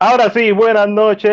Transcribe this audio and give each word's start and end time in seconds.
Ahora 0.00 0.30
sí, 0.30 0.52
buenas 0.52 0.86
noches 0.86 1.30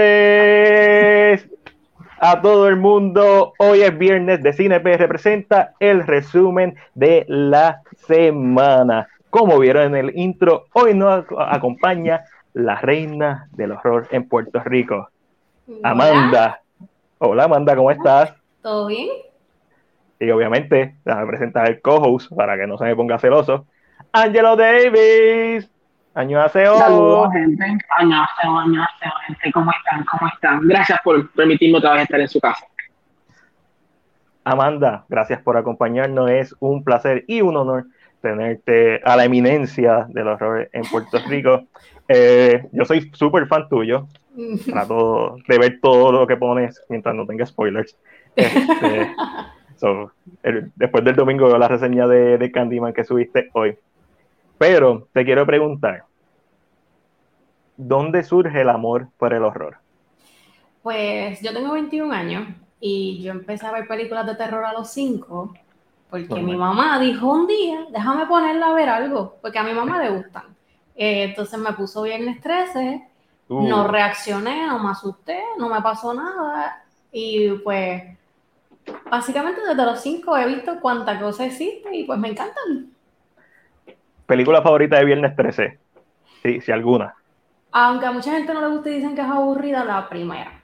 a 2.17 2.41
todo 2.41 2.67
el 2.67 2.77
mundo. 2.77 3.53
Hoy 3.59 3.83
es 3.83 3.95
viernes 3.95 4.41
de 4.41 4.53
CineP 4.53 4.83
representa 4.97 5.75
el 5.79 6.03
resumen 6.07 6.75
de 6.95 7.25
la 7.27 7.83
semana. 8.07 9.07
Como 9.29 9.59
vieron 9.59 9.93
en 9.93 10.05
el 10.07 10.17
intro, 10.17 10.65
hoy 10.73 10.95
nos 10.95 11.25
acompaña 11.37 12.25
la 12.53 12.77
reina 12.81 13.49
del 13.51 13.73
horror 13.73 14.07
en 14.09 14.27
Puerto 14.27 14.59
Rico, 14.63 15.09
Amanda. 15.83 16.61
Hola 17.19 17.43
Amanda, 17.43 17.75
¿cómo 17.75 17.91
estás? 17.91 18.33
¿Todo 18.63 18.87
bien? 18.87 19.09
Y 20.19 20.31
obviamente, 20.31 20.95
déjame 21.05 21.27
presentar 21.27 21.69
el 21.69 21.81
co-host 21.81 22.33
para 22.35 22.57
que 22.57 22.65
no 22.65 22.79
se 22.79 22.85
me 22.85 22.95
ponga 22.95 23.19
celoso. 23.19 23.67
Angelo 24.11 24.55
Davis. 24.55 25.69
Año 26.15 26.47
Saludos, 26.47 27.29
gente. 27.33 27.65
Año 27.97 28.25
año 28.41 28.87
gente. 29.27 29.51
¿Cómo 29.51 29.69
están? 29.69 30.05
¿Cómo 30.05 30.31
están? 30.33 30.65
Gracias 30.65 30.97
por 31.03 31.29
permitirme 31.31 31.77
otra 31.77 31.91
vez 31.91 32.03
estar 32.03 32.21
en 32.21 32.29
su 32.29 32.39
casa. 32.39 32.65
Amanda, 34.45 35.03
gracias 35.09 35.41
por 35.41 35.57
acompañarnos. 35.57 36.29
Es 36.31 36.55
un 36.59 36.85
placer 36.85 37.25
y 37.27 37.41
un 37.41 37.57
honor 37.57 37.87
tenerte 38.21 39.01
a 39.03 39.17
la 39.17 39.25
eminencia 39.25 40.05
del 40.07 40.29
horror 40.29 40.69
en 40.71 40.83
Puerto 40.83 41.19
Rico. 41.27 41.65
Eh, 42.07 42.65
yo 42.71 42.85
soy 42.85 43.11
súper 43.13 43.47
fan 43.47 43.67
tuyo. 43.67 44.07
Trato 44.65 45.35
de 45.45 45.59
ver 45.59 45.79
todo 45.81 46.13
lo 46.13 46.27
que 46.27 46.37
pones 46.37 46.81
mientras 46.87 47.13
no 47.13 47.25
tenga 47.25 47.45
spoilers. 47.45 47.97
Este, 48.37 49.13
después 50.75 51.03
del 51.03 51.15
domingo 51.15 51.57
la 51.57 51.67
reseña 51.67 52.07
de, 52.07 52.37
de 52.37 52.51
Candyman 52.53 52.93
que 52.93 53.03
subiste 53.03 53.49
hoy. 53.51 53.77
Pero 54.57 55.07
te 55.13 55.25
quiero 55.25 55.45
preguntar, 55.45 56.05
¿dónde 57.77 58.23
surge 58.23 58.61
el 58.61 58.69
amor 58.69 59.09
por 59.17 59.33
el 59.33 59.43
horror? 59.43 59.77
Pues 60.81 61.41
yo 61.41 61.53
tengo 61.53 61.73
21 61.73 62.13
años 62.13 62.47
y 62.79 63.21
yo 63.23 63.31
empecé 63.31 63.65
a 63.65 63.71
ver 63.71 63.87
películas 63.87 64.25
de 64.25 64.35
terror 64.35 64.63
a 64.63 64.73
los 64.73 64.89
5 64.91 65.53
porque 66.09 66.41
mi 66.41 66.55
mamá 66.55 66.99
dijo 66.99 67.29
un 67.29 67.47
día, 67.47 67.87
déjame 67.89 68.25
ponerla 68.25 68.67
a 68.67 68.73
ver 68.73 68.87
algo, 68.89 69.35
porque 69.41 69.59
a 69.59 69.63
mi 69.63 69.73
mamá 69.73 70.01
le 70.01 70.11
gustan. 70.11 70.43
Eh, 70.95 71.23
entonces 71.23 71.59
me 71.59 71.73
puso 71.73 72.03
Viernes 72.03 72.39
13, 72.39 73.05
no 73.49 73.83
uh. 73.83 73.87
reaccioné, 73.87 74.65
no 74.67 74.79
me 74.79 74.91
asusté, 74.91 75.43
no 75.57 75.67
me 75.67 75.81
pasó 75.81 76.13
nada 76.13 76.83
y 77.11 77.49
pues 77.63 78.03
básicamente 79.09 79.61
desde 79.67 79.85
los 79.85 79.99
5 79.99 80.37
he 80.37 80.47
visto 80.47 80.79
cuánta 80.79 81.19
cosa 81.19 81.45
existe 81.45 81.93
y 81.93 82.05
pues 82.05 82.17
me 82.17 82.29
encantan. 82.29 82.94
¿Película 84.25 84.61
favorita 84.61 84.97
de 84.97 85.05
Viernes 85.05 85.35
13? 85.35 85.79
Sí, 86.41 86.61
si 86.61 86.71
alguna. 86.71 87.15
Aunque 87.71 88.05
a 88.05 88.11
mucha 88.11 88.31
gente 88.31 88.53
no 88.53 88.61
le 88.61 88.67
gusta 88.67 88.89
y 88.89 88.95
dicen 88.95 89.15
que 89.15 89.21
es 89.21 89.27
aburrida, 89.27 89.83
la 89.83 90.07
primera. 90.07 90.61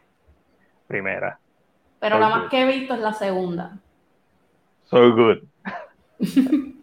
Primera. 0.88 1.40
Pero 2.00 2.18
la 2.20 2.30
más 2.30 2.50
que 2.50 2.62
he 2.62 2.66
visto 2.66 2.94
es 2.94 3.00
la 3.00 3.14
segunda. 3.14 3.78
So 4.84 5.14
good. 5.14 5.38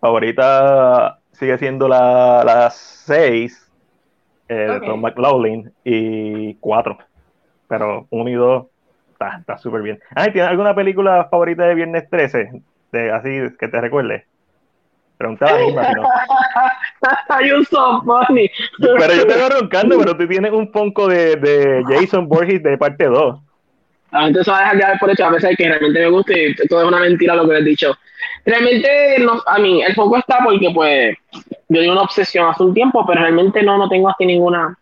favorita 0.00 1.18
sigue 1.32 1.56
siendo 1.58 1.88
la 1.88 2.68
6 2.70 3.72
eh, 4.48 4.54
de 4.54 4.80
Tom 4.80 5.00
McLaughlin 5.00 5.72
y 5.82 6.54
4. 6.56 6.98
Pero 7.68 8.06
1 8.10 8.30
y 8.30 8.34
2 8.34 8.66
está 9.38 9.58
súper 9.58 9.82
bien. 9.82 9.98
Ay, 10.14 10.32
¿tienes 10.32 10.50
alguna 10.50 10.74
película 10.74 11.28
favorita 11.30 11.64
de 11.64 11.74
Viernes 11.74 12.08
13? 12.10 12.62
De, 12.92 13.10
así 13.12 13.30
que 13.58 13.68
te 13.68 13.80
recuerde. 13.80 14.26
Preguntaba 15.24 15.56
a 15.56 15.64
Irma, 15.64 15.82
no. 15.96 17.46
you 17.46 17.64
so 17.64 18.02
funny. 18.02 18.50
Pero 18.78 19.14
yo 19.14 19.26
te 19.26 19.34
veo 19.34 19.48
roncando, 19.48 19.98
pero 19.98 20.14
tú 20.14 20.28
tienes 20.28 20.52
un 20.52 20.70
ponco 20.70 21.08
de, 21.08 21.36
de 21.36 21.82
Jason 21.88 22.28
Borges 22.28 22.62
de 22.62 22.76
parte 22.76 23.06
2. 23.06 23.40
La 24.12 24.24
gente 24.24 24.44
se 24.44 24.50
va 24.50 24.58
a 24.58 24.74
dejar 24.74 24.92
de 24.92 24.98
por 24.98 25.10
hecho 25.10 25.24
a 25.24 25.30
veces 25.30 25.56
que 25.56 25.66
realmente 25.66 25.98
me 25.98 26.10
gusta 26.10 26.38
y 26.38 26.54
todo 26.68 26.82
es 26.82 26.88
una 26.88 27.00
mentira 27.00 27.34
lo 27.34 27.48
que 27.48 27.54
les 27.54 27.62
he 27.62 27.64
dicho. 27.64 27.96
Realmente, 28.44 29.16
no, 29.20 29.42
a 29.46 29.58
mí, 29.58 29.82
el 29.82 29.94
foco 29.94 30.18
está 30.18 30.40
porque, 30.44 30.70
pues, 30.74 31.16
yo 31.70 31.80
di 31.80 31.88
una 31.88 32.02
obsesión 32.02 32.50
hace 32.50 32.62
un 32.62 32.74
tiempo, 32.74 33.06
pero 33.06 33.22
realmente 33.22 33.62
no, 33.62 33.78
no 33.78 33.88
tengo 33.88 34.10
así 34.10 34.26
ninguna. 34.26 34.78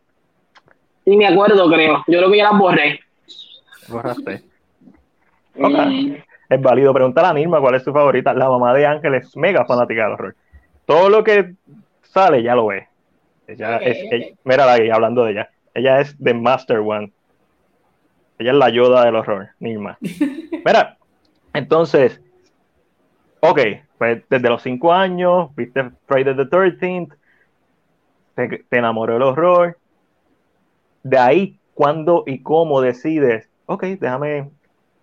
Ni 1.06 1.16
me 1.16 1.28
acuerdo, 1.28 1.70
creo. 1.70 2.02
Yo 2.08 2.18
creo 2.18 2.30
que 2.32 2.36
ya 2.36 2.50
las 2.50 2.58
borré. 2.58 3.00
Borraste. 3.86 4.42
Okay 5.54 6.24
es 6.54 6.60
válido. 6.60 6.92
Preguntar 6.92 7.24
a 7.24 7.32
Nirma 7.32 7.60
cuál 7.60 7.74
es 7.74 7.82
su 7.82 7.92
favorita. 7.92 8.34
La 8.34 8.48
mamá 8.48 8.74
de 8.74 8.86
Ángel 8.86 9.14
es 9.14 9.36
mega 9.36 9.64
fanática 9.64 10.04
del 10.04 10.12
horror. 10.12 10.36
Todo 10.86 11.08
lo 11.08 11.24
que 11.24 11.54
sale 12.02 12.42
ya 12.42 12.54
lo 12.54 12.66
ve. 12.66 12.88
Ella 13.46 13.78
es, 13.78 14.34
mira 14.44 14.72
ahí, 14.72 14.90
hablando 14.90 15.24
de 15.24 15.32
ella. 15.32 15.50
Ella 15.74 16.00
es 16.00 16.16
The 16.22 16.34
Master 16.34 16.78
One. 16.78 17.12
Ella 18.38 18.52
es 18.52 18.56
la 18.56 18.70
Yoda 18.70 19.04
del 19.04 19.16
horror, 19.16 19.48
Nirma. 19.60 19.98
Mira, 20.64 20.96
entonces, 21.54 22.20
ok, 23.40 23.60
pues 23.98 24.22
desde 24.28 24.48
los 24.48 24.62
cinco 24.62 24.92
años, 24.92 25.54
viste 25.54 25.90
Friday 26.06 26.34
the 26.34 26.44
13th, 26.44 27.14
te, 28.34 28.64
te 28.68 28.76
enamoró 28.76 29.16
el 29.16 29.22
horror. 29.22 29.78
De 31.02 31.18
ahí, 31.18 31.58
¿cuándo 31.74 32.24
y 32.26 32.42
cómo 32.42 32.80
decides, 32.80 33.48
ok, 33.66 33.84
déjame 33.84 34.50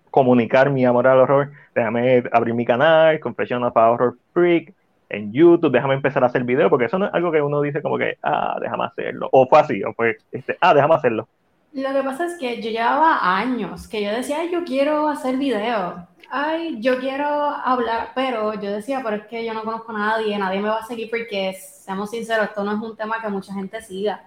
comunicar 0.10 0.70
mi 0.70 0.86
amor 0.86 1.08
al 1.08 1.20
horror, 1.20 1.52
déjame 1.76 2.24
abrir 2.32 2.54
mi 2.54 2.66
canal, 2.66 3.20
Confession 3.20 3.64
of 3.64 3.76
Horror 3.76 4.18
Freak, 4.34 4.74
en 5.10 5.34
YouTube, 5.34 5.72
déjame 5.72 5.96
empezar 5.96 6.24
a 6.24 6.28
hacer 6.28 6.44
videos, 6.44 6.70
porque 6.70 6.86
eso 6.86 7.00
no 7.00 7.08
es 7.08 7.14
algo 7.14 7.32
que 7.32 7.42
uno 7.42 7.62
dice 7.62 7.82
como 7.82 7.98
que, 7.98 8.18
ah, 8.22 8.58
déjame 8.62 8.86
hacerlo, 8.86 9.30
o 9.32 9.48
fue 9.48 9.60
así, 9.60 9.84
o 9.84 9.94
fue, 9.94 10.18
este, 10.32 10.58
ah, 10.62 10.74
déjame 10.74 10.96
hacerlo. 10.96 11.28
Lo 11.74 11.94
que 11.94 12.04
pasa 12.04 12.26
es 12.26 12.38
que 12.38 12.62
yo 12.62 12.72
llevaba 12.72 13.38
años 13.38 13.88
que 13.88 14.04
yo 14.04 14.12
decía, 14.12 14.44
yo 14.52 14.64
quiero 14.64 15.08
hacer 15.08 15.38
videos, 15.38 15.96
ay, 16.32 16.80
yo 16.80 17.00
quiero 17.00 17.26
hablar, 17.26 18.10
pero 18.16 18.54
yo 18.56 18.72
decía, 18.72 19.02
pero 19.04 19.18
es 19.18 19.26
que 19.28 19.46
yo 19.46 19.54
no 19.54 19.64
conozco 19.64 19.92
a 19.92 19.98
nadie, 19.98 20.38
nadie 20.38 20.62
me 20.62 20.70
va 20.70 20.80
a 20.80 20.86
seguir 20.86 21.10
porque, 21.10 21.54
seamos 21.54 22.12
sinceros, 22.12 22.46
esto 22.46 22.64
no 22.64 22.72
es 22.72 22.80
un 22.80 22.96
tema 22.96 23.22
que 23.22 23.30
mucha 23.30 23.54
gente 23.54 23.82
siga. 23.82 24.24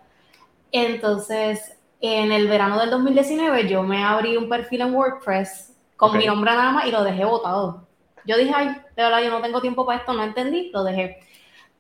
Entonces, 0.71 1.79
en 2.01 2.33
el 2.33 2.49
verano 2.49 2.79
del 2.81 2.91
2019 2.91 3.69
yo 3.69 3.83
me 3.85 4.03
abrí 4.03 4.37
un 4.37 4.49
perfil 4.49 4.81
en 4.81 4.95
WordPress 4.95 5.72
con 5.97 6.17
mi 6.17 6.27
nombre 6.27 6.51
nada 6.51 6.73
más 6.73 6.87
y 6.87 6.91
lo 6.91 7.05
dejé 7.05 7.25
votado. 7.25 7.87
Yo 8.25 8.37
dije, 8.37 8.53
ay, 8.55 8.69
de 8.69 9.03
verdad, 9.03 9.23
yo 9.23 9.31
no 9.31 9.41
tengo 9.41 9.61
tiempo 9.61 9.85
para 9.85 9.99
esto, 9.99 10.13
no 10.13 10.23
entendí, 10.23 10.71
lo 10.73 10.85
dejé. 10.85 11.19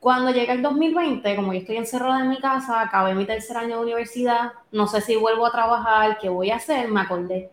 Cuando 0.00 0.32
llega 0.32 0.52
el 0.52 0.62
2020, 0.62 1.36
como 1.36 1.52
yo 1.52 1.60
estoy 1.60 1.76
encerrada 1.76 2.20
en 2.20 2.28
mi 2.28 2.40
casa, 2.40 2.80
acabé 2.80 3.14
mi 3.14 3.24
tercer 3.24 3.56
año 3.56 3.76
de 3.76 3.82
universidad, 3.82 4.52
no 4.72 4.88
sé 4.88 5.00
si 5.00 5.14
vuelvo 5.14 5.46
a 5.46 5.52
trabajar, 5.52 6.18
qué 6.18 6.28
voy 6.28 6.50
a 6.50 6.56
hacer, 6.56 6.88
me 6.88 7.00
acordé. 7.00 7.50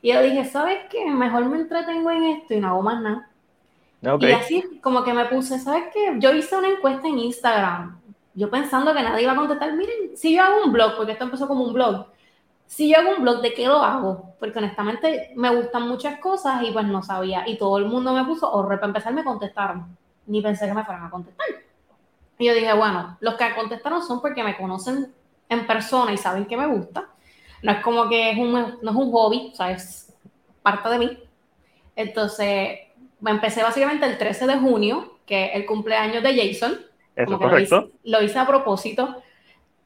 Y 0.00 0.12
yo 0.12 0.20
dije, 0.20 0.44
¿sabes 0.44 0.78
qué? 0.90 1.08
Mejor 1.08 1.44
me 1.44 1.58
entretengo 1.58 2.10
en 2.10 2.24
esto 2.24 2.54
y 2.54 2.60
no 2.60 2.68
hago 2.68 2.82
más 2.82 3.00
nada. 3.00 3.30
Y 4.20 4.32
así 4.32 4.80
como 4.82 5.04
que 5.04 5.12
me 5.12 5.26
puse, 5.26 5.60
¿sabes 5.60 5.84
qué? 5.94 6.16
Yo 6.18 6.34
hice 6.34 6.56
una 6.56 6.70
encuesta 6.70 7.06
en 7.06 7.20
Instagram, 7.20 8.00
yo 8.34 8.50
pensando 8.50 8.92
que 8.94 9.02
nadie 9.02 9.22
iba 9.22 9.32
a 9.32 9.36
contestar, 9.36 9.72
miren, 9.74 10.16
si 10.16 10.34
yo 10.34 10.42
hago 10.42 10.64
un 10.64 10.72
blog, 10.72 10.96
porque 10.96 11.12
esto 11.12 11.24
empezó 11.24 11.46
como 11.46 11.64
un 11.64 11.72
blog, 11.72 12.06
si 12.72 12.88
yo 12.88 12.98
hago 12.98 13.16
un 13.16 13.22
blog, 13.22 13.42
¿de 13.42 13.52
qué 13.52 13.66
lo 13.66 13.82
hago? 13.82 14.34
Porque 14.40 14.58
honestamente 14.58 15.30
me 15.36 15.54
gustan 15.54 15.86
muchas 15.86 16.18
cosas 16.20 16.62
y 16.62 16.70
pues 16.70 16.86
no 16.86 17.02
sabía. 17.02 17.46
Y 17.46 17.58
todo 17.58 17.76
el 17.76 17.84
mundo 17.84 18.14
me 18.14 18.24
puso 18.24 18.50
horror 18.50 18.80
para 18.80 18.86
empezar, 18.86 19.12
me 19.12 19.22
contestaron. 19.22 19.94
Ni 20.26 20.40
pensé 20.40 20.66
que 20.66 20.72
me 20.72 20.82
fueran 20.82 21.04
a 21.04 21.10
contestar. 21.10 21.46
Y 22.38 22.46
yo 22.46 22.54
dije, 22.54 22.72
bueno, 22.72 23.18
los 23.20 23.34
que 23.34 23.54
contestaron 23.54 24.02
son 24.02 24.22
porque 24.22 24.42
me 24.42 24.56
conocen 24.56 25.12
en 25.50 25.66
persona 25.66 26.14
y 26.14 26.16
saben 26.16 26.46
que 26.46 26.56
me 26.56 26.66
gusta. 26.66 27.10
No 27.62 27.72
es 27.72 27.82
como 27.82 28.08
que 28.08 28.30
es 28.30 28.38
un, 28.38 28.52
no 28.52 28.90
es 28.90 28.96
un 28.96 29.12
hobby, 29.12 29.50
o 29.52 29.54
sea, 29.54 29.70
es 29.70 30.10
parte 30.62 30.88
de 30.88 30.98
mí. 30.98 31.18
Entonces, 31.94 32.78
me 33.20 33.32
empecé 33.32 33.62
básicamente 33.62 34.06
el 34.06 34.16
13 34.16 34.46
de 34.46 34.56
junio, 34.56 35.18
que 35.26 35.44
es 35.44 35.56
el 35.56 35.66
cumpleaños 35.66 36.22
de 36.22 36.34
Jason. 36.34 36.80
Eso 37.16 37.38
correcto. 37.38 37.90
lo 38.04 38.22
hice 38.22 38.38
a 38.38 38.46
propósito 38.46 39.22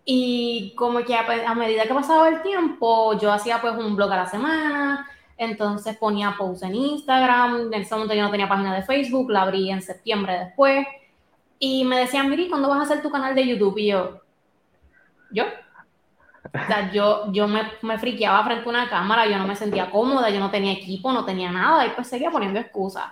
y 0.09 0.73
como 0.77 1.01
que 1.01 1.17
a, 1.17 1.55
medida 1.57 1.83
que 1.83 1.93
pasaba 1.93 2.29
el 2.29 2.41
tiempo, 2.41 3.19
yo 3.19 3.33
hacía 3.33 3.61
pues 3.61 3.75
un 3.75 3.97
blog 3.97 4.13
a 4.13 4.19
la 4.19 4.27
semana, 4.27 5.11
entonces 5.37 5.97
ponía 5.97 6.37
posts 6.39 6.63
en 6.63 6.77
Instagram, 6.77 7.73
en 7.73 7.83
ese 7.83 7.93
momento 7.93 8.15
yo 8.15 8.23
no 8.23 8.31
tenía 8.31 8.49
página 8.49 8.73
de 8.73 8.85
Facebook, 8.85 9.33
la 9.33 9.43
abrí 9.43 9.69
en 9.69 9.83
septiembre 9.83 10.39
después, 10.39 10.87
y 11.59 11.85
me 11.85 11.99
decían, 11.99 12.31
Miri, 12.31 12.49
¿cuándo 12.49 12.69
vas 12.69 12.79
a 12.79 12.83
hacer 12.83 13.03
tu 13.03 13.11
canal 13.11 13.35
de 13.35 13.49
YouTube? 13.49 13.79
Y 13.79 13.89
yo, 13.89 14.21
¿yo? 15.33 15.45
O 16.45 16.67
sea, 16.69 16.93
yo, 16.93 17.33
yo 17.33 17.49
me, 17.49 17.63
me 17.83 17.99
friqueaba 17.99 18.45
frente 18.45 18.65
a 18.65 18.69
una 18.69 18.89
cámara, 18.89 19.27
yo 19.27 19.37
no 19.39 19.47
me 19.49 19.57
sentía 19.57 19.91
cómoda, 19.91 20.31
yo 20.31 20.39
no 20.39 20.53
tenía 20.53 20.73
equipo, 20.73 21.13
no 21.13 21.25
tenía 21.25 21.51
nada, 21.51 21.85
y 21.85 21.91
pues 21.91 22.07
seguía 22.07 22.31
poniendo 22.31 22.61
excusas. 22.61 23.07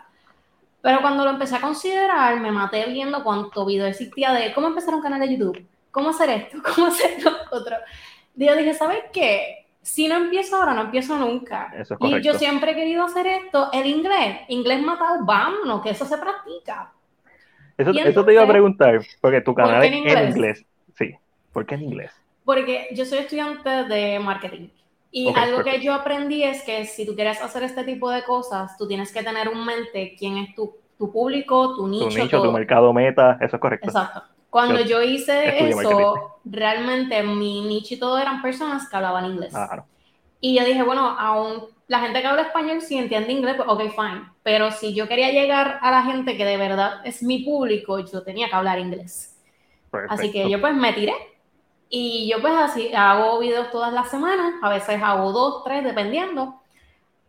Pero 0.81 1.01
cuando 1.01 1.25
lo 1.25 1.31
empecé 1.31 1.57
a 1.57 1.61
considerar, 1.61 2.39
me 2.39 2.53
maté 2.53 2.87
viendo 2.87 3.25
cuánto 3.25 3.67
video 3.67 3.87
existía 3.87 4.33
de 4.33 4.53
cómo 4.55 4.69
empezar 4.69 4.95
un 4.95 5.03
canal 5.03 5.19
de 5.19 5.37
YouTube 5.37 5.67
¿cómo 5.95 6.11
hacer 6.11 6.29
esto? 6.31 6.59
¿Cómo 6.75 6.89
hacer 6.89 7.23
lo 7.23 7.31
otro? 7.57 7.77
Yo 8.35 8.55
dije, 8.57 8.75
¿sabes 8.75 9.05
qué? 9.13 9.67
Si 9.81 10.09
no 10.09 10.17
empiezo 10.17 10.57
ahora, 10.57 10.75
no 10.75 10.83
empiezo 10.83 11.17
nunca. 11.17 11.73
y 12.01 12.21
yo 12.23 12.35
siempre 12.35 12.73
he 12.73 12.75
querido 12.75 13.05
hacer 13.05 13.27
esto, 13.27 13.71
el 13.73 13.87
inglés, 13.87 14.41
inglés 14.49 14.83
matado, 14.83 15.25
vámonos, 15.25 15.83
que 15.83 15.91
eso 15.91 16.05
se 16.05 16.19
practica. 16.19 16.93
Eso, 17.77 17.93
te 18.25 18.33
iba 18.33 18.43
a 18.43 18.49
preguntar, 18.49 19.01
porque 19.21 19.41
tu 19.41 19.55
canal 19.55 19.83
es 19.85 19.93
en 19.93 20.29
inglés? 20.29 20.67
Sí, 20.97 21.15
¿por 21.53 21.67
qué 21.67 21.75
en 21.75 21.83
inglés? 21.83 22.13
Porque 22.45 22.89
yo 22.93 23.05
soy 23.05 23.19
estudiante 23.19 23.69
de 23.85 24.19
marketing. 24.19 24.69
Y 25.11 25.29
Ok, 25.29 25.39
algo 25.39 25.63
que 25.63 25.81
yo 25.81 25.93
aprendí 25.95 26.43
es 26.43 26.63
que 26.63 26.85
si 26.87 27.07
tú 27.07 27.15
quieres 27.15 27.41
hacer 27.41 27.63
este 27.63 27.85
tipo 27.85 28.11
de 28.11 28.25
cosas, 28.25 28.77
tú 28.77 28.89
tienes 28.89 29.13
que 29.13 29.23
tener 29.23 29.49
en 29.49 29.65
mente 29.65 30.17
quién 30.19 30.39
es 30.39 30.55
tu, 30.55 30.75
tu 30.99 31.13
público, 31.13 31.75
tu 31.77 31.89
Tu 31.99 32.11
nicho, 32.11 32.19
nicho, 32.19 32.37
tu 32.43 32.43
todo. 32.43 32.53
mercado 32.53 32.93
meta, 32.93 33.39
eso 33.41 33.57
es 33.57 33.61
correcto. 33.61 33.87
Exacto. 33.87 34.34
Cuando 34.55 34.83
Yo 34.83 34.87
yo 34.87 35.03
hice 35.03 35.69
eso, 35.69 36.39
realmente 36.45 37.21
mi 37.25 37.63
nicho 37.63 37.95
y 37.95 37.99
todo 37.99 38.19
eran 38.19 38.41
personas 38.41 38.89
que 38.89 38.95
hablaban 38.95 39.27
inglés. 39.27 39.51
Claro. 39.51 39.85
Y 40.39 40.57
yo 40.57 40.65
dije, 40.65 40.81
bueno, 40.85 41.19
aún 41.19 41.65
la 41.89 41.99
gente 41.99 42.21
que 42.21 42.27
habla 42.29 42.43
español, 42.43 42.81
si 42.81 42.97
entiende 42.97 43.33
inglés, 43.33 43.57
pues 43.57 43.69
ok, 43.69 43.81
fine. 43.91 44.31
Pero 44.45 44.71
si 44.71 44.95
yo 44.95 45.09
quería 45.09 45.33
llegar 45.33 45.81
a 45.83 45.91
la 45.91 46.03
gente 46.03 46.37
que 46.37 46.45
de 46.45 46.57
verdad 46.57 47.05
es 47.05 47.21
mi 47.21 47.41
público, 47.41 47.99
yo 47.99 48.23
tenía 48.23 48.49
que 48.49 48.55
hablar 48.55 48.79
inglés. 48.79 49.37
Así 50.09 50.31
que 50.31 50.43
perfecto. 50.43 50.49
yo 50.49 50.61
pues 50.61 50.75
me 50.75 50.93
tiré. 50.93 51.15
Y 51.89 52.31
yo 52.31 52.41
pues 52.41 52.55
así 52.55 52.95
hago 52.95 53.41
videos 53.41 53.73
todas 53.73 53.93
las 53.93 54.09
semanas, 54.09 54.55
a 54.63 54.69
veces 54.69 55.03
hago 55.03 55.33
dos, 55.33 55.65
tres, 55.65 55.83
dependiendo. 55.83 56.61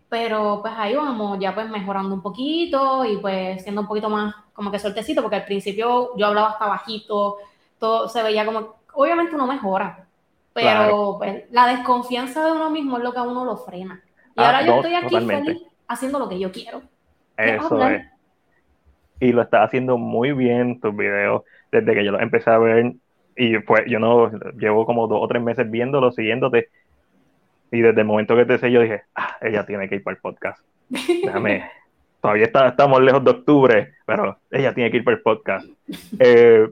Pero 0.10 0.60
pues 0.62 0.76
ahí 0.78 0.94
vamos, 0.94 1.40
ya 1.40 1.56
pues 1.56 1.68
mejorando 1.72 2.14
un 2.14 2.22
poquito 2.22 3.04
y 3.04 3.18
pues 3.18 3.64
siendo 3.64 3.82
un 3.82 3.88
poquito 3.88 4.12
más 4.12 4.45
como 4.56 4.72
que 4.72 4.80
sueltecito, 4.80 5.22
porque 5.22 5.36
al 5.36 5.46
principio 5.46 6.16
yo 6.18 6.26
hablaba 6.26 6.50
hasta 6.50 6.66
bajito, 6.66 7.38
todo 7.78 8.10
se 8.10 8.24
veía 8.24 8.44
como, 8.46 8.76
obviamente 8.94 9.36
uno 9.36 9.46
mejora, 9.46 10.08
pero 10.54 10.66
Claro. 10.68 11.16
pues, 11.20 11.44
la 11.52 11.68
desconfianza 11.68 12.44
de 12.46 12.54
uno 12.54 12.70
mismo 12.72 12.98
es 12.98 13.04
lo 13.04 13.12
que 13.14 13.20
a 13.20 13.24
uno 13.24 13.46
lo 13.46 13.58
frena. 13.58 14.02
Y 14.36 14.42
Ah, 14.42 14.48
ahora 14.48 14.66
yo 14.66 14.76
estoy 14.78 14.96
aquí 14.96 15.10
totalmente. 15.10 15.52
feliz 15.54 15.64
haciendo 15.88 16.18
lo 16.20 16.28
que 16.30 16.40
yo 16.40 16.52
quiero. 16.52 16.82
¿Qué 17.38 17.56
Eso 17.56 17.88
es. 17.88 18.06
Y 19.20 19.32
lo 19.34 19.42
estás 19.42 19.66
haciendo 19.68 19.98
muy 19.98 20.32
bien 20.34 20.80
tus 20.80 20.96
videos 20.96 21.44
desde 21.72 21.94
que 21.94 22.04
yo 22.06 22.12
los 22.12 22.22
empecé 22.22 22.50
a 22.50 22.58
ver. 22.58 22.94
Y 23.38 23.60
pues 23.60 23.84
yo 23.88 24.00
no 24.00 24.32
llevo 24.58 24.86
como 24.86 25.08
dos 25.08 25.20
o 25.22 25.28
tres 25.28 25.42
meses 25.44 25.70
viéndolo, 25.70 26.12
siguiéndote. 26.12 26.70
Y 27.72 27.82
desde 27.82 28.02
el 28.02 28.08
momento 28.08 28.36
que 28.36 28.46
te 28.46 28.58
sé, 28.58 28.72
yo 28.72 28.80
dije, 28.82 29.04
ah, 29.16 29.36
ella 29.42 29.66
tiene 29.66 29.90
que 29.90 29.96
ir 29.96 30.04
para 30.04 30.16
el 30.16 30.22
podcast. 30.22 30.64
Déjame. 30.90 31.70
Todavía 32.26 32.46
está- 32.46 32.68
estamos 32.70 33.02
lejos 33.04 33.24
de 33.24 33.30
octubre, 33.30 33.94
pero 34.04 34.36
ella 34.50 34.74
tiene 34.74 34.90
que 34.90 34.98
ir 34.98 35.04
para 35.04 35.18
el 35.18 35.22
podcast. 35.22 35.68
Eh, 36.20 36.68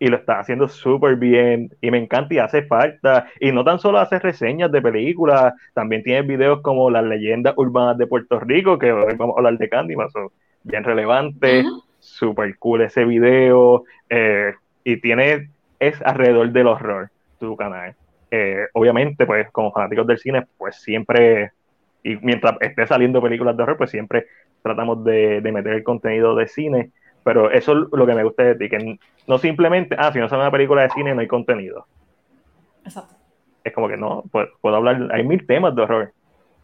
y 0.00 0.08
lo 0.08 0.16
está 0.16 0.40
haciendo 0.40 0.66
súper 0.66 1.14
bien 1.14 1.70
y 1.80 1.92
me 1.92 1.98
encanta 1.98 2.34
y 2.34 2.38
hace 2.38 2.62
falta. 2.62 3.28
Y 3.38 3.52
no 3.52 3.62
tan 3.62 3.78
solo 3.78 3.98
hace 3.98 4.18
reseñas 4.18 4.72
de 4.72 4.82
películas, 4.82 5.54
también 5.72 6.02
tiene 6.02 6.22
videos 6.22 6.60
como 6.62 6.90
las 6.90 7.04
leyendas 7.04 7.54
urbanas 7.56 7.96
de 7.96 8.08
Puerto 8.08 8.40
Rico, 8.40 8.76
que 8.76 8.90
hoy 8.92 9.14
vamos 9.16 9.36
a 9.36 9.38
hablar 9.38 9.56
de 9.56 9.68
Candyman, 9.68 10.10
son 10.10 10.30
bien 10.64 10.82
relevante, 10.82 11.60
Ujú. 11.60 11.84
súper 12.00 12.58
cool 12.58 12.82
ese 12.82 13.04
video. 13.04 13.84
eh, 14.10 14.52
y 14.82 14.96
tiene, 15.00 15.48
es 15.78 16.02
alrededor 16.02 16.50
del 16.50 16.66
horror 16.66 17.08
tu 17.38 17.54
canal. 17.56 17.94
Eh, 18.32 18.66
obviamente, 18.72 19.24
pues 19.26 19.48
como 19.52 19.70
fanáticos 19.72 20.08
del 20.08 20.18
cine, 20.18 20.44
pues 20.58 20.74
siempre, 20.82 21.52
y 22.02 22.16
mientras 22.16 22.56
esté 22.60 22.84
saliendo 22.88 23.22
películas 23.22 23.56
de 23.56 23.62
horror, 23.62 23.76
pues 23.76 23.90
siempre 23.90 24.26
tratamos 24.62 25.04
de, 25.04 25.40
de 25.40 25.52
meter 25.52 25.74
el 25.74 25.82
contenido 25.82 26.34
de 26.34 26.48
cine. 26.48 26.90
Pero 27.24 27.50
eso 27.50 27.72
es 27.72 27.78
lo 27.92 28.06
que 28.06 28.14
me 28.14 28.24
gusta 28.24 28.42
de 28.42 28.54
ti, 28.56 28.68
que 28.68 28.98
no 29.26 29.38
simplemente, 29.38 29.94
ah, 29.98 30.12
si 30.12 30.18
no 30.18 30.28
sale 30.28 30.42
una 30.42 30.50
película 30.50 30.82
de 30.82 30.90
cine 30.90 31.14
no 31.14 31.20
hay 31.20 31.28
contenido. 31.28 31.86
Exacto. 32.84 33.14
Es 33.62 33.72
como 33.72 33.88
que 33.88 33.96
no, 33.96 34.24
puedo, 34.30 34.48
puedo 34.60 34.76
hablar, 34.76 35.08
hay 35.12 35.22
mil 35.22 35.46
temas 35.46 35.74
de 35.74 35.82
horror. 35.82 36.12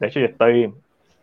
De 0.01 0.09
hecho, 0.09 0.21
yo 0.21 0.27
estoy, 0.27 0.73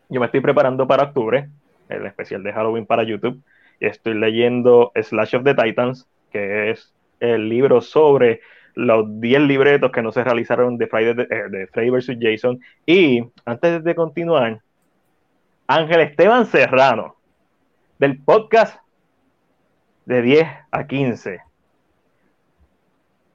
yo 0.09 0.19
me 0.19 0.25
estoy 0.25 0.39
preparando 0.39 0.87
para 0.87 1.03
octubre, 1.03 1.49
el 1.89 2.05
especial 2.05 2.43
de 2.43 2.53
Halloween 2.53 2.85
para 2.85 3.03
YouTube, 3.03 3.41
y 3.79 3.87
estoy 3.87 4.13
leyendo 4.13 4.91
Slash 4.95 5.35
of 5.35 5.43
the 5.43 5.53
Titans, 5.53 6.07
que 6.31 6.71
es 6.71 6.93
el 7.19 7.49
libro 7.49 7.81
sobre 7.81 8.41
los 8.73 9.19
10 9.21 9.41
libretos 9.41 9.91
que 9.91 10.01
no 10.01 10.11
se 10.11 10.23
realizaron 10.23 10.77
de 10.77 10.87
Friday, 10.87 11.27
eh, 11.29 11.43
de 11.49 11.67
Freddy 11.67 11.89
vs. 11.89 12.17
Jason. 12.19 12.59
Y 12.85 13.23
antes 13.45 13.83
de 13.83 13.95
continuar, 13.95 14.61
Ángel 15.67 16.01
Esteban 16.01 16.45
Serrano, 16.45 17.15
del 17.99 18.21
podcast 18.21 18.79
de 20.05 20.21
10 20.21 20.47
a 20.71 20.85
15. 20.87 21.39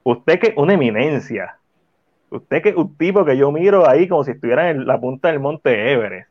Usted 0.04 0.40
que 0.40 0.54
una 0.56 0.74
eminencia. 0.74 1.56
Usted 2.30 2.62
que 2.62 2.74
un 2.74 2.96
tipo 2.96 3.24
que 3.24 3.36
yo 3.36 3.50
miro 3.50 3.88
ahí 3.88 4.06
como 4.08 4.24
si 4.24 4.30
estuviera 4.32 4.70
en 4.70 4.86
la 4.86 5.00
punta 5.00 5.28
del 5.28 5.40
monte 5.40 5.92
Everest. 5.92 6.30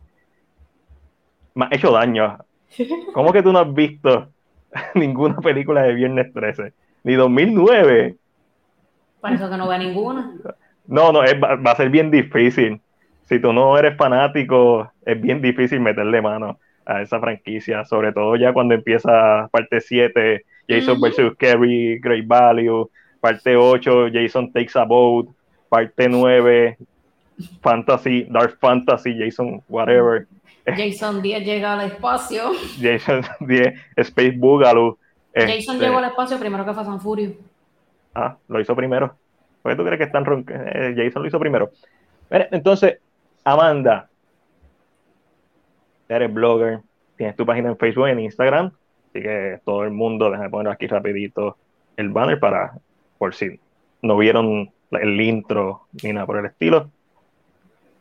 Me 1.56 1.66
ha 1.66 1.69
hecho 1.72 1.92
daño. 1.92 2.38
¿Cómo 3.13 3.34
que 3.34 3.44
tú 3.44 3.51
no 3.51 3.60
has 3.60 3.74
visto 3.74 4.30
ninguna 4.96 5.36
película 5.38 5.84
de 5.84 5.94
Viernes 5.94 6.31
13? 6.34 6.74
Ni 7.04 7.16
2009. 7.16 8.16
Por 9.19 9.34
eso 9.34 9.50
que 9.50 9.57
no 9.57 9.68
veo 9.68 9.78
ninguna. 9.80 10.34
No, 10.88 11.12
no, 11.12 11.24
es- 11.24 11.36
va, 11.42 11.56
va 11.56 11.72
a 11.72 11.75
ser 11.75 11.90
bien 11.90 12.10
difícil. 12.10 12.81
Si 13.24 13.40
tú 13.40 13.51
no 13.54 13.78
eres 13.78 13.96
fanático, 13.98 14.92
es 15.12 15.22
bien 15.22 15.42
difícil 15.42 15.80
meterle 15.80 16.22
mano 16.22 16.60
a 16.86 17.02
esa 17.02 17.20
franquicia, 17.20 17.86
sobre 17.86 18.12
todo 18.12 18.36
ya 18.36 18.52
cuando 18.54 18.74
empieza 18.76 19.48
parte 19.52 19.80
7, 19.82 20.44
Jason 20.68 21.00
vs. 21.02 21.36
Kerry, 21.38 22.00
Great 22.00 22.28
Value, 22.28 22.90
parte 23.20 23.56
8, 23.56 24.08
Jason 24.14 24.52
Takes 24.52 24.78
a 24.78 24.84
Boat, 24.86 25.28
parte 25.70 26.08
9, 26.10 26.78
Fantasy, 27.62 28.26
Dark 28.30 28.58
Fantasy, 28.60 29.16
Jason 29.18 29.62
whatever, 29.68 30.28
Jason 30.66 31.22
10 31.22 31.46
llega 31.46 31.74
al 31.74 31.88
espacio. 31.92 32.52
Jason 32.82 33.24
10, 33.40 33.74
Space 33.98 34.36
Boogaloo. 34.38 34.98
Jason 35.34 35.50
este, 35.60 35.80
llegó 35.80 35.98
al 36.00 36.06
espacio 36.06 36.38
primero 36.40 36.66
que 36.66 36.74
Fast 36.74 36.90
and 36.90 37.02
Furious. 37.02 37.34
Ah, 38.14 38.36
lo 38.48 38.60
hizo 38.60 38.76
primero. 38.76 39.16
¿Por 39.62 39.72
qué 39.72 39.76
tú 39.78 39.84
crees 39.84 39.98
que 39.98 40.06
están 40.06 40.26
ron- 40.26 40.46
eh, 40.48 40.94
Jason 40.96 41.22
lo 41.24 41.28
hizo 41.28 41.39
primero? 41.39 41.72
Entonces, 42.30 43.00
Amanda, 43.44 44.09
eres 46.10 46.34
blogger, 46.34 46.82
tienes 47.16 47.36
tu 47.36 47.46
página 47.46 47.70
en 47.70 47.78
Facebook 47.78 48.08
y 48.08 48.12
en 48.12 48.20
Instagram, 48.20 48.72
así 49.10 49.22
que 49.22 49.60
todo 49.63 49.84
el 49.84 49.92
mundo, 49.92 50.30
déjame 50.30 50.50
poner 50.50 50.72
aquí 50.72 50.88
rapidito 50.88 51.58
el 51.98 52.10
banner 52.10 52.39
para, 52.39 52.74
por 53.18 53.36
si 53.36 53.60
no 54.01 54.18
vieron 54.18 54.72
el 54.92 55.22
intro 55.22 55.82
ni 56.01 56.13
nada 56.13 56.25
por 56.25 56.38
el 56.38 56.46
estilo. 56.46 56.89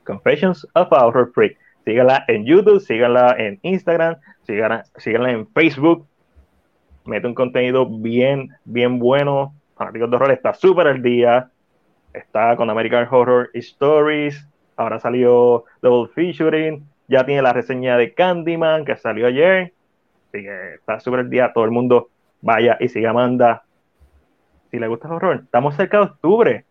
Confessions 0.04 0.66
of 0.74 0.92
a 0.92 1.06
Horror 1.06 1.30
Freak. 1.32 1.58
Síganla 1.84 2.24
en 2.28 2.44
YouTube, 2.44 2.80
síganla 2.80 3.34
en 3.38 3.58
Instagram, 3.62 4.16
síganla, 4.44 5.30
en 5.30 5.46
Facebook. 5.48 6.06
Mete 7.04 7.26
un 7.26 7.34
contenido 7.34 7.86
bien, 7.86 8.50
bien 8.64 8.98
bueno. 8.98 9.54
Fanáticos 9.76 10.10
de 10.10 10.16
horror 10.16 10.32
está 10.32 10.54
súper 10.54 10.86
al 10.86 11.02
día. 11.02 11.50
Está 12.12 12.56
con 12.56 12.68
American 12.68 13.06
Horror 13.10 13.50
Stories. 13.54 14.46
Ahora 14.76 14.98
salió 14.98 15.64
Double 15.80 16.12
Featuring. 16.14 16.86
Ya 17.08 17.24
tiene 17.24 17.42
la 17.42 17.52
reseña 17.52 17.96
de 17.96 18.14
Candyman 18.14 18.84
que 18.84 18.96
salió 18.96 19.26
ayer. 19.26 19.72
Así 20.28 20.42
que 20.42 20.74
está 20.74 21.00
súper 21.00 21.20
al 21.20 21.30
día. 21.30 21.52
Todo 21.52 21.64
el 21.64 21.70
mundo 21.70 22.10
vaya 22.42 22.76
y 22.80 22.88
siga 22.88 23.10
Amanda. 23.10 23.64
Si 24.70 24.78
le 24.78 24.86
gusta 24.86 25.08
el 25.08 25.14
horror, 25.14 25.40
estamos 25.44 25.74
cerca 25.74 25.96
de 25.98 26.04
octubre. 26.04 26.64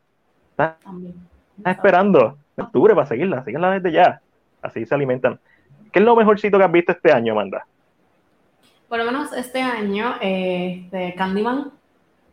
También. 0.55 1.15
Está 1.57 1.71
esperando 1.71 2.37
octubre 2.55 2.93
para 2.93 3.07
seguirla. 3.07 3.43
Síganla 3.43 3.71
desde 3.71 3.91
ya. 3.91 4.21
Así 4.61 4.85
se 4.85 4.93
alimentan. 4.93 5.39
¿Qué 5.91 5.99
es 5.99 6.05
lo 6.05 6.15
mejorcito 6.15 6.57
que 6.57 6.63
has 6.63 6.71
visto 6.71 6.91
este 6.91 7.11
año, 7.11 7.33
Amanda? 7.33 7.65
Por 8.87 8.99
lo 8.99 9.05
menos 9.05 9.33
este 9.33 9.61
año, 9.61 10.15
eh, 10.21 11.13
Candyman, 11.17 11.71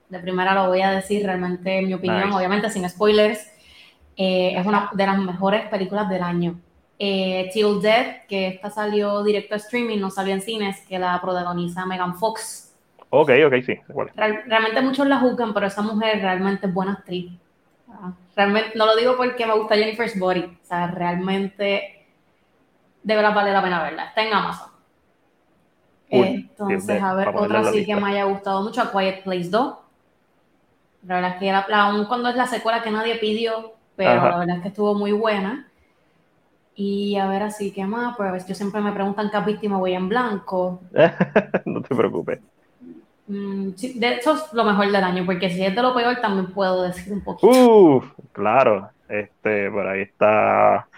de 0.08 0.18
primera 0.20 0.54
lo 0.54 0.68
voy 0.68 0.82
a 0.82 0.90
decir, 0.90 1.24
realmente 1.24 1.78
en 1.78 1.86
mi 1.86 1.94
opinión, 1.94 2.26
Nice. 2.26 2.36
obviamente 2.36 2.70
sin 2.70 2.88
spoilers, 2.88 3.50
eh, 4.16 4.54
es 4.56 4.66
una 4.66 4.90
de 4.92 5.06
las 5.06 5.18
mejores 5.18 5.66
películas 5.68 6.08
del 6.08 6.22
año. 6.22 6.60
Eh, 6.98 7.50
Till 7.52 7.80
Death, 7.80 8.26
que 8.28 8.46
esta 8.48 8.70
salió 8.70 9.22
directo 9.24 9.54
a 9.54 9.58
streaming, 9.58 9.98
no 9.98 10.10
salió 10.10 10.32
en 10.34 10.40
cines, 10.40 10.80
que 10.86 10.98
la 10.98 11.20
protagoniza 11.20 11.84
Megan 11.86 12.16
Fox. 12.16 12.72
Ok, 13.10 13.30
ok, 13.46 13.54
sí. 13.64 13.78
realmente 14.16 14.80
muchos 14.82 15.06
la 15.06 15.18
juzgan, 15.18 15.52
pero 15.54 15.66
esa 15.66 15.82
mujer 15.82 16.20
realmente 16.20 16.66
es 16.66 16.74
buena 16.74 16.92
actriz. 16.92 17.32
Ah, 17.90 18.12
Realmente, 18.36 18.72
no 18.76 18.86
lo 18.86 18.96
digo 18.96 19.16
porque 19.16 19.46
me 19.46 19.54
gusta 19.54 19.76
Jennifer's 19.76 20.18
Body, 20.18 20.40
o 20.40 20.66
sea, 20.66 20.88
realmente 20.88 22.06
de 23.02 23.14
verdad 23.16 23.34
vale 23.34 23.52
la 23.52 23.62
pena 23.62 23.82
verla. 23.82 24.04
Está 24.06 24.22
en 24.24 24.32
Amazon. 24.34 24.68
Cool. 26.10 26.24
Entonces, 26.26 26.86
Bien, 26.86 27.04
a 27.04 27.14
ver, 27.14 27.28
otra 27.28 27.64
sí 27.72 27.84
que 27.84 27.96
me 27.96 28.08
haya 28.10 28.24
gustado 28.24 28.62
mucho, 28.62 28.82
A 28.82 28.90
Quiet 28.90 29.22
Place 29.24 29.48
2. 29.50 29.74
La 31.06 31.14
verdad 31.16 31.30
es 31.32 31.36
que 31.38 31.52
la, 31.52 31.66
la- 31.68 31.82
aun 31.82 32.06
cuando 32.06 32.28
es 32.30 32.36
la 32.36 32.46
secuela 32.46 32.82
que 32.82 32.90
nadie 32.90 33.16
pidió, 33.16 33.74
pero 33.96 34.10
Ajá. 34.20 34.30
la 34.30 34.38
verdad 34.38 34.56
es 34.56 34.62
que 34.62 34.68
estuvo 34.68 34.94
muy 34.94 35.12
buena. 35.12 35.68
Y 36.76 37.16
a 37.16 37.28
ver, 37.28 37.42
así 37.42 37.70
que 37.70 37.84
más, 37.84 38.16
pues 38.16 38.46
yo 38.46 38.54
siempre 38.54 38.80
me 38.80 38.92
preguntan 38.92 39.30
qué 39.30 39.36
has 39.36 39.46
visto 39.46 39.66
y 39.66 39.68
me 39.68 39.76
voy 39.76 39.94
en 39.94 40.08
blanco. 40.08 40.80
no 41.64 41.82
te 41.82 41.94
preocupes. 41.94 42.40
Mm, 43.26 43.70
sí, 43.76 43.98
de 43.98 44.14
eso 44.14 44.34
es 44.34 44.52
lo 44.52 44.64
mejor 44.64 44.86
del 44.86 44.96
año, 44.96 45.24
porque 45.24 45.48
si 45.50 45.64
es 45.64 45.74
de 45.74 45.82
lo 45.82 45.94
peor 45.94 46.16
también 46.20 46.52
puedo 46.52 46.82
decir 46.82 47.12
un 47.12 47.22
poquito. 47.22 47.46
Uf, 47.48 48.12
claro. 48.32 48.90
Este, 49.08 49.70
por 49.70 49.86
ahí 49.86 50.02
está. 50.02 50.88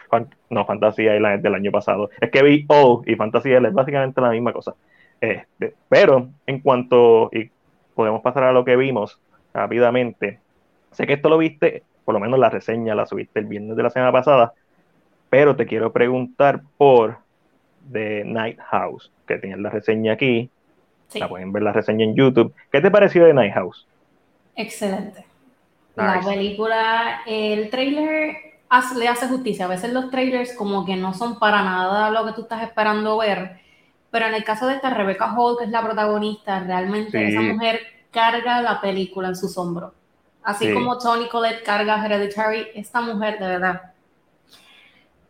No, 0.49 0.65
Fantasy 0.65 1.03
Island 1.03 1.37
es 1.37 1.43
del 1.43 1.55
año 1.55 1.71
pasado. 1.71 2.09
Es 2.21 2.31
que 2.31 2.43
vi 2.43 2.65
O 2.69 3.03
y 3.05 3.15
Fantasy 3.17 3.51
Island 3.51 3.67
es 3.67 3.75
básicamente 3.75 4.21
la 4.21 4.31
misma 4.31 4.53
cosa. 4.53 4.75
Este, 5.21 5.75
pero 5.89 6.29
en 6.47 6.61
cuanto. 6.61 7.29
Y 7.33 7.51
podemos 7.95 8.23
pasar 8.23 8.45
a 8.45 8.53
lo 8.53 8.65
que 8.65 8.77
vimos 8.77 9.21
rápidamente. 9.53 10.41
Sé 10.93 11.07
que 11.07 11.15
esto 11.15 11.29
lo 11.29 11.39
viste 11.39 11.83
por 12.07 12.15
lo 12.15 12.21
menos 12.21 12.39
la 12.39 12.49
reseña 12.49 12.95
la 12.95 13.05
subiste 13.05 13.41
el 13.41 13.47
viernes 13.47 13.77
de 13.77 13.83
la 13.83 13.91
semana 13.91 14.13
pasada, 14.13 14.55
pero 15.37 15.55
te 15.55 15.67
quiero 15.67 15.93
preguntar 15.93 16.63
por 16.79 17.19
The 17.93 18.25
Night 18.25 18.59
House, 18.71 19.13
que 19.27 19.37
tienes 19.37 19.59
la 19.59 19.69
reseña 19.69 20.15
aquí, 20.15 20.49
la 21.13 21.29
pueden 21.29 21.53
ver 21.53 21.63
la 21.63 21.75
reseña 21.75 22.07
en 22.07 22.17
YouTube. 22.17 22.55
¿Qué 22.73 22.81
te 22.81 22.91
pareció 22.91 23.27
de 23.27 23.35
Night 23.35 23.53
House? 23.53 23.87
Excelente. 24.55 25.27
La 25.95 26.23
película, 26.25 27.21
el 27.27 27.69
trailer 27.69 28.35
le 28.97 29.09
hace 29.09 29.29
justicia. 29.29 29.67
A 29.67 29.69
veces 29.69 29.93
los 29.93 30.11
trailers 30.11 30.55
como 30.55 30.87
que 30.87 30.97
no 30.97 31.13
son 31.13 31.39
para 31.39 31.63
nada 31.63 32.11
lo 32.11 32.25
que 32.25 32.33
tú 32.33 32.41
estás 32.41 32.63
esperando 32.63 33.19
ver. 33.19 33.61
Pero 34.11 34.29
en 34.29 34.35
el 34.37 34.43
caso 34.43 34.67
de 34.67 34.77
esta 34.77 34.89
Rebecca 34.89 35.35
Hall, 35.37 35.59
que 35.59 35.65
es 35.65 35.71
la 35.71 35.83
protagonista, 35.83 36.61
realmente 36.61 37.29
esa 37.29 37.43
mujer 37.43 37.81
carga 38.11 38.63
la 38.63 38.81
película 38.81 39.29
en 39.29 39.37
sus 39.37 39.59
hombros. 39.59 39.93
Así 40.43 40.73
como 40.73 40.97
Tony 40.97 41.29
Collette 41.29 41.63
carga 41.63 42.03
Hereditary, 42.03 42.69
esta 42.75 43.03
mujer 43.03 43.39
de 43.39 43.47
verdad. 43.47 43.93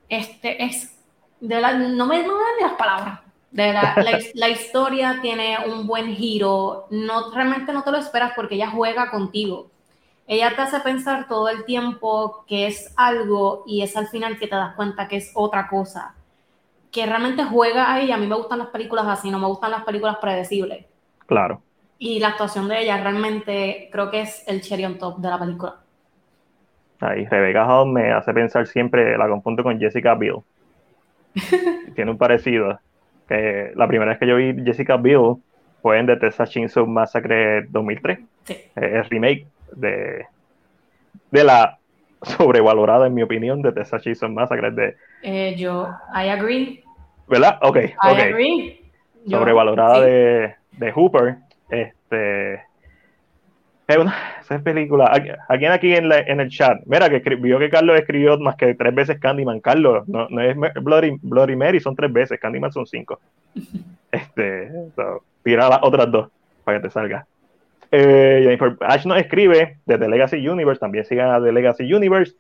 Este 0.09 0.65
es 0.65 0.97
de 1.41 1.61
la, 1.61 1.73
no 1.75 2.07
me, 2.07 2.23
no 2.23 2.37
me 2.37 2.45
dan 2.45 2.71
las 2.71 2.73
palabras. 2.73 3.21
De 3.51 3.73
la, 3.73 3.95
la, 4.35 4.49
historia 4.51 5.19
tiene 5.23 5.57
un 5.67 5.87
buen 5.87 6.15
giro. 6.15 6.87
No, 6.91 7.31
realmente 7.33 7.73
no 7.73 7.83
te 7.83 7.91
lo 7.91 7.99
esperas 7.99 8.33
porque 8.37 8.57
ella 8.57 8.71
juega 8.71 9.11
contigo. 9.11 9.71
Ella 10.27 10.55
te 10.55 10.63
hace 10.63 10.81
pensar 10.81 11.29
todo 11.29 11.49
el 11.49 11.65
tiempo 11.65 12.45
que 12.47 12.67
es 12.67 12.93
algo 12.97 13.63
y 13.67 13.83
es 13.83 13.97
al 13.97 14.09
final 14.09 14.39
que 14.39 14.49
te 14.49 14.57
das 14.57 14.75
cuenta 14.75 15.09
que 15.09 15.17
es 15.17 15.31
otra 15.35 15.69
cosa. 15.69 16.15
Que 16.91 17.07
realmente 17.07 17.45
juega 17.45 17.93
ahí. 17.93 18.11
A 18.11 18.17
mí 18.17 18.27
me 18.27 18.35
gustan 18.35 18.59
las 18.59 18.69
películas 18.69 19.07
así, 19.07 19.31
no 19.31 19.39
me 19.39 19.47
gustan 19.47 19.71
las 19.71 19.85
películas 19.85 20.17
predecibles. 20.21 20.85
Claro. 21.27 21.63
Y 21.99 22.19
la 22.19 22.29
actuación 22.29 22.69
de 22.69 22.83
ella 22.83 22.99
realmente 22.99 23.89
creo 23.91 24.11
que 24.11 24.23
es 24.23 24.43
el 24.47 24.61
cherry 24.61 24.85
on 24.85 24.99
top 24.99 25.19
de 25.19 25.31
la 25.31 25.39
película. 25.39 25.77
Ahí, 27.01 27.27
Rebecca 27.27 27.67
Hall 27.67 27.93
me 27.93 28.13
hace 28.13 28.33
pensar 28.33 28.67
siempre, 28.67 29.17
la 29.19 29.29
confundo 29.29 29.63
con 29.63 29.79
Jessica 29.79 30.15
Biel. 30.15 30.37
Tiene 31.95 32.11
un 32.11 32.19
parecido. 32.19 32.79
Que 33.29 33.73
la 33.75 33.89
primera 33.89 34.13
vez 34.13 34.19
que 34.19 34.27
yo 34.27 34.37
vi 34.37 34.55
Jessica 34.65 34.97
Biel 34.97 35.37
fue 35.83 35.99
en 35.99 36.07
The 36.07 36.17
Texas 36.17 36.51
Chainsaw 36.51 36.87
Massacre 36.87 37.63
2003. 37.69 38.19
Sí. 38.45 38.57
El 38.77 39.05
remake 39.05 39.47
de, 39.73 40.27
de 41.31 41.45
la 41.45 41.79
sobrevalorada, 42.23 43.07
en 43.07 43.15
mi 43.15 43.23
opinión, 43.23 43.63
de 43.63 43.73
Texas 43.73 44.03
Chainsaw 44.03 44.31
Massacre. 44.31 44.71
De, 44.71 44.97
eh, 45.23 45.55
yo, 45.57 45.89
I 46.15 46.29
agree. 46.29 46.83
¿Verdad? 47.29 47.59
Ok. 47.63 47.77
I 47.77 47.93
agree. 48.03 48.81
Sobrevalorada 49.29 50.01
de, 50.01 50.55
de 50.73 50.93
Hooper. 50.93 51.37
Este, 51.69 52.63
es 53.89 53.97
una 53.97 54.15
esa 54.41 54.59
película. 54.61 55.07
Alguien 55.49 55.73
aquí 55.73 55.95
en, 55.95 56.11
en, 56.13 56.41
el 56.41 56.51
chat, 56.51 56.81
mira, 56.87 57.09
que 57.09 57.37
vio 57.37 57.59
que 57.59 57.71
Carlos 57.71 57.99
escribió 57.99 58.39
más 58.39 58.57
que 58.57 58.75
tres 58.75 58.95
veces 58.95 59.19
Candyman. 59.19 59.61
Carlos, 59.61 60.07
no, 60.09 60.29
no 60.29 60.41
es 60.41 60.57
Bloody, 60.83 61.19
Bloody, 61.23 61.57
Mary, 61.57 61.81
son 61.81 61.95
tres 61.95 62.13
veces. 62.13 62.41
Candyman 62.41 62.73
son 62.73 62.87
cinco. 62.87 63.21
Este, 64.13 64.71
tira 65.43 65.69
las 65.69 65.81
otras 65.83 66.11
dos 66.11 66.29
para 66.65 66.79
que 66.79 66.87
te 66.87 66.91
salga. 66.91 67.27
Eh, 67.91 68.41
Jennifer 68.45 68.77
Ash 68.81 69.05
nos 69.05 69.19
escribe 69.19 69.79
de 69.85 69.99
The 69.99 70.09
Legacy 70.09 70.49
Universe, 70.49 70.81
también 70.81 71.05
sigan 71.05 71.31
a 71.31 71.43
The 71.43 71.53
Legacy 71.53 71.93
Universe. 71.93 72.35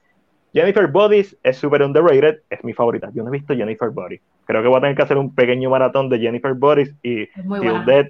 Jennifer 0.54 0.86
Bodies 0.86 1.36
es 1.42 1.58
super 1.58 1.82
underrated, 1.82 2.40
es 2.48 2.64
mi 2.64 2.72
favorita. 2.72 3.10
Yo 3.12 3.22
no 3.22 3.28
he 3.28 3.32
visto 3.32 3.54
Jennifer 3.54 3.90
Bodies. 3.90 4.22
Creo 4.46 4.62
que 4.62 4.68
voy 4.68 4.78
a 4.78 4.80
tener 4.80 4.96
que 4.96 5.02
hacer 5.02 5.18
un 5.18 5.34
pequeño 5.34 5.68
maratón 5.68 6.08
de 6.08 6.18
Jennifer 6.18 6.54
Bodies 6.54 6.94
y 7.02 7.26
Till 7.26 7.84
Dead. 7.84 8.08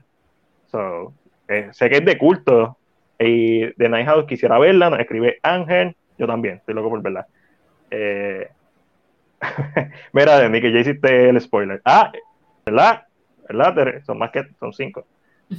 So, 0.71 1.13
eh, 1.49 1.71
sé 1.73 1.89
que 1.91 1.97
es 1.97 2.05
de 2.05 2.17
culto, 2.19 2.77
y 3.19 3.61
de 3.61 3.89
Night 3.89 4.07
House 4.07 4.27
quisiera 4.27 4.59
verla, 4.59 4.91
nos 4.91 5.01
escribe 5.01 5.39
Ángel, 5.43 5.97
yo 6.19 6.27
también, 6.27 6.57
estoy 6.57 6.75
loco 6.75 6.91
por 6.91 7.03
verla. 7.03 7.27
Eh, 7.91 8.49
mira, 10.13 10.39
Denny, 10.39 10.61
que 10.61 10.73
ya 10.73 10.81
hiciste 10.81 11.29
el 11.29 11.41
spoiler. 11.41 11.81
Ah, 11.85 12.13
¿verdad? 12.65 13.05
¿Verdad? 13.49 14.03
Son 14.05 14.19
más 14.19 14.31
que, 14.31 14.47
son 14.59 14.73
cinco. 14.73 15.07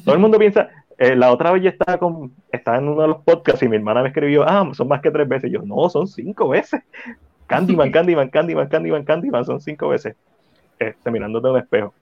Todo 0.04 0.16
el 0.16 0.22
mundo 0.22 0.38
piensa, 0.38 0.70
eh, 0.98 1.16
la 1.16 1.32
otra 1.32 1.52
vez 1.52 1.64
yo 1.64 1.70
estaba, 1.70 1.98
con, 1.98 2.34
estaba 2.52 2.78
en 2.78 2.88
uno 2.88 3.02
de 3.02 3.08
los 3.08 3.24
podcasts 3.24 3.64
y 3.64 3.70
mi 3.70 3.78
hermana 3.78 4.02
me 4.02 4.10
escribió, 4.10 4.44
ah, 4.48 4.70
son 4.74 4.88
más 4.88 5.02
que 5.02 5.12
tres 5.12 5.28
veces. 5.28 5.50
Y 5.50 5.54
yo, 5.54 5.62
no, 5.62 5.90
son 5.90 6.08
cinco 6.08 6.50
veces. 6.50 6.82
Candyman, 7.48 7.92
Candyman, 7.92 8.30
Candyman, 8.30 8.68
Candyman, 8.68 9.06
Candyman, 9.06 9.46
son 9.46 9.62
cinco 9.62 9.90
veces. 9.90 10.16
Este, 10.80 11.12
mirándote 11.12 11.48
un 11.48 11.58
espejo. 11.58 11.94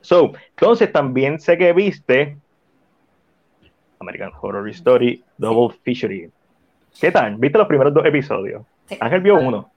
So, 0.00 0.32
entonces 0.50 0.90
también 0.90 1.38
sé 1.38 1.56
que 1.58 1.72
viste 1.72 2.36
American 4.02 4.32
Horror 4.40 4.68
Story 4.68 5.22
Double 5.38 5.76
Featuring. 5.82 6.30
¿Qué 7.00 7.10
tal? 7.10 7.36
¿Viste 7.36 7.58
los 7.58 7.66
primeros 7.66 7.94
dos 7.94 8.04
episodios? 8.04 8.62
Ángel 9.00 9.20
vio 9.20 9.36
uno. 9.36 9.70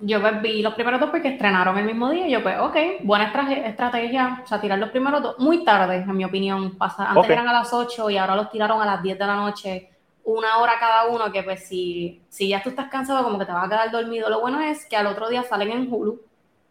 Yo 0.00 0.20
pues, 0.20 0.42
vi 0.42 0.62
los 0.62 0.74
primeros 0.74 1.00
dos 1.00 1.10
porque 1.10 1.28
estrenaron 1.28 1.78
el 1.78 1.84
mismo 1.84 2.10
día. 2.10 2.26
Y 2.26 2.32
yo, 2.32 2.42
pues, 2.42 2.58
ok, 2.58 2.76
buena 3.02 3.32
estrategia. 3.64 4.40
O 4.44 4.46
sea, 4.46 4.60
tirar 4.60 4.78
los 4.78 4.90
primeros 4.90 5.22
dos 5.22 5.38
muy 5.38 5.64
tarde, 5.64 5.96
en 5.96 6.16
mi 6.16 6.24
opinión. 6.24 6.76
Pasa, 6.76 7.10
antes 7.10 7.30
eran 7.30 7.48
a 7.48 7.52
las 7.52 7.72
8 7.72 8.10
y 8.10 8.16
ahora 8.18 8.36
los 8.36 8.50
tiraron 8.50 8.80
a 8.80 8.86
las 8.86 9.02
10 9.02 9.18
de 9.18 9.26
la 9.26 9.36
noche. 9.36 9.88
Una 10.24 10.58
hora 10.58 10.72
cada 10.78 11.06
uno, 11.08 11.30
que 11.32 11.42
pues 11.42 11.66
si, 11.66 12.20
si 12.28 12.48
ya 12.48 12.62
tú 12.62 12.70
estás 12.70 12.88
cansado, 12.88 13.24
como 13.24 13.38
que 13.38 13.46
te 13.46 13.52
vas 13.52 13.66
a 13.66 13.68
quedar 13.68 13.90
dormido. 13.90 14.28
Lo 14.28 14.40
bueno 14.40 14.60
es 14.60 14.86
que 14.86 14.96
al 14.96 15.06
otro 15.06 15.28
día 15.28 15.42
salen 15.42 15.70
en 15.70 15.92
Hulu, 15.92 16.20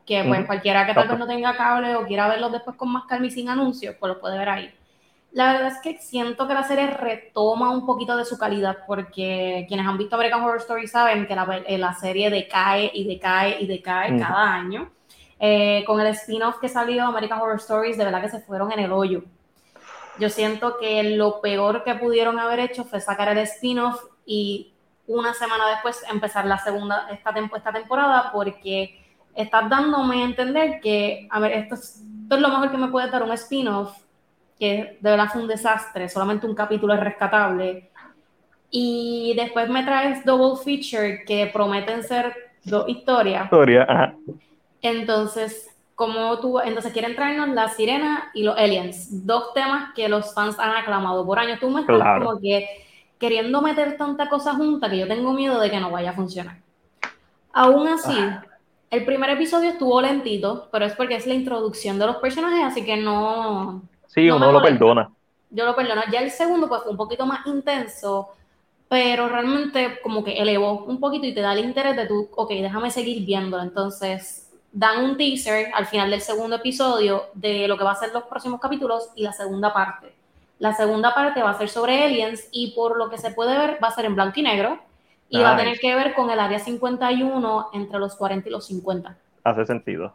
que 0.05 0.23
pues 0.23 0.45
cualquiera 0.45 0.85
que 0.85 0.93
tal 0.93 1.07
vez 1.07 1.19
no 1.19 1.27
tenga 1.27 1.55
cable 1.55 1.95
o 1.95 2.05
quiera 2.05 2.27
verlos 2.27 2.51
después 2.51 2.77
con 2.77 2.91
más 2.91 3.05
calma 3.05 3.27
y 3.27 3.31
sin 3.31 3.49
anuncios, 3.49 3.95
pues 3.99 4.13
lo 4.13 4.19
puede 4.19 4.37
ver 4.37 4.49
ahí. 4.49 4.73
La 5.33 5.53
verdad 5.53 5.67
es 5.69 5.81
que 5.81 5.97
siento 5.97 6.45
que 6.45 6.53
la 6.53 6.63
serie 6.63 6.87
retoma 6.87 7.71
un 7.71 7.85
poquito 7.85 8.17
de 8.17 8.25
su 8.25 8.37
calidad 8.37 8.79
porque 8.85 9.65
quienes 9.67 9.87
han 9.87 9.97
visto 9.97 10.15
American 10.15 10.43
Horror 10.43 10.57
Story 10.57 10.87
saben 10.87 11.25
que 11.25 11.35
la, 11.35 11.63
eh, 11.65 11.77
la 11.77 11.93
serie 11.93 12.29
decae 12.29 12.91
y 12.93 13.05
decae 13.05 13.61
y 13.61 13.67
decae 13.67 14.17
cada 14.19 14.53
año. 14.53 14.91
Eh, 15.39 15.83
con 15.87 15.99
el 16.01 16.07
spin-off 16.07 16.59
que 16.59 16.67
salió 16.67 17.05
American 17.05 17.39
Horror 17.39 17.55
Stories, 17.57 17.97
de 17.97 18.05
verdad 18.05 18.21
que 18.21 18.29
se 18.29 18.41
fueron 18.41 18.71
en 18.73 18.79
el 18.79 18.91
hoyo. 18.91 19.23
Yo 20.19 20.29
siento 20.29 20.77
que 20.77 21.01
lo 21.15 21.39
peor 21.39 21.83
que 21.83 21.95
pudieron 21.95 22.37
haber 22.37 22.59
hecho 22.59 22.83
fue 22.83 22.99
sacar 22.99 23.29
el 23.29 23.37
spin-off 23.39 24.03
y 24.25 24.73
una 25.07 25.33
semana 25.33 25.67
después 25.69 26.03
empezar 26.11 26.45
la 26.45 26.57
segunda, 26.57 27.07
esta, 27.09 27.33
esta 27.55 27.71
temporada 27.71 28.31
porque 28.33 29.01
estás 29.33 29.69
dándome 29.69 30.21
a 30.21 30.25
entender 30.25 30.81
que, 30.81 31.27
a 31.31 31.39
ver, 31.39 31.53
esto 31.53 31.75
es, 31.75 32.03
esto 32.23 32.35
es 32.35 32.41
lo 32.41 32.49
mejor 32.49 32.69
que 32.69 32.77
me 32.77 32.89
puede 32.89 33.09
dar 33.09 33.23
un 33.23 33.31
spin-off 33.31 33.97
que 34.61 34.99
de 35.01 35.09
verdad 35.09 35.27
fue 35.33 35.41
un 35.41 35.47
desastre, 35.47 36.07
solamente 36.07 36.45
un 36.45 36.53
capítulo 36.53 36.93
es 36.93 36.99
rescatable. 36.99 37.89
Y 38.69 39.33
después 39.35 39.67
me 39.69 39.83
traes 39.83 40.23
Double 40.23 40.63
Feature, 40.63 41.23
que 41.25 41.49
prometen 41.51 42.03
ser 42.03 42.31
dos 42.63 42.87
historias. 42.87 43.45
Historia, 43.45 43.87
ajá. 43.89 44.13
Entonces, 44.83 45.75
como 45.95 46.37
tú, 46.37 46.59
entonces 46.59 46.93
quieren 46.93 47.15
traernos 47.15 47.49
La 47.49 47.69
Sirena 47.69 48.29
y 48.35 48.43
los 48.43 48.55
Aliens, 48.55 49.25
dos 49.25 49.51
temas 49.55 49.95
que 49.95 50.07
los 50.07 50.31
fans 50.35 50.59
han 50.59 50.75
aclamado 50.75 51.25
por 51.25 51.39
años. 51.39 51.59
Tú 51.59 51.71
me 51.71 51.81
estás 51.81 52.19
como 52.19 52.39
que 52.39 52.67
queriendo 53.17 53.63
meter 53.63 53.97
tanta 53.97 54.29
cosa 54.29 54.53
junta 54.53 54.91
que 54.91 54.99
yo 54.99 55.07
tengo 55.07 55.33
miedo 55.33 55.59
de 55.59 55.71
que 55.71 55.79
no 55.79 55.89
vaya 55.89 56.11
a 56.11 56.13
funcionar. 56.13 56.57
Aún 57.51 57.87
así, 57.87 58.15
ah. 58.15 58.45
el 58.91 59.05
primer 59.05 59.31
episodio 59.31 59.71
estuvo 59.71 59.99
lentito, 60.03 60.69
pero 60.71 60.85
es 60.85 60.93
porque 60.93 61.15
es 61.15 61.25
la 61.25 61.33
introducción 61.33 61.97
de 61.97 62.05
los 62.05 62.17
personajes, 62.17 62.63
así 62.63 62.85
que 62.85 62.97
no, 62.97 63.81
Sí, 64.13 64.29
uno 64.29 64.51
lo 64.51 64.61
perdona. 64.61 65.09
Yo 65.49 65.65
lo 65.65 65.75
perdono. 65.75 66.01
Ya 66.11 66.19
el 66.19 66.31
segundo, 66.31 66.67
pues 66.67 66.83
fue 66.83 66.91
un 66.91 66.97
poquito 66.97 67.25
más 67.25 67.45
intenso, 67.47 68.29
pero 68.89 69.29
realmente 69.29 69.99
como 70.03 70.21
que 70.21 70.33
elevó 70.33 70.83
un 70.83 70.99
poquito 70.99 71.25
y 71.25 71.33
te 71.33 71.39
da 71.39 71.53
el 71.53 71.63
interés 71.63 71.95
de 71.95 72.07
tú, 72.07 72.29
ok, 72.35 72.49
déjame 72.49 72.91
seguir 72.91 73.25
viéndolo. 73.25 73.63
Entonces, 73.63 74.51
dan 74.73 75.03
un 75.03 75.17
teaser 75.17 75.71
al 75.73 75.85
final 75.85 76.09
del 76.11 76.19
segundo 76.19 76.57
episodio 76.57 77.23
de 77.33 77.69
lo 77.69 77.77
que 77.77 77.85
va 77.85 77.91
a 77.91 77.95
ser 77.95 78.11
los 78.11 78.23
próximos 78.23 78.59
capítulos 78.59 79.09
y 79.15 79.23
la 79.23 79.31
segunda 79.31 79.73
parte. 79.73 80.13
La 80.59 80.73
segunda 80.73 81.13
parte 81.13 81.41
va 81.41 81.51
a 81.51 81.57
ser 81.57 81.69
sobre 81.69 82.03
aliens 82.03 82.49
y 82.51 82.73
por 82.73 82.97
lo 82.97 83.09
que 83.09 83.17
se 83.17 83.31
puede 83.31 83.57
ver 83.57 83.79
va 83.81 83.87
a 83.87 83.91
ser 83.91 84.05
en 84.05 84.15
blanco 84.15 84.41
y 84.41 84.43
negro 84.43 84.79
y 85.29 85.39
va 85.39 85.53
a 85.53 85.57
tener 85.57 85.79
que 85.79 85.95
ver 85.95 86.13
con 86.13 86.29
el 86.29 86.39
área 86.39 86.59
51 86.59 87.69
entre 87.73 87.97
los 87.97 88.15
40 88.15 88.49
y 88.49 88.51
los 88.51 88.65
50. 88.65 89.17
Hace 89.43 89.65
sentido. 89.65 90.13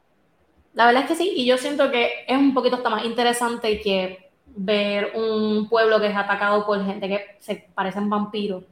La 0.77 0.85
verdad 0.85 1.05
es 1.05 1.09
que 1.09 1.15
sí, 1.17 1.33
y 1.35 1.47
yo 1.47 1.57
siento 1.57 1.91
que 1.91 2.27
es 2.29 2.37
un 2.37 2.53
poquito 2.53 2.77
hasta 2.77 2.91
más 2.91 3.03
interesante 3.07 3.81
que 3.81 4.29
ver 4.55 5.13
un 5.15 5.71
pueblo 5.71 5.99
que 5.99 6.09
es 6.09 6.17
atacado 6.17 6.67
por 6.67 6.85
gente 6.85 7.09
que 7.09 7.37
se 7.39 7.67
parecen 7.75 8.11
vampiros. 8.11 8.63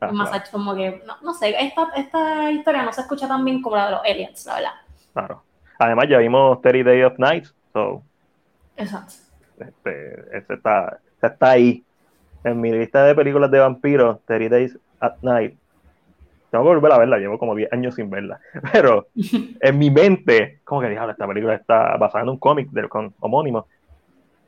Ah, 0.00 0.10
más 0.10 0.50
como 0.50 0.74
que, 0.74 1.04
no, 1.22 1.32
sé, 1.32 1.54
esta, 1.60 1.92
esta 1.94 2.50
historia 2.50 2.82
no 2.82 2.92
se 2.92 3.02
escucha 3.02 3.28
tan 3.28 3.44
bien 3.44 3.62
como 3.62 3.76
la 3.76 3.86
de 3.86 3.90
los 3.92 4.00
aliens, 4.04 4.44
la 4.46 4.54
verdad. 4.54 4.72
Claro. 5.12 5.42
Además, 5.78 6.06
ya 6.08 6.18
vimos 6.18 6.60
30 6.60 6.90
Days 6.90 7.04
of 7.04 7.18
Night, 7.20 7.46
so. 7.72 8.02
Exacto. 8.76 9.14
Este, 9.60 10.36
este 10.36 10.54
está, 10.54 10.98
este 11.14 11.26
está 11.28 11.50
ahí. 11.50 11.84
En 12.42 12.60
mi 12.60 12.72
lista 12.72 13.04
de 13.04 13.14
películas 13.14 13.52
de 13.52 13.60
vampiros, 13.60 14.18
30 14.26 14.56
Days 14.56 14.78
at 14.98 15.14
Night 15.22 15.54
tengo 16.52 16.64
que 16.64 16.68
volver 16.74 16.92
a 16.92 16.98
verla, 16.98 17.18
llevo 17.18 17.38
como 17.38 17.54
10 17.56 17.72
años 17.72 17.94
sin 17.96 18.10
verla. 18.10 18.38
Pero 18.72 19.08
en 19.60 19.78
mi 19.78 19.90
mente, 19.90 20.60
como 20.62 20.82
que 20.82 20.90
dije, 20.90 21.00
esta 21.10 21.26
película 21.26 21.54
está 21.54 21.96
basada 21.96 22.22
en 22.22 22.28
un 22.30 22.38
cómic 22.38 22.70
del 22.70 22.88
con, 22.88 23.12
homónimo. 23.18 23.66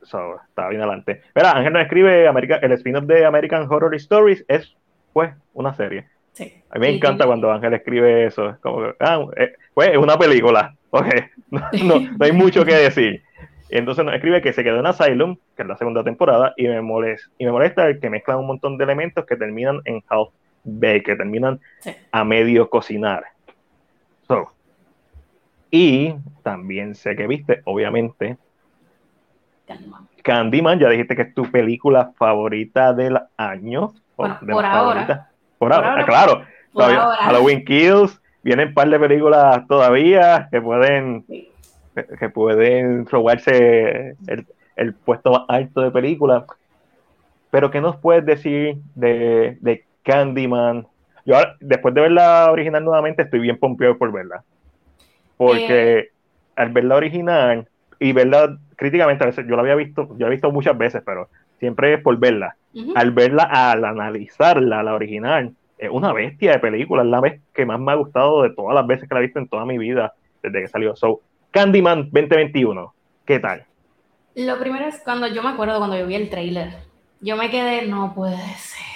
So, 0.03 0.39
está 0.47 0.69
bien 0.69 0.81
adelante. 0.81 1.23
Mira, 1.35 1.51
Ángel 1.51 1.73
nos 1.73 1.81
escribe 1.81 2.27
America, 2.27 2.57
el 2.61 2.71
spin-off 2.73 3.05
de 3.05 3.25
American 3.25 3.63
Horror 3.67 3.95
Stories 3.95 4.45
es, 4.47 4.71
pues, 5.13 5.33
una 5.53 5.73
serie. 5.73 6.05
Sí. 6.33 6.53
A 6.69 6.75
mí 6.77 6.87
me 6.87 6.95
encanta 6.95 7.23
tú- 7.23 7.29
cuando 7.29 7.51
Ángel 7.51 7.73
escribe 7.73 8.25
eso. 8.27 8.51
Es 8.51 8.57
como 8.59 8.81
que, 8.81 8.95
ah, 8.99 9.25
eh, 9.35 9.53
pues 9.73 9.89
es 9.89 9.97
una 9.97 10.17
película. 10.17 10.73
Ok, 10.95 11.07
no, 11.51 11.59
no, 11.83 11.99
no 11.99 12.25
hay 12.25 12.31
mucho 12.31 12.63
que 12.63 12.73
decir. 12.73 13.21
Entonces 13.69 14.05
nos 14.05 14.13
escribe 14.13 14.41
que 14.41 14.53
se 14.53 14.63
quedó 14.63 14.79
en 14.79 14.85
Asylum, 14.85 15.35
que 15.57 15.63
es 15.63 15.67
la 15.67 15.75
segunda 15.75 16.05
temporada, 16.05 16.53
y 16.55 16.69
me 16.69 16.81
molesta, 16.81 17.29
y 17.37 17.43
me 17.45 17.51
molesta 17.51 17.87
el 17.87 17.99
que 17.99 18.09
mezclan 18.09 18.37
un 18.37 18.47
montón 18.47 18.77
de 18.77 18.85
elementos 18.85 19.25
que 19.25 19.35
terminan 19.35 19.81
en 19.83 20.01
half 20.07 20.29
que 21.03 21.15
terminan 21.15 21.59
Sí. 21.79 21.95
a 22.11 22.23
medio 22.23 22.69
cocinar. 22.69 23.23
So, 24.27 24.51
y 25.71 26.15
también 26.43 26.95
sé 26.95 27.15
que 27.15 27.27
viste, 27.27 27.61
obviamente, 27.65 28.37
Calma. 29.67 30.05
Candyman, 30.23 30.79
ya 30.79 30.89
dijiste 30.89 31.15
que 31.15 31.21
es 31.23 31.33
tu 31.33 31.49
película 31.49 32.11
favorita 32.17 32.93
del 32.93 33.19
año. 33.37 33.85
o 33.85 34.23
Bueno, 34.23 34.37
de 34.41 34.53
por 34.53 34.63
ahora. 34.65 35.07
Por, 35.07 35.69
Por 35.69 35.73
ahora, 35.73 35.91
ahora. 35.91 36.05
claro. 36.05 36.33
Por 36.71 36.83
Todavía- 36.83 37.01
ahora. 37.03 37.17
Halloween 37.17 37.65
Kills, 37.65 38.21
vienen 38.43 38.69
un 38.69 38.73
par 38.73 38.89
de 38.89 38.99
películas 38.99 39.67
todavía 39.67 40.47
que 40.51 40.61
pueden 40.61 41.25
Sí. 41.27 41.49
que- 42.19 42.29
pueden 42.29 43.05
robarse 43.07 44.15
el, 44.27 44.45
el 44.75 44.93
puesto 44.93 45.31
más 45.31 45.41
alto 45.47 45.81
de 45.81 45.91
película. 45.91 46.45
Pero 47.51 47.71
¿qué 47.71 47.79
nos 47.81 47.95
puedes 47.97 48.25
decir 48.25 48.77
de, 48.95 49.57
de 49.61 49.85
Candyman? 50.05 50.87
Yo 51.25 51.35
ahora, 51.35 51.55
después 51.59 51.93
de 51.93 52.01
ver 52.01 52.11
la 52.11 52.51
original 52.51 52.83
nuevamente 52.83 53.23
estoy 53.23 53.39
bien 53.39 53.57
pompeado 53.57 53.97
por 53.97 54.11
verla. 54.11 54.43
Porque 55.37 55.97
Eh. 55.99 56.09
al 56.55 56.69
ver 56.69 56.85
la 56.85 56.95
original 56.95 57.67
y 57.99 58.13
verla 58.13 58.57
críticamente, 58.75 59.23
a 59.23 59.27
veces 59.27 59.45
yo 59.47 59.55
la 59.55 59.61
había 59.63 59.75
visto, 59.75 60.07
yo 60.11 60.19
la 60.19 60.27
he 60.27 60.31
visto 60.31 60.51
muchas 60.51 60.77
veces, 60.77 61.01
pero 61.05 61.27
siempre 61.59 61.93
es 61.93 62.01
por 62.01 62.17
verla. 62.17 62.55
Al 62.95 63.11
verla, 63.11 63.43
al 63.43 63.83
analizarla, 63.85 64.83
la 64.83 64.93
original, 64.93 65.53
es 65.77 65.89
una 65.89 66.13
bestia 66.13 66.53
de 66.53 66.59
película, 66.59 67.03
es 67.03 67.09
la 67.09 67.21
vez 67.21 67.41
que 67.53 67.65
más 67.65 67.79
me 67.79 67.91
ha 67.91 67.95
gustado 67.95 68.43
de 68.43 68.49
todas 68.51 68.75
las 68.75 68.85
veces 68.85 69.07
que 69.07 69.15
la 69.15 69.21
he 69.21 69.23
visto 69.23 69.39
en 69.39 69.47
toda 69.47 69.65
mi 69.65 69.77
vida 69.77 70.13
desde 70.43 70.61
que 70.61 70.67
salió. 70.67 70.95
So, 70.95 71.21
Candyman 71.51 72.09
2021, 72.11 72.93
¿qué 73.25 73.39
tal? 73.39 73.63
Lo 74.35 74.59
primero 74.59 74.85
es 74.85 75.01
cuando 75.03 75.27
yo 75.27 75.41
me 75.41 75.49
acuerdo 75.49 75.77
cuando 75.77 75.97
yo 75.97 76.05
vi 76.05 76.15
el 76.15 76.29
trailer. 76.29 76.73
Yo 77.21 77.37
me 77.37 77.49
quedé, 77.49 77.87
no 77.87 78.13
puede 78.13 78.37
ser. 78.57 78.94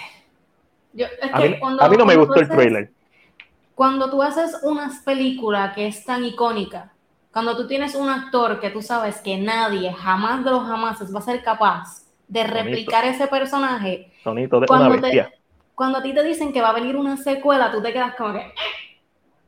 Yo, 0.93 1.05
es 1.05 1.33
A 1.33 1.37
que 1.37 1.49
mí, 1.49 1.59
cuando- 1.59 1.83
a 1.83 1.89
mí 1.89 1.97
no 1.97 2.05
me 2.05 2.15
gustó 2.15 2.35
el 2.39 2.49
trailer. 2.49 2.91
Cuando 3.75 4.09
tú 4.09 4.21
haces 4.21 4.59
una 4.63 4.91
película 5.05 5.73
que 5.73 5.87
es 5.87 6.03
tan 6.03 6.23
icónica, 6.25 6.91
cuando 7.31 7.55
tú 7.55 7.67
tienes 7.67 7.95
un 7.95 8.09
actor 8.09 8.59
que 8.59 8.69
tú 8.71 8.81
sabes 8.81 9.17
que 9.21 9.37
nadie, 9.37 9.93
jamás 9.93 10.43
de 10.43 10.51
los 10.51 10.65
jamases, 10.67 11.13
va 11.13 11.19
a 11.19 11.23
ser 11.23 11.43
capaz 11.43 12.03
de 12.27 12.43
replicar 12.43 13.05
ese 13.05 13.27
personaje, 13.27 14.11
Sonito 14.23 14.59
de 14.59 14.67
cuando 14.67 14.89
una 14.89 15.01
te- 15.01 15.33
cuando 15.75 15.99
a 15.99 16.01
ti 16.01 16.13
te 16.13 16.23
dicen 16.23 16.51
que 16.51 16.61
va 16.61 16.69
a 16.69 16.73
venir 16.73 16.97
una 16.97 17.15
secuela, 17.15 17.71
tú 17.71 17.81
te 17.81 17.93
quedas 17.93 18.15
como 18.15 18.33
que... 18.33 18.39
"Eh". 18.39 18.53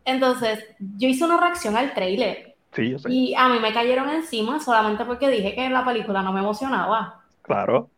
Entonces, 0.06 0.64
yo 0.80 1.08
hice 1.10 1.26
una 1.26 1.38
reacción 1.38 1.76
al 1.76 1.94
trailer 1.94 2.56
Sí, 2.74 2.92
yo 2.92 3.00
sé. 3.00 3.10
y 3.12 3.36
a 3.36 3.50
mí 3.50 3.60
me 3.60 3.74
cayeron 3.74 4.10
encima 4.10 4.60
solamente 4.60 5.04
porque 5.06 5.28
dije 5.30 5.54
que 5.54 5.70
la 5.70 5.84
película 5.84 6.22
no 6.24 6.32
me 6.32 6.40
emocionaba. 6.40 7.22
Claro. 7.42 7.90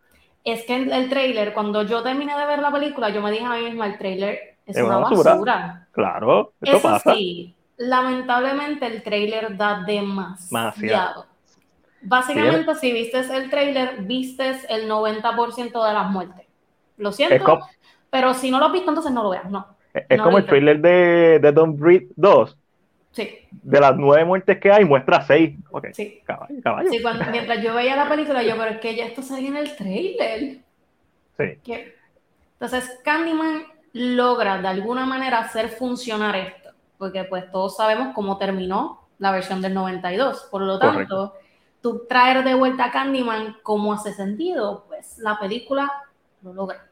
Es 0.43 0.65
que 0.65 0.75
el, 0.75 0.91
el 0.91 1.09
trailer, 1.09 1.53
cuando 1.53 1.83
yo 1.83 2.03
terminé 2.03 2.37
de 2.37 2.45
ver 2.45 2.59
la 2.59 2.71
película, 2.71 3.09
yo 3.09 3.21
me 3.21 3.31
dije 3.31 3.45
a 3.45 3.51
mí 3.51 3.63
misma, 3.63 3.87
el 3.87 3.97
trailer 3.97 4.57
es, 4.65 4.77
Es 4.77 4.83
una 4.83 4.97
basura. 4.97 5.31
basura. 5.33 5.87
Claro. 5.91 6.53
Eso, 6.61 6.77
Eso 6.77 6.87
pasa. 6.89 7.13
sí, 7.13 7.55
lamentablemente 7.77 8.85
el 8.85 9.03
trailer 9.03 9.55
da 9.55 9.83
demasiado. 9.83 11.25
Básicamente, 12.01 12.75
si 12.75 12.91
vistes 12.91 13.29
el 13.29 13.49
trailer, 13.49 14.01
vistes 14.01 14.65
el 14.69 14.87
90% 14.89 15.83
de 15.85 15.93
las 15.93 16.09
muertes. 16.11 16.45
Lo 16.97 17.11
siento, 17.11 17.45
como, 17.45 17.67
pero 18.09 18.33
si 18.33 18.51
no 18.51 18.59
lo 18.59 18.65
has 18.65 18.73
visto, 18.73 18.89
entonces 18.89 19.13
no 19.13 19.23
lo 19.23 19.29
veas, 19.29 19.49
no. 19.49 19.65
es- 19.93 20.17
no 20.17 20.23
como 20.25 20.37
el 20.39 20.45
trailer 20.45 20.81
de, 20.81 21.39
de 21.39 21.51
Don't 21.51 21.79
Breathe 21.79 22.09
2. 22.15 22.57
Sí, 23.13 23.29
De 23.51 23.79
las 23.79 23.95
nueve 23.95 24.25
muertes 24.25 24.59
que 24.59 24.71
hay, 24.71 24.83
muestra 24.85 25.21
seis. 25.21 25.55
Ok, 25.71 25.87
sí. 25.93 26.19
caballo, 26.25 26.55
caballo. 26.63 26.89
Sí, 26.89 27.01
cuando- 27.01 27.25
mientras 27.31 27.61
yo 27.63 27.73
veía 27.75 27.95
la 27.95 28.09
película, 28.09 28.43
yo, 28.43 28.57
pero 28.57 28.71
es 28.71 28.79
que 28.79 28.95
ya 28.95 29.05
esto 29.05 29.21
salía 29.21 29.49
en 29.49 29.57
el 29.57 29.75
trailer. 29.75 30.57
Sí. 31.37 31.59
Entonces, 32.53 32.99
Candyman 33.03 33.63
logra 33.93 34.59
de 34.61 34.67
alguna 34.67 35.05
manera 35.05 35.39
hacer 35.39 35.69
funcionar 35.69 36.35
esto, 36.35 36.71
porque 36.97 37.23
pues 37.23 37.49
todos 37.51 37.77
sabemos 37.77 38.09
cómo 38.15 38.37
terminó 38.37 39.07
la 39.19 39.31
versión 39.31 39.61
del 39.61 39.73
92. 39.75 40.47
Por 40.49 40.63
lo 40.63 40.79
tanto, 40.79 40.93
Correcto. 40.93 41.33
tú 41.81 42.05
traer 42.09 42.43
de 42.43 42.55
vuelta 42.55 42.85
a 42.85 42.91
Candyman, 42.91 43.57
¿cómo 43.61 43.93
hace 43.93 44.11
sentido? 44.13 44.85
Pues 44.87 45.19
la 45.19 45.37
película 45.39 45.91
lo 46.41 46.53
logra. 46.53 46.87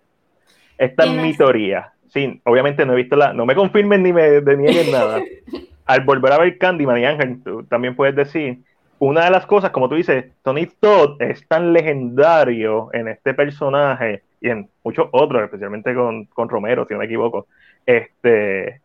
Esta 0.77 1.03
es 1.05 1.11
mi 1.11 1.35
teoría. 1.35 1.93
Sí, 2.09 2.41
obviamente 2.45 2.85
no 2.85 2.93
he 2.93 2.97
visto 2.97 3.15
la. 3.15 3.33
No 3.33 3.45
me 3.45 3.55
confirmen 3.55 4.03
ni 4.03 4.11
me 4.13 4.41
de- 4.41 4.57
nieguen 4.57 4.91
nada. 4.91 5.19
Al 5.91 6.05
volver 6.05 6.31
a 6.31 6.37
ver 6.37 6.57
Candyman 6.57 6.99
y 6.99 7.05
Ángel, 7.05 7.43
tú 7.43 7.63
también 7.63 7.97
puedes 7.97 8.15
decir. 8.15 8.59
Una 8.99 9.25
de 9.25 9.29
las 9.31 9.45
cosas, 9.45 9.71
como 9.71 9.89
tú 9.89 9.95
dices, 9.95 10.23
Tony 10.41 10.67
Todd 10.79 11.21
es 11.21 11.45
tan 11.49 11.73
legendario 11.73 12.89
en 12.93 13.09
este 13.09 13.33
personaje 13.33 14.23
y 14.39 14.51
en 14.51 14.69
muchos 14.85 15.09
otros, 15.11 15.43
especialmente 15.43 15.93
con, 15.93 16.25
con 16.27 16.47
Romero, 16.47 16.85
si 16.87 16.93
no 16.93 16.99
me 16.99 17.07
equivoco, 17.07 17.47
este, 17.85 18.79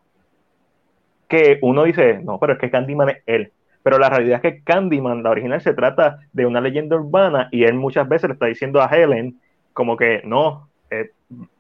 que 1.29 1.61
uno 1.63 1.85
dice, 1.85 2.19
no, 2.25 2.41
pero 2.41 2.55
es 2.55 2.59
que 2.59 2.71
Candyman 2.71 3.11
es 3.11 3.23
él. 3.27 3.53
Pero 3.85 4.01
la 4.01 4.11
realidad 4.11 4.41
es 4.43 4.53
que 4.53 4.65
Candyman, 4.65 5.23
la 5.23 5.31
original, 5.31 5.61
se 5.61 5.75
trata 5.75 6.19
de 6.33 6.45
una 6.45 6.61
leyenda 6.61 6.97
urbana 6.97 7.49
y 7.53 7.63
él 7.63 7.75
muchas 7.75 8.09
veces 8.09 8.31
le 8.31 8.35
está 8.35 8.47
diciendo 8.47 8.83
a 8.83 8.89
Helen 8.89 9.39
como 9.73 9.97
que 9.97 10.23
no, 10.25 10.69
eh, 10.91 11.11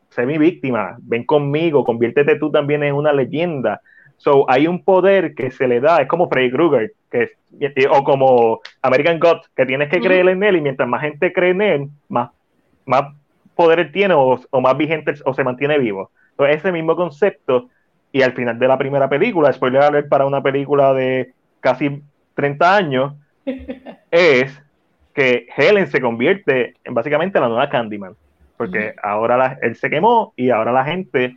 sé 0.08 0.26
mi 0.26 0.38
víctima, 0.38 0.96
ven 1.02 1.22
conmigo, 1.22 1.84
conviértete 1.84 2.36
tú 2.36 2.50
también 2.50 2.82
en 2.82 2.96
una 2.96 3.12
leyenda. 3.12 3.80
So, 4.16 4.48
hay 4.50 4.66
un 4.66 4.82
poder 4.82 5.34
que 5.34 5.50
se 5.50 5.68
le 5.68 5.80
da, 5.80 5.98
es 6.02 6.08
como 6.08 6.28
Freddy 6.28 6.50
Krueger, 6.50 6.92
que 7.10 7.22
es- 7.60 7.86
o 7.90 8.02
como 8.04 8.60
American 8.82 9.18
God, 9.18 9.38
que 9.54 9.66
tienes 9.66 9.88
que 9.88 10.00
creer 10.00 10.28
en 10.28 10.42
él 10.42 10.56
y 10.56 10.60
mientras 10.60 10.88
más 10.88 11.02
gente 11.02 11.32
cree 11.32 11.50
en 11.50 11.60
él, 11.62 11.88
más, 12.08 12.30
más 12.86 13.14
poder 13.54 13.78
él 13.80 13.92
tiene 13.92 14.14
o, 14.14 14.40
o 14.50 14.60
más 14.60 14.76
vigente 14.76 15.14
o 15.24 15.34
se 15.34 15.44
mantiene 15.44 15.78
vivo. 15.78 16.10
Entonces, 16.30 16.56
ese 16.56 16.72
mismo 16.72 16.96
concepto, 16.96 17.68
y 18.12 18.22
al 18.22 18.32
final 18.32 18.58
de 18.58 18.68
la 18.68 18.78
primera 18.78 19.08
película, 19.08 19.52
spoiler 19.52 19.82
alert 19.82 20.08
para 20.08 20.26
una 20.26 20.42
película 20.42 20.92
de 20.94 21.32
casi 21.60 22.02
30 22.34 22.76
años, 22.76 23.14
es 24.10 24.62
que 25.14 25.46
Helen 25.56 25.86
se 25.86 26.00
convierte 26.00 26.74
en 26.84 26.94
básicamente 26.94 27.40
la 27.40 27.48
nueva 27.48 27.68
Candyman. 27.68 28.14
Porque 28.56 28.94
ahora 29.02 29.36
la- 29.36 29.58
él 29.62 29.76
se 29.76 29.90
quemó 29.90 30.32
y 30.36 30.50
ahora 30.50 30.72
la 30.72 30.84
gente 30.84 31.36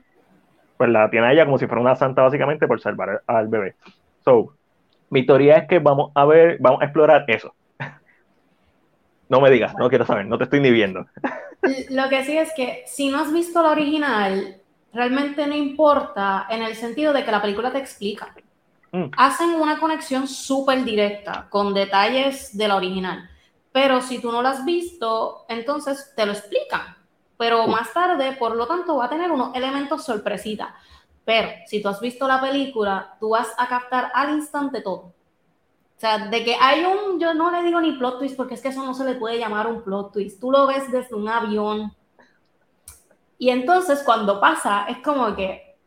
pues 0.79 0.89
la 0.91 1.09
tiene 1.09 1.33
ella 1.33 1.43
como 1.43 1.57
si 1.57 1.67
fuera 1.67 1.81
una 1.81 1.97
santa 1.97 2.21
básicamente 2.21 2.65
por 2.65 2.79
salvar 2.79 3.21
al 3.27 3.49
bebé. 3.49 3.75
So, 4.23 4.53
mi 5.09 5.25
teoría 5.25 5.57
es 5.57 5.67
que 5.67 5.79
vamos 5.79 6.13
a 6.15 6.23
ver, 6.23 6.55
vamos 6.61 6.81
a 6.81 6.85
explorar 6.85 7.25
eso. 7.27 7.53
No 9.27 9.41
me 9.41 9.51
digas, 9.51 9.75
no 9.77 9.89
quiero 9.89 10.05
saber, 10.05 10.25
no 10.25 10.39
te 10.39 10.45
estoy 10.45 10.59
ni 10.59 10.71
viendo. 10.71 11.05
Lo 11.89 12.09
que 12.09 12.23
sí 12.23 12.35
es 12.35 12.51
que 12.55 12.83
si 12.87 13.11
no 13.11 13.19
has 13.19 13.31
visto 13.31 13.61
la 13.61 13.71
original, 13.71 14.55
realmente 14.91 15.45
no 15.45 15.53
importa 15.53 16.47
en 16.49 16.63
el 16.63 16.73
sentido 16.73 17.11
de 17.13 17.23
que 17.25 17.31
la 17.31 17.41
película 17.41 17.71
te 17.71 17.77
explica. 17.77 18.33
Mm. 18.91 19.11
Hacen 19.17 19.49
una 19.49 19.79
conexión 19.79 20.27
súper 20.27 20.83
directa 20.85 21.45
con 21.49 21.75
detalles 21.75 22.57
de 22.57 22.67
la 22.69 22.77
original. 22.77 23.29
Pero 23.71 24.01
si 24.01 24.19
tú 24.19 24.31
no 24.31 24.41
la 24.41 24.51
has 24.51 24.65
visto, 24.65 25.45
entonces 25.49 26.13
te 26.15 26.25
lo 26.25 26.31
explican. 26.31 26.95
Pero 27.39 27.67
más 27.67 27.93
tarde, 27.93 28.33
por 28.33 28.53
lo 28.53 28.67
tanto, 28.67 28.97
va 28.97 29.05
a 29.05 29.09
tener 29.09 29.31
unos 29.31 29.55
elementos 29.55 30.03
sorpresita. 30.03 30.75
Pero 31.23 31.47
si 31.67 31.81
tú 31.81 31.87
has 31.87 32.01
visto 32.01 32.27
la 32.27 32.41
película, 32.41 33.15
tú 33.17 33.29
vas 33.29 33.55
a 33.57 33.65
captar 33.65 34.11
al 34.13 34.31
instante 34.31 34.81
todo. 34.81 34.99
O 34.99 35.13
sea, 35.95 36.27
de 36.27 36.43
que 36.43 36.57
hay 36.59 36.83
un, 36.83 37.17
yo 37.17 37.33
no 37.33 37.49
le 37.49 37.63
digo 37.63 37.79
ni 37.79 37.93
plot 37.93 38.19
twist 38.19 38.35
porque 38.35 38.55
es 38.55 38.61
que 38.61 38.67
eso 38.67 38.83
no 38.83 38.93
se 38.93 39.05
le 39.05 39.15
puede 39.15 39.39
llamar 39.39 39.67
un 39.67 39.81
plot 39.83 40.11
twist. 40.11 40.41
Tú 40.41 40.51
lo 40.51 40.67
ves 40.67 40.91
desde 40.91 41.15
un 41.15 41.29
avión. 41.29 41.95
Y 43.37 43.51
entonces 43.51 44.03
cuando 44.03 44.41
pasa, 44.41 44.87
es 44.89 44.97
como 44.97 45.33
que, 45.33 45.77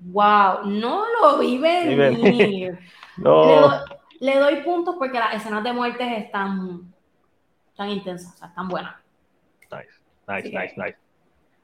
wow, 0.00 0.64
no 0.64 1.04
lo 1.22 1.38
vi 1.38 1.58
venir. 1.58 1.96
Le, 2.76 2.78
No, 3.18 3.44
doy, 3.44 3.78
le 4.18 4.36
doy 4.36 4.62
puntos 4.62 4.96
porque 4.98 5.20
las 5.20 5.34
escenas 5.34 5.62
de 5.62 5.72
muertes 5.72 6.24
están 6.24 6.92
tan 7.76 7.88
intensas, 7.90 8.34
o 8.34 8.38
sea, 8.38 8.48
están 8.48 8.66
buenas. 8.66 8.96
nice, 9.70 9.97
nice, 10.28 10.48
Sí. 10.48 10.56
nice, 10.56 10.74
nice. 10.76 10.96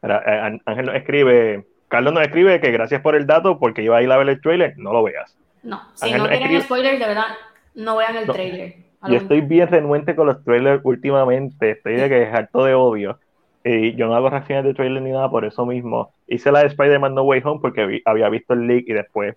Eh, 0.02 0.58
Ángel 0.66 0.86
nos 0.86 0.94
escribe, 0.96 1.64
Carlos 1.88 2.12
nos 2.12 2.22
escribe 2.22 2.60
que 2.60 2.70
gracias 2.70 3.00
por 3.00 3.14
el 3.14 3.26
dato 3.26 3.58
porque 3.58 3.82
iba 3.82 3.96
a 3.96 4.02
ir 4.02 4.10
a 4.10 4.16
ver 4.16 4.28
el 4.28 4.40
trailer, 4.40 4.74
no 4.76 4.92
lo 4.92 5.02
veas. 5.02 5.36
No, 5.62 5.80
si 5.94 6.06
Ángel 6.06 6.18
no 6.22 6.28
quieren 6.28 6.42
escribe- 6.48 6.62
spoilers, 6.62 6.98
de 6.98 7.06
verdad, 7.06 7.26
no 7.74 7.96
vean 7.96 8.16
el 8.16 8.26
No. 8.26 8.32
trailer. 8.32 8.74
Yo 9.06 9.16
estoy 9.16 9.42
bien 9.42 9.68
renuente 9.68 10.16
con 10.16 10.26
los 10.26 10.42
trailers 10.44 10.80
últimamente, 10.84 11.72
estoy 11.72 11.96
de 11.96 12.08
que 12.08 12.22
es 12.22 12.32
harto 12.34 12.64
de 12.64 12.74
odio. 12.74 13.18
Y 13.62 13.94
yo 13.96 14.06
no 14.06 14.14
hago 14.14 14.28
reacciones 14.30 14.64
de 14.64 14.74
trailer 14.74 15.02
ni 15.02 15.10
nada 15.10 15.30
por 15.30 15.44
eso 15.46 15.64
mismo. 15.64 16.12
Hice 16.26 16.52
la 16.52 16.60
de 16.60 16.66
Spider-Man 16.66 17.14
No 17.14 17.22
Way 17.22 17.40
Home 17.44 17.60
porque 17.62 17.86
vi- 17.86 18.02
había 18.04 18.28
visto 18.28 18.52
el 18.54 18.66
leak 18.66 18.84
y 18.88 18.92
después 18.92 19.36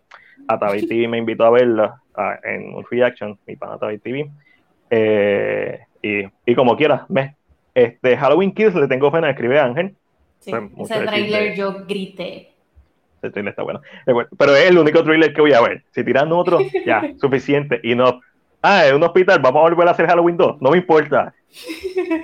Atavi 0.50 0.82
TV 0.88 1.08
me 1.08 1.18
invitó 1.18 1.46
a 1.46 1.50
verla 1.50 2.02
ah, 2.16 2.38
en 2.44 2.74
un 2.76 2.86
reaction, 2.92 3.38
mi 3.48 3.56
pana 3.56 3.76
Atavi 3.76 4.00
TV. 4.00 4.30
Eh, 4.90 5.80
y, 6.02 6.24
y 6.46 6.56
como 6.56 6.76
quiera, 6.76 7.06
me. 7.10 7.37
Este, 7.78 8.18
Halloween 8.18 8.54
Kills 8.54 8.74
le 8.74 8.88
tengo 8.88 9.12
pena, 9.12 9.30
escribe 9.30 9.60
Ángel. 9.60 9.96
Sí, 10.40 10.50
Pues, 10.50 10.90
ese 10.90 11.06
trailer 11.06 11.56
yo 11.56 11.86
grité. 11.86 12.38
Ese 12.38 12.52
Ese 13.22 13.30
trailer 13.30 13.52
está 13.52 13.62
bueno. 13.62 13.82
Pero 14.36 14.56
es 14.56 14.72
el 14.72 14.80
único 14.80 15.04
trailer 15.04 15.32
que 15.32 15.42
voy 15.42 15.54
a 15.54 15.62
ver. 15.62 15.84
Si 15.92 16.04
tiran 16.04 16.32
otro, 16.32 16.58
ya, 16.88 17.04
suficiente. 17.22 17.80
Y 17.84 17.94
no, 17.94 18.20
ah, 18.62 18.86
es 18.86 18.94
un 18.94 19.04
hospital, 19.04 19.40
vamos 19.40 19.60
a 19.60 19.70
volver 19.70 19.88
a 19.88 19.92
hacer 19.92 20.08
Halloween 20.08 20.38
2. 20.38 20.62
No 20.62 20.72
me 20.72 20.78
importa. 20.78 21.34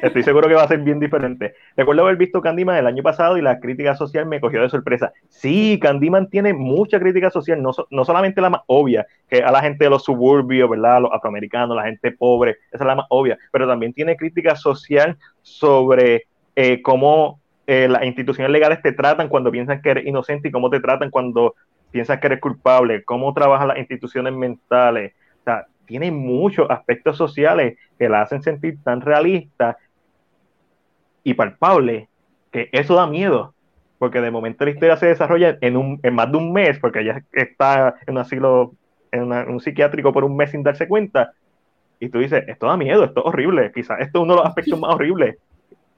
Estoy 0.02 0.24
seguro 0.24 0.48
que 0.48 0.54
va 0.54 0.64
a 0.64 0.68
ser 0.68 0.80
bien 0.80 1.00
diferente. 1.00 1.56
Recuerdo 1.76 2.04
haber 2.04 2.18
visto 2.18 2.42
Candyman 2.42 2.78
el 2.78 2.88
año 2.88 3.02
pasado 3.02 3.38
y 3.38 3.42
la 3.42 3.60
crítica 3.60 3.96
social 3.96 4.26
me 4.26 4.40
cogió 4.40 4.62
de 4.62 4.70
sorpresa. 4.70 5.14
Sí, 5.30 5.80
Candyman 5.82 6.30
tiene 6.30 6.54
mucha 6.54 7.00
crítica 7.00 7.30
social, 7.30 7.62
no, 7.62 7.72
no 7.90 8.06
solamente 8.06 8.42
la 8.42 8.50
más 8.50 8.62
obvia, 8.68 9.06
que 9.30 9.42
a 9.42 9.52
la 9.52 9.62
gente 9.62 9.86
de 9.86 9.90
los 9.90 10.04
suburbios, 10.04 10.70
¿verdad? 10.70 11.02
Los 11.02 11.12
afroamericanos, 11.12 11.76
la 11.76 11.84
gente 11.84 12.12
pobre, 12.12 12.58
esa 12.72 12.84
es 12.84 12.88
la 12.88 12.96
más 12.96 13.06
obvia, 13.10 13.38
pero 13.52 13.68
también 13.68 13.94
tiene 13.94 14.18
crítica 14.18 14.56
social 14.56 15.18
sobre 15.42 16.26
eh, 16.56 16.82
cómo 16.82 17.40
eh, 17.66 17.88
las 17.88 18.04
instituciones 18.04 18.52
legales 18.52 18.82
te 18.82 18.92
tratan 18.92 19.30
cuando 19.30 19.52
piensan 19.52 19.82
que 19.82 19.92
eres 19.92 20.06
inocente 20.06 20.50
y 20.50 20.52
cómo 20.52 20.70
te 20.70 20.82
tratan 20.82 21.10
cuando 21.10 21.56
piensas 21.92 22.20
que 22.20 22.28
eres 22.28 22.42
culpable, 22.42 23.04
cómo 23.04 23.34
trabajan 23.34 23.70
las 23.70 23.78
instituciones 23.78 24.34
mentales. 24.34 25.14
Tiene 25.86 26.12
muchos 26.12 26.70
aspectos 26.70 27.18
sociales 27.18 27.78
que 27.98 28.10
la 28.10 28.22
hacen 28.22 28.42
sentir 28.42 28.78
tan 28.84 29.02
realista 29.02 29.78
y 31.24 31.34
palpable 31.34 32.10
que 32.52 32.70
eso 32.72 32.96
da 32.96 33.08
miedo, 33.08 33.54
porque 33.98 34.22
de 34.22 34.32
momento 34.32 34.66
la 34.66 34.72
historia 34.72 34.98
se 34.98 35.08
desarrolla 35.08 35.58
en, 35.62 35.78
un, 35.78 36.00
en 36.04 36.14
más 36.14 36.32
de 36.32 36.38
un 36.38 36.54
mes, 36.54 36.78
porque 36.80 37.02
ella 37.02 37.24
está 37.32 37.96
en 38.06 38.14
un 38.14 38.18
asilo, 38.20 38.74
en 39.12 39.32
un 39.32 39.60
psiquiátrico 39.60 40.14
por 40.14 40.24
un 40.24 40.36
mes 40.36 40.52
sin 40.52 40.64
darse 40.64 40.88
cuenta, 40.88 41.34
y 42.00 42.10
tú 42.10 42.20
dices, 42.20 42.44
esto 42.48 42.68
da 42.68 42.76
miedo, 42.76 43.04
esto 43.06 43.22
es 43.22 43.26
horrible, 43.26 43.72
quizás 43.74 44.00
esto 44.02 44.20
es 44.20 44.24
uno 44.24 44.34
de 44.34 44.40
los 44.40 44.48
aspectos 44.48 44.80
más 44.80 44.94
horribles, 44.94 45.38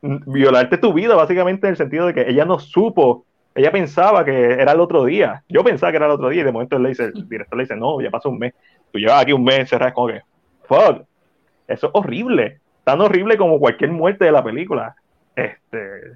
violarte 0.02 0.78
tu 0.78 0.94
vida, 0.94 1.16
básicamente 1.16 1.66
en 1.68 1.72
el 1.72 1.78
sentido 1.78 2.06
de 2.06 2.14
que 2.14 2.30
ella 2.30 2.46
no 2.46 2.60
supo, 2.60 3.26
ella 3.56 3.72
pensaba 3.72 4.24
que 4.24 4.52
era 4.54 4.74
el 4.74 4.80
otro 4.80 5.06
día, 5.06 5.44
yo 5.50 5.64
pensaba 5.64 5.92
que 5.92 5.98
era 5.98 6.06
el 6.06 6.12
otro 6.12 6.30
día, 6.30 6.42
y 6.42 6.46
de 6.46 6.52
momento 6.52 6.78
le 6.78 6.90
dice, 6.90 7.06
el 7.06 7.28
director 7.28 7.58
le 7.58 7.64
dice, 7.64 7.76
no, 7.76 8.00
ya 8.02 8.12
pasó 8.12 8.30
un 8.30 8.38
mes, 8.38 8.54
tú 8.96 9.00
llevas 9.00 9.24
aquí 9.24 9.34
un 9.34 9.44
mes 9.44 9.68
cerrado, 9.68 9.94
como 9.94 10.08
que, 10.08 10.22
fuck, 10.64 11.02
eso 11.68 11.88
es 11.88 11.92
horrible, 11.94 12.62
tan 12.86 13.02
horrible 13.02 13.36
como 13.36 13.60
cualquier 13.60 13.92
muerte 13.92 14.24
de 14.24 14.32
la 14.32 14.42
película. 14.42 14.96
Este, 15.36 16.14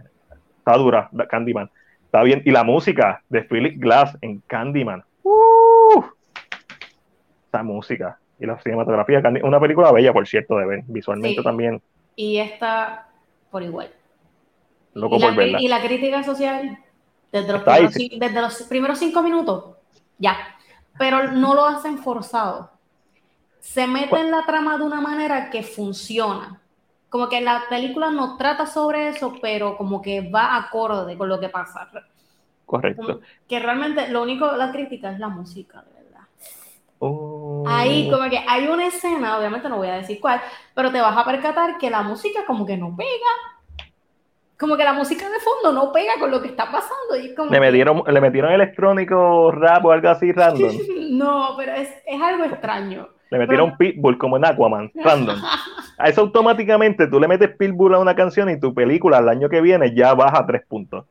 está 0.59 0.77
dura, 0.77 1.09
Candyman. 1.29 1.69
Está 2.05 2.23
bien. 2.23 2.41
Y 2.45 2.51
la 2.51 2.63
música 2.63 3.21
de 3.27 3.41
Philip 3.41 3.81
Glass 3.81 4.17
en 4.21 4.39
Candyman. 4.47 5.03
Uh, 5.23 6.03
esa 7.47 7.63
música. 7.63 8.17
Y 8.39 8.45
la 8.45 8.57
cinematografía. 8.59 9.21
Una 9.43 9.59
película 9.59 9.91
bella, 9.91 10.13
por 10.13 10.25
cierto, 10.25 10.55
de 10.55 10.65
ver. 10.65 10.83
Visualmente 10.87 11.43
también. 11.43 11.81
Y 12.15 12.37
esta, 12.37 13.09
por 13.51 13.61
igual. 13.61 13.89
Loco 14.93 15.17
y, 15.17 15.19
por 15.19 15.31
la, 15.31 15.35
verla. 15.35 15.61
y 15.61 15.67
la 15.67 15.81
crítica 15.81 16.23
social, 16.23 16.79
desde 17.29 17.51
los, 17.51 17.63
primeros, 17.63 17.93
desde 17.93 18.41
los 18.41 18.63
primeros 18.63 18.99
cinco 18.99 19.21
minutos, 19.21 19.75
ya. 20.17 20.37
Pero 20.99 21.31
no 21.31 21.55
lo 21.55 21.65
hacen 21.65 21.97
forzado. 21.97 22.69
Se 23.59 23.87
mete 23.87 24.19
en 24.19 24.29
la 24.29 24.45
trama 24.45 24.77
de 24.77 24.83
una 24.83 25.01
manera 25.01 25.49
que 25.49 25.63
funciona 25.63 26.59
como 27.09 27.27
que 27.27 27.41
la 27.41 27.63
película 27.69 28.11
no 28.11 28.37
trata 28.37 28.65
sobre 28.65 29.09
eso, 29.09 29.33
pero 29.41 29.75
como 29.75 30.01
que 30.01 30.29
va 30.29 30.55
acorde 30.55 31.17
con 31.17 31.27
lo 31.27 31.39
que 31.39 31.49
pasa. 31.49 31.89
Correcto. 32.65 33.21
que 33.47 33.59
realmente 33.59 34.09
lo 34.09 34.21
único, 34.21 34.51
la 34.51 34.71
crítica 34.71 35.11
es 35.11 35.19
la 35.19 35.27
música, 35.27 35.81
de 35.81 36.03
verdad. 36.03 36.27
Oh. 36.99 37.63
Ahí 37.67 38.09
como 38.11 38.29
que 38.29 38.37
hay 38.47 38.67
una 38.67 38.85
escena, 38.85 39.39
obviamente 39.39 39.67
no 39.67 39.77
voy 39.77 39.87
a 39.87 39.95
decir 39.95 40.19
cuál, 40.21 40.39
pero 40.75 40.91
te 40.91 41.01
vas 41.01 41.17
a 41.17 41.25
percatar 41.25 41.79
que 41.79 41.89
la 41.89 42.03
música 42.03 42.45
como 42.45 42.67
que 42.67 42.77
no 42.77 42.95
pega. 42.95 43.09
Como 44.59 44.75
que 44.75 44.83
la 44.83 44.91
música 44.91 45.29
de 45.29 45.39
fondo 45.39 45.71
no 45.71 45.93
pega 45.93 46.13
con 46.19 46.31
lo 46.31 46.41
que 46.41 46.49
está 46.49 46.65
pasando. 46.65 47.15
Y 47.21 47.33
como 47.33 47.49
le, 47.49 47.61
metieron, 47.61 48.03
le 48.05 48.19
metieron 48.19 48.51
electrónico 48.51 49.51
rap 49.51 49.85
o 49.85 49.91
algo 49.91 50.09
así 50.09 50.33
random. 50.33 50.75
no, 51.11 51.53
pero 51.57 51.73
es, 51.73 51.89
es 52.05 52.21
algo 52.21 52.43
extraño. 52.43 53.07
Le 53.31 53.37
metieron 53.37 53.77
pero... 53.77 53.93
Pitbull 53.93 54.17
como 54.17 54.35
en 54.35 54.45
Aquaman, 54.45 54.91
random. 54.95 55.37
A 55.97 56.09
eso 56.09 56.21
automáticamente 56.21 57.07
tú 57.07 57.21
le 57.21 57.29
metes 57.29 57.55
Pitbull 57.55 57.93
a 57.93 57.99
una 57.99 58.15
canción 58.15 58.49
y 58.49 58.59
tu 58.59 58.73
película 58.73 59.19
el 59.19 59.29
año 59.29 59.47
que 59.47 59.61
viene 59.61 59.95
ya 59.95 60.13
baja 60.13 60.45
tres 60.45 60.63
puntos. 60.67 61.05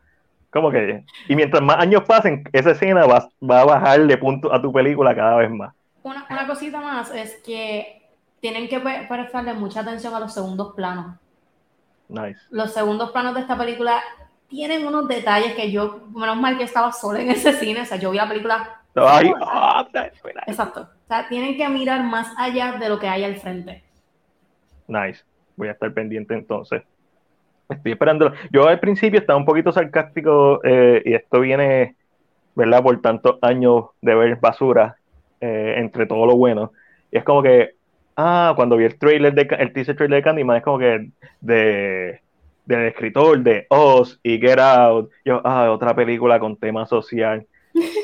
¿Cómo 0.51 0.71
que? 0.71 1.05
Y 1.29 1.35
mientras 1.35 1.63
más 1.63 1.79
años 1.79 2.03
pasen, 2.07 2.45
esa 2.53 2.73
escena 2.73 3.07
va, 3.07 3.31
va 3.43 3.61
a 3.63 3.65
bajarle 3.65 4.19
puntos 4.19 4.53
a 4.53 4.61
tu 4.61 4.71
película 4.73 5.15
cada 5.15 5.37
vez 5.37 5.51
más. 5.51 5.75
Una, 6.03 6.27
una 6.29 6.47
cosita 6.47 6.81
más 6.81 7.15
es 7.15 7.37
que 7.45 8.03
tienen 8.41 8.69
que 8.69 8.81
prestarle 8.81 9.55
mucha 9.55 9.81
atención 9.81 10.15
a 10.15 10.21
los 10.21 10.35
segundos 10.35 10.75
planos. 10.75 11.17
Nice. 12.09 12.41
Los 12.51 12.73
segundos 12.73 13.11
planos 13.13 13.35
de 13.35 13.41
esta 13.41 13.57
película 13.57 14.01
tienen 14.49 14.87
unos 14.87 15.07
detalles 15.09 15.55
que 15.55 15.71
yo, 15.71 16.07
menos 16.15 16.37
mal 16.37 16.57
que 16.57 16.65
estaba 16.65 16.93
sola 16.93 17.21
en 17.21 17.31
ese 17.31 17.53
cine, 17.53 17.83
o 17.83 17.85
sea, 17.85 17.99
yo 17.99 18.11
vi 18.11 18.17
la 18.17 18.29
película. 18.29 18.83
Ay, 18.95 19.31
oh, 19.41 19.85
Exacto. 20.47 20.81
O 20.81 21.07
sea, 21.07 21.29
tienen 21.29 21.57
que 21.57 21.69
mirar 21.69 22.03
más 22.03 22.35
allá 22.37 22.73
de 22.73 22.89
lo 22.89 22.99
que 22.99 23.09
hay 23.09 23.25
al 23.25 23.37
frente. 23.37 23.85
Nice. 24.87 25.23
Voy 25.57 25.69
a 25.69 25.73
estar 25.73 25.93
pendiente 25.93 26.35
entonces. 26.35 26.83
Estoy 27.69 27.93
esperando. 27.93 28.33
Yo 28.51 28.67
al 28.67 28.81
principio 28.81 29.21
estaba 29.21 29.39
un 29.39 29.45
poquito 29.45 29.71
sarcástico 29.71 30.61
eh, 30.65 31.03
y 31.05 31.15
esto 31.15 31.41
viene, 31.41 31.97
¿verdad? 32.55 32.83
Por 32.83 33.01
tantos 33.03 33.39
años 33.43 33.87
de 34.01 34.15
ver 34.15 34.37
basura 34.37 34.97
eh, 35.41 35.75
entre 35.77 36.07
todo 36.07 36.25
lo 36.27 36.37
bueno. 36.37 36.73
Y 37.11 37.19
es 37.19 37.25
como 37.25 37.43
que, 37.43 37.75
ah, 38.19 38.53
cuando 38.55 38.77
vi 38.77 38.85
el 38.85 38.99
trailer, 38.99 39.33
de, 39.33 39.49
el 39.59 39.73
teaser 39.73 39.97
trailer 39.97 40.19
de 40.19 40.23
Candyman, 40.23 40.59
es 40.59 40.63
como 40.63 40.79
que 40.79 41.09
de 41.41 42.21
del 42.67 42.83
escritor 42.89 43.41
de 43.41 43.67
Oz 43.71 44.21
y 44.23 44.39
Get 44.39 44.59
Out, 44.59 45.11
yo, 45.25 45.41
ah, 45.43 45.71
otra 45.71 45.97
película 45.97 46.39
con 46.39 46.55
tema 46.59 46.85
social 46.85 47.47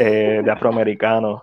eh, 0.00 0.40
de 0.42 0.50
afroamericanos. 0.50 1.42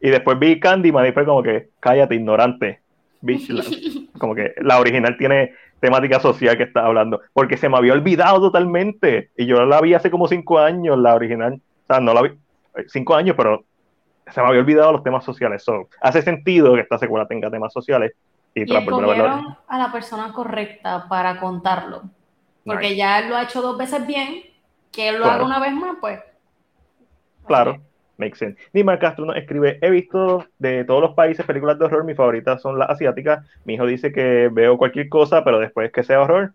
Y 0.00 0.10
después 0.10 0.36
vi 0.36 0.58
Candyman 0.58 1.06
y 1.06 1.12
fue 1.12 1.24
como 1.24 1.44
que, 1.44 1.68
cállate, 1.78 2.16
ignorante. 2.16 2.80
Como 4.18 4.34
que 4.34 4.54
la 4.62 4.80
original 4.80 5.16
tiene 5.18 5.52
temática 5.78 6.20
social 6.20 6.56
que 6.56 6.62
está 6.62 6.86
hablando, 6.86 7.20
porque 7.34 7.58
se 7.58 7.68
me 7.68 7.76
había 7.76 7.92
olvidado 7.92 8.40
totalmente. 8.40 9.30
Y 9.36 9.46
yo 9.46 9.64
la 9.66 9.80
vi 9.82 9.92
hace 9.92 10.10
como 10.10 10.26
cinco 10.26 10.58
años, 10.58 10.98
la 10.98 11.14
original. 11.14 11.54
O 11.54 11.86
sea, 11.86 12.00
no 12.00 12.14
la 12.14 12.22
vi 12.22 12.30
cinco 12.86 13.14
años, 13.14 13.36
pero 13.36 13.64
se 14.30 14.40
me 14.40 14.48
había 14.48 14.60
olvidado 14.60 14.92
los 14.92 15.02
temas 15.02 15.24
sociales. 15.24 15.62
So, 15.62 15.88
hace 16.00 16.22
sentido 16.22 16.74
que 16.74 16.80
esta 16.80 16.98
secuela 16.98 17.26
tenga 17.26 17.50
temas 17.50 17.72
sociales. 17.72 18.12
Y, 18.54 18.60
y 18.60 18.76
escogieron 18.76 19.56
a 19.68 19.78
la 19.78 19.92
persona 19.92 20.32
correcta 20.32 21.06
para 21.08 21.38
contarlo. 21.38 22.02
Porque 22.64 22.88
nice. 22.90 22.96
ya 22.96 23.20
lo 23.22 23.36
ha 23.36 23.44
hecho 23.44 23.62
dos 23.62 23.78
veces 23.78 24.06
bien, 24.06 24.42
que 24.92 25.08
él 25.08 25.16
lo 25.16 25.22
claro. 25.22 25.36
haga 25.36 25.44
una 25.46 25.60
vez 25.60 25.72
más, 25.72 25.96
pues. 26.00 26.20
Claro, 27.46 27.70
okay. 27.72 27.82
makes 28.18 28.38
sense. 28.38 28.60
Nima 28.72 28.98
Castro 28.98 29.24
nos 29.24 29.36
escribe: 29.36 29.78
He 29.80 29.90
visto 29.90 30.46
de 30.58 30.84
todos 30.84 31.00
los 31.00 31.14
países 31.14 31.46
películas 31.46 31.78
de 31.78 31.86
horror, 31.86 32.04
mis 32.04 32.16
favoritas 32.16 32.60
son 32.60 32.78
las 32.78 32.90
asiáticas. 32.90 33.46
Mi 33.64 33.74
hijo 33.74 33.86
dice 33.86 34.12
que 34.12 34.48
veo 34.52 34.76
cualquier 34.78 35.08
cosa, 35.08 35.42
pero 35.42 35.58
después 35.58 35.90
que 35.92 36.02
sea 36.02 36.20
horror, 36.20 36.52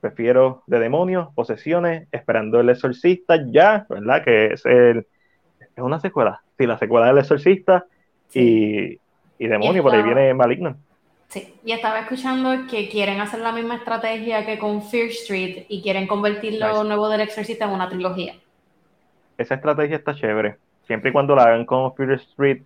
prefiero 0.00 0.62
de 0.66 0.78
demonios, 0.78 1.28
posesiones, 1.34 2.08
esperando 2.12 2.60
el 2.60 2.70
exorcista, 2.70 3.44
ya, 3.50 3.86
¿verdad? 3.88 4.24
Que 4.24 4.46
es 4.54 4.64
el. 4.66 5.06
Es 5.80 5.84
una 5.84 5.98
secuela. 5.98 6.42
Sí, 6.58 6.66
la 6.66 6.78
secuela 6.78 7.06
del 7.06 7.18
exorcista 7.18 7.86
sí. 8.28 8.98
y, 9.38 9.44
y 9.44 9.48
demonio, 9.48 9.82
por 9.82 9.94
ahí 9.94 10.02
viene 10.02 10.34
Malignant. 10.34 10.76
Sí, 11.28 11.54
y 11.64 11.72
estaba 11.72 12.00
escuchando 12.00 12.66
que 12.68 12.88
quieren 12.88 13.20
hacer 13.20 13.40
la 13.40 13.52
misma 13.52 13.76
estrategia 13.76 14.44
que 14.44 14.58
con 14.58 14.82
Fear 14.82 15.08
Street 15.08 15.64
y 15.68 15.80
quieren 15.80 16.06
convertir 16.06 16.58
lo 16.60 16.68
nice. 16.68 16.84
nuevo 16.84 17.08
del 17.08 17.22
Exorcista 17.22 17.64
en 17.64 17.70
una 17.70 17.88
trilogía. 17.88 18.34
Esa 19.38 19.54
estrategia 19.54 19.96
está 19.96 20.14
chévere. 20.14 20.56
Siempre 20.86 21.10
y 21.10 21.12
cuando 21.12 21.34
la 21.34 21.44
hagan 21.44 21.64
con 21.64 21.94
Fear 21.94 22.12
Street 22.12 22.62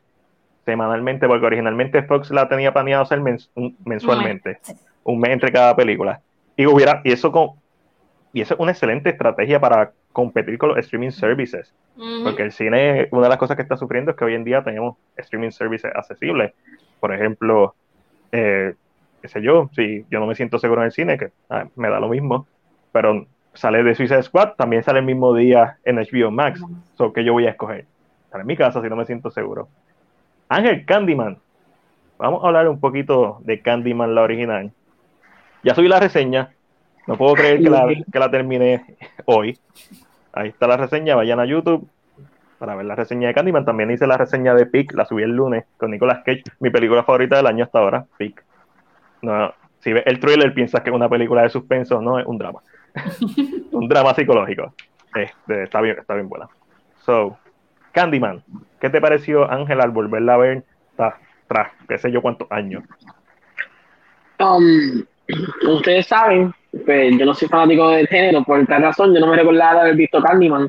semanalmente, 0.64 1.28
porque 1.28 1.46
originalmente 1.46 2.02
Fox 2.02 2.30
la 2.30 2.48
tenía 2.48 2.72
planeado 2.72 3.02
hacer 3.02 3.20
mens 3.20 3.50
mensualmente, 3.84 4.58
sí. 4.62 4.72
un 5.04 5.20
mes 5.20 5.30
entre 5.30 5.52
cada 5.52 5.76
película. 5.76 6.20
Y 6.56 6.66
hubiera, 6.66 7.02
y 7.04 7.12
eso 7.12 7.30
con, 7.30 7.50
y 8.34 8.40
eso 8.40 8.54
es 8.54 8.60
una 8.60 8.72
excelente 8.72 9.10
estrategia 9.10 9.60
para 9.60 9.92
competir 10.12 10.58
con 10.58 10.70
los 10.70 10.78
streaming 10.78 11.10
services. 11.10 11.72
Uh 11.96 12.02
-huh. 12.02 12.24
Porque 12.24 12.42
el 12.42 12.50
cine, 12.50 13.06
una 13.12 13.22
de 13.22 13.28
las 13.28 13.38
cosas 13.38 13.56
que 13.56 13.62
está 13.62 13.76
sufriendo 13.76 14.10
es 14.10 14.16
que 14.16 14.24
hoy 14.24 14.34
en 14.34 14.42
día 14.42 14.62
tenemos 14.64 14.96
streaming 15.16 15.52
services 15.52 15.92
accesibles. 15.94 16.52
Por 16.98 17.14
ejemplo, 17.14 17.76
eh, 18.32 18.74
qué 19.22 19.28
sé 19.28 19.40
yo, 19.40 19.70
si 19.72 20.04
yo 20.10 20.18
no 20.18 20.26
me 20.26 20.34
siento 20.34 20.58
seguro 20.58 20.80
en 20.80 20.86
el 20.86 20.92
cine, 20.92 21.16
que 21.16 21.30
ah, 21.48 21.66
me 21.76 21.88
da 21.88 22.00
lo 22.00 22.08
mismo, 22.08 22.48
pero 22.90 23.24
sale 23.52 23.84
de 23.84 23.94
Suicide 23.94 24.24
Squad, 24.24 24.54
también 24.54 24.82
sale 24.82 24.98
el 24.98 25.04
mismo 25.04 25.32
día 25.32 25.78
en 25.84 25.96
HBO 25.96 26.32
Max, 26.32 26.60
uh 26.60 26.66
-huh. 26.66 26.76
so 26.96 27.12
que 27.12 27.22
yo 27.22 27.32
voy 27.32 27.46
a 27.46 27.50
escoger. 27.50 27.86
Estar 28.24 28.40
en 28.40 28.48
mi 28.48 28.56
casa 28.56 28.82
si 28.82 28.88
no 28.88 28.96
me 28.96 29.06
siento 29.06 29.30
seguro. 29.30 29.68
Ángel 30.48 30.84
Candyman. 30.84 31.38
Vamos 32.18 32.42
a 32.42 32.48
hablar 32.48 32.68
un 32.68 32.80
poquito 32.80 33.38
de 33.44 33.60
Candyman, 33.60 34.16
la 34.16 34.22
original. 34.22 34.72
Ya 35.62 35.76
subí 35.76 35.86
la 35.86 36.00
reseña. 36.00 36.53
No 37.06 37.16
puedo 37.16 37.34
creer 37.34 37.60
que 37.62 37.70
la, 37.70 37.86
que 38.12 38.18
la 38.18 38.30
terminé 38.30 38.96
hoy. 39.24 39.58
Ahí 40.32 40.48
está 40.48 40.66
la 40.66 40.76
reseña. 40.76 41.14
Vayan 41.14 41.40
a 41.40 41.44
YouTube 41.44 41.88
para 42.58 42.76
ver 42.76 42.86
la 42.86 42.94
reseña 42.94 43.28
de 43.28 43.34
Candyman. 43.34 43.64
También 43.64 43.90
hice 43.90 44.06
la 44.06 44.16
reseña 44.16 44.54
de 44.54 44.66
Pick, 44.66 44.94
la 44.94 45.04
subí 45.04 45.22
el 45.22 45.36
lunes 45.36 45.64
con 45.76 45.90
Nicolas 45.90 46.22
Cage, 46.24 46.44
mi 46.60 46.70
película 46.70 47.04
favorita 47.04 47.36
del 47.36 47.46
año 47.46 47.64
hasta 47.64 47.78
ahora, 47.78 48.06
Pick. 48.16 48.42
No, 49.22 49.52
si 49.80 49.92
ves 49.92 50.04
el 50.06 50.18
trailer 50.18 50.54
piensas 50.54 50.80
que 50.82 50.90
es 50.90 50.96
una 50.96 51.08
película 51.08 51.42
de 51.42 51.50
suspenso, 51.50 52.00
no, 52.00 52.18
es 52.18 52.26
un 52.26 52.38
drama. 52.38 52.60
un 53.72 53.88
drama 53.88 54.14
psicológico. 54.14 54.74
Este, 55.14 55.64
está 55.64 55.80
bien, 55.80 55.98
está 55.98 56.14
bien 56.14 56.28
buena. 56.28 56.48
So, 57.04 57.36
Candyman, 57.92 58.42
¿qué 58.80 58.88
te 58.88 59.00
pareció 59.00 59.50
Ángel 59.50 59.80
al 59.80 59.90
volverla 59.90 60.34
a 60.34 60.38
ver 60.38 60.64
tras, 60.96 61.14
tras 61.46 61.72
qué 61.86 61.98
sé 61.98 62.10
yo 62.10 62.22
cuántos 62.22 62.50
años? 62.50 62.82
Um, 64.40 65.04
ustedes 65.68 66.06
saben, 66.06 66.54
pues 66.84 67.16
yo 67.18 67.24
no 67.24 67.34
soy 67.34 67.48
fanático 67.48 67.90
del 67.90 68.06
género, 68.08 68.42
por 68.42 68.64
tal 68.66 68.82
razón 68.82 69.14
yo 69.14 69.20
no 69.20 69.28
me 69.28 69.36
recordaba 69.36 69.82
haber 69.82 69.96
visto 69.96 70.22
Candyman 70.22 70.68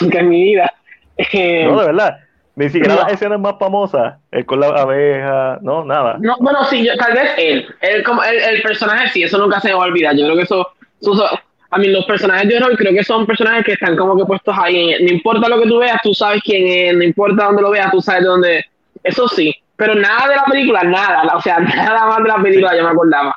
nunca 0.00 0.18
en 0.20 0.28
mi 0.28 0.42
vida. 0.42 0.72
Eh, 1.16 1.66
no, 1.66 1.80
de 1.80 1.86
verdad. 1.86 2.18
Ni 2.54 2.68
siquiera 2.68 2.96
las 2.96 3.12
escenas 3.12 3.40
más 3.40 3.54
famosas, 3.58 4.16
el 4.30 4.44
con 4.44 4.60
la 4.60 4.68
abeja, 4.68 5.58
no, 5.62 5.86
nada. 5.86 6.18
No, 6.20 6.36
bueno, 6.38 6.62
sí, 6.64 6.84
yo, 6.84 6.94
tal 6.96 7.14
vez 7.14 7.30
él, 7.38 7.66
él 7.80 8.04
como 8.04 8.22
el, 8.22 8.36
el, 8.36 8.60
personaje 8.60 9.08
sí, 9.08 9.22
eso 9.22 9.38
nunca 9.38 9.58
se 9.58 9.72
va 9.72 9.84
a 9.84 9.86
olvidar. 9.86 10.14
Yo 10.14 10.24
creo 10.24 10.36
que 10.36 10.42
eso, 10.42 10.68
eso, 11.00 11.26
a 11.70 11.78
mí 11.78 11.88
los 11.88 12.04
personajes 12.04 12.46
de 12.46 12.58
horror 12.58 12.76
creo 12.76 12.92
que 12.92 13.04
son 13.04 13.24
personajes 13.24 13.64
que 13.64 13.72
están 13.72 13.96
como 13.96 14.18
que 14.18 14.26
puestos 14.26 14.54
ahí. 14.58 14.94
No 15.02 15.10
importa 15.10 15.48
lo 15.48 15.62
que 15.62 15.66
tú 15.66 15.78
veas, 15.78 15.98
tú 16.02 16.12
sabes 16.12 16.42
quién 16.44 16.66
es, 16.66 16.94
no 16.94 17.02
importa 17.02 17.46
dónde 17.46 17.62
lo 17.62 17.70
veas, 17.70 17.90
tú 17.90 18.02
sabes 18.02 18.22
de 18.22 18.28
dónde. 18.28 18.64
Eso 19.02 19.26
sí, 19.28 19.54
pero 19.74 19.94
nada 19.94 20.28
de 20.28 20.36
la 20.36 20.44
película, 20.44 20.82
nada, 20.82 21.34
o 21.34 21.40
sea, 21.40 21.58
nada 21.76 22.06
más 22.06 22.18
de 22.18 22.28
la 22.28 22.42
película, 22.42 22.76
yo 22.76 22.82
me 22.82 22.90
acordaba. 22.90 23.34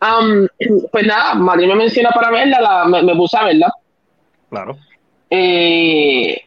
Um, 0.00 0.46
pues 0.92 1.06
nada, 1.06 1.34
Madrid 1.34 1.66
me 1.68 1.76
menciona 1.76 2.10
para 2.10 2.30
verla, 2.30 2.60
la, 2.60 2.84
me, 2.86 3.02
me, 3.02 3.14
puse 3.14 3.36
a 3.36 3.44
verla. 3.44 3.72
Claro. 4.50 4.76
Eh, 5.30 6.40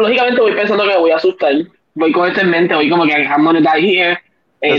lógicamente 0.00 0.40
voy 0.40 0.52
pensando 0.52 0.84
que 0.84 0.90
me 0.90 0.98
voy 0.98 1.10
a 1.10 1.16
asustar. 1.16 1.52
Voy 1.94 2.12
con 2.12 2.28
esto 2.28 2.40
en 2.40 2.50
mente, 2.50 2.74
voy 2.74 2.88
como 2.88 3.04
que 3.04 3.12
I'm 3.12 3.44
gonna 3.44 3.60
die 3.60 3.86
here. 3.86 4.18
Eh, 4.60 4.78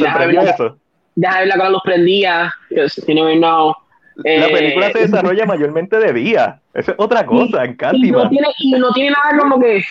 deja 1.16 1.48
con 1.52 1.58
la 1.60 1.70
luz 1.70 1.82
prendida, 1.84 2.54
you 2.70 3.14
never 3.14 3.38
know. 3.38 3.76
La 4.24 4.48
película 4.48 4.88
eh, 4.88 4.94
se 4.94 5.00
desarrolla 5.00 5.46
mayormente 5.46 5.98
de 5.98 6.14
día. 6.14 6.62
Esa 6.74 6.92
es 6.92 6.98
otra 7.00 7.26
cosa, 7.26 7.64
en 7.64 7.76
Candyman. 7.76 8.08
Y 8.08 8.12
no, 8.12 8.30
tiene, 8.30 8.48
y 8.60 8.72
no 8.72 8.92
tiene 8.92 9.12
nada 9.12 9.40
como 9.40 9.60
que. 9.60 9.84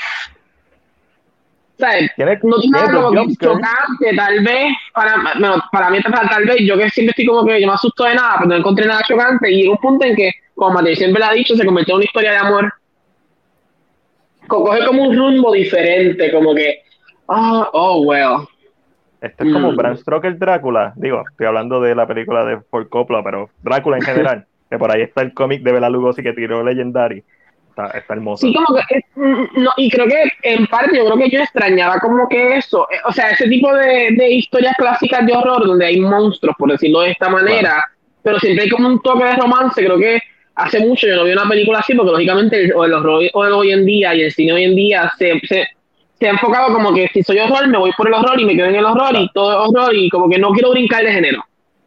¿Sabes? 1.79 2.11
¿Tiene, 2.17 2.39
no 2.43 2.57
tiene 2.59 2.79
como 2.93 3.11
que 3.11 3.35
chocante, 3.37 4.17
tal 4.17 4.41
vez. 4.45 4.73
Para, 4.93 5.15
para 5.71 5.91
mí, 5.91 5.99
tal 6.03 6.45
vez, 6.45 6.57
yo 6.61 6.77
que 6.77 6.91
siempre 6.91 7.11
estoy 7.11 7.27
como 7.27 7.45
que 7.47 7.61
yo 7.61 7.67
me 7.67 7.75
asusto 7.75 8.05
de 8.05 8.15
nada, 8.15 8.35
pero 8.39 8.49
no 8.49 8.57
encontré 8.57 8.87
nada 8.87 9.03
chocante. 9.07 9.51
Y 9.51 9.69
un 9.69 9.77
punto 9.77 10.05
en 10.05 10.17
que, 10.17 10.33
como 10.55 10.75
Mateo 10.75 10.97
siempre 10.97 11.21
lo 11.21 11.27
ha 11.27 11.33
dicho, 11.33 11.55
se 11.55 11.65
convirtió 11.65 11.95
en 11.95 11.97
una 11.97 12.05
historia 12.05 12.33
de 12.33 12.39
amor. 12.39 12.73
Coge 14.47 14.87
como 14.87 15.03
un 15.05 15.17
rumbo 15.17 15.53
diferente, 15.53 16.33
como 16.33 16.55
que. 16.55 16.83
Oh, 17.27 17.69
oh, 17.73 18.03
well. 18.03 18.49
Esto 19.21 19.45
es 19.45 19.53
como 19.53 19.73
mm. 19.73 19.77
Bram 19.77 19.97
Stoker 19.97 20.39
Drácula. 20.39 20.93
Digo, 20.97 21.23
estoy 21.31 21.47
hablando 21.47 21.81
de 21.81 21.95
la 21.95 22.07
película 22.07 22.45
de 22.45 22.61
Ford 22.71 22.89
Coppola, 22.89 23.23
pero 23.23 23.51
Drácula 23.63 23.99
en 23.99 24.03
general. 24.03 24.47
que 24.71 24.79
por 24.79 24.91
ahí 24.91 25.03
está 25.03 25.23
el 25.23 25.33
cómic 25.33 25.63
de 25.63 25.73
Bela 25.73 25.89
Lugosi 25.89 26.23
que 26.23 26.33
tiró 26.33 26.63
Legendary. 26.63 27.25
Está, 27.79 27.99
está 27.99 28.15
hermoso. 28.15 28.47
Sí, 28.47 28.53
como 28.53 28.77
que. 28.77 29.01
Mm, 29.15 29.63
no, 29.63 29.71
y 29.77 29.89
creo 29.89 30.07
que 30.07 30.25
en 30.43 30.67
parte 30.67 30.97
yo 30.97 31.05
creo 31.05 31.17
que 31.17 31.31
yo 31.31 31.41
extrañaba 31.41 32.01
como 32.01 32.29
que 32.29 32.57
eso. 32.57 32.89
Eh, 32.91 32.97
o 33.05 33.13
sea, 33.13 33.31
ese 33.31 33.49
tipo 33.49 33.73
de, 33.73 34.11
de 34.17 34.31
historias 34.31 34.75
clásicas 34.77 35.25
de 35.25 35.33
horror 35.33 35.65
donde 35.65 35.87
hay 35.87 36.01
monstruos, 36.01 36.57
por 36.59 36.73
decirlo 36.73 37.01
de 37.03 37.13
esta 37.13 37.29
manera. 37.29 37.85
Pero 38.23 38.41
siempre 38.41 38.65
hay 38.65 38.71
como 38.71 38.89
un 38.89 39.01
toque 39.01 39.25
de 39.25 39.37
romance. 39.37 39.85
Creo 39.85 39.99
que 39.99 40.21
hace 40.57 40.81
mucho 40.81 41.07
yo 41.07 41.15
no 41.15 41.25
vi 41.25 41.33
una 41.33 41.49
película 41.49 41.79
así, 41.79 41.95
porque 41.95 42.11
lógicamente 42.11 42.61
el, 42.61 42.71
el 42.71 42.93
horror 42.93 43.23
hoy 43.33 43.73
en 43.73 43.87
día 43.87 44.15
y 44.15 44.23
el 44.23 44.33
cine 44.33 44.55
hoy 44.55 44.65
en 44.65 44.75
día 44.75 45.13
se, 45.17 45.39
se 45.47 45.69
se 46.19 46.27
ha 46.27 46.31
enfocado 46.31 46.75
como 46.75 46.93
que 46.93 47.09
si 47.13 47.23
soy 47.23 47.39
horror, 47.39 47.69
me 47.69 47.79
voy 47.79 47.93
por 47.97 48.09
el 48.09 48.15
horror 48.15 48.41
y 48.41 48.45
me 48.45 48.57
quedo 48.57 48.67
en 48.67 48.75
el 48.75 48.85
horror 48.85 49.15
y 49.15 49.31
todo 49.33 49.53
es 49.53 49.69
horror 49.69 49.95
y 49.95 50.11
como 50.11 50.29
que 50.29 50.39
no 50.39 50.51
quiero 50.51 50.73
brincar 50.73 51.05
de 51.05 51.13
género. 51.13 51.45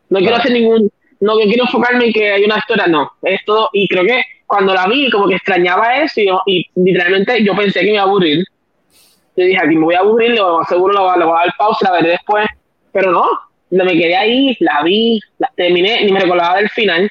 No 0.09 0.19
quiero 0.19 0.37
hacer 0.37 0.53
ningún, 0.53 0.89
no 1.19 1.35
quiero 1.35 1.65
enfocarme 1.65 2.05
en 2.05 2.13
que 2.13 2.31
hay 2.31 2.43
una 2.45 2.57
historia, 2.57 2.87
no. 2.87 3.11
Es 3.21 3.43
todo, 3.45 3.69
y 3.73 3.89
creo 3.89 4.05
que 4.05 4.21
cuando 4.51 4.73
la 4.73 4.85
vi, 4.85 5.09
como 5.09 5.29
que 5.29 5.35
extrañaba 5.35 5.95
eso 5.95 6.19
y, 6.45 6.69
literalmente 6.75 7.41
yo 7.41 7.55
pensé 7.55 7.79
que 7.79 7.85
me 7.85 7.91
iba 7.93 8.01
a 8.01 8.05
aburrir. 8.05 8.43
Yo 9.37 9.45
dije, 9.45 9.57
aquí 9.57 9.77
me 9.77 9.85
voy 9.85 9.95
a 9.95 9.99
aburrir, 9.99 10.31
lo 10.31 10.61
seguro 10.65 10.93
lo, 10.93 11.15
lo 11.15 11.27
voy 11.27 11.37
a 11.37 11.45
dar 11.45 11.53
pausa, 11.57 11.89
la 11.89 11.91
veré 11.93 12.09
después. 12.09 12.45
Pero 12.91 13.13
no, 13.13 13.23
me 13.69 13.93
quedé 13.93 14.13
ahí, 14.13 14.57
la 14.59 14.83
vi, 14.83 15.21
la 15.37 15.49
terminé, 15.55 16.03
ni 16.03 16.11
me 16.11 16.19
recordaba 16.19 16.57
del 16.57 16.69
final. 16.69 17.09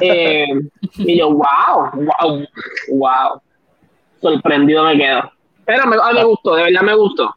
Eh, 0.00 0.48
y 0.96 1.16
yo, 1.16 1.30
wow, 1.30 1.92
wow, 1.94 2.44
wow. 2.88 3.40
Sorprendido 4.20 4.82
me 4.82 4.98
quedo. 4.98 5.30
Pero 5.64 5.86
me, 5.86 5.94
a 5.94 6.08
mí 6.08 6.14
me 6.14 6.24
gustó, 6.24 6.56
de 6.56 6.64
verdad 6.64 6.82
me 6.82 6.94
gustó. 6.96 7.32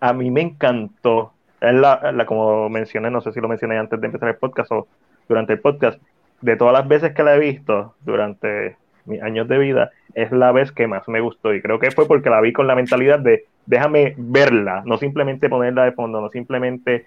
A 0.00 0.12
mí 0.12 0.30
me 0.30 0.42
encantó. 0.42 1.32
Es 1.62 1.72
la, 1.72 2.12
la, 2.12 2.26
como 2.26 2.68
mencioné, 2.68 3.10
no 3.10 3.22
sé 3.22 3.32
si 3.32 3.40
lo 3.40 3.48
mencioné 3.48 3.78
antes 3.78 3.98
de 3.98 4.06
empezar 4.06 4.28
el 4.28 4.36
podcast 4.36 4.70
o 4.70 4.86
durante 5.26 5.54
el 5.54 5.60
podcast, 5.60 5.98
de 6.40 6.56
todas 6.56 6.72
las 6.72 6.86
veces 6.88 7.14
que 7.14 7.22
la 7.22 7.36
he 7.36 7.38
visto 7.38 7.94
durante 8.00 8.76
mis 9.04 9.22
años 9.22 9.48
de 9.48 9.58
vida, 9.58 9.90
es 10.14 10.30
la 10.32 10.52
vez 10.52 10.72
que 10.72 10.86
más 10.86 11.06
me 11.08 11.20
gustó. 11.20 11.54
Y 11.54 11.62
creo 11.62 11.78
que 11.78 11.90
fue 11.90 12.06
porque 12.06 12.30
la 12.30 12.40
vi 12.40 12.52
con 12.52 12.66
la 12.66 12.74
mentalidad 12.74 13.18
de 13.18 13.44
déjame 13.66 14.14
verla, 14.16 14.82
no 14.86 14.96
simplemente 14.96 15.48
ponerla 15.48 15.84
de 15.84 15.92
fondo, 15.92 16.20
no 16.20 16.30
simplemente, 16.30 17.04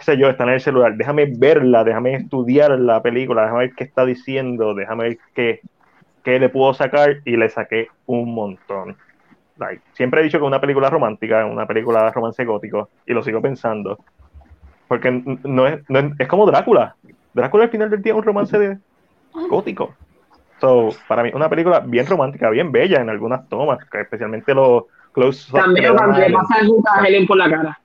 sé 0.00 0.16
yo, 0.16 0.28
estar 0.28 0.48
en 0.48 0.54
el 0.54 0.60
celular, 0.60 0.96
déjame 0.96 1.26
verla, 1.26 1.84
déjame 1.84 2.14
estudiar 2.14 2.78
la 2.78 3.02
película, 3.02 3.42
déjame 3.42 3.66
ver 3.66 3.74
qué 3.74 3.84
está 3.84 4.04
diciendo, 4.04 4.74
déjame 4.74 5.04
ver 5.04 5.18
qué, 5.34 5.60
que 6.24 6.38
le 6.38 6.48
puedo 6.48 6.74
sacar 6.74 7.16
y 7.24 7.36
le 7.36 7.48
saqué 7.48 7.88
un 8.06 8.34
montón. 8.34 8.96
Like, 9.58 9.82
siempre 9.92 10.20
he 10.20 10.24
dicho 10.24 10.38
que 10.38 10.44
una 10.44 10.60
película 10.60 10.88
romántica, 10.88 11.44
una 11.44 11.66
película 11.66 12.10
romance 12.10 12.44
gótico, 12.44 12.88
y 13.06 13.12
lo 13.12 13.22
sigo 13.22 13.42
pensando. 13.42 13.98
Porque 14.88 15.10
no 15.44 15.66
es, 15.66 15.88
no 15.88 15.98
es, 16.18 16.28
como 16.28 16.46
Drácula. 16.46 16.96
Drácula 17.34 17.64
al 17.64 17.70
final 17.70 17.90
del 17.90 18.02
día 18.02 18.12
es 18.12 18.18
un 18.18 18.24
romance 18.24 18.58
de 18.58 18.78
gótico. 19.48 19.94
So, 20.60 20.90
para 21.08 21.22
mí, 21.22 21.30
una 21.32 21.48
película 21.48 21.80
bien 21.80 22.06
romántica, 22.06 22.50
bien 22.50 22.70
bella 22.70 23.00
en 23.00 23.08
algunas 23.08 23.48
tomas, 23.48 23.78
especialmente 23.92 24.54
los 24.54 24.84
close 25.12 25.50
También 25.52 25.96
cuando 25.96 26.18
le 26.18 26.30
pasa 26.30 26.54
a 26.94 27.06
Helen 27.06 27.26
por 27.26 27.38
la 27.38 27.50
cara. 27.50 27.80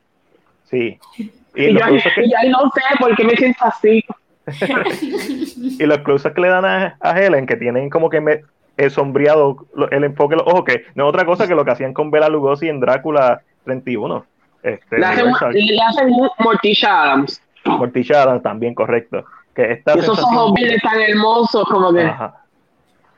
Sí. 0.66 1.00
Y, 1.18 1.32
y 1.56 1.74
yo, 1.74 1.86
que... 1.86 2.26
y 2.26 2.34
ahí 2.34 2.50
no 2.50 2.70
sé 2.74 2.82
por 3.00 3.16
qué 3.16 3.24
me 3.24 3.36
siento 3.36 3.64
así. 3.64 4.04
y 5.80 5.86
los 5.86 6.00
close 6.00 6.32
que 6.34 6.42
le 6.42 6.50
dan 6.50 6.66
a, 6.66 6.98
a, 7.00 7.20
Helen, 7.20 7.46
que 7.46 7.56
tienen 7.56 7.90
como 7.90 8.10
que 8.10 8.20
me, 8.20 8.42
el 8.78 8.92
sombreado 8.92 9.66
el 9.92 10.04
enfoque 10.04 10.36
los 10.36 10.46
ojos, 10.46 10.66
que 10.66 10.86
no 10.96 11.06
es 11.06 11.10
otra 11.10 11.26
cosa 11.26 11.48
que 11.48 11.56
lo 11.56 11.64
que 11.64 11.72
hacían 11.72 11.94
con 11.94 12.12
Bela 12.12 12.30
Lugosi 12.30 12.68
en 12.68 12.80
Drácula 12.80 13.42
31. 13.64 14.26
Este, 14.64 15.00
le 15.00 15.06
hacen, 15.06 15.28
le 15.54 15.82
hacen 15.82 16.10
Morticia 16.40 17.04
Adams. 17.04 17.42
Morticia 17.66 18.24
Adams 18.24 18.44
también, 18.44 18.76
correcto. 18.76 19.26
Que 19.54 19.74
esta 19.74 19.96
y 19.96 20.00
esos 20.00 20.22
ojos 20.22 20.54
verdes 20.54 20.82
tan 20.82 21.00
hermosos, 21.00 21.64
como 21.66 21.94
que. 21.94 22.02
Ajá, 22.02 22.44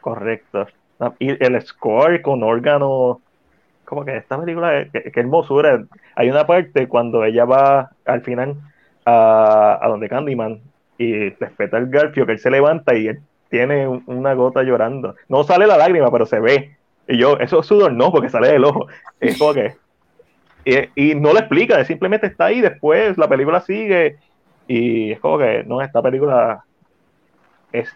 correcto. 0.02 0.68
Y 1.20 1.44
el 1.44 1.62
score 1.62 2.22
con 2.22 2.44
órgano. 2.44 3.22
Como 3.86 4.04
que 4.04 4.18
esta 4.18 4.40
película, 4.40 4.86
que, 4.92 5.12
que 5.12 5.20
hermosura. 5.20 5.84
Hay 6.16 6.30
una 6.30 6.46
parte 6.46 6.88
cuando 6.88 7.24
ella 7.24 7.46
va 7.46 7.92
al 8.06 8.22
final 8.22 8.56
a, 9.06 9.80
a 9.82 9.88
donde 9.88 10.10
Candyman 10.10 10.60
y 10.98 11.30
respeta 11.30 11.78
el 11.78 11.88
Garfio 11.88 12.26
que 12.26 12.34
él 12.34 12.40
se 12.40 12.52
levanta 12.52 12.96
y 12.96 13.08
él 13.08 13.20
tiene 13.50 13.88
una 13.88 14.34
gota 14.34 14.64
llorando. 14.64 15.16
No 15.30 15.44
sale 15.44 15.68
la 15.68 15.78
lágrima, 15.78 16.12
pero 16.12 16.26
se 16.26 16.40
ve. 16.40 16.76
Y 17.08 17.18
yo, 17.18 17.38
eso 17.38 17.62
es 17.62 17.66
sudor, 17.66 17.94
no, 17.94 18.12
porque 18.12 18.30
sale 18.30 18.50
del 18.50 18.66
ojo. 18.66 18.88
Es 19.20 19.38
como 19.38 19.54
que. 19.54 19.76
Y, 20.66 21.12
y 21.12 21.16
no 21.16 21.32
lo 21.32 21.40
explica, 21.40 21.84
simplemente 21.86 22.28
está 22.28 22.46
ahí. 22.46 22.60
Después 22.60 23.18
la 23.18 23.30
película 23.30 23.62
sigue. 23.62 24.18
Y 24.68 25.12
es 25.12 25.20
como 25.20 25.38
que, 25.38 25.64
no, 25.66 25.82
esta 25.82 26.02
película 26.02 26.64
es 27.72 27.96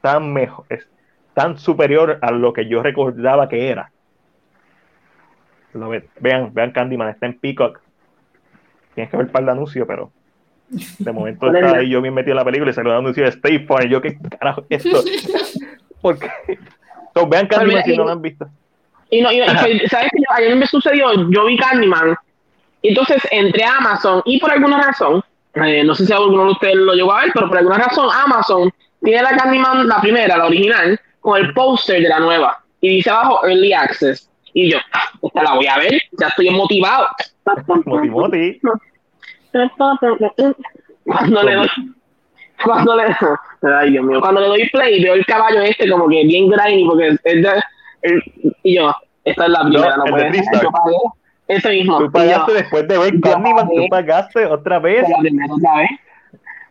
tan 0.00 0.32
mejor, 0.32 0.64
es 0.68 0.88
tan 1.34 1.58
superior 1.58 2.18
a 2.22 2.30
lo 2.30 2.52
que 2.52 2.68
yo 2.68 2.82
recordaba 2.82 3.48
que 3.48 3.68
era. 3.68 3.90
Lo 5.72 5.88
ve, 5.88 6.08
vean, 6.20 6.52
vean 6.54 6.72
Candyman, 6.72 7.08
está 7.08 7.26
en 7.26 7.38
Peacock. 7.38 7.80
Tienes 8.94 9.10
que 9.10 9.16
ver 9.16 9.26
el 9.26 9.32
par 9.32 9.44
de 9.44 9.50
anuncios, 9.50 9.86
pero 9.86 10.10
de 10.68 11.12
momento 11.12 11.46
estaba 11.54 11.78
ahí 11.78 11.90
yo 11.90 12.00
bien 12.00 12.14
metido 12.14 12.32
en 12.32 12.38
la 12.38 12.44
película 12.44 12.70
y 12.70 12.74
salió 12.74 12.92
un 12.92 12.98
anuncio 12.98 13.24
de 13.24 13.30
State 13.30 13.66
Farm. 13.66 13.88
Yo, 13.88 14.00
¿qué 14.00 14.16
carajo 14.38 14.64
es 14.68 14.84
esto? 14.84 15.02
Porque. 16.00 16.30
Entonces, 16.48 17.30
vean 17.30 17.46
Candyman 17.46 17.84
si 17.84 17.96
no 17.96 18.04
lo 18.04 18.10
han 18.12 18.22
visto. 18.22 18.48
Y, 19.10 19.22
no, 19.22 19.32
y, 19.32 19.40
y 19.40 19.46
¿sabes 19.88 20.10
qué? 20.12 20.22
Ayer 20.30 20.56
me 20.56 20.66
sucedió, 20.66 21.12
yo 21.30 21.46
vi 21.46 21.56
Candyman. 21.56 22.16
Y 22.82 22.88
entonces 22.88 23.22
entré 23.30 23.64
a 23.64 23.78
Amazon 23.78 24.22
y 24.24 24.38
por 24.38 24.50
alguna 24.50 24.80
razón, 24.82 25.22
eh, 25.64 25.84
no 25.84 25.94
sé 25.94 26.06
si 26.06 26.12
alguno 26.12 26.44
de 26.44 26.50
ustedes 26.52 26.76
lo 26.76 26.94
llegó 26.94 27.12
a 27.12 27.22
ver, 27.22 27.30
pero 27.32 27.48
por 27.48 27.58
alguna 27.58 27.78
razón 27.78 28.08
Amazon 28.12 28.70
tiene 29.02 29.22
la 29.22 29.36
Candyman, 29.36 29.88
la 29.88 30.00
primera, 30.00 30.36
la 30.36 30.46
original, 30.46 31.00
con 31.20 31.38
el 31.38 31.52
póster 31.54 32.02
de 32.02 32.08
la 32.08 32.20
nueva. 32.20 32.58
Y 32.80 32.96
dice 32.96 33.10
abajo 33.10 33.46
Early 33.46 33.72
Access. 33.72 34.30
Y 34.52 34.70
yo, 34.70 34.78
esta 35.22 35.42
la 35.42 35.54
voy 35.54 35.66
a 35.66 35.78
ver, 35.78 36.00
ya 36.18 36.28
estoy 36.28 36.50
motivado. 36.50 37.06
Motivoti. 37.84 38.60
Cuando 41.04 41.42
le 41.42 41.54
doy, 41.54 41.68
cuando 42.64 42.96
le, 42.96 43.16
ay 43.62 43.90
Dios 43.90 44.04
mío, 44.04 44.20
cuando 44.20 44.40
le 44.40 44.48
doy 44.48 44.68
play 44.70 45.02
veo 45.02 45.14
el 45.14 45.24
caballo 45.26 45.60
este 45.62 45.88
como 45.88 46.08
que 46.08 46.24
bien 46.24 46.48
grimy 46.48 46.84
porque 46.86 47.08
es 47.08 47.42
de, 47.42 47.62
el, 48.02 48.22
y 48.62 48.76
yo, 48.76 48.94
esta 49.24 49.44
es 49.44 49.50
la 49.50 49.60
primera, 49.62 49.96
no, 49.96 50.04
no 50.04 50.10
puede 50.10 50.32
ser, 50.32 50.62
yo 50.62 50.70
pagué 50.70 50.96
eso 51.48 51.68
mismo. 51.68 51.98
Tú 51.98 52.10
pagaste 52.10 52.52
yo, 52.52 52.58
después 52.58 52.88
de 52.88 52.98
ver 52.98 53.20
Candyman, 53.20 53.68
tú 53.68 53.86
pagaste 53.88 54.46
otra 54.46 54.78
vez. 54.78 55.08
La 55.08 55.18
primera 55.18 55.54
otra 55.54 55.76
vez. 55.76 55.90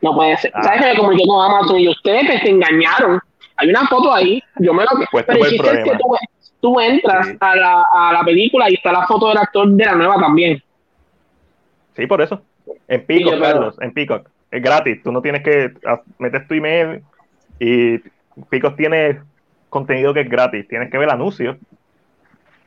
No 0.01 0.13
puede 0.13 0.37
ser. 0.37 0.51
Ah. 0.53 0.63
¿Sabes 0.63 0.81
que 0.81 0.87
me 0.87 0.97
comuniqué 0.97 1.23
con 1.27 1.45
Amazon 1.45 1.79
y 1.79 1.89
ustedes 1.89 2.29
que 2.29 2.39
se 2.39 2.49
engañaron? 2.49 3.19
Hay 3.57 3.69
una 3.69 3.87
foto 3.87 4.13
ahí, 4.13 4.43
yo 4.59 4.73
me 4.73 4.83
lo 4.83 4.89
pues 5.11 5.25
pero 5.25 5.45
el 5.45 5.51
chiste 5.51 5.71
es 5.71 5.83
que 5.85 5.91
tú, 5.91 6.15
tú 6.59 6.79
entras 6.79 7.29
a, 7.39 7.55
la, 7.55 7.85
a 7.93 8.13
la 8.13 8.23
película 8.23 8.69
y 8.69 8.73
está 8.73 8.91
la 8.91 9.07
foto 9.07 9.29
del 9.29 9.37
actor 9.37 9.69
de 9.69 9.85
la 9.85 9.95
nueva 9.95 10.19
también. 10.19 10.61
Sí, 11.95 12.05
por 12.05 12.21
eso. 12.21 12.41
En 12.87 13.05
Peacock, 13.05 13.39
Carlos, 13.39 13.75
en 13.81 13.93
Peacock. 13.93 14.29
Es 14.51 14.61
gratis. 14.61 15.01
Tú 15.03 15.11
no 15.11 15.21
tienes 15.21 15.41
que 15.43 15.71
meter 16.19 16.47
tu 16.47 16.53
email 16.53 17.01
y 17.59 17.99
Peacock 18.49 18.75
tiene 18.75 19.21
contenido 19.69 20.13
que 20.13 20.21
es 20.21 20.29
gratis. 20.29 20.67
Tienes 20.67 20.91
que 20.91 20.97
ver 20.97 21.09
anuncios, 21.09 21.57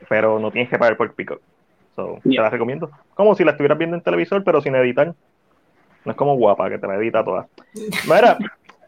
pero 0.09 0.38
no 0.38 0.51
tienes 0.51 0.71
que 0.71 0.79
pagar 0.79 0.97
por 0.97 1.14
Peacock. 1.14 1.40
So, 1.98 2.20
Te 2.22 2.30
la 2.30 2.48
recomiendo. 2.48 2.92
Como 3.14 3.34
si 3.34 3.42
la 3.42 3.50
estuvieras 3.50 3.76
viendo 3.76 3.96
en 3.96 4.02
televisor, 4.04 4.44
pero 4.44 4.61
sin 4.61 4.76
editar. 4.76 5.12
No 6.04 6.12
es 6.12 6.16
como 6.16 6.37
guapa, 6.37 6.70
que 6.70 6.78
te 6.78 6.87
la 6.87 6.94
edita 6.94 7.24
toda. 7.24 7.48
Mira, 8.08 8.38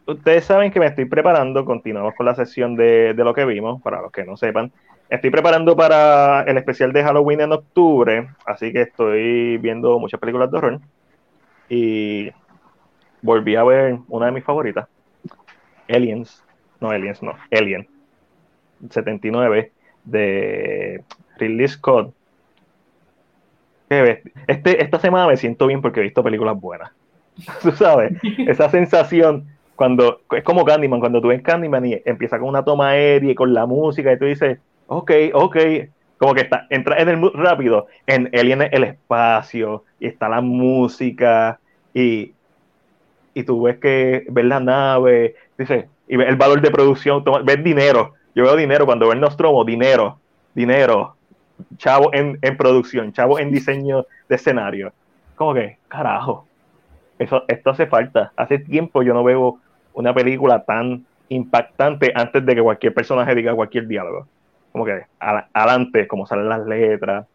ustedes 0.07 0.45
saben 0.45 0.71
que 0.71 0.79
me 0.79 0.87
estoy 0.87 1.07
preparando. 1.07 1.65
Continuamos 1.65 2.15
con 2.15 2.27
la 2.27 2.37
sesión 2.37 2.77
de, 2.77 3.13
de 3.13 3.25
lo 3.25 3.35
que 3.35 3.45
vimos, 3.45 3.83
para 3.83 4.01
los 4.01 4.13
que 4.13 4.23
no 4.23 4.37
sepan. 4.37 4.71
Estoy 5.09 5.31
preparando 5.31 5.75
para 5.75 6.45
el 6.45 6.57
especial 6.57 6.93
de 6.93 7.03
Halloween 7.03 7.41
en 7.41 7.51
octubre, 7.51 8.29
así 8.47 8.73
que 8.73 8.83
estoy 8.83 9.59
viendo 9.59 9.99
muchas 9.99 10.21
películas 10.21 10.49
de 10.53 10.59
horror. 10.59 10.81
Y 11.69 12.31
volví 13.23 13.57
a 13.57 13.65
ver 13.65 13.99
una 14.07 14.27
de 14.27 14.33
mis 14.33 14.45
favoritas, 14.45 14.87
Aliens. 15.89 16.45
No, 16.79 16.91
Aliens, 16.91 17.25
no, 17.25 17.35
Alien. 17.51 17.89
79 18.89 19.73
de 20.05 21.03
Ridley 21.39 21.67
Scott. 21.67 22.15
Este, 24.47 24.83
esta 24.83 25.01
semana 25.01 25.27
me 25.27 25.37
siento 25.37 25.67
bien 25.67 25.83
porque 25.83 26.01
he 26.01 26.05
visto 26.05 26.23
películas 26.23 26.59
buenas. 26.61 26.93
Sabes, 27.75 28.13
esa 28.47 28.71
sensación 28.71 29.47
cuando 29.75 30.21
es 30.33 30.45
como 30.45 30.65
Candyman, 30.65 31.01
cuando 31.01 31.21
tú 31.21 31.29
ves 31.29 31.43
Candyman 31.43 31.87
y 31.87 32.03
empieza 32.05 32.39
con 32.39 32.49
una 32.49 32.65
toma 32.65 32.91
aérea 32.91 33.33
y 33.33 33.35
con 33.35 33.53
la 33.53 33.67
música 33.67 34.13
y 34.13 34.19
tú 34.19 34.27
dices, 34.27 34.59
ok, 34.87 35.11
ok, 35.33 35.57
como 36.19 36.35
que 36.35 36.43
está, 36.43 36.67
entra 36.69 36.99
en 36.99 37.09
el 37.09 37.17
mood 37.17 37.33
rápido, 37.35 37.87
en 38.07 38.31
Alien 38.39 38.61
el 38.61 38.85
espacio, 38.85 39.85
y 39.99 40.07
está 40.07 40.29
la 40.29 40.43
música, 40.43 41.59
y, 41.95 42.35
y 43.33 43.43
tú 43.43 43.63
ves 43.63 43.79
que 43.79 44.27
ves 44.29 44.45
la 44.45 44.61
nave, 44.61 45.35
dice, 45.57 45.89
y 46.07 46.17
ves 46.17 46.29
el 46.29 46.37
valor 46.37 46.61
de 46.61 46.71
producción, 46.71 47.25
ves 47.45 47.65
dinero, 47.65 48.13
yo 48.35 48.45
veo 48.45 48.57
dinero 48.57 48.85
cuando 48.85 49.07
veo 49.07 49.15
el 49.15 49.21
Nostromo, 49.21 49.65
dinero, 49.65 50.19
dinero, 50.55 51.17
chavo 51.77 52.13
en, 52.13 52.39
en 52.43 52.57
producción, 52.57 53.13
chavo 53.13 53.39
en 53.39 53.51
diseño 53.51 54.07
de 54.29 54.37
escenario. 54.37 54.93
Como 55.37 55.55
que, 55.55 55.79
carajo, 55.89 56.47
eso, 57.19 57.45
esto 57.49 57.71
hace 57.71 57.87
falta. 57.87 58.33
Hace 58.37 58.59
tiempo 58.59 59.03
yo 59.03 59.15
no 59.15 59.25
veo 59.25 59.59
una 59.95 60.15
película 60.15 60.65
tan 60.65 61.05
impactante 61.29 62.13
antes 62.15 62.45
de 62.45 62.55
que 62.55 62.63
cualquier 62.63 62.95
personaje 62.95 63.35
diga 63.35 63.55
cualquier 63.55 63.87
diálogo 63.87 64.27
como 64.73 64.85
que 64.85 65.07
adelante, 65.19 66.07
como 66.07 66.27
salen 66.27 66.49
las 66.49 66.67
letras. 66.67 67.27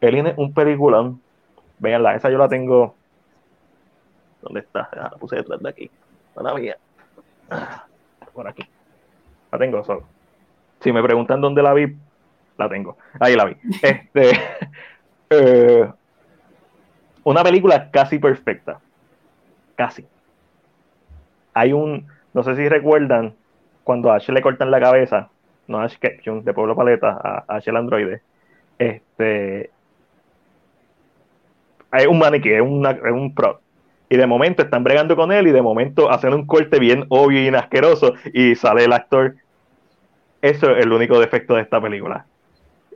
Alien 0.00 0.28
es 0.28 0.38
un 0.38 0.52
peliculón. 0.52 1.20
Veanla, 1.78 2.14
esa 2.14 2.30
yo 2.30 2.38
la 2.38 2.48
tengo. 2.48 2.94
¿Dónde 4.42 4.60
está? 4.60 4.88
la 4.94 5.10
puse 5.10 5.36
detrás 5.36 5.60
de 5.62 5.68
aquí. 5.68 5.90
la 6.36 6.54
mía. 6.54 6.76
Por 8.32 8.48
aquí. 8.48 8.62
La 9.52 9.58
tengo 9.58 9.82
solo. 9.84 10.04
Si 10.80 10.92
me 10.92 11.02
preguntan 11.02 11.40
dónde 11.40 11.62
la 11.62 11.74
vi, 11.74 11.96
la 12.60 12.68
tengo. 12.68 12.96
Ahí 13.18 13.34
la 13.34 13.46
vi. 13.46 13.56
Este, 13.82 14.30
eh, 15.30 15.90
una 17.24 17.42
película 17.42 17.90
casi 17.90 18.18
perfecta. 18.18 18.78
Casi. 19.74 20.06
Hay 21.54 21.72
un, 21.72 22.06
no 22.32 22.42
sé 22.44 22.54
si 22.54 22.68
recuerdan, 22.68 23.34
cuando 23.82 24.12
a 24.12 24.16
Ash 24.16 24.28
le 24.28 24.42
cortan 24.42 24.70
la 24.70 24.80
cabeza, 24.80 25.30
no 25.66 25.80
Ash 25.80 25.96
Ketchum, 25.96 26.44
de 26.44 26.54
Pueblo 26.54 26.76
Paleta, 26.76 27.18
a 27.22 27.44
Ash 27.48 27.68
el 27.68 27.76
androide, 27.76 28.22
este, 28.78 29.70
hay 31.90 32.06
un 32.06 32.18
maniquí, 32.18 32.50
es, 32.50 32.60
un 32.62 33.34
pro. 33.34 33.60
Y 34.08 34.16
de 34.16 34.26
momento 34.26 34.62
están 34.62 34.84
bregando 34.84 35.16
con 35.16 35.32
él 35.32 35.46
y 35.46 35.52
de 35.52 35.62
momento 35.62 36.10
hacen 36.10 36.34
un 36.34 36.46
corte 36.46 36.78
bien 36.78 37.04
obvio 37.08 37.42
y 37.42 37.48
asqueroso 37.54 38.14
y 38.32 38.54
sale 38.54 38.84
el 38.84 38.92
actor. 38.92 39.36
Eso 40.42 40.70
es 40.70 40.84
el 40.84 40.92
único 40.92 41.20
defecto 41.20 41.54
de 41.54 41.62
esta 41.62 41.80
película. 41.80 42.26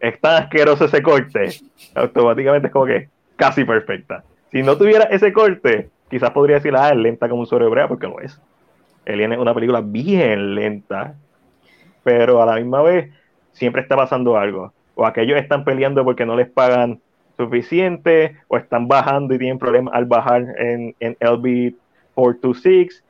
Es 0.04 0.20
tan 0.20 0.42
asqueroso 0.42 0.84
ese 0.84 1.02
corte, 1.02 1.48
automáticamente 1.94 2.66
es 2.66 2.72
como 2.74 2.84
que 2.84 3.08
casi 3.36 3.64
perfecta. 3.64 4.22
Si 4.52 4.62
no 4.62 4.76
tuviera 4.76 5.04
ese 5.04 5.32
corte, 5.32 5.88
quizás 6.10 6.30
podría 6.32 6.56
decir, 6.56 6.74
ah, 6.76 6.90
es 6.90 6.96
lenta 6.96 7.26
como 7.26 7.40
un 7.40 7.46
sobrebrea, 7.46 7.88
porque 7.88 8.06
lo 8.06 8.20
es. 8.20 8.38
Alien 9.06 9.32
es 9.32 9.38
una 9.38 9.54
película 9.54 9.80
bien 9.80 10.56
lenta, 10.56 11.14
pero 12.02 12.42
a 12.42 12.44
la 12.44 12.56
misma 12.56 12.82
vez 12.82 13.14
siempre 13.52 13.80
está 13.80 13.96
pasando 13.96 14.36
algo. 14.36 14.74
O 14.94 15.06
aquellos 15.06 15.38
están 15.38 15.64
peleando 15.64 16.04
porque 16.04 16.26
no 16.26 16.36
les 16.36 16.50
pagan 16.50 17.00
suficiente, 17.38 18.36
o 18.48 18.58
están 18.58 18.86
bajando 18.86 19.34
y 19.34 19.38
tienen 19.38 19.58
problemas 19.58 19.94
al 19.94 20.04
bajar 20.04 20.42
en, 20.58 20.94
en 21.00 21.16
LB 21.18 21.76
426, 22.12 23.02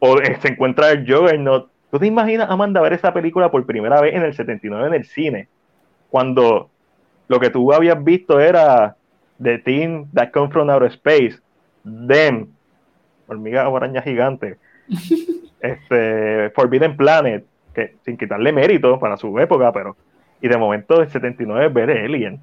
o 0.00 0.16
se 0.18 0.48
encuentra 0.48 0.90
el 0.90 1.06
Juggernaut. 1.06 1.70
¿Tú 1.92 2.00
te 2.00 2.08
imaginas, 2.08 2.50
Amanda, 2.50 2.80
ver 2.80 2.94
esa 2.94 3.14
película 3.14 3.52
por 3.52 3.64
primera 3.64 4.00
vez 4.00 4.16
en 4.16 4.22
el 4.22 4.34
79 4.34 4.88
en 4.88 4.94
el 4.94 5.04
cine? 5.04 5.48
Cuando 6.14 6.70
lo 7.26 7.40
que 7.40 7.50
tú 7.50 7.72
habías 7.72 8.04
visto 8.04 8.38
era 8.38 8.94
The 9.42 9.58
Team 9.58 10.12
That 10.14 10.30
Come 10.30 10.48
From 10.48 10.70
Outer 10.70 10.92
Space, 10.92 11.40
Them, 11.82 12.52
Hormiga 13.26 13.68
o 13.68 13.76
Araña 13.76 14.00
Gigante, 14.00 14.58
este, 15.60 16.50
Forbidden 16.50 16.96
Planet, 16.96 17.44
que 17.74 17.96
sin 18.04 18.16
quitarle 18.16 18.52
mérito 18.52 18.96
para 19.00 19.16
su 19.16 19.36
época, 19.40 19.72
pero 19.72 19.96
y 20.40 20.46
de 20.46 20.56
momento 20.56 21.00
el 21.02 21.10
79 21.10 21.68
ver 21.70 21.90
Alien. 21.90 22.40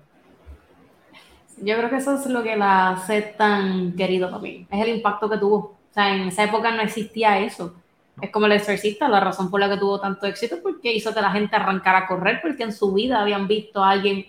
Yo 1.62 1.78
creo 1.78 1.90
que 1.90 1.96
eso 1.96 2.16
es 2.16 2.26
lo 2.26 2.44
que 2.44 2.58
la 2.58 2.90
hace 2.90 3.22
tan 3.22 3.96
querido 3.96 4.30
para 4.30 4.42
mí, 4.42 4.68
es 4.70 4.82
el 4.86 4.96
impacto 4.98 5.30
que 5.30 5.38
tuvo. 5.38 5.56
O 5.56 5.94
sea, 5.94 6.14
en 6.14 6.24
esa 6.24 6.44
época 6.44 6.76
no 6.76 6.82
existía 6.82 7.40
eso. 7.40 7.74
Es 8.22 8.30
como 8.30 8.46
el 8.46 8.54
exorcista, 8.54 9.10
la 9.10 9.20
razón 9.20 9.50
por 9.50 9.60
la 9.60 9.70
que 9.70 9.78
tuvo 9.78 10.00
tanto 10.00 10.28
éxito, 10.28 10.58
porque 10.62 10.94
hizo 10.94 11.14
que 11.14 11.22
la 11.22 11.32
gente 11.32 11.56
arrancara 11.56 12.00
a 12.00 12.08
correr, 12.08 12.40
porque 12.42 12.64
en 12.64 12.74
su 12.74 12.94
vida 12.94 13.22
habían 13.22 13.48
visto 13.48 13.84
a 13.84 13.90
alguien 13.90 14.26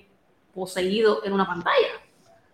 poseído 0.54 1.24
en 1.24 1.32
una 1.32 1.46
pantalla. 1.46 1.88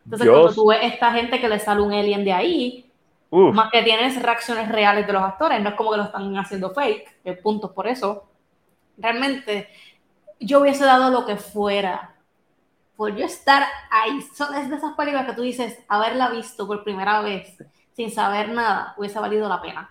Entonces, 0.04 0.28
cuando 0.28 0.52
tú 0.52 0.66
ves 0.68 0.80
esta 0.82 1.12
gente 1.12 1.40
que 1.40 1.48
le 1.48 1.58
sale 1.58 1.80
un 1.80 1.92
alien 1.92 2.24
de 2.24 2.32
ahí, 2.32 2.90
más 3.30 3.70
que 3.70 3.82
tienes 3.82 4.20
reacciones 4.22 4.68
reales 4.68 5.06
de 5.06 5.12
los 5.12 5.22
actores, 5.22 5.60
no 5.60 5.70
es 5.70 5.74
como 5.74 5.92
que 5.92 5.98
lo 5.98 6.04
están 6.04 6.36
haciendo 6.36 6.70
fake, 6.70 7.40
puntos 7.42 7.72
por 7.72 7.86
eso 7.86 8.28
realmente 8.98 9.68
yo 10.40 10.60
hubiese 10.60 10.84
dado 10.84 11.10
lo 11.10 11.24
que 11.24 11.36
fuera 11.36 12.14
por 12.96 13.14
yo 13.14 13.24
estar 13.24 13.64
ahí. 13.90 14.20
Son 14.34 14.54
es 14.54 14.68
de 14.68 14.76
esas 14.76 14.94
películas 14.94 15.26
que 15.26 15.34
tú 15.34 15.42
dices, 15.42 15.78
haberla 15.88 16.30
visto 16.30 16.66
por 16.66 16.84
primera 16.84 17.20
vez 17.22 17.56
sin 17.94 18.10
saber 18.10 18.50
nada, 18.50 18.94
hubiese 18.96 19.18
valido 19.18 19.48
la 19.48 19.60
pena. 19.60 19.90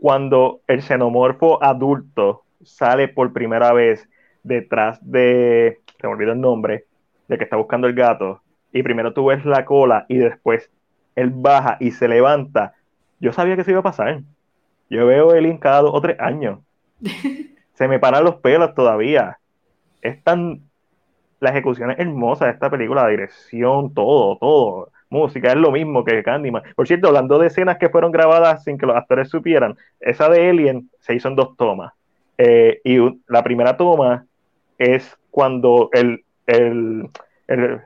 Cuando 0.00 0.60
el 0.66 0.82
xenomorfo 0.82 1.62
adulto 1.62 2.42
sale 2.62 3.08
por 3.08 3.32
primera 3.32 3.72
vez 3.72 4.08
detrás 4.42 4.98
de, 5.02 5.80
se 6.00 6.06
me 6.06 6.12
olvidó 6.14 6.32
el 6.32 6.40
nombre, 6.40 6.86
de 7.28 7.38
que 7.38 7.44
está 7.44 7.56
buscando 7.56 7.86
el 7.86 7.94
gato, 7.94 8.42
y 8.72 8.82
primero 8.82 9.12
tú 9.12 9.26
ves 9.26 9.44
la 9.44 9.64
cola 9.64 10.06
y 10.08 10.18
después 10.18 10.70
él 11.16 11.30
baja 11.34 11.76
y 11.80 11.90
se 11.90 12.08
levanta, 12.08 12.74
yo 13.20 13.32
sabía 13.32 13.54
que 13.54 13.62
eso 13.62 13.70
iba 13.70 13.80
a 13.80 13.84
pasar. 13.84 14.22
Yo 14.88 15.06
veo 15.06 15.34
el 15.34 15.58
cada 15.58 15.82
dos 15.82 15.92
o 15.94 16.00
tres 16.00 16.18
años. 16.18 16.60
se 17.74 17.88
me 17.88 17.98
paran 17.98 18.24
los 18.24 18.36
pelos 18.36 18.74
todavía. 18.74 19.38
Es 20.02 20.22
tan. 20.24 20.62
La 21.38 21.50
ejecución 21.50 21.90
es 21.90 21.98
hermosa 21.98 22.46
de 22.46 22.52
esta 22.52 22.68
película, 22.70 23.04
la 23.04 23.08
dirección, 23.08 23.94
todo, 23.94 24.36
todo. 24.38 24.90
Música 25.10 25.48
es 25.48 25.56
lo 25.56 25.70
mismo 25.70 26.04
que 26.04 26.22
Candyman. 26.22 26.62
Por 26.74 26.86
cierto, 26.86 27.08
hablando 27.08 27.38
de 27.38 27.48
escenas 27.48 27.78
que 27.78 27.88
fueron 27.88 28.12
grabadas 28.12 28.64
sin 28.64 28.78
que 28.78 28.86
los 28.86 28.96
actores 28.96 29.28
supieran, 29.28 29.76
esa 30.00 30.28
de 30.28 30.48
Alien 30.48 30.88
se 31.00 31.14
hizo 31.14 31.28
en 31.28 31.36
dos 31.36 31.56
tomas. 31.56 31.92
Eh, 32.38 32.80
y 32.84 32.98
la 33.26 33.42
primera 33.42 33.76
toma 33.76 34.24
es 34.78 35.18
cuando 35.30 35.90
el, 35.92 36.24
el, 36.46 37.10
el 37.48 37.80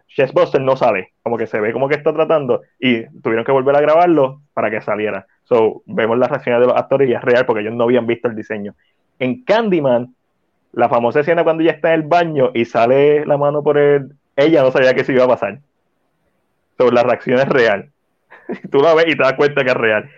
no 0.61 0.77
sale, 0.77 1.12
como 1.22 1.37
que 1.37 1.47
se 1.47 1.61
ve 1.61 1.72
como 1.72 1.89
que 1.89 1.97
está 1.97 2.12
tratando, 2.12 2.62
y 2.79 3.05
tuvieron 3.20 3.45
que 3.45 3.53
volver 3.53 3.75
a 3.75 3.81
grabarlo 3.81 4.43
para 4.53 4.70
que 4.70 4.81
saliera. 4.81 5.27
So, 5.45 5.83
vemos 5.87 6.18
las 6.18 6.31
reacciones 6.31 6.61
de 6.61 6.66
los 6.68 6.77
actores 6.77 7.09
y 7.09 7.14
es 7.14 7.22
real 7.22 7.47
porque 7.47 7.62
ellos 7.62 7.75
no 7.75 7.85
habían 7.85 8.07
visto 8.07 8.29
el 8.29 8.37
diseño 8.37 8.75
en 9.18 9.45
Candyman, 9.45 10.14
la 10.72 10.89
famosa 10.89 11.20
escena 11.20 11.45
cuando 11.45 11.62
ella 11.62 11.72
está 11.72 11.95
en 11.95 12.01
el 12.01 12.07
baño 12.07 12.51
y 12.55 12.64
sale 12.64 13.25
la 13.27 13.37
mano 13.37 13.62
por 13.62 13.79
él, 13.79 14.12
ella 14.37 14.62
no 14.62 14.70
sabía 14.70 14.95
que 14.95 15.03
eso 15.03 15.12
iba 15.12 15.25
a 15.25 15.29
pasar. 15.29 15.61
Sobre 16.77 16.95
la 16.95 17.03
reacción 17.03 17.39
es 17.39 17.49
real. 17.49 17.91
Tú 18.70 18.79
la 18.79 18.95
ves 18.95 19.07
y 19.09 19.16
te 19.16 19.22
das 19.22 19.35
cuenta 19.35 19.64
que 19.64 19.70
es 19.70 19.77
real. 19.77 20.11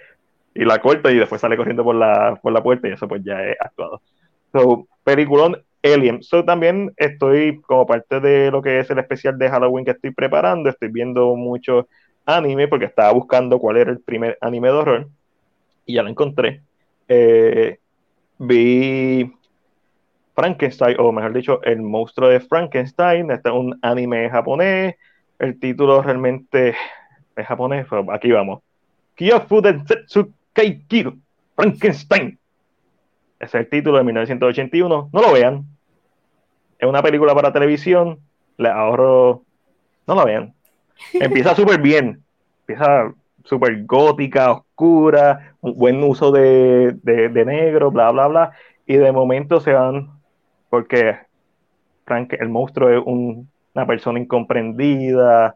Y 0.55 0.65
la 0.65 0.81
corta 0.81 1.11
y 1.11 1.19
después 1.19 1.41
sale 1.41 1.57
corriendo 1.57 1.85
por 1.85 1.95
la, 1.95 2.39
por 2.43 2.53
la 2.53 2.63
puerta 2.63 2.89
y 2.89 2.93
eso 2.93 3.07
pues 3.07 3.23
ya 3.25 3.43
es 3.43 3.57
actuado. 3.61 4.01
So, 4.53 4.87
peliculón 5.05 5.63
Alien. 5.83 6.23
So, 6.23 6.45
también 6.45 6.93
estoy 6.97 7.61
como 7.61 7.87
parte 7.87 8.21
de 8.21 8.51
lo 8.51 8.63
que 8.63 8.81
es 8.81 8.91
el 8.91 8.99
especial 8.99 9.39
de 9.39 9.51
Halloween 9.51 9.85
que 9.85 9.91
estoy 9.93 10.11
preparando. 10.13 10.69
Estoy 10.69 10.89
viendo 10.89 11.37
mucho 11.37 11.89
anime 12.25 12.69
porque 12.69 12.87
estaba 12.87 13.13
buscando 13.13 13.59
cuál 13.59 13.77
era 13.77 13.91
el 13.91 14.01
primer 14.01 14.37
anime 14.41 14.69
de 14.69 14.75
horror 14.75 15.09
y 15.87 15.95
ya 15.95 16.03
lo 16.03 16.09
encontré. 16.09 16.63
Eh, 17.09 17.79
vi 18.39 19.33
Frankenstein, 20.35 20.97
o 20.99 21.13
mejor 21.13 21.33
dicho, 21.33 21.63
El 21.63 21.83
monstruo 21.83 22.29
de 22.29 22.41
Frankenstein. 22.41 23.31
Este 23.31 23.49
es 23.49 23.55
un 23.55 23.79
anime 23.83 24.29
japonés. 24.29 24.97
El 25.39 25.59
título 25.61 26.03
realmente 26.03 26.74
es 27.37 27.47
japonés, 27.47 27.87
pero 27.89 28.11
aquí 28.12 28.32
vamos. 28.32 28.62
Kyofu 29.14 29.61
Densetsu 29.61 30.32
Kaikiru 30.53 31.18
Frankenstein. 31.55 32.39
Es 33.39 33.55
el 33.55 33.68
título 33.68 33.99
de 33.99 34.05
1981. 34.05 35.11
No 35.12 35.20
lo 35.20 35.32
vean. 35.32 35.64
Es 36.78 36.89
una 36.89 37.03
película 37.03 37.34
para 37.34 37.53
televisión. 37.53 38.18
Le 38.57 38.68
ahorro. 38.68 39.43
No 40.07 40.14
lo 40.14 40.24
vean. 40.24 40.55
Empieza 41.12 41.55
súper 41.57 41.80
bien. 41.80 42.22
Empieza 42.61 43.12
súper 43.45 43.84
gótica, 43.84 44.53
oscura, 44.53 45.55
un 45.61 45.76
buen 45.76 46.03
uso 46.03 46.32
de, 46.32 46.97
de, 47.03 47.45
negro, 47.45 47.91
bla, 47.91 48.11
bla, 48.11 48.26
bla. 48.26 48.53
Y 48.87 48.97
de 48.97 49.12
momento 49.12 49.61
se 49.61 49.72
van 49.72 50.11
porque 50.68 51.16
Frank, 52.05 52.32
el 52.34 52.49
monstruo 52.49 52.91
es 52.91 53.03
una 53.77 53.87
persona 53.87 54.18
incomprendida 54.18 55.55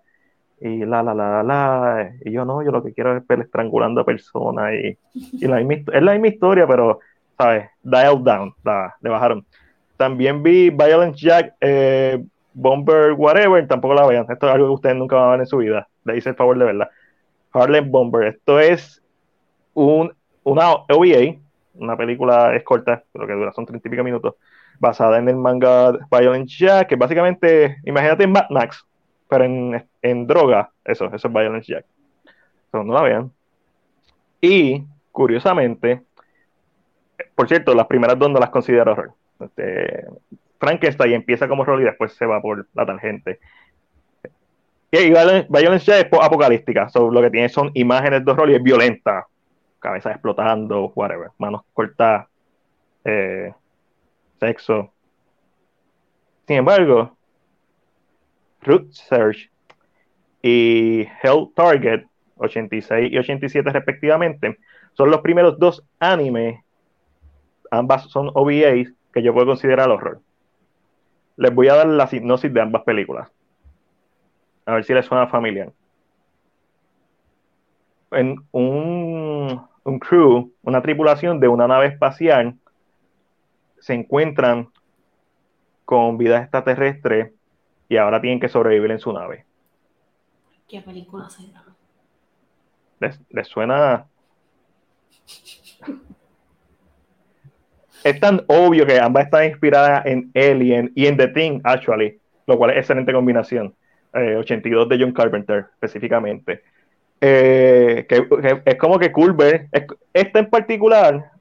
y 0.61 0.85
la, 0.85 1.03
la, 1.03 1.15
la, 1.15 1.43
la, 1.43 2.13
y 2.23 2.33
yo 2.33 2.45
no, 2.45 2.63
yo 2.63 2.71
lo 2.71 2.83
que 2.83 2.93
quiero 2.93 3.17
es 3.17 3.27
ver 3.27 3.41
estrangulando 3.41 4.03
a 4.03 4.05
personas 4.05 4.75
y, 4.75 4.99
y 5.15 5.47
la 5.47 5.59
es 5.63 6.03
la 6.03 6.13
misma 6.13 6.29
historia, 6.29 6.67
pero, 6.67 7.01
¿sabes? 7.39 7.71
Dial 7.83 8.23
down, 8.23 8.55
le 9.01 9.09
bajaron. 9.09 9.47
También 9.97 10.43
vi 10.43 10.69
Violent 10.69 11.17
Jack, 11.17 11.55
eh, 11.63 12.23
Bomber, 12.53 13.13
whatever, 13.13 13.67
tampoco 13.67 13.95
la 13.95 14.07
vean, 14.07 14.27
esto 14.29 14.49
es 14.49 14.53
algo 14.55 14.67
que 14.67 14.75
ustedes 14.75 14.97
nunca 14.97 15.17
van 15.17 15.29
a 15.29 15.31
ver 15.31 15.41
en 15.41 15.47
su 15.47 15.57
vida, 15.57 15.89
le 16.05 16.19
hice 16.19 16.29
el 16.29 16.37
favor 16.37 16.59
de 16.59 16.67
verla. 16.67 16.91
Harlem 17.53 17.91
Bomber, 17.91 18.25
esto 18.25 18.61
es 18.61 19.03
un, 19.73 20.13
una 20.45 20.73
OVA, 20.73 21.37
una 21.75 21.97
película 21.97 22.55
es 22.55 22.65
corta, 22.65 23.03
pero 23.13 23.27
que 23.27 23.33
dura 23.33 23.53
son 23.53 23.65
30 23.65 23.89
y 23.89 23.91
pico 23.91 24.05
minutos, 24.05 24.35
basada 24.81 25.19
en 25.19 25.29
el 25.29 25.37
manga 25.37 25.93
Violent 26.11 26.49
Jack, 26.49 26.89
que 26.89 26.97
básicamente, 26.97 27.77
imagínate 27.85 28.27
Mad 28.27 28.49
Max, 28.51 28.85
pero 29.29 29.45
en, 29.45 29.87
en 30.03 30.27
droga, 30.27 30.73
eso, 30.85 31.05
eso 31.15 31.29
es 31.29 31.33
Violence 31.33 31.73
Jack. 31.73 31.85
no 32.73 32.93
la 32.93 33.03
vean. 33.03 33.33
Y, 34.41 34.83
curiosamente, 35.13 36.03
por 37.35 37.47
cierto, 37.47 37.75
las 37.75 37.87
primeras 37.87 38.19
dos 38.19 38.31
no 38.31 38.41
las 38.41 38.51
considero 38.51 38.93
horror. 38.93 39.13
Este, 39.39 40.07
Frankenstein 40.59 41.13
empieza 41.13 41.47
como 41.47 41.63
horror 41.63 41.81
y 41.83 41.85
después 41.85 42.15
se 42.15 42.27
va 42.27 42.41
por 42.41 42.67
la 42.75 42.87
tangente. 42.87 43.39
Y 44.91 45.11
Violence 45.11 45.85
Jack 45.85 46.09
es 46.11 46.19
apocalíptica, 46.21 46.89
so, 46.89 47.11
lo 47.11 47.21
que 47.21 47.31
tiene 47.31 47.49
son 47.49 47.71
imágenes 47.75 48.25
de 48.25 48.33
horror 48.33 48.51
y 48.51 48.57
es 48.57 48.63
violenta, 48.63 49.27
cabeza 49.79 50.11
explotando, 50.11 50.91
whatever, 50.97 51.29
manos 51.39 51.63
cortadas, 51.73 52.27
eh, 53.05 53.53
sexo. 54.41 54.93
Sin 56.49 56.57
embargo, 56.57 57.17
Root 58.63 58.91
Search 58.93 59.51
y 60.43 61.07
Hell 61.23 61.51
Target, 61.55 62.07
86 62.39 63.13
y 63.13 63.19
87 63.19 63.71
respectivamente, 63.71 64.59
son 64.95 65.11
los 65.11 65.21
primeros 65.21 65.59
dos 65.59 65.85
animes, 66.01 66.61
ambas 67.71 68.05
son 68.11 68.31
OVAs, 68.35 68.89
que 69.13 69.23
yo 69.23 69.33
puedo 69.33 69.47
considerar 69.47 69.91
horror. 69.91 70.21
Les 71.37 71.55
voy 71.55 71.69
a 71.69 71.75
dar 71.75 71.87
la 71.87 72.09
hipnosis 72.11 72.53
de 72.53 72.61
ambas 72.61 72.83
películas. 72.83 73.31
A 74.67 74.75
ver 74.75 74.85
si 74.85 74.95
les 74.95 75.07
suena 75.07 75.27
familiar. 75.27 75.73
En 78.11 78.37
un, 78.53 79.63
un 79.85 79.99
crew, 79.99 80.53
una 80.63 80.83
tripulación 80.83 81.41
de 81.41 81.49
una 81.49 81.67
nave 81.67 81.87
espacial, 81.87 82.57
se 83.81 83.95
encuentran 83.95 84.69
con 85.85 86.19
vida 86.19 86.39
extraterrestre 86.39 87.33
y 87.89 87.97
ahora 87.97 88.21
tienen 88.21 88.39
que 88.39 88.49
sobrevivir 88.49 88.93
en 88.93 89.01
su 89.01 89.13
nave. 89.13 89.45
¿Qué 90.69 90.81
película 90.81 91.29
será? 91.29 91.65
¿Les, 93.01 93.49
suena? 93.49 94.07
es 98.05 98.21
tan 98.21 98.43
obvio 98.47 98.87
que 98.87 99.01
ambas 99.01 99.25
están 99.25 99.47
inspiradas 99.47 100.07
en 100.07 100.31
Alien 100.35 100.93
y 100.95 101.07
en 101.07 101.17
The 101.17 101.29
Thing, 101.29 101.61
actually, 101.65 102.21
lo 102.47 102.57
cual 102.59 102.71
es 102.71 102.79
excelente 102.79 103.13
combinación. 103.13 103.75
82 104.13 104.87
eh, 104.87 104.89
de 104.89 105.03
John 105.03 105.13
Carpenter, 105.13 105.67
específicamente. 105.75 106.63
Eh, 107.21 108.07
que, 108.09 108.63
es 108.65 108.75
como 108.77 108.99
que 108.99 109.13
Culver, 109.13 109.69
esta 110.13 110.39
en 110.39 110.51
particular, 110.51 111.33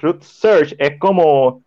Root 0.00 0.22
Search, 0.22 0.74
es 0.78 0.98
como 0.98 1.63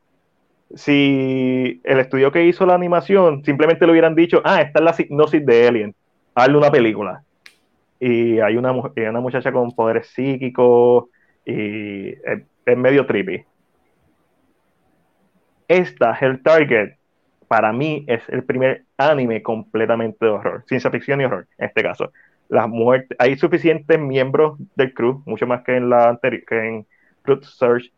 si 0.76 1.82
el 1.84 2.00
estudio 2.00 2.32
que 2.32 2.46
hizo 2.46 2.66
la 2.66 2.76
animación 2.76 3.44
simplemente 3.44 3.86
le 3.86 3.92
hubieran 3.92 4.16
dicho, 4.16 4.42
ah, 4.44 4.62
esta 4.62 4.80
es 4.80 4.86
la 4.86 4.96
hipnosis 4.98 5.46
de 5.46 5.68
Alien, 5.68 5.96
hazle 6.36 6.58
una 6.58 6.72
película. 6.72 7.24
Y 8.00 8.40
hay 8.40 8.58
una, 8.58 8.72
una 8.72 9.20
muchacha 9.20 9.52
con 9.52 9.72
poderes 9.72 10.08
psíquicos 10.08 11.06
y 11.46 12.10
es, 12.10 12.78
medio 12.78 13.06
trippy. 13.06 13.44
Esta, 15.68 16.18
Hell 16.20 16.42
Target, 16.44 16.96
para 17.48 17.72
mí 17.72 18.04
es 18.08 18.22
el 18.30 18.44
primer 18.44 18.84
anime 18.98 19.42
completamente 19.42 20.26
de 20.26 20.32
horror, 20.32 20.64
ciencia 20.68 20.92
ficción 20.92 21.22
y 21.22 21.26
horror, 21.26 21.48
en 21.58 21.68
este 21.68 21.82
caso. 21.82 22.12
Las 22.50 22.68
muertes, 22.68 23.18
hay 23.20 23.38
suficientes 23.38 24.00
miembros 24.00 24.58
del 24.76 24.94
crew, 24.94 25.24
mucho 25.26 25.48
más 25.48 25.64
que 25.64 25.76
en 25.76 25.90
la 25.90 26.10
anterior, 26.10 26.44
que 26.46 26.68
en 26.68 26.88
Search, 27.42 27.92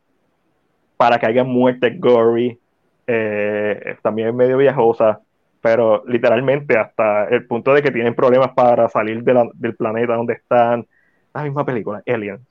para 1.00 1.18
que 1.18 1.28
haya 1.28 1.45
muertes 1.45 1.97
gory, 1.97 2.60
eh, 3.08 3.95
también 4.02 4.28
es 4.28 4.34
medio 4.34 4.58
viajosa, 4.58 5.22
pero 5.62 6.04
literalmente 6.06 6.78
hasta 6.78 7.24
el 7.30 7.47
punto 7.47 7.74
de 7.74 7.82
que 7.82 7.89
tienen 7.89 8.14
problemas 8.14 8.50
para 8.50 8.89
salir 8.89 9.24
del 9.24 9.76
planeta 9.78 10.16
donde 10.16 10.34
están. 10.34 10.86
La 11.34 11.43
misma 11.43 11.66
película, 11.66 12.04
Alien. 12.06 12.41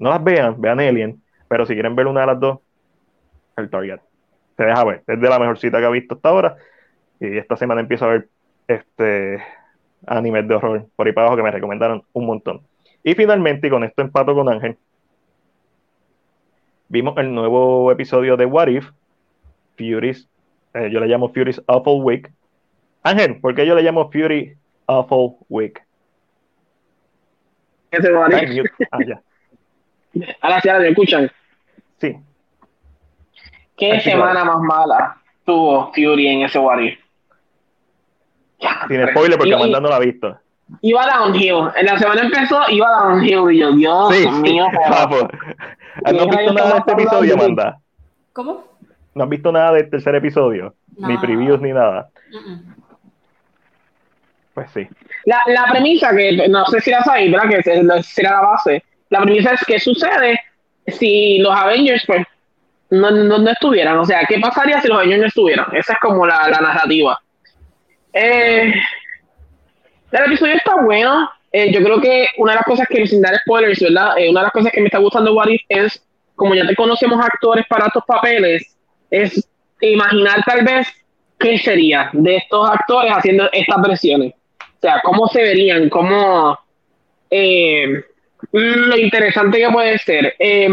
no 0.00 0.10
las 0.10 0.24
vean, 0.24 0.60
vean 0.60 0.80
Alien, 0.80 1.22
pero 1.46 1.64
si 1.64 1.74
quieren 1.74 1.94
ver 1.94 2.08
una 2.08 2.22
de 2.22 2.26
las 2.26 2.40
dos, 2.40 2.58
el 3.56 3.70
Target. 3.70 4.00
Se 4.56 4.64
deja 4.64 4.84
ver, 4.84 5.04
es 5.06 5.20
de 5.20 5.28
la 5.28 5.38
mejor 5.38 5.56
cita 5.56 5.78
que 5.78 5.84
he 5.84 5.92
visto 5.92 6.16
hasta 6.16 6.28
ahora. 6.28 6.56
Y 7.20 7.38
esta 7.38 7.54
semana 7.54 7.82
empiezo 7.82 8.06
a 8.06 8.08
ver 8.08 8.28
este 8.66 9.40
animes 10.08 10.48
de 10.48 10.56
horror 10.56 10.86
por 10.96 11.06
ahí 11.06 11.12
para 11.12 11.28
abajo 11.28 11.36
que 11.36 11.44
me 11.44 11.52
recomendaron 11.52 12.02
un 12.14 12.26
montón. 12.26 12.62
Y 13.04 13.14
finalmente, 13.14 13.68
y 13.68 13.70
con 13.70 13.84
esto 13.84 14.02
empato 14.02 14.34
con 14.34 14.48
Ángel, 14.48 14.76
vimos 16.90 17.16
el 17.16 17.32
nuevo 17.32 17.90
episodio 17.90 18.36
de 18.36 18.44
What 18.44 18.68
If. 18.68 18.90
Fury's, 19.78 20.28
eh, 20.74 20.90
yo 20.92 21.00
le 21.00 21.06
llamo 21.06 21.32
Fury's 21.32 21.62
Awful 21.66 22.02
Week. 22.02 22.30
Ángel, 23.02 23.40
¿por 23.40 23.54
qué 23.54 23.64
yo 23.66 23.74
le 23.74 23.82
llamo 23.82 24.10
Fury 24.10 24.54
Awful 24.86 25.36
Week? 25.48 25.82
¿Qué 27.90 28.02
se 28.02 28.12
va 28.12 28.26
Ah, 28.26 28.98
ya. 29.06 29.22
Ahora 30.42 30.60
sí, 30.60 30.68
ahora 30.68 30.82
me 30.82 30.88
escuchan. 30.88 31.30
Sí. 31.98 32.16
¿Qué 33.76 34.00
semana 34.00 34.44
más 34.44 34.60
mala 34.60 35.16
tuvo 35.46 35.92
Fury 35.94 36.26
en 36.26 36.42
ese 36.42 36.58
What 36.58 36.80
Sin 38.88 39.08
spoiler 39.08 39.38
porque 39.38 39.54
Amanda 39.54 39.80
no 39.80 39.88
la 39.88 39.96
ha 39.96 40.00
visto. 40.00 40.36
Iba 40.82 41.06
downhill. 41.06 41.70
En 41.76 41.86
la 41.86 41.98
semana 41.98 42.22
empezó, 42.22 42.60
iba 42.68 42.88
downhill. 42.90 43.52
Y 43.52 43.58
yo, 43.58 43.72
Dios 43.72 44.14
sí, 44.14 44.28
mío. 44.42 44.66
¿No 46.12 46.22
has 46.22 46.28
visto 46.28 46.52
nada 46.52 46.72
de 46.72 46.78
este 46.78 46.92
episodio, 46.92 47.34
Amanda? 47.34 47.78
¿Cómo? 48.32 48.64
¿No 49.14 49.24
has 49.24 49.30
visto 49.30 49.52
nada 49.52 49.72
del 49.72 49.90
tercer 49.90 50.14
episodio? 50.14 50.74
Ni 50.96 51.16
previews 51.18 51.60
ni 51.60 51.72
nada. 51.72 52.08
Pues 54.54 54.70
sí. 54.72 54.86
La, 55.24 55.40
la, 55.46 55.66
premisa, 55.70 56.14
que 56.14 56.48
no 56.48 56.64
sé 56.66 56.80
si 56.80 56.90
la 56.90 57.02
sabéis, 57.02 57.32
¿verdad? 57.32 57.48
Que 57.48 58.02
será 58.02 58.30
la 58.32 58.40
base. 58.40 58.84
La 59.08 59.22
premisa 59.22 59.54
es 59.54 59.64
qué 59.66 59.78
sucede 59.80 60.38
si 60.86 61.38
los 61.38 61.54
Avengers, 61.54 62.04
pues, 62.06 62.26
no, 62.90 63.10
no, 63.10 63.50
estuvieran. 63.50 63.98
O 63.98 64.04
sea, 64.04 64.24
¿qué 64.26 64.38
pasaría 64.38 64.80
si 64.80 64.88
los 64.88 64.98
Avengers 64.98 65.20
no 65.20 65.26
estuvieran? 65.26 65.66
Esa 65.74 65.94
es 65.94 65.98
como 66.00 66.26
la, 66.26 66.48
la 66.48 66.60
narrativa. 66.60 67.18
Eh, 68.12 68.74
el 70.12 70.24
episodio 70.24 70.54
está 70.54 70.74
bueno. 70.82 71.30
Eh, 71.52 71.72
yo 71.72 71.82
creo 71.82 72.00
que 72.00 72.28
una 72.38 72.52
de 72.52 72.56
las 72.56 72.64
cosas 72.64 72.86
que, 72.88 73.06
sin 73.06 73.20
dar 73.20 73.36
spoilers, 73.40 73.80
¿verdad? 73.80 74.18
Eh, 74.18 74.30
una 74.30 74.40
de 74.40 74.44
las 74.44 74.52
cosas 74.52 74.72
que 74.72 74.80
me 74.80 74.86
está 74.86 74.98
gustando 74.98 75.34
What 75.34 75.48
es, 75.68 76.04
como 76.36 76.54
ya 76.54 76.66
te 76.66 76.76
conocemos 76.76 77.22
actores 77.24 77.66
para 77.68 77.86
estos 77.86 78.04
papeles, 78.04 78.76
es 79.10 79.48
imaginar 79.80 80.42
tal 80.46 80.64
vez 80.64 80.86
qué 81.38 81.58
sería 81.58 82.10
de 82.12 82.36
estos 82.36 82.68
actores 82.68 83.12
haciendo 83.12 83.50
estas 83.52 83.82
versiones. 83.82 84.34
O 84.58 84.80
sea, 84.80 85.00
cómo 85.02 85.26
se 85.28 85.42
verían, 85.42 85.88
cómo 85.88 86.58
eh, 87.30 88.04
lo 88.52 88.96
interesante 88.96 89.58
que 89.58 89.70
puede 89.70 89.98
ser. 89.98 90.34
Eh, 90.38 90.68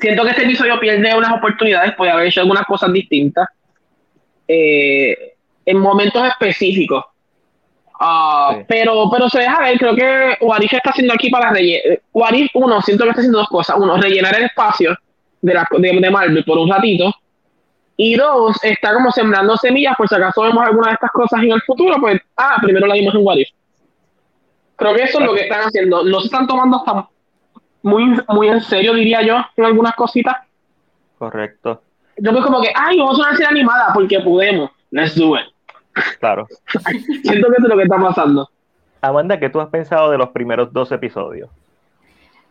siento 0.00 0.24
que 0.24 0.30
este 0.30 0.44
episodio 0.44 0.78
pierde 0.80 1.14
unas 1.14 1.32
oportunidades, 1.32 1.94
puede 1.94 2.10
haber 2.10 2.28
hecho 2.28 2.40
algunas 2.40 2.64
cosas 2.64 2.92
distintas 2.92 3.48
eh, 4.46 5.34
en 5.64 5.78
momentos 5.78 6.26
específicos. 6.26 7.04
Ah, 8.00 8.58
pero, 8.68 9.10
pero 9.10 9.28
se 9.28 9.40
deja 9.40 9.60
ver, 9.60 9.78
creo 9.78 9.96
que 9.96 10.36
Warif 10.40 10.72
está 10.72 10.90
haciendo 10.90 11.14
aquí 11.14 11.30
para 11.30 11.50
rellenar. 11.50 12.00
Warif, 12.12 12.50
uno, 12.54 12.80
siento 12.80 13.04
que 13.04 13.10
está 13.10 13.20
haciendo 13.20 13.38
dos 13.38 13.48
cosas. 13.48 13.76
Uno, 13.78 13.96
rellenar 13.96 14.36
el 14.36 14.44
espacio 14.44 14.96
de, 15.42 15.54
la, 15.54 15.66
de, 15.70 16.10
Marvel 16.10 16.44
por 16.44 16.58
un 16.58 16.68
ratito 16.68 17.12
Y 17.96 18.16
dos, 18.16 18.56
está 18.62 18.92
como 18.94 19.10
sembrando 19.10 19.56
semillas 19.56 19.94
por 19.96 20.08
si 20.08 20.14
acaso 20.14 20.42
vemos 20.42 20.64
alguna 20.64 20.88
de 20.88 20.94
estas 20.94 21.10
cosas 21.10 21.42
en 21.42 21.52
el 21.52 21.62
futuro, 21.62 21.96
pues, 22.00 22.20
ah, 22.36 22.56
primero 22.60 22.86
la 22.86 22.94
dimos 22.94 23.14
en 23.14 23.26
What 23.26 23.36
If. 23.36 23.48
Creo 24.76 24.94
que 24.94 25.02
eso 25.02 25.18
es 25.18 25.26
lo 25.26 25.34
que 25.34 25.42
están 25.42 25.62
haciendo. 25.62 26.04
No 26.04 26.20
se 26.20 26.26
están 26.26 26.46
tomando 26.46 26.76
hasta 26.76 27.08
muy, 27.82 28.16
muy 28.28 28.48
en 28.48 28.60
serio, 28.60 28.94
diría 28.94 29.22
yo, 29.22 29.44
en 29.56 29.64
algunas 29.64 29.94
cositas. 29.94 30.36
Correcto. 31.18 31.82
Yo 32.16 32.32
pues 32.32 32.44
como 32.44 32.60
que, 32.60 32.70
ay, 32.74 32.98
vamos 32.98 33.20
a 33.20 33.30
serie 33.32 33.46
animada 33.46 33.92
porque 33.92 34.20
podemos. 34.20 34.70
Let's 34.90 35.16
do 35.16 35.36
it. 35.36 35.46
Claro. 36.20 36.50
Siento 37.22 37.48
que 37.48 37.54
eso 37.58 37.64
es 37.66 37.68
lo 37.70 37.76
que 37.76 37.82
está 37.84 37.98
pasando. 38.00 38.48
Amanda, 39.00 39.38
¿qué 39.40 39.50
tú 39.50 39.60
has 39.60 39.68
pensado 39.70 40.10
de 40.10 40.18
los 40.18 40.30
primeros 40.30 40.72
dos 40.72 40.92
episodios? 40.92 41.50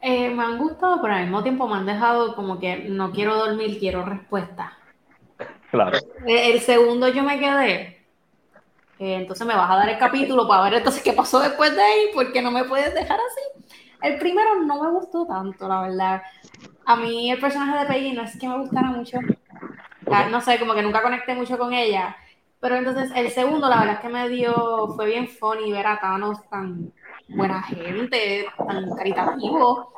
Eh, 0.01 0.29
me 0.33 0.43
han 0.43 0.57
gustado, 0.57 1.01
pero 1.01 1.13
al 1.13 1.23
mismo 1.23 1.43
tiempo 1.43 1.67
me 1.67 1.75
han 1.75 1.85
dejado 1.85 2.35
como 2.35 2.59
que 2.59 2.85
no 2.89 3.11
quiero 3.11 3.35
dormir, 3.35 3.77
quiero 3.79 4.03
respuesta. 4.05 4.73
Claro. 5.71 6.01
Eh, 6.25 6.51
El 6.53 6.59
segundo 6.61 7.07
yo 7.09 7.23
me 7.23 7.39
quedé. 7.39 7.97
eh, 8.99 9.15
entonces 9.15 9.45
me 9.47 9.55
vas 9.55 9.69
a 9.69 9.75
dar 9.77 9.89
el 9.89 9.97
capítulo 9.97 10.47
para 10.47 10.63
ver 10.63 10.73
entonces 10.75 11.03
qué 11.03 11.13
pasó 11.13 11.39
después 11.39 11.75
de 11.75 11.81
ahí, 11.81 12.01
porque 12.13 12.41
no 12.41 12.51
me 12.51 12.63
puedes 12.65 12.93
dejar 12.93 13.19
así. 13.19 13.65
El 14.01 14.17
primero 14.19 14.55
no 14.63 14.81
me 14.83 14.91
gustó 14.91 15.25
tanto, 15.25 15.67
la 15.67 15.81
verdad. 15.81 16.21
A 16.85 16.95
mí 16.95 17.31
el 17.31 17.39
personaje 17.39 17.79
de 17.79 17.85
Peggy 17.87 18.13
no 18.13 18.23
es 18.23 18.37
que 18.39 18.47
me 18.47 18.57
gustara 18.59 18.89
mucho. 18.91 19.19
Ah, 20.11 20.27
No 20.29 20.41
sé, 20.41 20.59
como 20.59 20.73
que 20.75 20.81
nunca 20.83 21.01
conecté 21.01 21.35
mucho 21.35 21.57
con 21.57 21.73
ella. 21.73 22.15
Pero 22.59 22.75
entonces 22.75 23.11
el 23.15 23.29
segundo, 23.29 23.69
la 23.69 23.79
verdad 23.79 23.95
es 23.95 23.99
que 23.99 24.09
me 24.09 24.29
dio, 24.29 24.87
fue 24.95 25.05
bien 25.07 25.27
funny 25.27 25.71
ver 25.71 25.85
a 25.85 25.99
Thanos 25.99 26.39
tan 26.49 26.91
buena 27.27 27.61
gente, 27.61 28.47
tan 28.57 28.89
caritativo, 28.95 29.93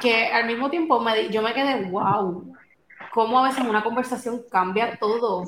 que 0.00 0.26
al 0.26 0.46
mismo 0.46 0.68
tiempo 0.68 1.00
me, 1.00 1.28
yo 1.28 1.42
me 1.42 1.54
quedé, 1.54 1.84
wow, 1.90 2.52
cómo 3.12 3.38
a 3.38 3.48
veces 3.48 3.64
una 3.64 3.84
conversación 3.84 4.42
cambia 4.50 4.96
todo. 4.98 5.44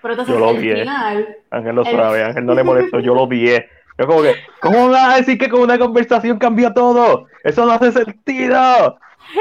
Pero 0.00 0.14
entonces 0.14 0.34
Yo 0.34 0.40
lo 0.40 0.54
vi, 0.54 0.70
eh. 0.70 0.76
final, 0.78 1.36
Ángel 1.50 1.76
lo 1.76 1.84
El- 1.84 1.96
sabe, 1.96 2.24
Ángel 2.24 2.46
no 2.46 2.54
le 2.54 2.64
molestó, 2.64 3.00
yo 3.00 3.14
lo 3.14 3.26
vi. 3.26 3.50
Yo 3.98 4.06
como 4.06 4.22
que, 4.22 4.34
¿cómo 4.62 4.88
vas 4.88 5.14
a 5.14 5.16
decir 5.18 5.36
que 5.36 5.50
con 5.50 5.60
una 5.60 5.78
conversación 5.78 6.38
cambia 6.38 6.72
todo? 6.72 7.26
Eso 7.44 7.66
no 7.66 7.72
hace 7.72 7.92
sentido. 7.92 8.96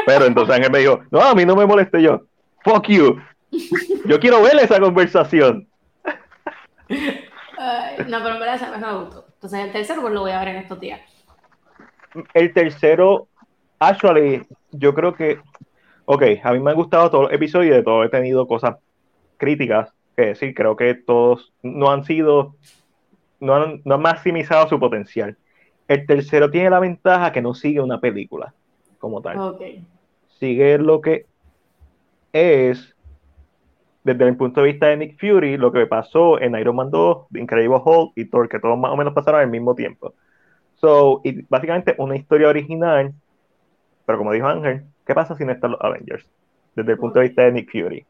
Pero 0.06 0.26
entonces 0.26 0.54
Ángel 0.54 0.72
me 0.72 0.80
dijo, 0.80 1.00
no, 1.12 1.22
a 1.22 1.34
mí 1.34 1.46
no 1.46 1.56
me 1.56 1.66
molesté 1.66 2.02
yo. 2.02 2.24
Fuck 2.66 2.88
you. 2.90 3.22
Yo 4.06 4.20
quiero 4.20 4.42
ver 4.42 4.58
esa 4.58 4.82
conversación. 4.82 5.69
Ay, 6.90 7.98
no, 8.08 8.20
pero 8.24 8.36
en 8.36 8.40
verdad 8.40 8.56
ese 8.56 8.66
me 8.70 9.04
gustó. 9.04 9.26
Entonces 9.34 9.60
el 9.60 9.72
tercero 9.72 10.02
pues 10.02 10.14
lo 10.14 10.22
voy 10.22 10.32
a 10.32 10.40
ver 10.40 10.50
en 10.50 10.56
estos 10.58 10.80
días. 10.80 11.02
El 12.34 12.54
tercero, 12.54 13.28
actually, 13.78 14.46
yo 14.72 14.94
creo 14.94 15.14
que, 15.14 15.40
ok, 16.06 16.24
a 16.44 16.54
mí 16.54 16.60
me 16.60 16.72
han 16.72 16.78
gustado 16.78 17.10
todos 17.10 17.26
los 17.26 17.34
episodios 17.34 17.74
y 17.74 17.78
de 17.78 17.84
todo 17.84 18.04
he 18.04 18.10
tenido 18.10 18.48
cosas 18.48 18.78
críticas 19.38 19.92
que 20.16 20.28
decir. 20.28 20.54
Creo 20.54 20.76
que 20.76 20.96
todos 20.96 21.54
no 21.62 21.92
han 21.92 22.04
sido, 22.04 22.56
no 23.40 23.56
han, 23.56 23.82
no 23.86 23.96
han 23.96 24.02
maximizado 24.02 24.68
su 24.68 24.80
potencial. 24.80 25.38
El 25.88 26.06
tercero 26.06 26.50
tiene 26.52 26.70
la 26.70 26.80
ventaja 26.80 27.32
que 27.32 27.42
no 27.42 27.54
sigue 27.54 27.82
una 27.82 28.00
película 28.00 28.54
como 29.00 29.22
tal. 29.22 29.40
Ok. 29.40 29.62
Sigue 30.40 30.78
lo 30.78 31.02
que 31.02 31.26
es, 32.34 32.96
desde 34.14 34.28
el 34.28 34.38
punto 34.38 34.62
de 34.62 34.72
vista 34.72 34.88
de 34.88 34.98
Nick 34.98 35.20
Fury, 35.20 35.58
lo 35.58 35.72
que 35.72 35.86
pasó 35.86 36.42
en 36.42 36.56
Iron 36.56 36.76
Man 36.76 36.90
2, 36.90 37.28
The 37.32 37.40
Incredible 37.40 37.82
Hulk 37.84 38.14
y 38.16 38.26
Thor, 38.26 38.50
que 38.50 38.60
todos 38.60 38.78
más 38.78 38.92
o 38.92 38.98
menos 38.98 39.14
pasaron 39.14 39.42
al 39.42 39.50
mismo 39.50 39.76
tiempo. 39.76 40.16
So, 40.76 41.22
y 41.24 41.44
básicamente 41.44 41.94
una 41.98 42.16
historia 42.16 42.48
original, 42.48 43.14
pero 44.06 44.18
como 44.18 44.32
dijo 44.32 44.48
Ángel, 44.48 44.84
¿qué 45.06 45.14
pasa 45.14 45.36
si 45.36 45.46
no 45.46 45.52
están 45.52 45.72
los 45.72 45.82
Avengers? 45.82 46.26
Desde 46.76 46.94
el 46.94 46.98
punto 46.98 47.20
de 47.20 47.28
vista 47.28 47.44
de 47.44 47.52
Nick 47.52 47.72
Fury. 47.72 48.06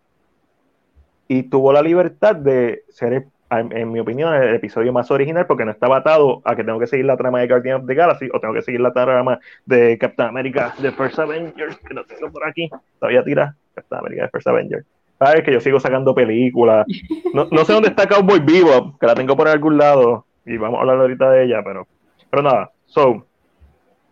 Y 1.27 1.43
tuvo 1.43 1.73
la 1.73 1.81
libertad 1.81 2.35
de 2.35 2.83
ser, 2.89 3.25
en, 3.49 3.75
en 3.75 3.91
mi 3.91 3.99
opinión, 3.99 4.33
el 4.33 4.55
episodio 4.55 4.93
más 4.93 5.11
original 5.11 5.47
porque 5.47 5.65
no 5.65 5.71
estaba 5.71 5.97
atado 5.97 6.41
a 6.45 6.55
que 6.55 6.63
tengo 6.63 6.79
que 6.79 6.87
seguir 6.87 7.05
la 7.05 7.17
trama 7.17 7.41
de 7.41 7.47
Guardian 7.47 7.81
of 7.81 7.87
the 7.87 7.95
Galaxy 7.95 8.29
o 8.33 8.39
tengo 8.39 8.53
que 8.53 8.61
seguir 8.61 8.79
la 8.79 8.93
trama 8.93 9.39
de 9.65 9.97
Captain 9.97 10.29
America, 10.29 10.73
The 10.81 10.91
First 10.91 11.19
Avengers, 11.19 11.77
que 11.79 11.93
lo 11.93 12.05
tengo 12.05 12.31
por 12.31 12.47
aquí. 12.47 12.69
Todavía 12.99 13.23
tira 13.23 13.55
Captain 13.75 13.99
America, 13.99 14.25
The 14.25 14.29
First 14.31 14.47
Avengers. 14.47 14.98
Sabes 15.19 15.43
que 15.43 15.51
yo 15.51 15.59
sigo 15.59 15.79
sacando 15.79 16.15
películas. 16.15 16.87
No, 17.33 17.47
no 17.51 17.65
sé 17.65 17.73
dónde 17.73 17.89
está 17.89 18.07
Cowboy 18.07 18.39
Vivo, 18.39 18.97
que 18.99 19.05
la 19.05 19.15
tengo 19.15 19.35
por 19.35 19.47
algún 19.49 19.77
lado 19.77 20.25
y 20.45 20.57
vamos 20.57 20.77
a 20.77 20.81
hablar 20.81 20.97
ahorita 20.99 21.29
de 21.31 21.43
ella, 21.45 21.61
pero, 21.63 21.85
pero 22.29 22.41
nada. 22.41 22.71
So, 22.85 23.25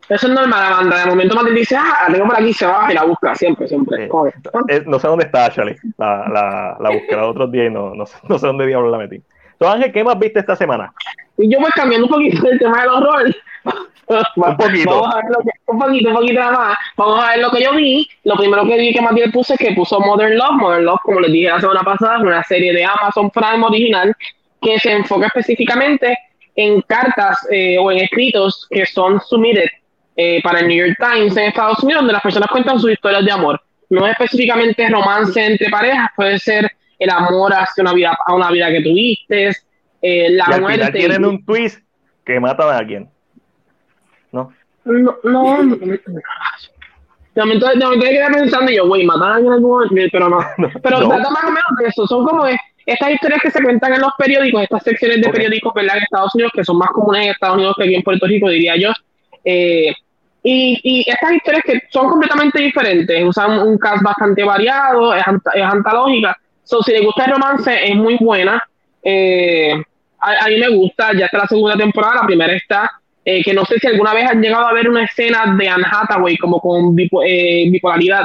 Eso 0.10 0.28
es 0.28 0.34
normal, 0.34 0.74
Amanda. 0.74 1.00
De 1.00 1.06
momento 1.08 1.36
Matilde 1.36 1.60
dice, 1.60 1.76
ah, 1.78 2.06
la 2.08 2.14
tengo 2.14 2.28
por 2.28 2.36
aquí, 2.36 2.54
se 2.54 2.66
va 2.68 2.92
y 2.92 2.94
la 2.94 3.06
busca, 3.06 3.34
siempre, 3.36 3.68
siempre. 3.68 4.10
Eh, 4.68 4.84
no 4.86 5.00
sé 5.00 5.08
dónde 5.08 5.26
está 5.26 5.46
Ashley. 5.46 5.76
La, 5.98 6.28
la, 6.28 6.78
la 6.80 6.90
busqué 6.92 7.16
los 7.16 7.28
otros 7.28 7.52
días 7.52 7.68
y 7.68 7.74
no, 7.74 7.96
no, 7.96 8.06
sé, 8.06 8.18
no 8.28 8.38
sé 8.38 8.46
dónde 8.46 8.68
diablos 8.68 8.92
la 8.92 8.98
metí. 8.98 9.22
So, 9.60 9.68
Ángel, 9.68 9.92
¿qué 9.92 10.04
más 10.04 10.20
viste 10.20 10.40
esta 10.40 10.56
semana? 10.56 10.94
Y 11.38 11.52
yo 11.52 11.60
pues 11.60 11.74
cambiando 11.74 12.06
un 12.08 12.14
poquito 12.14 12.48
el 12.50 12.60
tema 12.60 12.82
del 12.82 12.90
horror. 12.90 13.36
Un 14.36 14.58
poquito. 14.58 14.90
Vamos 14.90 15.14
a 15.14 15.18
ver 15.18 15.26
lo 15.30 15.40
que, 15.44 15.50
un 15.66 15.80
poquito, 15.80 16.10
un 16.10 16.16
poquito 16.16 16.40
nada 16.40 16.52
más. 16.52 16.78
Vamos 16.96 17.24
a 17.24 17.32
ver 17.32 17.40
lo 17.40 17.52
que 17.52 17.62
yo 17.62 17.74
vi. 17.76 18.08
Lo 18.24 18.36
primero 18.36 18.66
que 18.66 18.78
vi 18.78 18.94
que 18.94 19.02
Matías 19.02 19.32
puso 19.32 19.54
es 19.54 19.60
que 19.60 19.74
puso 19.74 20.00
Modern 20.00 20.38
Love. 20.38 20.54
Modern 20.54 20.86
Love, 20.86 21.00
como 21.04 21.20
les 21.20 21.32
dije 21.32 21.50
la 21.50 21.60
semana 21.60 21.82
pasada, 21.82 22.18
es 22.18 22.24
una 22.24 22.44
serie 22.44 22.74
de 22.74 22.86
Amazon 22.86 23.30
Prime 23.30 23.66
original 23.66 24.16
que 24.62 24.80
se 24.80 24.94
enfoca 24.94 25.28
específicamente 25.28 26.18
en 26.56 26.82
cartas 26.82 27.46
eh, 27.52 27.78
o 27.78 27.92
en 27.92 28.00
escritos 28.00 28.68
que 28.70 28.86
son 28.86 29.20
submitted 29.22 29.68
eh, 30.16 30.42
para 30.42 30.62
el 30.62 30.68
New 30.68 30.86
York 30.86 30.98
Times 30.98 31.36
en 31.38 31.44
Estados 31.46 31.84
Unidos, 31.84 32.02
donde 32.02 32.14
las 32.14 32.24
personas 32.24 32.50
cuentan 32.50 32.80
sus 32.80 32.92
historias 32.92 33.24
de 33.26 33.32
amor. 33.32 33.62
No 33.90 34.06
es 34.06 34.14
específicamente 34.14 34.90
romance 34.90 35.46
entre 35.46 35.70
parejas, 35.70 36.10
puede 36.16 36.40
ser 36.40 36.72
el 36.98 37.10
amor 37.10 37.54
hacia 37.54 37.82
una 37.84 37.94
vida, 37.94 38.18
a 38.26 38.34
una 38.34 38.50
vida 38.52 38.70
que 38.70 38.82
tuviste, 38.82 39.52
eh, 40.02 40.30
la 40.32 40.46
Y 40.50 40.54
al 40.54 40.62
muerte. 40.62 40.80
final 40.80 40.94
tienen 40.94 41.26
un 41.26 41.46
twist 41.46 41.80
que 42.26 42.40
matan 42.40 42.70
a 42.70 42.78
alguien. 42.78 43.10
¿No? 44.88 45.18
No, 45.24 45.64
no. 45.64 45.76
De 45.76 47.44
momento, 47.44 47.68
de 47.68 47.76
momento 47.86 47.90
me 48.06 48.10
quedé 48.10 48.28
pensando 48.34 48.72
yo, 48.72 48.88
güey, 48.88 49.06
matan 49.06 49.30
a 49.32 49.36
alguien 49.36 49.54
en 49.54 49.58
algún 49.58 49.88
pero 50.12 50.28
no. 50.30 50.40
Pero 50.82 51.00
No. 51.02 51.08
trata 51.10 51.30
más 51.30 51.44
o 51.44 51.48
menos 51.48 51.72
de 51.80 51.88
eso. 51.88 52.08
Son 52.08 52.26
como 52.26 52.46
de- 52.46 52.58
estas 52.86 53.12
historias 53.12 53.42
que 53.42 53.52
se 53.52 53.62
cuentan 53.62 53.94
en 53.94 54.02
los 54.02 54.12
periódicos, 54.18 54.64
estas 54.64 54.82
secciones 54.84 55.22
de 55.22 55.28
Ok. 55.28 55.34
periódicos, 55.34 55.74
¿verdad? 55.74 55.98
En 55.98 56.04
Estados 56.04 56.34
Unidos, 56.34 56.52
que 56.56 56.64
son 56.64 56.78
más 56.78 56.90
comunes 56.90 57.26
en 57.26 57.32
Estados 57.32 57.58
Unidos 57.58 57.76
que 57.78 57.84
aquí 57.84 57.96
en 57.96 58.02
Puerto 58.02 58.26
Rico, 58.26 58.50
diría 58.50 58.76
yo. 58.78 58.92
Eh, 59.44 59.94
y, 60.42 60.80
y 60.84 61.10
estas 61.10 61.34
historias 61.34 61.64
que 61.66 61.82
son 61.92 62.10
completamente 62.10 62.60
diferentes, 62.60 63.24
usan 63.26 63.60
un 63.60 63.78
cast 63.78 64.02
bastante 64.02 64.44
variado, 64.44 65.14
es, 65.14 65.24
ant- 65.26 65.52
es 65.54 65.64
antológica. 65.64 66.36
So, 66.64 66.82
si 66.82 66.92
les 66.94 67.04
gusta 67.04 67.26
el 67.26 67.32
romance, 67.34 67.78
es 67.92 67.96
muy 67.96 68.16
buena. 68.20 68.64
Eh, 69.04 69.74
a, 70.20 70.46
a 70.46 70.48
mí 70.48 70.58
me 70.58 70.70
gusta, 70.70 71.12
ya 71.14 71.26
está 71.26 71.40
la 71.40 71.48
segunda 71.48 71.76
temporada, 71.76 72.16
la 72.22 72.26
primera 72.26 72.54
está, 72.54 72.90
eh, 73.30 73.44
que 73.44 73.54
no 73.54 73.66
sé 73.66 73.78
si 73.80 73.88
alguna 73.88 74.14
vez 74.14 74.26
han 74.30 74.42
llegado 74.42 74.66
a 74.68 74.72
ver 74.74 74.88
una 74.90 75.04
escena 75.04 75.54
de 75.60 75.68
Anne 75.68 75.84
Hathaway 75.92 76.38
como 76.38 76.62
con 76.62 76.96
eh, 77.26 77.66
bipolaridad. 77.70 78.24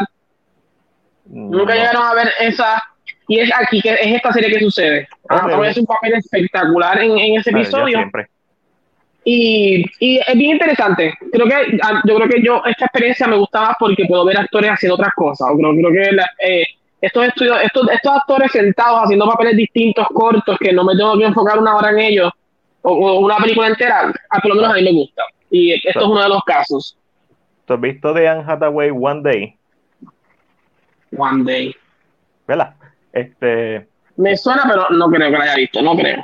Nunca 1.26 1.74
No. 1.74 1.80
llegaron 1.80 2.02
a 2.04 2.14
ver 2.14 2.28
esa. 2.38 2.80
Y 3.26 3.40
es 3.40 3.50
aquí 3.54 3.80
que 3.80 3.90
es 3.94 4.14
esta 4.14 4.32
serie 4.32 4.50
que 4.50 4.60
sucede. 4.60 5.08
Ah, 5.28 5.38
Anne 5.38 5.40
Hathaway 5.54 5.70
hace 5.70 5.80
un 5.80 5.86
papel 5.86 6.14
espectacular 6.14 7.02
en, 7.02 7.18
en 7.18 7.40
ese 7.40 7.50
episodio. 7.50 7.98
Y, 9.24 9.84
y 10.00 10.18
es 10.18 10.34
bien 10.36 10.52
interesante. 10.52 11.14
Creo 11.32 11.46
que 11.46 11.78
ah, 11.82 12.00
yo 12.04 12.16
creo 12.16 12.28
que 12.28 12.42
yo 12.42 12.62
esta 12.66 12.86
experiencia 12.86 13.26
me 13.28 13.36
gusta 13.36 13.60
más 13.60 13.74
porque 13.78 14.04
puedo 14.06 14.24
ver 14.24 14.38
actores 14.38 14.70
haciendo 14.70 14.94
otras 14.94 15.12
cosas. 15.14 15.48
Creo, 15.56 15.72
creo 15.72 15.90
que 15.92 16.12
la- 16.12 16.30
eh, 16.44 16.64
estos 17.00 17.26
estudios, 17.26 17.58
estos, 17.62 17.90
estos 17.90 18.12
actores 18.16 18.50
sentados 18.52 19.00
haciendo 19.04 19.26
papeles 19.26 19.56
distintos, 19.56 20.06
cortos, 20.14 20.56
que 20.60 20.72
no 20.72 20.84
me 20.84 20.94
tengo 20.96 21.18
que 21.18 21.24
enfocar 21.24 21.58
una 21.58 21.74
hora 21.76 21.90
en 21.90 21.98
ellos, 21.98 22.30
o, 22.82 22.90
o 22.92 23.20
una 23.20 23.36
película 23.36 23.68
entera, 23.68 24.12
a 24.30 24.38
por 24.40 24.50
lo 24.50 24.54
menos 24.56 24.70
a 24.72 24.74
mí 24.74 24.82
me 24.84 24.92
gusta. 24.92 25.22
Y 25.50 25.72
esto 25.72 26.00
es 26.00 26.06
uno 26.06 26.22
de 26.22 26.28
los 26.28 26.42
casos. 26.44 26.98
¿Tú 27.64 27.74
has 27.74 27.80
visto 27.80 28.12
de 28.12 28.28
Anne 28.28 28.44
Hathaway 28.46 28.90
One 28.90 29.22
Day? 29.22 29.56
One 31.16 31.44
Day. 31.44 31.74
¿Verdad? 32.46 32.74
Este, 33.12 33.86
Me 34.16 34.36
suena, 34.36 34.62
pero 34.68 34.88
no 34.90 35.08
creo 35.10 35.30
que 35.30 35.36
la 35.38 35.44
haya 35.44 35.54
visto, 35.56 35.82
no 35.82 35.94
creo. 35.94 36.18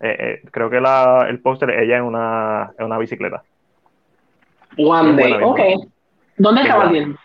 eh, 0.00 0.16
eh, 0.18 0.42
creo 0.50 0.68
que 0.68 0.80
la, 0.80 1.26
el 1.28 1.40
póster, 1.40 1.70
ella 1.70 1.98
en 1.98 2.04
una, 2.04 2.72
en 2.78 2.86
una 2.86 2.98
bicicleta. 2.98 3.42
One 4.78 5.14
Day, 5.22 5.34
ok. 5.42 5.60
¿Dónde 6.38 6.62
estaba 6.62 6.86
viendo? 6.88 7.18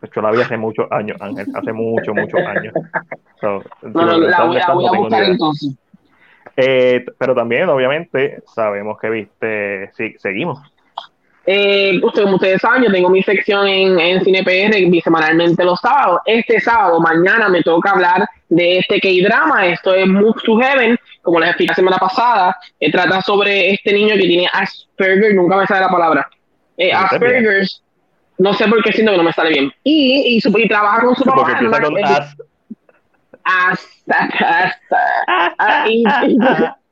Pues 0.00 0.10
yo 0.14 0.22
la 0.22 0.30
vi 0.30 0.40
hace 0.40 0.56
muchos 0.56 0.90
años, 0.90 1.16
Ángel, 1.20 1.46
hace 1.54 1.72
muchos, 1.72 2.14
muchos 2.14 2.40
años. 2.40 2.74
So, 3.40 3.62
No, 3.82 4.04
no, 4.04 4.18
la 4.18 4.44
voy, 4.44 4.56
la 4.58 4.72
voy 4.74 4.86
a 4.86 4.98
buscar 4.98 5.22
entonces. 5.24 5.74
Eh, 6.56 7.04
pero 7.18 7.34
también, 7.34 7.68
obviamente, 7.68 8.42
sabemos 8.54 8.98
que 9.00 9.10
viste, 9.10 9.90
sí, 9.96 10.14
seguimos. 10.18 10.58
Eh, 11.46 11.98
usted, 12.02 12.22
como 12.22 12.36
ustedes 12.36 12.60
saben, 12.60 12.84
yo 12.84 12.92
tengo 12.92 13.08
mi 13.08 13.22
sección 13.22 13.66
en, 13.66 13.98
en 13.98 14.22
Cine 14.22 14.44
PR 14.44 14.76
bisemanalmente 14.90 15.64
los 15.64 15.80
sábados. 15.80 16.20
Este 16.26 16.60
sábado, 16.60 17.00
mañana, 17.00 17.48
me 17.48 17.62
toca 17.62 17.90
hablar 17.92 18.28
de 18.48 18.78
este 18.78 19.00
K-drama. 19.00 19.66
Esto 19.66 19.94
es 19.94 20.06
Move 20.06 20.34
to 20.44 20.58
Heaven, 20.58 20.98
como 21.22 21.40
les 21.40 21.48
expliqué 21.48 21.70
la 21.70 21.74
semana 21.76 21.98
pasada. 21.98 22.56
Eh, 22.78 22.92
trata 22.92 23.22
sobre 23.22 23.70
este 23.72 23.92
niño 23.92 24.14
que 24.14 24.20
tiene 24.28 24.48
Asperger, 24.52 25.34
nunca 25.34 25.56
me 25.56 25.66
sale 25.66 25.80
la 25.80 25.88
palabra. 25.88 26.28
Eh. 26.76 26.92
Asperger, 26.92 27.66
no 28.38 28.52
sé 28.54 28.68
por 28.68 28.82
qué 28.84 28.92
siento 28.92 29.12
que 29.12 29.18
no 29.18 29.24
me 29.24 29.32
sale 29.32 29.50
bien. 29.50 29.72
Y, 29.82 30.36
y, 30.36 30.40
su- 30.40 30.56
y 30.56 30.68
trabaja 30.68 31.00
con 31.04 31.16
su 31.16 31.24
Porque 31.24 31.40
papá. 31.52 31.58
en 31.58 31.64
empieza 31.64 31.82
con 31.82 32.04
as. 32.04 32.36
Hasta 33.44 34.28
casa. 34.38 35.86
y, 35.88 36.04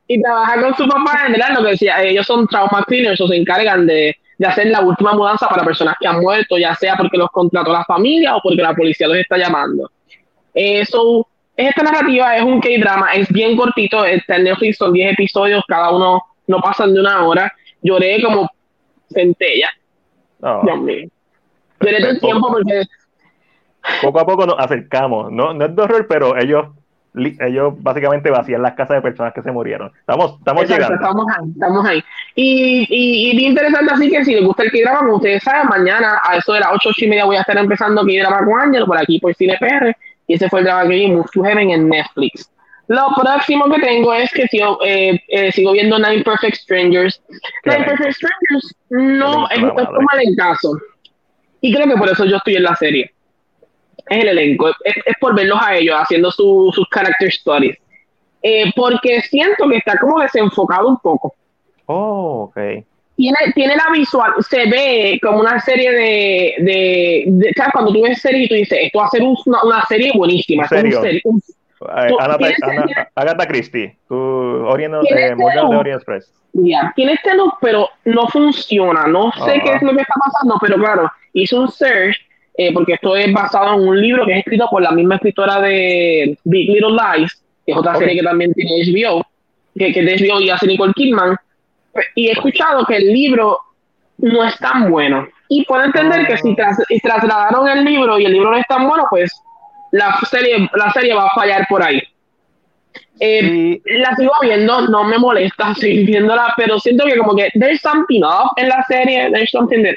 y, 0.09 0.22
trabaja 0.22 0.61
con 0.61 0.74
su 0.74 0.88
papá, 0.88 1.26
en 1.26 1.32
verdad, 1.32 1.55
lo 1.57 1.62
que 1.62 1.70
decía, 1.70 2.03
ellos 2.03 2.26
son 2.26 2.46
trauma 2.46 2.84
cleaners 2.86 3.20
o 3.20 3.28
se 3.28 3.36
encargan 3.36 3.86
de, 3.86 4.16
de 4.38 4.46
hacer 4.46 4.66
la 4.66 4.80
última 4.80 5.12
mudanza 5.12 5.49
para 5.49 5.64
personas 5.64 5.96
que 6.01 6.07
han 6.07 6.20
muerto, 6.20 6.57
ya 6.57 6.74
sea 6.74 6.96
porque 6.96 7.18
los 7.18 7.30
contrató 7.30 7.72
la 7.72 7.84
familia 7.84 8.36
o 8.36 8.40
porque 8.40 8.62
la 8.62 8.74
policía 8.74 9.09
los 9.09 9.18
está 9.18 9.36
llamando. 9.36 9.90
Eso, 10.55 11.26
esta 11.57 11.82
narrativa 11.82 12.36
es 12.36 12.42
un 12.42 12.61
K-drama, 12.61 13.12
es 13.14 13.28
bien 13.28 13.57
cortito, 13.57 14.05
está 14.05 14.36
en 14.36 14.44
Netflix, 14.44 14.76
son 14.78 14.92
10 14.92 15.12
episodios, 15.12 15.64
cada 15.66 15.90
uno 15.90 16.22
no 16.46 16.61
pasan 16.61 16.94
de 16.94 17.01
una 17.01 17.24
hora. 17.26 17.53
Lloré 17.82 18.22
como 18.22 18.49
centella. 19.11 19.70
Dios 20.40 20.80
mío. 20.80 21.09
Lloré 21.80 22.01
todo 22.01 22.11
el 22.11 22.20
tiempo 22.20 22.49
porque... 22.49 22.82
Poco 24.03 24.20
a 24.20 24.26
poco 24.26 24.47
nos 24.47 24.59
acercamos, 24.59 25.32
no, 25.32 25.55
no 25.55 25.64
es 25.64 25.74
de 25.74 25.82
horror, 25.82 26.07
pero 26.09 26.36
ellos 26.36 26.66
ellos 27.41 27.74
básicamente 27.78 28.30
vacían 28.30 28.62
las 28.62 28.74
casas 28.74 28.97
de 28.97 29.03
personas 29.03 29.32
que 29.32 29.43
se 29.43 29.51
murieron. 29.51 29.91
Estamos, 29.99 30.39
estamos 30.39 30.68
llegando. 30.68 30.95
Estamos 30.95 31.26
ahí, 31.28 31.51
estamos 31.51 31.86
ahí. 31.86 32.05
Y, 32.34 32.86
y, 32.89 33.39
y 33.39 33.47
interesante 33.47 33.93
así 33.93 34.11
que 34.11 34.24
si 34.24 34.34
les 34.34 34.45
gusta 34.45 34.62
el 34.62 34.70
K-Drama, 34.70 35.01
como 35.01 35.16
ustedes 35.16 35.43
saben, 35.43 35.68
mañana 35.68 36.20
a 36.22 36.36
eso 36.36 36.53
de 36.53 36.61
las 36.61 36.70
8, 36.72 36.91
8 36.91 37.05
y 37.05 37.09
media 37.09 37.24
voy 37.24 37.36
a 37.36 37.41
estar 37.41 37.57
empezando 37.57 38.05
K-Drama 38.05 38.45
con 38.45 38.61
Ángel 38.61 38.84
por 38.84 38.99
aquí 38.99 39.18
por 39.18 39.34
Cine 39.34 39.57
PR. 39.59 39.97
Y 40.26 40.34
ese 40.34 40.49
fue 40.49 40.61
el 40.61 40.66
drama 40.66 40.82
que 40.82 40.89
vi, 40.89 41.11
Move 41.11 41.26
to 41.32 41.43
Heaven 41.43 41.70
en 41.70 41.89
Netflix. 41.89 42.51
Lo 42.89 43.09
próximo 43.16 43.70
que 43.70 43.80
tengo 43.80 44.12
es 44.12 44.30
que 44.30 44.47
sigo, 44.47 44.78
eh, 44.84 45.18
eh, 45.28 45.53
sigo 45.53 45.72
viendo 45.72 45.99
Nine 45.99 46.22
Perfect 46.22 46.57
Strangers. 46.57 47.22
Nine 47.64 47.84
Perfect 47.84 48.12
Strangers 48.12 48.76
no 48.91 49.49
es, 49.49 49.59
es 49.59 49.86
como 49.86 50.09
el 50.20 50.36
caso. 50.36 50.72
Y 51.61 51.74
creo 51.74 51.86
que 51.86 51.97
por 51.97 52.09
eso 52.09 52.24
yo 52.26 52.36
estoy 52.36 52.57
en 52.57 52.62
la 52.62 52.76
serie 52.76 53.12
es 54.09 54.23
el 54.25 54.29
elenco, 54.29 54.69
es, 54.69 55.15
por 55.21 55.35
verlos 55.35 55.59
a 55.61 55.77
ellos 55.77 55.97
haciendo 55.99 56.31
sus 56.31 56.89
character 56.91 57.29
stories. 57.29 57.77
Eh, 58.43 58.71
porque 58.77 59.21
siento 59.23 59.69
que 59.69 59.77
está 59.77 59.99
como 59.99 60.21
desenfocado 60.21 60.89
un 60.89 60.99
poco. 60.99 61.35
Oh, 61.87 62.45
ok. 62.45 62.57
Tiene, 63.17 63.37
tiene 63.53 63.75
la 63.75 63.91
visual, 63.93 64.33
se 64.49 64.67
ve 64.71 65.19
como 65.21 65.41
una 65.41 65.59
serie 65.59 65.91
de, 65.91 66.55
de, 66.61 67.53
¿sabes? 67.57 67.73
Cuando 67.73 67.93
tú 67.93 68.03
ves 68.03 68.21
serie 68.21 68.45
y 68.45 68.49
tú 68.49 68.55
dices, 68.55 68.79
esto 68.81 69.01
va 69.01 69.07
a 69.07 69.11
ser 69.11 69.23
una, 69.23 69.63
una 69.65 69.85
serie 69.87 70.13
buenísima. 70.15 70.69
¿Serio? 70.69 71.03
Un 71.25 71.43
Agatha, 71.81 73.47
Christie, 73.47 73.97
tu 74.09 74.17
Orient, 74.17 74.95
eh, 75.11 75.35
Morgan 75.37 75.71
de 75.71 75.77
Orient 75.77 75.99
Express. 75.99 76.33
tiene 76.97 77.13
este 77.13 77.35
look, 77.37 77.55
pero 77.61 77.89
no 78.05 78.27
funciona. 78.29 79.07
No 79.07 79.31
sé 79.45 79.61
qué 79.63 79.75
es 79.75 79.83
lo 79.83 79.95
que 79.95 80.03
está 80.03 80.15
pasando, 80.25 80.57
pero 80.61 80.77
claro, 80.77 81.11
hizo 81.33 81.61
un 81.61 81.71
search 81.71 82.17
eh, 82.61 82.73
porque 82.73 82.95
esto 82.95 83.15
es 83.15 83.33
basado 83.33 83.75
en 83.75 83.89
un 83.89 84.01
libro 84.01 84.27
que 84.27 84.33
es 84.33 84.39
escrito 84.39 84.67
por 84.69 84.83
la 84.83 84.91
misma 84.91 85.15
escritora 85.15 85.61
de 85.61 86.37
Big 86.43 86.69
Little 86.69 86.91
Lies, 86.91 87.41
que 87.65 87.71
es 87.71 87.79
otra 87.79 87.95
serie 87.95 88.17
que 88.17 88.27
también 88.27 88.53
tiene 88.53 88.83
HBO, 88.85 89.25
que, 89.79 89.93
que 89.93 90.01
es 90.01 90.21
de 90.21 90.27
HBO 90.27 90.41
y 90.41 90.51
hace 90.51 90.67
Nicole 90.67 90.93
Kidman. 90.93 91.37
Y 92.17 92.27
he 92.27 92.33
escuchado 92.33 92.85
que 92.85 92.97
el 92.97 93.13
libro 93.13 93.61
no 94.19 94.43
es 94.43 94.59
tan 94.59 94.91
bueno. 94.91 95.29
Y 95.49 95.65
puedo 95.67 95.85
entender 95.85 96.27
que 96.27 96.37
si 96.37 97.01
trasladaron 97.01 97.69
el 97.69 97.85
libro 97.85 98.19
y 98.19 98.27
el 98.27 98.33
libro 98.33 98.51
no 98.51 98.59
es 98.59 98.67
tan 98.67 98.89
bueno, 98.89 99.07
pues 99.09 99.33
la 99.93 100.19
serie, 100.29 100.69
la 100.75 100.93
serie 100.93 101.15
va 101.15 101.27
a 101.27 101.35
fallar 101.35 101.65
por 101.69 101.81
ahí. 101.81 102.03
Eh, 103.21 103.81
la 103.85 104.17
sigo 104.17 104.33
viendo, 104.43 104.83
no 104.89 105.05
me 105.05 105.17
molesta 105.17 105.75
seguir 105.77 106.07
viéndola, 106.07 106.55
pero 106.57 106.81
siento 106.81 107.05
que 107.07 107.17
como 107.19 107.37
que 107.37 107.51
there's 107.55 107.81
something 107.81 108.23
off 108.23 108.51
en 108.57 108.69
la 108.69 108.85
serie, 108.89 109.31
there's 109.31 109.51
something 109.53 109.85
that... 109.85 109.95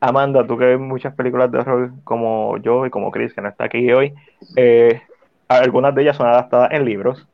Amanda, 0.00 0.46
tú 0.46 0.58
que 0.58 0.66
ves 0.66 0.78
muchas 0.78 1.14
películas 1.14 1.50
de 1.50 1.58
horror 1.58 1.92
como 2.04 2.58
yo 2.58 2.84
y 2.84 2.90
como 2.90 3.10
Chris, 3.10 3.32
que 3.32 3.40
no 3.40 3.48
está 3.48 3.64
aquí 3.64 3.90
hoy, 3.90 4.12
eh, 4.56 5.00
algunas 5.48 5.94
de 5.94 6.02
ellas 6.02 6.16
son 6.16 6.26
adaptadas 6.26 6.72
en 6.72 6.84
libros. 6.84 7.26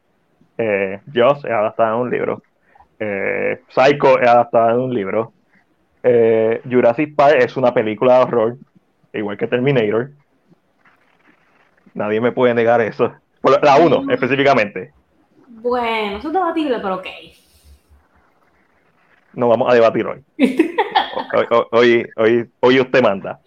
Eh, 0.56 1.00
Joss 1.12 1.44
es 1.44 1.50
adaptada 1.50 1.94
en 1.94 2.00
un 2.00 2.10
libro. 2.10 2.42
Eh, 2.98 3.62
Psycho 3.68 4.20
es 4.20 4.28
adaptada 4.28 4.72
en 4.72 4.78
un 4.78 4.94
libro. 4.94 5.32
Eh, 6.02 6.60
Jurassic 6.70 7.14
Park 7.16 7.36
es 7.38 7.56
una 7.56 7.74
película 7.74 8.18
de 8.18 8.22
horror, 8.24 8.56
igual 9.12 9.36
que 9.36 9.48
Terminator. 9.48 10.10
Nadie 11.94 12.20
me 12.20 12.32
puede 12.32 12.54
negar 12.54 12.80
eso. 12.80 13.12
La 13.62 13.78
1 13.78 14.12
específicamente. 14.12 14.92
Bueno, 15.48 16.18
eso 16.18 16.28
es 16.28 16.34
debatible, 16.34 16.78
pero 16.80 16.96
ok 16.96 17.06
no 19.32 19.48
vamos 19.48 19.70
a 19.70 19.74
debatir 19.74 20.06
hoy. 20.06 20.24
hoy, 21.72 22.06
hoy, 22.16 22.50
hoy, 22.60 22.80
usted 22.80 23.02
manda. 23.02 23.40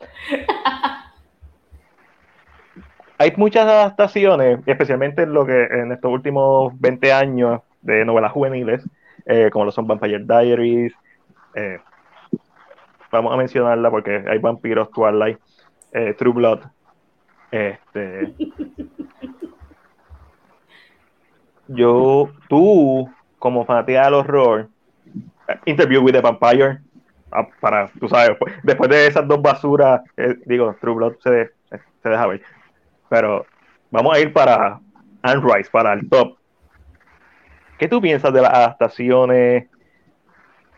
Hay 3.17 3.34
muchas 3.38 3.65
adaptaciones, 3.65 4.59
especialmente 4.65 5.23
en 5.23 5.34
lo 5.34 5.45
que 5.45 5.63
en 5.63 5.91
estos 5.91 6.11
últimos 6.11 6.79
20 6.79 7.13
años 7.13 7.61
de 7.81 8.03
novelas 8.05 8.31
juveniles, 8.31 8.84
eh, 9.25 9.49
como 9.51 9.65
lo 9.65 9.71
son 9.71 9.88
Vampire 9.88 10.19
Diaries. 10.19 10.93
Eh, 11.55 11.79
vamos 13.11 13.34
a 13.34 13.38
mencionarla 13.38 13.91
porque 13.91 14.23
hay 14.27 14.39
vampiros, 14.39 14.91
Twilight, 14.91 15.39
eh, 15.91 16.13
True 16.17 16.34
Blood. 16.34 16.59
Este, 17.51 18.34
yo, 21.67 22.31
tú, 22.49 23.09
como 23.38 23.65
fanática 23.65 24.05
del 24.05 24.15
horror, 24.15 24.69
Interview 25.65 26.01
with 26.01 26.13
the 26.13 26.21
Vampire, 26.21 26.79
ah, 27.31 27.47
para, 27.59 27.87
tú 27.99 28.07
sabes, 28.07 28.37
pues, 28.37 28.53
después 28.63 28.89
de 28.89 29.07
esas 29.07 29.27
dos 29.27 29.41
basuras, 29.41 30.01
eh, 30.17 30.35
digo, 30.45 30.75
True 30.79 30.95
Blood 30.95 31.15
se, 31.23 31.51
se 32.01 32.09
deja 32.09 32.27
ver. 32.27 32.41
Pero 33.09 33.45
vamos 33.91 34.15
a 34.15 34.19
ir 34.19 34.33
para 34.33 34.79
Anne 35.21 35.41
Rice, 35.41 35.69
para 35.71 35.93
el 35.93 36.09
top. 36.09 36.37
¿Qué 37.77 37.87
tú 37.87 38.01
piensas 38.01 38.33
de 38.33 38.41
las 38.41 38.53
adaptaciones 38.53 39.67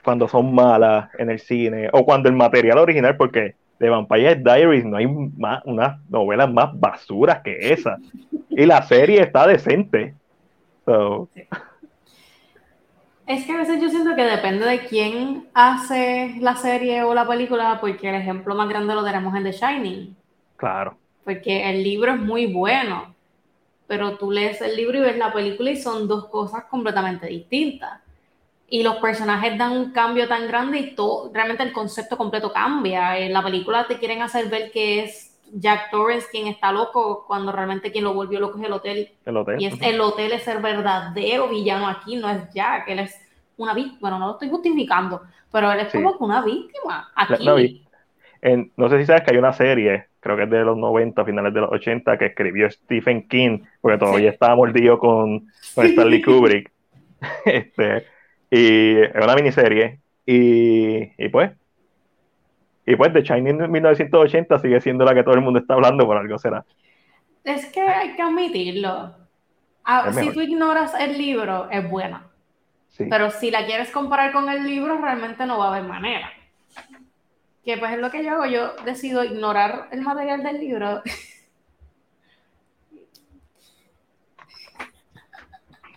cuando 0.06 0.28
son 0.28 0.54
malas 0.54 1.10
en 1.18 1.30
el 1.30 1.40
cine 1.40 1.90
o 1.92 2.06
cuando 2.06 2.30
el 2.30 2.36
material 2.36 2.78
original, 2.78 3.18
porque 3.18 3.56
de 3.80 3.90
Vampire 3.90 4.36
Diaries 4.36 4.86
no 4.86 4.98
hay 4.98 5.08
más, 5.08 5.64
novelas 6.10 6.52
más 6.52 6.80
basuras 6.80 7.42
que 7.44 7.74
esa 7.74 7.98
y 8.50 8.66
la 8.66 8.82
serie 8.84 9.22
está 9.22 9.48
decente. 9.48 10.14
So. 10.86 11.28
Es 13.28 13.46
que 13.46 13.54
a 13.54 13.58
veces 13.58 13.82
yo 13.82 13.90
siento 13.90 14.16
que 14.16 14.24
depende 14.24 14.66
de 14.66 14.86
quién 14.86 15.48
hace 15.54 16.36
la 16.40 16.56
serie 16.56 17.04
o 17.04 17.14
la 17.16 17.28
película, 17.28 17.80
porque 17.82 18.10
el 18.10 18.16
ejemplo 18.16 18.54
más 18.54 18.70
grande 18.70 18.94
lo 18.94 19.04
tenemos 19.04 19.36
en 19.36 19.44
The 19.44 19.52
Shining. 19.52 20.16
Claro. 20.58 20.98
Porque 21.24 21.68
el 21.70 21.84
libro 21.84 22.14
es 22.14 22.20
muy 22.20 22.46
bueno, 22.46 23.16
pero 23.88 24.18
tú 24.18 24.32
lees 24.32 24.62
el 24.62 24.76
libro 24.76 25.00
y 25.00 25.02
ves 25.02 25.18
la 25.18 25.34
película 25.34 25.72
y 25.72 25.78
son 25.78 26.08
dos 26.08 26.28
cosas 26.28 26.66
completamente 26.66 27.26
distintas. 27.26 28.00
Y 28.70 28.84
los 28.84 28.98
personajes 28.98 29.58
dan 29.58 29.72
un 29.72 29.92
cambio 29.92 30.28
tan 30.28 30.48
grande 30.48 30.80
y 30.80 30.96
todo, 30.96 31.32
realmente 31.34 31.64
el 31.64 31.74
concepto 31.74 32.18
completo 32.18 32.54
cambia. 32.54 33.18
En 33.18 33.34
la 33.34 33.44
película 33.44 33.88
te 33.88 33.98
quieren 33.98 34.22
hacer 34.22 34.50
ver 34.50 34.72
que 34.72 35.04
es 35.04 35.35
Jack 35.52 35.92
Torrance 35.92 36.28
quien 36.30 36.48
está 36.48 36.72
loco 36.72 37.26
cuando 37.28 37.52
realmente 37.52 37.92
quien 37.92 38.04
lo 38.04 38.14
volvió 38.14 38.40
loco 38.40 38.58
es 38.60 38.66
el 38.66 38.74
hotel. 38.74 39.10
El 39.26 39.38
hotel. 39.38 39.62
Y 39.62 39.66
es, 39.66 39.82
el 39.82 40.02
hotel 40.02 40.32
es 40.34 40.48
el 40.48 40.60
verdadero 40.60 41.50
villano 41.50 41.88
aquí, 41.88 42.16
no 42.16 42.30
es 42.30 42.54
Jack, 42.54 42.88
él 42.90 43.00
es 43.00 43.20
una 43.58 43.74
víctima. 43.74 43.98
Bueno, 44.02 44.20
no 44.20 44.28
lo 44.28 44.34
estoy 44.34 44.50
justificando, 44.50 45.22
pero 45.52 45.72
él 45.72 45.80
es 45.80 45.92
como 45.92 46.12
una 46.20 46.44
víctima 46.44 47.12
aquí. 47.16 47.86
no 48.76 48.90
sé 48.90 49.00
si 49.00 49.06
sabes 49.06 49.24
que 49.24 49.32
hay 49.32 49.38
una 49.38 49.54
serie, 49.54 50.08
creo 50.20 50.36
que 50.36 50.44
es 50.44 50.50
de 50.50 50.64
los 50.64 50.78
90, 50.78 51.24
finales 51.24 51.54
de 51.54 51.62
los 51.62 51.72
80, 51.72 52.18
que 52.18 52.26
escribió 52.26 52.70
Stephen 52.70 53.28
King, 53.28 53.60
porque 53.82 53.98
todavía 53.98 54.32
estaba 54.32 54.56
mordido 54.56 54.98
con, 55.00 55.48
Stanley 55.76 56.22
Kubrick. 56.22 56.72
este, 57.46 58.06
y 58.50 59.02
es 59.02 59.16
una 59.16 59.36
miniserie. 59.36 60.00
Y, 60.26 61.12
y 61.24 61.30
pues, 61.30 61.52
y 62.86 62.96
pues 62.96 63.14
The 63.14 63.22
Shining 63.22 63.72
1980 63.72 64.60
sigue 64.60 64.80
siendo 64.82 65.06
la 65.06 65.14
que 65.14 65.24
todo 65.24 65.36
el 65.36 65.42
mundo 65.42 65.60
está 65.60 65.74
hablando, 65.74 66.06
por 66.06 66.18
algo 66.18 66.38
será. 66.38 66.64
Es 67.44 67.66
que 67.68 67.82
hay 67.82 68.16
que 68.16 68.22
admitirlo. 68.22 69.16
Ah, 69.84 70.12
si 70.12 70.32
tú 70.32 70.42
ignoras 70.42 70.94
el 71.00 71.18
libro, 71.18 71.70
es 71.70 71.88
buena. 71.90 72.28
Pero 72.98 73.30
si 73.30 73.52
la 73.52 73.66
quieres 73.66 73.92
comparar 73.92 74.32
con 74.32 74.50
el 74.50 74.64
libro, 74.64 74.98
realmente 74.98 75.46
no 75.46 75.58
va 75.58 75.66
a 75.66 75.76
haber 75.76 75.88
manera. 75.90 76.32
Que 77.64 77.78
pues 77.78 77.92
es 77.94 78.00
lo 78.00 78.10
que 78.12 78.24
yo 78.24 78.32
hago, 78.32 78.46
yo 78.46 78.76
decido 78.86 79.24
ignorar 79.24 79.90
el 79.92 80.02
material 80.02 80.44
del 80.44 80.60
libro. 80.60 81.02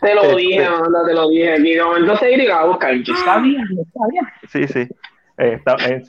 Te 0.00 0.14
lo 0.14 0.36
dije, 0.36 0.64
te 1.06 1.14
lo 1.14 1.28
dije. 1.28 1.56
Y 1.58 1.74
de 1.74 1.82
momento 1.82 2.16
se 2.16 2.32
iba 2.32 2.60
a 2.60 2.64
buscar. 2.66 2.94
Yo 2.94 3.14
sabía, 3.16 3.60
yo 3.70 3.82
sabía. 3.92 4.32
Sí, 4.48 4.66
sí. 4.68 4.88
Eh, 5.40 5.62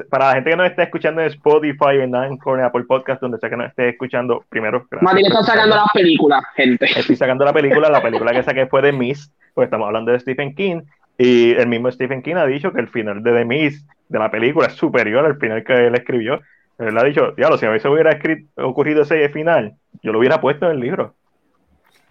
para 0.09 0.27
la 0.29 0.33
gente 0.33 0.49
que 0.49 0.55
nos 0.55 0.65
esté 0.65 0.83
escuchando 0.83 1.21
en 1.21 1.27
Spotify, 1.27 1.99
en 2.01 2.15
Anchor, 2.15 2.57
en 2.57 2.65
Apple 2.65 2.85
Podcast, 2.85 3.21
donde 3.21 3.37
sea 3.37 3.47
que 3.47 3.57
nos 3.57 3.67
esté 3.67 3.89
escuchando, 3.89 4.43
primero. 4.49 4.87
Martín 5.01 5.27
está 5.27 5.43
sacando 5.43 5.75
la 5.75 5.85
película, 5.93 6.41
gente. 6.55 6.85
Estoy 6.85 7.15
sacando 7.15 7.45
la 7.45 7.53
película, 7.53 7.89
la 7.89 8.01
película 8.01 8.31
que 8.31 8.41
saqué 8.41 8.65
fue 8.65 8.81
de 8.81 8.91
Miss, 8.91 9.31
pues 9.53 9.67
estamos 9.67 9.85
hablando 9.85 10.11
de 10.11 10.19
Stephen 10.19 10.55
King, 10.55 10.81
y 11.15 11.51
el 11.51 11.67
mismo 11.67 11.91
Stephen 11.91 12.23
King 12.23 12.35
ha 12.35 12.47
dicho 12.47 12.73
que 12.73 12.81
el 12.81 12.87
final 12.87 13.21
de 13.21 13.31
The 13.31 13.45
Miss, 13.45 13.85
de 14.07 14.17
la 14.17 14.31
película, 14.31 14.65
es 14.65 14.73
superior 14.73 15.23
al 15.23 15.37
final 15.37 15.63
que 15.63 15.73
él 15.73 15.93
escribió. 15.93 16.41
Él 16.79 16.97
ha 16.97 17.03
dicho, 17.03 17.33
diablo, 17.37 17.59
si 17.59 17.67
a 17.67 17.71
mí 17.71 17.79
se 17.79 17.87
hubiera 17.87 18.11
escrito, 18.11 18.49
ocurrido 18.65 19.03
ese 19.03 19.29
final, 19.29 19.75
yo 20.01 20.11
lo 20.11 20.17
hubiera 20.17 20.41
puesto 20.41 20.65
en 20.65 20.71
el 20.71 20.79
libro. 20.79 21.13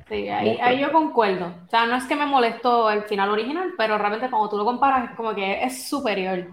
Sí, 0.09 0.29
ahí, 0.29 0.57
ahí, 0.63 0.81
yo 0.81 0.93
concuerdo. 0.93 1.53
O 1.67 1.69
sea, 1.69 1.87
no 1.87 1.97
es 1.97 2.05
que 2.05 2.15
me 2.15 2.27
molestó 2.27 2.91
el 2.91 3.03
final 3.03 3.31
original, 3.31 3.71
pero 3.77 3.99
realmente 3.99 4.31
cuando 4.31 4.49
tú 4.49 4.57
lo 4.57 4.65
comparas 4.65 5.11
es 5.11 5.17
como 5.17 5.35
que 5.35 5.65
es 5.65 5.89
superior. 5.89 6.47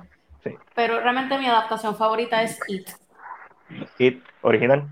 Sí. 0.45 0.55
Pero 0.75 0.99
realmente 0.99 1.37
mi 1.37 1.47
adaptación 1.47 1.95
favorita 1.97 2.41
es 2.43 2.59
It. 2.67 2.89
It, 3.97 4.23
original. 4.41 4.87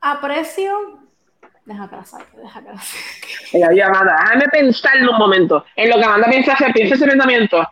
Aprecio. 0.00 0.98
Deja 1.66 1.88
que 1.88 1.96
la 1.96 2.04
saque, 2.04 2.36
deja 2.36 2.62
que 2.62 2.68
la 2.70 2.80
saque. 2.80 3.30
Ella, 3.52 3.86
Amanda, 3.88 4.16
déjame 4.22 4.48
pensarlo 4.48 5.12
un 5.12 5.18
momento. 5.18 5.64
En 5.76 5.90
lo 5.90 5.96
que 5.96 6.04
Amanda 6.04 6.28
piensa 6.30 6.52
hacer, 6.54 6.72
piensa 6.72 6.94
ese 6.94 7.06
pensamiento. 7.06 7.66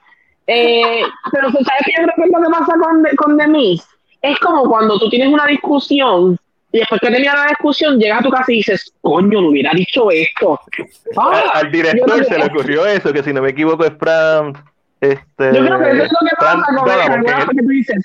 Eh, 0.47 1.03
pero 1.33 1.51
¿sabes 1.51 1.83
qué 1.85 1.93
yo 1.97 2.05
creo 2.05 2.15
que 2.17 2.23
es 2.23 2.31
lo 2.31 2.43
que 2.43 2.51
pasa 2.51 2.75
con, 2.79 3.05
con 3.17 3.39
The 3.39 3.49
Mist? 3.49 3.91
Es 4.21 4.39
como 4.41 4.69
cuando 4.69 4.99
tú 4.99 5.09
tienes 5.09 5.29
una 5.29 5.47
discusión 5.47 6.39
y 6.73 6.79
después 6.79 7.01
que 7.01 7.11
termina 7.11 7.35
la 7.35 7.47
discusión 7.47 7.99
llegas 7.99 8.21
a 8.21 8.25
tu 8.25 8.31
casa 8.31 8.53
y 8.53 8.57
dices, 8.57 8.93
coño, 9.01 9.41
no 9.41 9.49
hubiera 9.49 9.73
dicho 9.73 10.11
esto. 10.11 10.61
Ah, 11.17 11.51
al, 11.55 11.67
al, 11.67 11.73
director 11.73 12.25
se 12.25 12.39
le 12.39 12.45
ocurrió 12.45 12.85
eso, 12.87 13.13
que 13.13 13.23
si 13.23 13.33
no 13.33 13.41
me 13.41 13.51
equivoco 13.51 13.85
es 13.85 13.93
Fran... 13.99 14.53
Este, 15.01 15.55
yo 15.55 15.65
creo 15.65 15.79
que 15.79 15.91
eso 15.91 16.03
es 16.05 16.13
lo 16.13 16.29
que 16.29 16.37
pasa 16.39 16.65
con 16.77 16.91
el 16.91 17.45
porque 17.47 17.63
tú 17.63 17.69
dices, 17.69 18.05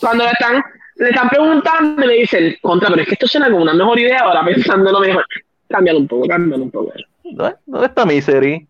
cuando 0.00 0.24
le 0.24 0.30
están, 0.30 0.64
le 0.96 1.08
están 1.10 1.28
preguntando 1.28 2.04
y 2.04 2.06
le 2.08 2.14
dicen, 2.14 2.56
contra, 2.60 2.88
pero 2.88 3.02
es 3.02 3.08
que 3.08 3.14
esto 3.14 3.26
suena 3.28 3.48
como 3.50 3.62
una 3.62 3.74
mejor 3.74 3.98
idea, 3.98 4.20
ahora 4.20 4.44
pensando 4.44 4.88
en 4.90 4.94
lo 4.94 5.00
mejor, 5.00 5.24
cámbialo 5.68 5.98
un 6.00 6.08
poco, 6.08 6.26
cámbialo 6.26 6.64
un 6.64 6.70
poco. 6.70 6.92
¿Dónde, 7.24 7.56
dónde 7.66 7.86
está 7.86 8.04
Misery? 8.04 8.66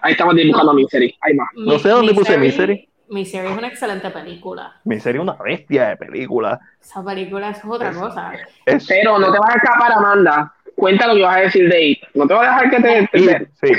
Ahí 0.00 0.12
estamos 0.12 0.34
dibujando 0.34 0.72
a 0.72 0.74
Misery. 0.74 1.14
Ahí 1.20 1.36
va. 1.36 1.46
No 1.56 1.78
sé 1.78 1.90
dónde 1.90 2.14
puse 2.14 2.36
Misery. 2.38 2.88
Misery 3.08 3.48
es 3.48 3.58
una 3.58 3.68
excelente 3.68 4.10
película. 4.10 4.80
Misery 4.84 5.18
es 5.18 5.22
una 5.22 5.34
bestia 5.34 5.88
de 5.90 5.96
película. 5.96 6.58
Esa 6.80 7.04
película 7.04 7.50
es 7.50 7.60
otra 7.64 7.90
Es- 7.90 7.96
cosa. 7.96 8.32
Es, 8.64 8.86
Pero 8.86 9.18
no 9.18 9.30
te 9.32 9.38
vas 9.38 9.50
a 9.54 9.58
escapar, 9.58 9.92
Amanda. 9.92 10.52
Cuenta 10.74 11.06
lo 11.06 11.14
que 11.14 11.22
vas 11.22 11.36
a 11.36 11.40
decir 11.40 11.68
de 11.68 11.82
It. 11.84 11.98
No 12.14 12.26
te 12.26 12.34
voy 12.34 12.44
a 12.46 12.50
dejar 12.50 12.70
que 12.70 12.80
te... 12.80 13.10
sí. 13.62 13.72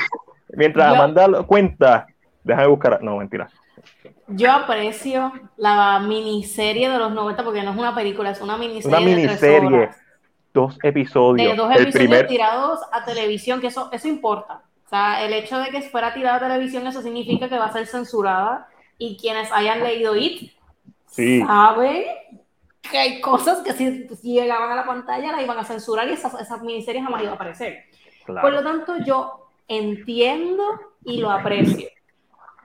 Mientras 0.54 0.88
Yo- 0.89 0.96
Amanda 0.96 1.28
lo 1.28 1.46
cuenta, 1.46 2.08
déjame 2.46 2.68
buscar. 2.68 3.04
No, 3.04 3.18
mentira. 3.18 3.50
Yo 4.28 4.52
aprecio 4.52 5.34
la 5.58 6.00
miniserie 6.00 6.89
de 6.89 6.98
los 6.98 7.12
90 7.12 7.43
porque 7.43 7.62
no 7.64 7.72
es 7.72 7.78
una 7.78 7.93
película, 7.93 8.32
es 8.32 8.39
una 8.41 8.58
miniserie. 8.58 8.98
Una 8.98 9.06
de 9.06 9.14
tres 9.14 9.41
miniserie. 9.41 9.89
Dos 10.54 10.78
episodios. 10.84 11.52
de 11.52 11.56
dos 11.58 11.70
el 11.72 11.82
episodios 11.84 11.93
primer. 12.10 12.28
tirados 12.28 12.80
a 12.93 13.04
televisión, 13.04 13.60
que 13.60 13.68
eso, 13.68 13.89
eso 13.91 14.08
importa. 14.08 14.62
O 14.86 14.89
sea, 14.89 15.24
el 15.26 15.34
hecho 15.34 15.58
de 15.60 15.70
que 15.70 15.82
fuera 15.82 16.14
tirada 16.14 16.38
a 16.38 16.39
televisión, 16.39 16.88
eso 16.88 17.02
significa 17.02 17.50
que 17.50 17.58
va 17.60 17.66
a 17.66 17.74
ser 17.74 17.86
censurada 17.88 18.68
y 18.98 19.18
quienes 19.18 19.52
hayan 19.52 19.84
leído 19.84 20.16
IT 20.16 20.52
Sí. 21.08 21.41
saben 21.41 22.04
que 22.82 22.98
hay 22.98 23.20
cosas 23.22 23.62
que 23.62 23.74
si, 23.74 24.08
llegaban 24.22 24.72
a 24.72 24.76
la 24.76 24.86
pantalla 24.86 25.32
las 25.32 25.41
iban 25.41 25.58
a 25.58 25.64
censurar 25.66 26.08
y 26.08 26.14
esas, 26.14 26.39
esas 26.39 26.62
miniseries 26.62 27.04
jamás 27.04 27.22
iban 27.22 27.34
a 27.34 27.36
aparecer. 27.36 27.86
Por 28.26 28.36
Claro. 28.36 28.50
lo 28.52 28.64
tanto, 28.64 28.93
yo 29.06 29.50
entiendo 29.68 30.64
y 31.04 31.18
lo 31.18 31.32
aprecio. 31.32 31.88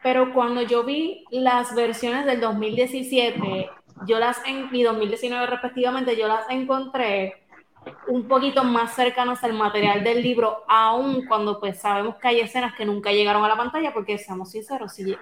Pero 0.03 0.33
cuando 0.33 0.63
yo 0.63 0.85
vi 0.85 1.25
las 1.31 1.75
versiones 1.75 2.25
del 2.27 2.41
2017, 2.41 3.69
yo 4.07 4.19
las 4.19 4.41
en, 4.47 4.69
y 4.75 4.83
2019 4.83 5.47
respectivamente, 5.47 6.17
yo 6.17 6.27
las 6.27 6.49
encontré 6.49 7.35
un 8.09 8.29
poquito 8.29 8.63
más 8.63 8.95
cercanas 8.95 9.43
al 9.43 9.55
material 9.55 10.05
del 10.05 10.23
libro, 10.23 10.65
aun 10.69 11.25
cuando 11.27 11.59
pues 11.61 11.81
sabemos 11.81 12.17
que 12.17 12.29
hay 12.29 12.41
escenas 12.41 12.75
que 12.75 12.85
nunca 12.85 13.11
llegaron 13.11 13.43
a 13.45 13.49
la 13.49 13.57
pantalla, 13.57 13.93
porque 13.95 14.19
seamos 14.19 14.51
sinceros, 14.51 14.93
si, 14.93 15.17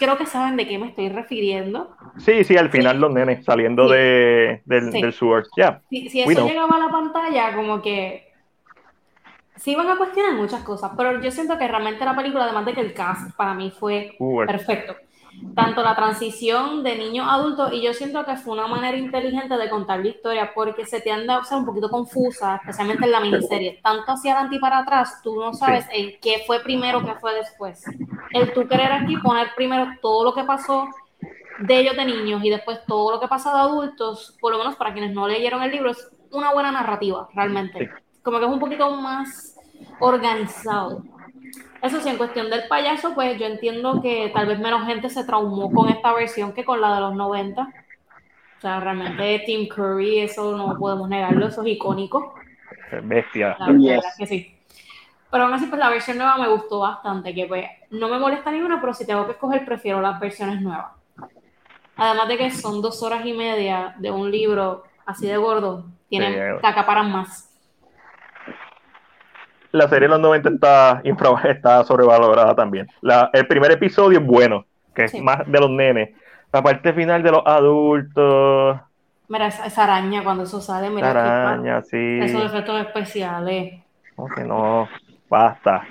creo 0.00 0.18
que 0.18 0.26
saben 0.26 0.56
de 0.56 0.66
qué 0.66 0.78
me 0.78 0.88
estoy 0.88 1.08
refiriendo. 1.10 1.96
Sí, 2.18 2.42
sí, 2.42 2.56
al 2.56 2.70
final 2.70 3.00
los 3.00 3.12
nenes 3.12 3.44
saliendo 3.44 3.86
Sí. 3.88 3.94
de, 3.94 4.62
del, 4.64 4.90
Sí. 4.92 5.00
del 5.00 5.12
sewer. 5.12 5.44
Ya. 5.56 5.80
Si, 5.90 6.08
si 6.08 6.22
eso 6.22 6.32
know. 6.32 6.48
llegaba 6.48 6.76
a 6.76 6.80
la 6.80 6.88
pantalla, 6.88 7.54
como 7.54 7.80
que 7.80 8.31
sí 9.62 9.76
van 9.76 9.88
a 9.88 9.96
cuestionar 9.96 10.34
muchas 10.34 10.62
cosas, 10.62 10.90
pero 10.96 11.20
yo 11.20 11.30
siento 11.30 11.56
que 11.56 11.68
realmente 11.68 12.04
la 12.04 12.16
película, 12.16 12.44
además 12.44 12.66
de 12.66 12.74
que 12.74 12.80
el 12.80 12.94
cast 12.94 13.34
para 13.36 13.54
mí 13.54 13.70
fue 13.70 14.16
perfecto. 14.46 14.96
Tanto 15.54 15.82
la 15.82 15.96
transición 15.96 16.82
de 16.82 16.96
niño 16.96 17.24
a 17.24 17.34
adulto, 17.34 17.72
y 17.72 17.80
yo 17.80 17.94
siento 17.94 18.24
que 18.24 18.36
fue 18.36 18.52
una 18.52 18.66
manera 18.66 18.98
inteligente 18.98 19.56
de 19.56 19.70
contar 19.70 20.00
la 20.00 20.08
historia, 20.08 20.52
porque 20.54 20.84
se 20.84 21.00
te 21.00 21.10
anda 21.10 21.38
a 21.38 21.44
ser 21.44 21.58
un 21.58 21.64
poquito 21.64 21.88
confusa, 21.88 22.56
especialmente 22.56 23.06
en 23.06 23.12
la 23.12 23.20
miniserie. 23.20 23.80
Tanto 23.82 24.12
hacia 24.12 24.32
adelante 24.32 24.56
y 24.56 24.58
para 24.58 24.80
atrás, 24.80 25.20
tú 25.22 25.40
no 25.40 25.54
sabes 25.54 25.86
en 25.90 26.20
qué 26.20 26.42
fue 26.46 26.60
primero, 26.60 27.02
qué 27.02 27.14
fue 27.14 27.34
después. 27.34 27.82
El 28.32 28.52
tú 28.52 28.68
querer 28.68 28.92
aquí 28.92 29.16
poner 29.16 29.54
primero 29.56 29.86
todo 30.02 30.24
lo 30.24 30.34
que 30.34 30.44
pasó 30.44 30.88
de 31.60 31.80
ellos 31.80 31.96
de 31.96 32.04
niños 32.04 32.44
y 32.44 32.50
después 32.50 32.80
todo 32.86 33.12
lo 33.12 33.20
que 33.20 33.28
pasa 33.28 33.54
de 33.54 33.60
adultos, 33.60 34.36
por 34.40 34.52
lo 34.52 34.58
menos 34.58 34.74
para 34.74 34.92
quienes 34.92 35.14
no 35.14 35.26
leyeron 35.28 35.62
el 35.62 35.70
libro, 35.70 35.92
es 35.92 36.10
una 36.30 36.52
buena 36.52 36.72
narrativa, 36.72 37.28
realmente. 37.32 37.78
Sí. 37.78 38.20
Como 38.22 38.38
que 38.38 38.44
es 38.44 38.52
un 38.52 38.60
poquito 38.60 38.90
más 38.96 39.51
organizado. 40.06 41.02
Eso 41.80 42.00
sí, 42.00 42.08
en 42.08 42.16
cuestión 42.16 42.48
del 42.50 42.68
payaso, 42.68 43.14
pues 43.14 43.38
yo 43.38 43.46
entiendo 43.46 44.00
que 44.02 44.30
tal 44.34 44.46
vez 44.46 44.58
menos 44.60 44.86
gente 44.86 45.08
se 45.10 45.24
traumó 45.24 45.70
con 45.72 45.88
esta 45.88 46.12
versión 46.12 46.52
que 46.52 46.64
con 46.64 46.80
la 46.80 46.94
de 46.94 47.00
los 47.00 47.14
90. 47.14 47.62
O 47.62 48.60
sea, 48.60 48.78
realmente 48.78 49.42
Tim 49.44 49.66
Curry, 49.68 50.20
eso 50.20 50.56
no 50.56 50.76
podemos 50.78 51.08
negarlo, 51.08 51.46
eso 51.46 51.62
es 51.62 51.68
icónico. 51.68 52.34
bestia. 53.02 53.56
La 53.58 53.66
verdad 53.66 53.78
Yes. 53.80 54.04
que 54.18 54.26
sí. 54.26 54.56
Pero 55.30 55.44
aún 55.44 55.54
así, 55.54 55.66
pues 55.66 55.78
la 55.80 55.88
versión 55.88 56.18
nueva 56.18 56.36
me 56.36 56.46
gustó 56.48 56.80
bastante, 56.80 57.34
que 57.34 57.46
pues 57.46 57.64
no 57.90 58.08
me 58.08 58.18
molesta 58.18 58.50
ninguna, 58.52 58.80
pero 58.80 58.92
si 58.94 59.06
tengo 59.06 59.24
que 59.26 59.32
escoger, 59.32 59.64
prefiero 59.64 60.00
las 60.02 60.20
versiones 60.20 60.60
nuevas. 60.60 60.92
Además 61.96 62.28
de 62.28 62.36
que 62.38 62.50
son 62.50 62.80
dos 62.82 63.02
horas 63.02 63.24
y 63.26 63.32
media 63.32 63.94
de 63.98 64.10
un 64.10 64.30
libro 64.30 64.84
así 65.06 65.26
de 65.26 65.36
gordo, 65.38 65.84
tienen, 66.08 66.34
Sí, 66.34 66.38
eh. 66.38 66.58
te 66.60 66.66
acaparan 66.66 67.10
más. 67.10 67.48
La 69.72 69.88
serie 69.88 70.08
de 70.08 70.14
los 70.14 70.20
90 70.20 70.48
está, 70.50 71.00
infra- 71.04 71.42
está 71.50 71.82
sobrevalorada 71.84 72.54
también. 72.54 72.86
La, 73.00 73.30
el 73.32 73.46
primer 73.46 73.72
episodio 73.72 74.18
es 74.20 74.26
bueno, 74.26 74.66
que 74.94 75.04
es 75.04 75.20
más 75.20 75.50
de 75.50 75.60
los 75.60 75.70
nenes. 75.70 76.10
La 76.52 76.62
parte 76.62 76.92
final 76.92 77.22
de 77.22 77.30
los 77.30 77.42
adultos, 77.46 78.78
Mira, 79.32 79.46
esa, 79.46 79.84
araña 79.84 80.22
cuando 80.22 80.42
eso 80.42 80.60
sale, 80.60 80.90
mira, 80.90 81.10
araña, 81.10 81.80
sí. 81.80 82.18
esos 82.20 82.44
efectos 82.44 82.78
especiales. 82.82 83.80
Que 84.36 84.44
no, 84.44 84.86
basta, 85.30 85.86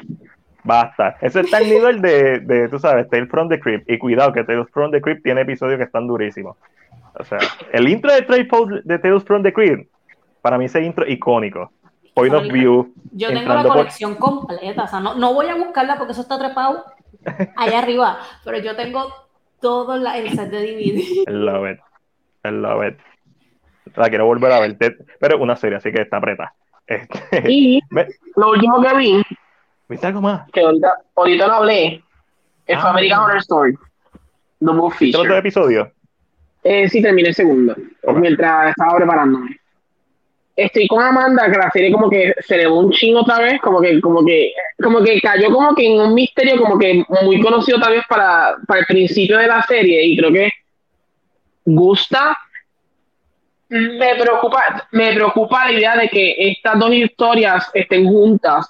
basta. 0.63 1.17
Ese 1.21 1.39
está 1.39 1.57
el 1.57 1.69
nivel 1.69 2.01
de, 2.03 2.39
de, 2.41 2.69
tú 2.69 2.77
sabes, 2.77 3.09
Tales 3.09 3.27
from 3.29 3.49
the 3.49 3.59
Crypt. 3.59 3.89
Y 3.89 3.97
cuidado, 3.97 4.31
que 4.31 4.43
Tales 4.43 4.67
from 4.71 4.91
the 4.91 5.01
Crypt 5.01 5.23
tiene 5.23 5.41
episodios 5.41 5.79
que 5.79 5.85
están 5.85 6.05
durísimos. 6.05 6.55
O 7.17 7.23
sea, 7.23 7.39
el 7.73 7.89
intro 7.89 8.13
de, 8.13 8.21
Tales 8.21 8.47
de 8.85 8.99
Tales 8.99 9.23
from 9.23 9.41
the 9.41 9.51
Crypt, 9.51 9.89
para 10.43 10.59
mí 10.59 10.65
ese 10.65 10.83
intro 10.83 11.07
icónico. 11.07 11.71
Point 12.13 12.33
of 12.33 12.43
view. 12.51 12.93
Yo 13.13 13.29
tengo 13.29 13.53
la 13.53 13.63
por- 13.63 13.71
colección 13.73 14.15
completa, 14.15 14.83
o 14.83 14.87
sea, 14.87 14.99
no, 14.99 15.15
no 15.15 15.33
voy 15.33 15.47
a 15.47 15.55
buscarla 15.55 15.97
porque 15.97 16.11
eso 16.13 16.21
está 16.21 16.37
trepado 16.39 16.85
allá 17.55 17.79
arriba, 17.79 18.19
pero 18.43 18.57
yo 18.59 18.75
tengo 18.75 19.13
todo 19.59 19.97
la- 19.97 20.17
el 20.17 20.29
set 20.31 20.49
de 20.49 20.61
DVD. 20.61 20.99
I 20.99 21.23
love 21.27 21.69
it. 21.71 21.79
I 22.43 22.49
love 22.51 22.83
it. 22.87 22.97
La 23.95 24.09
quiero 24.09 24.25
volver 24.25 24.51
a 24.51 24.59
ver, 24.59 24.77
pero 25.19 25.35
es 25.35 25.41
una 25.41 25.55
serie, 25.55 25.77
así 25.77 25.91
que 25.91 26.01
está 26.01 26.17
apretada. 26.17 26.53
Este, 26.87 27.43
Y 27.51 27.79
ve- 27.91 28.07
lo 28.35 28.49
último 28.51 28.81
que 28.81 28.95
vi, 28.97 29.23
¿Viste 29.87 30.07
algo 30.07 30.21
más? 30.21 30.49
que 30.51 30.61
ahorita, 30.61 30.93
ahorita 31.15 31.47
no 31.47 31.53
hablé, 31.53 32.03
es 32.65 32.77
Ah. 32.77 32.89
American 32.89 33.19
Horror 33.23 33.37
Story. 33.37 33.75
The 34.59 34.65
Movie 34.65 34.97
¿Viste 34.99 35.05
los 35.05 35.11
dos 35.13 35.21
Feature. 35.23 35.37
episodios? 35.39 35.87
Eh, 36.63 36.87
sí, 36.89 37.01
terminé 37.01 37.29
el 37.29 37.35
segundo, 37.35 37.75
mientras 38.15 38.69
estaba 38.69 38.95
preparándome. 38.97 39.57
Estoy 40.55 40.87
con 40.87 41.01
Amanda, 41.01 41.49
que 41.49 41.57
la 41.57 41.71
serie 41.71 41.91
como 41.91 42.09
que 42.09 42.33
se 42.39 42.55
elevó 42.55 42.79
un 42.79 42.91
chingo 42.91 43.21
otra 43.21 43.39
vez, 43.39 43.61
como 43.61 43.81
que, 43.81 44.01
como 44.01 44.25
que, 44.25 44.53
como 44.81 45.01
que 45.01 45.21
cayó 45.21 45.49
como 45.51 45.73
que 45.73 45.87
en 45.87 45.99
un 46.01 46.13
misterio 46.13 46.57
como 46.57 46.77
que 46.77 47.03
muy 47.23 47.41
conocido 47.41 47.79
tal 47.79 47.93
vez 47.93 48.03
para, 48.07 48.55
para 48.67 48.81
el 48.81 48.85
principio 48.85 49.37
de 49.37 49.47
la 49.47 49.61
serie, 49.63 50.05
y 50.05 50.17
creo 50.17 50.31
que 50.31 50.51
gusta. 51.65 52.37
Me 53.69 54.15
preocupa, 54.15 54.87
me 54.91 55.13
preocupa 55.13 55.65
la 55.65 55.71
idea 55.71 55.95
de 55.95 56.09
que 56.09 56.35
estas 56.37 56.77
dos 56.77 56.93
historias 56.93 57.69
estén 57.73 58.05
juntas. 58.05 58.69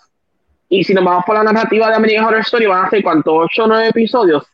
Y 0.70 0.84
si 0.84 0.94
nos 0.94 1.04
vamos 1.04 1.26
por 1.26 1.36
la 1.36 1.44
narrativa 1.44 1.90
de 1.90 1.96
American 1.96 2.26
Horror 2.26 2.42
Story, 2.42 2.68
van 2.68 2.86
a 2.86 2.90
ser 2.90 3.02
cuánto, 3.02 3.34
ocho 3.34 3.64
o 3.64 3.68
nueve 3.68 3.88
episodios. 3.88 4.46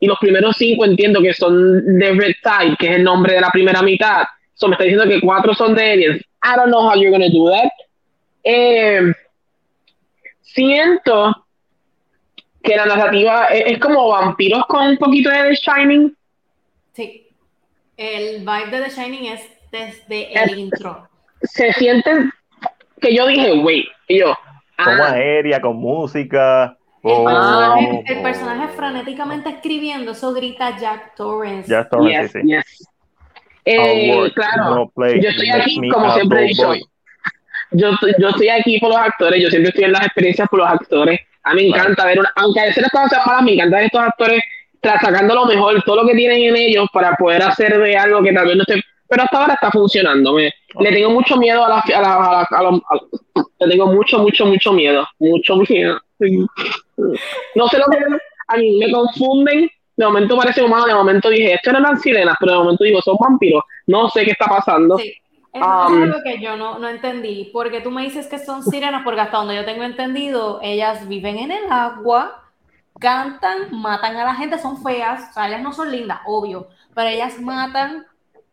Y 0.00 0.06
los 0.06 0.18
primeros 0.18 0.56
cinco 0.56 0.84
entiendo 0.84 1.22
que 1.22 1.32
son 1.32 1.98
de 1.98 2.12
Red 2.12 2.34
Tide, 2.42 2.76
que 2.76 2.90
es 2.90 2.96
el 2.96 3.04
nombre 3.04 3.34
de 3.34 3.40
la 3.40 3.50
primera 3.50 3.80
mitad. 3.80 4.24
So 4.54 4.68
me 4.68 4.74
está 4.74 4.84
diciendo 4.84 5.08
que 5.08 5.20
cuatro 5.20 5.54
son 5.54 5.74
de 5.74 5.92
aliens. 5.92 6.20
I 6.42 6.56
don't 6.56 6.68
know 6.70 6.80
how 6.88 6.94
you're 6.94 7.10
gonna 7.10 7.28
do 7.30 7.50
that. 7.50 7.70
Eh, 8.44 9.12
siento 10.42 11.46
que 12.62 12.76
la 12.76 12.86
narrativa 12.86 13.46
es, 13.46 13.72
es 13.72 13.78
como 13.78 14.08
vampiros 14.08 14.64
con 14.66 14.86
un 14.88 14.96
poquito 14.96 15.30
de 15.30 15.42
The 15.42 15.54
Shining. 15.54 16.16
Sí. 16.92 17.28
El 17.96 18.40
vibe 18.40 18.70
de 18.70 18.82
The 18.84 18.90
Shining 18.90 19.26
es 19.32 19.42
desde 19.70 20.32
el 20.32 20.50
Es- 20.50 20.56
intro. 20.56 21.08
Se 21.42 21.72
siente 21.74 22.10
que 23.00 23.14
yo 23.14 23.26
dije, 23.26 23.52
wait, 23.60 23.86
y 24.08 24.20
yo, 24.20 24.34
Toma 24.76 25.08
ah, 25.08 25.12
aérea, 25.12 25.60
con 25.60 25.76
música. 25.76 26.76
El, 27.02 27.10
Oh, 27.12 27.24
personaje, 27.24 28.04
el 28.06 28.18
oh. 28.18 28.22
personaje 28.22 28.68
frenéticamente 28.74 29.48
escribiendo, 29.50 30.12
eso 30.12 30.32
grita 30.32 30.76
Jack 30.78 31.14
Torrance. 31.14 31.70
Ya 31.70 31.80
está, 31.80 31.98
yes, 32.00 32.32
sí, 32.32 32.40
sí. 32.40 32.48
yes. 32.48 32.88
Eh, 33.64 34.30
claro, 34.34 34.90
no 34.96 35.06
yo 35.20 35.28
estoy 35.30 35.50
aquí, 35.50 35.88
como 35.90 36.12
siempre 36.14 36.40
he 36.44 36.48
dicho, 36.48 36.74
yo, 37.70 37.90
yo 38.18 38.28
estoy 38.28 38.48
aquí 38.50 38.78
por 38.78 38.90
los 38.90 38.98
actores, 38.98 39.42
yo 39.42 39.48
siempre 39.48 39.70
estoy 39.70 39.84
en 39.84 39.92
las 39.92 40.04
experiencias 40.06 40.48
por 40.48 40.60
los 40.60 40.68
actores. 40.68 41.20
A 41.44 41.54
mí 41.54 41.64
me 41.64 41.68
Claro. 41.72 41.90
encanta 41.90 42.06
ver, 42.06 42.18
una, 42.20 42.30
aunque 42.36 42.60
a 42.60 42.64
veces 42.64 42.82
las 42.82 42.90
cosas 42.90 43.10
sean 43.10 43.22
malas, 43.26 43.42
me 43.42 43.52
encanta 43.54 43.76
ver 43.76 43.86
estos 43.86 44.00
actores 44.00 44.40
sacando 44.82 45.34
lo 45.34 45.46
mejor, 45.46 45.82
todo 45.84 46.02
lo 46.02 46.06
que 46.08 46.14
tienen 46.14 46.42
en 46.42 46.56
ellos 46.56 46.86
para 46.92 47.14
poder 47.16 47.42
hacer 47.42 47.78
de 47.78 47.96
algo 47.96 48.22
que 48.22 48.32
tal 48.32 48.46
vez 48.46 48.56
no 48.56 48.62
esté. 48.62 48.82
Pero 49.08 49.22
hasta 49.22 49.38
ahora 49.40 49.54
está 49.54 49.70
funcionando. 49.70 50.32
Me, 50.32 50.50
Le 50.80 50.90
tengo 50.92 51.10
mucho 51.10 51.36
miedo 51.36 51.64
a 51.64 51.68
la. 51.68 51.78
A 51.80 52.00
la, 52.00 52.40
a 52.50 52.62
la- 52.62 52.68
a- 52.68 53.40
le 53.60 53.70
tengo 53.70 53.86
mucho, 53.86 54.18
mucho, 54.18 54.46
mucho 54.46 54.72
miedo. 54.72 55.06
Mucho 55.18 55.56
miedo. 55.56 56.00
No 57.54 57.68
sé 57.68 57.78
lo 57.78 57.84
que. 57.90 57.98
A 58.48 58.56
mí 58.56 58.78
me 58.78 58.90
confunden. 58.92 59.70
De 59.96 60.04
momento 60.04 60.36
parece 60.36 60.62
humano, 60.62 60.86
de 60.86 60.94
momento 60.94 61.28
dije, 61.28 61.54
esto 61.54 61.72
no 61.72 61.78
eran 61.78 61.98
sirenas, 62.00 62.36
pero 62.40 62.52
de 62.52 62.58
momento 62.58 62.84
digo, 62.84 63.00
son 63.00 63.16
vampiros. 63.18 63.62
No 63.86 64.08
sé 64.08 64.24
qué 64.24 64.32
está 64.32 64.46
pasando. 64.46 64.98
Sí. 64.98 65.14
Eso, 65.52 65.64
Um, 65.64 66.02
es 66.02 66.02
algo 66.10 66.22
que 66.24 66.40
yo 66.40 66.56
no, 66.56 66.80
no 66.80 66.88
entendí, 66.88 67.48
porque 67.52 67.80
tú 67.80 67.92
me 67.92 68.02
dices 68.02 68.26
que 68.26 68.40
son 68.40 68.64
sirenas, 68.64 69.04
porque 69.04 69.20
hasta 69.20 69.36
donde 69.36 69.54
yo 69.54 69.64
tengo 69.64 69.84
entendido, 69.84 70.58
ellas 70.62 71.06
viven 71.06 71.38
en 71.38 71.52
el 71.52 71.70
agua, 71.70 72.42
cantan, 72.98 73.68
matan 73.70 74.16
a 74.16 74.24
la 74.24 74.34
gente, 74.34 74.58
son 74.58 74.82
feas, 74.82 75.30
o 75.30 75.32
sea, 75.32 75.46
ellas 75.46 75.62
no 75.62 75.72
son 75.72 75.92
lindas, 75.92 76.18
obvio, 76.26 76.66
pero 76.92 77.08
ellas 77.08 77.40
matan, 77.40 78.04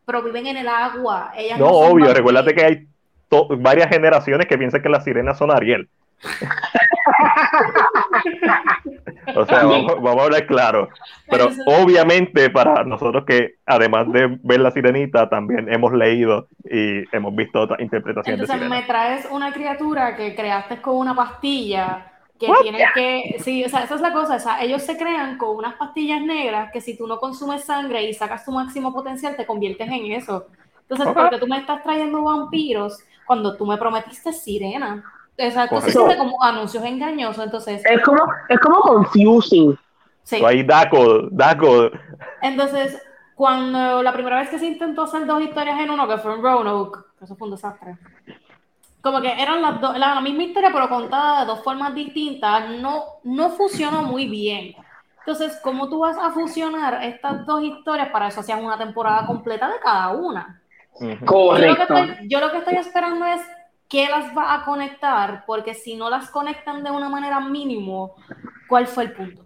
pero 0.06 0.22
viven 0.22 0.46
en 0.46 0.58
el 0.58 0.68
agua. 0.68 1.32
Ellas 1.36 1.58
No, 1.60 1.70
son 1.70 1.92
obvio, 1.92 2.14
recuérdate 2.14 2.54
que 2.54 2.64
hay 2.64 2.88
varias 3.58 3.90
generaciones 3.90 4.46
que 4.46 4.60
piensan 4.60 4.84
que 4.84 4.90
las 4.90 5.04
sirenas 5.04 5.40
son 5.40 5.50
Ariel. 5.50 5.90
o 9.36 9.46
sea, 9.46 9.64
vamos, 9.66 9.96
vamos 10.02 10.22
a 10.22 10.26
hablar 10.26 10.46
claro. 10.48 10.90
Pero 11.30 11.50
obviamente 11.66 12.50
para 12.50 12.84
nosotros 12.84 13.24
que 13.26 13.56
además 13.66 14.12
de 14.12 14.38
ver 14.44 14.60
la 14.62 14.72
sirenita, 14.72 15.30
también 15.30 15.72
hemos 15.74 15.94
leído 15.94 16.48
y 16.64 17.04
hemos 17.16 17.36
visto 17.36 17.62
otras 17.62 17.80
interpretaciones 17.80 18.40
de 18.40 18.44
Entonces 18.46 18.70
me 18.70 18.82
sirena. 18.82 18.88
traes 18.88 19.28
una 19.30 19.52
criatura 19.54 20.16
que 20.16 20.36
creaste 20.36 20.82
con 20.82 20.98
una 20.98 21.16
pastilla 21.16 22.08
que 22.40 22.48
tiene 22.62 22.84
que, 22.94 23.36
sí, 23.40 23.64
o 23.64 23.70
sea, 23.70 23.84
esa 23.84 23.96
es 23.96 24.02
la 24.02 24.12
cosa, 24.14 24.36
o 24.36 24.40
sea, 24.40 24.62
ellos 24.64 24.82
se 24.82 24.98
crean 24.98 25.38
con 25.38 25.56
unas 25.58 25.76
pastillas 25.76 26.22
negras 26.22 26.72
que 26.74 26.82
si 26.82 26.98
tú 26.98 27.06
no 27.08 27.20
consumes 27.20 27.64
sangre 27.66 28.04
y 28.04 28.14
sacas 28.16 28.44
tu 28.46 28.52
máximo 28.52 28.92
potencial 28.94 29.36
te 29.36 29.46
conviertes 29.46 29.88
en 29.90 30.12
eso. 30.12 30.48
Entonces, 30.84 31.08
Ok. 31.08 31.14
¿por 31.14 31.30
qué 31.30 31.38
tú 31.38 31.46
me 31.48 31.58
estás 31.60 31.84
trayendo 31.84 32.24
vampiros 32.24 32.98
cuando 33.26 33.56
tú 33.58 33.66
me 33.68 33.78
prometiste 33.78 34.34
sirena? 34.34 35.04
O 35.48 35.52
sea, 35.52 35.64
entonces 35.64 35.94
Correcto. 35.94 36.06
siente 36.06 36.18
como 36.18 36.44
anuncios 36.44 36.84
engañosos, 36.84 37.44
entonces, 37.44 37.82
Es 37.86 38.02
como, 38.04 38.24
es 38.50 38.60
como 38.60 38.80
confusing. 38.82 39.78
sí. 40.24 40.44
Ahí 40.46 40.64
Daco, 40.64 41.30
Daco, 41.32 41.90
Entonces, 42.42 43.02
cuando 43.36 44.04
la 44.04 44.14
primera 44.14 44.40
vez 44.40 44.50
que 44.50 44.60
se 44.60 44.68
intentó 44.68 45.04
hacer 45.04 45.26
dos 45.26 45.42
historias 45.42 45.80
en 45.80 45.90
uno, 45.90 46.08
que 46.08 46.18
fue 46.18 46.34
en 46.34 46.42
Roanoke, 46.44 47.00
que 47.18 47.26
eso 47.26 47.36
fue 47.36 47.48
un 47.48 47.54
desastre, 47.56 47.98
como 49.02 49.20
que 49.22 49.32
eran 49.42 49.62
las 49.62 49.82
dos, 49.82 49.98
la, 49.98 50.16
la 50.16 50.22
misma 50.22 50.44
historia, 50.44 50.70
pero 50.72 50.88
contada 50.90 51.42
de 51.42 51.48
dos 51.48 51.64
formas 51.64 51.96
distintas, 51.96 52.70
no, 52.70 53.04
no 53.24 53.50
funcionó 53.52 54.04
muy 54.04 54.28
bien. 54.28 54.76
Entonces, 55.20 55.60
¿cómo 55.64 55.90
tú 55.90 56.00
vas 56.00 56.18
a 56.18 56.32
fusionar 56.32 57.04
estas 57.04 57.46
dos 57.46 57.64
historias? 57.64 58.10
Para 58.10 58.28
eso 58.28 58.42
hacían 58.42 58.64
una 58.64 58.78
temporada 58.78 59.26
completa 59.26 59.68
de 59.70 59.80
cada 59.80 60.10
una. 60.12 60.62
Ujú. 61.00 61.08
Yo 61.56 61.66
lo, 61.66 61.76
que 61.76 61.88
Correcto. 61.88 61.96
estoy, 61.96 62.30
yo 62.30 62.40
lo 62.40 62.52
que 62.52 62.58
estoy 62.60 62.76
esperando 62.76 63.26
es 63.26 63.42
qué 63.92 64.10
las 64.10 64.36
va 64.38 64.56
a 64.56 64.66
conectar, 64.66 65.44
porque 65.48 65.76
si 65.76 65.96
no 65.98 66.10
las 66.10 66.32
conectan 66.32 66.84
de 66.84 66.92
una 66.92 67.10
manera 67.10 67.40
mínimo, 67.42 68.16
¿cuál 68.70 68.88
fue 68.88 69.06
el 69.06 69.14
punto? 69.14 69.44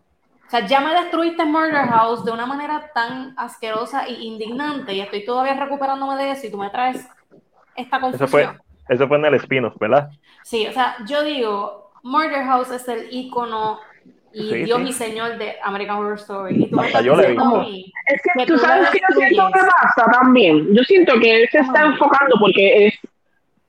O 0.47 0.49
sea, 0.51 0.65
ya 0.67 0.81
me 0.81 0.93
destruiste 0.93 1.45
Murder 1.45 1.87
House 1.87 2.23
de 2.25 2.31
una 2.31 2.45
manera 2.45 2.91
tan 2.93 3.33
asquerosa 3.37 4.05
e 4.07 4.13
indignante 4.13 4.93
y 4.93 5.01
estoy 5.01 5.25
todavía 5.25 5.55
recuperándome 5.55 6.15
de 6.23 6.31
eso 6.31 6.47
y 6.47 6.51
tú 6.51 6.57
me 6.59 6.69
traes 6.71 7.09
esta 7.75 7.99
Eso 8.11 8.27
confusión. 8.27 8.29
fue, 8.29 8.59
eso 8.89 9.07
fue 9.07 9.17
en 9.17 9.25
el 9.25 9.35
spin-off, 9.35 9.75
¿verdad? 9.79 10.09
Sí, 10.43 10.67
o 10.67 10.73
sea, 10.73 10.97
yo 11.07 11.23
digo, 11.23 11.91
Murder 12.03 12.43
House 12.45 12.71
es 12.71 12.87
el 12.87 13.07
ícono 13.11 13.79
y 14.33 14.49
Sí, 14.49 14.63
Dios 14.63 14.81
sí. 14.81 14.87
y 14.89 14.93
Señor 14.93 15.37
de 15.37 15.55
American 15.63 15.97
Horror 15.97 16.15
Story. 16.19 16.65
Y 16.65 16.69
tú 16.69 16.77
me 16.77 16.83
Hasta 16.83 16.99
estás 16.99 17.03
yo 17.05 17.15
le 17.15 17.33
vi. 17.33 17.93
Es 18.07 18.21
que 18.21 18.29
que 18.37 18.45
tú 18.45 18.53
tú 18.53 18.59
sabes 18.59 18.89
que 18.91 18.99
yo 18.99 19.15
siento 19.17 19.47
que 19.53 19.59
pasa 19.61 20.11
también. 20.11 20.73
Yo 20.75 20.83
siento 20.83 21.19
que 21.19 21.43
él 21.43 21.49
se 21.51 21.59
está 21.59 21.83
enfocando 21.85 22.35
porque 22.39 22.87
es. 22.87 22.93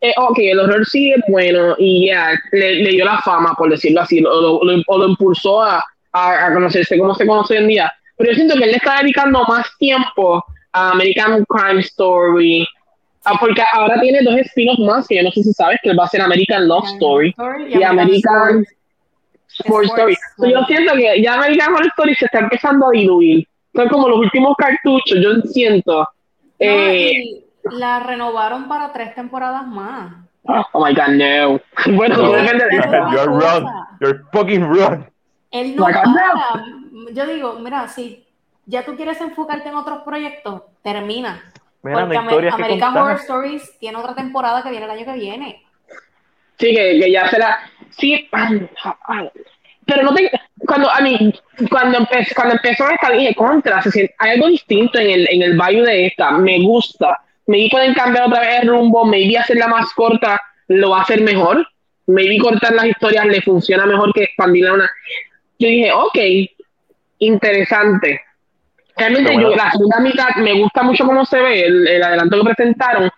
Eh, 0.09 0.15
ok, 0.17 0.39
el 0.39 0.59
horror 0.61 0.85
sí 0.87 1.11
es 1.13 1.21
bueno 1.29 1.75
y 1.79 2.07
ya, 2.09 2.31
le, 2.53 2.77
le 2.77 2.91
dio 2.91 3.05
la 3.05 3.19
fama, 3.19 3.55
por 3.57 3.71
decirlo 3.71 4.01
así, 4.03 4.19
o 4.25 4.41
lo, 4.41 4.61
lo- 4.65 4.83
o 4.87 4.99
lo 4.99 5.09
impulsó 5.09 5.63
a, 5.63 5.83
a, 6.13 6.47
a 6.47 6.53
conocerse 6.55 6.99
como 6.99 7.15
se 7.15 7.27
conoce 7.27 7.55
hoy 7.55 7.61
en 7.61 7.69
día. 7.69 7.93
Pero 8.17 8.31
yo 8.31 8.37
siento 8.37 8.55
que 8.57 8.65
él 8.65 8.71
le 8.71 8.77
está 8.77 9.01
dedicando 9.01 9.43
más 9.49 9.67
tiempo 9.79 10.45
a 10.73 10.91
American 10.93 11.45
Crime 11.49 11.81
Story, 11.81 12.67
ah, 13.25 13.37
porque 13.41 13.63
ahora 13.73 14.01
tiene 14.01 14.23
dos 14.23 14.37
spin-offs 14.37 14.79
más, 14.81 15.07
que 15.07 15.17
yo 15.17 15.23
no 15.23 15.31
sé 15.31 15.43
si 15.43 15.53
sabes, 15.53 15.79
que 15.83 15.95
va 15.95 16.05
a 16.05 16.09
ser 16.09 16.21
American 16.23 16.67
Love 16.69 16.85
Story 16.95 17.35
y 17.69 17.83
American 17.83 18.65
Sports 19.59 19.89
Story. 19.91 20.17
So, 20.39 20.47
yo 20.47 20.65
siento 20.67 20.95
que 20.95 21.23
ya 21.23 21.35
American 21.35 21.73
Horror 21.75 21.87
Story 21.89 22.15
se 22.15 22.25
está 22.27 22.39
empezando 22.41 22.87
a 22.87 22.91
diluir. 22.91 23.47
Son 23.75 23.89
como 23.89 24.09
los 24.09 24.19
últimos 24.19 24.55
cartuchos, 24.57 25.19
yo 25.23 25.41
siento. 25.51 25.99
No, 25.99 26.07
Eh, 26.59 27.13
y 27.13 27.45
la 27.73 28.01
renovaron 28.01 28.69
para 28.69 28.93
tres 28.93 29.15
temporadas 29.15 29.67
más. 29.67 30.13
oh 30.45 30.85
my 30.85 30.95
god, 30.95 31.09
no. 31.09 31.61
Bueno, 31.97 32.17
No. 32.17 32.33
depende 32.33 32.65
de 32.67 32.77
You're 32.77 33.27
wrong. 33.27 33.69
You're 34.01 34.23
fucking 34.33 34.65
wrong. 34.65 35.05
Él 35.51 35.77
no 35.77 35.83
Like, 35.89 36.01
para. 36.01 36.65
Yo 37.13 37.27
digo, 37.27 37.59
mira, 37.61 37.89
si 37.89 38.25
ya 38.67 38.85
tú 38.85 38.97
quieres 38.97 39.21
enfocarte 39.21 39.69
en 39.69 39.75
otros 39.77 40.03
proyectos, 40.03 40.63
termina. 40.83 41.43
Mira, 41.83 42.01
Porque 42.01 42.17
Amer- 42.19 42.49
American 42.53 42.81
contar. 42.95 43.03
Horror 43.03 43.21
Stories 43.21 43.79
tiene 43.79 43.97
otra 43.99 44.15
temporada 44.15 44.63
que 44.63 44.71
viene 44.71 44.85
el 44.87 44.91
año 44.91 45.05
que 45.05 45.13
viene. 45.13 45.63
Sí, 46.59 46.75
que, 46.75 46.99
que 47.01 47.13
ya 47.13 47.29
será. 47.29 47.59
Sí, 47.91 48.29
ah, 48.33 48.51
pero 49.87 50.03
no 50.03 50.15
te. 50.15 50.31
Cuando, 50.67 50.91
a 50.91 51.01
mí, 51.01 51.33
cuando, 51.71 51.99
empe- 51.99 52.35
cuando 52.35 52.55
empezó 52.55 52.89
esta, 52.91 53.11
dije 53.11 53.35
contra, 53.37 53.81
se 53.83 53.91
siente- 53.91 54.15
hay 54.19 54.33
algo 54.33 54.49
distinto 54.49 54.99
en 54.99 55.11
el, 55.11 55.29
en 55.31 55.43
el 55.43 55.57
value 55.57 55.83
de 55.85 56.07
esta, 56.07 56.33
me 56.33 56.59
gusta. 56.61 57.21
Maybe 57.47 57.69
pueden 57.71 57.95
cambiar 57.95 58.27
otra 58.27 58.41
vez 58.41 58.63
el 58.63 58.69
rumbo, 58.69 59.05
maybe 59.05 59.39
hacerla 59.39 59.69
más 59.69 59.93
corta 59.95 60.41
lo 60.69 60.91
va 60.91 60.99
a 60.99 61.03
hacer 61.03 61.21
mejor. 61.23 61.67
Maybe 62.09 62.39
cortar 62.39 62.73
las 62.75 62.87
historias 62.87 63.27
le 63.27 63.41
funciona 63.43 63.87
mejor 63.87 64.13
que 64.13 64.25
expandirla 64.25 64.75
una. 64.75 64.91
Yo 65.59 65.69
dije, 65.69 65.93
ok, 65.93 66.19
interesante. 67.19 68.21
Realmente 68.97 69.35
yo, 69.35 69.51
la 69.55 69.71
segunda 69.71 70.01
mitad 70.01 70.29
me 70.37 70.55
gusta 70.55 70.83
mucho 70.83 71.05
cómo 71.05 71.25
se 71.25 71.39
ve 71.41 71.65
el, 71.67 71.87
el 71.87 72.03
adelanto 72.03 72.39
que 72.39 72.55
presentaron, 72.55 73.11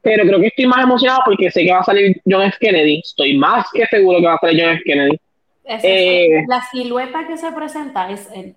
pero 0.00 0.24
creo 0.26 0.40
que 0.40 0.48
estoy 0.48 0.66
más 0.66 0.82
emocionado 0.82 1.20
porque 1.24 1.50
sé 1.50 1.64
que 1.64 1.72
va 1.72 1.80
a 1.80 1.84
salir 1.84 2.20
John 2.28 2.42
F. 2.42 2.56
Kennedy. 2.60 3.00
Estoy 3.04 3.36
más 3.38 3.66
que 3.72 3.86
seguro 3.86 4.18
que 4.18 4.26
va 4.26 4.34
a 4.34 4.38
salir 4.38 4.62
John 4.64 4.74
F. 4.74 4.82
Kennedy. 4.84 5.16
Es- 5.64 5.80
Eh. 5.84 6.44
la 6.48 6.60
silueta 6.62 7.26
que 7.26 7.36
se 7.36 7.52
presenta 7.52 8.10
es 8.10 8.28
él. 8.34 8.54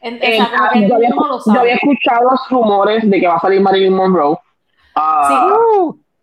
En- 0.00 0.16
o 0.16 0.20
sea, 0.20 0.50
yo, 0.74 0.94
había, 0.94 1.08
yo 1.08 1.62
escuchado 1.74 2.30
los 2.30 2.48
rumores 2.50 3.08
de 3.10 3.20
que 3.20 3.26
va 3.26 3.36
a 3.36 3.40
salir 3.40 3.60
Marilyn 3.60 3.94
Monroe. 3.94 4.36
Ah, 4.94 5.56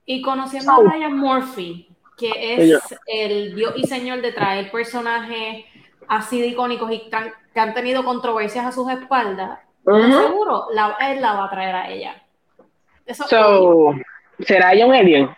Y 0.05 0.21
conociendo 0.21 0.71
a. 0.71 0.83
Ryan 0.83 1.17
Murphy, 1.17 1.89
que 2.17 2.31
Ella. 2.35 2.77
es 2.77 2.99
el 3.07 3.55
dios 3.55 3.73
y 3.75 3.85
señor 3.87 4.21
de 4.21 4.31
traer 4.31 4.71
personajes 4.71 5.65
así 6.07 6.39
de 6.39 6.47
icónicos 6.47 6.91
y 6.91 7.09
tan- 7.09 7.33
que 7.53 7.59
han 7.59 7.73
tenido 7.73 8.03
controversias 8.05 8.65
a 8.65 8.71
sus 8.71 8.89
espaldas, 8.91 9.59
seguro 9.83 10.67
la, 10.73 10.95
él 11.09 11.21
la 11.21 11.33
va 11.33 11.45
a 11.45 11.49
traer 11.49 11.75
a 11.75 11.89
ella. 11.89 12.21
Eso 13.05 13.23
So, 13.27 13.93
¿será 14.39 14.73
ella 14.73 14.85
un 14.85 14.93
alien? 14.93 15.29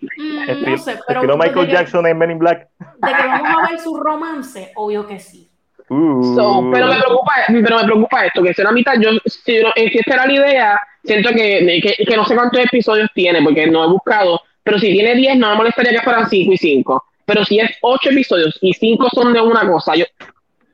Mm, 0.00 0.70
no 0.70 0.78
sé, 0.78 1.00
pero 1.08 1.22
Michael 1.36 1.54
de 1.54 1.66
que- 1.66 1.72
Jackson 1.72 2.06
en 2.06 2.18
Men 2.18 2.30
in 2.32 2.38
Black. 2.38 2.68
De 2.78 3.12
que 3.12 3.26
vamos 3.26 3.48
a 3.62 3.70
ver 3.70 3.78
su 3.80 3.96
romance, 4.00 4.72
obvio 4.76 5.06
que 5.06 5.18
sí. 5.18 5.50
Uh. 5.88 6.34
So, 6.34 6.70
pero 6.72 6.86
me 6.86 6.96
preocupa, 6.96 7.32
pero 7.48 7.76
me 7.78 7.84
preocupa 7.84 8.26
esto, 8.26 8.42
que 8.42 8.54
sea 8.54 8.64
una 8.64 8.72
mitad, 8.72 8.94
yo, 9.00 9.10
si, 9.26 9.56
eh, 9.56 9.90
si 9.90 9.98
esta 9.98 10.14
era 10.14 10.26
la 10.26 10.32
idea, 10.32 10.80
siento 11.04 11.30
que, 11.30 11.80
que, 11.82 12.04
que 12.04 12.16
no 12.16 12.24
sé 12.24 12.34
cuántos 12.34 12.60
episodios 12.64 13.10
tiene, 13.14 13.42
porque 13.42 13.66
no 13.66 13.84
he 13.84 13.88
buscado, 13.88 14.40
pero 14.62 14.78
si 14.78 14.92
tiene 14.92 15.14
10, 15.14 15.36
no 15.36 15.50
me 15.50 15.56
molestaría 15.56 15.92
que 15.92 16.00
fueran 16.00 16.28
5 16.28 16.52
y 16.52 16.56
5. 16.56 17.04
Pero 17.26 17.44
si 17.44 17.58
es 17.58 17.70
8 17.82 18.10
episodios 18.10 18.58
y 18.62 18.72
5 18.72 19.08
son 19.14 19.32
de 19.34 19.40
una 19.40 19.66
cosa, 19.70 19.94
yo 19.94 20.04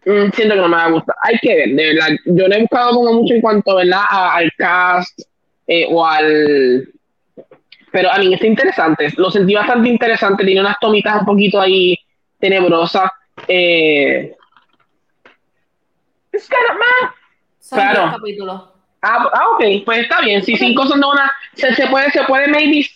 mm, 0.06 0.30
siento 0.32 0.54
que 0.54 0.60
no 0.60 0.68
me 0.68 0.76
va 0.76 0.84
a 0.84 0.90
gustar. 0.90 1.16
Hay 1.24 1.38
que 1.38 1.54
ver, 1.56 1.68
de 1.70 1.94
verdad. 1.94 2.08
Yo 2.26 2.48
no 2.48 2.54
he 2.54 2.60
buscado 2.60 2.90
como 2.94 3.12
mucho 3.14 3.34
en 3.34 3.40
cuanto, 3.40 3.74
¿verdad? 3.76 4.02
A- 4.08 4.36
al 4.36 4.50
cast 4.56 5.20
eh, 5.66 5.86
o 5.90 6.04
al... 6.06 6.88
Pero 7.92 8.10
a 8.12 8.18
mí 8.18 8.32
está 8.32 8.46
interesante, 8.46 9.08
lo 9.16 9.30
sentí 9.32 9.52
bastante 9.54 9.88
interesante, 9.88 10.44
tiene 10.44 10.60
unas 10.60 10.76
tomitas 10.80 11.20
un 11.20 11.26
poquito 11.26 11.60
ahí 11.60 11.96
tenebrosas. 12.38 13.10
Eh, 13.48 14.36
It's 16.32 16.48
kind 16.48 16.70
of 16.70 16.76
meh. 16.76 17.10
Son 17.58 17.78
Claro. 17.78 18.02
10 18.02 18.12
capítulos. 18.16 18.62
Ah, 19.02 19.30
ah, 19.32 19.48
ok, 19.54 19.84
pues 19.84 20.00
está 20.00 20.20
bien. 20.20 20.42
Si 20.42 20.56
cinco 20.56 20.86
son 20.86 21.00
de 21.00 21.06
una, 21.06 21.32
se, 21.54 21.74
se 21.74 21.86
puede, 21.86 22.10
se 22.10 22.22
puede, 22.24 22.48
maybe, 22.48 22.86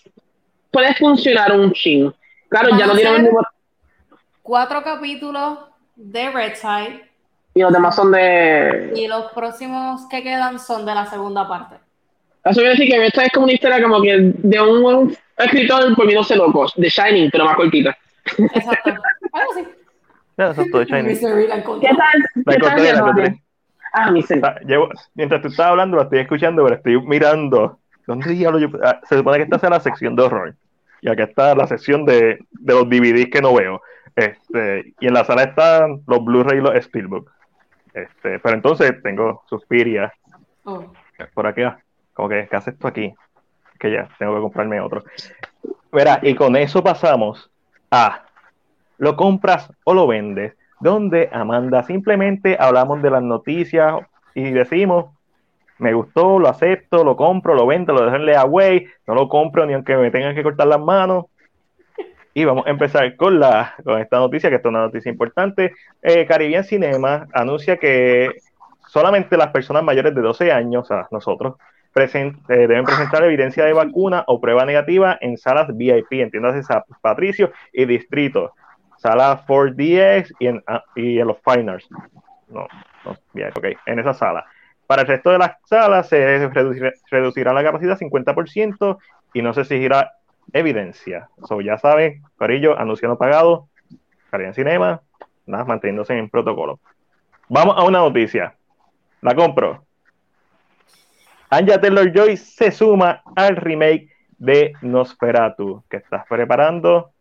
puede 0.70 0.95
funcionar 0.95 1.53
un 1.53 1.72
chin. 1.72 2.14
Claro, 2.49 2.76
ya 2.76 2.87
no 2.87 2.95
tiene 2.95 3.16
el. 3.16 3.30
Cuatro 4.43 4.82
capítulos 4.82 5.61
de 5.97 6.30
Red 6.30 6.55
Side 6.57 7.11
Y 7.55 7.62
los 7.62 7.72
demás 7.72 7.97
son 7.97 8.12
de. 8.12 8.93
y 8.95 9.09
los 9.09 9.32
próximos 9.32 10.03
que 10.11 10.22
quedan 10.22 10.59
son 10.59 10.85
de 10.85 10.95
la 10.95 11.07
segunda 11.07 11.49
parte. 11.49 11.76
Eso 12.45 12.61
quiere 12.61 12.70
decir 12.70 12.89
que 12.89 13.07
esta 13.07 13.24
es 13.24 13.32
como 13.32 13.45
una 13.45 13.55
historia 13.55 13.82
como 13.82 14.03
que 14.03 14.32
de 14.35 14.61
un, 14.61 15.16
escritor 15.39 15.97
volviéndose 15.97 16.37
locos, 16.37 16.74
de 16.76 16.89
Shining, 16.91 17.30
pero 17.30 17.47
más 17.47 17.57
cortita. 17.57 17.97
Exacto. 18.37 18.91
Algo 19.32 19.53
así. 19.53 19.66
Es 20.37 20.49
la 20.49 20.55
¿Qué 20.55 20.62
encontré. 21.59 21.89
tal? 21.89 21.99
La 22.45 22.53
¿Qué 22.55 22.59
tal, 22.61 23.16
la. 23.16 23.35
Ah, 23.93 24.11
mi. 24.11 24.20
Está- 24.20 24.59
llevo- 24.61 24.89
mientras 25.14 25.41
tú 25.41 25.49
estabas 25.49 25.70
hablando, 25.70 25.97
la 25.97 26.03
estoy 26.05 26.18
escuchando, 26.18 26.64
pero 26.64 26.76
estoy 26.76 27.01
mirando. 27.07 27.78
¿Dónde 28.07 28.30
diablo 28.30 28.59
yo? 28.59 28.68
ah, 28.85 29.01
se 29.05 29.16
supone 29.16 29.39
que 29.39 29.45
esta 29.45 29.59
sea 29.59 29.70
la 29.70 29.80
sección 29.80 30.16
de 30.16 30.22
horror. 30.24 30.55
Y 31.01 31.09
acá 31.09 31.24
está 31.24 31.55
la 31.55 31.66
sección 31.66 32.05
de, 32.05 32.39
de 32.51 32.72
los 32.74 32.89
DVDs 32.89 33.30
que 33.30 33.41
no 33.41 33.55
veo. 33.55 33.80
Este, 34.16 34.95
y 35.01 35.07
en 35.07 35.14
la 35.14 35.24
sala 35.24 35.45
están 35.45 36.03
los 36.07 36.24
Blu-ray 36.24 36.59
y 36.59 36.62
los 36.62 36.85
Steelbook. 36.85 37.30
Este, 37.93 38.39
pero 38.41 38.55
entonces 38.57 39.01
tengo 39.03 39.43
Suspiria 39.49 40.12
Oh. 40.64 40.93
por 41.35 41.47
aquí. 41.47 41.62
ah, 41.62 41.78
Como 42.14 42.28
que, 42.28 42.49
¿qué 42.51 42.57
hace 42.57 42.70
esto 42.70 42.89
aquí? 42.89 43.14
Que 43.78 43.93
ya, 43.93 44.09
tengo 44.18 44.35
que 44.35 44.41
comprarme 44.41 44.80
otro. 44.80 45.05
Verá, 45.93 46.18
y 46.22 46.35
con 46.35 46.57
eso 46.57 46.82
pasamos 46.82 47.51
a 47.91 48.22
¿lo 48.99 49.16
compras 49.16 49.70
o 49.84 49.95
lo 49.95 50.07
vendes? 50.07 50.55
Donde 50.80 51.28
Amanda 51.32 51.82
simplemente 51.82 52.57
hablamos 52.59 53.03
de 53.03 53.11
las 53.11 53.22
noticias 53.22 53.95
y 54.34 54.51
decimos, 54.51 55.07
me 55.78 55.92
gustó, 55.92 56.38
lo 56.38 56.49
acepto, 56.49 57.05
lo 57.05 57.16
compro, 57.16 57.55
lo 57.55 57.66
vendo, 57.66 57.92
lo 57.92 58.05
dejo 58.05 58.16
en 58.16 58.36
away, 58.36 58.86
no 59.07 59.14
lo 59.14 59.28
compro 59.28 59.66
ni 59.66 59.72
aunque 59.74 59.97
me 59.97 60.11
tengan 60.11 60.34
que 60.34 60.42
cortar 60.42 60.66
las 60.66 60.80
manos. 60.80 61.26
Y 62.36 62.45
vamos 62.45 62.66
a 62.66 62.70
empezar 62.70 63.14
con, 63.16 63.38
la, 63.38 63.74
con 63.84 64.01
esta 64.01 64.18
noticia, 64.18 64.51
que 64.51 64.57
esta 64.57 64.68
es 64.68 64.70
una 64.74 64.80
noticia 64.86 65.11
importante. 65.11 65.72
Eh, 66.03 66.26
Caribbean 66.26 66.64
Cinema 66.64 67.28
anuncia 67.32 67.76
que 67.76 68.30
solamente 68.88 69.36
las 69.36 69.49
personas 69.49 69.84
mayores 69.84 70.14
de 70.14 70.20
12 70.20 70.51
años, 70.51 70.82
o 70.82 70.86
sea, 70.86 71.07
nosotros, 71.12 71.55
presen- 71.95 72.38
eh, 72.49 72.66
deben 72.66 72.84
presentar 72.84 73.22
evidencia 73.22 73.64
de 73.64 73.72
vacuna 73.72 74.24
o 74.26 74.40
prueba 74.40 74.64
negativa 74.64 75.16
en 75.20 75.38
salas 75.38 75.68
VIP, 75.76 76.12
entiéndase 76.22 76.62
Patricio 77.01 77.53
y 77.72 77.84
Distrito, 77.84 78.53
sala 79.05 79.44
4DX 79.46 80.34
y 80.38 80.46
en, 80.46 80.64
ah, 80.66 80.82
y 80.96 81.18
en 81.18 81.26
los 81.26 81.36
Finals. 81.44 81.86
No, 82.48 82.66
no, 83.05 83.16
bien, 83.34 83.50
ok, 83.55 83.66
en 83.84 83.98
esa 83.98 84.14
sala. 84.14 84.46
Para 84.86 85.02
el 85.02 85.09
resto 85.09 85.30
de 85.30 85.38
las 85.38 85.57
salas 85.66 86.09
se 86.09 86.48
reducirá, 87.11 87.52
la 87.52 87.62
capacidad 87.62 87.98
50% 87.98 88.98
y 89.34 89.42
no 89.42 89.52
se 89.52 89.61
exigirá 89.61 90.12
evidencia. 90.55 91.28
So, 91.46 91.61
ya 91.61 91.76
saben, 91.76 92.22
Corillo, 92.38 92.78
anuncio 92.78 93.07
no 93.07 93.18
pagado, 93.18 93.68
Caribbean 94.30 94.55
Cinema, 94.55 95.02
nada, 95.44 95.64
manteniéndose 95.64 96.16
en 96.16 96.30
protocolo. 96.30 96.80
Vamos 97.50 97.76
a 97.76 97.84
una 97.84 97.98
noticia. 97.98 98.55
La 99.20 99.34
compro. 99.34 99.84
Anja 101.50 101.78
Taylor 101.78 102.11
Joy 102.11 102.38
se 102.38 102.70
suma 102.70 103.22
al 103.36 103.57
remake 103.57 104.09
de 104.38 104.72
Nosferatu, 104.80 105.84
que 105.90 105.98
estás 105.98 106.24
preparando. 106.26 107.13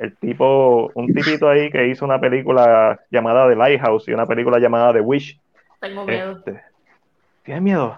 El 0.00 0.16
tipo, 0.16 0.90
un 0.94 1.12
tipito 1.12 1.48
ahí 1.48 1.70
que 1.70 1.86
hizo 1.88 2.04
una 2.06 2.18
película 2.18 2.98
llamada 3.10 3.48
The 3.48 3.54
Lighthouse 3.56 4.08
y 4.08 4.12
una 4.12 4.24
película 4.26 4.58
llamada 4.58 4.94
The 4.94 5.00
Wish. 5.00 5.38
Tengo 5.78 6.04
miedo. 6.06 6.32
Este, 6.38 6.62
¿Tienes 7.44 7.62
miedo? 7.62 7.96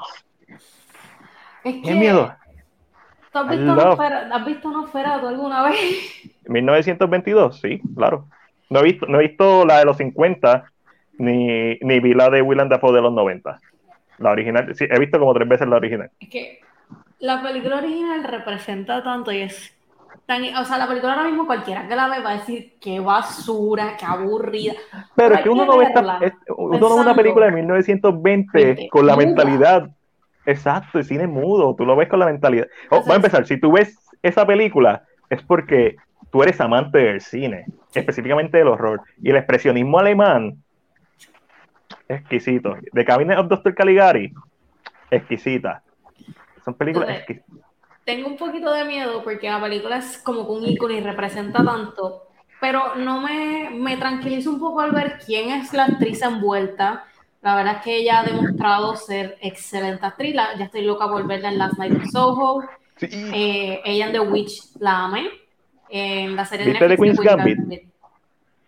Es 1.65 1.75
que, 1.75 1.81
¿Tienes 1.83 1.97
miedo? 2.01 2.35
¿tú 3.33 3.39
has 3.39 3.49
visto, 3.49 3.65
love- 3.75 3.97
Nosfera- 3.97 4.29
¿Has 4.33 4.45
visto 4.45 4.71
Nosferatu 4.71 5.27
alguna 5.29 5.63
vez? 5.63 5.79
1922, 6.49 7.61
sí, 7.61 7.81
claro. 7.97 8.27
No 8.69 8.81
he 8.81 8.83
visto, 8.85 9.07
no 9.07 9.21
he 9.21 9.29
visto 9.29 9.65
la 9.65 9.79
de 9.79 9.85
los 9.85 9.97
50, 9.97 10.65
ni, 11.19 11.77
ni 11.81 12.01
vi 12.01 12.15
la 12.15 12.31
de 12.31 12.43
Willem 12.43 12.69
Dafoe 12.69 12.93
de 12.95 13.03
los 13.03 13.13
90. 13.13 13.59
La 14.19 14.31
original, 14.33 14.75
sí, 14.75 14.87
he 14.91 14.99
visto 14.99 15.19
como 15.19 15.35
tres 15.35 15.49
veces 15.49 15.69
la 15.69 15.77
original. 15.77 16.11
Es 16.19 16.29
que 16.29 16.61
la 17.21 17.43
película 17.43 17.77
original 17.79 18.25
representa 18.25 19.03
tanto 19.05 19.31
y 19.31 19.43
es 19.43 19.77
tan. 20.27 20.43
O 20.57 20.65
sea, 20.65 20.79
la 20.79 20.87
película 20.89 21.13
ahora 21.15 21.29
mismo 21.29 21.47
cualquiera 21.47 21.87
que 21.89 21.97
la 21.97 22.09
ve 22.09 22.21
va 22.21 22.31
a 22.31 22.37
decir 22.39 22.75
qué 22.81 23.01
basura, 23.01 23.97
qué 23.99 24.05
aburrida. 24.07 24.75
Pero 25.17 25.35
es 25.35 25.41
que 25.43 25.49
uno 25.51 25.65
no 25.65 25.79
ve 25.79 25.85
esta, 25.85 26.01
verla 26.01 26.19
es- 26.23 26.33
uno 26.57 26.79
no 26.79 26.95
ve 26.97 27.01
una 27.03 27.15
película 27.15 27.47
de 27.47 27.53
1920 27.53 28.65
Veinte, 28.65 28.89
con 28.89 29.07
la 29.07 29.15
muda. 29.15 29.25
mentalidad. 29.27 29.91
Exacto, 30.45 30.99
el 30.99 31.05
cine 31.05 31.27
mudo, 31.27 31.75
tú 31.77 31.85
lo 31.87 31.95
ves 31.97 32.09
con 32.09 32.19
la 32.19 32.27
mentalidad. 32.27 32.67
Oh, 32.91 33.01
voy 33.03 33.13
a 33.13 33.17
empezar, 33.17 33.47
si 33.47 33.59
tú 33.61 33.73
ves 33.73 33.97
esa 34.23 34.45
película 34.47 35.05
es 35.31 35.43
porque 35.43 35.97
tú 36.31 36.43
eres 36.43 36.61
amante 36.61 36.99
del 36.99 37.21
cine, 37.21 37.67
específicamente 37.95 38.59
del 38.59 38.69
horror. 38.69 39.03
Y 39.23 39.31
el 39.31 39.37
expresionismo 39.37 39.99
alemán, 39.99 40.57
exquisito. 42.09 42.77
The 42.93 43.05
Cabinet 43.05 43.39
of 43.39 43.49
Dr. 43.49 43.75
Caligari, 43.75 44.33
exquisita. 45.11 45.83
Son 46.65 46.75
películas 46.75 47.11
exquisitas. 47.11 47.67
Tengo 48.05 48.27
un 48.29 48.37
poquito 48.37 48.73
de 48.73 48.85
miedo 48.85 49.23
porque 49.23 49.49
la 49.49 49.61
película 49.61 49.99
es 49.99 50.19
como 50.19 50.43
un 50.43 50.65
icono 50.67 50.93
y 50.95 51.01
representa 51.01 51.65
tanto, 51.65 52.23
pero 52.61 52.97
no 52.97 53.21
me, 53.21 53.71
me 53.71 53.97
tranquiliza 53.97 54.51
un 54.51 54.59
poco 54.59 54.81
al 54.81 54.91
ver 54.93 55.19
quién 55.25 55.51
es 55.51 55.73
la 55.73 55.85
actriz 55.85 56.21
envuelta. 56.23 57.05
La 57.43 57.57
verdad 57.57 57.77
es 57.77 57.83
que 57.83 57.97
ella 57.97 58.21
ha 58.21 58.25
demostrado 58.25 58.97
ser 58.97 59.37
excelente 59.41 60.05
actriz. 60.07 60.35
La- 60.35 60.57
ya 60.57 60.65
estoy 60.67 60.83
loca 60.83 61.09
por 61.09 61.27
verla 61.27 61.49
en 61.51 61.59
Last 61.59 61.79
Night 61.79 61.93
in 61.93 62.11
Soho. 62.11 62.63
Sí, 62.97 63.09
Eh, 63.13 63.81
ella 63.85 64.07
en 64.07 64.13
The 64.13 64.21
Witch 64.21 64.77
la 64.81 65.05
amé. 65.05 65.29
En 65.89 66.35
la 66.37 66.45
serie 66.45 66.67
de 66.67 66.73
¿Viste 66.73 66.85
The 66.85 66.89
Netflix 66.89 67.37
Gambit? 67.37 67.83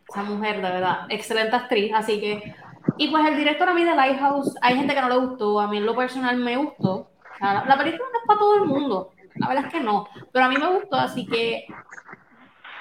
Esa 0.09 0.23
mujer, 0.23 0.57
de 0.57 0.63
verdad, 0.63 1.07
excelente 1.09 1.57
actriz. 1.57 1.93
Así 1.95 2.21
que, 2.21 2.55
y 2.99 3.09
pues 3.09 3.27
el 3.27 3.37
director 3.37 3.69
a 3.69 3.75
mí 3.75 3.83
de 3.85 3.95
Lighthouse, 3.97 4.55
hay 4.61 4.77
gente 4.77 4.95
que 4.95 5.01
no 5.01 5.09
le 5.09 5.17
gustó. 5.17 5.61
A 5.61 5.67
mí 5.69 5.79
en 5.79 5.87
lo 5.87 5.97
personal 5.97 6.37
me 6.37 6.57
gustó. 6.57 6.93
O 6.95 7.39
sea, 7.39 7.55
la, 7.55 7.65
la 7.65 7.79
película 7.79 8.05
no 8.13 8.19
es 8.21 8.27
para 8.27 8.39
todo 8.39 8.55
el 8.57 8.65
mundo. 8.67 9.11
La 9.37 9.49
verdad 9.49 9.67
es 9.67 9.73
que 9.73 9.81
no. 9.81 10.07
Pero 10.33 10.45
a 10.45 10.49
mí 10.49 10.57
me 10.57 10.67
gustó, 10.67 10.97
así 10.97 11.27
que, 11.27 11.65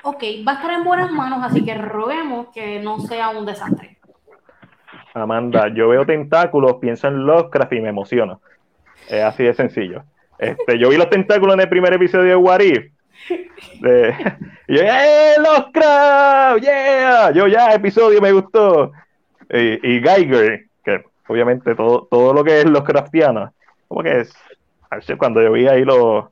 ok, 0.04 0.24
va 0.48 0.54
a 0.54 0.56
estar 0.56 0.72
en 0.72 0.84
buenas 0.84 1.12
manos. 1.12 1.40
Así 1.44 1.64
que 1.64 1.76
roguemos 1.76 2.48
que 2.54 2.80
no 2.80 3.00
sea 3.00 3.30
un 3.30 3.46
desastre. 3.46 3.98
Amanda, 5.14 5.68
yo 5.74 5.90
veo 5.90 6.06
tentáculos, 6.06 6.76
pienso 6.82 7.08
en 7.08 7.26
Lovecraft 7.26 7.74
y 7.74 7.82
me 7.82 7.90
emociono. 7.90 8.42
Es 9.08 9.24
así 9.24 9.44
de 9.44 9.54
sencillo. 9.54 10.04
Este, 10.38 10.80
yo 10.80 10.90
vi 10.90 10.98
los 10.98 11.10
tentáculos 11.10 11.54
en 11.56 11.62
el 11.62 11.70
primer 11.70 11.94
episodio 11.94 12.30
de 12.30 12.36
What 12.36 12.62
If. 12.62 12.92
Y 14.66 14.78
yo, 14.78 14.82
¡eh, 14.82 15.36
Lovecraft! 15.38 16.64
¡Yeah! 16.64 17.32
Yo 17.32 17.48
ya, 17.48 17.74
episodio 17.74 18.22
me 18.22 18.32
gustó. 18.32 18.92
Y, 19.50 19.96
y 19.96 20.02
Geiger, 20.02 20.66
que 20.84 21.04
obviamente 21.28 21.76
todo, 21.76 22.08
todo 22.10 22.34
lo 22.34 22.44
que 22.44 22.60
es 22.60 22.66
Lovecraftiano, 22.66 23.54
como 23.88 24.04
que 24.04 24.22
es, 24.22 24.34
a 24.90 24.96
veces 24.96 25.18
cuando 25.18 25.42
yo 25.42 25.52
vi 25.52 25.68
ahí 25.68 25.84
los... 25.84 26.26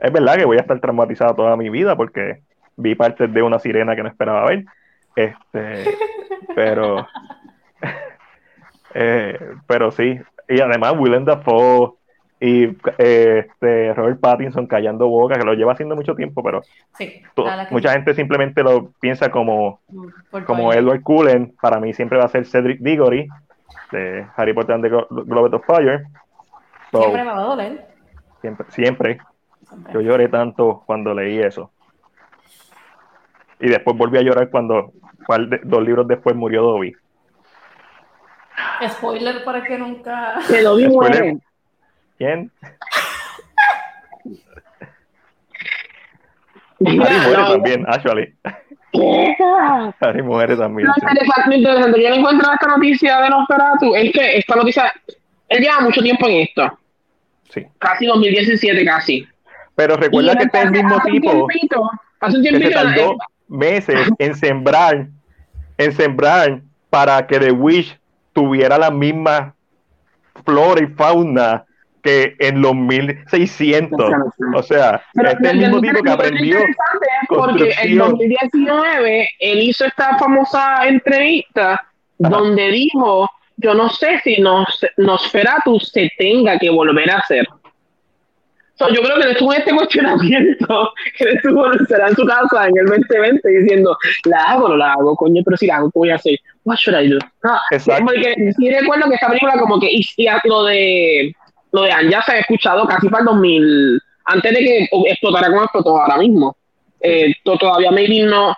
Es 0.00 0.12
verdad 0.12 0.36
que 0.36 0.44
voy 0.44 0.56
a 0.56 0.60
estar 0.60 0.78
traumatizado 0.80 1.34
toda 1.34 1.56
mi 1.56 1.70
vida 1.70 1.96
porque 1.96 2.42
vi 2.76 2.94
partes 2.94 3.32
de 3.32 3.42
una 3.42 3.58
sirena 3.58 3.96
que 3.96 4.02
no 4.02 4.08
esperaba 4.08 4.46
ver. 4.46 4.64
Este, 5.16 5.96
pero... 6.54 7.06
Eh, 8.94 9.38
pero 9.66 9.90
sí, 9.90 10.18
y 10.48 10.60
además 10.60 10.94
Willem 10.96 11.24
Dafoe 11.24 11.92
y 12.40 12.64
eh, 12.98 13.46
este, 13.46 13.92
Robert 13.94 14.18
Pattinson 14.18 14.66
callando 14.66 15.08
boca, 15.08 15.38
que 15.38 15.44
lo 15.44 15.54
lleva 15.54 15.72
haciendo 15.72 15.94
mucho 15.94 16.14
tiempo, 16.14 16.42
pero 16.42 16.62
Sí, 16.96 17.22
mucha 17.70 17.92
gente 17.92 18.14
simplemente 18.14 18.62
lo 18.62 18.92
piensa 19.00 19.30
como, 19.30 19.80
por 20.30 20.44
como. 20.44 20.72
Edward 20.72 21.02
Cullen. 21.02 21.54
Para 21.60 21.80
mí 21.80 21.92
siempre 21.92 22.18
va 22.18 22.24
a 22.24 22.28
ser 22.28 22.46
Cedric 22.46 22.80
Diggory 22.80 23.28
de 23.92 24.26
Harry 24.36 24.52
Potter 24.52 24.76
and 24.76 24.84
the 24.84 24.90
Glo- 24.90 25.06
Goblet 25.10 25.54
of 25.54 25.66
Fire. 25.66 26.06
So, 26.90 27.02
Siempre 27.02 27.24
me 27.24 27.30
va 27.30 27.38
a 27.38 27.44
doler. 27.44 27.86
siempre, 28.40 28.66
siempre. 28.70 29.18
Yo 29.92 30.00
lloré 30.00 30.28
tanto 30.28 30.82
cuando 30.86 31.14
leí 31.14 31.38
eso. 31.38 31.70
Y 33.60 33.68
después 33.68 33.96
volví 33.96 34.18
a 34.18 34.22
llorar 34.22 34.50
cuando, 34.50 34.92
dos 35.64 35.82
libros 35.82 36.06
después 36.08 36.34
murió 36.36 36.62
Dobby. 36.62 36.94
Spoiler 38.88 39.44
para 39.44 39.62
que 39.64 39.78
nunca. 39.78 40.38
Que 40.48 40.62
lo 40.62 40.76
vi 40.76 40.84
Spoiler. 40.84 41.22
muere. 41.22 41.38
¿Quién? 42.16 42.50
Harry 46.80 46.96
muere 46.96 47.36
no, 47.36 47.52
también, 47.52 47.84
actually. 47.88 48.34
¿qué? 48.92 49.36
Harry 50.00 50.22
muere 50.22 50.56
también. 50.56 50.88
Lo 50.88 50.94
sí. 50.94 51.00
interesante, 51.10 52.02
yo 52.02 52.08
encuentro 52.08 52.48
de 52.48 52.54
esta 52.54 52.66
noticia 52.68 53.20
de 53.20 53.30
Nosferatu 53.30 53.94
es 53.96 54.12
que 54.12 54.38
esta 54.38 54.56
noticia, 54.56 54.92
él 55.48 55.60
lleva 55.60 55.80
mucho 55.80 56.00
tiempo 56.00 56.26
en 56.28 56.36
esto, 56.36 56.78
Sí. 57.50 57.66
casi 57.78 58.06
2017 58.06 58.84
casi. 58.84 59.26
Pero 59.78 59.96
recuerda 59.96 60.34
que 60.34 60.42
este 60.44 60.58
es 60.58 60.64
el 60.64 60.70
mismo 60.72 60.96
hace 60.96 61.06
un 61.06 61.12
tipo 61.12 61.30
tiempito- 61.30 61.90
hace 62.18 62.36
un 62.36 62.42
que 62.42 62.58
se 62.58 62.70
tardó 62.70 63.16
meses 63.46 64.08
en 64.18 64.34
sembrar, 64.34 65.06
en 65.78 65.92
sembrar 65.92 66.60
para 66.90 67.24
que 67.28 67.38
The 67.38 67.52
Wish 67.52 67.96
tuviera 68.32 68.76
la 68.76 68.90
misma 68.90 69.54
flora 70.44 70.82
y 70.82 70.86
fauna 70.88 71.64
que 72.02 72.34
en 72.40 72.60
los 72.60 72.74
1600. 72.74 74.12
O 74.56 74.62
sea, 74.64 75.00
Pero 75.14 75.28
este 75.30 75.46
es 75.46 75.52
el 75.52 75.58
mismo 75.60 75.80
tipo 75.80 76.02
que 76.02 76.10
aprendió. 76.10 76.58
porque 77.28 77.64
en 77.82 77.98
construcción. 77.98 78.10
2019 78.10 79.28
él 79.38 79.62
hizo 79.62 79.84
esta 79.84 80.18
famosa 80.18 80.88
entrevista 80.88 81.86
donde 82.18 82.68
dijo, 82.70 83.28
yo 83.58 83.74
no 83.74 83.88
sé 83.90 84.20
si 84.24 84.40
nos, 84.40 84.84
Nosferatu 84.96 85.78
se 85.78 86.10
tenga 86.18 86.58
que 86.58 86.68
volver 86.70 87.10
a 87.12 87.18
hacer. 87.18 87.46
Yo 88.86 89.02
creo 89.02 89.16
que 89.16 89.22
él 89.22 89.30
estuvo 89.30 89.52
en 89.52 89.58
este 89.58 89.74
cuestionamiento, 89.74 90.92
que 91.18 91.24
él 91.24 91.36
estuvo 91.36 91.66
en 91.72 92.16
su 92.16 92.26
casa 92.26 92.68
en 92.68 92.78
el 92.78 92.86
2020 92.86 93.48
diciendo, 93.48 93.96
¿la 94.24 94.42
hago 94.44 94.68
no 94.68 94.76
la 94.76 94.92
hago? 94.92 95.16
Coño, 95.16 95.42
pero 95.44 95.56
si 95.56 95.66
la 95.66 95.76
hago, 95.76 95.90
¿qué 95.90 95.98
voy 95.98 96.10
a 96.10 96.16
hacer? 96.16 96.38
What 96.64 96.76
should 96.76 97.00
I 97.00 97.08
do? 97.08 97.18
Ah, 97.44 97.60
porque 97.70 98.52
sí 98.56 98.70
recuerdo 98.70 99.08
que 99.08 99.14
esta 99.14 99.28
película 99.28 99.58
como 99.58 99.80
que, 99.80 99.88
y, 99.90 100.26
lo 100.44 100.64
de, 100.64 101.32
lo 101.72 101.82
de 101.82 101.90
Anja 101.90 102.22
se 102.22 102.32
ha 102.32 102.38
escuchado 102.40 102.86
casi 102.86 103.08
para 103.08 103.22
el 103.22 103.26
2000, 103.26 104.00
antes 104.26 104.52
de 104.52 104.58
que 104.58 104.88
explotara 105.08 105.48
como 105.48 105.62
explotó 105.62 106.00
ahora 106.00 106.18
mismo. 106.18 106.56
Eh, 107.00 107.32
todavía 107.44 107.92
maybe 107.92 108.24
no, 108.24 108.54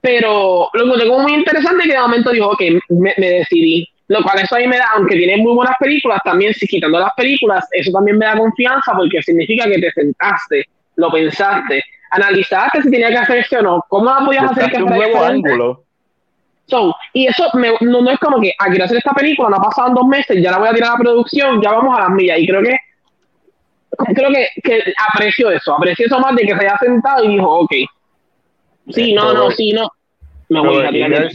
pero 0.00 0.68
lo 0.72 0.94
que 0.94 1.00
tengo 1.00 1.18
muy 1.20 1.34
interesante 1.34 1.82
es 1.82 1.88
que 1.88 1.94
de 1.94 2.00
momento 2.00 2.30
dijo, 2.30 2.48
ok, 2.48 2.62
me, 2.88 3.14
me 3.18 3.30
decidí, 3.30 3.88
lo 4.12 4.22
cual 4.22 4.40
eso 4.40 4.56
a 4.56 4.58
mí 4.58 4.66
me 4.66 4.76
da, 4.76 4.88
aunque 4.94 5.16
tiene 5.16 5.38
muy 5.38 5.54
buenas 5.54 5.76
películas, 5.80 6.20
también 6.22 6.52
si 6.52 6.66
quitando 6.66 7.00
las 7.00 7.14
películas, 7.14 7.66
eso 7.72 7.90
también 7.92 8.18
me 8.18 8.26
da 8.26 8.36
confianza 8.36 8.92
porque 8.94 9.22
significa 9.22 9.64
que 9.64 9.80
te 9.80 9.90
sentaste, 9.90 10.66
lo 10.96 11.10
pensaste, 11.10 11.82
analizaste 12.10 12.82
si 12.82 12.90
tenía 12.90 13.08
que 13.08 13.16
hacerse 13.16 13.56
o 13.58 13.62
no, 13.62 13.84
cómo 13.88 14.04
la 14.04 14.22
podías 14.22 14.50
hacer 14.50 14.70
que 14.70 14.82
un 14.82 14.90
nuevo 14.90 15.24
ángulo. 15.24 15.84
So, 16.66 16.94
y 17.14 17.26
eso 17.26 17.46
no, 17.54 18.10
es 18.10 18.18
como 18.18 18.38
que, 18.38 18.52
ah, 18.58 18.66
quiero 18.68 18.84
hacer 18.84 18.98
esta 18.98 19.12
película, 19.12 19.48
no 19.48 19.56
ha 19.56 19.62
pasado 19.62 19.94
dos 19.94 20.06
meses, 20.06 20.42
ya 20.42 20.50
la 20.50 20.58
voy 20.58 20.68
a 20.68 20.74
tirar 20.74 20.90
a 20.90 20.92
la 20.92 20.98
producción, 20.98 21.62
ya 21.62 21.72
vamos 21.72 21.98
a 21.98 22.02
las 22.02 22.10
millas, 22.10 22.38
y 22.38 22.46
creo 22.46 22.62
que 22.62 22.76
creo 24.14 24.30
que, 24.30 24.46
que 24.62 24.94
aprecio 25.10 25.50
eso, 25.50 25.74
aprecio 25.74 26.06
eso 26.06 26.18
más 26.18 26.34
de 26.36 26.42
que 26.42 26.54
se 26.54 26.66
haya 26.66 26.78
sentado 26.78 27.24
y 27.24 27.28
dijo, 27.28 27.60
ok, 27.60 27.72
sí, 28.90 29.14
no, 29.14 29.32
no, 29.32 29.50
sí, 29.50 29.72
no, 29.72 29.88
me 30.48 30.60
voy 30.60 30.84
a 30.84 30.90
tirar 30.90 31.30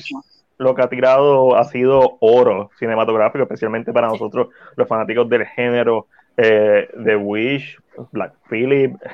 lo 0.57 0.75
que 0.75 0.81
ha 0.81 0.89
tirado 0.89 1.55
ha 1.55 1.63
sido 1.65 2.17
oro 2.19 2.69
cinematográfico, 2.77 3.43
especialmente 3.43 3.93
para 3.93 4.07
nosotros, 4.07 4.49
los 4.75 4.87
fanáticos 4.87 5.29
del 5.29 5.45
género 5.45 6.07
eh, 6.35 6.89
de 6.95 7.15
Wish, 7.15 7.77
Black 8.11 8.33
Phillip. 8.49 8.95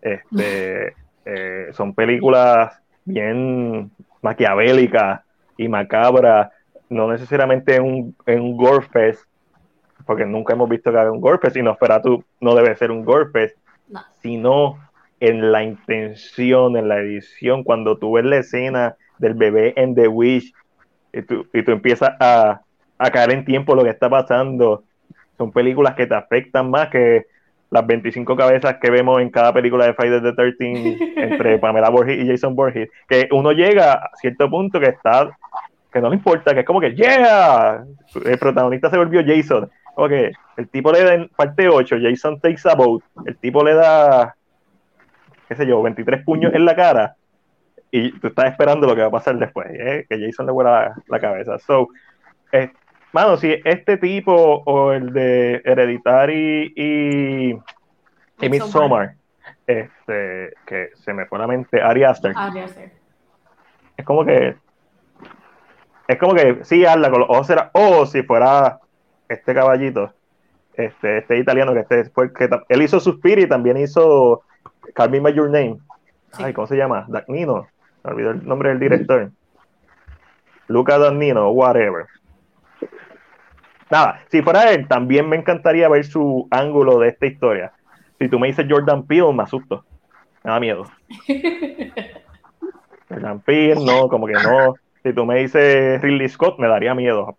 Este, 0.00 0.94
eh, 1.24 1.68
son 1.72 1.92
películas 1.92 2.80
bien 3.04 3.90
maquiavélicas 4.22 5.22
y 5.56 5.68
macabras, 5.68 6.50
no 6.88 7.10
necesariamente 7.10 7.74
en 7.74 7.82
un, 7.82 8.16
en 8.26 8.40
un 8.40 8.56
gore 8.56 8.86
fest, 8.86 9.24
porque 10.06 10.24
nunca 10.24 10.54
hemos 10.54 10.68
visto 10.68 10.92
que 10.92 10.98
haga 10.98 11.10
un 11.10 11.20
gore 11.20 11.38
fest, 11.38 11.56
y 11.56 11.62
tú 12.02 12.24
no 12.40 12.54
debe 12.54 12.76
ser 12.76 12.92
un 12.92 13.04
gore 13.04 13.30
fest, 13.30 13.58
sino 14.22 14.78
en 15.20 15.50
la 15.50 15.64
intención, 15.64 16.76
en 16.76 16.88
la 16.88 16.98
edición, 16.98 17.64
cuando 17.64 17.98
tú 17.98 18.12
ves 18.12 18.24
la 18.24 18.38
escena 18.38 18.96
del 19.18 19.34
bebé 19.34 19.74
en 19.76 19.94
The 19.94 20.08
Wish 20.08 20.52
y 21.12 21.22
tú, 21.22 21.46
y 21.52 21.62
tú 21.62 21.72
empiezas 21.72 22.10
a, 22.20 22.60
a 22.98 23.10
caer 23.10 23.32
en 23.32 23.44
tiempo 23.44 23.74
lo 23.74 23.84
que 23.84 23.90
está 23.90 24.08
pasando. 24.08 24.84
Son 25.36 25.52
películas 25.52 25.94
que 25.94 26.06
te 26.06 26.14
afectan 26.14 26.70
más 26.70 26.88
que 26.88 27.26
las 27.70 27.86
25 27.86 28.36
cabezas 28.36 28.76
que 28.80 28.90
vemos 28.90 29.20
en 29.20 29.30
cada 29.30 29.52
película 29.52 29.86
de 29.86 29.94
Friday 29.94 30.22
the 30.22 30.32
13 30.32 30.98
entre 31.16 31.58
Pamela 31.58 31.90
Borges 31.90 32.18
y 32.18 32.26
Jason 32.26 32.54
Borges, 32.54 32.88
que 33.08 33.28
uno 33.32 33.52
llega 33.52 33.92
a 33.92 34.10
cierto 34.16 34.48
punto 34.48 34.80
que 34.80 34.88
está, 34.88 35.30
que 35.92 36.00
no 36.00 36.08
le 36.08 36.16
importa, 36.16 36.54
que 36.54 36.60
es 36.60 36.66
como 36.66 36.80
que, 36.80 36.94
yeah, 36.94 37.84
el 38.24 38.38
protagonista 38.38 38.90
se 38.90 38.96
volvió 38.96 39.22
Jason, 39.24 39.70
que 40.08 40.32
el 40.56 40.68
tipo 40.68 40.92
le 40.92 41.02
da 41.02 41.14
en 41.14 41.28
parte 41.28 41.68
8, 41.68 41.96
Jason 42.00 42.40
takes 42.40 42.68
a 42.68 42.74
boat, 42.74 43.02
el 43.26 43.36
tipo 43.36 43.64
le 43.64 43.74
da, 43.74 44.34
qué 45.48 45.56
sé 45.56 45.66
yo, 45.66 45.82
23 45.82 46.24
puños 46.24 46.54
en 46.54 46.64
la 46.64 46.76
cara, 46.76 47.16
y 47.90 48.12
tú 48.18 48.28
estás 48.28 48.50
esperando 48.50 48.86
lo 48.86 48.94
que 48.94 49.02
va 49.02 49.08
a 49.08 49.12
pasar 49.12 49.36
después, 49.38 49.66
¿eh? 49.70 50.06
que 50.08 50.20
Jason 50.20 50.46
le 50.46 50.52
vuela 50.52 50.94
la, 51.06 51.20
cabeza. 51.20 51.58
So, 51.58 51.88
eh, 52.52 52.70
mano, 53.12 53.36
si 53.36 53.56
este 53.64 53.96
tipo 53.96 54.62
o 54.64 54.92
el 54.92 55.12
de 55.12 55.62
Hereditary 55.64 56.72
y, 56.76 57.50
y 58.44 58.48
Midsommar, 58.48 59.14
este, 59.66 60.54
que 60.66 60.90
se 60.94 61.12
me 61.12 61.26
fue 61.26 61.38
la 61.38 61.46
mente, 61.46 61.80
Ari 61.80 62.04
Aster, 62.04 62.34
es 63.96 64.04
como 64.04 64.24
que 64.24 64.56
es 66.06 66.16
como 66.18 66.34
que 66.34 66.60
sí, 66.62 66.86
habla 66.86 67.10
con 67.10 67.20
los 67.20 67.28
ojos 67.28 67.54
o 67.74 68.06
si 68.06 68.22
fuera 68.22 68.80
este 69.28 69.54
caballito, 69.54 70.14
este, 70.72 71.18
este 71.18 71.38
italiano 71.38 71.74
que 71.74 71.80
este 71.80 72.04
fue 72.10 72.32
que 72.32 72.48
él 72.68 72.82
hizo 72.82 72.98
Suspiri 72.98 73.42
y 73.42 73.48
también 73.48 73.76
hizo 73.76 74.42
Call 74.94 75.10
Me 75.10 75.20
By 75.20 75.34
Your 75.34 75.50
Name. 75.50 75.78
Ay, 76.32 76.54
¿cómo 76.54 76.66
se 76.66 76.76
llama? 76.76 77.04
Dagnino 77.08 77.66
me 78.08 78.14
olvidó 78.14 78.30
el 78.30 78.46
nombre 78.46 78.70
del 78.70 78.80
director. 78.80 79.30
Luca 80.68 80.98
Danino, 80.98 81.50
whatever. 81.50 82.06
Nada, 83.90 84.20
si 84.30 84.42
fuera 84.42 84.70
él, 84.70 84.86
también 84.86 85.28
me 85.28 85.36
encantaría 85.36 85.88
ver 85.88 86.04
su 86.04 86.46
ángulo 86.50 86.98
de 86.98 87.08
esta 87.08 87.26
historia. 87.26 87.72
Si 88.18 88.28
tú 88.28 88.38
me 88.38 88.48
dices 88.48 88.66
Jordan 88.68 89.06
Peele, 89.06 89.32
me 89.32 89.42
asusto. 89.42 89.84
Me 90.44 90.50
da 90.50 90.60
miedo. 90.60 90.84
Jordan 93.08 93.40
Peele, 93.40 93.84
no, 93.84 94.08
como 94.08 94.26
que 94.26 94.34
no. 94.34 94.74
Si 95.02 95.12
tú 95.12 95.24
me 95.24 95.36
dices 95.36 96.02
Ridley 96.02 96.28
Scott, 96.28 96.58
me 96.58 96.68
daría 96.68 96.94
miedo. 96.94 97.34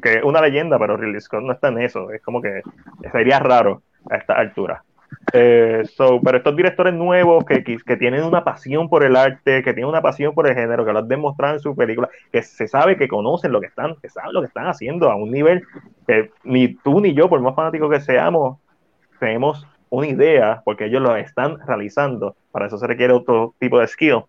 Que 0.00 0.14
es 0.18 0.22
una 0.22 0.40
leyenda, 0.40 0.78
pero 0.78 0.96
Ridley 0.96 1.20
Scott 1.20 1.42
no 1.42 1.52
está 1.52 1.68
en 1.68 1.78
eso. 1.78 2.12
Es 2.12 2.22
como 2.22 2.40
que 2.40 2.62
sería 3.10 3.40
raro 3.40 3.82
a 4.08 4.16
esta 4.16 4.34
altura. 4.34 4.84
Eh, 5.32 5.84
pero 6.24 6.38
estos 6.38 6.56
directores 6.56 6.94
nuevos 6.94 7.44
que, 7.44 7.62
que, 7.62 7.96
tienen 7.96 8.24
una 8.24 8.44
pasión 8.44 8.88
por 8.88 9.04
el 9.04 9.16
arte, 9.16 9.62
que 9.62 9.74
tienen 9.74 9.88
una 9.88 10.00
pasión 10.00 10.34
por 10.34 10.48
el 10.48 10.54
género, 10.54 10.84
que 10.84 10.92
lo 10.92 11.00
han 11.00 11.08
demostrado 11.08 11.54
en 11.54 11.60
su 11.60 11.76
película, 11.76 12.08
que 12.32 12.42
se 12.42 12.66
sabe 12.66 12.96
que 12.96 13.08
conocen 13.08 13.52
lo 13.52 13.60
que 13.60 13.66
están, 13.66 13.96
que 13.96 14.08
saben 14.08 14.32
lo 14.32 14.40
que 14.40 14.46
están 14.46 14.66
haciendo 14.66 15.10
a 15.10 15.16
un 15.16 15.30
nivel 15.30 15.62
que 16.06 16.30
ni 16.44 16.74
tú 16.74 17.00
ni 17.00 17.12
yo, 17.12 17.28
por 17.28 17.40
más 17.40 17.54
fanáticos 17.54 17.90
que 17.90 18.00
seamos, 18.00 18.58
tenemos 19.20 19.66
una 19.90 20.06
idea, 20.06 20.62
porque 20.64 20.86
ellos 20.86 21.02
lo 21.02 21.16
están 21.16 21.58
realizando. 21.66 22.36
Para 22.50 22.66
eso 22.66 22.78
se 22.78 22.86
requiere 22.86 23.12
otro 23.12 23.54
tipo 23.58 23.78
de 23.78 23.86
skill. 23.86 24.22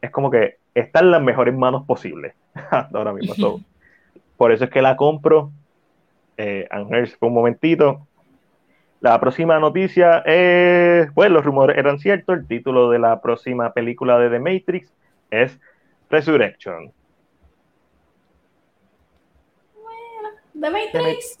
Es 0.00 0.10
como 0.10 0.30
que 0.30 0.56
están 0.74 1.06
en 1.06 1.10
las 1.12 1.22
mejores 1.22 1.54
manos 1.54 1.84
posibles 1.84 2.34
ahora 2.92 3.12
mismo. 3.12 3.60
por 4.36 4.52
eso 4.52 4.64
es 4.64 4.70
que 4.70 4.82
la 4.82 4.96
compro. 4.96 5.52
Eh, 6.36 6.66
Ángel, 6.70 7.12
por 7.18 7.28
un 7.28 7.34
momentito, 7.34 8.08
la 9.04 9.20
próxima 9.20 9.58
noticia 9.58 10.20
es, 10.20 11.12
pues 11.12 11.30
los 11.30 11.44
rumores 11.44 11.76
eran 11.76 11.98
ciertos, 11.98 12.38
el 12.38 12.46
título 12.46 12.88
de 12.88 12.98
la 12.98 13.20
próxima 13.20 13.70
película 13.70 14.18
de 14.18 14.30
The 14.30 14.38
Matrix 14.38 14.94
es 15.30 15.60
Resurrection. 16.08 16.90
Bueno, 19.74 20.28
The 20.58 20.70
Matrix. 20.70 21.38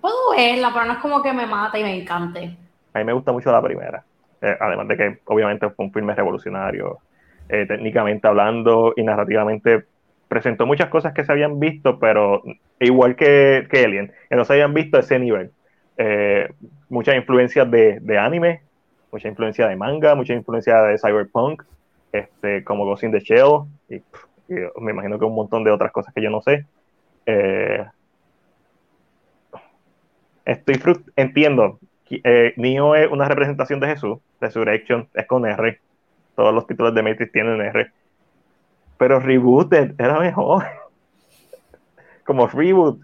puedo 0.00 0.30
verla, 0.36 0.70
pero 0.72 0.84
no 0.84 0.92
es 0.92 0.98
como 1.00 1.20
que 1.20 1.32
me 1.32 1.44
mata 1.44 1.76
y 1.76 1.82
me 1.82 2.02
encante. 2.02 2.56
A 2.92 3.00
mí 3.00 3.04
me 3.04 3.12
gusta 3.12 3.32
mucho 3.32 3.50
la 3.50 3.60
primera. 3.60 4.04
Eh, 4.42 4.56
además 4.60 4.86
de 4.86 4.96
que 4.96 5.18
obviamente 5.24 5.68
fue 5.70 5.86
un 5.86 5.92
filme 5.92 6.14
revolucionario, 6.14 7.00
eh, 7.48 7.66
técnicamente 7.66 8.28
hablando 8.28 8.92
y 8.94 9.02
narrativamente 9.02 9.86
presentó 10.28 10.66
muchas 10.66 10.88
cosas 10.88 11.12
que 11.12 11.24
se 11.24 11.32
habían 11.32 11.58
visto, 11.58 11.98
pero 11.98 12.44
igual 12.78 13.16
que, 13.16 13.66
que 13.68 13.84
Alien, 13.84 14.12
que 14.30 14.36
no 14.36 14.44
se 14.44 14.52
habían 14.52 14.72
visto 14.72 14.98
a 14.98 15.00
ese 15.00 15.18
nivel 15.18 15.50
eh, 15.96 16.52
muchas 16.88 17.16
influencias 17.16 17.70
de, 17.70 18.18
anime, 18.18 18.62
mucha 19.12 19.28
influencia 19.28 19.68
de 19.68 19.76
manga, 19.76 20.14
mucha 20.14 20.34
influencia 20.34 20.82
de 20.82 20.98
cyberpunk, 20.98 21.62
este, 22.12 22.64
como 22.64 22.84
Ghost 22.84 23.04
in 23.04 23.12
the 23.12 23.20
Shell, 23.20 23.64
y, 23.88 24.02
me 24.80 24.92
imagino 24.92 25.18
que 25.18 25.24
un 25.24 25.34
montón 25.34 25.64
de 25.64 25.70
otras 25.70 25.90
cosas 25.90 26.12
que 26.12 26.22
yo 26.22 26.30
no 26.30 26.42
sé. 26.42 26.66
Eh, 27.26 27.84
estoy 30.44 30.80
entiendo, 31.16 31.78
eh, 32.10 32.52
Neo 32.56 32.94
es 32.94 33.10
una 33.10 33.26
representación 33.26 33.80
de 33.80 33.88
Jesús, 33.88 34.18
Resurrection 34.40 35.08
es 35.14 35.26
con 35.26 35.46
R, 35.46 35.80
todos 36.36 36.52
los 36.52 36.66
títulos 36.66 36.94
de 36.94 37.02
Matrix 37.02 37.32
tienen 37.32 37.60
R, 37.60 37.90
pero 38.98 39.20
Rebooted 39.20 39.94
era 39.98 40.20
mejor, 40.20 40.64
como 42.24 42.46
Reboot, 42.46 43.00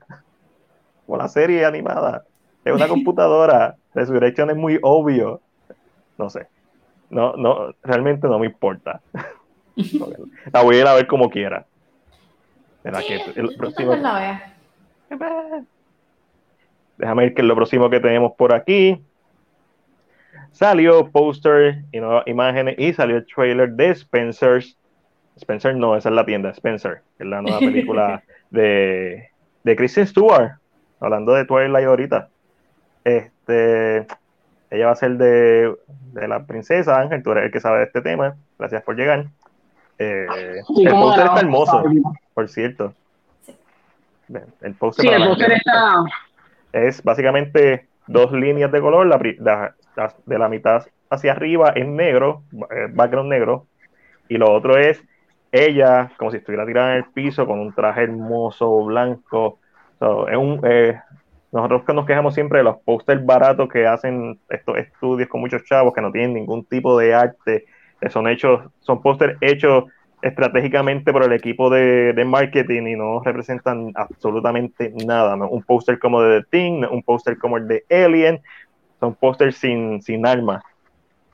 como 1.07 1.19
la 1.19 1.29
serie 1.29 1.65
animada 1.65 2.25
es 2.65 2.73
una 2.73 2.89
computadora. 2.89 3.77
Resurrection 3.95 4.51
es 4.51 4.57
muy 4.57 4.79
obvio. 4.83 5.41
No 6.19 6.31
sé. 6.31 6.47
No, 7.09 7.35
no, 7.37 7.75
realmente 7.83 8.29
no 8.29 8.39
me 8.39 8.47
importa. 8.47 9.01
la 10.53 10.63
voy 10.63 10.77
a 10.77 10.81
ir 10.81 10.87
a 10.87 10.95
ver 10.95 11.07
como 11.07 11.31
quiera. 11.31 11.67
el 12.85 13.57
próximo... 13.57 13.97
Déjame 16.99 17.23
ver 17.23 17.35
que 17.35 17.41
es 17.41 17.49
lo 17.49 17.55
próximo 17.57 17.89
que 17.89 17.99
tenemos 17.99 18.33
por 18.33 18.55
aquí. 18.55 19.03
Salió 20.53 21.11
póster 21.11 21.85
y 21.93 22.01
nuevas 22.01 22.27
imágenes 22.27 22.75
y 22.79 22.93
salió 22.93 23.17
el 23.17 23.27
trailer 23.27 23.71
de 23.71 23.91
Spencer's. 23.91 24.77
Spencer 25.37 25.75
no, 25.75 25.97
esa 25.97 26.11
es 26.11 26.15
la 26.15 26.27
tienda, 26.27 26.51
Spencer, 26.51 27.03
que 27.17 27.25
es 27.25 27.31
la 27.31 27.41
nueva 27.41 27.61
película 27.61 28.23
de, 28.51 29.31
de 29.65 29.77
Kristen 29.77 30.07
Stewart, 30.07 30.59
hablando 31.01 31.33
de 31.33 31.47
Twilight 31.47 31.87
ahorita. 31.87 32.29
Este, 33.05 34.07
ella 34.71 34.87
va 34.87 34.93
a 34.93 34.97
ser 34.97 35.17
de, 35.17 35.75
la 36.15 36.45
princesa 36.45 37.01
Ángel, 37.01 37.23
tú 37.23 37.33
eres 37.33 37.45
el 37.45 37.51
que 37.51 37.61
sabe 37.61 37.79
de 37.79 37.85
este 37.85 38.03
tema. 38.03 38.37
Gracias 38.59 38.83
por 38.83 38.97
llegar. 38.97 39.27
Eh, 39.99 40.27
el 40.85 40.91
póster 40.93 41.27
está 41.27 41.41
hermoso, 41.41 41.85
por 42.35 42.49
cierto. 42.49 42.95
El 44.61 44.75
póster 44.75 45.07
sí, 45.07 45.13
el 45.13 45.53
está... 45.53 46.05
es 46.73 47.03
básicamente 47.03 47.89
dos 48.07 48.33
líneas 48.33 48.71
de 48.71 48.81
color, 48.81 49.07
la, 49.07 49.75
de 50.27 50.39
la 50.39 50.49
mitad 50.49 50.87
hacia 51.11 51.33
arriba 51.33 51.71
es 51.71 51.87
negro, 51.87 52.45
eh, 52.53 52.87
background 52.91 53.29
negro, 53.29 53.67
y 54.29 54.39
lo 54.39 54.53
otro 54.53 54.79
es 54.79 55.03
ella 55.53 56.13
como 56.17 56.31
si 56.31 56.37
estuviera 56.39 56.65
tirada 56.65 56.93
en 56.93 56.99
el 56.99 57.05
piso 57.11 57.47
con 57.47 57.59
un 57.59 57.73
traje 57.75 58.05
hermoso 58.05 58.85
blanco. 58.85 59.59
es 60.01 60.37
un, 60.37 60.61
eh, 60.65 61.01
nosotros 61.53 61.83
nos 61.95 62.07
quejamos 62.07 62.35
siempre 62.35 62.59
de 62.59 62.65
los 62.65 62.79
pósters 62.79 63.25
baratos 63.25 63.69
que 63.69 63.87
hacen 63.87 64.39
estos 64.49 64.79
estudios 64.79 65.29
con 65.29 65.41
muchos 65.41 65.65
chavos 65.65 65.93
que 65.93 66.01
no 66.01 66.13
tienen 66.13 66.35
ningún 66.35 66.65
tipo 66.65 66.97
de 66.99 67.15
arte, 67.15 67.67
son 68.09 68.29
hechos, 68.29 68.61
son 68.81 69.03
pósters 69.03 69.37
hechos 69.41 69.85
estratégicamente 70.23 71.13
por 71.13 71.25
el 71.25 71.33
equipo 71.33 71.71
de, 71.71 72.25
marketing 72.27 72.87
y 72.87 72.97
no 72.97 73.21
representan 73.23 73.93
absolutamente 73.95 74.93
nada. 75.05 75.35
Un 75.35 75.63
póster 75.63 75.99
como 75.99 76.23
de 76.23 76.43
The 76.43 76.47
Thing, 76.51 76.85
un 76.91 77.03
póster 77.03 77.39
como 77.39 77.57
el 77.57 77.67
de 77.67 77.85
Alien, 77.91 78.41
son 79.01 79.15
pósters 79.15 79.57
sin, 79.57 80.03
sin 80.03 80.27
alma. 80.27 80.63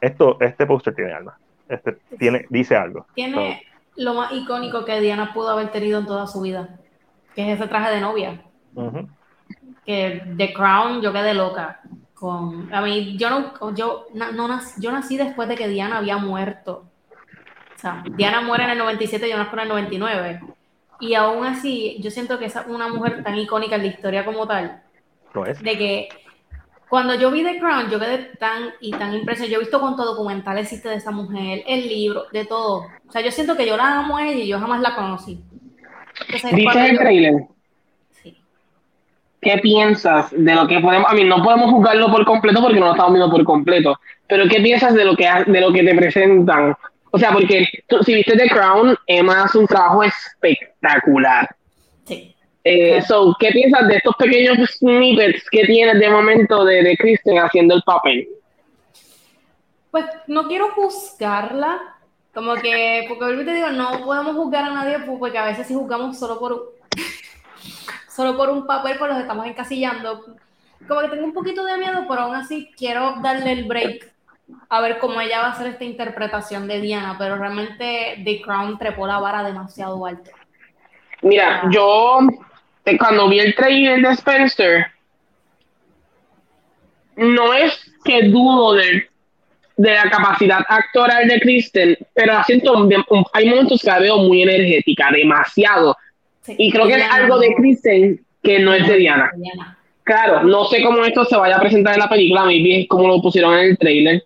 Esto, 0.01 0.39
este 0.41 0.67
póster 0.67 0.95
tiene 0.95 1.13
alma. 1.13 1.39
Este 1.69 1.97
tiene, 2.19 2.47
dice 2.49 2.77
algo. 2.77 3.07
Tiene 3.15 3.63
lo 3.97 4.15
más 4.15 4.33
icónico 4.33 4.85
que 4.85 5.01
Diana 5.01 5.33
pudo 5.35 5.51
haber 5.51 5.71
tenido 5.71 5.99
en 5.99 6.07
toda 6.07 6.27
su 6.27 6.41
vida, 6.41 6.79
que 7.35 7.43
es 7.43 7.59
ese 7.59 7.69
traje 7.69 7.95
de 7.95 8.01
novia. 8.01 8.43
Que 9.87 10.23
The 10.37 10.53
Crown, 10.53 11.01
yo 11.01 11.13
quedé 11.13 11.35
loca. 11.35 11.81
Con, 12.15 12.73
a 12.75 12.81
mí, 12.81 13.17
yo 13.17 13.31
no, 13.31 13.75
yo, 13.75 14.07
no, 14.15 14.49
nací, 14.49 14.81
yo 14.81 14.91
nací 14.91 15.17
después 15.17 15.49
de 15.49 15.55
que 15.55 15.69
Diana 15.69 15.99
había 15.99 16.17
muerto. 16.17 16.87
O 17.75 17.79
sea, 17.79 18.03
Diana 18.17 18.41
muere 18.41 18.65
en 18.65 18.71
el 18.71 18.79
97, 18.79 19.29
yo 19.29 19.37
nací 19.37 19.51
en 19.53 19.61
el 19.61 19.69
99. 19.69 20.41
Y 20.99 21.15
aún 21.15 21.45
así, 21.45 21.99
yo 22.01 22.11
siento 22.11 22.39
que 22.39 22.47
es 22.47 22.57
una 22.69 22.89
mujer 22.89 23.23
tan 23.23 23.37
icónica 23.37 23.77
en 23.77 23.83
la 23.83 23.89
historia 23.89 24.25
como 24.25 24.47
tal. 24.47 24.83
De 25.63 25.77
que 25.77 26.09
cuando 26.89 27.15
yo 27.15 27.31
vi 27.31 27.43
The 27.43 27.59
Crown, 27.59 27.91
yo 27.91 27.99
quedé 27.99 28.19
tan 28.39 28.71
y 28.81 28.93
tan 28.93 29.13
impresionada. 29.13 29.53
Yo 29.53 29.57
he 29.57 29.65
visto 29.65 29.81
cuánto 29.81 30.05
documental 30.05 30.57
existe 30.59 30.89
de 30.89 30.97
esa 30.97 31.11
mujer, 31.11 31.63
el 31.67 31.89
libro, 31.89 32.25
de 32.33 32.45
todo. 32.45 32.87
O 33.09 33.13
sea, 33.13 33.21
yo 33.21 33.31
siento 33.31 33.57
que 33.57 33.67
yo 33.67 33.77
la 33.77 33.99
amo 33.99 34.17
a 34.17 34.27
ella 34.27 34.45
y 34.45 34.49
yo 34.49 34.59
jamás 34.59 34.81
la 34.81 34.95
conocí. 34.95 35.43
¿Viste 36.31 36.89
el 36.89 36.99
trailer? 36.99 37.49
¿Qué 39.41 39.59
piensas 39.59 40.31
de 40.33 40.55
lo 40.55 40.67
que 40.67 40.81
podemos, 40.81 41.11
a 41.11 41.15
mí 41.15 41.25
no 41.25 41.43
podemos 41.43 41.71
juzgarlo 41.71 42.11
por 42.11 42.25
completo 42.25 42.61
porque 42.63 42.81
no 42.81 42.87
lo 42.87 42.93
estamos 42.93 43.13
viendo 43.13 43.31
por 43.31 43.45
completo, 43.45 43.99
pero 44.27 44.49
qué 44.49 44.61
piensas 44.61 44.95
de 44.95 45.05
lo 45.05 45.15
que, 45.15 45.29
de 45.47 45.61
lo 45.61 45.73
que 45.73 45.83
te 45.83 45.95
presentan? 45.95 46.75
O 47.11 47.19
sea, 47.19 47.33
porque 47.33 47.67
si 48.05 48.15
viste 48.15 48.37
The 48.37 48.49
Crown, 48.49 48.97
Emma 49.07 49.45
hace 49.45 49.59
un 49.59 49.67
trabajo 49.67 50.03
espectacular. 50.03 51.49
Sí. 52.05 52.35
Eh, 52.65 53.01
so, 53.03 53.35
¿Qué 53.39 53.51
piensas 53.53 53.87
de 53.89 53.97
estos 53.97 54.17
pequeños 54.17 54.59
snippets 54.71 55.49
que 55.51 55.65
tienes 55.65 55.99
de 56.01 56.11
momento 56.11 56.65
de, 56.65 56.83
de 56.83 56.97
Kristen 56.97 57.39
haciendo 57.39 57.75
el 57.75 57.83
papel? 57.83 58.29
Pues 59.91 60.05
no 60.27 60.49
quiero 60.49 60.73
juzgarla, 60.73 61.81
como 62.35 62.55
que, 62.57 63.07
porque 63.09 63.45
te 63.45 63.55
digo, 63.55 63.69
no 63.71 64.05
podemos 64.05 64.35
juzgar 64.35 64.65
a 64.65 64.75
nadie 64.75 64.99
porque 64.99 65.39
a 65.39 65.47
veces 65.47 65.67
si 65.67 65.75
juzgamos 65.75 66.19
solo 66.19 66.39
por, 66.39 66.75
solo 68.17 68.37
por 68.37 68.49
un 68.49 68.67
papel, 68.67 68.97
pues 68.99 69.11
los 69.11 69.21
estamos 69.21 69.47
encasillando. 69.47 70.25
Como 70.89 71.01
que 71.03 71.09
tengo 71.09 71.25
un 71.25 71.35
poquito 71.35 71.65
de 71.65 71.77
miedo, 71.77 72.07
pero 72.09 72.23
aún 72.23 72.35
así 72.35 72.71
quiero 72.77 73.17
darle 73.23 73.53
el 73.53 73.65
break 73.65 74.11
a 74.69 74.81
ver 74.81 74.99
cómo 74.99 75.21
ella 75.21 75.41
va 75.41 75.47
a 75.47 75.51
hacer 75.51 75.67
esta 75.67 75.85
interpretación 75.85 76.67
de 76.67 76.81
Diana, 76.81 77.17
pero 77.19 77.37
realmente 77.37 78.23
The 78.25 78.41
Crown 78.41 78.79
trepó 78.79 79.07
la 79.07 79.19
vara 79.19 79.43
demasiado 79.43 80.05
alto. 80.07 80.31
Mira, 81.23 81.63
ah. 81.63 81.69
yo 81.71 82.21
cuando 82.99 83.29
vi 83.29 83.41
el 83.41 83.55
trailer 83.55 84.01
de 84.01 84.09
Spencer, 84.11 84.87
no 87.17 87.53
es 87.53 87.93
que 88.05 88.29
dudo 88.29 88.75
de, 88.75 89.09
de 89.77 89.95
la 89.95 90.09
capacidad 90.09 90.65
actoral 90.69 91.27
de 91.27 91.41
Kristen, 91.41 91.99
pero 92.15 92.43
siento, 92.45 92.89
hay 93.33 93.49
momentos 93.49 93.83
que 93.83 93.91
la 93.91 93.99
veo 93.99 94.19
muy 94.19 94.43
energética, 94.43 95.11
demasiado. 95.11 95.97
Y 96.49 96.71
creo 96.71 96.87
que 96.87 96.95
es 96.95 97.11
algo 97.11 97.39
de 97.39 97.55
Kristen 97.55 98.21
que 98.43 98.59
no 98.59 98.75
es 98.75 98.87
de 98.87 98.97
Diana. 98.97 99.31
Claro, 100.05 100.45
no 100.45 100.65
sé 100.67 100.83
cómo 100.83 101.05
esto 101.05 101.25
se 101.25 101.37
vaya 101.37 101.57
a 101.57 101.61
presentar 101.61 101.95
en 101.95 102.01
la 102.01 102.09
película, 102.09 102.45
maybe 102.45 102.83
es 102.83 102.89
como 102.89 103.09
lo 103.09 103.21
pusieron 103.21 103.55
en 103.55 103.71
el 103.71 103.79
trailer, 103.79 104.23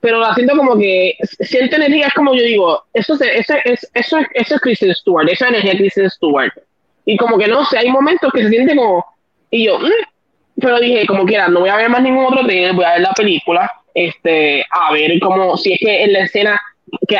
pero 0.00 0.20
la 0.20 0.34
siento 0.34 0.56
como 0.56 0.78
que 0.78 1.14
siento 1.40 1.76
energía, 1.76 2.06
es 2.06 2.14
como 2.14 2.34
yo 2.34 2.42
digo, 2.42 2.84
eso, 2.92 3.14
es, 3.14 3.50
eso, 3.50 3.54
eso, 3.92 4.18
eso 4.34 4.54
es 4.54 4.60
Kristen 4.60 4.94
Stewart, 4.94 5.28
esa 5.28 5.48
energía 5.48 5.72
de 5.72 5.78
Kristen 5.78 6.10
Stewart 6.10 6.52
y 7.04 7.16
como 7.16 7.38
que 7.38 7.48
no 7.48 7.64
sé, 7.64 7.78
hay 7.78 7.90
momentos 7.90 8.32
que 8.32 8.42
se 8.42 8.50
siente 8.50 8.76
como. 8.76 9.04
Y 9.50 9.64
yo, 9.64 9.78
mm", 9.78 10.60
pero 10.60 10.78
dije, 10.78 11.06
como 11.06 11.24
quiera, 11.24 11.48
no 11.48 11.60
voy 11.60 11.70
a 11.70 11.76
ver 11.76 11.88
más 11.88 12.02
ningún 12.02 12.26
otro 12.26 12.44
trailer, 12.44 12.72
voy 12.72 12.84
a 12.84 12.92
ver 12.92 13.00
la 13.00 13.12
película, 13.12 13.70
este, 13.94 14.64
a 14.70 14.92
ver 14.92 15.18
cómo, 15.20 15.56
si 15.56 15.72
es 15.72 15.78
que 15.80 16.04
en 16.04 16.12
la 16.12 16.20
escena 16.20 16.60
que 17.08 17.16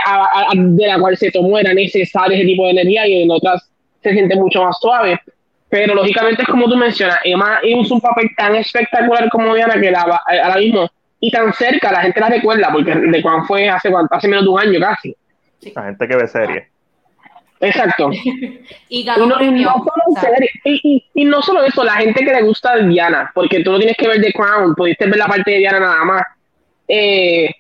de 0.55 0.86
la 0.86 0.98
cual 0.98 1.16
se 1.16 1.31
tomó 1.31 1.59
era 1.59 1.73
necesario 1.73 2.36
ese 2.36 2.44
tipo 2.44 2.65
de 2.65 2.70
energía 2.70 3.07
y 3.07 3.23
en 3.23 3.31
otras 3.31 3.69
se 4.02 4.12
siente 4.12 4.36
mucho 4.36 4.62
más 4.62 4.78
suave. 4.81 5.20
Pero 5.68 5.94
lógicamente 5.94 6.43
es 6.43 6.48
como 6.48 6.68
tú 6.68 6.77
mencionas, 6.77 7.18
Emma 7.22 7.60
hizo 7.62 7.94
un 7.94 8.01
papel 8.01 8.28
tan 8.36 8.56
espectacular 8.56 9.28
como 9.31 9.55
Diana 9.55 9.81
que 9.81 9.90
la, 9.90 10.20
ahora 10.43 10.56
mismo, 10.56 10.90
y 11.20 11.31
tan 11.31 11.52
cerca, 11.52 11.93
la 11.93 12.02
gente 12.02 12.18
la 12.18 12.28
recuerda, 12.28 12.72
porque 12.72 12.93
de 12.93 13.22
cuando 13.22 13.44
fue 13.44 13.68
hace, 13.68 13.89
hace 14.10 14.28
menos 14.28 14.44
de 14.44 14.51
un 14.51 14.59
año 14.59 14.81
casi. 14.81 15.14
La 15.74 15.85
gente 15.85 16.09
que 16.09 16.16
ve 16.16 16.27
serie. 16.27 16.68
Exacto. 17.60 18.10
y 18.89 19.05
ganó 19.05 19.27
no, 19.27 19.36
y, 19.43 21.24
no 21.24 21.43
solo 21.43 21.62
eso, 21.62 21.85
la 21.85 21.93
gente 21.93 22.24
que 22.24 22.32
le 22.32 22.43
gusta 22.43 22.72
a 22.72 22.78
Diana, 22.78 23.31
porque 23.35 23.62
tú 23.62 23.70
no 23.70 23.78
tienes 23.78 23.97
que 23.97 24.09
ver 24.09 24.20
The 24.20 24.32
Crown, 24.32 24.74
pudiste 24.74 25.06
ver 25.06 25.18
la 25.18 25.27
parte 25.27 25.51
de 25.52 25.59
Diana 25.59 25.78
nada 25.78 26.05
más. 26.05 26.22
Eh, 26.89 27.51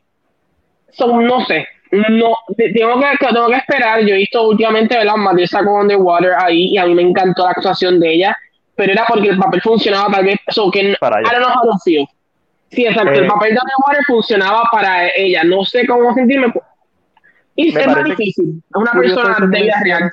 son, 0.90 1.24
no 1.24 1.44
sé, 1.44 1.68
no, 1.90 2.36
tengo 2.56 3.00
que, 3.00 3.26
tengo 3.26 3.48
que 3.48 3.56
esperar. 3.56 4.00
Yo 4.00 4.14
he 4.14 4.18
visto 4.18 4.48
últimamente, 4.48 4.96
¿verdad? 4.96 5.16
Madrid 5.16 5.46
sacó 5.46 5.80
Underwater 5.80 6.32
ahí 6.38 6.68
y 6.72 6.78
a 6.78 6.86
mí 6.86 6.94
me 6.94 7.02
encantó 7.02 7.44
la 7.44 7.50
actuación 7.50 7.98
de 7.98 8.14
ella, 8.14 8.36
pero 8.76 8.92
era 8.92 9.04
porque 9.08 9.28
el 9.28 9.38
papel 9.38 9.60
funcionaba 9.60 10.08
tal 10.12 10.24
vez, 10.24 10.38
so 10.48 10.70
que 10.70 10.94
para 11.00 11.20
ella. 11.20 11.30
Sí, 12.70 12.86
exacto, 12.86 13.12
el 13.12 13.24
eh, 13.24 13.28
papel 13.28 13.54
de 13.54 13.60
Underwater 13.60 14.04
funcionaba 14.06 14.62
para 14.70 15.08
ella. 15.08 15.42
No 15.42 15.64
sé 15.64 15.86
cómo 15.86 16.14
sentirme, 16.14 16.52
y 17.56 17.72
me 17.72 17.80
es 17.80 17.86
más 17.86 18.04
difícil. 18.04 18.62
una 18.74 18.92
persona 18.92 19.46
de 19.46 19.62
vida 19.62 19.74
real. 19.82 20.12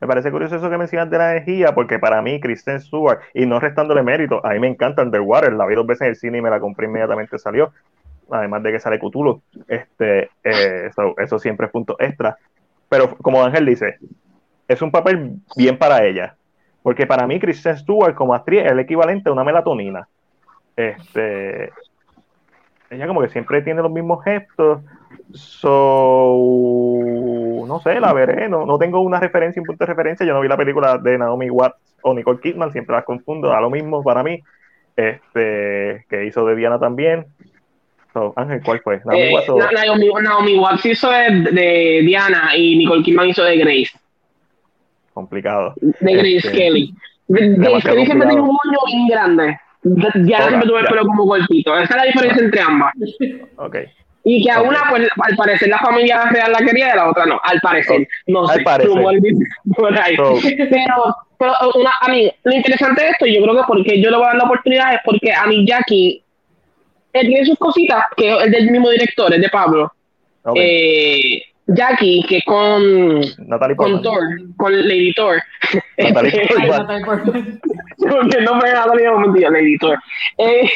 Me 0.00 0.08
parece 0.08 0.30
curioso 0.30 0.56
eso 0.56 0.68
que 0.68 0.76
mencionas 0.76 1.08
de 1.08 1.18
la 1.18 1.32
energía, 1.32 1.74
porque 1.74 1.98
para 1.98 2.20
mí, 2.20 2.40
Kristen 2.40 2.80
Stewart, 2.80 3.20
y 3.32 3.46
no 3.46 3.60
restándole 3.60 4.02
mérito, 4.02 4.44
a 4.44 4.50
mí 4.50 4.58
me 4.58 4.68
encanta 4.68 5.02
Underwater, 5.02 5.52
la 5.52 5.66
vi 5.66 5.74
dos 5.74 5.86
veces 5.86 6.02
en 6.02 6.08
el 6.08 6.16
cine 6.16 6.38
y 6.38 6.42
me 6.42 6.50
la 6.50 6.60
compré 6.60 6.86
inmediatamente 6.86 7.38
salió, 7.38 7.72
además 8.30 8.62
de 8.62 8.72
que 8.72 8.80
sale 8.80 8.98
Cthulhu, 8.98 9.42
este, 9.68 10.30
eh, 10.42 10.90
eso, 11.18 11.38
siempre 11.38 11.66
es 11.66 11.72
punto 11.72 11.96
extra. 11.98 12.36
Pero 12.88 13.16
como 13.16 13.42
Ángel 13.42 13.66
dice, 13.66 13.98
es 14.68 14.82
un 14.82 14.90
papel 14.90 15.36
bien 15.56 15.78
para 15.78 16.04
ella, 16.04 16.36
porque 16.82 17.06
para 17.06 17.26
mí 17.26 17.40
Kristen 17.40 17.76
Stewart 17.76 18.14
como 18.14 18.34
actriz 18.34 18.62
es 18.64 18.72
el 18.72 18.80
equivalente 18.80 19.28
a 19.28 19.32
una 19.32 19.44
melatonina. 19.44 20.08
Este, 20.76 21.72
ella 22.90 23.06
como 23.06 23.20
que 23.20 23.28
siempre 23.28 23.62
tiene 23.62 23.82
los 23.82 23.92
mismos 23.92 24.22
gestos, 24.24 24.80
So, 25.32 25.70
no 27.66 27.80
sé, 27.80 27.98
la 28.00 28.12
veré. 28.12 28.48
No, 28.48 28.66
no 28.66 28.78
tengo 28.78 29.00
una 29.00 29.18
referencia, 29.18 29.60
un 29.60 29.66
punto 29.66 29.84
de 29.84 29.88
referencia. 29.88 30.24
Yo 30.24 30.32
no 30.32 30.40
vi 30.40 30.48
la 30.48 30.56
película 30.56 30.98
de 30.98 31.18
Naomi 31.18 31.50
Watts 31.50 31.96
o 32.02 32.14
Nicole 32.14 32.40
Kidman, 32.40 32.72
siempre 32.72 32.94
las 32.94 33.04
confundo. 33.04 33.48
Da 33.48 33.60
lo 33.60 33.70
mismo 33.70 34.02
para 34.02 34.22
mí. 34.22 34.40
Este, 34.96 36.06
que 36.08 36.24
hizo 36.26 36.46
de 36.46 36.54
Diana 36.54 36.78
también. 36.78 37.26
So, 38.14 38.32
Ángel, 38.36 38.62
¿cuál 38.64 38.80
fue? 38.80 39.00
Naomi, 39.04 39.22
eh, 39.22 39.34
Watts, 39.34 39.48
o... 39.48 40.20
Naomi, 40.22 40.56
Watts 40.56 40.86
hizo 40.86 41.10
de, 41.10 42.00
Diana 42.04 42.56
y 42.56 42.76
Nicole 42.76 43.02
Kidman 43.02 43.28
hizo 43.28 43.42
de 43.42 43.58
Grace. 43.58 43.90
Complicado. 45.12 45.74
De 45.80 46.12
Grace 46.12 46.36
este, 46.36 46.52
Kelly. 46.52 46.94
Grace 47.26 47.88
Kelly 47.88 48.06
siempre 48.06 48.28
tiene 48.28 48.40
un 48.40 48.46
moño 48.48 48.78
bien 48.86 49.08
grande. 49.08 49.58
Diana 49.82 50.46
siempre 50.46 50.68
tuvo 50.68 50.78
el 50.78 50.86
pelo 50.86 51.06
como 51.06 51.26
cortito. 51.26 51.76
Esa 51.76 51.94
es 51.94 51.96
la 51.96 52.04
diferencia 52.04 52.44
entre 52.44 52.60
ambas. 52.60 52.92
Ok. 53.56 53.78
Y 54.22 54.42
que 54.44 54.50
a 54.50 54.62
una, 54.62 54.78
pues, 54.88 55.08
al 55.20 55.36
parecer 55.36 55.68
la 55.68 55.78
familia 55.78 56.24
real 56.30 56.52
la 56.52 56.58
quería 56.58 56.86
y 56.86 56.90
a 56.90 56.96
la 56.96 57.10
otra 57.10 57.26
no, 57.26 57.38
al 57.42 57.60
parecer. 57.60 58.08
No 58.28 58.46
sé, 58.46 58.62
por 58.62 59.98
ahí. 59.98 60.16
Pero, 60.16 61.16
pero 61.36 61.52
una, 61.74 61.90
a 62.00 62.08
mí, 62.08 62.30
lo 62.44 62.54
interesante 62.54 63.02
de 63.02 63.10
esto, 63.10 63.26
yo 63.26 63.42
creo 63.42 63.56
que 63.56 63.66
porque 63.66 64.00
yo 64.00 64.10
le 64.10 64.16
voy 64.16 64.24
a 64.24 64.28
dar 64.28 64.36
la 64.36 64.44
oportunidad 64.44 64.94
es 64.94 65.00
porque 65.04 65.30
a 65.30 65.46
mí 65.46 65.66
Jackie, 65.66 66.23
él 67.14 67.28
tiene 67.28 67.46
sus 67.46 67.58
cositas, 67.58 68.04
que 68.16 68.36
es 68.36 68.50
del 68.50 68.70
mismo 68.70 68.90
director, 68.90 69.32
es 69.32 69.40
de 69.40 69.48
Pablo. 69.48 69.90
Eh, 70.56 71.40
Jackie, 71.66 72.22
que 72.28 72.42
con, 72.42 73.22
con 73.76 74.02
Thor, 74.02 74.22
con 74.56 74.88
Lady 74.88 75.14
Thor. 75.14 75.40
Natalie 75.96 76.46
Portman. 77.06 77.60
Porque 77.98 78.40
no 78.42 78.56
me 78.56 78.72
Natalie 78.72 79.50
Lady 79.50 79.78
Thor. 79.78 79.98
Eh, 80.36 80.68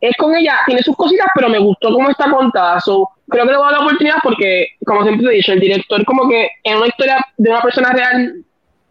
es 0.00 0.16
con 0.16 0.34
ella, 0.34 0.58
tiene 0.66 0.82
sus 0.82 0.96
cositas, 0.96 1.28
pero 1.34 1.50
me 1.50 1.58
gustó 1.58 1.92
cómo 1.92 2.10
está 2.10 2.30
contada. 2.30 2.80
So, 2.80 3.08
creo 3.28 3.44
que 3.44 3.52
le 3.52 3.58
voy 3.58 3.66
a 3.66 3.70
dar 3.70 3.80
la 3.80 3.86
oportunidad 3.86 4.16
porque, 4.22 4.68
como 4.84 5.02
siempre 5.02 5.30
he 5.30 5.36
dicho, 5.36 5.52
el 5.52 5.60
director 5.60 6.04
como 6.06 6.28
que 6.28 6.48
en 6.64 6.78
una 6.78 6.86
historia 6.88 7.24
de 7.36 7.50
una 7.50 7.60
persona 7.60 7.92
real, 7.92 8.44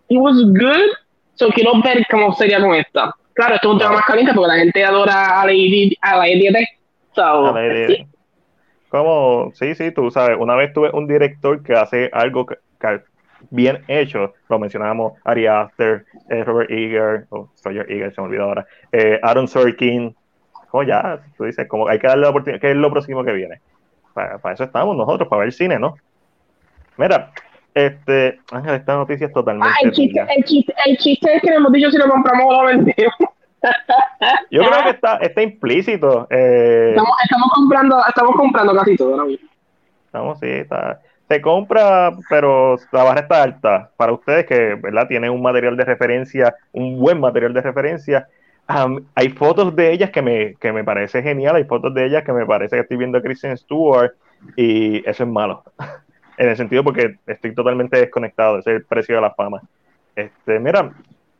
it 0.07 0.19
was 0.19 0.38
good. 0.45 0.91
So 1.35 1.49
quiero 1.49 1.81
ver 1.81 2.05
cómo 2.09 2.34
sería 2.34 2.61
con 2.61 2.76
esta. 2.76 3.14
Claro, 3.38 3.53
esto 3.53 3.68
es 3.68 3.73
un 3.73 3.80
tema 3.80 3.91
más 3.91 4.05
caliente 4.05 4.34
porque 4.34 4.47
la 4.47 4.57
gente 4.57 4.84
adora 4.84 5.41
a 5.41 5.45
la 5.45 5.51
a 6.01 6.18
la 6.18 6.27
IDT. 6.27 6.57
So, 7.14 7.55
sí. 7.88 8.07
Como, 8.89 9.51
sí, 9.53 9.76
sí, 9.76 9.91
tú 9.91 10.09
sabes, 10.09 10.38
una 10.39 10.55
vez 10.55 10.73
tuve 10.73 10.89
un 10.91 11.05
director 11.05 11.61
que 11.61 11.73
hace 11.73 12.09
algo 12.14 12.47
que, 12.47 12.57
bien 13.51 13.84
hecho, 13.88 14.34
lo 14.49 14.57
mencionábamos, 14.57 15.14
Ari 15.23 15.45
Aster, 15.45 16.05
eh, 16.30 16.43
Robert 16.43 16.72
Eager, 16.72 17.27
o 17.30 17.47
Roger 17.64 17.85
Eager, 17.91 18.11
se 18.15 18.22
me 18.22 18.27
olvidó 18.27 18.45
ahora, 18.45 18.65
eh, 18.91 19.19
Aaron 19.22 19.47
Sorkin, 19.47 20.15
como 20.72 20.81
ya, 20.81 21.19
tú 21.38 21.43
dices, 21.43 21.68
como 21.68 21.88
hay 21.88 21.99
que 21.99 22.07
darle 22.07 22.23
la 22.23 22.30
oportunidad, 22.30 22.59
¿qué 22.59 22.72
es 22.72 22.77
lo 22.77 22.89
próximo 22.89 23.23
que 23.23 23.34
viene? 23.34 23.61
Para, 24.15 24.39
eso 24.51 24.64
estamos 24.64 24.97
nosotros, 24.97 25.30
para 25.30 25.41
ver 25.41 25.53
cine, 25.53 25.77
¿no? 25.77 25.95
Mira, 26.97 27.31
este, 27.77 28.39
Ángel, 28.51 28.73
esta 28.73 28.95
noticia 28.95 29.27
es 29.27 29.33
totalmente. 29.33 29.71
Ah, 29.71 29.79
el, 29.83 29.91
chiste, 29.91 30.19
el, 30.35 30.43
chiste, 30.43 30.73
el 30.85 30.97
chiste 30.97 31.35
es 31.35 31.41
que 31.43 31.49
hemos 31.49 31.71
dicho 31.71 31.91
si 31.91 31.97
lo 31.97 32.09
compramos 32.09 32.45
o 32.47 32.53
lo 32.53 32.67
vendemos. 32.67 33.13
Yo 34.51 34.63
creo 34.63 34.83
que 34.83 34.89
está, 34.89 35.17
está 35.17 35.41
implícito. 35.43 36.27
Eh, 36.31 36.89
estamos, 36.89 37.15
estamos, 37.23 37.51
comprando, 37.53 38.01
estamos 38.07 38.35
comprando 38.35 38.75
casi 38.75 38.95
todo 38.95 39.11
ahora 39.11 39.25
mismo. 39.25 39.47
Estamos, 40.07 40.39
sí, 40.39 40.47
está. 40.47 41.01
Se 41.27 41.39
compra, 41.39 42.11
pero 42.29 42.77
la 42.91 43.03
barra 43.03 43.19
está 43.21 43.43
alta. 43.43 43.91
Para 43.95 44.13
ustedes 44.13 44.47
que, 44.47 44.73
¿verdad? 44.73 45.07
Tienen 45.07 45.29
un 45.29 45.43
material 45.43 45.77
de 45.77 45.85
referencia, 45.85 46.55
un 46.71 46.99
buen 46.99 47.19
material 47.19 47.53
de 47.53 47.61
referencia. 47.61 48.27
hay 49.13 49.29
fotos 49.29 49.75
de 49.75 49.91
ellas 49.91 50.09
que 50.09 50.23
me, 50.23 50.55
que 50.55 50.71
me 50.71 50.83
parece 50.83 51.21
genial. 51.21 51.57
Hay 51.57 51.65
fotos 51.65 51.93
de 51.93 52.07
ellas 52.07 52.23
que 52.23 52.33
me 52.33 52.45
parece 52.47 52.75
que 52.75 52.81
estoy 52.81 52.97
viendo 52.97 53.19
a 53.19 53.21
Kristen 53.21 53.55
Stewart 53.55 54.13
y 54.55 55.07
eso 55.07 55.23
es 55.23 55.29
malo. 55.29 55.63
en 56.38 56.49
el 56.49 56.57
sentido 56.57 56.84
porque 56.84 57.15
estoy 57.26 57.53
totalmente 57.53 57.97
desconectado. 57.97 58.59
Ese 58.59 58.72
es 58.72 58.76
el 58.77 58.85
precio 58.85 59.15
de 59.15 59.22
la 59.22 59.31
fama. 59.31 59.61
Este, 60.15 60.59
mira, 60.59 60.91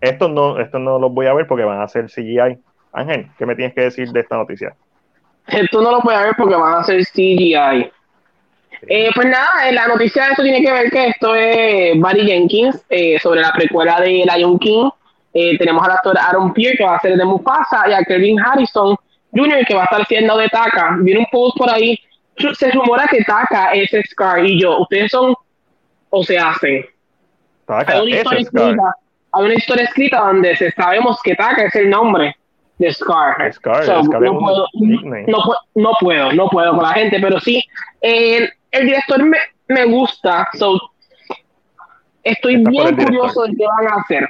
esto 0.02 0.28
no, 0.28 0.60
esto 0.60 0.80
no 0.80 0.99
los 0.99 1.11
voy 1.14 1.28
a 1.28 1.34
ver 1.34 1.48
porque 1.48 1.64
van 1.64 1.82
a 1.82 1.88
ser 1.88 2.06
CGI. 2.06 2.57
Ángel, 2.94 3.28
¿qué 3.38 3.45
me 3.45 3.56
tienes 3.56 3.74
que 3.74 3.82
decir 3.82 4.10
de 4.10 4.19
esta 4.19 4.38
noticia? 4.38 4.76
Esto 5.48 5.82
no 5.82 5.91
lo 5.91 6.02
voy 6.02 6.14
a 6.14 6.22
ver 6.22 6.36
porque 6.38 6.56
van 6.56 6.76
a 6.76 6.84
ser 6.84 7.03
CGI. 7.06 7.91
Eh, 8.88 9.10
pues 9.15 9.28
nada, 9.28 9.72
la 9.72 9.88
noticia 9.88 10.26
de 10.26 10.30
esto 10.32 10.44
tiene 10.44 10.61
que 10.61 10.72
ver 10.72 10.91
que 10.91 11.07
esto 11.07 11.34
es 11.34 11.99
Barry 11.99 12.28
Jenkins 12.28 12.86
eh, 12.90 13.18
sobre 13.19 13.41
la 13.41 13.52
precuela 13.53 13.99
de 13.99 14.26
Lion 14.36 14.60
King. 14.60 14.90
Eh, 15.34 15.57
tenemos 15.57 15.84
al 15.84 15.91
actor 15.91 16.18
Aaron 16.18 16.53
Pierre 16.53 16.78
que 16.78 16.84
va 16.84 16.95
a 16.95 16.99
ser 16.99 17.15
de 17.15 17.26
Mufasa 17.26 17.90
y 17.90 17.94
a 17.94 18.03
Kevin 18.03 18.40
Harrison 18.40 18.95
Jr. 19.34 19.65
que 19.65 19.76
va 19.76 19.82
a 19.82 19.86
estar 19.86 20.06
siendo 20.06 20.38
de 20.38 20.48
Taka. 20.49 20.98
Viene 20.99 21.22
un 21.22 21.28
post 21.32 21.57
por 21.57 21.69
ahí. 21.69 21.99
Se 22.57 22.72
rumora 22.72 23.07
que 23.07 23.23
Taka 23.23 23.72
es 23.73 23.89
Scar 24.09 24.45
y 24.45 24.61
yo. 24.61 24.80
Ustedes 24.80 25.11
son 25.11 25.34
o 26.09 26.23
se 26.23 26.38
hacen. 26.38 26.85
Taka 27.65 27.97
es 28.03 28.47
Scar 28.47 28.76
hay 29.38 29.45
una 29.45 29.53
historia 29.53 29.84
escrita 29.84 30.19
donde 30.19 30.55
sabemos 30.76 31.19
que 31.23 31.35
Taka 31.35 31.65
es 31.65 31.76
el 31.76 31.89
nombre 31.89 32.35
de 32.77 32.93
Scar. 32.93 33.53
Scar, 33.53 33.85
no, 33.88 34.39
puedo, 34.39 34.68
no, 35.76 35.91
puedo, 35.99 36.34
no, 36.34 36.49
puedo, 36.49 36.76
con 36.76 36.84
la 36.84 36.93
gente, 36.93 37.19
pero 37.19 37.39
sí, 37.39 37.64
el 38.01 38.51
director 38.72 39.23
me, 39.23 39.38
me 39.68 39.85
gusta, 39.85 40.47
so, 40.57 40.80
estoy 42.23 42.57
bien 42.57 42.95
curioso 42.95 43.43
de 43.43 43.55
qué 43.55 43.65
van 43.65 43.88
a 43.88 44.01
hacer. 44.01 44.27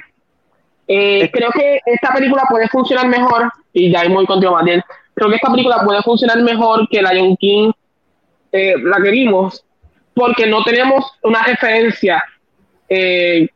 Eh, 0.86 1.30
creo 1.32 1.50
que 1.50 1.80
esta 1.84 2.14
película 2.14 2.44
puede 2.48 2.68
funcionar 2.68 3.08
mejor, 3.08 3.50
y 3.72 3.90
ya 3.90 4.00
hay 4.00 4.08
muy 4.08 4.26
contigo. 4.26 4.58
Creo 5.14 5.30
que 5.30 5.36
esta 5.36 5.50
película 5.50 5.82
puede 5.84 6.02
funcionar 6.02 6.38
mejor 6.42 6.88
que 6.88 7.02
Lion 7.02 7.36
King, 7.36 7.72
eh, 8.52 8.74
la 8.82 9.02
que 9.02 9.10
vimos, 9.10 9.64
porque 10.14 10.46
no 10.46 10.62
tenemos 10.64 11.04
una 11.22 11.42
referencia 11.42 12.22
eh, 12.88 13.48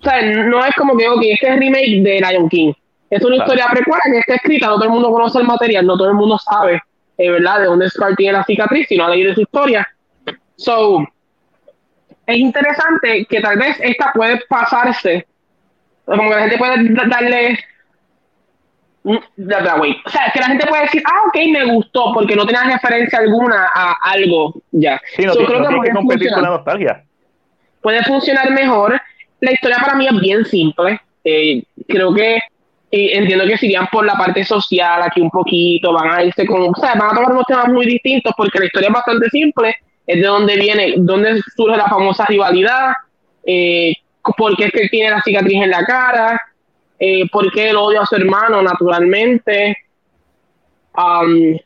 o 0.00 0.04
sea, 0.04 0.22
no 0.22 0.64
es 0.64 0.74
como 0.76 0.96
que, 0.96 1.04
que 1.20 1.32
este 1.32 1.48
es 1.48 1.58
remake 1.58 2.02
de 2.02 2.20
Lion 2.20 2.48
King. 2.48 2.72
Es 3.10 3.22
una 3.24 3.36
historia 3.36 3.66
precuela 3.70 4.02
que 4.04 4.18
está 4.18 4.34
escrita, 4.34 4.66
no 4.66 4.74
todo 4.74 4.84
el 4.84 4.90
mundo 4.90 5.10
conoce 5.10 5.38
el 5.38 5.46
material, 5.46 5.86
no 5.86 5.96
todo 5.96 6.08
el 6.08 6.14
mundo 6.14 6.38
sabe, 6.38 6.80
eh, 7.16 7.30
¿verdad?, 7.30 7.60
de 7.60 7.66
dónde 7.66 7.90
Scar 7.90 8.14
tiene 8.14 8.34
la 8.34 8.44
cicatriz, 8.44 8.86
sino 8.88 9.04
ha 9.04 9.10
leído 9.10 9.34
su 9.34 9.40
historia. 9.40 9.86
So, 10.56 11.04
es 12.26 12.36
interesante 12.36 13.26
que 13.28 13.40
tal 13.40 13.58
vez 13.58 13.76
esta 13.80 14.12
puede 14.12 14.40
pasarse, 14.48 15.26
como 16.04 16.24
que 16.24 16.36
la 16.36 16.40
gente 16.42 16.58
puede 16.58 17.08
darle 17.08 17.58
mm, 19.12 20.02
o 20.06 20.10
sea, 20.10 20.30
que 20.32 20.40
la 20.40 20.46
gente 20.46 20.66
puede 20.66 20.82
decir, 20.82 21.02
ah, 21.06 21.22
ok, 21.28 21.36
me 21.52 21.64
gustó, 21.72 22.12
porque 22.12 22.36
no 22.36 22.46
tenía 22.46 22.64
referencia 22.64 23.18
alguna 23.18 23.70
a 23.74 23.96
algo 24.02 24.54
ya. 24.70 25.00
Sí, 25.16 25.24
no, 25.24 25.34
creo 25.34 25.68
que, 25.68 25.76
puede 25.76 25.92
competir 25.92 26.32
con 26.32 26.42
la 26.42 26.50
nostalgia. 26.50 27.04
Puede 27.80 28.02
funcionar 28.04 28.50
mejor 28.50 29.00
la 29.40 29.52
historia 29.52 29.78
para 29.78 29.94
mí 29.94 30.06
es 30.06 30.20
bien 30.20 30.44
simple. 30.44 31.00
Eh, 31.24 31.62
creo 31.86 32.14
que 32.14 32.38
entiendo 32.90 33.46
que 33.46 33.58
si 33.58 33.74
por 33.92 34.04
la 34.04 34.14
parte 34.14 34.44
social 34.44 35.02
aquí 35.02 35.20
un 35.20 35.30
poquito, 35.30 35.92
van 35.92 36.10
a 36.10 36.24
irse 36.24 36.46
con, 36.46 36.62
o 36.62 36.74
sea, 36.74 36.94
van 36.94 37.10
a 37.10 37.14
tomar 37.14 37.32
unos 37.32 37.44
temas 37.46 37.68
muy 37.68 37.86
distintos 37.86 38.32
porque 38.36 38.58
la 38.58 38.66
historia 38.66 38.88
es 38.88 38.94
bastante 38.94 39.28
simple, 39.28 39.76
es 40.06 40.20
de 40.20 40.26
dónde 40.26 40.56
viene, 40.56 40.94
dónde 40.96 41.40
surge 41.54 41.76
la 41.76 41.88
famosa 41.88 42.24
rivalidad, 42.24 42.92
eh, 43.44 43.92
por 44.36 44.56
qué 44.56 44.64
es 44.64 44.72
que 44.72 44.82
él 44.82 44.90
tiene 44.90 45.10
la 45.10 45.22
cicatriz 45.22 45.62
en 45.62 45.70
la 45.70 45.84
cara, 45.84 46.40
eh, 46.98 47.28
por 47.30 47.50
qué 47.52 47.70
él 47.70 47.76
odia 47.76 48.02
a 48.02 48.06
su 48.06 48.16
hermano 48.16 48.62
naturalmente. 48.62 49.76
Um, 50.96 51.56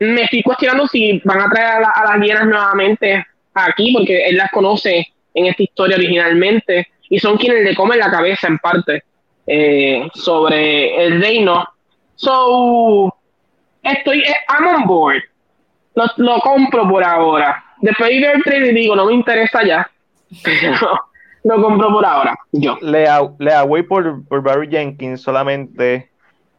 me 0.00 0.22
estoy 0.22 0.42
cuestionando 0.42 0.86
si 0.86 1.20
van 1.24 1.40
a 1.40 1.50
traer 1.50 1.84
a, 1.84 2.04
las 2.04 2.20
hienas 2.24 2.46
nuevamente 2.46 3.26
aquí, 3.54 3.92
porque 3.92 4.26
él 4.26 4.36
las 4.36 4.50
conoce 4.50 5.06
en 5.34 5.46
esta 5.46 5.62
historia 5.62 5.96
originalmente 5.96 6.88
y 7.10 7.18
son 7.18 7.36
quienes 7.36 7.64
le 7.64 7.74
comen 7.74 7.98
la 7.98 8.10
cabeza 8.10 8.46
en 8.46 8.58
parte 8.58 9.02
eh, 9.46 10.08
sobre 10.14 11.04
el 11.04 11.20
reino. 11.20 11.68
So, 12.14 13.14
estoy, 13.82 14.20
eh, 14.20 14.34
I'm 14.48 14.66
on 14.68 14.86
board. 14.86 15.22
Lo, 15.94 16.04
lo 16.16 16.38
compro 16.40 16.88
por 16.88 17.02
ahora. 17.02 17.64
Después 17.80 18.10
de 18.10 18.20
ver 18.20 18.36
el 18.36 18.42
trailer 18.42 18.74
digo, 18.74 18.94
no 18.96 19.06
me 19.06 19.14
interesa 19.14 19.64
ya. 19.64 19.90
lo 21.48 21.62
compro 21.62 21.90
por 21.90 22.04
ahora. 22.04 22.36
Yo. 22.52 22.76
Le, 22.82 23.06
le 23.38 23.62
voy 23.66 23.82
por, 23.82 24.24
por 24.26 24.42
Barry 24.42 24.68
Jenkins 24.68 25.22
solamente. 25.22 26.10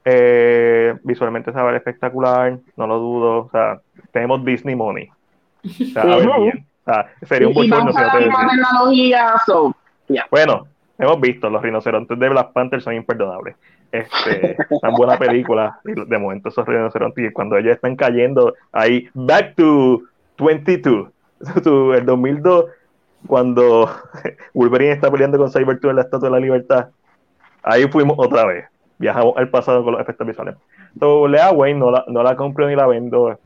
Eh, 0.06 0.96
visualmente 1.04 1.52
se 1.52 1.58
va 1.58 1.64
a 1.64 1.66
ver 1.68 1.76
espectacular, 1.76 2.58
no 2.76 2.88
lo 2.88 2.98
dudo. 3.00 3.38
O 3.46 3.50
sea, 3.52 3.80
tenemos 4.12 4.44
Disney 4.44 4.76
Money. 4.76 5.10
O 5.64 5.70
sea, 5.94 6.02
a 6.04 6.06
ver 6.18 6.30
bien. 6.42 6.66
O 6.86 6.92
sea, 6.92 7.08
sería 7.24 7.48
un 7.48 7.54
bueno, 10.32 10.68
hemos 10.98 11.22
visto, 11.22 11.50
los 11.50 11.62
rinocerontes 11.62 12.18
de 12.18 12.30
Black 12.30 12.52
Panther 12.52 12.82
son 12.82 12.96
imperdonables. 12.96 13.56
Este, 13.92 14.56
tan 14.82 14.94
buena 14.94 15.18
película. 15.18 15.80
Y 15.86 15.94
de 15.94 16.18
momento 16.18 16.50
esos 16.50 16.66
rinocerontes, 16.66 17.32
cuando 17.34 17.58
ellos 17.58 17.76
están 17.76 17.96
cayendo 17.96 18.56
ahí, 18.72 19.08
back 19.14 19.56
to 19.56 20.02
22, 20.40 21.10
el 21.96 22.06
2002, 22.06 22.66
cuando 23.28 23.90
Wolverine 24.54 24.94
está 24.94 25.12
peleando 25.12 25.38
con 25.38 25.52
Cybertron 25.52 25.92
en 25.92 25.96
la 25.98 26.02
Estatua 26.04 26.30
de 26.30 26.34
la 26.34 26.40
Libertad, 26.40 26.90
ahí 27.64 27.88
fuimos 27.88 28.18
otra 28.18 28.46
vez. 28.46 28.66
Viajamos 28.98 29.38
al 29.38 29.50
pasado 29.50 29.84
con 29.84 29.94
los 29.94 30.02
efectos 30.02 30.28
visuales. 30.28 30.56
So, 31.00 31.28
Lea 31.28 31.52
Wayne 31.52 31.80
no 31.80 31.92
la, 31.92 32.04
no 32.08 32.24
la 32.24 32.36
compro 32.36 32.68
ni 32.68 32.76
la 32.76 32.88
vendo. 32.88 33.40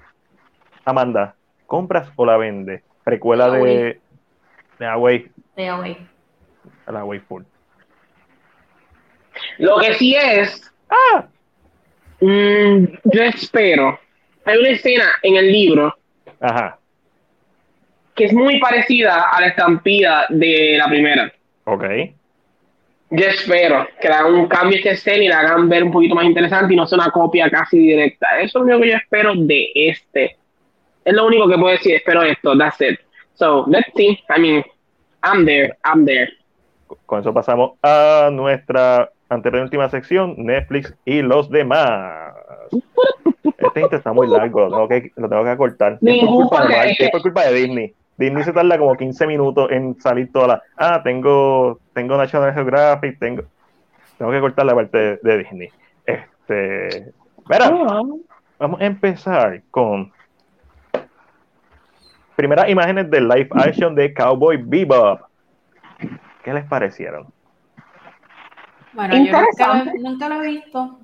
Amanda, 0.86 1.36
¿compras 1.68 2.12
o 2.16 2.26
la 2.26 2.38
vende? 2.38 2.84
Precuela 3.04 3.50
de 3.50 4.00
Lea 4.80 4.98
Wayne. 4.98 5.32
Lea 5.56 5.78
Wayne 5.78 6.14
a 6.86 6.92
la 6.92 7.06
full. 7.28 7.44
Lo 9.58 9.78
que 9.80 9.94
sí 9.96 10.16
es, 10.16 10.72
ah, 10.90 11.26
mm, 12.22 12.86
yo 13.04 13.24
espero, 13.24 14.00
hay 14.46 14.58
una 14.58 14.70
escena 14.70 15.06
en 15.22 15.38
el 15.38 15.52
libro 15.52 15.96
Ajá. 16.40 16.78
Que 18.16 18.26
es 18.26 18.34
muy 18.34 18.60
parecida 18.60 19.30
a 19.30 19.42
la 19.42 19.48
estampida 19.48 20.26
de 20.30 20.76
la 20.78 20.88
primera. 20.88 21.32
Ok. 21.66 21.84
Yo 23.10 23.26
espero 23.28 23.88
que 24.02 24.08
le 24.08 24.14
hagan 24.14 24.34
un 24.34 24.48
cambio 24.48 24.76
a 24.76 24.80
esta 24.80 24.92
escena 24.92 25.24
y 25.24 25.28
la 25.28 25.40
hagan 25.40 25.70
ver 25.70 25.84
un 25.84 25.92
poquito 25.92 26.16
más 26.16 26.26
interesante 26.26 26.74
y 26.74 26.78
no 26.78 26.88
sea 26.88 26.98
una 26.98 27.12
copia 27.12 27.50
casi 27.50 27.78
directa. 27.78 28.40
Eso 28.40 28.60
es 28.60 28.66
lo 28.66 28.80
que 28.80 28.90
yo 28.90 28.96
espero 28.96 29.34
de 29.36 29.72
este. 29.76 30.38
Es 31.06 31.14
lo 31.14 31.28
único 31.28 31.48
que 31.48 31.58
puedo 31.58 31.72
decir, 31.72 31.96
espero 31.96 32.24
esto, 32.24 32.58
that's 32.58 32.82
it. 32.82 33.00
So, 33.36 33.66
let's 33.68 33.92
see. 33.96 34.20
I 34.36 34.40
mean, 34.40 34.64
I'm 35.24 35.46
there, 35.46 35.78
I'm 35.84 36.06
there 36.06 36.30
con 37.06 37.20
eso 37.20 37.34
pasamos 37.34 37.72
a 37.82 38.30
nuestra 38.32 39.10
antepenúltima 39.30 39.90
sección, 39.90 40.36
Netflix 40.38 40.94
y 41.06 41.22
los 41.22 41.50
demás. 41.50 42.34
Este 43.44 43.66
intento 43.66 43.96
está 43.96 44.14
muy 44.14 44.28
largo, 44.28 44.62
lo 44.62 44.70
tengo 44.70 44.88
que, 44.88 45.12
lo 45.16 45.30
tengo 45.30 45.44
que 45.44 45.50
acortar. 45.50 45.98
Es 46.02 46.20
por, 46.20 46.30
culpa 46.30 46.68
de, 46.68 47.10
por 47.12 47.22
culpa 47.22 47.46
de 47.46 47.54
Disney. 47.54 47.94
Disney 48.18 48.44
se 48.44 48.54
tarda 48.54 48.78
como 48.78 48.96
15 48.96 49.28
minutos 49.28 49.72
en 49.72 50.00
salir 50.00 50.32
toda 50.32 50.48
la. 50.48 50.64
Ah, 50.78 51.02
tengo, 51.04 51.80
tengo 51.94 52.18
National 52.18 52.54
Geographic, 52.54 53.20
tengo. 53.20 53.44
Tengo 54.18 54.32
que 54.32 54.40
cortar 54.40 54.66
la 54.66 54.76
parte 54.76 55.20
de, 55.22 55.38
Disney. 55.38 55.70
Este. 56.06 57.14
Mira, 57.50 57.70
vamos 58.60 58.82
a 58.82 58.86
empezar 58.86 59.62
con. 59.72 60.12
Primeras 62.36 62.70
imágenes 62.70 63.10
del 63.12 63.28
live 63.28 63.50
action 63.52 63.94
de 63.96 64.14
Cowboy 64.14 64.58
Bebop. 64.58 65.22
¿Qué 66.44 66.54
les 66.54 66.66
parecieron? 66.66 67.28
Bueno, 68.94 69.16
yo 69.16 69.24
nunca 70.00 70.30
lo, 70.30 70.44
he 70.44 70.48
visto. 70.48 71.00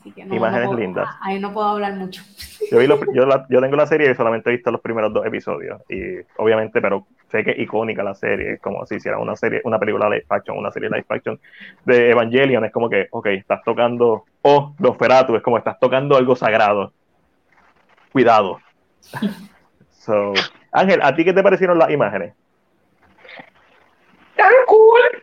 Así 0.00 0.12
que 0.12 0.24
no, 0.24 0.34
Imágenes 0.34 0.64
no 0.64 0.70
puedo- 0.70 0.80
lindas. 0.80 1.08
Ahí 1.20 1.38
no 1.38 1.52
puedo 1.52 1.68
hablar 1.68 1.92
mucho. 1.94 2.22
Yo, 2.70 2.78
vi 2.78 2.86
los- 2.86 3.00
yo, 3.14 3.26
la- 3.26 3.46
yo 3.50 3.60
tengo 3.60 3.76
la 3.76 3.86
serie 3.86 4.10
y 4.10 4.14
solamente 4.14 4.48
he 4.50 4.54
visto 4.54 4.70
los 4.70 4.80
primeros 4.80 5.12
dos 5.12 5.26
episodios. 5.26 5.80
Y 5.90 6.20
obviamente, 6.38 6.80
pero 6.80 7.06
sé 7.30 7.44
que 7.44 7.50
es 7.52 7.58
icónica 7.58 8.02
la 8.02 8.14
serie. 8.14 8.54
Es 8.54 8.60
como 8.60 8.84
si 8.86 8.94
hiciera 8.96 9.18
una 9.18 9.36
serie, 9.36 9.60
una 9.64 9.78
película 9.78 10.08
live 10.08 10.24
action, 10.28 10.56
una 10.58 10.70
serie 10.72 10.88
live 10.88 11.04
action 11.08 11.38
de 11.84 12.10
Evangelion. 12.10 12.64
Es 12.64 12.72
como 12.72 12.88
que, 12.88 13.08
ok, 13.10 13.26
estás 13.26 13.62
tocando, 13.62 14.24
o 14.42 14.74
Nosferatu, 14.78 15.36
es 15.36 15.42
como 15.42 15.58
estás 15.58 15.78
tocando 15.78 16.16
algo 16.16 16.34
sagrado. 16.34 16.92
Cuidado. 18.12 18.58
So, 20.00 20.32
Ángel, 20.72 21.00
¿a 21.02 21.14
ti 21.14 21.26
qué 21.26 21.32
te 21.34 21.42
parecieron 21.42 21.78
las 21.78 21.90
imágenes? 21.90 22.32
Tan 24.34 24.50
cool. 24.66 25.22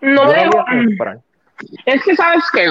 No 0.00 0.32
Yo 0.32 0.64
me 0.64 0.96
Es 1.86 2.02
que, 2.02 2.14
¿sabes 2.16 2.42
qué? 2.52 2.66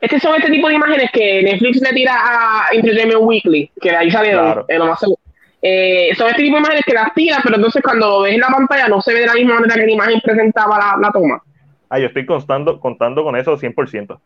Es 0.00 0.10
que 0.10 0.20
son 0.20 0.34
este 0.36 0.50
tipo 0.50 0.68
de 0.68 0.74
imágenes 0.74 1.10
que 1.12 1.42
Netflix 1.42 1.80
le 1.80 1.90
tira 1.92 2.14
a 2.14 2.68
Entertainment 2.72 3.20
Weekly, 3.22 3.70
que 3.80 3.90
de 3.90 3.96
ahí 3.96 4.10
salieron. 4.10 4.44
Claro. 4.44 4.64
eh, 4.68 4.78
lo 4.78 4.86
más 4.86 5.00
seguro. 5.00 5.18
Eh, 5.62 6.10
son 6.18 6.26
este 6.28 6.42
tipo 6.42 6.56
de 6.56 6.60
imágenes 6.60 6.84
que 6.84 6.92
las 6.92 7.14
tira, 7.14 7.38
pero 7.42 7.56
entonces 7.56 7.82
cuando 7.82 8.06
lo 8.08 8.20
ves 8.22 8.34
en 8.34 8.40
la 8.40 8.48
pantalla 8.48 8.86
no 8.88 9.00
se 9.00 9.14
ve 9.14 9.20
de 9.20 9.26
la 9.26 9.34
misma 9.34 9.54
manera 9.54 9.74
que 9.76 9.86
la 9.86 9.92
imagen 9.92 10.20
presentaba 10.20 10.78
la, 10.78 10.96
la 11.00 11.10
toma. 11.10 11.40
Ah, 11.88 11.98
yo 11.98 12.06
estoy 12.08 12.26
contando, 12.26 12.78
contando 12.80 13.22
con 13.24 13.34
eso 13.36 13.56
100%. 13.56 14.18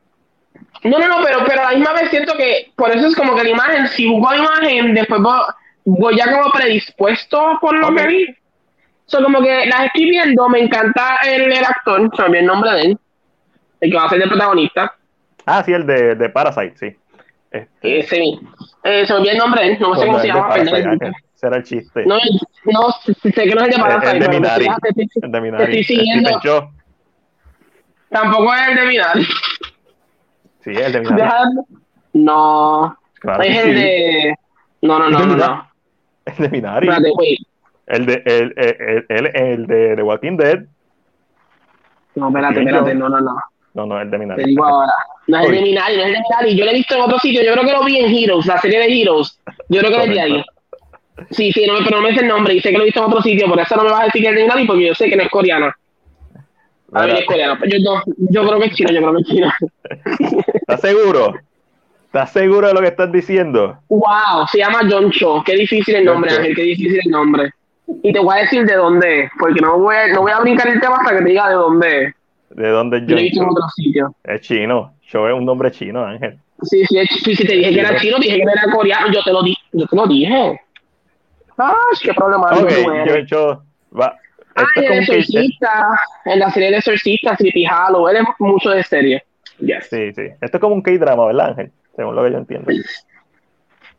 No, 0.84 0.98
no, 0.98 1.06
no, 1.08 1.16
pero, 1.24 1.44
pero 1.46 1.60
a 1.62 1.70
la 1.72 1.78
misma 1.78 1.92
vez 1.92 2.10
siento 2.10 2.34
que 2.36 2.72
por 2.74 2.90
eso 2.90 3.06
es 3.06 3.14
como 3.14 3.36
que 3.36 3.44
la 3.44 3.50
imagen, 3.50 3.86
si 3.88 4.08
busco 4.08 4.32
la 4.32 4.38
imagen, 4.38 4.94
después 4.94 5.20
voy, 5.20 5.38
voy 5.84 6.16
ya 6.16 6.32
como 6.32 6.50
predispuesto 6.50 7.58
por 7.60 7.78
lo 7.78 7.88
Ok. 7.88 7.96
que 7.98 8.06
vi. 8.08 8.26
So, 9.06 9.22
como 9.22 9.40
que 9.40 9.66
las 9.66 9.86
estoy 9.86 10.10
viendo, 10.10 10.48
me 10.48 10.60
encanta 10.60 11.18
el, 11.24 11.52
el 11.52 11.64
actor, 11.64 12.10
se 12.16 12.28
me 12.28 12.40
el 12.40 12.46
nombre 12.46 12.70
de 12.72 12.80
él, 12.82 12.98
el 13.80 13.90
que 13.90 13.96
va 13.96 14.04
a 14.04 14.08
ser 14.08 14.22
el 14.22 14.28
protagonista, 14.28 14.94
Ah, 15.46 15.62
sí, 15.64 15.72
el 15.72 15.86
de, 15.86 16.14
de 16.14 16.28
Parasite, 16.28 16.76
sí. 16.76 16.96
Este, 17.50 18.00
ese 18.00 18.20
mismo. 18.20 18.50
Eh, 18.84 19.06
se 19.06 19.14
olvidó 19.14 19.30
el 19.32 19.38
nombre 19.38 19.62
de 19.66 19.78
no 19.78 19.94
sé 19.96 20.04
cómo 20.06 20.18
se 20.18 20.26
de 20.26 20.32
llama, 20.34 20.48
Parasite, 20.48 21.12
era 21.40 21.56
el 21.56 21.62
chiste. 21.62 22.04
No, 22.04 22.16
no, 22.66 22.90
sé 23.06 23.32
que 23.32 23.54
no 23.54 23.62
es 23.62 23.68
el 23.68 23.74
de 23.74 23.78
Parasite, 23.78 24.10
el 24.10 24.20
de 24.20 24.28
Minari. 24.28 24.66
El 24.66 25.04
de 25.04 25.30
te 25.30 25.40
Minari. 25.40 25.64
estoy 25.80 25.84
siguiendo. 25.84 26.40
Tampoco 28.10 28.52
es 28.54 28.68
el 28.68 28.76
de 28.76 28.86
Minari. 28.86 29.26
Sí, 30.60 30.70
el 30.70 30.92
de 30.92 31.00
Minari. 31.00 31.54
No, 32.12 32.98
Claro 33.20 33.42
es 33.42 33.56
el 33.56 33.64
sí. 33.64 33.74
de... 33.74 34.34
No, 34.82 34.98
no, 34.98 35.08
no, 35.10 35.26
no, 35.26 35.36
no. 35.36 35.70
El 36.26 36.36
de 36.36 36.48
Minari. 36.50 36.88
Espérate, 36.88 37.10
wait. 37.16 37.38
El 37.86 38.04
de, 38.06 38.22
el, 38.26 38.54
el, 38.56 39.06
el, 39.08 39.26
el 39.36 39.66
de 39.66 39.96
The 39.96 40.02
Walking 40.02 40.36
Dead. 40.36 40.64
No, 42.16 42.28
espérate, 42.28 42.60
espérate, 42.60 42.94
no, 42.94 43.08
no, 43.08 43.20
no. 43.20 43.36
No, 43.78 43.86
no, 43.86 44.00
el 44.00 44.10
de 44.10 44.18
Minari. 44.18 44.42
Te 44.42 44.48
digo 44.48 44.64
ahora. 44.64 44.92
No 45.28 45.38
es 45.38 45.46
el 45.46 45.54
de. 45.54 45.62
Minari, 45.62 45.96
no 45.96 46.02
es 46.02 46.06
el 46.08 46.12
de 46.14 46.20
Minari. 46.20 46.56
Yo 46.56 46.64
lo 46.64 46.70
he 46.72 46.74
visto 46.74 46.94
en 46.96 47.00
otro 47.02 47.18
sitio. 47.20 47.44
Yo 47.44 47.52
creo 47.52 47.64
que 47.64 47.72
lo 47.72 47.84
vi 47.84 47.98
en 47.98 48.12
Heroes, 48.12 48.46
la 48.46 48.60
serie 48.60 48.80
de 48.80 49.00
Heroes. 49.00 49.38
Yo 49.68 49.80
creo 49.80 49.92
que 49.92 50.02
es 50.02 50.10
de 50.10 50.20
ahí. 50.20 50.44
Sí, 51.30 51.52
sí, 51.52 51.64
no, 51.66 51.74
pero 51.84 51.98
no 51.98 52.02
me 52.02 52.14
sé 52.14 52.20
el 52.20 52.28
nombre 52.28 52.54
y 52.54 52.60
sé 52.60 52.70
que 52.70 52.76
lo 52.76 52.82
he 52.82 52.86
visto 52.86 53.00
en 53.00 53.06
otro 53.06 53.22
sitio. 53.22 53.46
Por 53.46 53.60
eso 53.60 53.76
no 53.76 53.84
me 53.84 53.90
vas 53.90 54.00
a 54.00 54.04
decir 54.04 54.22
que 54.22 54.28
es 54.30 54.34
de 54.34 54.42
Minari 54.42 54.66
porque 54.66 54.86
yo 54.86 54.94
sé 54.94 55.08
que 55.08 55.16
no 55.16 55.22
es 55.22 55.28
coreano. 55.28 55.72
A 56.92 57.06
ver, 57.06 57.16
es 57.16 57.26
coreano. 57.26 57.56
Yo, 57.66 57.78
no, 57.78 58.02
yo 58.16 58.48
creo 58.48 58.58
que 58.58 58.66
es 58.66 58.74
chino, 58.74 58.90
yo 58.90 59.00
creo 59.00 59.14
que 59.14 59.20
es 59.20 59.28
chino. 59.28 59.52
¿Estás 60.54 60.80
seguro? 60.80 61.34
¿Estás 62.06 62.32
seguro 62.32 62.66
de 62.66 62.74
lo 62.74 62.80
que 62.80 62.88
estás 62.88 63.12
diciendo? 63.12 63.78
Wow, 63.88 64.48
se 64.50 64.58
llama 64.58 64.80
John 64.90 65.12
Cho. 65.12 65.44
Qué 65.44 65.54
difícil 65.54 65.94
el 65.94 66.04
nombre. 66.04 66.32
Ángel, 66.32 66.56
qué 66.56 66.62
difícil 66.62 67.00
el 67.04 67.10
nombre. 67.12 67.52
Y 68.02 68.12
te 68.12 68.18
voy 68.18 68.38
a 68.38 68.40
decir 68.40 68.64
de 68.66 68.74
dónde 68.74 69.24
es, 69.24 69.30
porque 69.38 69.60
no 69.60 69.78
voy 69.78 69.94
a, 69.94 70.08
no 70.08 70.22
voy 70.22 70.32
a 70.32 70.40
brincar 70.40 70.66
el 70.66 70.80
tema 70.80 70.96
hasta 70.96 71.16
que 71.16 71.22
te 71.22 71.28
diga 71.28 71.48
de 71.48 71.54
dónde 71.54 72.04
es. 72.04 72.14
¿De 72.50 72.68
dónde 72.68 73.00
Yo 73.06 73.14
lo 73.14 73.18
he 73.18 73.22
visto 73.24 73.40
en 73.42 73.46
John? 73.48 73.56
otro 73.56 73.68
sitio. 73.76 74.14
Es 74.24 74.40
chino. 74.40 74.94
Show 75.02 75.26
es 75.26 75.34
un 75.34 75.44
nombre 75.44 75.70
chino, 75.70 76.04
Ángel. 76.04 76.38
Sí, 76.62 76.84
sí, 76.86 76.98
sí, 77.22 77.36
sí, 77.36 77.46
te 77.46 77.54
dije 77.54 77.72
que 77.72 77.80
era 77.80 77.96
chino, 78.00 78.18
dije 78.18 78.36
que 78.36 78.42
era 78.42 78.72
coreano, 78.72 79.12
yo 79.12 79.22
te 79.22 79.32
lo, 79.32 79.42
di 79.42 79.54
yo 79.72 79.86
te 79.86 79.94
lo 79.96 80.06
dije. 80.06 80.60
Ay, 81.56 81.74
qué 82.02 82.12
problema. 82.14 82.46
Ok, 82.52 82.70
John 83.06 83.26
Cho. 83.26 83.62
Va. 83.98 84.14
Ay, 84.54 84.64
es 84.76 84.76
el 84.76 84.88
que- 84.90 84.98
exorcista, 84.98 85.88
en 86.24 86.38
la 86.40 86.50
serie 86.50 86.70
de 86.70 86.76
exorcista, 86.78 87.36
Sleepy 87.36 87.64
Hollow, 87.66 88.08
él 88.08 88.16
es 88.16 88.24
mucho 88.40 88.70
de 88.70 88.82
serie. 88.82 89.22
Yes. 89.60 89.88
Sí, 89.88 90.12
sí. 90.14 90.22
Esto 90.40 90.56
es 90.56 90.60
como 90.60 90.74
un 90.74 90.82
K-drama, 90.82 91.26
¿verdad, 91.26 91.50
Ángel? 91.50 91.72
Según 91.96 92.14
lo 92.16 92.24
que 92.24 92.32
yo 92.32 92.38
entiendo. 92.38 92.70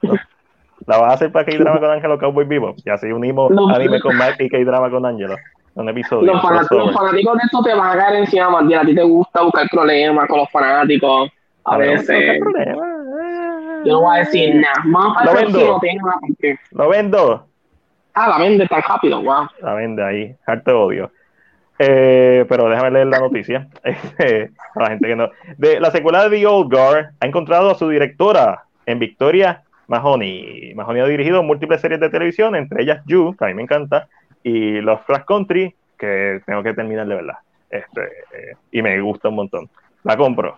¿No? 0.02 0.14
La 0.88 0.98
vas 0.98 1.12
a 1.12 1.14
hacer 1.16 1.32
para 1.32 1.46
K-drama 1.46 1.80
con 1.80 1.92
Ángel 1.92 2.12
o 2.12 2.18
Cowboy 2.20 2.46
Vivo. 2.46 2.74
Y 2.86 2.90
así 2.90 3.08
unimos 3.08 3.52
No. 3.52 3.70
anime 3.70 4.00
con 4.00 4.16
Mac 4.18 4.36
y 4.40 4.50
K-drama 4.50 4.90
con 4.90 5.06
Ángelo. 5.06 5.36
Un 5.80 5.88
episodio. 5.88 6.34
Los, 6.34 6.42
fanáticos, 6.42 6.68
crossover. 6.68 6.86
los 6.88 6.96
fanáticos 6.96 7.38
de 7.38 7.44
esto 7.46 7.62
te 7.64 7.74
van 7.74 7.98
a 7.98 8.04
caer 8.04 8.20
encima, 8.20 8.50
Martín. 8.50 8.76
A 8.76 8.82
ti 8.82 8.96
te 8.96 9.04
gusta 9.04 9.42
buscar 9.44 9.68
problemas 9.70 10.28
con 10.28 10.40
los 10.40 10.52
fanáticos. 10.52 11.32
A 11.64 11.78
ver, 11.78 11.98
veces. 11.98 12.40
no. 12.42 13.86
Yo 13.86 13.94
no 13.94 14.02
voy 14.02 14.18
a 14.18 14.20
decir 14.20 14.56
nada. 14.56 14.84
Vamos 14.86 15.16
para 15.16 15.40
el 15.40 15.46
vendo. 15.46 15.80
Lo 16.72 16.90
vendo. 16.90 17.48
Ah, 18.14 18.28
la 18.28 18.38
vende 18.40 18.68
tan 18.68 18.82
rápido, 18.82 19.22
wow. 19.22 19.48
La 19.62 19.74
vende 19.76 20.04
ahí. 20.04 20.36
Harto 20.46 20.82
odio. 20.82 21.12
Eh, 21.78 22.46
pero 22.50 22.68
déjame 22.68 22.92
leer 22.92 23.08
la 23.08 23.20
noticia. 23.20 23.68
Eh, 24.20 24.50
para 24.74 24.88
la 24.88 24.90
gente 24.92 25.08
que 25.08 25.16
no. 25.16 25.30
De, 25.58 25.80
la 25.80 25.92
secuela 25.92 26.28
de 26.28 26.38
The 26.38 26.46
Old 26.46 26.74
Guard 26.74 27.12
ha 27.22 27.26
encontrado 27.26 27.72
a 27.72 27.76
su 27.76 27.88
directora 27.88 28.66
en 28.86 29.00
Victoria 29.00 29.64
Mahoney. 29.88 30.74
Mahoney 30.76 31.02
ha 31.02 31.06
dirigido 31.06 31.42
múltiples 31.42 31.80
series 31.80 32.02
de 32.02 32.10
televisión, 32.10 32.56
entre 32.56 32.84
ellas 32.84 33.02
You, 33.06 33.34
que 33.38 33.46
a 33.46 33.48
mí 33.48 33.54
me 33.54 33.64
encanta, 33.64 34.10
y 34.44 34.82
Los 34.82 35.02
Flash 35.02 35.24
Country, 35.26 35.76
que 35.98 36.42
tengo 36.46 36.64
que 36.64 36.74
terminar 36.74 37.08
de 37.08 37.16
verdad. 37.16 37.38
Este, 37.70 38.02
eh, 38.02 38.56
y 38.72 38.82
me 38.82 39.00
gusta 39.02 39.30
un 39.30 39.36
montón. 39.36 39.70
La 40.04 40.18
compro. 40.18 40.58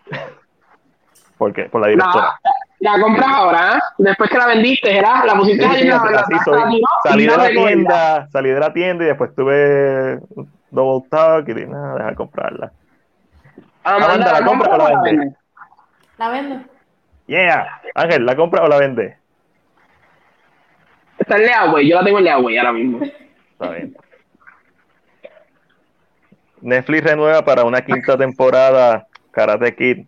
Porque, 1.37 1.63
por 1.65 1.81
la 1.81 1.87
directora. 1.87 2.39
La, 2.79 2.97
la 2.97 3.03
compras 3.03 3.27
ahora, 3.31 3.77
¿eh? 3.77 3.79
Después 3.97 4.29
que 4.29 4.37
la 4.37 4.47
vendiste, 4.47 4.93
¿verdad? 4.93 5.23
La 5.25 5.33
pusiste 5.33 5.63
Sí, 5.63 5.69
ahí 5.69 5.75
sí, 5.77 5.81
en 5.83 5.89
la, 5.89 6.11
la 6.11 6.19
así 6.19 6.33
taza, 6.33 6.43
soy. 6.43 6.81
¿no? 6.81 6.87
Salí 7.03 7.27
de 7.27 7.37
la 7.37 7.49
tienda, 7.49 8.27
salí 8.31 8.49
de 8.49 8.59
la 8.59 8.73
tienda 8.73 9.03
y 9.03 9.07
después 9.07 9.35
tuve 9.35 10.19
double 10.69 11.07
talk 11.09 11.47
y 11.49 11.53
dije, 11.53 11.67
nada, 11.67 11.95
deja 11.95 12.15
comprarla. 12.15 12.71
Amanda, 13.83 14.39
¿la 14.39 14.45
compra 14.45 14.73
o 14.73 14.77
la 14.77 14.85
vende? 15.01 15.09
vende? 15.17 15.35
La 16.17 16.29
vendo. 16.29 16.63
Yeah, 17.27 17.81
Ángel, 17.95 18.25
¿la 18.25 18.35
compra 18.35 18.63
o 18.63 18.67
la 18.67 18.77
vende? 18.77 19.17
Está 21.17 21.37
en 21.37 21.45
Leaway, 21.45 21.89
yo 21.89 21.95
la 21.97 22.03
tengo 22.03 22.17
en 22.19 22.23
Leaway 22.25 22.57
ahora 22.57 22.73
mismo. 22.73 22.99
Está 23.61 23.73
bien. 23.75 23.95
Netflix 26.61 27.03
renueva 27.03 27.43
para 27.45 27.63
una 27.63 27.81
quinta 27.81 28.17
temporada 28.17 29.07
Karate 29.31 29.75
Kid. 29.75 30.05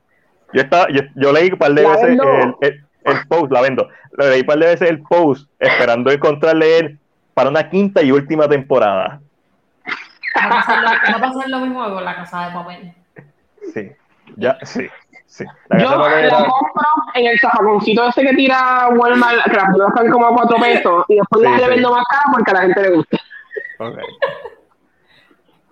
Yo 0.54 0.62
estaba, 0.62 0.88
yo, 0.90 1.02
yo 1.16 1.32
leí 1.32 1.52
un 1.52 1.58
par 1.58 1.72
de 1.74 1.84
La 1.84 1.90
veces 1.90 2.10
el, 2.10 2.20
el- 2.62 2.86
el 3.06 3.28
post, 3.28 3.52
la 3.52 3.62
vendo. 3.62 3.88
Leí 4.18 4.42
un 4.42 4.46
par 4.48 4.58
de 4.60 4.66
veces 4.68 4.90
el 4.90 5.02
post 5.04 5.50
esperando 5.60 6.12
encontrarle 6.12 6.80
él 6.80 7.00
para 7.34 7.50
una 7.50 7.70
quinta 7.70 8.02
y 8.02 8.12
última 8.12 8.48
temporada. 8.48 9.20
Va 10.38 10.46
a 10.46 10.50
pasar 10.50 10.82
lo, 10.82 10.90
va 10.90 11.18
a 11.18 11.22
pasar 11.32 11.50
lo 11.50 11.60
mismo 11.60 11.84
con 11.94 12.06
la 12.06 12.16
casa 12.16 12.48
de 12.48 12.54
papel. 12.54 12.94
Sí, 13.74 13.92
ya, 14.38 14.58
sí, 14.64 14.88
sí. 15.26 15.44
La 15.70 15.78
Yo 15.80 15.86
Casa 15.86 15.98
de 15.98 16.04
Papel 16.04 16.22
la 16.22 16.28
era- 16.28 16.38
compro 16.38 16.88
en 17.16 17.26
el 17.28 17.40
zafaconcito 17.40 18.08
ese 18.08 18.22
que 18.22 18.34
tira 18.36 18.90
Walmart, 18.90 19.44
que 19.46 19.54
las 19.58 19.70
están 19.90 20.10
como 20.12 20.28
a 20.28 20.34
cuatro 20.34 20.58
pesos, 20.58 21.06
y 21.08 21.16
después 21.16 21.42
Sí, 21.44 21.50
las 21.50 21.58
le 21.60 21.64
sí. 21.66 21.70
vendo 21.72 21.92
más 21.92 22.04
cara 22.10 22.24
porque 22.32 22.52
a 22.52 22.54
la 22.54 22.62
gente 22.62 22.82
le 22.84 22.90
gusta. 22.96 23.18
Ok. 23.80 23.98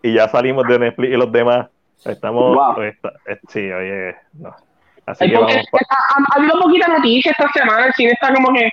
Y 0.03 0.13
ya 0.13 0.27
salimos 0.27 0.67
de 0.67 0.79
Netflix 0.79 1.13
y 1.13 1.17
los 1.17 1.31
demás. 1.31 1.67
Estamos. 2.05 2.55
Wow. 2.55 2.81
está- 2.83 3.13
eh, 3.27 3.39
sí, 3.49 3.71
oye, 3.71 4.15
no. 4.33 4.55
Así 5.05 5.29
que 5.29 5.35
vamos. 5.35 5.51
ha, 5.89 5.95
ha 6.33 6.39
habido 6.39 6.59
poquita 6.59 6.87
noticia 6.87 7.31
esta 7.31 7.47
semana, 7.51 7.85
el 7.87 7.93
cine 7.93 8.11
está 8.11 8.33
como 8.33 8.53
que... 8.53 8.69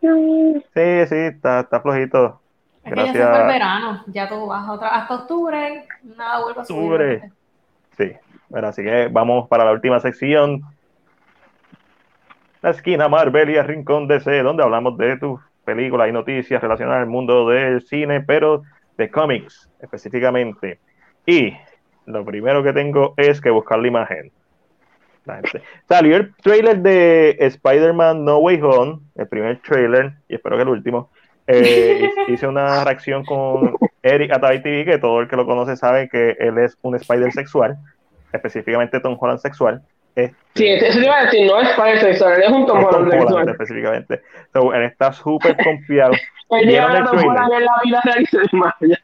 Sí, 0.00 1.06
sí, 1.08 1.16
está, 1.16 1.60
está 1.60 1.80
flojito. 1.80 2.40
Es 2.84 2.94
que 2.94 3.00
ya 3.00 3.12
se 3.12 3.18
Gracias. 3.18 3.30
fue 3.30 3.40
el 3.42 3.46
verano. 3.46 4.04
Ya 4.06 4.28
tú 4.28 4.46
vas 4.46 4.68
otra, 4.68 4.88
hasta 4.88 5.14
octubre. 5.14 5.86
Nada 6.16 6.42
vuelve 6.42 6.60
a 6.62 6.64
subir. 6.64 6.80
Octubre. 6.82 7.32
Sí. 7.98 8.12
Bueno, 8.48 8.68
así 8.68 8.82
que 8.82 9.08
vamos 9.08 9.48
para 9.48 9.64
la 9.64 9.72
última 9.72 10.00
sección. 10.00 10.62
La 12.62 12.70
esquina 12.70 13.08
Marvel 13.08 13.50
y 13.50 13.56
el 13.56 13.64
rincón 13.66 14.08
DC, 14.08 14.42
donde 14.42 14.62
hablamos 14.62 14.96
de 14.98 15.16
tus 15.18 15.40
películas 15.64 16.08
y 16.08 16.12
noticias 16.12 16.60
relacionadas 16.62 17.02
al 17.02 17.08
mundo 17.08 17.48
del 17.48 17.82
cine, 17.82 18.20
pero 18.20 18.62
de 18.96 19.10
cómics 19.10 19.70
específicamente. 19.80 20.78
Y 21.26 21.54
lo 22.06 22.24
primero 22.24 22.62
que 22.62 22.72
tengo 22.72 23.14
es 23.16 23.40
que 23.40 23.50
buscar 23.50 23.78
la 23.78 23.88
imagen. 23.88 24.30
La 25.26 25.36
gente- 25.36 25.62
Salió 25.88 26.16
el 26.16 26.34
trailer 26.36 26.78
de 26.78 27.36
Spider-Man 27.38 28.24
No 28.24 28.38
Way 28.38 28.60
Home, 28.62 29.00
el 29.16 29.28
primer 29.28 29.60
trailer, 29.60 30.12
y 30.28 30.34
espero 30.34 30.56
que 30.56 30.62
el 30.62 30.68
último. 30.68 31.10
Eh, 31.46 32.08
hice 32.28 32.46
una 32.46 32.84
reacción 32.84 33.24
con 33.24 33.74
Eric 34.02 34.32
Atay 34.32 34.62
TV, 34.62 34.84
que 34.84 34.98
todo 34.98 35.20
el 35.20 35.28
que 35.28 35.36
lo 35.36 35.46
conoce 35.46 35.76
sabe 35.76 36.08
que 36.08 36.36
él 36.38 36.58
es 36.58 36.78
un 36.82 36.94
Spider 36.96 37.32
sexual, 37.32 37.76
específicamente 38.32 39.00
Tom 39.00 39.16
Holland 39.18 39.40
sexual. 39.40 39.82
Este, 40.14 40.34
Sí, 40.54 40.66
eso 40.66 40.98
te 40.98 41.04
iba 41.04 41.16
a 41.16 41.24
decir, 41.24 41.46
no 41.46 41.60
es 41.60 41.68
para 41.70 41.92
el 41.92 42.00
sexual, 42.00 42.42
es 42.42 42.48
un 42.48 42.66
Tom 42.66 42.80
Tom 42.80 42.84
Holland 42.84 43.06
Holland 43.06 43.22
sexual. 43.22 43.48
específicamente. 43.48 44.20
So, 44.52 44.74
él 44.74 44.82
está 44.82 45.12
súper 45.12 45.56
confiado. 45.62 46.12
Él 46.50 46.66
¿Vieron 46.66 46.90
lleva 46.90 46.98
el 46.98 47.06
a 47.06 47.10
Tom? 47.10 47.18
Holland 47.18 47.52
en 47.52 47.64
la 47.64 47.72
vida 47.84 48.00
real 48.04 48.22
y 48.22 48.26
se 48.26 48.38
desmaya. 48.38 49.00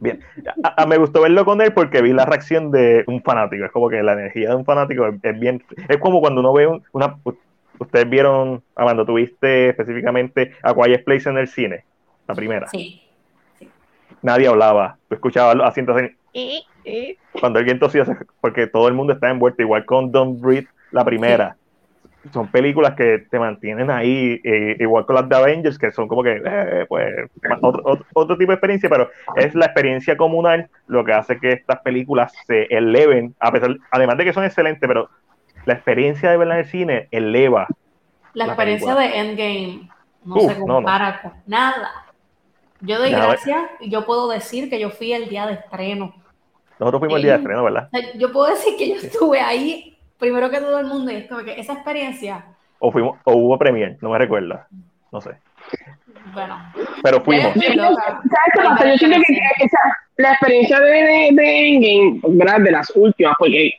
Bien, 0.00 0.20
a, 0.64 0.86
me 0.86 0.98
gustó 0.98 1.22
verlo 1.22 1.44
con 1.44 1.62
él 1.62 1.72
porque 1.72 2.02
vi 2.02 2.12
la 2.12 2.26
reacción 2.26 2.70
de 2.72 3.04
un 3.06 3.22
fanático. 3.22 3.64
Es 3.64 3.70
como 3.70 3.88
que 3.88 4.02
la 4.02 4.12
energía 4.14 4.50
de 4.50 4.56
un 4.56 4.64
fanático 4.64 5.06
es, 5.22 5.40
bien. 5.40 5.62
Es 5.88 5.98
como 5.98 6.20
cuando 6.20 6.40
uno 6.40 6.52
ve 6.52 6.66
una. 6.92 7.16
Ustedes 7.78 8.10
vieron, 8.10 8.62
cuando 8.74 9.06
tuviste 9.06 9.68
específicamente 9.68 10.52
a 10.64 10.74
Quiet 10.74 11.04
Place 11.04 11.28
en 11.30 11.38
el 11.38 11.46
cine, 11.46 11.84
la 12.26 12.34
primera. 12.34 12.66
Sí. 12.66 13.00
Nadie 14.20 14.48
hablaba. 14.48 14.98
Tú 15.08 15.14
escuchabas 15.14 15.54
los 15.54 15.66
asientos 15.66 15.96
cuando 17.40 17.58
alguien 17.58 17.78
tosía, 17.78 18.04
porque 18.40 18.66
todo 18.66 18.88
el 18.88 18.94
mundo 18.94 19.12
está 19.12 19.30
envuelto, 19.30 19.62
igual 19.62 19.84
con 19.84 20.12
Don't 20.12 20.40
Breathe, 20.40 20.68
la 20.90 21.04
primera 21.04 21.56
son 22.32 22.48
películas 22.48 22.94
que 22.94 23.26
te 23.30 23.38
mantienen 23.38 23.90
ahí, 23.90 24.40
eh, 24.44 24.76
igual 24.78 25.06
con 25.06 25.16
las 25.16 25.28
de 25.28 25.36
Avengers, 25.36 25.78
que 25.78 25.90
son 25.90 26.08
como 26.08 26.22
que, 26.22 26.42
eh, 26.44 26.86
pues, 26.88 27.14
otro, 27.62 28.04
otro, 28.12 28.36
tipo 28.36 28.50
de 28.50 28.56
experiencia, 28.56 28.88
pero 28.88 29.10
es 29.36 29.54
la 29.54 29.66
experiencia 29.66 30.16
comunal 30.16 30.68
lo 30.86 31.04
que 31.04 31.12
hace 31.12 31.38
que 31.38 31.52
estas 31.52 31.80
películas 31.80 32.32
se 32.46 32.64
eleven, 32.64 33.34
a 33.40 33.52
pesar, 33.52 33.76
además 33.90 34.18
de 34.18 34.24
que 34.24 34.32
son 34.32 34.44
excelentes, 34.44 34.86
pero 34.86 35.08
la 35.64 35.74
experiencia 35.74 36.30
de 36.30 36.36
verla 36.36 36.54
en 36.54 36.60
el 36.60 36.66
cine 36.66 37.08
eleva. 37.10 37.66
La, 38.34 38.46
experiencia 38.46 38.94
de 38.94 39.18
Endgame 39.18 39.88
no 40.24 40.40
se 40.40 40.58
compara 40.58 41.20
con 41.22 41.32
nada. 41.46 42.07
Yo 42.80 42.98
doy 42.98 43.10
gracias 43.10 43.70
y 43.80 43.90
yo 43.90 44.06
puedo 44.06 44.28
decir 44.28 44.70
que 44.70 44.78
yo 44.78 44.90
fui 44.90 45.12
el 45.12 45.28
día 45.28 45.46
de 45.46 45.54
estreno. 45.54 46.14
Nosotros 46.78 47.00
fuimos 47.00 47.16
el 47.16 47.22
día 47.22 47.32
de 47.32 47.38
estreno, 47.38 47.64
¿verdad? 47.64 47.88
Yo 48.16 48.32
puedo 48.32 48.46
decir 48.54 48.76
que 48.76 48.88
yo 48.88 48.94
estuve 48.96 49.40
ahí 49.40 49.98
primero 50.18 50.50
que 50.50 50.58
todo 50.58 50.78
el 50.78 50.86
mundo, 50.86 51.10
es 51.10 51.28
como 51.28 51.44
que 51.44 51.58
esa 51.58 51.74
experiencia. 51.74 52.44
O, 52.78 52.92
fuimos, 52.92 53.18
o 53.24 53.32
hubo 53.32 53.58
premier, 53.58 53.96
no 54.00 54.10
me 54.10 54.18
recuerdo. 54.18 54.60
No 55.10 55.20
sé. 55.20 55.30
Bueno. 56.32 56.72
Pero 57.02 57.20
fuimos. 57.22 57.52
¿Sabes 57.54 57.74
qué 57.74 58.62
pasa? 58.62 58.88
Yo 58.90 58.96
siento 58.96 59.18
que 59.26 59.64
esa, 59.64 59.78
la 60.16 60.32
experiencia 60.32 60.78
de, 60.80 60.90
de, 60.90 61.30
de 61.32 61.68
Endgame, 61.68 62.64
de 62.64 62.70
las 62.70 62.90
últimas, 62.94 63.34
porque 63.38 63.72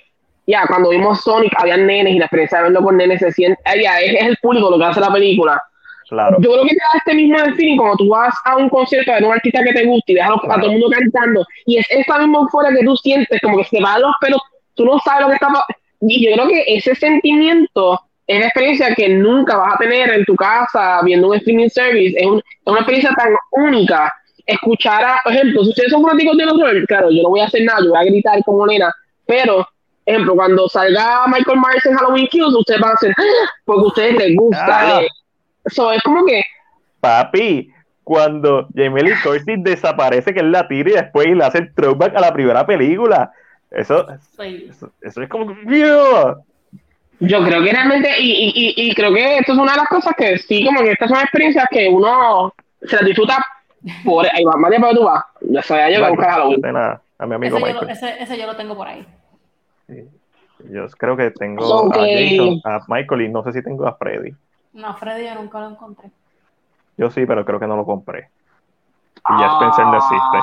ya 0.47 0.65
cuando 0.67 0.89
vimos 0.89 1.21
Sonic 1.21 1.53
había 1.57 1.77
nenes 1.77 2.15
y 2.15 2.19
la 2.19 2.26
experiencia 2.26 2.57
de 2.57 2.63
verlo 2.65 2.81
con 2.81 2.97
nenes 2.97 3.19
se 3.19 3.31
siente, 3.31 3.61
ya 3.81 3.99
es, 3.99 4.21
el 4.21 4.38
público 4.41 4.71
lo 4.71 4.80
que 4.80 4.85
hace 4.85 4.99
la 4.99 5.13
película. 5.13 5.61
Claro. 6.10 6.38
Yo 6.40 6.52
creo 6.52 6.64
que 6.64 6.69
te 6.69 6.76
da 6.76 6.98
este 6.98 7.14
mismo 7.14 7.38
feeling 7.56 7.77
cuando 7.77 7.98
tú 7.98 8.10
vas 8.10 8.34
a 8.45 8.57
un 8.57 8.68
concierto 8.69 9.11
de 9.14 9.23
un 9.23 9.31
artista 9.31 9.64
que 9.64 9.73
te 9.73 9.86
gusta 9.86 10.11
y 10.11 10.15
dejas 10.15 10.31
a 10.31 10.56
todo 10.56 10.65
el 10.65 10.72
mundo 10.72 10.90
cantando 10.90 11.45
y 11.65 11.77
es 11.77 11.86
esta 11.90 12.18
misma 12.18 12.40
euforia 12.40 12.72
que 12.72 12.84
tú 12.84 12.95
sientes, 12.98 13.40
como 13.41 13.57
que 13.57 13.65
se 13.65 13.80
van 13.80 14.02
los 14.02 14.11
pelos, 14.19 14.41
tú 14.73 14.86
no 14.86 14.99
sabes 14.99 15.22
lo 15.22 15.27
que 15.27 15.36
está 15.36 15.48
pasando 15.48 15.76
y 16.02 16.26
yo 16.26 16.34
creo 16.34 16.48
que 16.48 16.64
ese 16.68 16.95
sentimiento 16.95 17.99
es 18.26 18.40
la 18.40 18.45
experiencia 18.45 18.94
que 18.95 19.10
nunca 19.10 19.57
vas 19.57 19.73
a 19.73 19.77
tener 19.77 20.10
en 20.11 20.23
tu 20.23 20.36
casa 20.36 21.02
viendo 21.03 21.30
un 21.30 21.36
streaming 21.36 21.69
service. 21.69 22.15
Es, 22.18 22.27
una 22.27 22.80
experiencia 22.80 23.11
tan 23.15 23.34
única. 23.52 24.14
Escuchar 24.45 25.03
a, 25.03 25.19
por 25.23 25.34
ejemplo, 25.34 25.64
si 25.64 25.69
ustedes 25.69 25.91
son 25.91 26.03
fanáticos 26.03 26.38
de 26.38 26.45
horror, 26.45 26.86
claro, 26.88 27.11
yo 27.11 27.23
no 27.23 27.30
voy 27.30 27.40
a 27.40 27.45
hacer 27.45 27.64
nada, 27.64 27.80
yo 27.84 27.90
voy 27.90 27.99
a 27.99 28.03
gritar 28.03 28.44
como 28.44 28.65
nena, 28.65 28.91
pero, 29.26 29.68
ejemplo, 30.06 30.36
cuando 30.36 30.68
salga 30.69 31.27
Michael 31.27 31.60
Myers 31.60 31.86
en 31.86 31.95
Halloween 31.95 32.27
Kills, 32.27 32.56
ustedes 32.56 32.80
van 32.80 32.91
a 32.91 32.94
hacer, 32.94 33.14
¡Ah! 33.15 33.49
porque 33.65 33.81
a 33.81 33.88
ustedes 33.88 34.15
les 34.15 34.36
gusta. 34.36 35.02
Eso 35.64 35.91
es 35.91 36.02
como 36.03 36.26
que. 36.26 36.44
Papi, 36.99 37.72
cuando 38.03 38.68
Jamie 38.76 39.03
Lee 39.03 39.14
Curtis 39.23 39.64
desaparece, 39.64 40.34
que 40.34 40.40
es 40.40 40.45
la 40.45 40.68
tira 40.68 40.90
y 40.90 40.94
después 40.94 41.27
le 41.27 41.44
hace 41.44 41.60
el 41.60 41.73
throwback 41.73 42.15
a 42.15 42.22
la 42.22 42.34
primera 42.34 42.65
película. 42.65 43.31
Eso, 43.72 44.07
eso, 45.02 45.22
es 45.22 45.30
como. 45.30 45.53
Yo 47.22 47.44
creo 47.44 47.64
que 47.64 47.72
realmente, 47.72 48.10
y, 48.19 48.52
y, 48.56 48.73
y, 48.90 48.95
creo 48.95 49.14
que 49.14 49.38
esto 49.40 49.52
es 49.52 49.57
una 49.57 49.73
de 49.73 49.77
las 49.80 49.90
cosas 49.90 50.14
que 50.18 50.38
sí, 50.38 50.65
como 50.65 50.81
que 50.81 50.91
estas 50.91 51.10
son 51.10 51.19
experiencias 51.19 51.68
que 51.69 51.90
uno 51.90 52.53
se 52.81 52.95
las 52.95 53.06
disfruta 53.06 53.45
por 54.03 54.26
ahí 54.26 54.44
va, 54.44 54.56
María, 54.57 54.80
para 54.80 54.94
tú 54.94 55.03
vas. 55.03 55.23
Ya 55.41 55.61
sabía 55.61 55.90
yo 55.90 56.03
que 56.03 56.11
buscar 56.11 56.31
Halloween. 56.31 56.76
A 56.76 57.26
mi 57.26 57.36
amigo 57.36 57.57
ese 57.57 57.65
Michael. 57.65 57.88
Yo, 57.88 57.94
ese, 57.94 58.23
ese, 58.23 58.38
yo 58.38 58.48
lo 58.48 58.56
tengo 58.56 58.76
por 58.76 58.88
ahí. 58.88 59.06
Yo 60.72 60.88
creo 60.98 61.18
que 61.18 61.31
tengo 61.31 61.91
a 61.94 61.98
Jason, 61.98 62.61
a 62.64 62.80
Michael 62.88 63.22
y 63.22 63.30
no 63.30 63.44
sé 63.44 63.53
si 63.53 63.61
tengo 63.61 63.86
a 63.88 63.95
Freddy. 63.95 64.34
No, 64.73 64.95
Freddy 64.95 65.25
yo 65.25 65.35
nunca 65.35 65.59
lo 65.59 65.69
encontré. 65.69 66.09
Yo 66.97 67.09
sí, 67.09 67.25
pero 67.25 67.45
creo 67.45 67.59
que 67.59 67.67
no 67.67 67.75
lo 67.75 67.85
compré. 67.85 68.29
Y 69.29 69.39
ya 69.39 69.47
Spencer 69.53 69.85
no 69.85 69.97
existe. 69.97 70.37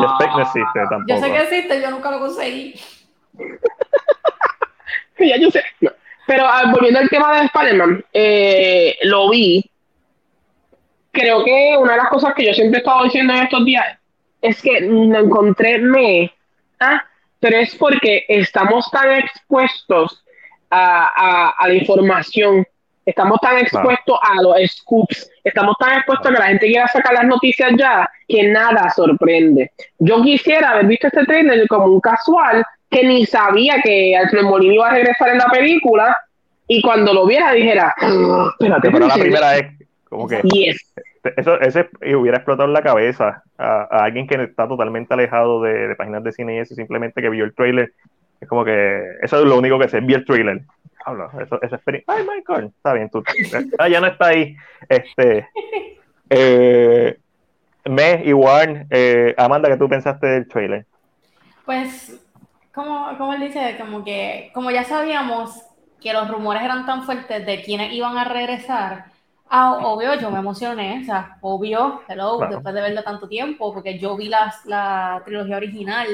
Ya 0.00 0.06
Spencer 0.06 0.36
no 0.36 0.42
existe 0.42 0.80
tampoco. 0.90 1.04
Yo 1.08 1.16
sé 1.18 1.30
que 1.30 1.42
existe, 1.42 1.80
yo 1.80 1.90
nunca 1.90 2.10
lo 2.10 2.18
conseguí. 2.18 2.74
ya 5.18 5.36
yo 5.36 5.50
sé. 5.50 5.62
Pero 6.26 6.46
ah, 6.46 6.70
volviendo 6.72 7.00
al 7.00 7.08
tema 7.08 7.38
de 7.38 7.46
Spider-Man, 7.46 8.04
eh, 8.12 8.96
lo 9.02 9.30
vi. 9.30 9.64
Creo 11.10 11.44
que 11.44 11.76
una 11.78 11.92
de 11.92 11.98
las 11.98 12.08
cosas 12.08 12.34
que 12.34 12.46
yo 12.46 12.54
siempre 12.54 12.78
he 12.78 12.82
estado 12.82 13.04
diciendo 13.04 13.34
en 13.34 13.42
estos 13.42 13.64
días 13.64 13.98
es 14.40 14.60
que 14.62 14.80
no 14.80 15.18
encontré 15.18 15.78
me, 15.78 16.32
¿ah? 16.80 17.04
pero 17.38 17.58
es 17.58 17.76
porque 17.76 18.24
estamos 18.28 18.90
tan 18.90 19.10
expuestos 19.12 20.24
a, 20.70 21.10
a, 21.14 21.50
a 21.50 21.68
la 21.68 21.74
información 21.74 22.66
Estamos 23.04 23.40
tan 23.40 23.58
expuestos 23.58 24.18
a 24.22 24.40
los 24.40 24.56
scoops, 24.66 25.30
estamos 25.42 25.76
tan 25.78 25.98
expuestos 25.98 26.30
a 26.30 26.34
que 26.34 26.40
la 26.40 26.46
gente 26.46 26.66
quiera 26.66 26.86
sacar 26.88 27.14
las 27.14 27.24
noticias 27.24 27.72
ya, 27.76 28.08
que 28.28 28.48
nada 28.48 28.90
sorprende. 28.90 29.72
Yo 29.98 30.22
quisiera 30.22 30.70
haber 30.70 30.86
visto 30.86 31.08
este 31.08 31.24
trailer 31.24 31.66
como 31.66 31.86
un 31.86 32.00
casual 32.00 32.64
que 32.88 33.04
ni 33.04 33.26
sabía 33.26 33.80
que 33.82 34.16
Alfred 34.16 34.44
Molina 34.44 34.74
iba 34.74 34.88
a 34.88 34.94
regresar 34.94 35.30
en 35.30 35.38
la 35.38 35.46
película 35.46 36.16
y 36.68 36.80
cuando 36.80 37.12
lo 37.12 37.26
viera 37.26 37.52
dijera, 37.52 37.94
ah, 38.00 38.50
espérate, 38.52 38.90
pero 38.90 39.06
la 39.08 39.14
primera 39.14 39.52
vez, 39.52 39.66
como 40.08 40.28
que 40.28 40.40
eso 41.36 41.60
ese 41.60 41.88
hubiera 42.16 42.38
explotado 42.38 42.68
en 42.68 42.72
la 42.72 42.82
cabeza 42.82 43.42
a, 43.58 44.04
alguien 44.04 44.26
que 44.26 44.42
está 44.42 44.68
totalmente 44.68 45.14
alejado 45.14 45.62
de, 45.62 45.94
páginas 45.96 46.22
de 46.22 46.32
cine 46.32 46.56
y 46.56 46.58
eso, 46.58 46.74
simplemente 46.74 47.20
que 47.20 47.30
vio 47.30 47.44
el 47.44 47.54
trailer. 47.54 47.92
Es 48.40 48.48
como 48.48 48.64
que 48.64 49.02
eso 49.22 49.40
es 49.40 49.44
lo 49.44 49.58
único 49.58 49.78
que 49.78 49.88
sé, 49.88 50.00
vi 50.00 50.14
el 50.14 50.24
trailer 50.24 50.62
hablo, 51.04 51.30
eso, 51.40 51.60
esa 51.62 51.76
experiencia. 51.76 52.14
Ay, 52.14 52.24
Michael, 52.24 52.72
está 52.76 52.92
bien, 52.94 53.10
tú. 53.10 53.22
Ah, 53.78 53.88
ya 53.88 54.00
no 54.00 54.06
está 54.06 54.28
ahí. 54.28 54.56
Este, 54.88 55.48
eh, 56.30 57.18
Me 57.84 58.22
y 58.24 58.32
Warren, 58.32 58.86
eh, 58.90 59.34
Amanda, 59.36 59.68
¿qué 59.68 59.76
tú 59.76 59.88
pensaste 59.88 60.26
del 60.26 60.48
trailer? 60.48 60.86
Pues, 61.64 62.20
como, 62.74 63.16
como 63.18 63.34
él 63.34 63.40
dice, 63.40 63.76
como 63.78 64.04
que, 64.04 64.50
como 64.54 64.70
ya 64.70 64.84
sabíamos 64.84 65.62
que 66.00 66.12
los 66.12 66.28
rumores 66.28 66.62
eran 66.62 66.86
tan 66.86 67.04
fuertes 67.04 67.44
de 67.46 67.62
quiénes 67.62 67.92
iban 67.92 68.18
a 68.18 68.24
regresar, 68.24 69.04
ah, 69.48 69.78
obvio, 69.82 70.14
yo 70.14 70.30
me 70.30 70.40
emocioné, 70.40 71.00
o 71.02 71.04
sea, 71.04 71.36
obvio, 71.40 72.02
hello, 72.08 72.38
después 72.48 72.74
de 72.74 72.80
verlo 72.80 73.02
tanto 73.02 73.28
tiempo, 73.28 73.72
porque 73.72 73.98
yo 73.98 74.16
vi 74.16 74.28
las, 74.28 74.64
la 74.66 75.22
trilogía 75.24 75.58
original, 75.58 76.08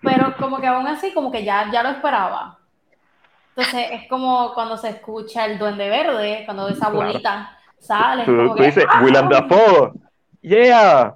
pero 0.00 0.34
como 0.36 0.60
que 0.60 0.66
aún 0.66 0.86
así, 0.86 1.12
como 1.12 1.30
que 1.30 1.44
ya, 1.44 1.70
ya 1.70 1.82
lo 1.82 1.90
esperaba. 1.90 2.58
Entonces 3.54 3.86
es 3.92 4.08
como 4.08 4.54
cuando 4.54 4.76
se 4.76 4.88
escucha 4.88 5.44
el 5.44 5.58
duende 5.58 5.88
verde, 5.88 6.42
cuando 6.46 6.68
esa 6.68 6.88
bolita 6.88 7.58
sale. 7.78 8.24
Tú, 8.24 8.34
como 8.36 8.54
dices, 8.54 8.86
¡Ah! 8.88 9.02
Willem 9.02 9.28
Dafoe, 9.28 9.92
yeah, 10.40 11.14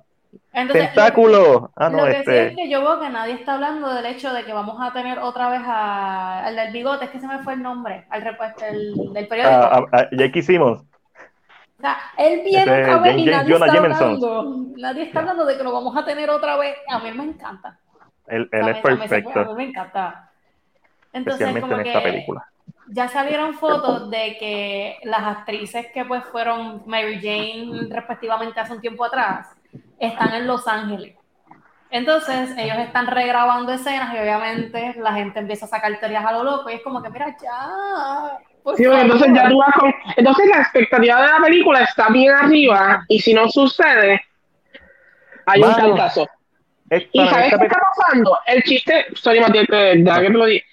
Entonces, 0.53 0.89
tentáculo. 0.89 1.71
Ah, 1.77 1.89
no, 1.89 1.99
lo 1.99 2.05
que 2.05 2.19
este... 2.19 2.33
sí 2.33 2.51
es 2.51 2.57
que 2.57 2.69
yo 2.69 2.81
veo 2.83 3.01
que 3.01 3.09
nadie 3.09 3.35
está 3.35 3.55
hablando 3.55 3.93
del 3.95 4.05
hecho 4.07 4.35
de 4.35 4.45
que 4.45 4.53
vamos 4.53 4.77
a 4.81 4.93
tener 4.93 5.19
otra 5.19 5.49
vez 5.49 5.63
al 5.65 6.57
del 6.57 6.73
bigote, 6.73 7.07
es 7.07 7.11
que 7.11 7.21
se 7.21 7.27
me 7.27 7.39
fue 7.39 7.55
el 7.55 7.63
nombre, 7.63 8.07
al 8.11 8.21
repuesto 8.21 8.65
del, 8.65 8.95
del 9.15 9.29
periódico. 9.29 9.57
A, 9.57 9.77
a, 9.77 10.01
a 10.01 10.09
Jackie 10.13 10.43
Simmons. 10.43 10.83
O 11.79 11.81
sea, 11.81 11.99
él 12.17 12.43
viene 12.45 12.83
otra 12.83 12.99
vez 12.99 13.17
y 13.19 13.25
nadie 13.27 13.55
está, 13.55 13.67
hablando, 13.67 14.57
nadie 14.77 15.03
está 15.03 15.21
hablando 15.21 15.45
de 15.45 15.57
que 15.59 15.65
lo 15.65 15.73
vamos 15.73 15.97
a 15.97 16.05
tener 16.05 16.31
otra 16.31 16.57
vez. 16.57 16.75
A 16.89 16.99
mí 16.99 17.13
me 17.13 17.25
encanta. 17.25 17.79
Él, 18.27 18.49
él 18.51 18.69
es 18.69 18.79
perfecto. 18.79 19.41
A 19.41 19.45
mí 19.45 19.55
me 19.55 19.65
encanta. 19.65 20.26
Entonces, 21.17 21.49
especialmente 21.49 21.75
en 21.75 21.87
esta 21.87 22.03
película. 22.03 22.47
Ya 22.89 23.09
salieron 23.09 23.55
fotos 23.55 24.11
de 24.11 24.37
que 24.39 24.99
las 25.05 25.23
actrices 25.23 25.87
que 25.93 26.05
pues 26.05 26.25
fueron 26.27 26.83
Mary 26.87 27.19
Jane 27.21 27.89
respectivamente 27.91 28.61
hace 28.61 28.75
un 28.75 28.81
tiempo 28.81 29.05
atrás 29.05 29.49
están 29.99 30.35
en 30.35 30.47
Los 30.47 30.69
Ángeles. 30.69 31.17
Entonces, 31.91 32.51
ellos 32.59 32.77
están 32.79 33.07
regrabando 33.07 33.73
escenas 33.73 34.15
y 34.15 34.19
obviamente 34.19 34.95
la 34.99 35.15
gente 35.15 35.39
empieza 35.39 35.65
a 35.65 35.69
sacar 35.69 35.99
teorías 35.99 36.25
a 36.25 36.33
lo 36.33 36.45
loco 36.45 36.69
y 36.69 36.75
es 36.75 36.83
como 36.83 37.03
que, 37.03 37.09
mira, 37.09 37.35
ya. 37.43 38.39
Sí, 38.77 38.85
entonces 38.85 39.29
ya 39.35 39.49
tú 39.49 39.59
vas 39.59 39.75
con... 39.75 39.95
Entonces 40.17 40.47
la 40.49 40.61
expectativa 40.61 41.23
de 41.23 41.29
la 41.29 41.41
película 41.45 41.83
está 41.83 42.09
bien 42.09 42.35
arriba 42.35 43.05
y 43.09 43.21
si 43.21 43.33
no 43.33 43.49
sucede, 43.49 44.21
hay 45.47 45.63
un 45.63 45.73
cantazo. 45.73 46.27
¿Y 46.91 47.27
sabes 47.29 47.55
qué 47.59 47.65
está 47.65 47.81
pasando? 47.97 48.39
El 48.47 48.63
chiste, 48.65 49.07
sorry 49.15 49.41
Matías, 49.41 49.67
que, 49.67 50.05
que 50.05 50.05
te 50.05 50.31
lo 50.31 50.45
dije 50.45 50.65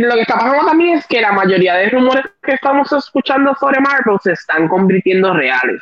lo 0.00 0.14
que 0.14 0.20
está 0.22 0.34
pasando 0.34 0.66
también 0.66 0.98
es 0.98 1.06
que 1.06 1.20
la 1.20 1.32
mayoría 1.32 1.74
de 1.74 1.90
rumores 1.90 2.24
que 2.42 2.52
estamos 2.52 2.92
escuchando 2.92 3.54
sobre 3.58 3.80
Marvel 3.80 4.18
se 4.22 4.32
están 4.32 4.68
convirtiendo 4.68 5.32
reales. 5.32 5.80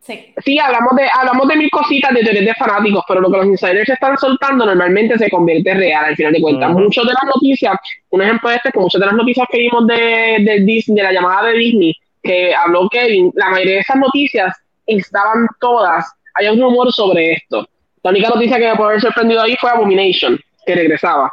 Sí. 0.00 0.32
sí, 0.42 0.58
hablamos 0.58 0.96
de, 0.96 1.06
hablamos 1.12 1.46
de 1.46 1.56
mil 1.56 1.70
cositas 1.70 2.12
de 2.14 2.22
teorías 2.22 2.46
de 2.46 2.54
fanáticos, 2.54 3.04
pero 3.06 3.20
lo 3.20 3.30
que 3.30 3.36
los 3.36 3.46
insiders 3.46 3.88
están 3.88 4.16
soltando 4.16 4.64
normalmente 4.64 5.18
se 5.18 5.28
convierte 5.28 5.70
en 5.70 5.78
real 5.78 6.04
al 6.06 6.16
final 6.16 6.32
de 6.32 6.40
cuentas. 6.40 6.70
Muchas 6.70 7.04
de 7.04 7.12
las 7.12 7.34
noticias, 7.34 7.76
un 8.08 8.22
ejemplo 8.22 8.48
de 8.48 8.56
este 8.56 8.68
es 8.70 8.72
que 8.72 8.80
muchas 8.80 8.98
de 8.98 9.06
las 9.06 9.14
noticias 9.14 9.46
que 9.52 9.58
vimos 9.58 9.86
de, 9.86 10.38
de, 10.40 10.60
Disney, 10.64 10.96
de 10.96 11.02
la 11.02 11.12
llamada 11.12 11.48
de 11.48 11.58
Disney, 11.58 11.94
que 12.22 12.54
habló 12.54 12.88
Kevin, 12.88 13.30
la 13.34 13.50
mayoría 13.50 13.74
de 13.74 13.80
esas 13.80 13.96
noticias 13.96 14.56
estaban 14.86 15.46
todas, 15.60 16.10
hay 16.34 16.48
un 16.48 16.60
rumor 16.60 16.90
sobre 16.92 17.34
esto. 17.34 17.68
La 18.02 18.10
única 18.10 18.30
noticia 18.30 18.58
que 18.58 18.68
me 18.68 18.76
puede 18.76 18.90
haber 18.90 19.02
sorprendido 19.02 19.42
ahí 19.42 19.54
fue 19.60 19.70
Abomination, 19.70 20.40
que 20.64 20.74
regresaba. 20.74 21.32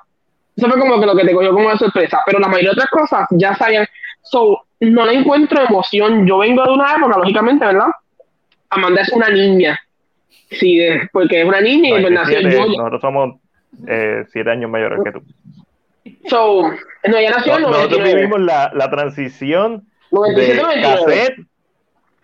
Eso 0.58 0.68
fue 0.68 0.80
como 0.80 1.00
que 1.00 1.06
lo 1.06 1.16
que 1.16 1.24
te 1.24 1.34
cogió 1.34 1.54
como 1.54 1.70
de 1.70 1.78
sorpresa. 1.78 2.20
Pero 2.26 2.40
la 2.40 2.48
mayoría 2.48 2.72
de 2.72 2.74
otras 2.74 2.90
cosas 2.90 3.28
ya 3.32 3.56
sabían. 3.56 3.86
So, 4.24 4.60
no 4.80 5.06
le 5.06 5.14
encuentro 5.14 5.62
emoción. 5.62 6.26
Yo 6.26 6.40
vengo 6.40 6.64
de 6.64 6.72
una 6.72 6.96
época, 6.96 7.18
lógicamente, 7.18 7.66
¿verdad? 7.66 7.88
Amanda 8.70 9.02
es 9.02 9.10
una 9.14 9.30
niña. 9.30 9.80
Sí, 10.50 10.80
porque 11.12 11.42
es 11.42 11.48
una 11.48 11.62
niña 11.62 12.00
y 12.00 12.02
pues 12.02 12.14
nació 12.14 12.42
Nosotros 12.42 13.02
somos 13.02 13.36
eh, 13.88 14.26
siete 14.32 14.50
años 14.50 14.72
mayores 14.72 15.00
que 15.04 15.12
tú. 15.12 15.22
So, 16.28 16.64
no, 17.08 17.18
ella 17.18 17.32
nació 17.32 17.60
no, 17.60 17.70
Nosotros 17.70 18.04
vivimos 18.04 18.42
la, 18.42 18.72
la 18.74 18.90
transición 18.90 19.86
de 20.12 20.62
cassette 20.82 21.36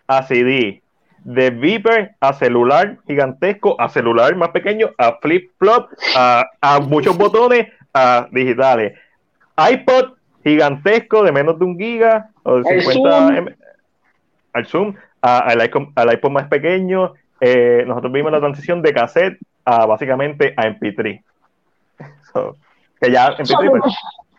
a 0.06 0.22
CD, 0.22 0.82
de 1.22 1.50
Viper 1.50 2.12
a 2.20 2.32
celular 2.32 2.98
gigantesco, 3.06 3.80
a 3.80 3.88
celular 3.88 4.34
más 4.36 4.50
pequeño, 4.50 4.90
a 4.98 5.18
flip 5.20 5.50
flop, 5.58 5.90
a, 6.16 6.46
a 6.60 6.80
muchos 6.80 7.16
botones, 7.16 7.68
a 7.94 8.28
digitales. 8.30 8.98
iPod 9.56 10.14
gigantesco 10.42 11.22
de 11.22 11.32
menos 11.32 11.58
de 11.58 11.64
un 11.64 11.78
giga 11.78 12.28
o 12.42 12.58
de 12.58 12.82
50 12.82 13.38
M, 13.38 13.54
al 14.52 14.66
Zoom, 14.66 14.94
al, 15.22 15.62
iPod, 15.62 16.30
más 16.30 16.48
pequeño. 16.48 17.14
Eh, 17.40 17.84
nosotros 17.86 18.12
vimos 18.12 18.32
la 18.32 18.40
transición 18.40 18.82
de 18.82 18.92
cassette 18.92 19.38
a 19.64 19.86
básicamente 19.86 20.52
a 20.56 20.66
MP3. 20.66 21.22
que 23.00 23.10
ya 23.10 23.34
pues, 23.36 23.48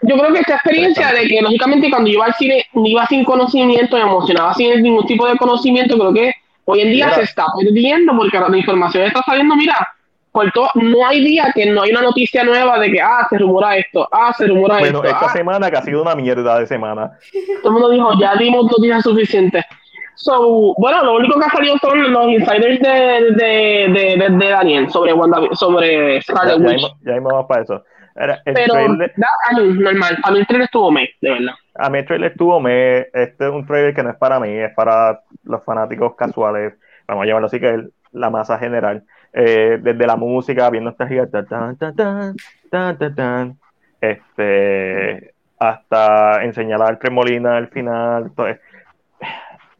yo 0.01 0.17
creo 0.17 0.33
que 0.33 0.39
esta 0.39 0.55
experiencia 0.55 1.11
de 1.11 1.27
que 1.27 1.41
lógicamente 1.41 1.89
cuando 1.89 2.09
yo 2.09 2.15
iba 2.15 2.25
al 2.25 2.33
cine 2.35 2.65
iba 2.73 3.05
sin 3.07 3.23
conocimiento, 3.23 3.95
me 3.95 4.03
emocionaba 4.03 4.53
sin 4.53 4.81
ningún 4.81 5.05
tipo 5.07 5.27
de 5.27 5.37
conocimiento, 5.37 5.97
creo 5.97 6.13
que 6.13 6.31
hoy 6.65 6.81
en 6.81 6.91
día 6.91 7.13
se 7.13 7.23
está 7.23 7.45
perdiendo 7.57 8.15
porque 8.15 8.39
la 8.39 8.57
información 8.57 9.05
está 9.05 9.23
saliendo, 9.23 9.55
mira, 9.55 9.75
por 10.35 10.51
todo, 10.51 10.67
no 10.75 11.07
hay 11.07 11.23
día 11.23 11.49
que 11.55 11.65
no 11.71 11.83
hay 11.83 11.91
una 11.91 12.01
noticia 12.01 12.43
nueva 12.43 12.77
de 12.77 12.91
que, 12.91 13.01
ah, 13.01 13.25
se 13.29 13.37
rumora 13.37 13.77
esto, 13.77 14.05
ah, 14.11 14.33
se 14.37 14.47
rumora 14.47 14.81
esto. 14.81 14.99
Bueno, 14.99 15.07
esta 15.07 15.27
ah. 15.27 15.33
semana 15.33 15.71
que 15.71 15.77
ha 15.77 15.81
sido 15.81 16.01
una 16.01 16.13
mierda 16.13 16.59
de 16.59 16.67
semana. 16.67 17.17
Todo 17.63 17.69
el 17.69 17.71
mundo 17.71 17.89
dijo, 17.89 18.11
ya 18.19 18.35
dimos 18.35 18.65
noticias 18.65 19.01
suficientes. 19.01 19.63
So, 20.15 20.73
bueno, 20.77 21.05
lo 21.05 21.15
único 21.15 21.39
que 21.39 21.45
ha 21.45 21.49
salido 21.49 21.77
son 21.77 22.11
los 22.11 22.27
insiders 22.27 22.81
de, 22.81 23.31
de, 23.31 24.17
de, 24.17 24.29
de 24.29 24.49
Daniel 24.49 24.89
sobre 24.89 25.13
Wanda, 25.13 25.39
sobre 25.53 26.21
Scarlet 26.21 26.59
Witch. 26.59 26.81
Ya, 27.05 27.13
ya, 27.13 27.19
vamos 27.21 27.45
para 27.47 27.61
eso. 27.63 27.83
Era 28.17 28.41
el 28.43 28.53
Pero, 28.53 28.73
trailer, 28.73 29.13
normal, 29.57 30.17
a 30.21 30.31
mí 30.31 30.39
el 30.39 30.47
trailer 30.47 30.65
estuvo 30.65 30.91
me, 30.91 31.09
de 31.21 31.29
verdad. 31.29 31.53
A 31.75 31.89
mí 31.89 31.99
el 31.99 32.05
trailer 32.05 32.31
estuvo 32.31 32.59
me, 32.59 32.99
este 33.13 33.45
es 33.45 33.51
un 33.51 33.65
trailer 33.65 33.93
que 33.93 34.03
no 34.03 34.09
es 34.09 34.17
para 34.17 34.39
mí, 34.41 34.49
es 34.49 34.73
para 34.73 35.21
los 35.43 35.63
fanáticos 35.63 36.15
casuales, 36.15 36.73
vamos 37.07 37.23
a 37.23 37.25
llamarlo 37.25 37.47
así, 37.47 37.59
que 37.61 37.73
es 37.73 37.81
la 38.11 38.29
masa 38.29 38.57
general. 38.57 39.03
Eh, 39.37 39.79
desde 39.81 40.07
la 40.07 40.15
música, 40.15 40.69
viendo 40.69 40.91
esta 40.91 41.05
gigante, 41.05 41.43
tan, 41.43 41.75
tan, 41.75 41.93
tan, 41.93 42.35
tan, 42.69 43.15
tan, 43.15 43.59
este, 43.99 45.33
hasta 45.59 46.41
enseñar 46.41 46.81
al 46.81 46.97
Tremolina 46.97 47.57
al 47.57 47.67
final. 47.67 48.31
Pues, 48.33 48.57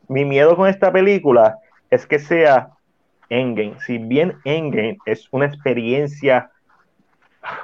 mi 0.09 0.25
miedo 0.25 0.57
con 0.57 0.67
esta 0.67 0.91
película 0.91 1.57
es 1.89 2.05
que 2.05 2.19
sea 2.19 2.71
Endgame. 3.29 3.79
Si 3.79 3.97
bien 3.97 4.35
Endgame 4.43 4.97
es 5.05 5.29
una 5.31 5.45
experiencia 5.45 6.51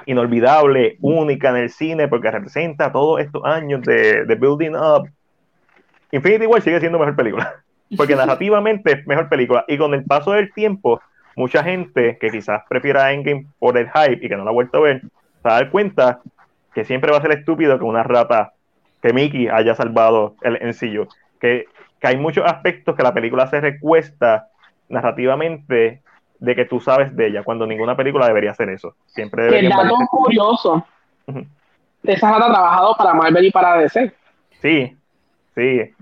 inolvidable, 0.06 0.96
única 1.02 1.50
en 1.50 1.56
el 1.56 1.68
cine, 1.68 2.08
porque 2.08 2.30
representa 2.30 2.90
todos 2.90 3.20
estos 3.20 3.44
años 3.44 3.82
de, 3.82 4.24
de 4.24 4.34
building 4.34 4.74
up, 4.76 5.10
Infinity 6.10 6.46
War 6.46 6.62
sigue 6.62 6.80
siendo 6.80 6.98
mejor 6.98 7.16
película, 7.16 7.62
porque 7.98 8.16
narrativamente 8.16 8.92
es 8.92 9.06
mejor 9.06 9.28
película. 9.28 9.66
Y 9.68 9.76
con 9.76 9.92
el 9.92 10.04
paso 10.04 10.32
del 10.32 10.50
tiempo, 10.54 11.02
mucha 11.36 11.62
gente 11.62 12.18
que 12.18 12.30
quizás 12.30 12.62
prefiera 12.68 13.12
Endgame 13.12 13.46
por 13.58 13.76
el 13.78 13.90
hype 13.90 14.24
y 14.24 14.28
que 14.28 14.36
no 14.36 14.44
la 14.44 14.50
ha 14.50 14.54
vuelto 14.54 14.78
a 14.78 14.82
ver, 14.82 15.00
se 15.00 15.48
va 15.48 15.56
a 15.56 15.60
dar 15.60 15.70
cuenta 15.70 16.20
que 16.74 16.84
siempre 16.84 17.10
va 17.10 17.18
a 17.18 17.22
ser 17.22 17.32
estúpido 17.32 17.78
que 17.78 17.84
una 17.84 18.02
rata, 18.02 18.52
que 19.02 19.12
Mickey 19.12 19.48
haya 19.48 19.74
salvado 19.74 20.36
el 20.42 20.56
encillo. 20.62 21.08
Que, 21.40 21.66
que 22.00 22.06
hay 22.06 22.16
muchos 22.16 22.44
aspectos 22.46 22.96
que 22.96 23.02
la 23.02 23.12
película 23.12 23.46
se 23.46 23.60
recuesta 23.60 24.48
narrativamente 24.88 26.02
de 26.38 26.56
que 26.56 26.64
tú 26.64 26.80
sabes 26.80 27.14
de 27.16 27.28
ella, 27.28 27.44
cuando 27.44 27.66
ninguna 27.66 27.96
película 27.96 28.26
debería 28.26 28.50
hacer 28.50 28.68
eso. 28.70 28.96
Siempre 29.06 29.44
debería. 29.44 29.70
El 29.70 29.76
dato 29.76 29.96
curioso. 30.10 30.86
Esa 32.02 32.32
rata 32.32 32.46
ha 32.46 32.52
trabajado 32.52 32.96
para 32.96 33.14
Marvel 33.14 33.46
y 33.46 33.50
para 33.50 33.78
DC. 33.78 34.12
Sí, 34.60 34.96
sí. 35.54 35.94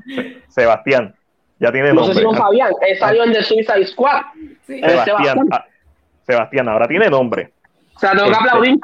Sebastián. 0.49 1.15
Ya 1.61 1.71
tiene 1.71 1.89
nombre. 1.89 2.07
No 2.07 2.13
sé 2.13 2.19
si 2.19 2.25
lo 2.25 2.35
sabían. 2.35 2.73
Él 2.81 2.99
salió 2.99 3.25
en 3.25 3.33
The 3.33 3.43
Suicide 3.43 3.87
Squad. 3.87 4.23
Sebastián, 4.67 5.49
ah, 5.53 5.65
Sebastián. 6.27 6.69
ahora 6.69 6.89
tiene 6.89 7.09
nombre. 7.11 7.53
O 7.95 7.99
sea, 7.99 8.13
tengo 8.13 8.25
que 8.25 8.31
este, 8.33 8.49
aplaudir. 8.49 8.79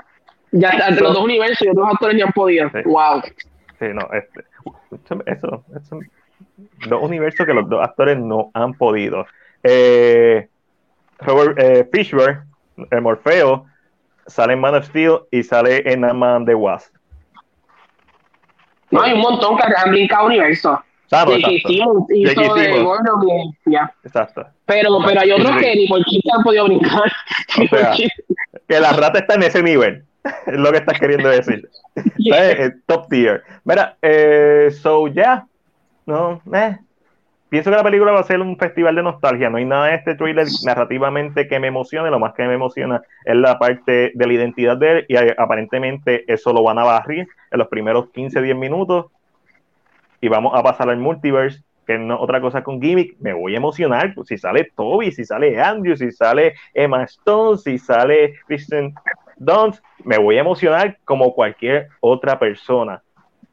Ya 0.53 0.71
entre 0.71 1.03
los 1.03 1.15
dos 1.15 1.25
universos 1.25 1.63
y 1.63 1.71
otros 1.71 1.89
actores 1.91 2.19
ya 2.19 2.27
han 2.27 2.33
podido. 2.33 2.71
Wow. 2.85 3.23
Sí, 3.79 3.87
no, 3.93 4.09
este, 4.13 4.45
eso, 5.27 5.65
eso, 5.75 6.01
dos 6.89 7.03
universos 7.03 7.47
que 7.47 7.53
los 7.53 7.69
dos 7.69 7.83
actores 7.83 8.19
no 8.19 8.51
han 8.55 8.75
podido. 8.75 9.27
Eh, 9.63 10.49
Robert 11.19 11.59
eh, 11.59 11.89
Fishburne, 11.93 12.43
el 12.91 13.03
Morfeo, 13.03 13.67
sale 14.27 14.53
en 14.53 14.61
Man 14.61 14.75
of 14.75 14.85
Steel 14.85 15.21
y 15.31 15.43
sale 15.43 15.83
en 15.91 16.01
Man 16.01 16.45
the 16.45 16.55
Wasp. 16.55 16.95
No, 18.91 19.03
hay 19.03 19.15
un 19.15 19.21
montón 19.21 19.57
que 19.57 19.65
han 19.65 19.91
brincado 19.91 20.27
universo. 20.27 20.83
Claro, 21.09 21.33
Exacto. 24.05 24.47
Pero, 24.65 24.99
pero 25.05 25.21
hay 25.21 25.31
otros 25.31 25.57
que 25.59 25.77
ni 25.77 25.87
por 25.87 26.05
chiste 26.05 26.29
han 26.37 26.43
podido 26.43 26.65
brincar. 26.67 27.13
que 28.69 28.81
la 28.81 28.93
rata 28.93 29.21
está 29.21 29.35
en 29.35 29.43
ese 29.45 29.63
nivel. 29.63 30.05
Es 30.47 30.59
lo 30.59 30.73
que 30.73 30.79
estás 30.79 30.99
queriendo 30.99 31.29
decir. 31.29 31.69
Eh, 32.29 32.73
top 32.87 33.09
tier. 33.09 33.43
Mira, 33.65 33.97
eh, 34.03 34.71
so 34.83 35.07
ya. 35.07 35.15
Yeah. 35.15 35.47
No, 36.07 36.43
eh. 36.53 36.77
Pienso 37.49 37.71
que 37.71 37.77
la 37.77 37.85
película 37.85 38.13
va 38.13 38.21
a 38.21 38.25
ser 38.25 38.41
un 38.41 38.59
festival 38.59 38.97
de 38.97 39.03
nostalgia. 39.05 39.49
No 39.49 39.59
hay 39.59 39.65
nada 39.65 39.87
de 39.87 39.95
este 39.95 40.15
trailer 40.17 40.47
narrativamente 40.65 41.47
que 41.47 41.61
me 41.61 41.69
emocione. 41.69 42.11
Lo 42.11 42.19
más 42.19 42.35
que 42.35 42.45
me 42.45 42.55
emociona 42.55 43.01
es 43.25 43.37
la 43.37 43.59
parte 43.59 44.11
de 44.13 44.27
la 44.27 44.33
identidad 44.33 44.77
de 44.77 44.91
él. 44.91 45.07
Y 45.09 45.17
aparentemente 45.17 46.25
eso 46.31 46.53
lo 46.53 46.65
van 46.65 46.79
a 46.79 46.85
barrir 46.85 47.29
en 47.51 47.59
los 47.59 47.69
primeros 47.69 48.11
15, 48.11 48.43
10 48.43 48.57
minutos 48.57 49.07
y 50.27 50.29
vamos 50.29 50.55
a 50.57 50.63
pasar 50.65 50.91
al 50.91 50.99
multiverse, 50.99 51.63
que 51.87 51.97
no 51.97 52.21
otra 52.21 52.41
cosa 52.41 52.65
con 52.65 52.83
gimmick, 52.83 53.17
me 53.21 53.33
voy 53.33 53.55
a 53.55 53.59
emocionar. 53.59 54.13
Pues, 54.13 54.27
si 54.27 54.37
sale 54.37 54.73
Toby, 54.75 55.13
si 55.13 55.25
sale 55.25 55.61
Andrew, 55.63 55.97
si 55.97 56.11
sale 56.11 56.55
Emma 56.75 57.05
Stone, 57.05 57.59
si 57.59 57.79
sale 57.79 58.35
Kristen 58.49 58.93
Dunst, 59.37 59.85
me 60.03 60.19
voy 60.19 60.37
a 60.37 60.41
emocionar 60.41 60.99
como 61.05 61.33
cualquier 61.33 61.91
otra 62.01 62.41
persona. 62.41 63.01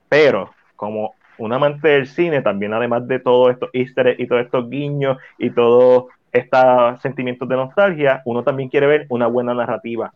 Pero 0.09 0.49
como 0.75 1.13
un 1.37 1.53
amante 1.53 1.89
del 1.89 2.07
cine, 2.07 2.41
también 2.41 2.73
además 2.73 3.07
de 3.07 3.19
todo 3.19 3.51
esto 3.51 3.69
easter 3.71 4.07
eggs 4.07 4.19
y 4.21 4.27
todos 4.27 4.41
estos 4.41 4.67
guiños 4.67 5.19
y 5.37 5.51
todos 5.51 6.05
estos 6.31 6.99
sentimientos 7.03 7.47
de 7.47 7.55
nostalgia, 7.55 8.23
uno 8.25 8.43
también 8.43 8.69
quiere 8.69 8.87
ver 8.87 9.05
una 9.09 9.27
buena 9.27 9.53
narrativa. 9.53 10.11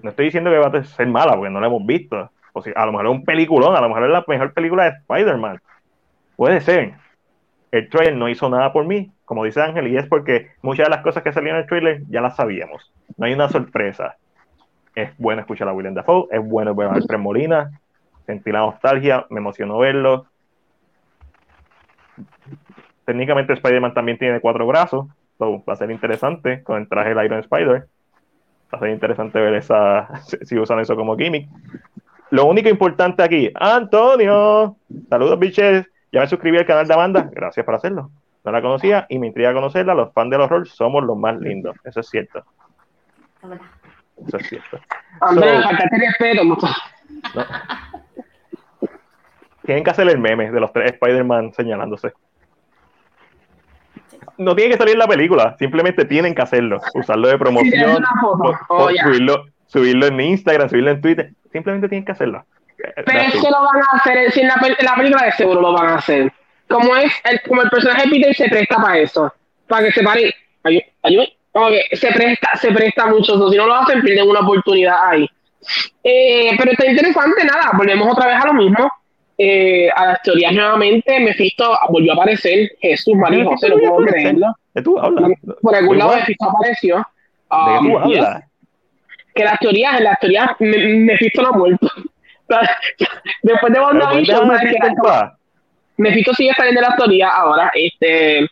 No 0.00 0.10
estoy 0.10 0.26
diciendo 0.26 0.50
que 0.50 0.58
va 0.58 0.68
a 0.68 0.84
ser 0.84 1.08
mala, 1.08 1.34
porque 1.34 1.50
no 1.50 1.60
la 1.60 1.66
hemos 1.66 1.84
visto, 1.84 2.30
o 2.54 2.62
si, 2.62 2.70
a 2.74 2.86
lo 2.86 2.92
mejor 2.92 3.06
es 3.06 3.12
un 3.12 3.24
peliculón, 3.24 3.76
a 3.76 3.80
lo 3.80 3.88
mejor 3.88 4.04
es 4.04 4.10
la 4.10 4.24
mejor 4.26 4.54
película 4.54 4.84
de 4.84 4.90
Spider-Man. 4.90 5.60
Puede 6.36 6.60
ser. 6.60 6.94
El 7.72 7.88
trailer 7.88 8.14
no 8.14 8.28
hizo 8.28 8.48
nada 8.48 8.72
por 8.72 8.86
mí, 8.86 9.10
como 9.24 9.44
dice 9.44 9.60
Ángel, 9.60 9.88
y 9.88 9.96
es 9.96 10.06
porque 10.06 10.52
muchas 10.62 10.86
de 10.86 10.90
las 10.90 11.02
cosas 11.02 11.24
que 11.24 11.32
salieron 11.32 11.58
en 11.58 11.62
el 11.64 11.68
trailer 11.68 12.02
ya 12.08 12.20
las 12.20 12.36
sabíamos. 12.36 12.92
No 13.16 13.26
hay 13.26 13.32
una 13.34 13.48
sorpresa. 13.48 14.16
Es 14.94 15.10
bueno 15.18 15.40
escuchar 15.40 15.68
a 15.68 15.72
William 15.72 15.94
Dafoe, 15.94 16.28
es 16.30 16.40
bueno 16.42 16.74
ver 16.76 16.88
a 16.88 16.92
Alfred 16.92 17.18
Molina, 17.18 17.80
sentí 18.26 18.52
la 18.52 18.60
nostalgia, 18.60 19.26
me 19.30 19.40
emocionó 19.40 19.78
verlo. 19.78 20.26
Técnicamente 23.04 23.54
Spider-Man 23.54 23.94
también 23.94 24.18
tiene 24.18 24.40
cuatro 24.40 24.64
brazos, 24.68 25.08
va 25.42 25.72
a 25.72 25.76
ser 25.76 25.90
interesante 25.90 26.62
con 26.62 26.80
el 26.80 26.88
traje 26.88 27.12
del 27.12 27.24
Iron 27.24 27.40
Spider. 27.40 27.88
Va 28.72 28.78
a 28.78 28.80
ser 28.80 28.90
interesante 28.90 29.40
ver 29.40 29.54
esa, 29.54 30.08
si 30.42 30.56
usan 30.56 30.78
eso 30.78 30.94
como 30.94 31.16
gimmick. 31.16 31.48
Lo 32.30 32.46
único 32.46 32.68
importante 32.68 33.22
aquí, 33.22 33.50
Antonio, 33.54 34.76
saludos 35.08 35.38
biches, 35.38 35.86
ya 36.10 36.20
me 36.20 36.26
suscribí 36.26 36.58
al 36.58 36.66
canal 36.66 36.86
de 36.86 36.94
Amanda, 36.94 37.28
gracias 37.32 37.64
por 37.64 37.74
hacerlo. 37.74 38.10
No 38.44 38.52
la 38.52 38.60
conocía 38.60 39.06
y 39.08 39.18
me 39.18 39.28
intriga 39.28 39.52
conocerla, 39.52 39.94
los 39.94 40.12
fans 40.12 40.30
del 40.30 40.40
horror 40.40 40.68
somos 40.68 41.04
los 41.04 41.16
más 41.16 41.38
lindos, 41.38 41.76
eso 41.84 42.00
es 42.00 42.08
cierto. 42.08 42.44
Eso 44.26 44.36
es 44.36 44.48
cierto. 44.48 44.78
Tienen 49.64 49.82
que 49.82 49.90
hacer 49.90 50.08
el 50.08 50.18
meme 50.18 50.50
de 50.50 50.60
los 50.60 50.72
tres 50.72 50.92
Spider-Man 50.92 51.52
señalándose. 51.54 52.12
No 54.36 54.54
tiene 54.54 54.72
que 54.72 54.78
salir 54.78 54.98
la 54.98 55.06
película, 55.06 55.56
simplemente 55.58 56.04
tienen 56.04 56.34
que 56.34 56.42
hacerlo, 56.42 56.80
usarlo 56.94 57.28
de 57.28 57.38
promoción, 57.38 58.04
oh, 58.68 58.88
subirlo, 58.90 59.46
subirlo 59.66 60.06
en 60.06 60.20
Instagram, 60.20 60.68
subirlo 60.68 60.90
en 60.90 61.00
Twitter 61.00 61.30
Simplemente 61.52 61.88
tienen 61.88 62.04
que 62.04 62.12
hacerlo. 62.12 62.44
Pero 62.76 63.20
es 63.20 63.32
que 63.32 63.50
lo 63.50 63.62
van 63.62 63.82
a 63.82 63.96
hacer, 63.96 64.30
si 64.32 64.40
en 64.40 64.48
la, 64.48 64.56
la, 64.80 64.94
película 64.96 65.24
de 65.24 65.32
seguro 65.32 65.60
lo 65.60 65.72
van 65.72 65.86
a 65.86 65.94
hacer. 65.96 66.32
Como 66.68 66.96
es, 66.96 67.12
el, 67.24 67.40
como 67.42 67.62
el 67.62 67.70
personaje 67.70 68.02
de 68.02 68.10
Peter 68.10 68.34
se 68.34 68.48
presta 68.48 68.76
para 68.76 68.98
eso, 68.98 69.32
para 69.68 69.86
que 69.86 69.92
se 69.92 70.02
pare. 70.02 70.34
Ayúdame, 70.64 71.32
como 71.52 71.68
que 71.68 71.96
se 71.96 72.08
presta, 72.12 72.50
se 72.56 72.72
presta 72.72 73.06
mucho. 73.06 73.36
eso. 73.36 73.50
Si 73.50 73.56
no 73.56 73.66
lo 73.66 73.74
hacen, 73.76 74.02
pierden 74.02 74.28
una 74.28 74.40
oportunidad 74.40 74.96
ahí. 75.08 75.28
Eh, 76.02 76.50
pero 76.58 76.72
está 76.72 76.86
interesante, 76.90 77.44
nada, 77.44 77.70
volvemos 77.74 78.12
otra 78.12 78.26
vez 78.26 78.36
a 78.42 78.46
lo 78.46 78.54
mismo. 78.54 78.90
Eh, 79.38 79.88
a 79.94 80.06
las 80.06 80.22
teorías 80.22 80.52
nuevamente, 80.52 81.20
Mephisto 81.20 81.76
volvió 81.88 82.12
a 82.12 82.16
aparecer, 82.16 82.70
Jesús 82.80 83.14
María 83.14 83.44
José, 83.44 83.68
no 83.68 83.76
puedo 83.78 84.06
creerlo. 84.06 84.54
¿De 84.74 84.82
tú 84.82 84.98
hablas? 84.98 85.30
Por 85.62 85.74
algún 85.74 85.98
lado. 85.98 86.16
Mephisto 86.16 86.50
apareció. 86.50 86.96
¿De 86.96 87.04
Ah, 87.50 87.78
qué 87.80 87.88
tú 87.88 88.10
yes. 88.10 88.18
hablas? 88.18 88.44
Que 89.34 89.44
las 89.44 89.58
teorías, 89.58 90.00
las 90.00 90.18
teorías, 90.20 90.50
Me- 90.60 90.78
Mephisto 90.98 91.42
no 91.42 91.48
ha 91.48 91.52
muerto. 91.52 91.90
Después 93.42 93.72
de 93.72 93.80
WandaVision, 93.80 94.48
dejar 94.48 94.58
¿sabes 94.58 94.72
de 94.72 94.78
que. 94.78 95.30
Mephisto 95.96 96.34
sigue 96.34 96.52
saliendo 96.56 96.80
de 96.80 96.86
las 96.88 96.96
teorías 96.96 97.30
ahora. 97.34 97.70
Este, 97.74 98.46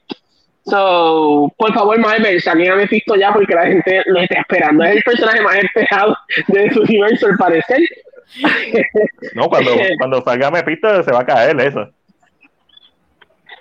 so, 0.64 1.52
por 1.56 1.72
favor, 1.74 1.98
Marvel, 1.98 2.40
saquen 2.40 2.70
a 2.72 2.76
Mephisto 2.76 3.14
ya 3.16 3.32
porque 3.32 3.54
la 3.54 3.66
gente 3.66 4.02
lo 4.06 4.20
está 4.20 4.40
esperando. 4.40 4.84
Es 4.84 4.96
el 4.96 5.02
personaje 5.02 5.40
más 5.42 5.56
esperado 5.56 6.16
de 6.48 6.70
su 6.70 6.80
universo, 6.82 7.26
al 7.26 7.36
parecer. 7.36 7.80
No, 9.34 9.48
cuando, 9.48 9.72
cuando 9.98 10.22
salga 10.22 10.50
Mephisto 10.50 11.02
se 11.02 11.12
va 11.12 11.20
a 11.20 11.26
caer 11.26 11.60
eso. 11.60 11.90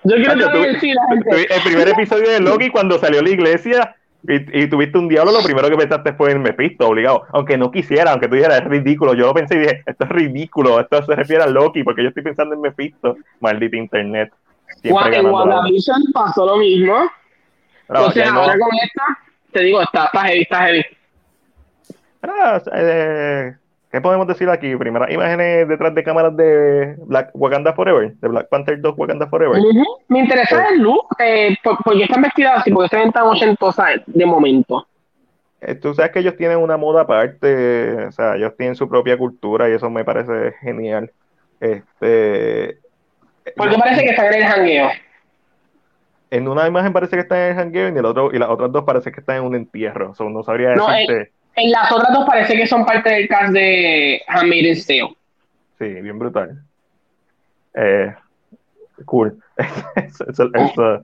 Yo 0.04 0.16
quiero 0.16 0.40
también 0.50 0.74
tú- 0.74 0.80
tú- 0.80 0.88
gente. 1.10 1.54
el 1.56 1.62
primer 1.64 1.90
episodio 1.90 2.30
de 2.32 2.40
Loki, 2.40 2.70
cuando 2.70 2.98
salió 2.98 3.20
a 3.20 3.24
la 3.24 3.30
iglesia 3.30 3.96
y, 4.28 4.64
y 4.64 4.68
tuviste 4.68 4.98
un 4.98 5.08
diablo, 5.08 5.32
lo 5.32 5.42
primero 5.44 5.70
que 5.70 5.78
pensaste 5.78 6.14
fue 6.14 6.32
en 6.32 6.42
Mephisto, 6.42 6.88
obligado. 6.88 7.24
Aunque 7.34 7.58
no 7.58 7.72
quisiera, 7.72 8.12
aunque 8.12 8.28
tú 8.28 8.36
dijeras, 8.36 8.62
es 8.62 8.66
ridículo. 8.68 9.14
Yo 9.14 9.26
lo 9.28 9.34
pensé 9.34 9.56
y 9.56 9.60
dije, 9.60 9.84
esto 9.86 10.04
es 10.06 10.10
ridículo, 10.12 10.80
esto 10.80 11.04
se 11.04 11.16
refiere 11.16 11.44
a 11.44 11.48
Loki, 11.48 11.84
porque 11.84 12.04
yo 12.04 12.10
estoy 12.10 12.24
pensando 12.24 12.54
en 12.56 12.62
Mephisto. 12.62 13.18
Maldito 13.40 13.76
internet. 13.76 14.32
Siempre 14.82 15.18
En 15.18 15.26
WandaVision 15.28 16.04
pasó 16.14 16.46
lo 16.46 16.58
mismo. 16.58 16.96
Pero, 17.88 18.00
Entonces, 18.00 18.32
no- 18.32 18.40
ahora 18.42 18.54
con 18.60 18.70
esta, 18.84 19.04
te 19.52 19.60
digo, 19.64 19.82
está, 19.82 20.06
está 20.06 20.22
heavy, 20.26 20.42
está 20.42 20.66
heavy. 20.66 20.86
pero, 22.22 22.34
eh, 22.74 23.56
¿Qué 23.92 24.00
podemos 24.00 24.26
decir 24.26 24.50
aquí? 24.50 24.74
Primeras 24.78 25.12
imágenes 25.12 25.68
detrás 25.68 25.94
de 25.94 26.04
cámaras 26.04 26.36
de 26.38 26.96
Black 27.06 27.30
Wakanda 27.34 27.74
Forever, 27.74 28.14
de 28.16 28.28
Black 28.30 28.48
Panther 28.48 28.80
2 28.80 28.94
Wakanda 28.98 29.28
Forever. 29.28 29.62
Me 30.08 30.20
interesa 30.20 30.70
el 30.70 30.80
look, 30.82 31.08
eh, 31.20 31.56
por, 31.62 31.78
porque 31.84 32.04
están 32.04 32.22
vestidas 32.22 32.60
así, 32.60 32.72
porque 32.72 32.88
se 32.90 32.96
ven 32.98 33.12
tan 33.12 33.24
ochentosas 33.24 34.02
de 34.06 34.26
momento. 34.26 34.88
Eh, 35.60 35.76
Tú 35.76 35.94
sabes 35.94 36.12
que 36.12 36.20
ellos 36.20 36.38
tienen 36.38 36.58
una 36.60 36.78
moda 36.78 37.02
aparte, 37.02 38.06
o 38.06 38.12
sea, 38.14 38.36
ellos 38.38 38.56
tienen 38.58 38.76
su 38.76 38.88
propia 38.88 39.18
cultura 39.18 39.70
y 39.70 39.74
eso 39.74 39.90
me 39.90 40.06
parece 40.06 40.54
genial. 40.62 41.12
Este, 41.60 42.78
Porque 43.58 43.78
parece 43.78 44.04
que 44.04 44.10
están 44.12 44.34
en 44.34 44.42
el 44.42 44.48
jangueo. 44.48 44.90
en 46.32 46.48
una 46.48 46.66
imagen 46.66 46.94
parece 46.94 47.18
que 47.18 47.24
están 47.24 47.40
en 47.40 47.50
el 47.50 47.56
jangueo 47.56 47.86
y 47.86 47.90
en 47.90 47.98
el 47.98 48.06
otro 48.06 48.32
y 48.34 48.40
las 48.40 48.50
otras 48.50 48.72
dos 48.72 48.84
parece 48.86 49.12
que 49.12 49.20
están 49.20 49.36
en 49.38 49.44
un 49.44 49.56
entierro. 49.56 50.12
O 50.12 50.16
sea, 50.16 50.28
no 50.30 50.44
sabría 50.44 50.76
No, 50.76 50.88
decirte. 50.88 51.32
En 51.56 51.72
las 51.72 51.92
otras 51.92 52.14
dos 52.14 52.26
parece 52.26 52.56
que 52.56 52.66
son 52.68 52.86
parte 52.86 53.10
del 53.10 53.28
cast 53.28 53.52
de 53.54 54.22
Handmaid's 54.28 54.86
Tale. 54.88 55.14
Sí, 55.80 55.86
bien 56.02 56.18
brutal. 56.20 56.62
Eh, 57.74 58.14
cool. 59.06 59.38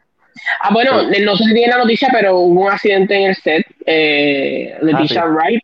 Ah, 0.62 0.70
bueno, 0.72 1.02
no 1.26 1.36
sé 1.36 1.46
si 1.46 1.54
tiene 1.56 1.72
la 1.74 1.80
noticia, 1.80 2.10
pero 2.12 2.38
hubo 2.38 2.62
un 2.66 2.72
accidente 2.72 3.16
en 3.16 3.30
el 3.30 3.36
set. 3.36 3.66
Eh, 3.88 4.78
Leticia 4.82 5.24
Ah, 5.24 5.30
Wright, 5.30 5.64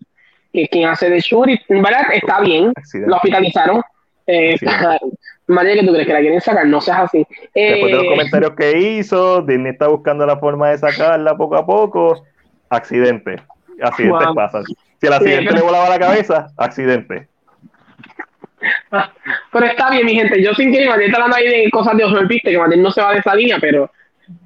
que 0.52 0.64
es 0.64 0.70
quien 0.70 0.90
hace 0.90 1.12
de 1.12 1.20
Shuri, 1.20 1.62
verdad 1.70 2.06
está 2.12 2.40
bien. 2.42 2.72
accidente. 2.76 3.10
Lo 3.10 3.18
hospitalizaron. 3.18 3.82
Eh. 4.26 4.56
María, 5.48 5.76
que 5.76 5.86
tú 5.86 5.92
crees 5.94 6.08
que 6.08 6.14
la 6.14 6.22
quieren 6.22 6.42
sacar, 6.42 6.66
no 6.66 6.82
seas 6.82 7.02
así. 7.02 7.20
Después 7.54 7.92
de 7.92 7.98
los 7.98 8.04
Eh, 8.06 8.10
comentarios 8.10 8.52
que 8.56 8.80
hizo, 8.80 9.42
Disney 9.44 9.74
está 9.74 9.90
buscando 9.90 10.26
la 10.26 10.38
forma 10.38 10.70
de 10.72 10.78
sacarla 10.80 11.36
poco 11.38 11.56
a 11.56 11.66
poco. 11.66 12.24
Accidente. 12.70 13.36
Accidentes 13.84 14.26
Wow. 14.28 14.36
pasan. 14.36 14.64
Si 14.66 15.08
el 15.08 15.14
accidente 15.14 15.46
pero- 15.52 15.56
le 15.58 15.62
volaba 15.64 15.90
la 15.90 16.00
cabeza, 16.00 16.48
accidente. 16.58 17.28
Pero 19.52 19.66
está 19.66 19.90
bien, 19.90 20.06
mi 20.06 20.14
gente. 20.16 20.42
Yo 20.42 20.54
sin 20.54 20.72
querer, 20.72 20.88
Matías 20.90 21.08
está 21.10 21.18
hablando 21.18 21.36
ahí 21.38 21.48
de 21.66 21.70
cosas 21.70 21.98
de 21.98 22.06
horror, 22.06 22.28
viste, 22.28 22.52
que 22.52 22.58
Matías 22.58 22.80
no 22.80 22.92
se 22.92 23.02
va 23.02 23.12
de 23.12 23.20
esa 23.20 23.36
línea, 23.36 23.58
pero, 23.60 23.92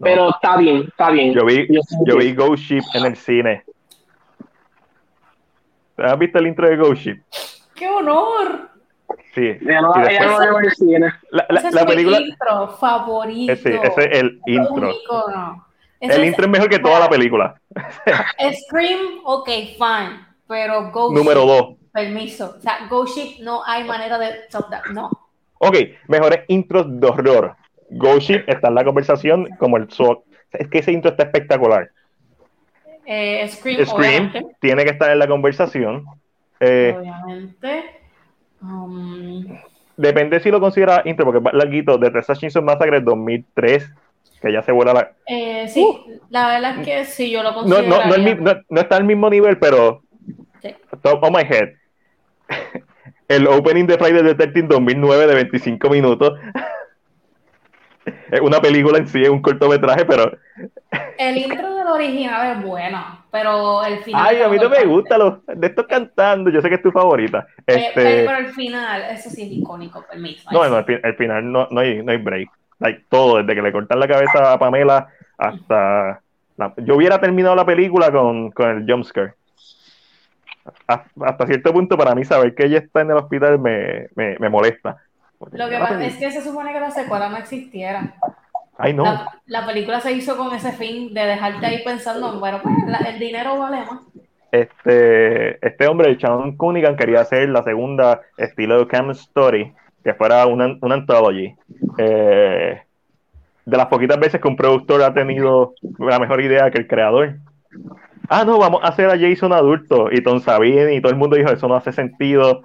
pero 0.01 0.30
está 0.31 0.57
bien, 0.57 0.85
está 0.88 1.11
bien. 1.11 1.34
Yo 1.34 1.45
vi, 1.45 1.68
Yo 1.69 1.81
sí 1.84 1.95
vi 2.18 2.34
Ghost 2.34 2.64
Ship 2.64 2.81
en 2.95 3.05
el 3.05 3.15
cine. 3.15 3.64
¿Has 5.97 6.18
visto 6.18 6.39
el 6.39 6.47
intro 6.47 6.68
de 6.69 6.77
Ghost 6.77 7.01
Ship? 7.01 7.18
¡Qué 7.76 7.88
honor! 7.88 8.69
Sí. 9.34 9.55
No, 9.61 9.93
después- 9.93 10.19
no 10.27 10.39
la 10.39 10.45
veo 10.47 10.59
en 10.59 10.65
el 10.65 10.72
cine. 10.72 10.99
la, 11.30 11.45
la- 11.49 11.59
Ese 11.59 11.68
es 11.69 11.85
película, 11.85 12.19
intro 12.19 12.68
favorito. 12.80 13.53
ese, 13.53 13.76
ese 13.76 14.03
es 14.11 14.19
el 14.19 14.41
intro. 14.47 14.73
Único, 14.89 15.26
no. 15.31 15.66
El 15.99 16.26
intro 16.26 16.45
es 16.45 16.52
mejor 16.52 16.69
que 16.69 16.80
toda 16.80 16.99
la 16.99 17.10
película. 17.10 17.60
Scream, 18.68 19.22
ok, 19.24 19.49
fine. 19.78 20.26
Pero 20.48 20.91
Ghost 20.91 21.15
Número 21.15 21.41
Ship, 21.41 21.48
dos. 21.48 21.76
Permiso. 21.91 22.56
O 22.57 22.61
sea, 22.61 22.88
Ghost 22.90 23.18
Ship 23.18 23.44
no 23.44 23.64
hay 23.65 23.84
manera 23.84 24.18
de 24.18 24.30
stop 24.48 24.69
that. 24.69 24.86
No. 24.94 25.10
Ok, 25.60 25.76
mejores 26.07 26.41
intros 26.48 26.86
de 26.99 27.07
horror. 27.07 27.56
Ghost 27.90 28.30
Ship 28.30 28.44
está 28.48 28.68
en 28.68 28.76
la 28.76 28.84
conversación 28.84 29.48
como 29.57 29.78
el 29.78 29.90
SWAT. 29.90 30.19
Es 30.52 30.68
que 30.69 30.80
ese 30.80 30.91
intro 30.91 31.11
está 31.11 31.24
espectacular. 31.24 31.90
Eh, 33.06 33.48
Scream, 33.48 33.86
Scream 33.86 34.32
tiene 34.60 34.84
que 34.84 34.91
estar 34.91 35.10
en 35.10 35.19
la 35.19 35.28
conversación. 35.28 36.06
Eh, 36.60 36.95
Obviamente. 36.98 37.84
Um, 38.61 39.57
depende 39.95 40.40
si 40.40 40.52
lo 40.52 40.60
considera 40.60 41.02
intro, 41.06 41.26
porque 41.26 41.48
es 41.48 41.53
larguito, 41.53 41.98
de 41.98 42.11
Texas 42.11 42.40
Chainsaw 42.40 42.64
Massacre 42.64 43.02
2003, 43.02 43.90
que 44.41 44.51
ya 44.53 44.61
se 44.61 44.72
vuela 44.72 44.93
la... 44.93 45.11
eh, 45.27 45.68
sí, 45.68 45.85
la 46.30 46.47
verdad 46.47 46.80
es 46.80 46.85
que 46.85 47.05
sí, 47.05 47.30
yo 47.31 47.43
lo 47.43 47.53
considero. 47.53 47.88
no, 47.88 48.05
no, 48.05 48.14
el 48.15 48.43
no- 48.43 48.61
no 48.69 48.81
está 48.81 48.97
al 48.97 49.03
mismo 49.03 49.30
nivel, 49.30 49.57
pero 49.57 50.03
Sí. 50.61 50.76
top 51.01 51.23
of 51.23 51.31
my 51.31 51.41
head. 51.43 51.69
El 53.27 53.45
opening 53.47 53.85
de 53.85 53.97
Friday 53.97 54.23
the 54.23 54.35
13 54.35 54.64
2009 54.64 55.27
de 55.27 55.35
25 55.35 55.89
minutos. 55.89 56.34
Es 58.31 58.39
una 58.39 58.61
película 58.61 58.97
en 58.99 59.07
sí, 59.07 59.22
es 59.22 59.30
un 59.30 59.41
cortometraje, 59.41 60.05
pero... 60.05 60.31
El 61.18 61.38
intro 61.38 61.76
del 61.76 61.88
original 61.88 62.57
es 62.57 62.64
bueno, 62.64 63.26
pero 63.31 63.84
el 63.84 63.99
final. 64.03 64.26
Ay, 64.27 64.41
a 64.41 64.47
mí 64.49 64.57
no 64.57 64.69
me 64.69 64.85
gusta 64.85 65.18
los 65.18 65.45
de 65.45 65.68
estos 65.68 65.88
cantando. 65.88 66.49
Yo 66.51 66.61
sé 66.61 66.69
que 66.69 66.76
es 66.76 66.81
tu 66.81 66.91
favorita. 66.91 67.45
Eh, 67.65 67.73
Este, 67.76 67.91
pero, 67.95 68.26
pero 68.31 68.47
el 68.47 68.53
final, 68.53 69.03
eso 69.11 69.30
sí 69.30 69.41
es 69.41 69.51
icónico, 69.51 70.05
permiso. 70.09 70.47
no, 70.51 70.69
no, 70.69 70.84
fin- 70.85 70.99
al 71.03 71.15
final 71.15 71.51
no, 71.51 71.68
no, 71.72 71.81
hay, 71.81 72.01
no 72.03 72.11
hay 72.11 72.18
break. 72.18 72.49
Like, 72.80 73.06
todo, 73.10 73.38
desde 73.38 73.56
que 73.56 73.62
le 73.62 73.72
cortan 73.72 73.99
la 73.99 74.08
cabeza 74.08 74.54
a 74.54 74.60
Pamela 74.60 75.08
hasta... 75.38 76.22
la- 76.58 76.74
yo 76.78 76.95
hubiera 76.95 77.20
terminado 77.20 77.56
la 77.56 77.66
película 77.66 78.12
con, 78.12 78.52
con 78.52 78.70
el 78.70 78.86
jumpscare. 78.91 79.34
Hasta, 80.86 81.48
cierto 81.48 81.74
punto, 81.74 81.98
para 81.98 82.14
mí, 82.14 82.26
saber 82.26 82.54
que 82.54 82.66
ella 82.66 82.80
está 82.80 83.02
en 83.02 83.12
el 83.12 83.18
hospital 83.18 83.58
me, 83.60 84.08
me, 84.16 84.38
me 84.38 84.49
molesta. 84.49 84.98
Lo 85.52 85.70
que 85.70 85.78
pasa 85.78 86.04
es 86.04 86.16
que 86.18 86.32
se 86.32 86.41
supone 86.41 86.74
que 86.74 86.80
la 86.80 86.91
secuela 86.91 87.30
no 87.30 87.38
existiera. 87.38 88.16
Ay, 88.78 88.94
no. 88.94 89.04
La, 89.04 89.41
la 89.45 89.66
película 89.66 89.99
se 90.02 90.12
hizo 90.12 90.36
con 90.38 90.54
ese 90.54 90.72
fin 90.72 91.14
de 91.14 91.22
dejarte 91.26 91.66
ahí 91.66 91.84
pensando, 91.84 92.40
bueno, 92.40 92.60
pues 92.62 92.76
la- 92.86 92.98
el 93.10 93.20
dinero 93.20 93.58
vale 93.58 93.78
más. 93.86 94.02
Este, 94.52 95.66
este 95.66 95.88
hombre, 95.88 96.18
Sean 96.20 96.56
Cunningham, 96.56 96.95
quería 96.95 97.22
hacer 97.22 97.49
la 97.49 97.64
segunda 97.64 98.22
estilo 98.38 98.88
Cam 98.88 99.12
Story, 99.12 99.74
que 100.07 100.13
fuera 100.13 100.45
una, 100.45 100.77
una 100.79 100.95
anthology. 100.95 101.53
Eh, 101.97 102.81
de 103.65 103.77
las 103.77 103.88
poquitas 103.88 104.17
veces 104.17 104.39
que 104.39 104.47
un 104.47 104.55
productor 104.55 105.03
ha 105.03 105.13
tenido 105.13 105.73
la 105.99 106.17
mejor 106.17 106.39
idea 106.39 106.71
que 106.71 106.77
el 106.77 106.88
creador. 106.88 107.35
Ah, 108.29 108.45
no, 108.45 108.57
vamos 108.57 108.81
a 108.85 108.88
hacer 108.88 109.09
a 109.09 109.19
Jason 109.19 109.51
adulto. 109.51 110.07
Y 110.09 110.23
Tom 110.23 110.39
Sabine 110.39 110.93
y 110.93 111.01
todo 111.01 111.11
el 111.11 111.17
mundo 111.17 111.35
dijo, 111.35 111.51
eso 111.51 111.67
no 111.67 111.75
hace 111.75 111.91
sentido. 111.91 112.63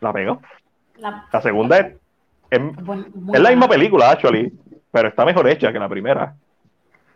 La 0.00 0.12
pegó. 0.12 0.40
La, 0.98 1.26
La 1.32 1.40
segunda 1.40 1.78
es, 1.78 1.96
es, 2.50 2.60
la 3.40 3.50
misma 3.50 3.68
película, 3.68 4.12
actually, 4.12 4.52
pero 4.92 5.08
está 5.08 5.24
mejor 5.24 5.48
hecha 5.48 5.72
que 5.72 5.80
la 5.80 5.88
primera. 5.88 6.36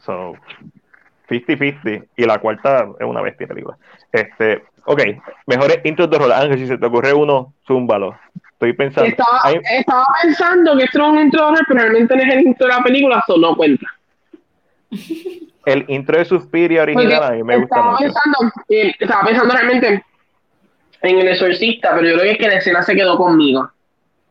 So, 0.01 0.35
50-50. 1.29 2.09
Y 2.17 2.25
la 2.25 2.39
cuarta 2.39 2.89
es 2.99 3.07
una 3.07 3.21
bestia 3.21 3.47
película. 3.47 3.79
Este, 4.11 4.65
ok, 4.87 5.03
mejores 5.47 5.79
intros 5.85 6.11
de 6.11 6.17
horror. 6.17 6.33
Ángel, 6.33 6.59
si 6.59 6.67
se 6.67 6.79
te 6.79 6.87
ocurre 6.87 7.15
uno, 7.15 7.55
zúmbalo. 7.65 8.19
Estoy 8.61 8.75
pensando. 8.75 9.09
Estaba, 9.09 9.41
Hay- 9.43 9.59
estaba 9.79 10.05
pensando 10.23 10.77
que 10.77 10.85
esto 10.85 10.99
era 10.99 11.09
un 11.09 11.19
intro 11.19 11.51
de 11.51 11.59
pero 11.67 11.81
realmente 11.81 12.15
no 12.15 12.23
es 12.23 12.35
el 12.35 12.41
intro 12.43 12.67
de 12.67 12.75
la 12.75 12.83
película, 12.83 13.19
eso 13.27 13.39
no 13.39 13.57
cuenta. 13.57 13.87
el 15.65 15.85
intro 15.89 16.19
de 16.19 16.25
Suspiria 16.27 16.83
original 16.83 17.23
a 17.23 17.31
mí 17.31 17.43
me 17.43 17.57
gusta 17.57 17.77
estaba 17.77 17.93
mucho. 17.93 18.05
Pensando, 18.05 18.53
eh, 18.69 18.95
estaba 18.99 19.23
pensando 19.25 19.55
realmente 19.55 20.05
en 21.01 21.19
el 21.19 21.29
exorcista, 21.29 21.95
pero 21.95 22.07
yo 22.09 22.15
creo 22.17 22.25
que 22.25 22.31
es 22.33 22.39
que 22.39 22.49
la 22.49 22.55
escena 22.57 22.83
se 22.83 22.95
quedó 22.95 23.17
conmigo. 23.17 23.71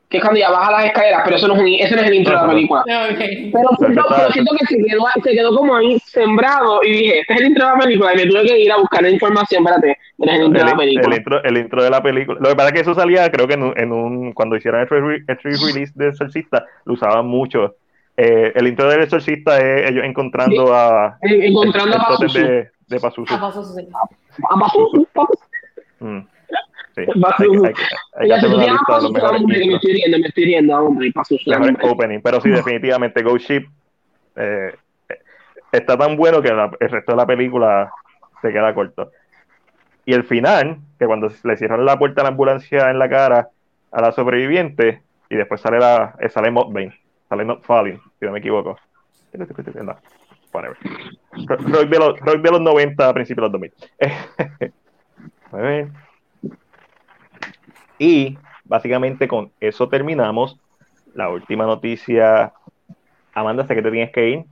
Que 0.10 0.18
es 0.18 0.24
cuando 0.24 0.40
ya 0.40 0.50
baja 0.50 0.72
las 0.72 0.86
escaleras, 0.86 1.22
pero 1.24 1.36
eso 1.36 1.48
no 1.48 1.54
es, 1.54 1.60
un, 1.62 1.68
ese 1.68 1.96
no 1.96 2.02
es 2.02 2.08
el 2.08 2.14
intro 2.16 2.34
de 2.34 2.42
la 2.42 2.50
película. 2.52 2.82
Ok. 2.82 3.20
Pero 3.20 3.70
siento, 3.78 4.02
está- 4.02 4.16
pero 4.18 4.32
siento 4.32 4.56
que 4.60 4.66
se 4.66 4.78
quedó, 4.84 5.06
se 5.24 5.32
quedó 5.32 5.56
como 5.56 5.76
ahí 5.76 6.00
sembrado 6.00 6.80
y 6.84 6.92
dije, 6.92 7.20
este 7.20 7.34
es 7.36 7.40
el 7.42 7.46
intro 7.48 7.66
de 7.68 7.72
la 7.74 7.80
película 7.80 8.14
y 8.14 8.18
me 8.18 8.26
tuve 8.26 8.44
que 8.48 8.60
ir 8.60 8.72
a 8.72 8.78
buscar 8.78 9.04
la 9.04 9.10
información, 9.12 9.62
espérate, 9.68 9.92
este 10.18 10.32
es 10.32 10.40
el 10.40 10.46
intro 10.48 10.60
de 10.60 10.66
la 10.66 10.72
El, 10.72 10.78
película. 10.78 11.08
el 11.08 11.18
intro, 11.20 11.44
el 11.44 11.58
intro 11.58 11.84
de 11.84 11.90
la 11.92 12.02
película. 12.02 12.40
Lo 12.42 12.50
que 12.50 12.56
pasa 12.56 12.68
es 12.70 12.74
que 12.74 12.80
eso 12.82 12.96
salía, 12.96 13.30
creo 13.32 13.48
que 13.48 13.54
en 13.54 13.62
un, 13.64 13.74
en 13.80 13.92
un- 13.92 14.34
cuando 14.34 14.56
hicieron 14.56 14.82
el 14.82 14.88
free, 14.88 15.24
el 15.28 15.38
free 15.38 15.54
release 15.74 15.94
de 15.96 16.08
Exorcista, 16.10 16.66
lo 16.86 16.94
usaban 16.94 17.28
mucho. 17.28 17.76
Eh, 18.18 18.52
el 18.56 18.68
intro 18.68 18.90
del 18.90 19.04
Exorcista 19.04 19.60
es 19.60 19.92
ellos 19.92 20.04
encontrando 20.06 20.74
a 20.76 21.18
En- 21.22 21.44
Encontrando 21.44 21.96
el, 21.96 22.02
a 22.02 22.06
Pazuzu. 22.08 22.40
de 22.40 22.70
de 22.88 23.00
Pazuzu. 23.00 23.32
Ah, 23.36 23.40
Pazuzu. 23.40 23.80
A 24.50 24.60
Pazuzu, 24.60 25.08
Pazuzu. 25.14 25.44
Mm, 26.00 26.20
Sí, 27.06 27.20
Pazuzu. 27.22 27.66
hay, 27.66 27.72
hay- 27.72 27.74
hay 27.74 27.74
que 27.74 28.26
Ella 28.26 28.36
hacer 28.36 28.50
se 28.50 28.56
una 28.56 28.66
llama 28.66 28.78
lista 28.78 28.96
de 28.96 29.02
los 29.02 29.12
Pazuzu, 29.12 29.14
mejores 29.14 29.42
hombre, 29.42 29.58
me 29.58 29.64
intros, 29.64 29.76
estoy 29.84 29.94
riendo, 29.94 30.18
me 30.20 30.28
estoy 30.28 30.44
riendo, 30.46 30.78
hombre, 30.78 31.12
Pazuzu. 31.14 31.50
mejores 31.50 31.70
hombre. 31.76 31.90
opening. 31.90 32.20
Pero 32.22 32.42
sí, 32.42 32.50
definitivamente 32.52 33.24
Ghost 33.24 33.50
Ship 33.50 33.66
eh, 34.36 34.76
está 35.72 35.98
tan 35.98 36.16
bueno 36.18 36.42
que 36.42 36.54
la- 36.54 36.72
el 36.80 36.90
resto 36.90 37.12
de 37.12 37.18
la 37.18 37.26
película 37.26 37.92
se 38.42 38.52
queda 38.52 38.74
corto. 38.74 39.12
Y 40.06 40.14
el 40.14 40.24
final, 40.24 40.78
que 40.98 41.06
cuando 41.06 41.30
le 41.44 41.58
cierran 41.58 41.86
la 41.86 42.00
puerta 42.00 42.22
a 42.22 42.24
la 42.24 42.30
ambulancia 42.30 42.90
en 42.90 42.98
la 43.00 43.10
cara 43.10 43.50
a 43.92 44.02
la 44.02 44.12
sobreviviente, 44.12 45.02
y 45.30 45.36
después 45.36 45.62
sale 45.62 45.78
la 45.80 46.16
eh, 46.20 46.30
sale 46.30 46.50
Mudvayne, 46.52 46.98
sale 47.28 47.46
Not 47.46 47.64
Falling, 47.64 48.00
si 48.20 48.26
no 48.26 48.32
me 48.32 48.40
equivoco. 48.40 48.78
No, 49.34 49.46
whatever. 50.54 50.76
Rock 51.48 51.62
rock 51.62 51.88
de 51.90 52.00
los, 52.00 52.20
rock 52.20 52.38
de 52.42 52.52
los 52.52 52.62
90 52.62 53.08
a 53.10 53.14
principios 53.14 53.52
de 53.52 53.60
los 53.60 53.72
2000. 54.02 54.72
A. 58.00 58.04
Y 58.04 58.38
básicamente 58.66 59.28
con 59.28 59.52
eso 59.60 59.90
terminamos. 59.90 60.60
La 61.14 61.30
última 61.30 61.66
noticia. 61.66 62.54
Amanda, 63.34 63.66
sé 63.66 63.76
que 63.76 63.82
te 63.82 63.92
tienes 63.92 64.12
que 64.12 64.30
ir. 64.30 64.46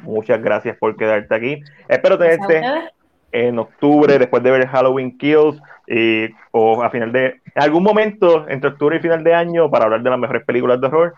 Muchas 0.00 0.42
gracias 0.42 0.76
por 0.78 0.96
quedarte 0.96 1.34
aquí. 1.34 1.62
Espero 1.88 2.16
a 2.16 2.18
tenerte 2.18 2.62
en 3.30 3.58
octubre, 3.58 4.18
después 4.18 4.42
de 4.42 4.50
ver 4.50 4.66
Halloween 4.68 5.16
Kills, 5.16 5.60
y, 5.86 6.28
o 6.50 6.82
a 6.82 6.90
final 6.90 7.12
de. 7.12 7.40
En 7.54 7.62
algún 7.62 7.82
momento, 7.82 8.46
entre 8.48 8.70
octubre 8.70 8.96
y 8.96 9.00
final 9.00 9.22
de 9.24 9.34
año, 9.34 9.70
para 9.70 9.84
hablar 9.84 10.02
de 10.02 10.10
las 10.10 10.18
mejores 10.18 10.44
películas 10.44 10.80
de 10.80 10.86
horror. 10.86 11.14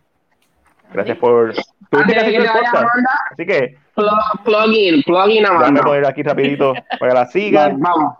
Gracias 0.92 1.16
por. 1.18 1.54
Tú 1.54 1.98
Antes 1.98 2.06
de 2.06 2.22
tienes 2.22 2.24
que 2.24 2.36
el 2.36 2.42
te 2.42 2.48
vayas, 2.48 2.70
podcast, 2.72 2.84
Amanda, 2.92 3.10
así 3.32 3.46
que 3.46 3.78
plug, 3.94 4.44
plug 4.44 4.72
in, 4.72 5.02
plug 5.02 5.28
in, 5.30 5.42
déjame 5.42 5.58
Amanda. 5.58 5.82
poner 5.82 6.06
aquí 6.06 6.22
rapidito 6.22 6.74
para 6.98 7.12
que 7.12 7.18
la 7.18 7.26
sigan. 7.30 7.80
Vamos. 7.80 8.14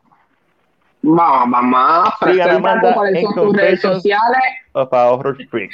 Vamos, 1.07 1.51
vamos. 1.51 2.09
Sigan 2.25 2.51
a 2.51 2.55
Amanda 2.55 2.89
en 2.89 2.95
tus 2.95 3.53
redes 3.53 3.83
Confessions. 3.83 3.83
sociales. 3.83 4.43
para 4.73 5.13
Horror 5.13 5.37
Freak. 5.49 5.71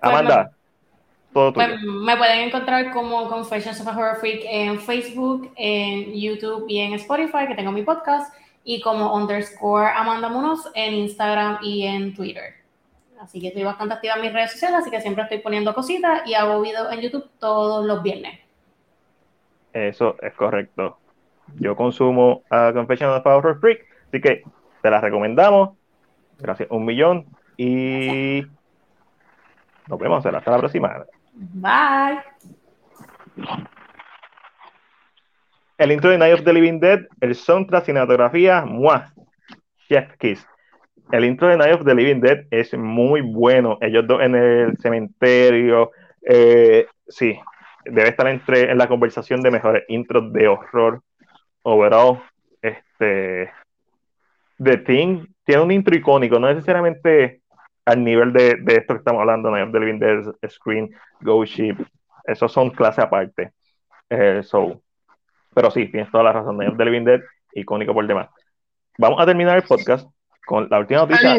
Amanda, 0.00 0.52
todo 1.32 1.52
tuyo. 1.52 1.66
Pues 1.66 1.82
me 1.82 2.16
pueden 2.16 2.38
encontrar 2.48 2.92
como 2.92 3.28
Confessions 3.28 3.80
of 3.80 3.88
a 3.88 3.96
Horror 3.96 4.16
Freak 4.16 4.42
en 4.44 4.78
Facebook, 4.78 5.52
en 5.56 6.12
YouTube 6.14 6.66
y 6.68 6.78
en 6.78 6.94
Spotify, 6.94 7.48
que 7.48 7.56
tengo 7.56 7.72
mi 7.72 7.82
podcast, 7.82 8.32
y 8.62 8.80
como 8.80 9.12
underscore 9.12 9.90
Amanda 9.96 10.28
Munoz 10.28 10.70
en 10.74 10.94
Instagram 10.94 11.58
y 11.62 11.86
en 11.86 12.14
Twitter. 12.14 12.54
Así 13.20 13.40
que 13.40 13.48
estoy 13.48 13.64
bastante 13.64 13.94
activa 13.94 14.14
en 14.14 14.22
mis 14.22 14.32
redes 14.32 14.52
sociales, 14.52 14.78
así 14.82 14.90
que 14.90 15.00
siempre 15.00 15.24
estoy 15.24 15.38
poniendo 15.38 15.74
cositas 15.74 16.22
y 16.26 16.34
hago 16.34 16.60
videos 16.60 16.92
en 16.92 17.00
YouTube 17.00 17.28
todos 17.40 17.84
los 17.84 18.02
viernes. 18.04 18.38
Eso 19.72 20.16
es 20.22 20.32
correcto. 20.34 20.96
Yo 21.58 21.74
consumo 21.74 22.44
a 22.50 22.70
Confession 22.72 23.10
of 23.10 23.26
a 23.26 23.36
Horror 23.36 23.58
Freak, 23.58 23.84
así 24.08 24.20
que 24.20 24.44
te 24.82 24.90
la 24.90 25.00
recomendamos. 25.00 25.76
Gracias, 26.38 26.70
un 26.70 26.84
millón. 26.84 27.26
Y 27.56 28.42
nos 29.86 29.98
vemos 29.98 30.24
hasta 30.24 30.50
la 30.50 30.58
próxima. 30.58 31.04
Bye. 31.34 32.20
El 35.78 35.92
intro 35.92 36.10
de 36.10 36.18
Night 36.18 36.34
of 36.34 36.44
the 36.44 36.52
Living 36.52 36.78
Dead, 36.78 37.00
el 37.20 37.34
soundtrack, 37.34 37.84
cinematografía, 37.84 38.64
¡mua! 38.66 39.12
Chef 39.88 40.14
Kiss. 40.18 40.46
El 41.10 41.24
intro 41.24 41.48
de 41.48 41.56
Night 41.56 41.74
of 41.74 41.84
the 41.84 41.94
Living 41.94 42.20
Dead 42.20 42.44
es 42.50 42.74
muy 42.76 43.20
bueno. 43.22 43.78
Ellos 43.80 44.06
dos 44.06 44.22
en 44.22 44.34
el 44.34 44.76
cementerio. 44.78 45.90
eh, 46.22 46.86
sí, 47.08 47.38
debe 47.84 48.10
estar 48.10 48.28
entre 48.28 48.70
en 48.70 48.78
la 48.78 48.88
conversación 48.88 49.42
de 49.42 49.50
mejores 49.50 49.84
intros 49.88 50.32
de 50.32 50.48
horror 50.48 51.02
overall. 51.62 52.22
Este, 52.62 53.50
The 54.62 54.78
Thing 54.78 55.26
tiene 55.44 55.62
un 55.62 55.70
intro 55.70 55.96
icónico, 55.96 56.38
no 56.38 56.48
necesariamente 56.48 57.40
al 57.84 58.04
nivel 58.04 58.32
de, 58.32 58.56
de 58.56 58.76
esto 58.76 58.94
que 58.94 58.98
estamos 58.98 59.20
hablando, 59.20 59.50
of 59.50 59.72
the 59.72 59.80
Living 59.80 60.00
Screen, 60.48 60.94
Ghost 61.20 61.54
Ship. 61.54 61.76
Esos 62.24 62.52
son 62.52 62.70
clase 62.70 63.00
aparte. 63.00 63.52
Eh, 64.08 64.42
so, 64.42 64.80
pero 65.54 65.70
sí, 65.70 65.86
tienes 65.86 66.10
toda 66.10 66.24
la 66.24 66.32
razón. 66.32 66.60
Of 66.66 66.76
the 66.76 66.84
Living 66.84 67.04
Dead, 67.04 67.20
icónico 67.54 67.94
por 67.94 68.06
demás. 68.06 68.28
Vamos 68.98 69.20
a 69.20 69.26
terminar 69.26 69.56
el 69.56 69.62
podcast 69.62 70.08
con 70.46 70.68
la 70.70 70.78
última 70.80 71.00
noticia. 71.00 71.36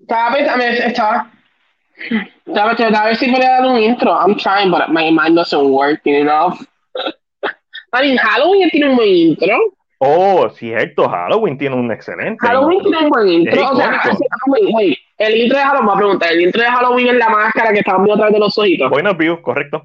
Estaba 0.00 0.34
pensando, 0.34 0.64
estaba, 0.64 1.30
estaba 2.72 3.00
a 3.00 3.06
ver 3.06 3.16
si 3.16 3.30
podía 3.30 3.50
dar 3.50 3.66
un 3.66 3.78
intro. 3.78 4.12
I'm 4.12 4.36
trying, 4.36 4.70
but 4.70 4.88
my 4.88 5.10
mind 5.10 5.36
doesn't 5.36 5.70
work 5.70 6.00
enough. 6.04 6.60
I 7.92 8.02
mean, 8.02 8.16
Halloween 8.18 8.70
tiene 8.70 8.90
un 8.90 8.96
buen 8.96 9.08
intro. 9.08 9.58
Oh, 10.04 10.50
cierto, 10.50 11.08
Halloween 11.08 11.56
tiene 11.56 11.76
un 11.76 11.92
excelente. 11.92 12.44
Halloween 12.44 12.80
tiene 12.82 12.98
un 13.04 13.08
buen 13.08 13.28
intro. 13.28 13.54
Es 13.54 13.70
O 13.70 13.76
sea, 13.76 14.00
wait. 14.46 14.98
El 15.16 15.36
intro 15.36 15.58
de 15.58 15.64
Halloween, 15.64 15.86
voy 15.86 15.94
a 15.94 15.98
preguntar, 15.98 16.32
el 16.32 16.40
intro 16.40 16.60
de 16.62 16.68
Halloween 16.68 17.06
es 17.08 17.14
la 17.14 17.28
máscara 17.28 17.72
que 17.72 17.78
estamos 17.78 18.02
viendo 18.04 18.14
a 18.14 18.16
través 18.16 18.32
de 18.34 18.40
los 18.40 18.58
ojitos. 18.58 18.90
Buenos 18.90 19.16
views, 19.16 19.38
correcto. 19.40 19.84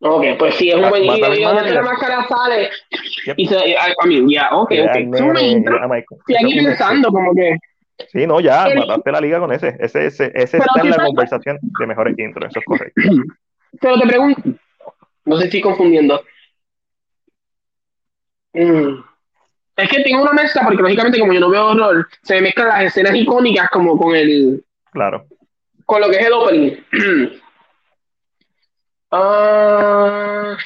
Ok, 0.00 0.24
pues 0.38 0.56
sí, 0.56 0.68
es 0.68 0.74
un 0.74 0.90
buen 0.90 1.04
intro. 1.04 1.34
Y 1.34 1.42
donde 1.44 1.70
la 1.70 1.82
máscara 1.82 2.26
sale 2.28 2.68
Yep. 3.24 3.34
y 3.38 3.46
se, 3.46 3.56
I, 3.70 3.74
I 4.04 4.08
mean, 4.08 4.28
yeah, 4.28 4.48
ok, 4.52 4.70
ok. 4.70 4.96
Es 4.96 5.04
un 5.04 5.10
buen 5.10 5.32
nene, 5.32 5.42
intro. 5.48 5.76
Estoy 5.76 6.36
aquí 6.36 6.58
es 6.58 6.64
pensando 6.66 7.08
como 7.08 7.32
que... 7.34 7.56
Sí, 8.12 8.26
no, 8.26 8.38
ya, 8.40 8.66
El- 8.66 8.80
mataste 8.80 9.12
la 9.12 9.20
liga 9.20 9.38
con 9.38 9.50
ese. 9.52 9.76
Ese, 9.78 10.06
ese, 10.06 10.30
ese 10.34 10.58
está 10.58 10.80
en 10.80 10.90
la 10.90 10.96
está- 10.96 11.06
conversación 11.06 11.58
de 11.78 11.86
mejores 11.86 12.18
intros, 12.18 12.50
eso 12.50 12.58
es 12.58 12.64
correcto. 12.66 13.00
Pero 13.80 13.98
te 13.98 14.06
pregunto, 14.06 14.42
no 15.24 15.36
sé 15.36 15.42
si 15.42 15.46
estoy 15.46 15.60
confundiendo. 15.62 16.20
Mm. 18.54 19.11
Es 19.76 19.88
que 19.88 20.02
tengo 20.02 20.22
una 20.22 20.32
mezcla, 20.32 20.62
porque 20.64 20.82
lógicamente 20.82 21.18
como 21.18 21.32
yo 21.32 21.40
no 21.40 21.50
veo 21.50 21.68
horror, 21.68 22.06
se 22.22 22.34
me 22.34 22.42
mezclan 22.42 22.68
las 22.68 22.84
escenas 22.84 23.14
icónicas 23.14 23.68
como 23.70 23.96
con 23.98 24.14
el 24.14 24.62
Claro. 24.92 25.26
con 25.86 26.00
lo 26.00 26.08
que 26.10 26.16
es 26.18 26.26
el 26.26 26.32
opening. 26.32 26.76
Ah, 29.14 30.56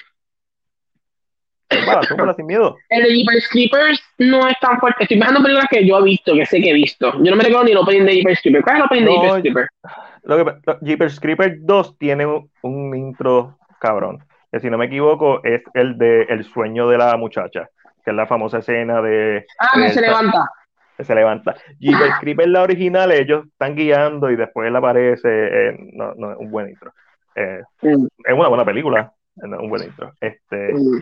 Túmbala, 1.68 2.00
túmbala 2.02 2.34
sin 2.34 2.46
miedo. 2.46 2.76
el 2.90 3.02
de 3.02 3.10
Jeepers 3.16 3.48
Creepers 3.48 4.00
no 4.18 4.46
es 4.46 4.54
tan 4.60 4.78
fuerte. 4.78 5.02
Estoy 5.02 5.18
pensando 5.18 5.40
en 5.40 5.44
películas 5.44 5.68
que 5.68 5.84
yo 5.84 5.98
he 5.98 6.02
visto, 6.04 6.32
que 6.32 6.46
sé 6.46 6.60
que 6.60 6.70
he 6.70 6.74
visto. 6.74 7.12
Yo 7.24 7.30
no 7.30 7.36
me 7.36 7.42
recuerdo 7.42 7.64
ni 7.64 7.72
el 7.72 7.78
opening 7.78 8.04
de 8.04 8.12
Jeepers 8.14 8.40
Creepers. 8.40 8.64
¿Cuál 8.64 8.76
es 8.76 8.80
el 8.82 8.86
opening 8.86 9.04
de 9.04 9.10
No, 9.10 9.20
Jeepers 9.20 9.42
Creepers? 9.42 9.68
Lo 10.22 10.36
que, 10.36 10.44
lo- 10.64 10.78
Jeepers 10.80 11.20
Creepers 11.20 11.54
2 11.66 11.98
tiene 11.98 12.24
un, 12.24 12.48
un 12.62 12.94
intro 12.96 13.58
cabrón. 13.80 14.24
Que 14.52 14.60
si 14.60 14.70
no 14.70 14.78
me 14.78 14.86
equivoco, 14.86 15.40
es 15.42 15.62
el 15.74 15.98
de 15.98 16.22
El 16.28 16.44
sueño 16.44 16.88
de 16.88 16.98
la 16.98 17.16
muchacha. 17.16 17.68
Que 18.06 18.12
es 18.12 18.16
la 18.16 18.26
famosa 18.28 18.58
escena 18.58 19.02
de. 19.02 19.44
Ah, 19.58 19.78
de- 19.80 19.90
se 19.90 20.00
levanta. 20.00 20.48
se 20.96 21.12
levanta. 21.14 21.56
Jeepers 21.80 22.14
Creepers, 22.20 22.48
la 22.48 22.62
original, 22.62 23.10
ellos 23.10 23.44
están 23.46 23.74
guiando 23.74 24.30
y 24.30 24.36
después 24.36 24.68
él 24.68 24.76
aparece. 24.76 25.28
eh, 25.28 25.76
no, 25.92 26.14
no, 26.14 26.30
es 26.30 26.38
un 26.38 26.48
buen 26.50 26.70
intro. 26.70 26.92
Eh, 27.34 27.62
Mm, 27.82 28.06
es 28.24 28.32
una 28.32 28.46
buena 28.48 28.64
película. 28.64 29.12
un 29.34 29.68
buen 29.68 29.82
intro. 29.82 30.12
Este, 30.20 30.72
mm. 30.72 31.00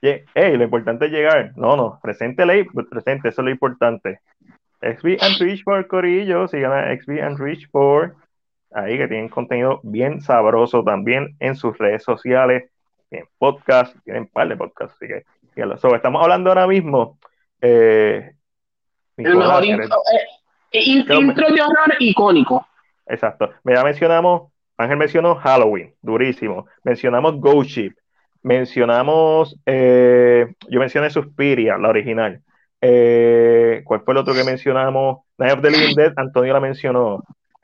Ye- 0.00 0.24
Ey, 0.34 0.56
lo 0.56 0.64
importante 0.64 1.04
es 1.06 1.12
llegar. 1.12 1.52
No, 1.56 1.76
no, 1.76 2.00
presente 2.02 2.44
ley, 2.46 2.64
presente, 2.90 3.28
eso 3.28 3.42
es 3.42 3.44
lo 3.44 3.50
importante. 3.50 4.20
XB 4.80 5.18
and 5.20 5.38
Rich 5.40 5.62
for 5.62 5.86
Corillo, 5.86 6.48
sigan 6.48 6.72
a 6.72 6.92
XB 6.96 7.20
and 7.22 7.38
Rich 7.38 7.68
for 7.70 8.14
ahí 8.72 8.96
que 8.98 9.08
tienen 9.08 9.28
contenido 9.28 9.80
bien 9.84 10.20
sabroso 10.20 10.82
también 10.84 11.36
en 11.38 11.54
sus 11.54 11.76
redes 11.78 12.02
sociales, 12.02 12.70
en 13.10 13.24
podcast, 13.38 13.96
tienen 14.04 14.24
un 14.24 14.28
par 14.28 14.48
de 14.48 14.56
podcasts, 14.56 14.96
así 14.96 15.06
que. 15.06 15.24
So, 15.78 15.94
estamos 15.94 16.22
hablando 16.22 16.50
ahora 16.50 16.66
mismo. 16.66 17.18
Eh, 17.60 18.32
El 19.16 19.36
mejor 19.36 19.64
intro, 19.64 19.96
eh, 20.12 20.26
que- 20.70 20.80
intro 20.80 21.48
de 21.48 21.62
horror 21.62 21.96
icónico. 21.98 22.66
Exacto. 23.06 23.50
Ya 23.64 23.82
mencionamos, 23.82 24.52
Ángel 24.76 24.98
mencionó 24.98 25.36
Halloween, 25.36 25.94
durísimo. 26.02 26.66
Mencionamos 26.84 27.40
Ghost 27.40 27.70
Ship. 27.70 27.92
Mencionamos, 28.42 29.58
eh, 29.64 30.46
yo 30.68 30.78
mencioné 30.78 31.08
Suspiria, 31.08 31.78
la 31.78 31.88
original. 31.88 32.42
Eh, 32.80 33.80
¿cuál 33.84 34.02
fue 34.02 34.12
el 34.12 34.18
otro 34.18 34.34
que 34.34 34.44
mencionamos? 34.44 35.20
Night 35.38 35.54
of 35.54 35.62
the 35.62 35.70
Living 35.70 35.94
Dead, 35.94 36.12
Antonio 36.16 36.52
la 36.52 36.60
mencionó. 36.60 37.22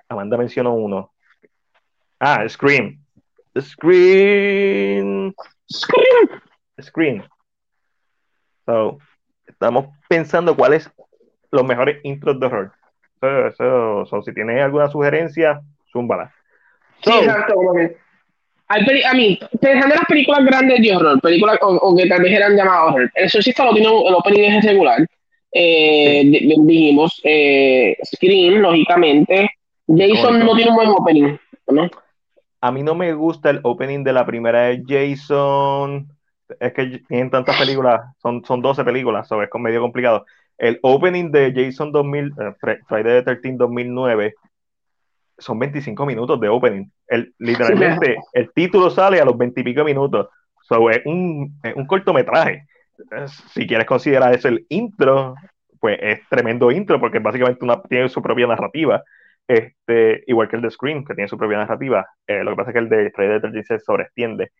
Amanda 0.08 0.36
mencionó 0.38 0.72
uno. 0.72 1.12
Ah, 2.18 2.48
Scream. 2.48 2.98
Scream. 3.60 5.34
Scream. 6.80 7.22
So, 8.66 8.98
estamos 9.46 9.86
pensando 10.08 10.54
cuáles 10.56 10.90
los 11.50 11.64
mejores 11.64 11.98
intros 12.04 12.38
de 12.40 12.46
horror. 12.46 12.72
So, 13.20 13.52
so- 13.56 14.06
so, 14.06 14.22
si 14.22 14.32
tienes 14.34 14.62
alguna 14.62 14.88
sugerencia, 14.88 15.60
zúmbala. 15.92 16.32
Sí, 17.02 17.12
exacto. 17.12 17.54
Como 17.54 17.74
que, 17.74 17.96
a 18.68 19.14
mí, 19.14 19.38
pensando 19.60 19.94
en 19.94 19.98
las 20.00 20.06
películas 20.08 20.44
grandes 20.44 20.80
de 20.80 20.96
horror, 20.96 21.20
películas 21.20 21.58
o, 21.60 21.74
o 21.74 21.96
que 21.96 22.06
tal 22.08 22.22
vez 22.22 22.32
eran 22.32 22.56
llamadas 22.56 22.94
horror, 22.94 23.10
el 23.14 23.24
Exorcista 23.24 23.64
lo 23.64 23.74
tiene, 23.74 23.88
el 23.88 24.14
opening 24.14 24.42
es 24.44 24.64
regular. 24.64 25.06
Eh, 25.52 26.22
di- 26.24 26.54
dijimos, 26.64 27.20
eh, 27.24 27.96
Scream, 28.04 28.60
lógicamente. 28.62 29.50
Jason 29.86 30.08
Icónico. 30.36 30.44
no 30.46 30.54
tiene 30.54 30.70
un 30.70 30.76
buen 30.76 30.88
opening, 30.88 31.36
¿no? 31.68 31.90
a 32.64 32.70
mí 32.70 32.82
no 32.84 32.94
me 32.94 33.12
gusta 33.12 33.50
el 33.50 33.58
opening 33.64 34.04
de 34.04 34.12
la 34.12 34.24
primera 34.24 34.68
de 34.68 34.82
Jason. 34.86 36.08
Es 36.60 36.72
que 36.72 37.02
tienen 37.08 37.30
tantas 37.30 37.58
películas, 37.58 38.00
son, 38.20 38.44
son 38.44 38.62
12 38.62 38.84
películas, 38.84 39.28
so 39.28 39.42
es 39.42 39.48
medio 39.58 39.80
complicado. 39.80 40.24
El 40.58 40.78
opening 40.82 41.30
de 41.30 41.52
Jason 41.54 41.92
2000, 41.92 42.32
eh, 42.40 42.76
Friday 42.88 43.24
the 43.24 43.36
13 43.36 43.56
2009 43.56 44.34
son 45.38 45.58
25 45.58 46.06
minutos 46.06 46.40
de 46.40 46.48
opening. 46.48 46.86
El, 47.06 47.34
literalmente, 47.38 48.16
el 48.32 48.52
título 48.52 48.90
sale 48.90 49.20
a 49.20 49.24
los 49.24 49.36
20 49.36 49.60
y 49.60 49.64
pico 49.64 49.84
minutos. 49.84 50.28
So, 50.62 50.88
es, 50.90 51.02
un, 51.04 51.58
es 51.62 51.74
un 51.74 51.86
cortometraje. 51.86 52.66
Si 53.52 53.66
quieres 53.66 53.86
considerar 53.86 54.34
eso 54.34 54.48
el 54.48 54.64
intro, 54.68 55.34
pues 55.80 55.98
es 56.00 56.20
tremendo 56.28 56.70
intro 56.70 57.00
porque 57.00 57.18
básicamente 57.18 57.64
una, 57.64 57.82
tiene 57.82 58.08
su 58.08 58.22
propia 58.22 58.46
narrativa. 58.46 59.02
Este, 59.48 60.22
igual 60.28 60.48
que 60.48 60.56
el 60.56 60.62
de 60.62 60.70
Scream, 60.70 61.04
que 61.04 61.14
tiene 61.14 61.28
su 61.28 61.36
propia 61.36 61.58
narrativa. 61.58 62.06
Eh, 62.26 62.44
lo 62.44 62.52
que 62.52 62.56
pasa 62.56 62.70
es 62.70 62.74
que 62.74 62.78
el 62.78 62.88
de 62.88 63.10
Friday 63.10 63.40
the 63.40 63.48
13 63.48 63.64
se 63.64 63.78
sobreextiende. 63.80 64.52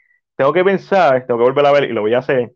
Tengo 0.43 0.55
que 0.55 0.64
pensar, 0.64 1.24
tengo 1.24 1.39
que 1.39 1.44
volver 1.44 1.66
a 1.66 1.70
ver 1.70 1.85
y 1.85 1.93
lo 1.93 2.01
voy 2.01 2.14
a 2.14 2.19
hacer. 2.19 2.51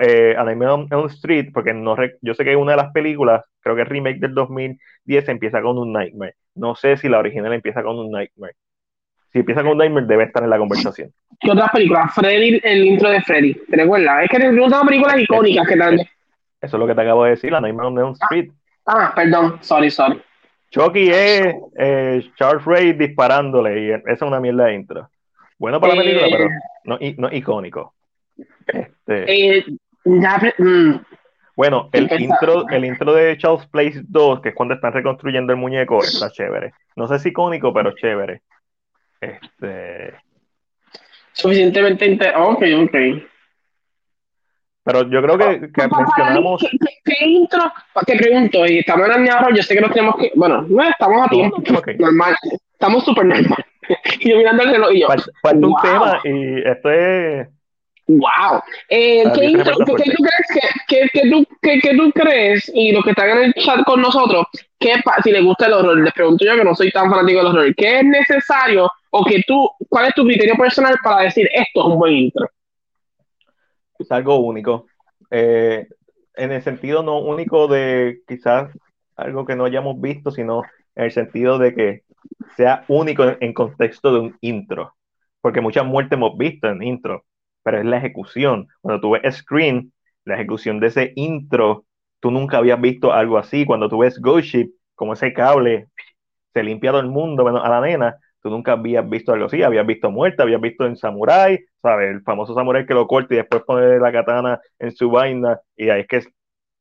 eh, 0.00 0.34
Anime 0.38 0.66
on, 0.66 0.88
on 0.90 1.10
Street, 1.10 1.50
porque 1.52 1.74
no 1.74 1.94
yo 2.22 2.32
sé 2.32 2.42
que 2.42 2.56
una 2.56 2.70
de 2.70 2.78
las 2.78 2.90
películas, 2.92 3.44
creo 3.60 3.76
que 3.76 3.82
el 3.82 3.88
remake 3.88 4.18
del 4.18 4.32
2010 4.32 5.28
empieza 5.28 5.60
con 5.60 5.76
un 5.76 5.92
Nightmare. 5.92 6.36
No 6.54 6.74
sé 6.74 6.96
si 6.96 7.10
la 7.10 7.18
original 7.18 7.52
empieza 7.52 7.82
con 7.82 7.98
un 7.98 8.10
Nightmare. 8.10 8.54
Si 9.30 9.40
empieza 9.40 9.60
con 9.60 9.72
un 9.72 9.76
Nightmare, 9.76 10.06
debe 10.06 10.24
estar 10.24 10.42
en 10.42 10.48
la 10.48 10.56
conversación. 10.56 11.10
¿Qué 11.38 11.50
otras 11.50 11.70
películas? 11.70 12.14
Freddy, 12.14 12.62
el 12.64 12.86
intro 12.86 13.10
de 13.10 13.20
Freddy. 13.20 13.52
¿Te 13.52 13.76
recuerdas? 13.76 14.24
Es 14.24 14.30
que 14.30 14.38
tengo 14.38 14.86
películas 14.86 15.20
icónicas 15.20 15.68
que 15.68 15.76
tal. 15.76 15.96
Eso 16.00 16.08
es 16.62 16.72
lo 16.72 16.86
que 16.86 16.94
te 16.94 17.02
acabo 17.02 17.24
de 17.24 17.30
decir, 17.32 17.52
la 17.52 17.60
Nightmare 17.60 17.88
on 17.88 17.98
Elm 17.98 18.12
Street. 18.12 18.50
Ah, 18.86 19.12
perdón, 19.14 19.58
sorry, 19.60 19.90
sorry. 19.90 20.22
Chucky 20.70 21.10
es 21.10 21.56
eh, 21.78 22.30
Charles 22.36 22.64
Ray 22.64 22.94
disparándole 22.94 23.82
y 23.82 23.90
esa 23.90 24.12
es 24.12 24.22
una 24.22 24.40
mierda 24.40 24.64
de 24.64 24.76
intro. 24.76 25.10
Bueno 25.58 25.80
para 25.80 25.94
la 25.94 26.02
película, 26.02 26.26
pero 26.30 26.48
no, 26.84 26.98
no 27.16 27.32
icónico. 27.32 27.94
Este, 28.66 29.58
eh, 29.58 29.64
ya, 30.04 30.54
mm. 30.58 30.94
Bueno, 31.56 31.88
el 31.92 32.20
intro, 32.20 32.68
el 32.68 32.84
intro 32.84 33.14
de 33.14 33.38
Charles 33.38 33.66
Place 33.68 34.02
2, 34.06 34.42
que 34.42 34.50
es 34.50 34.54
cuando 34.54 34.74
están 34.74 34.92
reconstruyendo 34.92 35.54
el 35.54 35.58
muñeco, 35.58 36.02
está 36.02 36.30
chévere. 36.30 36.74
No 36.96 37.08
sé 37.08 37.18
si 37.18 37.30
icónico, 37.30 37.72
pero 37.72 37.92
chévere. 37.92 38.42
Este. 39.18 40.14
Suficientemente 41.32 42.06
inter... 42.06 42.34
Ok, 42.36 42.62
ok. 42.84 42.96
Pero 44.84 45.10
yo 45.10 45.22
creo 45.22 45.38
que, 45.38 45.72
que 45.72 45.88
mencionamos. 45.88 46.60
¿Qué, 46.60 46.78
qué, 47.04 47.24
intro? 47.24 47.72
Te 48.06 48.16
pregunto, 48.16 48.66
y 48.66 48.78
estamos 48.78 49.08
en 49.08 49.26
el 49.26 49.56
yo 49.56 49.62
sé 49.62 49.74
que 49.74 49.80
nos 49.80 49.92
tenemos 49.92 50.16
que. 50.16 50.30
Bueno, 50.36 50.62
no 50.62 50.82
estamos 50.82 51.26
a 51.26 51.28
tiempo. 51.28 51.56
Okay. 51.78 51.96
Normal. 51.96 52.36
Estamos 52.72 53.04
súper 53.04 53.24
normal. 53.24 53.64
y 54.20 54.30
yo 54.30 54.36
mirando 54.36 54.62
el 54.62 54.70
reloj 54.70 54.92
y 54.92 55.00
yo. 55.00 55.08
Falta, 55.42 55.66
wow. 55.66 55.70
un 55.70 55.82
tema 55.82 56.20
y 56.24 56.68
esto 56.68 56.90
es 56.90 57.48
Wow. 58.08 58.62
Eh, 58.88 59.24
¿qué, 59.34 59.44
intro, 59.46 59.76
¿qué, 59.84 59.94
¿qué, 59.96 60.10
tú 60.12 60.22
crees 60.22 60.78
que, 60.86 61.08
que, 61.12 61.28
tú, 61.28 61.44
que, 61.60 61.96
tú 61.96 62.12
crees 62.12 62.70
y 62.72 62.92
los 62.92 63.02
que 63.02 63.10
están 63.10 63.30
en 63.30 63.44
el 63.44 63.54
chat 63.54 63.84
con 63.84 64.00
nosotros, 64.00 64.46
que 64.78 64.94
si 65.24 65.32
les 65.32 65.42
gusta 65.42 65.66
el 65.66 65.72
horror, 65.72 65.98
les 65.98 66.12
pregunto 66.12 66.44
yo 66.44 66.54
que 66.54 66.64
no 66.64 66.74
soy 66.76 66.92
tan 66.92 67.10
fanático 67.10 67.38
del 67.38 67.48
horror, 67.48 67.74
¿qué 67.74 67.98
es 67.98 68.04
necesario 68.04 68.88
o 69.10 69.24
que 69.24 69.42
tú, 69.44 69.68
cuál 69.88 70.06
es 70.06 70.14
tu 70.14 70.24
criterio 70.24 70.54
personal 70.54 70.96
para 71.02 71.22
decir 71.24 71.48
esto 71.52 71.80
es 71.80 71.86
un 71.86 71.98
buen 71.98 72.12
intro? 72.12 72.48
Es 73.98 74.12
algo 74.12 74.38
único. 74.38 74.86
Eh, 75.32 75.88
en 76.36 76.52
el 76.52 76.62
sentido 76.62 77.02
no 77.02 77.18
único 77.18 77.66
de 77.66 78.20
quizás 78.28 78.70
algo 79.16 79.44
que 79.44 79.56
no 79.56 79.64
hayamos 79.64 80.00
visto, 80.00 80.30
sino 80.30 80.62
en 80.94 81.04
el 81.04 81.10
sentido 81.10 81.58
de 81.58 81.74
que 81.74 82.02
sea 82.56 82.84
único 82.88 83.24
en, 83.40 83.52
contexto 83.52 84.12
de 84.12 84.20
un 84.20 84.36
intro. 84.40 84.94
Porque 85.40 85.60
muchas 85.60 85.86
muertes 85.86 86.16
hemos 86.16 86.36
visto 86.36 86.68
en 86.68 86.82
intro 86.82 87.24
pero 87.66 87.80
es 87.80 87.84
la 87.84 87.96
ejecución. 87.98 88.68
Cuando 88.80 89.00
tú 89.00 89.10
ves 89.10 89.38
Screen, 89.38 89.92
la 90.24 90.36
ejecución 90.36 90.78
de 90.78 90.86
ese 90.86 91.12
intro, 91.16 91.84
tú 92.20 92.30
nunca 92.30 92.58
habías 92.58 92.80
visto 92.80 93.12
algo 93.12 93.38
así. 93.38 93.64
Cuando 93.66 93.88
tú 93.88 93.98
ves 93.98 94.20
Ghost 94.20 94.46
Ship, 94.46 94.70
como 94.94 95.14
ese 95.14 95.32
cable 95.32 95.88
se 96.54 96.62
limpia 96.62 96.92
todo 96.92 97.00
el 97.00 97.08
mundo, 97.08 97.48
a 97.48 97.68
la 97.68 97.80
nena, 97.80 98.18
tú 98.40 98.50
nunca 98.50 98.72
habías 98.72 99.08
visto 99.08 99.32
algo 99.32 99.46
así. 99.46 99.64
Habías 99.64 99.84
visto 99.84 100.12
muerte, 100.12 100.42
habías 100.42 100.60
visto 100.60 100.86
en 100.86 100.94
Samurai, 100.96 101.58
¿sabes? 101.82 102.10
El 102.10 102.22
famoso 102.22 102.54
Samurai 102.54 102.86
que 102.86 102.94
lo 102.94 103.08
corta 103.08 103.34
y 103.34 103.38
después 103.38 103.64
pone 103.64 103.98
la 103.98 104.12
katana 104.12 104.60
en 104.78 104.92
su 104.92 105.10
vaina 105.10 105.58
y 105.76 105.90
ahí 105.90 106.02
es 106.02 106.06
que 106.06 106.20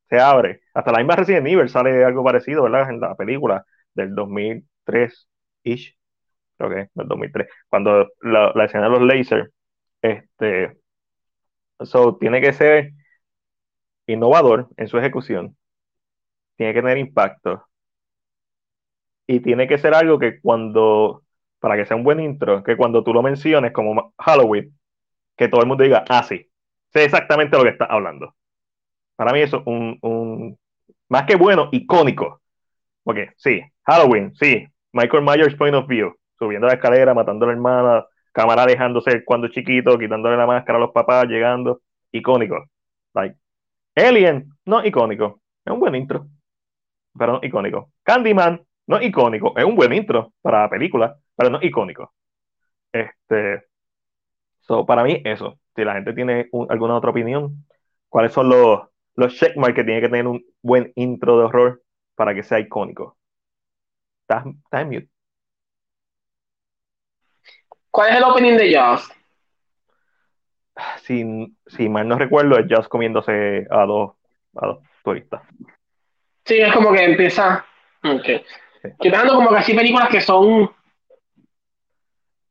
se 0.10 0.20
abre. 0.20 0.62
Hasta 0.76 0.92
la 0.92 1.00
misma 1.00 1.16
Resident 1.16 1.48
Evil 1.48 1.70
sale 1.70 2.06
algo 2.06 2.24
parecido, 2.24 2.62
¿verdad? 2.64 2.92
En 2.92 3.00
la 3.00 3.16
película 3.16 3.66
del 3.96 4.14
2003-ish, 5.66 5.98
creo 6.58 6.70
que, 6.70 6.90
del 6.94 7.08
2003, 7.08 7.48
cuando 7.70 8.12
la, 8.22 8.52
la 8.56 8.66
escena 8.66 8.86
de 8.86 8.90
los 8.92 9.02
lasers 9.02 9.50
este, 10.02 10.78
so, 11.84 12.18
tiene 12.18 12.42
que 12.42 12.54
ser 12.54 12.94
innovador 14.08 14.70
en 14.78 14.88
su 14.88 14.98
ejecución, 14.98 15.58
tiene 16.58 16.74
que 16.74 16.82
tener 16.82 16.98
impacto 16.98 17.66
y 19.28 19.40
tiene 19.40 19.68
que 19.68 19.78
ser 19.78 19.94
algo 19.94 20.20
que 20.20 20.40
cuando, 20.42 21.24
para 21.60 21.76
que 21.76 21.86
sea 21.86 21.98
un 21.98 22.04
buen 22.04 22.20
intro, 22.20 22.64
que 22.64 22.78
cuando 22.78 23.04
tú 23.04 23.14
lo 23.14 23.24
menciones 23.24 23.72
como 23.74 24.14
Halloween, 24.20 24.78
que 25.38 25.48
todo 25.48 25.62
el 25.62 25.68
mundo 25.68 25.84
diga, 25.84 26.06
ah, 26.10 26.24
sí, 26.24 26.50
sé 26.94 27.04
exactamente 27.06 27.58
lo 27.58 27.64
que 27.64 27.70
está 27.70 27.86
hablando. 27.86 28.36
Para 29.16 29.34
mí 29.34 29.42
eso 29.42 29.58
es 29.58 29.64
un, 29.66 29.98
un, 30.02 30.60
más 31.10 31.26
que 31.26 31.36
bueno, 31.36 31.70
icónico. 31.72 32.42
Porque 33.04 33.32
sí, 33.38 33.62
Halloween, 33.84 34.34
sí, 34.36 34.68
Michael 34.96 35.24
Myers 35.24 35.56
Point 35.56 35.76
of 35.76 35.88
View, 35.88 36.16
subiendo 36.40 36.68
la 36.68 36.76
escalera, 36.76 37.14
matando 37.14 37.44
a 37.44 37.48
la 37.50 37.54
hermana, 37.54 38.06
cámara 38.32 38.66
dejándose 38.66 39.26
cuando 39.26 39.50
chiquito, 39.50 40.00
quitándole 40.00 40.38
la 40.38 40.48
máscara 40.48 40.78
a 40.78 40.82
los 40.82 40.92
papás, 40.92 41.26
llegando, 41.28 41.82
icónico. 42.12 42.64
Like, 43.14 43.36
Alien, 43.94 44.50
no 44.64 44.86
icónico, 44.86 45.42
es 45.66 45.74
un 45.74 45.82
buen 45.82 45.96
intro, 45.96 46.28
pero 47.18 47.34
no 47.34 47.40
icónico. 47.44 47.92
Candyman, 48.04 48.66
no 48.88 49.02
icónico, 49.02 49.54
es 49.58 49.66
un 49.66 49.76
buen 49.76 49.92
intro 49.92 50.34
para 50.42 50.62
la 50.62 50.70
película, 50.70 51.18
pero 51.36 51.50
no 51.50 51.60
icónico. 51.62 52.14
Este, 52.94 53.66
so, 54.62 54.86
para 54.86 55.04
mí, 55.04 55.22
eso. 55.26 55.60
Si 55.76 55.84
la 55.84 55.96
gente 55.96 56.14
tiene 56.14 56.50
alguna 56.70 56.96
otra 56.96 57.10
opinión, 57.12 57.66
¿cuáles 58.08 58.32
son 58.32 58.48
los, 58.48 58.88
los 59.16 59.34
checkmarks 59.34 59.76
que 59.76 59.84
tiene 59.84 60.00
que 60.00 60.08
tener 60.08 60.28
un 60.28 60.42
buen 60.62 60.94
intro 60.96 61.38
de 61.38 61.46
horror 61.46 61.82
para 62.16 62.34
que 62.34 62.44
sea 62.44 62.60
icónico? 62.62 63.18
Estás 64.28 64.46
en 64.72 64.88
mute. 64.88 65.10
¿Cuál 67.92 68.10
es 68.10 68.18
el 68.18 68.24
opening 68.24 68.58
de 68.58 68.72
Jazz? 68.72 69.08
Si, 71.04 71.56
si 71.68 71.88
mal 71.88 72.08
no 72.08 72.18
recuerdo, 72.18 72.58
es 72.58 72.68
Jazz 72.68 72.88
comiéndose 72.88 73.68
a 73.70 73.86
dos, 73.86 74.14
a 74.56 74.68
dos 74.68 74.80
turistas. 75.04 75.44
Sí, 76.44 76.60
es 76.60 76.74
como 76.74 76.92
que 76.92 77.04
empieza. 77.04 77.66
Okay. 78.04 78.44
Sí. 78.82 78.90
Pensando 79.00 79.36
como 79.36 79.50
que 79.52 79.58
así 79.58 79.74
películas 79.76 80.10
que 80.10 80.22
son. 80.22 80.72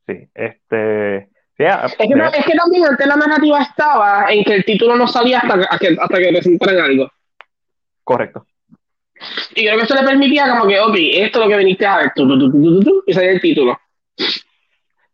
Sí, 0.06 0.28
este. 0.32 1.28
Yeah, 1.58 1.86
es, 1.86 1.96
que, 1.96 2.06
yeah. 2.06 2.28
es, 2.28 2.44
que, 2.44 2.52
también 2.52 2.84
antes 2.84 3.06
la 3.06 3.16
narrativa 3.16 3.62
estaba 3.62 4.26
en 4.28 4.42
que 4.44 4.54
el 4.54 4.64
título 4.64 4.96
no 4.96 5.06
salía 5.06 5.38
hasta 5.38 5.78
que, 5.78 5.96
hasta 6.00 6.18
que 6.18 6.28
presentaran 6.32 6.80
algo. 6.80 7.10
Correcto. 8.02 8.46
Y 9.54 9.64
creo 9.64 9.76
que 9.78 9.84
eso 9.84 9.94
le 9.94 10.06
permitía 10.06 10.48
como 10.50 10.66
que, 10.66 10.80
ok, 10.80 10.94
esto 10.96 11.38
es 11.38 11.44
lo 11.44 11.50
que 11.50 11.58
viniste 11.58 11.86
a 11.86 11.98
ver, 11.98 12.12
tu, 12.14 12.26
tu, 12.26 12.80
tu, 12.80 13.02
y 13.06 13.12
salía 13.12 13.32
el 13.32 13.40
título. 13.40 13.78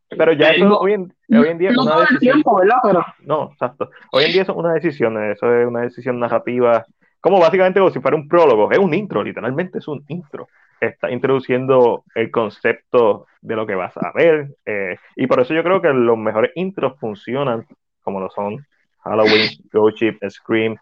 Pero 0.09 0.33
ya 0.33 0.51
eso 0.51 0.79
hoy 0.79 0.95
en, 0.95 1.15
hoy 1.31 1.49
en 1.49 1.59
día 1.59 1.71
no 1.71 1.83
es 1.83 1.87
una 1.87 1.95
todo 1.95 2.07
el 2.11 2.19
tiempo, 2.19 2.57
¿verdad? 2.57 2.77
Pero... 2.83 3.05
No, 3.21 3.51
exacto. 3.53 3.91
Hoy 4.13 4.25
en 4.25 4.33
día 4.33 4.43
eso 4.43 4.53
es 4.53 4.59
una 4.59 4.75
decisión, 4.75 5.31
eso 5.31 5.55
es 5.55 5.67
una 5.67 5.83
decisión 5.83 6.19
narrativa, 6.19 6.85
como 7.21 7.39
básicamente 7.39 7.79
como 7.79 7.93
si 7.93 8.01
fuera 8.01 8.17
un 8.17 8.29
prólogo, 8.29 8.71
es 8.73 8.79
un 8.79 8.93
intro, 8.93 9.23
literalmente 9.23 9.79
es 9.79 9.89
un 9.89 10.05
intro. 10.09 10.49
Está 10.81 11.11
introduciendo 11.11 12.05
el 12.15 12.31
concepto 12.31 13.27
de 13.41 13.55
lo 13.55 13.67
que 13.67 13.75
vas 13.75 13.97
a 13.99 14.13
ver, 14.15 14.57
eh, 14.65 14.97
y 15.15 15.27
por 15.27 15.41
eso 15.41 15.55
yo 15.55 15.63
creo 15.63 15.81
que 15.81 15.89
los 15.89 16.17
mejores 16.17 16.53
intros 16.55 16.99
funcionan 16.99 17.67
como 18.03 18.21
lo 18.21 18.31
son 18.31 18.67
Halloween, 19.05 19.49
Go 19.73 19.91
Chip, 19.93 20.19
Scream, 20.29 20.77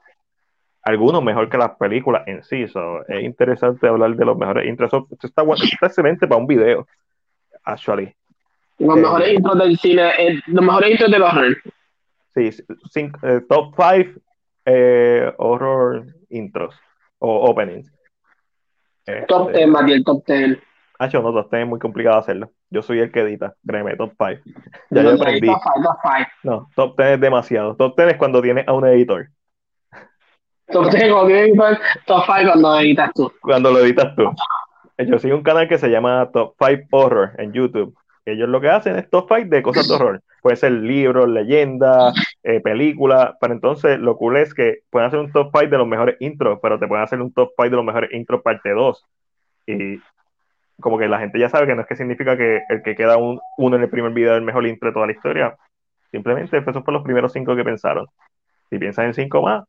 algunos 0.89 1.23
mejor 1.23 1.49
que 1.49 1.59
las 1.59 1.73
películas 1.77 2.23
en 2.27 2.43
sí. 2.43 2.67
So, 2.69 3.07
es 3.07 3.23
interesante 3.23 3.87
hablar 3.87 4.15
de 4.17 4.25
los 4.25 4.37
mejores 4.37 4.67
intros. 4.67 4.89
Eso 4.93 5.07
está, 5.23 5.43
está 5.63 5.87
excelente 5.87 6.27
para 6.27 6.41
un 6.41 6.47
video, 6.47 6.87
actually. 7.65 8.15
Los 8.79 8.97
Eh, 8.97 9.01
mejores 9.01 9.33
intros 9.35 9.59
del 9.59 9.77
cine, 9.79 10.11
eh, 10.19 10.41
los 10.47 10.65
mejores 10.65 10.91
intros 10.93 11.11
del 11.11 11.23
horror. 11.23 11.57
Sí, 12.35 12.51
cinco, 12.91 13.19
eh, 13.27 13.41
top 13.49 13.75
5 13.77 14.21
eh, 14.67 15.33
horror 15.39 16.05
intros 16.31 16.75
o 17.19 17.51
openings. 17.51 17.91
Top 19.27 19.49
Este, 19.49 19.59
10, 19.61 19.69
más 19.71 19.85
bien, 19.85 20.05
top 20.05 20.23
10. 20.27 20.59
Hacho, 21.01 21.23
no, 21.23 21.33
top 21.33 21.51
10 21.51 21.63
es 21.63 21.69
muy 21.69 21.79
complicado 21.79 22.19
hacerlo. 22.19 22.51
Yo 22.71 22.83
soy 22.83 22.99
el 23.01 23.11
que 23.11 23.21
edita, 23.21 23.55
créeme, 23.67 23.97
top 23.97 24.13
5. 24.19 24.43
Ya 24.91 25.03
No, 25.03 25.11
yo 25.17 25.23
aprendí. 25.23 25.47
top 25.49 25.61
5, 25.63 25.83
top 25.83 25.97
5. 26.03 26.31
No, 26.45 26.71
top 26.77 26.97
10 26.99 27.11
es 27.11 27.21
demasiado. 27.21 27.77
Top 27.77 27.97
10 27.97 28.11
es 28.13 28.17
cuando 28.17 28.43
tienes 28.43 28.69
a 28.69 28.73
un 28.75 28.87
editor, 28.87 29.29
Top 30.71 30.91
10 30.91 31.55
cuando 31.57 31.79
top 32.07 32.25
5 32.27 32.51
cuando 32.53 32.81
editas 32.81 33.13
tú. 33.15 33.33
cuando 33.41 33.71
lo 33.71 33.79
editas 33.81 34.15
tú. 34.15 34.31
Yo 34.99 35.19
sigo 35.19 35.37
un 35.37 35.43
canal 35.43 35.69
que 35.69 35.79
se 35.79 35.89
llama 35.89 36.29
Top 36.33 36.55
5 36.59 36.87
Horror 36.91 37.33
en 37.39 37.53
YouTube. 37.53 37.97
ellos 38.27 38.49
lo 38.49 38.61
que 38.61 38.69
hacen 38.69 38.97
es 38.97 39.09
top 39.09 39.29
five 39.29 39.47
de 39.47 39.63
cosas 39.63 39.89
de 39.89 39.95
horror. 39.95 40.23
Puede 40.43 40.57
ser 40.57 40.73
libros, 40.73 41.29
leyendas, 41.29 42.15
eh, 42.43 42.61
películas, 42.61 43.35
pero 43.41 43.55
entonces 43.55 43.99
lo 43.99 44.17
cool 44.17 44.37
es 44.37 44.53
que 44.55 44.81
pueden 44.91 45.09
hacer 45.09 45.19
un 45.21 45.33
top 45.33 45.51
five 45.53 45.69
de 45.69 45.79
los 45.79 45.87
mejores 45.87 46.17
intros, 46.21 46.59
pero 46.63 46.79
te 46.79 46.87
pueden 46.87 47.05
hacer 47.05 47.23
un 47.23 47.33
top 47.33 47.51
five 47.57 47.71
de 47.71 47.77
los 47.77 47.85
mejores 47.85 48.13
intros 48.13 48.43
parte 48.43 48.71
2. 48.71 49.07
Y 49.67 50.01
como 50.81 50.99
que 50.99 51.09
la 51.09 51.19
gente 51.19 51.39
ya 51.39 51.49
sabe 51.49 51.67
que 51.67 51.75
no 51.75 51.83
es 51.83 51.89
que 51.89 51.97
significa 51.97 52.37
que 52.37 52.63
el 52.69 52.83
que 52.83 52.95
queda 52.95 53.17
un, 53.17 53.41
uno 53.57 53.77
en 53.77 53.83
el 53.83 53.91
primer 53.91 54.13
video 54.13 54.33
es 54.33 54.39
el 54.39 54.45
mejor 54.45 54.67
intro 54.67 54.91
de 54.91 54.95
toda 54.95 55.07
la 55.07 55.13
historia. 55.13 55.57
Simplemente 56.11 56.57
esos 56.57 56.73
fueron 56.73 56.95
los 56.95 57.03
primeros 57.03 57.33
cinco 57.33 57.57
que 57.57 57.65
pensaron. 57.65 58.07
Si 58.71 58.79
piensan 58.79 59.07
en 59.07 59.15
cinco 59.15 59.43
más, 59.43 59.65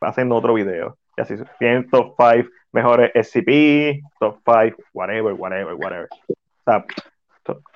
hacen 0.00 0.32
otro 0.32 0.54
video. 0.54 0.96
Y 1.16 1.20
así 1.20 1.34
tienen 1.58 1.88
top 1.90 2.14
5 2.18 2.48
mejores 2.72 3.10
SCP, 3.14 4.02
top 4.18 4.38
5, 4.44 4.82
whatever, 4.92 5.32
whatever, 5.34 5.74
whatever. 5.74 6.08
O 6.28 6.64
sea, 6.64 6.84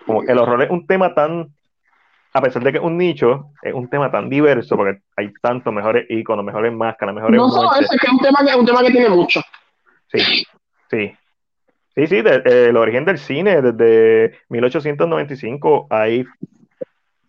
como 0.06 0.22
el 0.22 0.38
horror 0.38 0.62
es 0.62 0.70
un 0.70 0.86
tema 0.86 1.14
tan, 1.14 1.48
a 2.32 2.40
pesar 2.42 2.62
de 2.62 2.72
que 2.72 2.78
es 2.78 2.84
un 2.84 2.96
nicho, 2.96 3.50
es 3.62 3.74
un 3.74 3.88
tema 3.88 4.10
tan 4.10 4.28
diverso 4.28 4.76
porque 4.76 5.00
hay 5.16 5.32
tantos 5.42 5.72
mejores 5.72 6.06
iconos, 6.08 6.44
mejores 6.44 6.72
máscaras, 6.72 7.14
mejores. 7.14 7.36
No 7.36 7.50
solo 7.50 7.72
eso, 7.74 7.92
es 7.92 8.00
que 8.00 8.06
es 8.06 8.12
un 8.12 8.20
tema 8.20 8.38
que, 8.46 8.54
un 8.54 8.66
tema 8.66 8.82
que 8.82 8.90
tiene 8.90 9.08
mucho. 9.08 9.40
Sí, 10.08 10.44
sí. 10.90 11.16
Sí, 11.96 12.08
sí, 12.08 12.22
el 12.26 12.76
origen 12.76 13.04
del 13.04 13.18
cine, 13.18 13.62
desde 13.62 14.36
1895 14.48 15.86
hay 15.90 16.26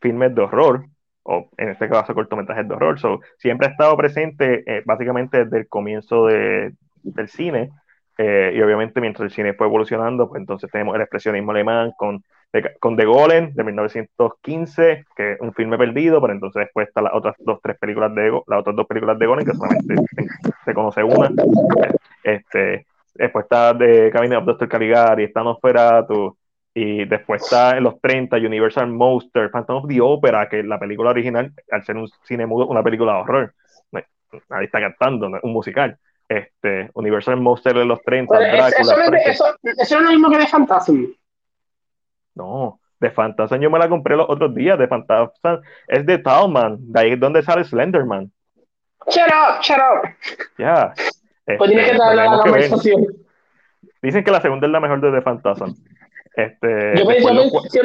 filmes 0.01 0.33
de 0.33 0.41
horror, 0.41 0.85
o 1.25 1.49
en 1.57 1.69
este 1.69 1.89
caso 1.89 2.13
cortometrajes 2.13 2.67
de 2.67 2.75
horror. 2.75 2.99
So, 2.99 3.19
siempre 3.37 3.67
ha 3.67 3.71
estado 3.71 3.97
presente 3.97 4.63
eh, 4.65 4.83
básicamente 4.85 5.43
desde 5.43 5.57
el 5.57 5.67
comienzo 5.67 6.27
de, 6.27 6.73
del 7.03 7.27
cine. 7.27 7.71
Eh, 8.17 8.53
y 8.55 8.61
obviamente 8.61 9.01
mientras 9.01 9.25
el 9.25 9.31
cine 9.31 9.53
fue 9.53 9.67
evolucionando, 9.67 10.29
pues 10.29 10.39
entonces 10.39 10.71
tenemos 10.71 10.95
el 10.95 11.01
expresionismo 11.01 11.51
alemán 11.51 11.91
con, 11.97 12.23
de, 12.53 12.75
con 12.79 12.95
The 12.95 13.05
Golem 13.05 13.53
de 13.53 13.63
1915, 13.63 15.05
que 15.15 15.33
es 15.33 15.41
un 15.41 15.53
filme 15.53 15.77
perdido, 15.77 16.21
pero 16.21 16.31
entonces 16.31 16.61
después 16.61 16.87
están 16.87 17.05
las 17.05 17.13
otras 17.13 17.35
dos, 17.39 17.59
tres 17.61 17.77
películas 17.77 18.13
de 18.15 18.31
las 18.47 18.59
otras 18.59 18.75
dos 18.75 18.85
películas 18.85 19.19
de 19.19 19.25
Golem, 19.25 19.45
que 19.45 19.53
solamente 19.53 19.95
se, 20.63 20.73
conoce 20.73 21.03
una. 21.03 21.31
Este, 22.23 22.85
después 23.15 23.43
está 23.43 23.73
de 23.73 24.11
Cabinet 24.11 24.37
of 24.37 24.45
Dr. 24.45 24.69
Caligari, 24.69 25.25
está 25.25 25.43
Nosferatu, 25.43 26.37
y 26.77 27.05
después 27.05 27.41
está 27.41 27.77
en 27.77 27.85
los 27.85 28.01
30 28.01 28.35
Universal 28.35 28.87
Monster, 28.87 29.49
Phantom 29.49 29.77
of 29.77 29.87
the 29.87 30.01
Opera, 30.01 30.49
que 30.49 30.61
la 30.61 30.77
película 30.77 31.11
original, 31.11 31.53
al 31.71 31.85
ser 31.85 31.95
un 31.95 32.09
cine 32.25 32.45
mudo, 32.45 32.67
una 32.67 32.83
película 32.83 33.13
de 33.13 33.19
horror. 33.19 33.53
Nadie 34.49 34.65
está 34.65 34.81
cantando, 34.81 35.31
un 35.41 35.53
musical. 35.53 35.97
Este, 36.27 36.89
Universal 36.93 37.37
Monster 37.37 37.77
de 37.77 37.85
los 37.85 38.01
30. 38.01 38.37
Drácula, 38.37 38.67
eso, 38.67 38.93
eso, 39.25 39.45
eso, 39.63 39.97
es 39.97 40.01
lo 40.01 40.09
mismo 40.09 40.29
que 40.29 40.37
de 40.37 40.47
Phantasm. 40.47 41.05
No, 42.35 42.81
de 42.99 43.09
Phantasm 43.09 43.61
yo 43.61 43.71
me 43.71 43.79
la 43.79 43.87
compré 43.87 44.17
los 44.17 44.29
otros 44.29 44.53
días. 44.53 44.77
De 44.77 44.89
Phantasm 44.89 45.61
es 45.87 46.05
de 46.05 46.17
Talman, 46.17 46.75
de 46.91 46.99
ahí 46.99 47.11
es 47.11 47.19
donde 47.21 47.41
sale 47.41 47.63
Slenderman. 47.63 48.29
Shut 49.07 49.27
up, 49.27 49.61
shut 49.61 49.77
up. 49.77 50.09
Ya. 50.57 50.93
pues 51.45 51.69
tienes 51.69 51.85
que 51.85 51.91
este, 51.91 51.97
darle 51.97 52.23
la 52.25 52.39
conversación. 52.41 53.05
Dicen 54.01 54.25
que 54.25 54.31
la 54.31 54.41
segunda 54.41 54.67
es 54.67 54.73
la 54.73 54.81
mejor 54.81 54.99
de 54.99 55.11
The 55.11 55.21
Phantasm. 55.21 55.73
Este, 56.35 56.97
yo 56.97 57.07
pensé, 57.07 57.81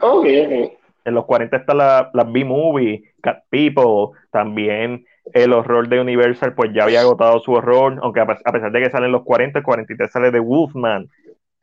okay, 0.00 0.72
En 1.04 1.14
los 1.14 1.24
40 1.26 1.56
está 1.56 1.74
la, 1.74 2.10
la 2.14 2.24
B-Movie, 2.24 3.12
Cat 3.20 3.44
People, 3.50 4.18
también 4.30 5.04
el 5.32 5.52
horror 5.52 5.88
de 5.88 6.00
Universal, 6.00 6.54
pues 6.54 6.72
ya 6.72 6.84
había 6.84 7.00
agotado 7.00 7.38
su 7.40 7.52
horror, 7.52 7.98
aunque 8.02 8.20
a, 8.20 8.26
pesar 8.26 8.72
de 8.72 8.80
que 8.80 8.90
salen 8.90 9.12
los 9.12 9.22
40, 9.22 9.60
el 9.60 9.64
43 9.64 10.10
sale 10.10 10.30
de 10.30 10.40
Wolfman, 10.40 11.08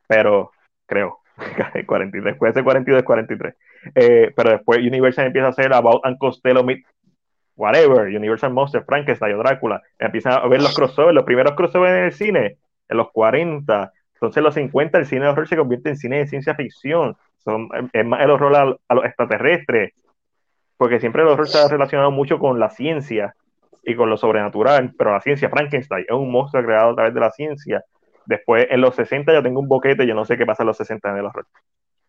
pero 0.06 0.50
creo, 0.86 1.18
43, 1.86 2.36
puede 2.36 2.52
ser 2.52 2.64
42, 2.64 3.02
43. 3.02 3.54
Eh, 3.94 4.32
pero 4.34 4.50
después 4.50 4.78
Universal 4.78 5.26
empieza 5.26 5.48
a 5.48 5.50
hacer 5.50 5.72
About 5.72 6.04
and 6.04 6.18
Costello 6.18 6.62
Meet 6.64 6.84
whatever, 7.60 8.06
Universal 8.06 8.52
Monster, 8.52 8.82
Frankenstein 8.84 9.34
o 9.34 9.38
Drácula, 9.38 9.82
empiezan 9.98 10.32
a 10.32 10.48
ver 10.48 10.62
los 10.62 10.74
crossovers, 10.74 11.14
los 11.14 11.24
primeros 11.24 11.52
crossovers 11.52 11.92
en 11.92 12.04
el 12.04 12.12
cine, 12.12 12.56
en 12.88 12.96
los 12.96 13.10
40, 13.12 13.92
entonces, 14.20 14.36
en 14.36 14.44
los 14.44 14.54
50 14.54 14.98
el 14.98 15.06
cine 15.06 15.22
de 15.22 15.28
horror 15.28 15.48
se 15.48 15.56
convierte 15.56 15.88
en 15.88 15.96
cine 15.96 16.18
de 16.18 16.26
ciencia 16.26 16.54
ficción. 16.54 17.16
Son, 17.38 17.70
es 17.90 18.04
más 18.04 18.20
el 18.20 18.30
horror 18.30 18.54
a, 18.54 18.94
los 18.94 19.04
extraterrestres, 19.06 19.94
porque 20.76 21.00
siempre 21.00 21.22
el 21.22 21.28
horror 21.28 21.48
se 21.48 21.58
ha 21.58 21.68
relacionado 21.68 22.10
mucho 22.10 22.38
con 22.38 22.60
la 22.60 22.68
ciencia 22.68 23.34
y 23.82 23.94
con 23.94 24.10
lo 24.10 24.18
sobrenatural, 24.18 24.92
pero 24.98 25.12
la 25.12 25.22
ciencia, 25.22 25.48
Frankenstein, 25.48 26.04
es 26.06 26.14
un 26.14 26.30
monstruo 26.30 26.62
creado 26.62 26.90
a 26.90 26.94
través 26.96 27.14
de 27.14 27.20
la 27.20 27.30
ciencia. 27.30 27.82
Después, 28.26 28.66
en 28.68 28.82
los 28.82 28.94
60 28.94 29.32
yo 29.32 29.42
tengo 29.42 29.58
un 29.58 29.68
boquete, 29.68 30.06
yo 30.06 30.14
no 30.14 30.26
sé 30.26 30.36
qué 30.36 30.44
pasa 30.44 30.64
en 30.64 30.66
los 30.66 30.76
60 30.76 31.12
en 31.12 31.16
el 31.16 31.24
horror. 31.24 31.46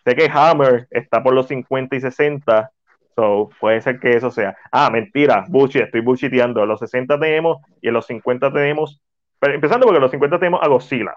Sé 0.03 0.13
que 0.13 0.29
Hammer 0.29 0.87
está 0.89 1.23
por 1.23 1.33
los 1.33 1.47
50 1.47 1.95
y 1.95 2.01
60, 2.01 2.71
so 3.15 3.49
puede 3.57 3.79
ser 3.79 4.01
que 4.01 4.17
eso 4.17 4.29
sea. 4.31 4.57
Ah, 4.69 4.89
mentira, 4.91 5.45
bullshit, 5.47 5.83
estoy 5.83 6.01
bullshiteando. 6.01 6.61
En 6.61 6.67
los 6.67 6.79
60 6.81 7.17
tenemos 7.21 7.59
y 7.81 7.87
en 7.87 7.93
los 7.93 8.05
50 8.05 8.51
tenemos, 8.51 8.99
empezando 9.39 9.85
porque 9.85 9.97
en 9.97 10.01
los 10.01 10.11
50 10.11 10.39
tenemos 10.39 10.61
a 10.61 10.67
Godzilla, 10.67 11.15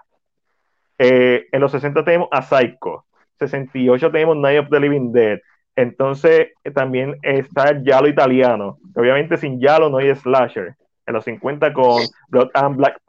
eh, 0.97 1.47
en 1.51 1.61
los 1.61 1.71
60 1.71 2.03
tenemos 2.03 2.29
a 2.31 2.41
Psycho. 2.41 3.05
68 3.39 4.11
tenemos 4.11 4.37
Night 4.37 4.59
of 4.59 4.69
the 4.69 4.79
Living 4.79 5.11
Dead. 5.11 5.39
Entonces 5.75 6.51
eh, 6.63 6.71
también 6.71 7.17
está 7.21 7.69
el 7.69 7.83
Yalo 7.83 8.07
italiano. 8.07 8.77
Obviamente 8.95 9.37
sin 9.37 9.59
Yalo 9.59 9.89
no 9.89 9.97
hay 9.97 10.15
slasher. 10.15 10.75
En 11.05 11.13
los 11.13 11.25
50 11.25 11.73
con 11.73 12.01
Blood 12.29 12.49
and 12.53 12.77
Black 12.77 12.99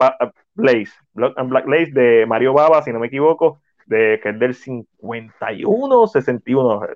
Blaze. 0.53 0.91
Blood 1.13 1.33
and 1.37 1.49
Black 1.49 1.65
Blaze 1.65 1.91
de 1.91 2.25
Mario 2.27 2.53
Baba, 2.53 2.81
si 2.83 2.91
no 2.91 2.99
me 2.99 3.07
equivoco, 3.07 3.61
de, 3.87 4.19
que 4.21 4.29
es 4.29 4.39
del 4.39 4.53
51 4.53 6.07
61. 6.07 6.87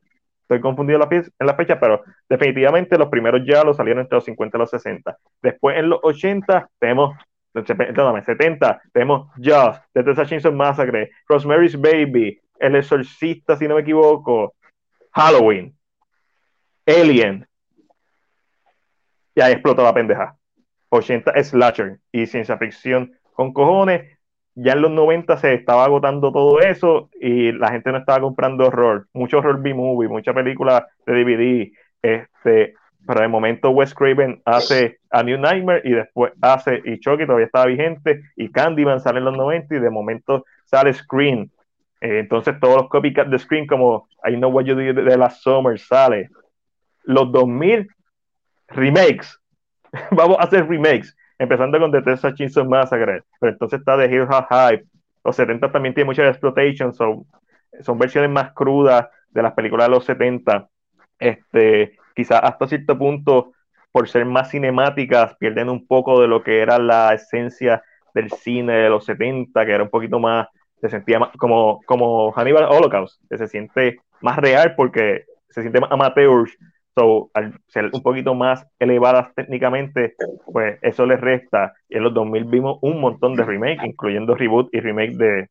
Estoy 0.42 0.60
confundido 0.60 1.00
en 1.02 1.48
la, 1.48 1.56
fecha, 1.56 1.80
pero 1.80 2.04
definitivamente 2.28 2.98
los 2.98 3.08
primeros 3.08 3.42
Yalo 3.46 3.74
salieron 3.74 4.02
entre 4.02 4.18
los 4.18 4.26
50 4.26 4.58
y 4.58 4.60
los 4.60 4.70
60. 4.70 5.18
Después 5.42 5.78
en 5.78 5.90
los 5.90 6.00
80 6.04 6.70
tenemos 6.78 7.16
perdóname, 7.54 8.24
70, 8.24 8.82
tenemos 8.94 9.30
Just, 9.38 9.84
The 9.94 10.04
Texas 10.04 10.30
Chainsaw 10.30 10.52
Massacre, 10.52 11.12
Rosemary's 11.28 11.80
Baby, 11.80 12.40
El 12.60 12.76
Exorcista, 12.76 13.56
si 13.56 13.68
no 13.68 13.76
me 13.76 13.82
equivoco, 13.82 14.54
Halloween, 15.12 15.76
Alien, 16.86 17.48
y 19.36 19.42
ahí 19.42 19.54
explotó 19.54 19.84
la 19.84 19.94
pendeja. 19.94 20.36
80 20.90 21.44
slasher 21.44 22.00
y 22.12 22.26
ciencia 22.26 22.58
ficción 22.58 23.14
con 23.34 23.54
cojones. 23.54 24.18
Ya 24.56 24.74
en 24.74 24.82
los 24.82 24.92
90 24.92 25.38
se 25.38 25.54
estaba 25.54 25.86
agotando 25.86 26.32
todo 26.34 26.60
eso 26.60 27.10
y 27.20 27.54
la 27.54 27.72
gente 27.72 27.92
no 27.92 28.00
estaba 28.00 28.20
comprando 28.20 28.68
horror. 28.68 29.08
Mucho 29.14 29.38
horror 29.38 29.62
B-movie, 29.62 30.10
mucha 30.10 30.34
película 30.34 30.88
de 31.06 31.14
DVD. 31.14 31.72
Este, 32.02 32.74
pero 33.06 33.22
de 33.22 33.28
momento 33.28 33.72
Wes 33.72 33.94
Craven 33.94 34.42
hace 34.46 35.00
A 35.10 35.24
New 35.24 35.38
Nightmare 35.38 35.82
y 35.84 35.92
después 35.92 36.34
hace, 36.42 36.82
y 36.86 37.00
Chucky 37.00 37.26
todavía 37.26 37.48
estaba 37.48 37.66
vigente, 37.66 38.22
y 38.36 38.52
Candyman 38.52 39.00
sale 39.00 39.20
en 39.20 39.26
los 39.26 39.38
90 39.38 39.76
y 39.76 39.80
de 39.80 39.90
momento 39.90 40.46
sale 40.66 40.94
Scream. 40.94 41.50
Eh, 42.02 42.20
entonces 42.20 42.60
todos 42.60 42.78
los 42.78 42.90
copycats 42.90 43.30
de 43.30 43.38
Scream 43.38 43.68
como 43.68 44.08
I 44.26 44.36
Know 44.36 44.52
What 44.52 44.66
You 44.66 44.76
Do 44.76 45.02
de 45.04 45.18
la 45.18 45.30
Summer 45.30 45.80
sale. 45.80 46.30
Los 47.04 47.32
2000 47.32 47.88
remakes. 48.70 49.40
Vamos 50.12 50.38
a 50.40 50.44
hacer 50.44 50.68
remakes. 50.68 51.16
Empezando 51.38 51.80
con 51.80 51.92
The 51.92 52.02
Texas 52.02 52.36
Chainsaw 52.36 52.66
Massacre. 52.66 53.24
Pero 53.40 53.54
entonces 53.54 53.80
está 53.80 53.98
The 53.98 54.06
Hero 54.06 54.28
Hype. 54.28 54.86
Los 55.24 55.36
70 55.36 55.72
también 55.72 55.94
tiene 55.94 56.06
mucha 56.06 56.28
exploitation. 56.28 56.94
Son, 56.94 57.26
son 57.82 57.98
versiones 57.98 58.30
más 58.30 58.54
crudas 58.54 59.08
de 59.30 59.42
las 59.42 59.54
películas 59.54 59.88
de 59.88 59.92
los 59.92 60.06
70. 60.06 60.68
Este, 61.20 61.98
quizás 62.16 62.42
hasta 62.44 62.68
cierto 62.68 62.98
punto, 62.98 63.54
por 63.92 64.08
ser 64.08 64.26
más 64.26 64.52
cinemáticas, 64.52 65.36
pierden 65.38 65.70
un 65.70 65.86
poco 65.86 66.22
de 66.22 66.28
lo 66.28 66.44
que 66.44 66.62
era 66.62 66.80
la 66.80 67.14
esencia 67.14 67.84
del 68.14 68.32
cine 68.32 68.74
de 68.74 68.90
los 68.90 69.06
70, 69.06 69.66
que 69.66 69.72
era 69.72 69.84
un 69.84 69.90
poquito 69.90 70.20
más, 70.20 70.48
se 70.80 70.90
sentía 70.90 71.20
más 71.20 71.30
como, 71.38 71.82
como 71.86 72.32
Hannibal 72.32 72.66
Holocaust, 72.66 73.22
que 73.30 73.38
se 73.38 73.48
siente 73.48 74.00
más 74.22 74.38
real 74.38 74.76
porque 74.76 75.26
se 75.50 75.62
siente 75.62 75.80
más 75.80 75.92
amateur, 75.92 76.48
so, 76.96 77.30
al 77.34 77.60
ser 77.68 77.90
un 77.94 78.02
poquito 78.02 78.34
más 78.34 78.66
elevadas 78.80 79.34
técnicamente, 79.36 80.16
pues 80.46 80.80
eso 80.82 81.06
les 81.06 81.20
resta. 81.20 81.74
Y 81.90 81.98
en 81.98 82.04
los 82.04 82.14
2000 82.14 82.46
vimos 82.46 82.80
un 82.82 83.00
montón 83.00 83.36
de 83.36 83.44
remakes, 83.44 83.86
incluyendo 83.86 84.36
reboot 84.36 84.74
y 84.74 84.80
remake 84.80 85.16
de, 85.16 85.50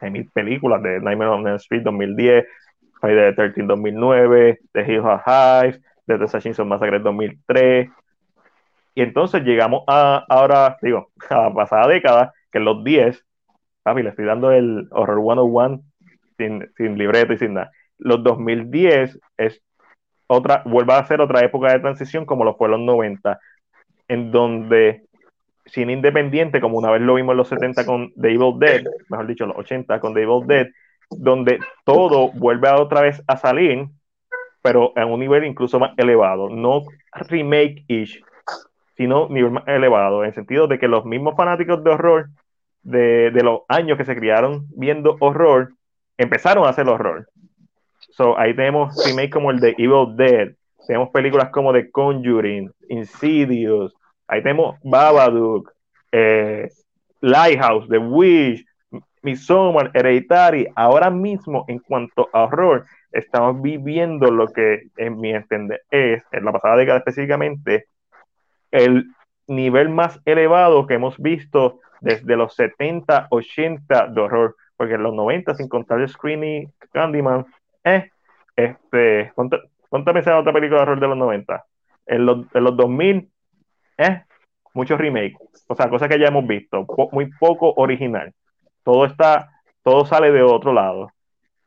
de 0.00 0.10
mil 0.10 0.30
películas, 0.30 0.82
de 0.82 1.00
Nightmare 1.00 1.30
on 1.30 1.46
Elm 1.46 1.56
Street 1.56 1.82
2010, 1.82 2.44
Friday 3.00 3.30
the 3.30 3.36
13 3.36 3.66
2009, 3.66 4.58
The 4.72 4.84
Hill 4.84 5.06
of 5.06 5.20
Hive, 5.24 5.80
The 6.06 6.14
Assassin's 6.14 6.58
Massacre 6.60 6.98
2003. 7.00 7.90
Y 8.94 9.02
entonces 9.02 9.42
llegamos 9.42 9.82
a 9.86 10.24
ahora, 10.28 10.78
digo, 10.80 11.10
a 11.30 11.42
la 11.42 11.54
pasada 11.54 11.88
década, 11.88 12.32
que 12.50 12.58
en 12.58 12.64
los 12.64 12.82
10, 12.82 13.24
papi, 13.82 14.02
le 14.02 14.10
estoy 14.10 14.24
dando 14.24 14.50
el 14.50 14.88
Horror 14.90 15.20
101 15.20 15.82
sin, 16.38 16.70
sin 16.76 16.98
libreto 16.98 17.32
y 17.32 17.38
sin 17.38 17.54
nada. 17.54 17.70
Los 17.98 18.22
2010 18.22 19.18
es 19.36 19.62
otra, 20.26 20.62
vuelve 20.64 20.92
a 20.94 21.04
ser 21.04 21.20
otra 21.20 21.44
época 21.44 21.72
de 21.72 21.80
transición 21.80 22.26
como 22.26 22.44
lo 22.44 22.56
fue 22.56 22.68
los 22.68 22.80
90, 22.80 23.38
en 24.08 24.30
donde 24.32 25.02
cine 25.66 25.92
independiente, 25.92 26.60
como 26.60 26.78
una 26.78 26.90
vez 26.90 27.02
lo 27.02 27.14
vimos 27.14 27.32
en 27.32 27.38
los 27.38 27.48
70 27.48 27.84
con 27.84 28.12
The 28.14 28.32
Evil 28.32 28.58
Dead, 28.58 28.84
mejor 29.08 29.26
dicho, 29.26 29.46
los 29.46 29.56
80 29.56 30.00
con 30.00 30.14
The 30.14 30.22
Evil 30.22 30.46
Dead, 30.46 30.68
donde 31.10 31.60
todo 31.84 32.30
vuelve 32.32 32.68
otra 32.70 33.02
vez 33.02 33.22
a 33.26 33.36
salir, 33.36 33.86
pero 34.62 34.92
a 34.96 35.06
un 35.06 35.20
nivel 35.20 35.44
incluso 35.44 35.78
más 35.78 35.92
elevado. 35.96 36.48
No 36.48 36.82
remake-ish, 37.12 38.22
sino 38.96 39.28
nivel 39.28 39.52
más 39.52 39.68
elevado, 39.68 40.22
en 40.22 40.28
el 40.28 40.34
sentido 40.34 40.66
de 40.66 40.78
que 40.78 40.88
los 40.88 41.04
mismos 41.04 41.36
fanáticos 41.36 41.82
de 41.84 41.90
horror 41.90 42.28
de, 42.82 43.30
de 43.30 43.42
los 43.42 43.60
años 43.68 43.98
que 43.98 44.04
se 44.04 44.16
criaron 44.16 44.66
viendo 44.76 45.16
horror, 45.20 45.72
empezaron 46.18 46.66
a 46.66 46.70
hacer 46.70 46.88
horror. 46.88 47.28
So, 48.10 48.38
ahí 48.38 48.54
tenemos 48.54 48.94
remake 49.04 49.30
como 49.30 49.50
el 49.50 49.60
de 49.60 49.74
Evil 49.78 50.16
Dead, 50.16 50.52
tenemos 50.86 51.10
películas 51.10 51.50
como 51.50 51.72
The 51.72 51.90
Conjuring, 51.90 52.72
Insidious, 52.88 53.94
ahí 54.26 54.42
tenemos 54.42 54.76
Babadook, 54.82 55.70
eh, 56.12 56.68
Lighthouse, 57.20 57.88
The 57.88 57.98
Witch, 57.98 58.65
Midsommar, 59.26 59.90
Hereditary. 59.92 60.68
Ahora 60.76 61.10
mismo, 61.10 61.64
en 61.66 61.80
cuanto 61.80 62.30
a 62.32 62.44
horror, 62.44 62.86
estamos 63.10 63.60
viviendo 63.60 64.30
lo 64.30 64.46
que, 64.46 64.88
en 64.96 65.20
mi 65.20 65.34
entender, 65.34 65.82
es, 65.90 66.22
en 66.30 66.44
la 66.44 66.52
pasada 66.52 66.76
década 66.76 66.98
específicamente, 66.98 67.86
el 68.70 69.06
nivel 69.48 69.88
más 69.88 70.20
elevado 70.24 70.86
que 70.86 70.94
hemos 70.94 71.18
visto 71.18 71.80
desde 72.00 72.36
los 72.36 72.54
70, 72.54 73.26
80 73.30 74.06
de 74.08 74.20
horror, 74.20 74.56
porque 74.76 74.94
en 74.94 75.02
los 75.02 75.14
90, 75.14 75.54
sin 75.56 75.68
contar 75.68 76.00
el 76.00 76.08
Screamy 76.08 76.68
Candyman, 76.92 77.46
eh, 77.84 78.10
este, 78.54 79.32
cuéntame 79.88 80.20
esa 80.20 80.38
otra 80.38 80.52
película 80.52 80.78
de 80.78 80.82
horror 80.82 81.00
de 81.00 81.08
los 81.08 81.16
90. 81.16 81.64
En 82.06 82.26
los, 82.26 82.46
en 82.54 82.64
los 82.64 82.76
2000, 82.76 83.28
eh, 83.98 84.22
muchos 84.72 84.98
remakes, 84.98 85.64
o 85.66 85.74
sea, 85.74 85.88
cosas 85.88 86.08
que 86.08 86.18
ya 86.18 86.28
hemos 86.28 86.46
visto, 86.46 86.86
muy 87.10 87.30
poco 87.40 87.74
original. 87.76 88.32
Todo 88.86 89.04
está, 89.04 89.50
todo 89.82 90.06
sale 90.06 90.30
de 90.30 90.42
otro 90.42 90.72
lado. 90.72 91.10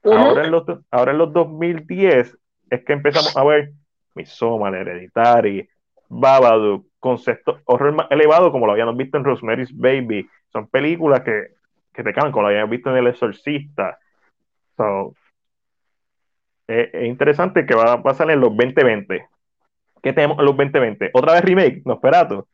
ahora, 0.05 0.45
en 0.45 0.51
los, 0.51 0.63
ahora 0.89 1.11
en 1.11 1.17
los 1.17 1.33
2010 1.33 2.37
es 2.69 2.85
que 2.85 2.93
empezamos 2.93 3.35
a 3.35 3.43
ver 3.43 3.73
Midsommar, 4.15 4.73
Hereditary, 4.73 5.67
Babadook, 6.07 6.85
concepto 6.97 7.59
horror 7.65 7.91
más 7.91 8.07
elevado 8.09 8.53
como 8.53 8.65
lo 8.65 8.71
habíamos 8.71 8.95
visto 8.95 9.17
en 9.17 9.25
Rosemary's 9.25 9.77
Baby. 9.77 10.29
Son 10.53 10.67
películas 10.67 11.19
que, 11.23 11.47
que 11.93 12.03
te 12.03 12.13
caen 12.13 12.31
como 12.31 12.43
lo 12.43 12.47
habíamos 12.47 12.69
visto 12.69 12.89
en 12.89 12.95
El 12.95 13.07
Exorcista. 13.07 13.99
es, 16.67 17.05
interesante 17.05 17.65
que 17.65 17.75
va 17.75 17.91
a 17.91 18.01
pasar 18.01 18.31
en 18.31 18.39
los 18.39 18.55
2020. 18.55 19.27
¿Qué 20.01 20.13
tenemos 20.13 20.39
en 20.39 20.45
los 20.45 20.55
2020? 20.55 21.11
Otra 21.11 21.33
vez 21.33 21.43
remake, 21.43 21.81
Nosferatu. 21.83 22.47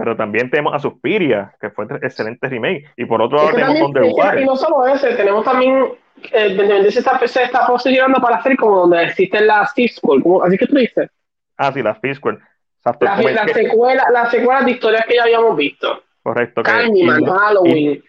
Pero 0.00 0.16
también 0.16 0.50
tenemos 0.50 0.74
a 0.74 0.78
Suspiria, 0.78 1.54
que 1.60 1.70
fue 1.70 1.84
excelente 2.00 2.48
remake. 2.48 2.86
Y 2.96 3.04
por 3.04 3.20
otro 3.20 3.36
lado 3.36 3.50
tenemos 3.50 3.80
Underwater. 3.82 4.40
Y 4.40 4.46
no 4.46 4.56
solo 4.56 4.86
ese, 4.86 5.14
tenemos 5.14 5.44
también 5.44 5.92
2020 6.32 6.90
se 6.90 6.98
está, 7.00 7.26
se 7.26 7.42
está 7.42 7.66
posicionando 7.66 8.20
para 8.20 8.36
hacer 8.36 8.56
como 8.56 8.80
donde 8.80 9.04
existen 9.04 9.46
las 9.46 9.72
Fistful, 9.74 10.22
así 10.44 10.58
que 10.58 10.66
tú 10.66 10.76
dices. 10.76 11.10
Ah, 11.56 11.72
sí, 11.72 11.82
las 11.82 11.98
Fistful. 12.00 12.40
La, 12.82 13.46
secuela, 13.52 14.06
las 14.10 14.30
secuelas 14.30 14.64
de 14.64 14.70
historias 14.70 15.04
que 15.06 15.16
ya 15.16 15.24
habíamos 15.24 15.54
visto. 15.56 16.02
Correcto. 16.22 16.62
Halloween. 16.64 18.02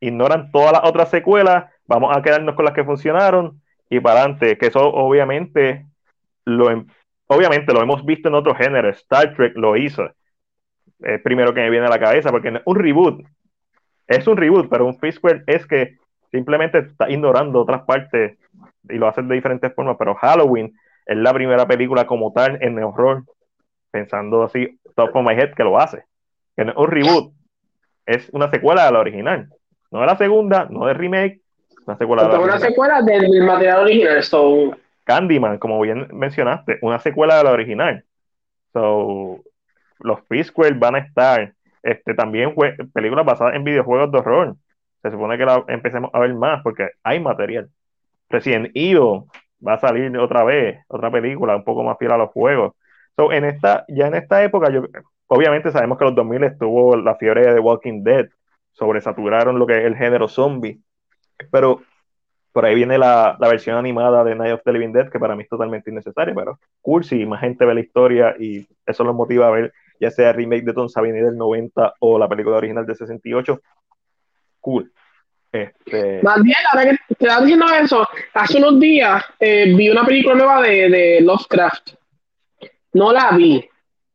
Ignoran 0.00 0.50
todas 0.50 0.72
las 0.72 0.84
otras 0.84 1.10
secuelas, 1.10 1.66
vamos 1.86 2.16
a 2.16 2.22
quedarnos 2.22 2.54
con 2.54 2.64
las 2.64 2.72
que 2.72 2.84
funcionaron 2.84 3.60
y 3.90 4.00
para 4.00 4.20
adelante, 4.20 4.56
que 4.56 4.66
eso 4.66 4.80
obviamente 4.80 5.86
lo, 6.44 6.70
em, 6.70 6.86
obviamente 7.26 7.72
lo 7.72 7.82
hemos 7.82 8.04
visto 8.04 8.28
en 8.28 8.34
otros 8.34 8.56
géneros, 8.56 8.96
Star 8.98 9.34
Trek 9.34 9.56
lo 9.56 9.76
hizo, 9.76 10.08
es 11.00 11.20
primero 11.22 11.54
que 11.54 11.60
me 11.60 11.70
viene 11.70 11.86
a 11.86 11.90
la 11.90 11.98
cabeza, 11.98 12.30
porque 12.30 12.60
un 12.64 12.76
reboot 12.76 13.24
es 14.08 14.26
un 14.26 14.36
reboot, 14.36 14.68
pero 14.68 14.86
un 14.86 14.98
Fistquare 14.98 15.42
es 15.46 15.66
que 15.66 15.96
simplemente 16.30 16.78
está 16.78 17.10
ignorando 17.10 17.60
otras 17.60 17.82
partes 17.82 18.38
y 18.88 18.94
lo 18.94 19.06
hacen 19.06 19.28
de 19.28 19.34
diferentes 19.34 19.72
formas, 19.74 19.96
pero 19.98 20.14
Halloween 20.14 20.74
es 21.06 21.16
la 21.16 21.32
primera 21.32 21.66
película 21.66 22.06
como 22.06 22.32
tal 22.32 22.58
en 22.62 22.78
el 22.78 22.84
horror 22.84 23.24
pensando 23.90 24.42
así, 24.42 24.78
top 24.96 25.14
of 25.14 25.26
my 25.26 25.34
head, 25.34 25.54
que 25.54 25.64
lo 25.64 25.78
hace. 25.78 26.04
Que 26.56 26.64
no 26.64 26.72
es 26.72 26.76
un 26.76 26.88
reboot, 26.88 27.32
es 28.06 28.28
una 28.32 28.50
secuela 28.50 28.86
de 28.86 28.92
la 28.92 28.98
original. 28.98 29.48
No 29.90 30.00
de 30.00 30.06
la 30.06 30.16
segunda, 30.16 30.66
no 30.70 30.86
de 30.86 30.94
remake, 30.94 31.40
una 31.86 31.96
secuela 31.96 32.24
de 32.24 32.28
la 32.32 32.40
una 32.40 32.58
secuela 32.58 33.02
del 33.02 33.42
material 33.42 33.80
original. 33.80 34.22
So... 34.22 34.76
Candyman, 35.04 35.56
como 35.58 35.80
bien 35.80 36.08
mencionaste, 36.12 36.78
una 36.82 36.98
secuela 36.98 37.38
de 37.38 37.44
la 37.44 37.52
original. 37.52 38.04
So, 38.74 39.40
los 40.00 40.22
prequels 40.22 40.78
van 40.78 40.96
a 40.96 40.98
estar. 40.98 41.54
Este, 41.82 42.14
también 42.14 42.54
películas 42.92 43.24
basadas 43.24 43.54
en 43.54 43.64
videojuegos 43.64 44.10
de 44.12 44.18
horror. 44.18 44.56
Se 45.02 45.10
supone 45.10 45.38
que 45.38 45.44
la 45.44 45.64
empecemos 45.68 46.10
a 46.12 46.18
ver 46.18 46.34
más 46.34 46.62
porque 46.62 46.90
hay 47.02 47.20
material. 47.20 47.70
Resident 48.28 48.70
Evil 48.74 49.22
va 49.66 49.74
a 49.74 49.80
salir 49.80 50.16
otra 50.18 50.44
vez, 50.44 50.80
otra 50.88 51.10
película 51.10 51.56
un 51.56 51.64
poco 51.64 51.82
más 51.82 51.96
fiel 51.98 52.12
a 52.12 52.18
los 52.18 52.30
juegos 52.30 52.74
en 53.32 53.44
esta, 53.44 53.84
ya 53.88 54.06
en 54.06 54.14
esta 54.14 54.42
época, 54.44 54.70
yo, 54.70 54.84
obviamente 55.26 55.72
sabemos 55.72 55.98
que 55.98 56.04
los 56.04 56.14
2000 56.14 56.44
estuvo 56.44 56.96
la 56.96 57.16
fiebre 57.16 57.52
de 57.52 57.60
Walking 57.60 58.02
Dead, 58.02 58.28
sobresaturaron 58.72 59.58
lo 59.58 59.66
que 59.66 59.78
es 59.78 59.84
el 59.84 59.96
género 59.96 60.28
zombie, 60.28 60.80
pero 61.50 61.82
por 62.52 62.64
ahí 62.64 62.74
viene 62.74 62.96
la, 62.96 63.36
la, 63.38 63.48
versión 63.48 63.76
animada 63.76 64.24
de 64.24 64.34
Night 64.34 64.54
of 64.54 64.62
the 64.64 64.72
Living 64.72 64.92
Dead, 64.92 65.10
que 65.10 65.18
para 65.18 65.34
mí 65.34 65.42
es 65.42 65.48
totalmente 65.48 65.90
innecesaria, 65.90 66.34
pero 66.34 66.58
cool 66.80 67.04
si 67.04 67.26
más 67.26 67.40
gente 67.40 67.64
ve 67.64 67.74
la 67.74 67.80
historia 67.80 68.34
y 68.38 68.66
eso 68.86 69.04
los 69.04 69.14
motiva 69.14 69.48
a 69.48 69.50
ver 69.50 69.72
ya 70.00 70.10
sea 70.10 70.30
el 70.30 70.36
remake 70.36 70.64
de 70.64 70.72
Tom 70.72 70.88
Savini 70.88 71.20
del 71.20 71.36
90 71.36 71.94
o 72.00 72.18
la 72.18 72.28
película 72.28 72.56
original 72.56 72.86
de 72.86 72.94
68, 72.94 73.60
cool. 74.60 74.92
Este... 75.50 76.20
Más 76.22 76.42
bien, 76.42 76.56
ahora 76.72 76.90
que 76.90 76.96
te 77.14 77.24
estás 77.24 77.42
diciendo 77.42 77.66
eso, 77.72 78.06
hace 78.34 78.58
unos 78.58 78.78
días 78.78 79.24
eh, 79.40 79.72
vi 79.74 79.88
una 79.88 80.04
película 80.04 80.34
nueva 80.34 80.62
de, 80.62 80.88
de 80.88 81.20
Lovecraft 81.22 81.98
no 82.92 83.12
la 83.12 83.30
vi. 83.36 83.68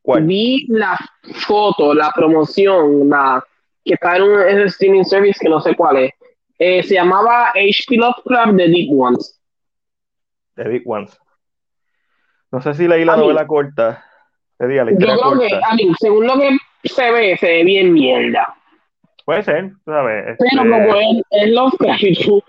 Vi 0.04 0.66
la 0.68 1.00
foto, 1.48 1.94
la 1.94 2.12
promoción, 2.14 3.10
la 3.10 3.44
que 3.86 3.94
está 3.94 4.18
en 4.18 4.24
un 4.24 4.68
streaming 4.68 5.04
service 5.04 5.40
que 5.40 5.50
no 5.50 5.62
sé 5.62 5.76
cuál 5.76 5.98
es. 5.98 6.12
Eh, 6.60 6.84
se 6.84 6.96
llamaba 6.96 7.50
HP 7.50 7.96
Lovecraft 7.96 8.58
The 8.58 8.68
Deep 8.68 8.90
Ones. 8.92 9.42
The 10.56 10.64
Deep 10.66 10.84
Ones. 10.86 11.18
No 12.52 12.62
sé 12.62 12.74
si 12.74 12.88
leí 12.88 13.06
la 13.06 13.16
novela 13.16 13.48
corta. 13.48 14.06
Te 14.64 14.70
diga, 14.70 14.86
la 14.86 14.92
yo 14.92 14.98
creo 14.98 15.40
que, 15.40 15.56
a 15.56 15.76
mí, 15.76 15.92
según 16.00 16.26
lo 16.26 16.40
que 16.40 16.58
se 16.86 17.12
ve, 17.12 17.36
se 17.36 17.48
ve 17.48 17.64
bien 17.66 17.92
mierda. 17.92 18.56
Puede 19.26 19.44
ser, 19.44 19.72
¿sabes? 19.84 20.38
Pero 20.40 20.62
como 20.62 20.78
este 20.78 21.20
es, 21.32 21.44
es 21.44 21.50
Lovecraft 21.50 22.04
y 22.04 22.16
tú 22.16 22.44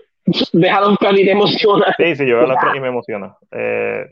Déjalo 0.53 0.91
buscar 0.91 1.19
y 1.19 1.25
te 1.25 1.31
emociona. 1.31 1.93
Sí, 1.97 2.15
sí, 2.15 2.25
yo 2.25 2.37
veo 2.37 2.47
la 2.47 2.57
y 2.75 2.79
me 2.79 2.87
emociona. 2.87 3.35
Eh, 3.51 4.07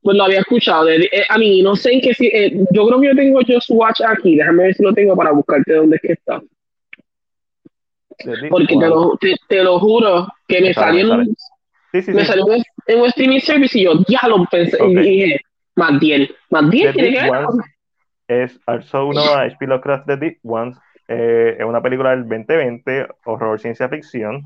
pues 0.00 0.16
lo 0.16 0.24
había 0.24 0.40
escuchado. 0.40 0.88
Eh, 0.88 1.08
a 1.28 1.38
mí, 1.38 1.62
no 1.62 1.74
sé 1.74 1.94
en 1.94 2.00
qué. 2.00 2.12
Eh, 2.20 2.52
yo 2.70 2.86
creo 2.86 3.00
que 3.00 3.06
yo 3.08 3.16
tengo 3.16 3.40
Just 3.46 3.70
Watch 3.70 4.02
aquí. 4.06 4.36
Déjame 4.36 4.64
ver 4.64 4.74
si 4.74 4.82
lo 4.84 4.92
tengo 4.92 5.16
para 5.16 5.32
buscarte 5.32 5.74
dónde 5.74 5.96
es 5.96 6.02
que 6.02 6.12
está. 6.12 6.40
Porque 8.50 8.76
te 8.76 8.86
lo, 8.88 9.18
te, 9.48 9.62
lo, 9.62 9.80
juro 9.80 10.28
que 10.46 10.60
me 10.60 10.72
salió, 10.72 11.14
en, 11.14 11.36
sí, 11.92 12.02
sí, 12.02 12.12
me 12.12 12.24
salió 12.24 12.46
en 12.86 13.00
un 13.00 13.06
streaming 13.06 13.40
service 13.40 13.78
y 13.78 13.84
yo 13.84 13.92
ya 14.08 14.26
lo 14.28 14.44
pensé 14.46 14.78
y 14.82 14.94
dije, 14.94 15.40
más 15.76 16.00
10, 16.00 16.30
más 16.50 16.70
10 16.70 16.94
tiene 16.94 17.18
que 17.18 17.30
ver. 17.30 17.46
Es 18.28 18.58
also 18.66 19.06
uno 19.06 19.22
a 19.22 19.48
Spillocraft 19.48 20.06
The 20.06 20.16
Deep 20.16 20.38
Ones. 20.42 20.76
es 21.06 21.64
una 21.64 21.80
película 21.80 22.10
del 22.10 22.22
2020, 22.22 23.06
horror 23.24 23.60
ciencia 23.60 23.88
ficción 23.88 24.44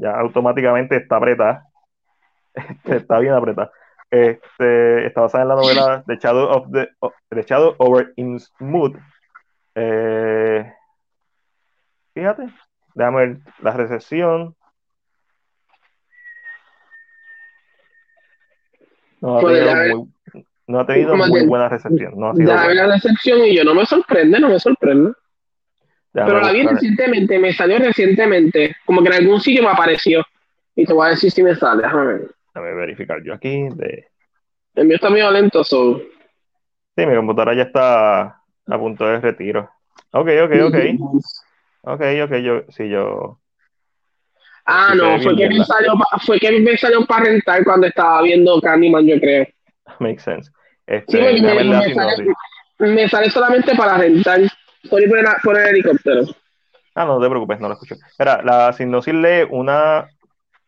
ya 0.00 0.18
automáticamente 0.18 0.96
está 0.96 1.16
apretada. 1.16 1.66
Está 2.84 3.18
bien 3.20 3.34
apretada. 3.34 3.70
Este, 4.10 5.06
está 5.06 5.20
basada 5.20 5.44
en 5.44 5.48
la 5.48 5.54
novela 5.54 6.02
The 6.04 6.16
Shadow, 6.16 6.48
of 6.50 6.72
the, 6.72 6.88
the 7.28 7.42
Shadow 7.42 7.76
Over 7.78 8.12
Smooth. 8.16 8.96
Eh, 9.76 10.72
fíjate, 12.12 12.48
déjame 12.94 13.18
ver 13.18 13.38
la 13.60 13.70
recepción. 13.72 14.56
No 19.20 19.38
ha 19.38 19.40
pues 19.40 19.58
tenido, 19.58 19.96
muy, 19.96 20.44
no 20.66 20.80
ha 20.80 20.86
tenido 20.86 21.16
muy 21.16 21.46
buena 21.46 21.68
recepción. 21.68 22.14
No 22.16 22.30
ha 22.30 22.34
sido 22.34 22.54
la 22.54 22.86
recepción 22.86 23.44
y 23.44 23.56
yo 23.56 23.64
no 23.64 23.74
me 23.74 23.84
sorprende, 23.86 24.40
no 24.40 24.48
me 24.48 24.58
sorprende. 24.58 25.12
Pero 26.12 26.40
la 26.40 26.52
vi 26.52 26.66
recientemente, 26.66 27.38
me 27.38 27.52
salió 27.52 27.78
recientemente, 27.78 28.76
como 28.84 29.02
que 29.02 29.08
en 29.08 29.14
algún 29.14 29.40
sitio 29.40 29.62
me 29.62 29.70
apareció. 29.70 30.24
Y 30.74 30.84
te 30.84 30.92
voy 30.92 31.06
a 31.06 31.10
decir 31.10 31.30
si 31.30 31.42
me 31.42 31.54
sale, 31.54 31.82
déjame 31.82 32.06
ver. 32.06 32.30
Déjame 32.54 32.74
verificar 32.74 33.22
yo 33.22 33.34
aquí. 33.34 33.68
De... 33.74 34.06
El 34.74 34.86
mío 34.86 34.96
está 34.96 35.10
medio 35.10 35.30
lento, 35.30 35.62
so. 35.62 36.00
Sí, 36.96 37.06
mi 37.06 37.14
computadora 37.14 37.54
ya 37.54 37.64
está 37.64 38.42
a 38.66 38.78
punto 38.78 39.04
de 39.06 39.20
retiro. 39.20 39.70
Ok, 40.12 40.28
ok, 40.44 40.52
ok. 40.66 40.76
Ok, 41.82 42.02
ok, 42.24 42.34
yo, 42.36 42.62
sí, 42.70 42.88
yo. 42.88 43.39
Ah, 44.72 44.94
no, 44.94 45.20
fue 45.20 45.36
que, 45.36 45.48
me 45.48 45.64
salió, 45.64 45.94
fue 46.24 46.38
que 46.38 46.60
me 46.60 46.76
salió 46.76 47.04
para 47.06 47.24
rentar 47.24 47.64
cuando 47.64 47.86
estaba 47.86 48.22
viendo 48.22 48.60
Candyman, 48.60 49.06
yo 49.06 49.18
creo. 49.18 49.46
Makes 49.98 50.22
sense. 50.22 50.50
Este, 50.86 51.36
sí, 51.36 51.42
me, 51.42 51.64
me, 51.64 51.94
sale, 51.94 52.26
me, 52.78 53.08
sale, 53.08 53.30
solamente 53.30 53.74
para 53.74 53.98
rentar. 53.98 54.40
Por, 54.88 55.02
por, 55.42 55.58
el 55.58 55.66
helicóptero. 55.68 56.22
Ah, 56.94 57.04
no, 57.04 57.20
te 57.20 57.28
preocupes, 57.28 57.60
no 57.60 57.68
lo 57.68 57.74
escucho. 57.74 57.96
Mira, 58.18 58.42
la 58.42 58.72
sinopsis 58.72 59.14
lee 59.14 59.46
una 59.50 60.08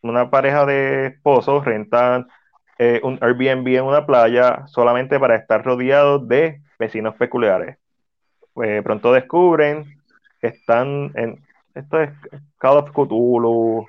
una 0.03 0.29
pareja 0.29 0.65
de 0.65 1.07
esposos 1.07 1.65
rentan 1.65 2.27
eh, 2.77 2.99
un 3.03 3.17
Airbnb 3.21 3.67
en 3.67 3.85
una 3.85 4.05
playa 4.05 4.67
solamente 4.67 5.19
para 5.19 5.35
estar 5.35 5.63
rodeados 5.63 6.27
de 6.27 6.61
vecinos 6.77 7.15
peculiares. 7.15 7.77
Eh, 8.63 8.81
pronto 8.83 9.13
descubren 9.13 9.85
que 10.39 10.47
están 10.47 11.11
en. 11.15 11.41
Esto 11.73 12.01
es 12.01 12.11
Call 12.59 12.77
of 12.77 12.91
Cthulhu. 12.91 13.87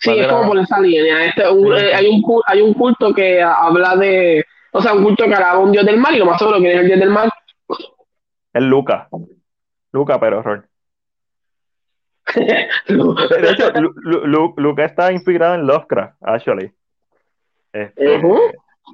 Sí, 0.00 0.10
es 0.18 0.28
como 0.28 0.48
por 0.48 0.58
esa 0.58 0.80
línea. 0.80 1.24
Este, 1.26 1.48
un- 1.48 1.76
Sí. 1.76 1.84
eh, 1.84 1.94
hay, 1.94 2.06
un, 2.08 2.22
hay 2.46 2.60
un 2.60 2.74
culto 2.74 3.12
que 3.12 3.42
habla 3.42 3.96
de. 3.96 4.44
O 4.72 4.80
sea, 4.80 4.92
un 4.94 5.02
culto 5.02 5.24
que 5.24 5.34
alaba 5.34 5.58
un 5.58 5.72
dios 5.72 5.84
del 5.84 5.96
mal 5.98 6.14
y 6.14 6.18
lo 6.18 6.26
más 6.26 6.38
seguro 6.38 6.60
que 6.60 6.72
es 6.72 6.80
el 6.80 6.86
dios 6.86 7.00
del 7.00 7.10
mal. 7.10 7.30
Es 8.52 8.62
Luca. 8.62 9.08
Luca, 9.92 10.20
pero 10.20 10.38
horror. 10.40 10.68
De 12.88 13.50
hecho, 13.50 13.70
Lu- 13.80 13.94
Lu- 13.96 14.26
Lu- 14.26 14.54
Luca 14.56 14.84
está 14.84 15.12
inspirado 15.12 15.54
en 15.54 15.66
Lovecraft, 15.66 16.14
actually. 16.20 16.70
Este. 17.72 18.20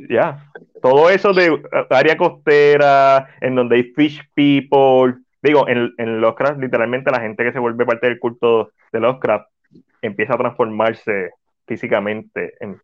Ya. 0.08 0.46
Todo 0.82 1.10
eso 1.10 1.32
de 1.32 1.50
uh, 1.50 1.60
área 1.90 2.16
costera, 2.16 3.28
en 3.40 3.54
donde 3.54 3.76
hay 3.76 3.82
fish 3.94 4.20
people. 4.34 5.14
Digo, 5.42 5.68
en, 5.68 5.92
en 5.98 6.20
Lovecraft, 6.20 6.60
literalmente 6.60 7.10
la 7.10 7.20
gente 7.20 7.44
que 7.44 7.52
se 7.52 7.58
vuelve 7.58 7.84
parte 7.84 8.06
del 8.08 8.18
culto 8.18 8.70
de 8.92 9.00
Lovecraft 9.00 9.48
empieza 10.02 10.34
a 10.34 10.38
transformarse 10.38 11.30
físicamente. 11.66 12.54
En, 12.60 12.80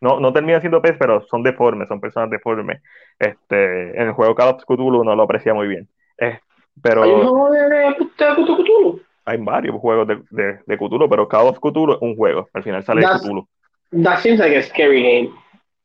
no, 0.00 0.20
no 0.20 0.32
termina 0.32 0.60
siendo 0.60 0.82
pez, 0.82 0.96
pero 0.98 1.22
son 1.26 1.42
deformes, 1.42 1.88
son 1.88 2.00
personas 2.00 2.30
deformes. 2.30 2.82
Este, 3.18 4.00
en 4.00 4.08
el 4.08 4.12
juego 4.12 4.34
Call 4.34 4.54
of 4.54 4.64
Cthulhu 4.64 5.02
no 5.04 5.16
lo 5.16 5.22
aprecia 5.22 5.54
muy 5.54 5.68
bien. 5.68 5.88
Eh, 6.18 6.38
pero 6.82 7.02
Hay 7.04 7.10
un 7.10 7.26
juego 7.26 7.50
de, 7.50 7.68
de, 7.68 7.96
Cthulhu, 8.18 9.00
hay 9.24 9.38
varios 9.38 9.76
juegos 9.76 10.06
de, 10.06 10.22
de, 10.30 10.60
de 10.66 10.76
Cthulhu, 10.76 11.08
pero 11.08 11.26
Call 11.28 11.46
of 11.48 11.58
Cthulhu 11.58 11.94
es 11.94 11.98
un 12.02 12.14
juego. 12.16 12.48
Al 12.52 12.62
final 12.62 12.84
sale 12.84 13.02
Das- 13.02 13.22
Cthulhu. 13.22 13.46
That 14.02 14.18
seems 14.18 14.40
like 14.40 14.56
a 14.56 14.62
scary 14.62 15.02
game. 15.02 15.30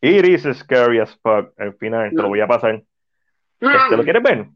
It 0.02 0.26
is 0.26 0.44
scary 0.58 1.00
as 1.00 1.16
fuck. 1.22 1.54
Al 1.60 1.74
final, 1.76 2.10
te 2.10 2.16
lo 2.16 2.28
voy 2.28 2.42
a 2.42 2.48
pasar. 2.48 2.82
Este, 3.60 3.96
¿Lo 3.96 4.04
quieres 4.04 4.24
ver? 4.24 4.48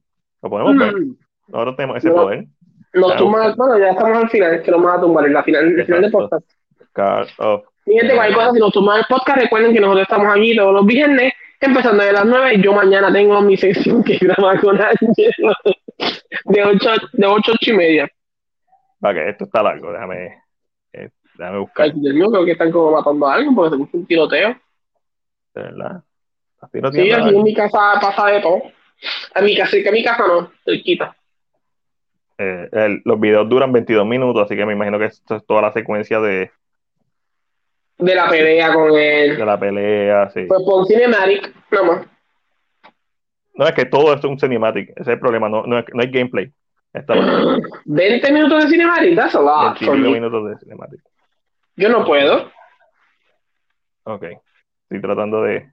Lo 0.42 0.50
podemos 0.50 0.76
ver. 0.76 0.96
Mm. 1.00 1.16
Ahora 1.54 1.76
tenemos 1.76 1.98
ese 1.98 2.10
No. 2.10 2.16
poder. 2.16 2.46
Nos 2.96 3.12
Claro. 3.12 3.24
tumban, 3.26 3.56
bueno, 3.56 3.78
ya 3.78 3.90
estamos 3.90 4.18
al 4.18 4.30
final, 4.30 4.54
es 4.56 4.62
que 4.62 4.72
lo 4.72 4.78
vamos 4.78 4.98
a 4.98 5.02
tumbar 5.02 5.26
en 5.26 5.34
la 5.34 5.44
final, 5.44 5.66
el 5.66 5.86
final 5.86 6.02
de 6.02 6.10
podcast. 6.10 6.50
Mi 7.86 8.00
gente, 8.00 8.16
cualquier 8.16 8.38
cosa, 8.38 8.52
si 8.54 8.60
nos 8.60 8.72
toman 8.72 9.00
el 9.00 9.06
podcast, 9.08 9.42
recuerden 9.42 9.74
que 9.74 9.80
nosotros 9.80 10.04
estamos 10.04 10.36
aquí 10.36 10.56
todos 10.56 10.74
los 10.74 10.86
viernes, 10.86 11.34
empezando 11.60 12.04
de 12.04 12.14
las 12.14 12.26
9. 12.26 12.62
Yo 12.64 12.74
mañana 12.74 13.12
tengo 13.12 13.42
mi 13.42 13.58
sección 13.58 14.04
que 14.04 14.18
graba 14.18 14.60
con 14.60 14.80
Ángelo 14.82 15.54
de 16.46 16.64
8, 16.64 16.90
de 17.14 17.28
8, 17.28 17.52
8 17.54 17.72
y 17.72 17.74
media. 17.74 18.10
Que 19.02 19.30
esto 19.30 19.44
está 19.44 19.62
largo. 19.62 19.92
Déjame, 19.92 20.42
eh, 20.94 21.10
déjame 21.38 21.60
buscar. 21.60 21.86
Ay, 21.86 21.94
mío, 21.94 22.32
creo 22.32 22.46
que 22.46 22.54
están 22.54 22.72
como 22.72 22.92
matando 22.92 23.28
a 23.28 23.36
alguien 23.36 23.54
porque 23.54 23.72
se 23.76 23.78
puso 23.78 23.98
un 23.98 24.08
tiroteo. 24.08 24.50
De 25.54 25.62
verdad. 25.62 26.02
Sí, 26.72 27.12
aquí 27.12 27.36
en 27.36 27.44
mi 27.44 27.54
casa 27.54 28.00
pasa 28.02 28.28
de 28.28 28.42
todo. 28.42 28.64
En 29.36 29.46
mi 29.46 29.56
casa, 29.56 29.72
que 29.72 29.88
en 29.88 29.94
mi 29.94 30.04
casa 30.04 30.26
no, 30.26 30.52
cerquita. 30.64 31.16
Eh, 32.38 32.68
el- 32.72 33.02
los 33.06 33.20
videos 33.20 33.48
duran 33.48 33.72
22 33.72 34.06
minutos, 34.06 34.44
así 34.44 34.56
que 34.56 34.66
me 34.66 34.74
imagino 34.74 35.00
que 35.00 35.06
esto 35.06 35.36
es 35.38 35.46
toda 35.46 35.62
la 35.62 35.72
secuencia 35.72 36.20
de, 36.20 36.52
De 37.98 38.14
la 38.16 38.30
pelea 38.30 38.74
con 38.74 38.92
él. 38.98 39.38
de 39.38 39.46
la 39.46 39.60
pelea. 39.60 40.30
Sí. 40.32 40.46
Pues 40.48 40.62
pon 40.66 40.86
Cinematic, 40.86 41.54
nada 41.72 41.86
más. 41.86 42.08
No 43.54 43.66
es 43.66 43.72
que 43.74 43.86
todo 43.86 44.14
esto 44.14 44.28
es 44.28 44.32
un 44.32 44.40
cinematic. 44.40 44.90
Ese 44.90 45.02
es 45.02 45.08
el 45.08 45.20
problema. 45.20 45.48
No, 45.48 45.64
no, 45.64 45.78
no 45.82 46.02
hay 46.02 46.12
gameplay. 46.12 46.52
Vez. 46.94 47.06
20 47.86 48.32
minutos 48.34 48.64
de 48.66 48.70
Cinematic, 48.70 49.16
that's 49.16 49.36
a 49.36 49.40
lot 49.42 49.78
for 49.80 49.96
25 49.96 49.96
me. 49.98 50.10
minutos 50.12 50.50
de 50.50 50.58
cinematic. 50.60 51.00
Yo 51.78 51.90
no 51.90 52.06
puedo. 52.06 52.52
Ok. 54.04 54.24
Estoy 54.84 55.02
tratando 55.02 55.42
de. 55.44 55.72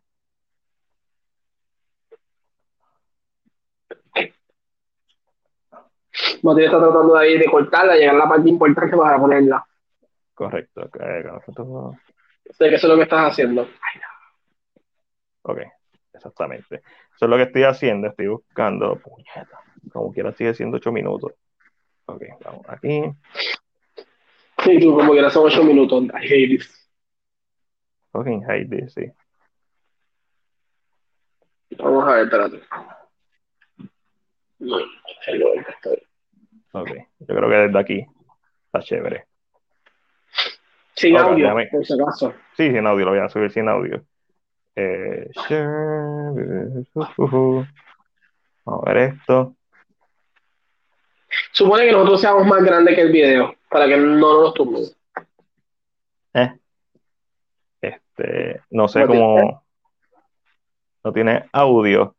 Matías 6.43 6.67
está 6.67 6.79
tratando 6.79 7.15
de 7.15 7.31
ir 7.31 7.39
de 7.41 7.47
cortarla, 7.47 7.97
llegar 7.97 8.15
a 8.15 8.19
la 8.19 8.29
parte 8.29 8.49
importante 8.49 8.97
para 8.97 9.19
ponerla. 9.19 9.65
Correcto. 10.35 10.83
ok, 10.83 10.97
correcto. 10.97 11.97
Sé 12.51 12.69
que 12.69 12.75
eso 12.75 12.87
es 12.87 12.91
lo 12.91 12.97
que 12.97 13.05
estás 13.05 13.33
haciendo. 13.33 13.69
Ok, 15.43 15.59
exactamente. 16.13 16.77
Eso 16.77 17.25
es 17.25 17.29
lo 17.29 17.37
que 17.37 17.43
estoy 17.45 17.65
haciendo. 17.65 18.09
Estoy 18.09 18.29
buscando. 18.29 18.97
Puñeta. 18.97 19.59
Como 19.93 20.13
quiera, 20.13 20.33
sigue 20.33 20.55
siendo 20.55 20.77
8 20.77 20.93
minutos. 20.93 21.33
Ok, 22.07 22.23
vamos 22.45 22.67
aquí. 22.69 23.03
Sí, 24.65 24.79
tú 24.81 24.95
como 24.95 25.13
quieras, 25.13 25.33
son 25.33 25.47
8 25.47 25.65
minutos. 25.65 26.05
I 26.05 26.27
hate 26.27 26.59
this. 26.59 26.91
Fucking 28.13 28.45
hate 28.49 28.69
this, 28.69 28.93
sí. 28.93 29.11
Vamos 31.79 32.07
a 32.07 32.13
ver, 32.15 32.25
espérate. 32.25 32.63
No, 34.59 34.77
estoy. 35.27 36.03
Ok, 36.73 36.91
yo 37.21 37.27
creo 37.37 37.49
que 37.49 37.57
desde 37.57 37.79
aquí 37.79 38.07
está 38.67 38.81
chévere. 38.81 39.27
Sin 40.95 41.17
audio, 41.17 41.47
déjame- 41.47 41.69
por 41.71 41.85
si 41.85 41.95
acaso. 41.95 42.35
Sí, 42.57 42.71
sin 42.71 42.87
audio, 42.87 43.05
lo 43.07 43.11
voy 43.13 43.21
a 43.21 43.29
subir 43.29 43.51
sin 43.51 43.69
audio. 43.69 44.03
Eh. 44.75 45.31
Vamos 47.25 47.67
a 48.67 48.93
ver 48.93 48.97
esto. 48.97 49.57
Supone 51.53 51.87
que 51.87 51.93
nosotros 51.93 52.21
seamos 52.21 52.47
más 52.47 52.63
grandes 52.63 52.95
que 52.95 53.03
el 53.03 53.13
video, 53.13 53.55
para 53.69 53.87
que 53.87 53.97
no 53.97 54.43
nos 54.43 54.55
tumben. 54.55 54.85
Eh. 56.35 56.53
Este, 57.81 58.63
no 58.71 58.89
sé 58.89 59.07
cómo. 59.07 59.65
No 61.05 61.13
tiene 61.13 61.49
audio. 61.53 62.15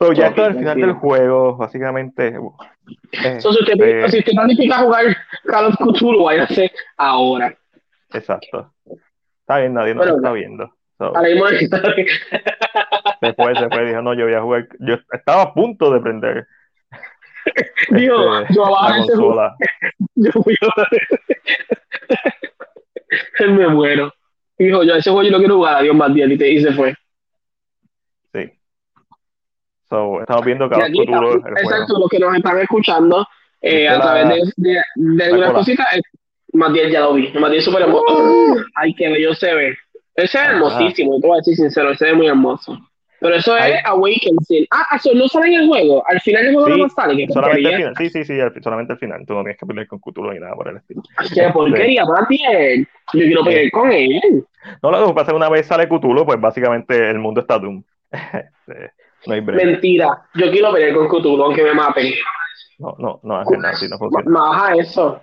Pero 0.00 0.14
ya 0.14 0.28
esto 0.28 0.42
es 0.42 0.48
el 0.48 0.58
final 0.60 0.80
del 0.80 0.92
juego, 0.94 1.56
básicamente. 1.58 2.28
eh, 2.28 2.40
Entonces, 3.12 3.42
si 3.52 3.60
usted, 3.60 3.74
eh, 3.84 4.08
si 4.10 4.18
usted 4.20 4.32
planifica 4.32 4.78
jugar 4.78 5.04
Call 5.44 5.66
of 5.66 5.74
Cthulhu, 5.76 6.24
váyase 6.24 6.72
ahora. 6.96 7.54
exacto. 8.14 8.72
Está 9.40 9.58
bien, 9.58 9.74
nadie 9.74 9.94
nos 9.94 10.04
Bueno, 10.06 10.16
está 10.16 10.32
viendo. 10.32 10.74
So, 10.96 11.12
se 13.56 13.68
fue, 13.68 13.84
dijo, 13.86 14.00
no, 14.00 14.14
yo 14.14 14.24
voy 14.24 14.34
a 14.34 14.40
jugar. 14.40 14.68
Yo 14.78 14.94
estaba 15.12 15.42
a 15.42 15.52
punto 15.52 15.92
de 15.92 16.00
prender 16.00 16.46
Digo, 17.90 18.38
este, 18.38 18.54
yo 18.54 18.62
voy 18.62 18.68
a 18.68 18.70
la 18.70 18.80
bajar 18.80 19.00
ese 19.00 19.16
juego. 19.16 19.34
Yo 20.14 20.30
voy 20.34 20.56
a 20.62 20.66
me 23.48 23.68
muero. 23.68 24.14
Dijo, 24.56 24.82
yo 24.82 24.94
ese 24.94 25.10
juego 25.10 25.24
yo 25.24 25.32
lo 25.32 25.38
quiero 25.38 25.56
jugar, 25.56 25.76
adiós 25.76 25.94
más 25.94 26.10
y, 26.32 26.38
te- 26.38 26.50
y 26.50 26.62
se 26.62 26.72
fue. 26.72 26.94
So, 29.90 30.20
estamos 30.20 30.44
viendo 30.46 30.64
el 30.66 30.70
juego. 30.72 31.34
exacto, 31.56 31.98
los 31.98 32.08
que 32.08 32.18
nos 32.20 32.34
están 32.36 32.58
escuchando 32.60 33.26
eh, 33.60 33.70
¿Viste 33.70 33.88
a 33.88 33.98
la- 33.98 34.00
través 34.00 34.54
de, 34.56 34.70
de, 34.70 34.80
de 34.94 35.24
algunas 35.24 35.52
cositas, 35.52 35.86
eh, 35.96 36.00
Matías 36.52 36.90
ya 36.92 37.00
lo 37.00 37.14
vi. 37.14 37.28
Matías 37.32 37.58
es 37.58 37.64
súper 37.64 37.82
hermoso. 37.82 38.04
Ay, 38.76 38.94
qué 38.94 39.08
bello 39.08 39.34
se 39.34 39.52
ve. 39.54 39.76
Él 40.14 40.28
se 40.28 40.38
ve 40.38 40.44
Ajá. 40.44 40.52
hermosísimo, 40.54 41.20
te 41.20 41.26
voy 41.26 41.36
a 41.36 41.38
decir 41.38 41.56
sincero, 41.56 41.90
él 41.90 41.98
se 41.98 42.06
ve 42.06 42.14
muy 42.14 42.26
hermoso. 42.28 42.78
Pero 43.20 43.34
eso 43.34 43.52
Ay. 43.54 43.72
es 43.72 43.84
Awaken 43.84 44.38
Sin. 44.46 44.66
Ah, 44.70 44.96
eso 44.96 45.10
no 45.14 45.28
sale 45.28 45.48
en 45.48 45.60
el 45.60 45.68
juego. 45.68 46.02
Al 46.08 46.20
final 46.20 46.42
del 46.44 46.54
juego 46.54 46.72
Sí, 46.74 46.80
no 46.80 46.88
sale. 46.88 47.26
Qué 47.26 47.32
Solamente 47.32 47.58
al 47.58 47.62
porquería. 47.74 47.76
final. 47.76 47.94
Sí, 47.98 48.10
sí, 48.10 48.24
sí, 48.24 48.40
al- 48.40 48.62
solamente 48.62 48.92
al 48.94 48.98
final. 48.98 49.26
Tú 49.26 49.34
no 49.34 49.40
tienes 49.42 49.58
que 49.58 49.66
pelear 49.66 49.86
con 49.88 49.98
Cthulhu 49.98 50.32
ni 50.32 50.38
nada 50.40 50.54
por 50.54 50.68
el 50.68 50.76
estilo. 50.78 51.02
Qué 51.34 51.50
porquería, 51.52 52.04
Matías. 52.06 52.78
Yo 53.12 53.20
quiero 53.20 53.44
pelear 53.44 53.70
con 53.72 53.92
él. 53.92 54.44
No, 54.82 54.90
lo 54.90 55.06
que 55.08 55.12
pasa 55.14 55.22
es 55.26 55.28
que 55.32 55.36
una 55.36 55.48
vez 55.50 55.66
sale 55.66 55.86
Cthulhu, 55.88 56.24
pues 56.24 56.40
básicamente 56.40 57.10
el 57.10 57.18
mundo 57.18 57.40
está 57.42 57.58
doom. 57.58 57.82
No 59.26 59.34
hay 59.34 59.40
break. 59.40 59.64
Mentira. 59.64 60.22
Yo 60.34 60.50
quiero 60.50 60.72
pelear 60.72 60.94
con 60.94 61.08
Cthulhu, 61.08 61.42
aunque 61.42 61.62
me 61.62 61.74
maten. 61.74 62.12
No, 62.78 62.94
no, 62.98 63.20
no, 63.22 63.36
Ángel, 63.36 63.64
así 63.64 63.88
no 63.88 63.98
funciona. 63.98 64.30
Baja 64.40 64.74
eso. 64.76 65.22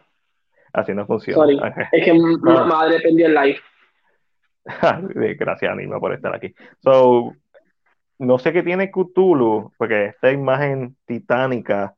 Así 0.74 0.94
no 0.94 1.06
Sorry. 1.08 1.34
funciona. 1.34 1.66
Ángel. 1.66 1.86
Es 1.92 2.06
que 2.06 2.12
m- 2.12 2.38
No. 2.44 2.66
madre 2.68 3.00
perdió 3.02 3.26
el 3.28 3.34
live. 3.34 3.60
Gracias, 5.40 5.72
Anima, 5.72 6.00
por 6.00 6.14
estar 6.14 6.36
aquí. 6.36 6.54
So, 6.84 7.34
no 8.20 8.38
sé 8.40 8.52
qué 8.54 8.64
tiene 8.64 8.92
Cthulhu, 8.92 9.72
porque 9.78 10.08
esta 10.08 10.32
imagen 10.32 10.96
titánica 11.06 11.96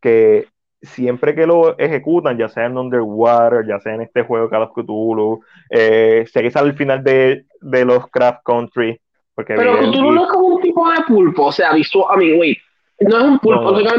que 0.00 0.46
siempre 0.80 1.34
que 1.34 1.46
lo 1.46 1.78
ejecutan, 1.78 2.36
ya 2.36 2.48
sea 2.48 2.66
en 2.66 2.76
Underwater, 2.78 3.66
ya 3.66 3.78
sea 3.80 3.94
en 3.94 4.02
este 4.02 4.22
juego 4.22 4.48
Call 4.48 4.62
of 4.62 4.72
Cthulhu, 4.72 5.42
eh, 5.70 6.24
sé 6.32 6.42
que 6.42 6.50
sale 6.50 6.70
al 6.70 6.76
final 6.76 7.02
de, 7.04 7.44
de 7.60 7.84
los 7.84 8.08
Craft 8.08 8.42
Country, 8.44 9.00
porque 9.34 9.54
Pero 9.54 9.78
Cthulhu 9.78 10.12
no 10.12 10.24
es 10.24 10.30
como 10.30 10.46
un 10.48 10.60
tipo 10.62 10.90
de 10.90 11.00
pulpo, 11.06 11.46
o 11.46 11.52
sea, 11.52 11.72
visual, 11.72 12.06
a 12.10 12.16
mí, 12.16 12.32
wait, 12.34 12.58
no 13.00 13.16
es 13.18 13.24
un 13.24 13.38
pulpo, 13.38 13.70
No. 13.72 13.80
no 13.80 13.90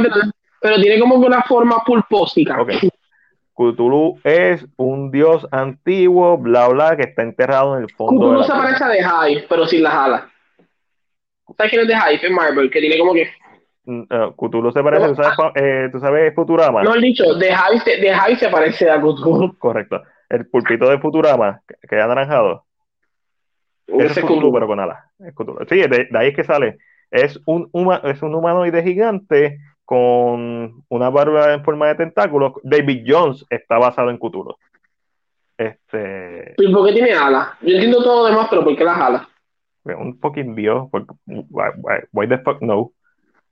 pero 0.62 0.76
tiene 0.78 1.00
como 1.00 1.20
que 1.20 1.28
una 1.28 1.42
forma 1.44 1.80
pulpóstica. 1.86 2.62
Ok. 2.62 2.72
Cthulhu 3.56 4.20
es 4.24 4.66
un 4.78 5.12
dios 5.12 5.46
antiguo, 5.52 6.38
bla, 6.38 6.68
bla, 6.70 6.96
que 6.96 7.04
está 7.04 7.22
enterrado 7.22 7.76
en 7.78 7.84
el 7.84 7.90
fondo 7.92 8.14
de 8.14 8.20
Cthulhu 8.20 8.40
la 8.40 8.46
se 8.46 8.52
parece 8.54 8.84
a 8.84 8.90
The 8.90 9.32
Hive, 9.34 9.46
pero 9.50 9.66
sin 9.68 9.84
las 9.84 9.94
alas. 9.94 10.24
¿Sabes 11.58 11.72
quién 11.72 11.82
es 11.82 11.88
The 11.88 11.94
Hive? 11.94 12.26
Es 12.26 12.32
Marvel, 12.32 12.70
que 12.72 12.80
tiene 12.80 12.98
como 12.98 13.14
que, 13.14 13.30
Mm, 13.86 14.04
eh, 14.10 14.32
Cthulhu 14.38 14.72
se 14.72 14.82
parece, 14.82 15.10
¿tú 15.10 15.16
sabes, 15.16 15.36
fa- 15.36 15.52
eh, 15.56 15.90
¿tú 15.92 16.00
sabes 16.00 16.34
Futurama? 16.34 16.84
no 16.84 16.96
he 16.96 17.02
dicho, 17.02 17.38
The 17.38 17.50
Hive, 17.50 17.80
se- 17.84 17.98
The 18.00 18.14
Hive 18.14 18.36
se 18.38 18.48
parece 18.48 18.90
a 18.90 18.98
Cthulhu. 18.98 19.58
Correcto. 19.60 20.02
el 20.30 20.48
pulpito 20.48 20.90
de 20.90 20.98
Futurama, 21.00 21.62
que 21.68 21.96
es 21.98 22.02
anaranjado. 22.02 22.64
Ese 23.88 24.20
es 24.22 24.26
Cthulhu, 24.26 24.52
pero 24.54 24.68
con 24.68 24.80
alas. 24.80 25.04
Es 25.20 25.34
Cthulhu. 25.34 25.66
Sí, 25.70 25.78
de, 25.78 25.88
de 26.10 26.18
ahí 26.18 26.30
es 26.30 26.36
que 26.36 26.44
sale. 26.44 26.78
Es 27.12 27.40
un, 27.46 27.70
huma- 27.72 28.02
es 28.04 28.22
un 28.22 28.34
humanoide 28.34 28.82
gigante 28.84 29.60
con 29.86 30.84
una 30.90 31.10
barba 31.10 31.54
en 31.54 31.64
forma 31.64 31.88
de 31.88 31.96
tentáculos. 31.96 32.54
David 32.64 33.04
Jones 33.08 33.46
está 33.50 33.78
basado 33.78 34.10
en 34.10 34.18
Cthulhu. 34.18 34.56
Este, 35.58 36.56
¿Y 36.58 36.74
por 36.74 36.88
qué 36.88 36.94
tiene 36.94 37.14
alas? 37.14 37.50
Yo 37.62 37.74
entiendo 37.76 38.04
todo 38.04 38.24
lo 38.24 38.30
demás, 38.30 38.48
pero 38.50 38.64
¿por 38.64 38.76
qué 38.76 38.84
las 38.84 38.98
alas? 38.98 39.28
un 39.86 40.18
fucking 40.20 40.56
dios. 40.56 40.88
Porque, 40.92 41.14
why, 41.28 41.70
why- 41.78 42.04
why 42.14 42.28
the 42.28 42.38
fuck 42.40 42.62
no? 42.62 42.92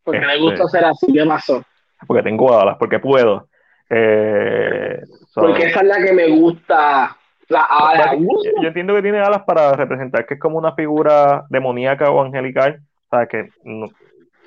Porque 0.04 0.20
le 0.22 0.34
Este- 0.34 0.40
gusta 0.42 0.64
hacer 0.64 0.86
así, 0.86 1.12
¿qué 1.14 1.26
pasó? 1.26 1.64
Porque 2.08 2.24
tengo 2.24 2.58
alas, 2.60 2.78
porque 2.80 3.00
puedo. 3.00 3.48
Eh, 3.90 5.02
so- 5.28 5.42
Porque 5.42 5.66
esa 5.68 5.82
es 5.82 5.88
la 5.88 6.04
que 6.04 6.14
me 6.14 6.30
gusta. 6.30 7.16
La 7.52 7.62
ala. 7.64 8.16
Yo 8.16 8.62
yo 8.62 8.68
entiendo 8.68 8.96
que 8.96 9.02
tiene 9.02 9.20
alas 9.20 9.44
para 9.46 9.74
representar 9.74 10.26
que 10.26 10.36
es 10.36 10.40
como 10.40 10.58
una 10.58 10.74
figura 10.74 11.46
demoníaca 11.50 12.10
o 12.10 12.22
angelical. 12.24 12.80
O 13.10 13.16
sea, 13.18 13.26
que 13.28 13.50
no, 13.66 13.88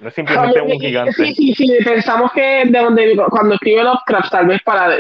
no 0.01 0.09
es 0.09 0.15
simplemente 0.15 0.61
un 0.63 0.81
gigante. 0.81 1.13
Sí, 1.13 1.35
sí, 1.35 1.55
sí. 1.55 1.79
Pensamos 1.85 2.33
que 2.33 2.65
de 2.67 2.79
donde, 2.79 3.15
cuando 3.29 3.55
escribe 3.57 3.85
Lovecraft, 3.85 4.31
tal 4.31 4.47
vez 4.47 4.63
para 4.63 4.97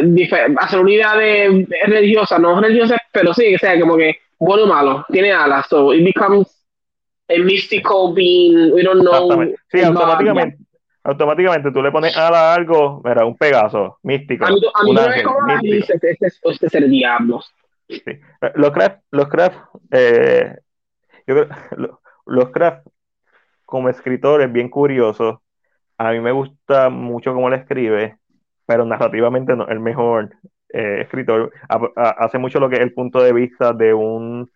hacer 0.58 0.80
una 0.80 0.90
idea 0.90 1.16
de, 1.16 1.66
de 1.66 1.78
religiosa, 1.86 2.38
no 2.38 2.60
religiosa, 2.60 2.96
pero 3.10 3.32
sí, 3.32 3.54
o 3.54 3.58
sea, 3.58 3.78
como 3.80 3.96
que 3.96 4.16
bueno 4.38 4.64
o 4.64 4.66
malo, 4.66 5.06
tiene 5.08 5.32
alas. 5.32 5.66
So 5.68 5.94
it 5.94 6.04
becomes 6.04 6.46
a 7.30 7.38
mystical 7.42 8.12
being. 8.14 8.72
We 8.74 8.82
don't 8.82 9.00
know. 9.00 9.46
Sí, 9.72 9.82
automáticamente, 9.82 10.58
automáticamente 11.04 11.70
tú 11.72 11.80
le 11.82 11.90
pones 11.90 12.14
alas 12.16 12.38
a 12.40 12.54
algo, 12.54 13.00
mira, 13.02 13.24
un 13.24 13.36
Pegaso, 13.38 13.98
místico, 14.02 14.44
A 14.44 14.50
mí, 14.50 14.60
a 14.74 14.82
mí 14.84 14.90
un 14.90 14.96
me 14.96 15.00
ves 15.08 15.24
ángel, 15.24 15.58
y 15.62 15.70
místico. 15.76 15.94
este, 15.94 16.26
es- 16.26 16.40
este 16.42 16.66
es 16.66 16.74
el 16.74 16.90
diablo. 16.90 17.40
Sí. 17.88 18.02
Eh, 18.06 18.52
Los 18.54 18.70
craft, 18.72 19.00
los 19.10 19.28
craft, 19.28 19.56
eh, 19.90 20.56
yo 21.26 21.34
creo, 21.34 21.48
lo- 21.76 22.00
los 22.26 22.50
craft 22.50 22.86
como 23.64 23.88
escritores 23.88 24.52
bien 24.52 24.68
curiosos. 24.68 25.38
A 25.98 26.12
mí 26.12 26.20
me 26.20 26.32
gusta 26.32 26.88
mucho 26.90 27.32
cómo 27.34 27.50
le 27.50 27.56
escribe, 27.56 28.16
pero 28.66 28.84
narrativamente 28.84 29.54
no 29.56 29.64
es 29.64 29.70
el 29.70 29.80
mejor 29.80 30.30
eh, 30.70 31.02
escritor. 31.02 31.52
Ha- 31.68 31.90
ha- 31.96 32.24
hace 32.24 32.38
mucho 32.38 32.58
lo 32.60 32.68
que 32.68 32.76
es 32.76 32.82
el 32.82 32.92
punto 32.94 33.22
de 33.22 33.32
vista 33.32 33.72
de 33.72 33.94
un 33.94 34.50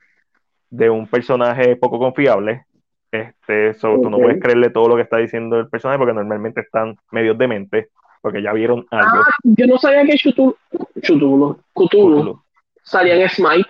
de 0.71 0.91
un 0.91 1.07
personaje 1.07 1.77
poco 1.77 1.99
confiable. 1.99 2.67
Este, 3.11 3.73
so, 3.75 3.99
tú 4.03 4.11
no 4.11 4.19
puedes 4.19 4.39
creerle 4.43 4.69
todo 4.69 4.87
lo 4.89 4.97
que 4.97 5.03
está 5.03 5.17
diciendo 5.17 5.59
el 5.59 5.69
personaje 5.69 5.99
porque 5.99 6.13
normalmente 6.13 6.61
están 6.61 6.97
medios 7.11 7.39
demente, 7.39 7.89
porque 8.21 8.43
ya 8.43 8.53
vieron 8.53 8.85
algo. 8.91 9.23
Ah, 9.27 9.31
yo 9.45 9.67
no 9.67 9.79
sabía 9.79 10.05
que 10.05 10.19
Cthulhu, 10.19 10.55
Cthulhu 11.03 11.59
Cthulhu. 11.75 12.43
Salía 12.89 13.15
en 13.17 13.29
Smite. 13.29 13.69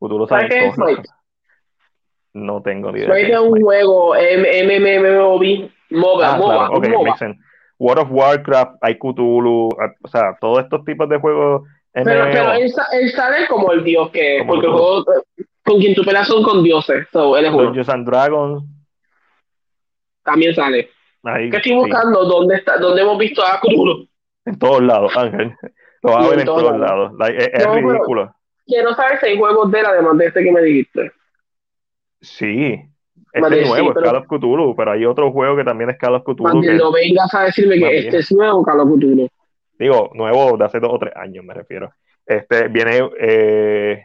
¿Sabes 0.00 0.28
sabe 0.28 0.48
qué 0.48 0.66
es. 0.68 0.74
Smite? 0.74 1.02
No 2.34 2.62
tengo 2.62 2.90
ni 2.92 2.98
idea. 3.00 3.08
Smite 3.14 3.32
es 3.32 3.38
un 3.38 3.60
juego 3.60 4.14
MMMOB, 4.14 5.70
MOBA, 5.90 6.32
Ah, 6.34 6.36
MOBA, 6.36 6.70
ok, 6.70 6.88
makes 7.04 7.18
sense. 7.18 7.40
World 7.78 8.02
of 8.04 8.08
Warcraft, 8.10 8.76
hay 8.82 8.96
Cthulhu, 8.98 9.68
ah, 9.80 9.92
o 10.02 10.08
sea, 10.08 10.36
todos 10.40 10.60
estos 10.64 10.84
tipos 10.84 11.08
de 11.08 11.18
juegos 11.18 11.62
Pero, 11.92 12.24
pero 12.30 12.52
él, 12.52 12.70
sa- 12.72 12.86
él 12.92 13.10
sale 13.10 13.46
como 13.48 13.72
el 13.72 13.82
dios 13.84 14.10
que, 14.10 14.42
porque 14.46 14.66
el 14.66 14.72
juego 14.72 15.04
con 15.64 15.78
quien 15.80 15.94
tú 15.94 16.04
peleas 16.04 16.26
son 16.28 16.42
con 16.42 16.62
dioses, 16.62 17.06
so 17.12 17.36
él 17.36 17.46
es 17.46 17.52
uno. 17.52 17.64
Dungeons 17.64 17.88
and 17.88 18.06
Dragons, 18.06 18.64
También 20.22 20.54
sale. 20.54 20.90
ahí, 21.24 21.50
Que 21.50 21.56
estoy 21.58 21.72
sí, 21.72 21.78
buscando 21.78 22.24
dónde 22.24 22.56
está, 22.56 22.78
dónde 22.78 23.02
hemos 23.02 23.18
visto 23.18 23.42
a 23.44 23.60
Cthulhu. 23.60 24.08
en 24.46 24.58
todos 24.58 24.82
lados, 24.82 25.16
Ángel. 25.16 25.54
Lo 26.04 26.10
vas 26.12 26.20
a 26.20 26.22
Sí, 26.24 26.30
ver 26.30 26.38
en 26.40 26.46
todos 26.46 26.78
lados. 26.78 27.12
Like, 27.18 27.38
es, 27.38 27.50
es 27.52 27.66
No, 27.66 27.74
ridículo. 27.74 28.34
Quiero 28.66 28.94
saber 28.94 29.18
si 29.20 29.26
hay 29.26 29.38
juegos 29.38 29.70
de 29.70 29.80
él, 29.80 29.86
además 29.86 30.16
de 30.18 30.26
este 30.26 30.42
que 30.44 30.52
me 30.52 30.62
dijiste. 30.62 31.12
Sí. 32.20 32.80
Este 33.32 33.64
sí, 33.64 33.68
nuevo 33.68 33.88
es 33.88 33.94
pero- 33.94 34.06
Call 34.06 34.16
of 34.16 34.26
Cthulhu, 34.28 34.76
pero 34.76 34.92
hay 34.92 35.04
otro 35.04 35.32
juego 35.32 35.56
que 35.56 35.64
también 35.64 35.90
es 35.90 35.98
Call 35.98 36.14
of 36.14 36.22
Cthulhu, 36.22 36.42
Cuando 36.50 36.72
no 36.72 36.92
vengas 36.92 37.34
a 37.34 37.42
decirme 37.44 37.76
que 37.78 37.98
este 37.98 38.18
es 38.18 38.32
nuevo, 38.32 38.62
Carlos 38.62 38.86
Cthulhu. 38.86 39.28
digo, 39.78 40.10
nuevo 40.14 40.56
de 40.56 40.64
hace 40.64 40.78
dos 40.80 40.90
o 40.92 40.98
tres 40.98 41.14
años, 41.16 41.44
me 41.44 41.52
refiero. 41.52 41.92
Este 42.24 42.68
viene, 42.68 43.10
eh, 43.20 44.04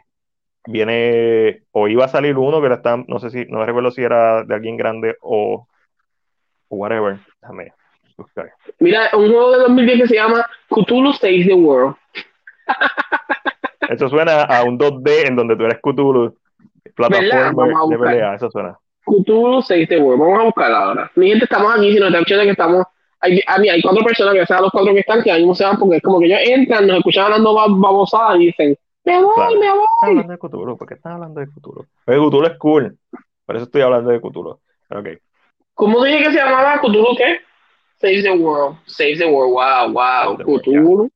viene, 0.66 1.62
o 1.70 1.86
iba 1.88 2.04
a 2.04 2.08
salir 2.08 2.36
uno 2.36 2.60
que 2.60 2.68
lo 2.68 2.74
están, 2.74 3.04
no 3.08 3.18
sé 3.20 3.30
si, 3.30 3.44
no 3.46 3.60
me 3.60 3.66
recuerdo 3.66 3.90
si 3.92 4.02
era 4.02 4.42
de 4.44 4.54
alguien 4.54 4.76
grande 4.76 5.16
o, 5.22 5.66
o 6.68 6.76
whatever. 6.76 7.18
Déjame 7.40 7.72
buscar. 8.20 8.50
Mira, 8.78 9.10
un 9.14 9.28
juego 9.30 9.52
de 9.52 9.58
2010 9.58 10.02
que 10.02 10.08
se 10.08 10.14
llama 10.14 10.46
Cthulhu 10.68 11.12
Saves 11.12 11.46
the 11.46 11.54
World. 11.54 11.96
Eso 13.88 14.08
suena 14.08 14.42
a 14.42 14.62
un 14.64 14.78
2D 14.78 15.28
en 15.28 15.36
donde 15.36 15.56
tú 15.56 15.64
eres 15.64 15.78
Cthulhu, 15.82 16.34
plataforma 16.94 17.66
de 17.66 17.80
buscar. 17.82 17.98
pelea, 17.98 18.34
eso 18.34 18.50
suena. 18.50 18.78
Cthulhu 19.04 19.62
Saves 19.62 19.88
the 19.88 19.98
World. 19.98 20.20
Vamos 20.20 20.40
a 20.40 20.44
buscarla 20.44 20.78
ahora. 20.78 21.10
Mi 21.16 21.28
gente, 21.30 21.44
estamos 21.44 21.74
aquí, 21.74 21.92
si 21.92 21.98
nos 21.98 22.08
están 22.08 22.20
escuchando 22.22 22.44
que 22.44 22.50
estamos. 22.50 22.84
Hay, 23.22 23.40
a 23.46 23.58
mí 23.58 23.68
hay 23.68 23.82
cuatro 23.82 24.02
personas 24.04 24.34
que 24.34 24.46
sean 24.46 24.62
los 24.62 24.70
cuatro 24.70 24.94
que 24.94 25.00
están, 25.00 25.22
que 25.22 25.30
ahí 25.30 25.40
mismo 25.40 25.54
se 25.54 25.64
van, 25.64 25.78
porque 25.78 25.96
es 25.96 26.02
como 26.02 26.20
que 26.20 26.26
ellos 26.26 26.38
entran, 26.42 26.86
nos 26.86 26.98
escuchan 26.98 27.24
hablando 27.26 27.52
bab- 27.54 27.78
babosadas 27.80 28.36
y 28.40 28.46
dicen, 28.46 28.76
me 29.04 29.22
voy, 29.22 29.34
Claro. 29.34 29.50
me 29.60 29.70
voy. 29.70 29.78
Estás 29.84 30.08
hablando 30.08 30.32
de 30.32 30.38
Cthulhu, 30.38 30.76
¿por 30.78 30.88
qué 30.88 30.94
estás 30.94 31.12
hablando 31.12 31.40
de 31.40 31.46
Cthulhu? 31.48 31.86
Pero 32.06 32.28
Cthulhu 32.30 32.46
es 32.46 32.58
cool, 32.58 32.98
por 33.44 33.56
eso 33.56 33.64
estoy 33.66 33.82
hablando 33.82 34.08
de 34.10 34.20
Cthulhu. 34.20 34.58
¿Cómo 35.74 36.02
dije 36.04 36.18
que 36.18 36.30
se 36.32 36.36
llamaba 36.38 36.80
Cthulhu 36.80 37.14
qué? 37.16 37.40
Save 38.00 38.22
the 38.22 38.30
World. 38.32 38.76
Save 38.86 39.18
the 39.18 39.26
World. 39.26 39.52
Wow, 39.54 39.92
wow. 39.92 40.36
Cthulhu. 40.36 41.10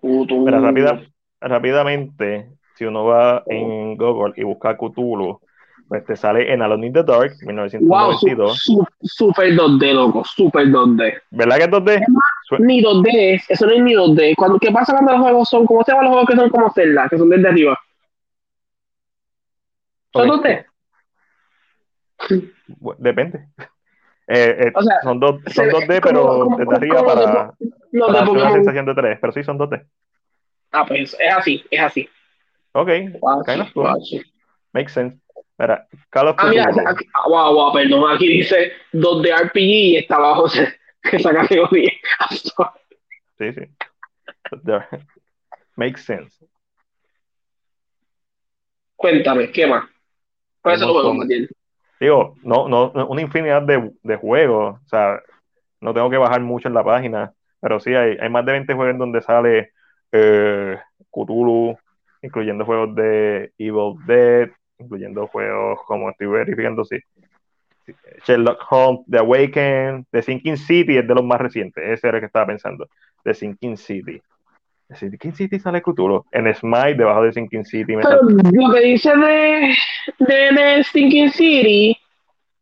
Cthulhu. 0.00 0.44
Mira, 0.44 0.60
rápida, 0.60 1.00
rápidamente, 1.40 2.50
si 2.76 2.84
uno 2.84 3.04
va 3.04 3.42
en 3.46 3.96
Google 3.96 4.34
y 4.36 4.44
busca 4.44 4.76
Cthulhu, 4.76 5.40
pues 5.88 6.04
te 6.04 6.16
sale 6.16 6.52
en 6.52 6.60
Alone 6.62 6.88
in 6.88 6.92
the 6.92 7.02
Dark, 7.02 7.32
Wow, 7.80 8.12
su, 8.18 8.26
1992. 8.26 8.58
su- 8.62 8.86
super 9.02 9.54
2D, 9.54 9.92
loco. 9.94 10.22
Super 10.24 10.66
2D. 10.66 11.14
¿Verdad 11.30 11.56
que 11.56 11.64
es 11.64 11.70
2D? 11.70 12.00
Su- 12.48 12.58
Ni 12.58 12.82
2D, 12.82 13.34
es- 13.34 13.50
eso 13.50 13.66
no 13.66 13.72
es 13.72 13.82
ni 13.82 13.94
2D. 13.94 14.34
Cuando, 14.36 14.58
¿Qué 14.58 14.70
pasa 14.70 14.92
cuando 14.92 15.12
los 15.12 15.20
juegos 15.22 15.48
son, 15.48 15.64
¿cómo 15.64 15.82
se 15.84 15.92
llaman 15.92 16.04
los 16.06 16.12
juegos 16.12 16.28
que 16.30 16.36
son 16.36 16.50
como 16.50 16.70
Zelda, 16.72 17.08
que 17.08 17.16
son 17.18 17.30
desde 17.30 17.48
arriba? 17.48 17.78
¿Son 20.12 20.28
Ok. 20.30 20.44
2D? 20.44 20.66
Bu- 22.80 22.96
Depende. 22.98 23.48
Eh, 24.28 24.56
eh, 24.66 24.72
O 24.74 24.82
sea, 24.82 25.00
son, 25.02 25.20
dos, 25.20 25.40
son 25.54 25.66
ve 25.66 25.72
2D, 25.72 26.00
como- 26.00 26.56
pero 26.56 26.56
desde 26.56 26.74
arriba 26.76 26.96
como 26.96 27.06
para, 27.14 27.52
Los 27.92 28.06
para 28.08 28.18
una 28.22 28.26
Pokémon. 28.26 28.52
sensación 28.52 28.86
de 28.86 28.94
3, 28.94 29.18
pero 29.20 29.32
sí 29.32 29.42
son 29.44 29.58
2D. 29.58 29.86
Ah, 30.72 30.84
pues 30.86 31.16
es 31.18 31.32
así, 31.34 31.64
es 31.70 31.80
así. 31.80 32.08
Ok, 32.72 32.88
Wow, 33.20 33.44
kind 33.44 33.62
of 33.62 33.72
cool. 33.72 33.84
wow, 33.84 33.98
makes 34.72 34.92
sense. 34.92 35.16
Mira, 35.58 35.86
Call 36.10 36.28
of 36.28 36.36
Ah, 36.38 36.48
mira, 36.50 36.66
Cthulhu. 36.66 36.88
aquí, 36.88 37.06
ah, 37.14 37.28
wow, 37.28 37.54
wow, 37.54 37.72
perdón, 37.72 38.10
aquí 38.14 38.26
dice 38.28 38.72
2D 38.92 39.30
RPG 39.32 39.58
y 39.58 39.96
está 39.96 40.16
abajo 40.16 40.46
esa 41.12 41.32
categoría. 41.32 41.92
Sí, 43.38 43.52
sí. 43.52 43.60
Makes 45.76 46.02
sense. 46.04 46.44
Cuéntame, 48.96 49.50
¿qué 49.52 49.66
más? 49.66 49.84
¿Cuál 50.62 50.74
es 50.76 50.82
el 50.82 50.88
juego, 50.88 51.14
montón. 51.14 51.48
Digo, 52.00 52.34
no, 52.42 52.68
no, 52.68 52.92
una 53.06 53.22
infinidad 53.22 53.62
de, 53.62 53.92
de 54.02 54.16
juegos. 54.16 54.76
O 54.84 54.88
sea, 54.88 55.20
no 55.80 55.94
tengo 55.94 56.10
que 56.10 56.16
bajar 56.16 56.40
mucho 56.40 56.68
en 56.68 56.74
la 56.74 56.84
página, 56.84 57.32
pero 57.60 57.80
sí 57.80 57.94
hay, 57.94 58.16
hay 58.20 58.28
más 58.28 58.44
de 58.44 58.52
20 58.52 58.74
juegos 58.74 58.92
en 58.92 58.98
donde 58.98 59.22
sale 59.22 59.72
eh, 60.12 60.78
Cthulhu, 61.10 61.76
incluyendo 62.22 62.64
juegos 62.64 62.94
de 62.94 63.52
Evil 63.58 63.94
Dead, 64.06 64.50
incluyendo 64.78 65.26
juegos 65.26 65.80
como 65.86 66.10
estoy 66.10 66.26
verificando, 66.26 66.84
sí. 66.84 66.98
Sherlock 68.26 68.60
Holmes, 68.68 69.04
The 69.08 69.18
Awaken, 69.18 70.06
The 70.10 70.22
Sinking 70.22 70.56
City 70.56 70.98
es 70.98 71.06
de 71.06 71.14
los 71.14 71.24
más 71.24 71.40
recientes, 71.40 71.84
ese 71.86 72.08
era 72.08 72.16
el 72.18 72.22
que 72.22 72.26
estaba 72.26 72.46
pensando. 72.46 72.88
The 73.22 73.34
Sinking 73.34 73.76
City. 73.76 74.20
Sinking 74.94 75.34
City 75.34 75.58
sale 75.58 75.82
Cthulhu. 75.82 76.24
En 76.30 76.52
Smite, 76.54 76.94
debajo 76.94 77.22
de 77.22 77.32
Sinking 77.32 77.64
City, 77.64 77.96
me 77.96 78.02
Pero 78.02 78.22
lo 78.22 78.72
que 78.72 78.80
dice 78.80 79.10
de, 79.16 79.74
de, 80.18 80.34
de 80.52 80.84
Stinking 80.84 81.30
City 81.30 81.96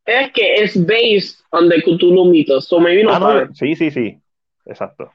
es 0.06 0.32
que 0.32 0.54
es 0.56 0.86
based 0.86 1.40
on 1.50 1.68
the 1.68 1.82
Cthulhu 1.82 2.26
mythos, 2.26 2.66
so 2.66 2.80
maybe 2.80 3.02
no 3.02 3.12
Ah, 3.12 3.18
no, 3.18 3.54
sí, 3.54 3.74
sí, 3.74 3.90
sí. 3.90 4.18
Exacto. 4.66 5.10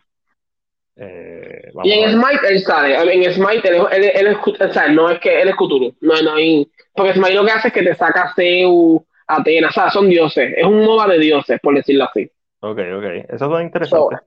Eh, 0.96 1.72
Y 1.84 1.92
en. 1.94 2.12
Smite 2.12 2.48
él 2.48 2.60
sale, 2.60 2.96
en 2.96 3.34
Smite 3.34 3.68
él, 3.68 3.82
él, 3.92 4.12
él 4.14 4.28
es, 4.28 4.38
o 4.38 4.74
sea, 4.74 4.90
no 4.90 5.10
es 5.10 5.20
que 5.20 5.42
él 5.42 5.50
es 5.50 5.56
Cthulhu, 5.56 5.96
no, 6.02 6.22
no 6.22 6.34
hay, 6.34 6.70
porque 6.94 7.14
Smite 7.14 7.34
lo 7.34 7.46
que 7.46 7.52
hace 7.52 7.70
es 7.70 7.74
que 7.74 7.84
te 7.84 7.96
saca 7.96 8.34
Zeus, 8.36 9.02
Atenas, 9.28 9.72
o 9.72 9.74
sea, 9.74 9.90
son 9.90 10.10
dioses, 10.10 10.54
es 10.58 10.66
un 10.66 10.84
MOBA 10.84 11.08
de 11.08 11.20
dioses, 11.20 11.60
por 11.62 11.76
decirlo 11.76 12.06
así. 12.06 12.30
Ok, 12.62 12.80
ok. 12.98 13.06
Eso 13.30 13.60
es 13.60 13.66
interesante. 13.66 14.18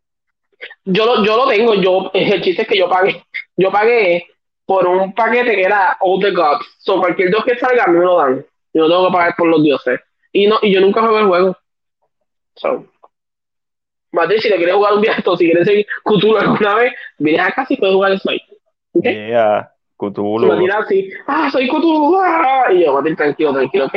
Yo 0.85 1.07
lo, 1.07 1.25
yo 1.25 1.37
lo 1.37 1.49
tengo, 1.49 1.75
yo, 1.75 2.11
el 2.15 2.43
chiste 2.43 2.63
es 2.63 2.69
que 2.69 2.79
yo 2.79 2.89
pagué, 2.89 3.25
yo 3.57 3.71
pagué 3.71 4.27
por 4.65 4.87
un 4.87 5.15
paquete 5.15 5.55
que 5.55 5.63
era 5.63 5.97
All 6.01 6.21
the 6.21 6.31
Gods, 6.31 6.67
so 6.79 7.01
cualquier 7.01 7.29
dios 7.29 7.45
que 7.45 7.59
salga 7.59 7.85
a 7.85 7.87
mí 7.89 7.99
me 7.99 8.05
lo 8.05 8.17
dan, 8.17 8.47
yo 8.73 8.83
no 8.83 8.89
tengo 8.89 9.07
que 9.07 9.13
pagar 9.13 9.35
por 9.37 9.49
los 9.49 9.63
dioses, 9.63 10.01
y 10.33 10.47
no, 10.47 10.59
y 10.63 10.73
yo 10.73 10.81
nunca 10.81 11.03
jugué 11.03 11.21
el 11.21 11.27
juego. 11.27 11.57
So, 12.55 12.87
Mate, 14.13 14.39
si 14.41 14.49
le 14.51 14.57
quieres 14.57 14.75
jugar 14.75 14.93
un 14.95 15.01
viaje, 15.01 15.23
si 15.39 15.45
quieres 15.45 15.67
seguir 15.67 15.87
Cthulhu 16.05 16.37
alguna 16.37 16.75
vez, 16.75 16.93
vienes 17.19 17.47
acá 17.47 17.67
y 17.69 17.77
puedes 17.77 17.95
jugar 17.95 18.19
Smite. 18.19 18.45
¿Ok? 18.93 19.05
Yeah, 19.05 19.73
Cthulhu. 19.97 20.57
Me 20.57 20.71
así, 20.71 21.11
ah, 21.27 21.49
soy 21.51 21.69
Cthulhu, 21.69 22.21
ah", 22.21 22.67
y 22.73 22.85
yo, 22.85 22.93
Mate, 22.93 23.17
tranquilo, 23.17 23.53
tranquilo, 23.53 23.87
¿ok? 23.87 23.95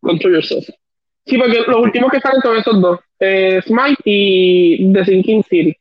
Control 0.00 0.34
yourself. 0.34 0.68
Sí, 1.26 1.36
porque 1.38 1.60
los 1.66 1.76
últimos 1.80 2.10
que 2.12 2.20
salen 2.20 2.40
son 2.40 2.56
esos 2.56 2.80
dos, 2.80 3.00
eh, 3.18 3.60
Smite 3.66 4.00
y 4.04 4.92
The 4.92 5.04
Sinking 5.04 5.42
City. 5.44 5.76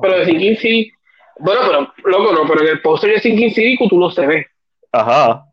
Pero 0.00 0.16
The 0.16 0.24
Sinking 0.26 0.56
City, 0.56 0.92
bueno, 1.38 1.60
pero, 1.66 1.92
loco, 2.04 2.32
no, 2.32 2.46
pero 2.46 2.60
en 2.62 2.68
el 2.68 2.82
póster 2.82 3.10
de 3.12 3.20
Sinking 3.20 3.50
City 3.52 3.76
Cthulhu 3.78 4.10
se 4.10 4.26
ve. 4.26 4.46
Ajá. 4.92 5.44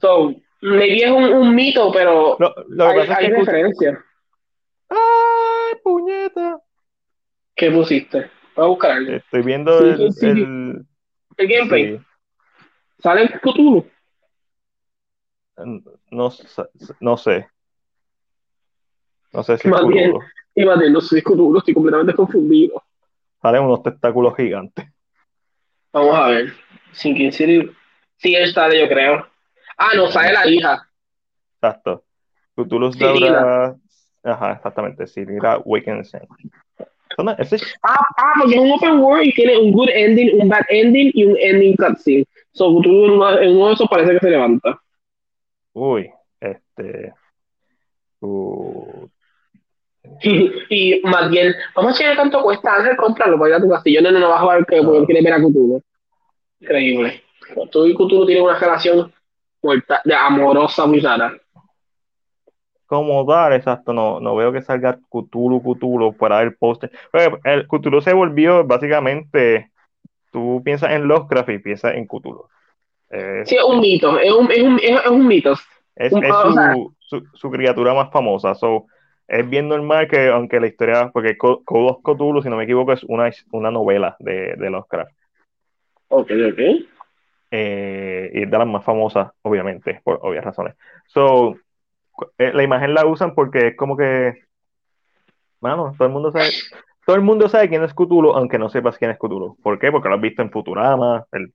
So, 0.00 0.34
maybe 0.62 1.04
es 1.04 1.10
un, 1.10 1.24
un 1.24 1.54
mito, 1.54 1.92
pero 1.92 2.36
Lo, 2.40 2.54
lo 2.68 2.84
que 2.86 2.92
hay, 2.92 2.98
pasa 3.06 3.18
hay 3.18 3.26
es 3.26 3.30
que. 3.32 3.38
referencia. 3.38 4.04
¡Ay, 4.88 5.74
puñeta! 5.84 6.58
¿Qué 7.54 7.70
pusiste? 7.70 8.30
Voy 8.56 8.64
a 8.64 8.68
buscar 8.68 8.90
algo. 8.92 9.12
Estoy 9.12 9.42
viendo 9.42 9.78
el, 9.78 10.00
el- 10.22 10.86
El 11.36 11.48
gameplay. 11.48 11.96
sí. 11.98 12.04
¿Sale 12.98 13.28
Cthulhu? 13.40 13.86
No, 16.10 16.30
no 17.00 17.16
sé. 17.16 17.46
No 19.32 19.42
sé 19.42 19.58
si 19.58 19.68
es 19.68 19.72
Más 19.72 19.86
bien. 19.86 20.12
No 20.92 21.00
soy 21.00 21.22
Cthulhu, 21.22 21.58
estoy 21.58 21.74
completamente 21.74 22.14
confundido. 22.14 22.82
Salen 23.40 23.62
unos 23.62 23.82
tentáculos 23.82 24.36
gigantes. 24.36 24.86
Vamos 25.92 26.14
a 26.16 26.28
ver. 26.28 26.52
Sinking 26.92 27.32
City. 27.32 27.70
Sí, 28.16 28.34
él 28.34 28.52
sale, 28.52 28.78
yo 28.78 28.88
creo. 28.88 29.26
Ah, 29.76 29.90
no, 29.96 30.10
sale 30.10 30.32
la 30.32 30.46
hija. 30.46 30.88
Exacto. 31.54 32.04
Cthulhu. 32.54 32.90
Daura. 32.90 33.74
Ajá, 34.22 34.52
exactamente. 34.52 35.06
Cirila 35.06 35.58
Wakensen. 35.64 36.22
Eso 36.78 37.22
no- 37.24 37.32
Ese 37.38 37.56
es 37.56 37.74
Ah, 37.82 37.96
ah, 38.16 38.32
porque 38.38 38.54
es 38.54 38.60
un 38.60 38.70
open 38.72 39.00
world 39.00 39.26
y 39.26 39.32
tiene 39.32 39.58
un 39.58 39.72
good 39.72 39.88
ending, 39.92 40.40
un 40.40 40.48
bad 40.48 40.64
ending 40.68 41.10
y 41.14 41.24
un 41.24 41.36
ending 41.38 41.74
cutscene. 41.76 42.24
So, 42.52 42.68
Cthulhu 42.80 43.04
en 43.06 43.10
uno, 43.12 43.38
en 43.38 43.56
uno 43.56 43.68
de 43.68 43.72
esos 43.74 43.88
parece 43.88 44.12
que 44.12 44.18
se 44.20 44.30
levanta. 44.30 44.78
Uy, 45.72 46.10
este. 46.40 47.12
uh, 48.20 49.08
y 50.68 51.00
más 51.04 51.30
bien, 51.30 51.54
vamos 51.74 51.92
a 51.94 51.98
checar 51.98 52.16
cuánto 52.16 52.42
cuesta 52.42 52.74
Ángel 52.74 52.96
comprarlo 52.96 53.38
para 53.38 53.50
ir 53.50 53.54
a 53.56 53.60
tu 53.60 53.68
castillo. 53.70 54.00
No, 54.02 54.10
no, 54.10 54.18
no 54.20 54.28
vas 54.30 54.38
a 54.38 54.42
jugar 54.42 54.66
que 54.66 54.82
porque 54.82 55.00
No. 55.00 55.06
quieres 55.06 55.24
ver 55.24 55.32
a 55.34 55.38
Cthulhu. 55.38 55.82
Increíble. 56.60 57.22
Tú 57.70 57.86
y 57.86 57.94
Cthulhu 57.94 58.26
tienen 58.26 58.44
una 58.44 58.58
relación 58.58 59.12
muerta, 59.62 60.00
de 60.04 60.14
amorosa 60.14 60.86
muy 60.86 61.00
rara. 61.00 61.32
como 62.86 63.24
dar, 63.24 63.54
exacto, 63.54 63.92
no, 63.94 64.20
no 64.20 64.36
veo 64.36 64.52
que 64.52 64.60
salga 64.62 64.98
Cthulhu, 65.10 65.62
Cthulhu 65.62 66.14
para 66.16 66.42
el 66.42 66.54
póster. 66.56 66.90
El 67.44 67.66
Cthulhu 67.66 68.00
se 68.02 68.12
volvió 68.12 68.64
básicamente, 68.64 69.70
tú 70.30 70.60
piensas 70.64 70.90
en 70.92 71.08
Lovecraft 71.08 71.48
y 71.50 71.58
piensas 71.58 71.94
en 71.94 72.06
Cthulhu. 72.06 72.46
Es, 73.08 73.48
Sí, 73.48 73.56
es 73.56 73.64
un 73.64 73.80
mito, 73.80 74.18
es 74.18 74.32
un, 74.32 74.50
es 74.50 74.62
un, 74.62 74.78
es, 74.82 75.06
un 75.06 75.26
mito. 75.26 75.52
es, 75.96 76.12
es 76.12 76.34
su, 76.42 76.94
su, 76.98 77.22
su 77.34 77.50
criatura 77.50 77.94
más 77.94 78.10
famosa. 78.10 78.54
So, 78.54 78.86
es 79.32 79.48
bien 79.48 79.68
normal 79.68 80.08
que, 80.08 80.28
aunque 80.28 80.60
la 80.60 80.66
historia, 80.66 81.10
porque 81.12 81.36
Co- 81.38 81.62
Code 81.64 81.90
of 81.90 82.02
Cthulhu, 82.02 82.42
si 82.42 82.48
no 82.50 82.56
me 82.56 82.64
equivoco, 82.64 82.92
es 82.92 83.02
una, 83.04 83.30
una 83.52 83.70
novela 83.70 84.16
de, 84.18 84.54
de 84.56 84.70
Lovecraft. 84.70 85.12
Ok, 86.08 86.30
ok. 86.50 86.60
eh, 87.50 88.30
y 88.34 88.42
es 88.42 88.50
de 88.50 88.58
las 88.58 88.66
más 88.66 88.84
famosas, 88.84 89.30
obviamente, 89.42 90.00
por 90.04 90.18
obvias 90.22 90.44
razones. 90.44 90.74
So, 91.06 91.56
eh, 92.38 92.52
la 92.52 92.62
imagen 92.62 92.94
la 92.94 93.06
usan 93.06 93.34
porque 93.34 93.68
es 93.68 93.76
como 93.76 93.96
que, 93.96 94.44
mano, 95.60 95.94
todo 95.96 96.06
el 96.08 96.12
mundo 96.12 96.30
sabe, 96.32 96.50
todo 97.06 97.16
el 97.16 97.22
mundo 97.22 97.48
sabe 97.48 97.68
quién 97.68 97.82
es 97.82 97.94
Cthulhu, 97.94 98.32
aunque 98.32 98.58
no 98.58 98.68
sepas 98.68 98.98
quién 98.98 99.10
es 99.10 99.18
Cthulhu. 99.18 99.56
¿Por 99.62 99.78
qué? 99.78 99.90
Porque 99.90 100.08
lo 100.08 100.14
has 100.16 100.20
visto 100.20 100.42
en 100.42 100.50
Futurama, 100.50 101.24
el, 101.32 101.52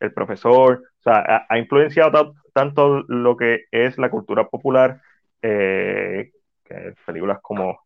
el 0.00 0.12
profesor, 0.12 0.82
o 0.98 1.02
sea, 1.02 1.16
ha, 1.16 1.46
ha 1.48 1.58
influenciado 1.58 2.10
ta- 2.12 2.32
tanto 2.52 3.04
lo 3.08 3.36
que 3.36 3.64
es 3.70 3.98
la 3.98 4.10
cultura 4.10 4.48
popular, 4.48 5.00
eh, 5.42 6.30
que 6.70 6.94
películas 7.04 7.38
como 7.42 7.80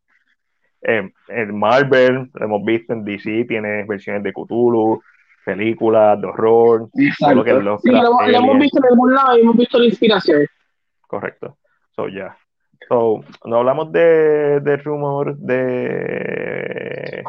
eh, 0.83 1.11
en 1.29 1.59
Marvel, 1.59 2.31
lo 2.35 2.45
hemos 2.45 2.65
visto 2.65 2.93
en 2.93 3.05
DC, 3.05 3.47
tiene 3.49 3.85
versiones 3.85 4.23
de 4.23 4.33
Cthulhu, 4.33 5.03
películas 5.45 6.21
de 6.21 6.27
horror, 6.27 6.89
todo 7.19 7.35
lo 7.35 7.45
que 7.45 7.51
es 7.51 7.57
Sí, 7.83 7.91
lo, 7.91 8.03
lo 8.03 8.39
hemos 8.39 8.59
visto 8.59 8.79
en 8.79 8.85
algún 8.85 9.15
lado 9.15 9.37
y 9.37 9.41
hemos 9.41 9.57
visto 9.57 9.79
la 9.79 9.87
inspiración. 9.87 10.47
Correcto. 11.07 11.57
So, 11.97 12.09
ya. 12.09 12.37
So, 12.89 13.25
no 13.45 13.59
hablamos 13.59 13.93
de, 13.93 14.61
de 14.61 14.77
rumor 14.79 15.37
de. 15.37 17.23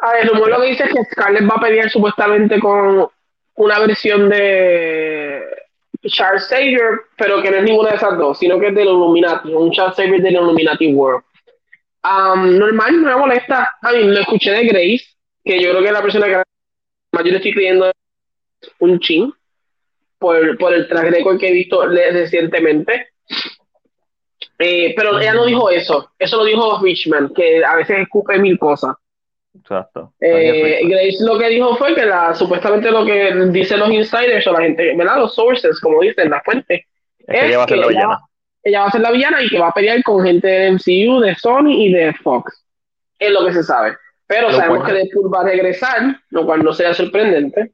A 0.00 0.12
ver, 0.12 0.24
el 0.24 0.28
rumor 0.30 0.50
lo 0.50 0.60
que 0.60 0.68
dice 0.68 0.84
es 0.84 0.94
que 0.94 1.04
Scarlett 1.04 1.50
va 1.50 1.54
a 1.56 1.60
pelear 1.60 1.88
supuestamente 1.88 2.60
con 2.60 3.08
una 3.54 3.78
versión 3.80 4.28
de 4.28 5.07
Charles 6.08 6.46
Xavier, 6.48 7.00
pero 7.16 7.42
que 7.42 7.50
no 7.50 7.58
es 7.58 7.64
ninguna 7.64 7.90
de 7.90 7.96
esas 7.96 8.16
dos, 8.18 8.38
sino 8.38 8.58
que 8.58 8.68
es 8.68 8.74
del 8.74 8.88
Illuminati, 8.88 9.52
un 9.52 9.70
Charles 9.70 9.96
Xavier 9.96 10.20
del 10.20 10.34
Illuminati 10.34 10.92
World. 10.92 11.24
Um, 12.04 12.58
normal, 12.58 13.02
no 13.02 13.08
me 13.08 13.16
molesta. 13.16 13.70
A 13.82 13.92
mí 13.92 14.04
lo 14.04 14.20
escuché 14.20 14.52
de 14.52 14.64
Grace, 14.66 15.04
que 15.44 15.60
yo 15.60 15.70
creo 15.70 15.82
que 15.82 15.88
es 15.88 15.92
la 15.92 16.02
persona 16.02 16.26
que 16.26 16.42
más 17.12 17.24
yo 17.24 17.30
le 17.30 17.36
estoy 17.36 17.52
creyendo 17.52 17.90
un 18.80 19.00
chin 19.00 19.32
por, 20.18 20.58
por 20.58 20.72
el 20.74 20.88
track 20.88 21.10
record 21.10 21.38
que 21.38 21.48
he 21.48 21.52
visto 21.52 21.86
recientemente. 21.86 23.08
Eh, 24.58 24.92
pero 24.96 25.18
ella 25.20 25.34
no 25.34 25.44
dijo 25.44 25.70
eso, 25.70 26.10
eso 26.18 26.36
lo 26.36 26.44
dijo 26.44 26.80
Richman, 26.82 27.32
que 27.32 27.64
a 27.64 27.76
veces 27.76 28.00
escupe 28.00 28.38
mil 28.38 28.58
cosas. 28.58 28.96
Exacto. 29.54 30.12
Eh, 30.20 30.80
Grace 30.88 31.16
lo 31.20 31.38
que 31.38 31.48
dijo 31.48 31.76
fue 31.76 31.94
que 31.94 32.06
la, 32.06 32.34
supuestamente 32.34 32.90
lo 32.90 33.04
que 33.04 33.34
dicen 33.50 33.80
los 33.80 33.90
insiders 33.90 34.46
o 34.46 34.52
la 34.52 34.60
gente, 34.62 34.94
¿verdad? 34.96 35.18
Los 35.18 35.34
sources, 35.34 35.80
como 35.80 36.00
dicen, 36.00 36.30
las 36.30 36.42
fuentes, 36.44 36.82
es 37.18 37.40
que 37.40 37.46
ella 37.48 37.58
va 37.58 37.64
a 37.64 37.68
ser 37.68 37.78
la 37.78 37.86
villana. 37.88 38.18
ella 38.62 38.80
va 38.80 38.86
a 38.86 38.90
ser 38.90 39.00
la 39.00 39.10
villana 39.10 39.42
y 39.42 39.48
que 39.48 39.58
va 39.58 39.68
a 39.68 39.72
pelear 39.74 40.02
con 40.02 40.24
gente 40.24 40.46
de 40.46 40.72
MCU, 40.72 41.20
de 41.20 41.34
Sony 41.34 41.70
y 41.72 41.92
de 41.92 42.12
Fox. 42.14 42.64
Es 43.18 43.32
lo 43.32 43.44
que 43.46 43.52
se 43.52 43.62
sabe. 43.62 43.96
Pero 44.26 44.48
Lo 44.50 44.54
sabemos 44.56 44.78
cual- 44.78 44.90
que 44.92 44.98
Deadpool 44.98 45.34
va 45.34 45.40
a 45.40 45.44
regresar, 45.44 46.20
lo 46.30 46.44
cual 46.46 46.62
no 46.62 46.72
sería 46.72 46.94
sorprendente. 46.94 47.72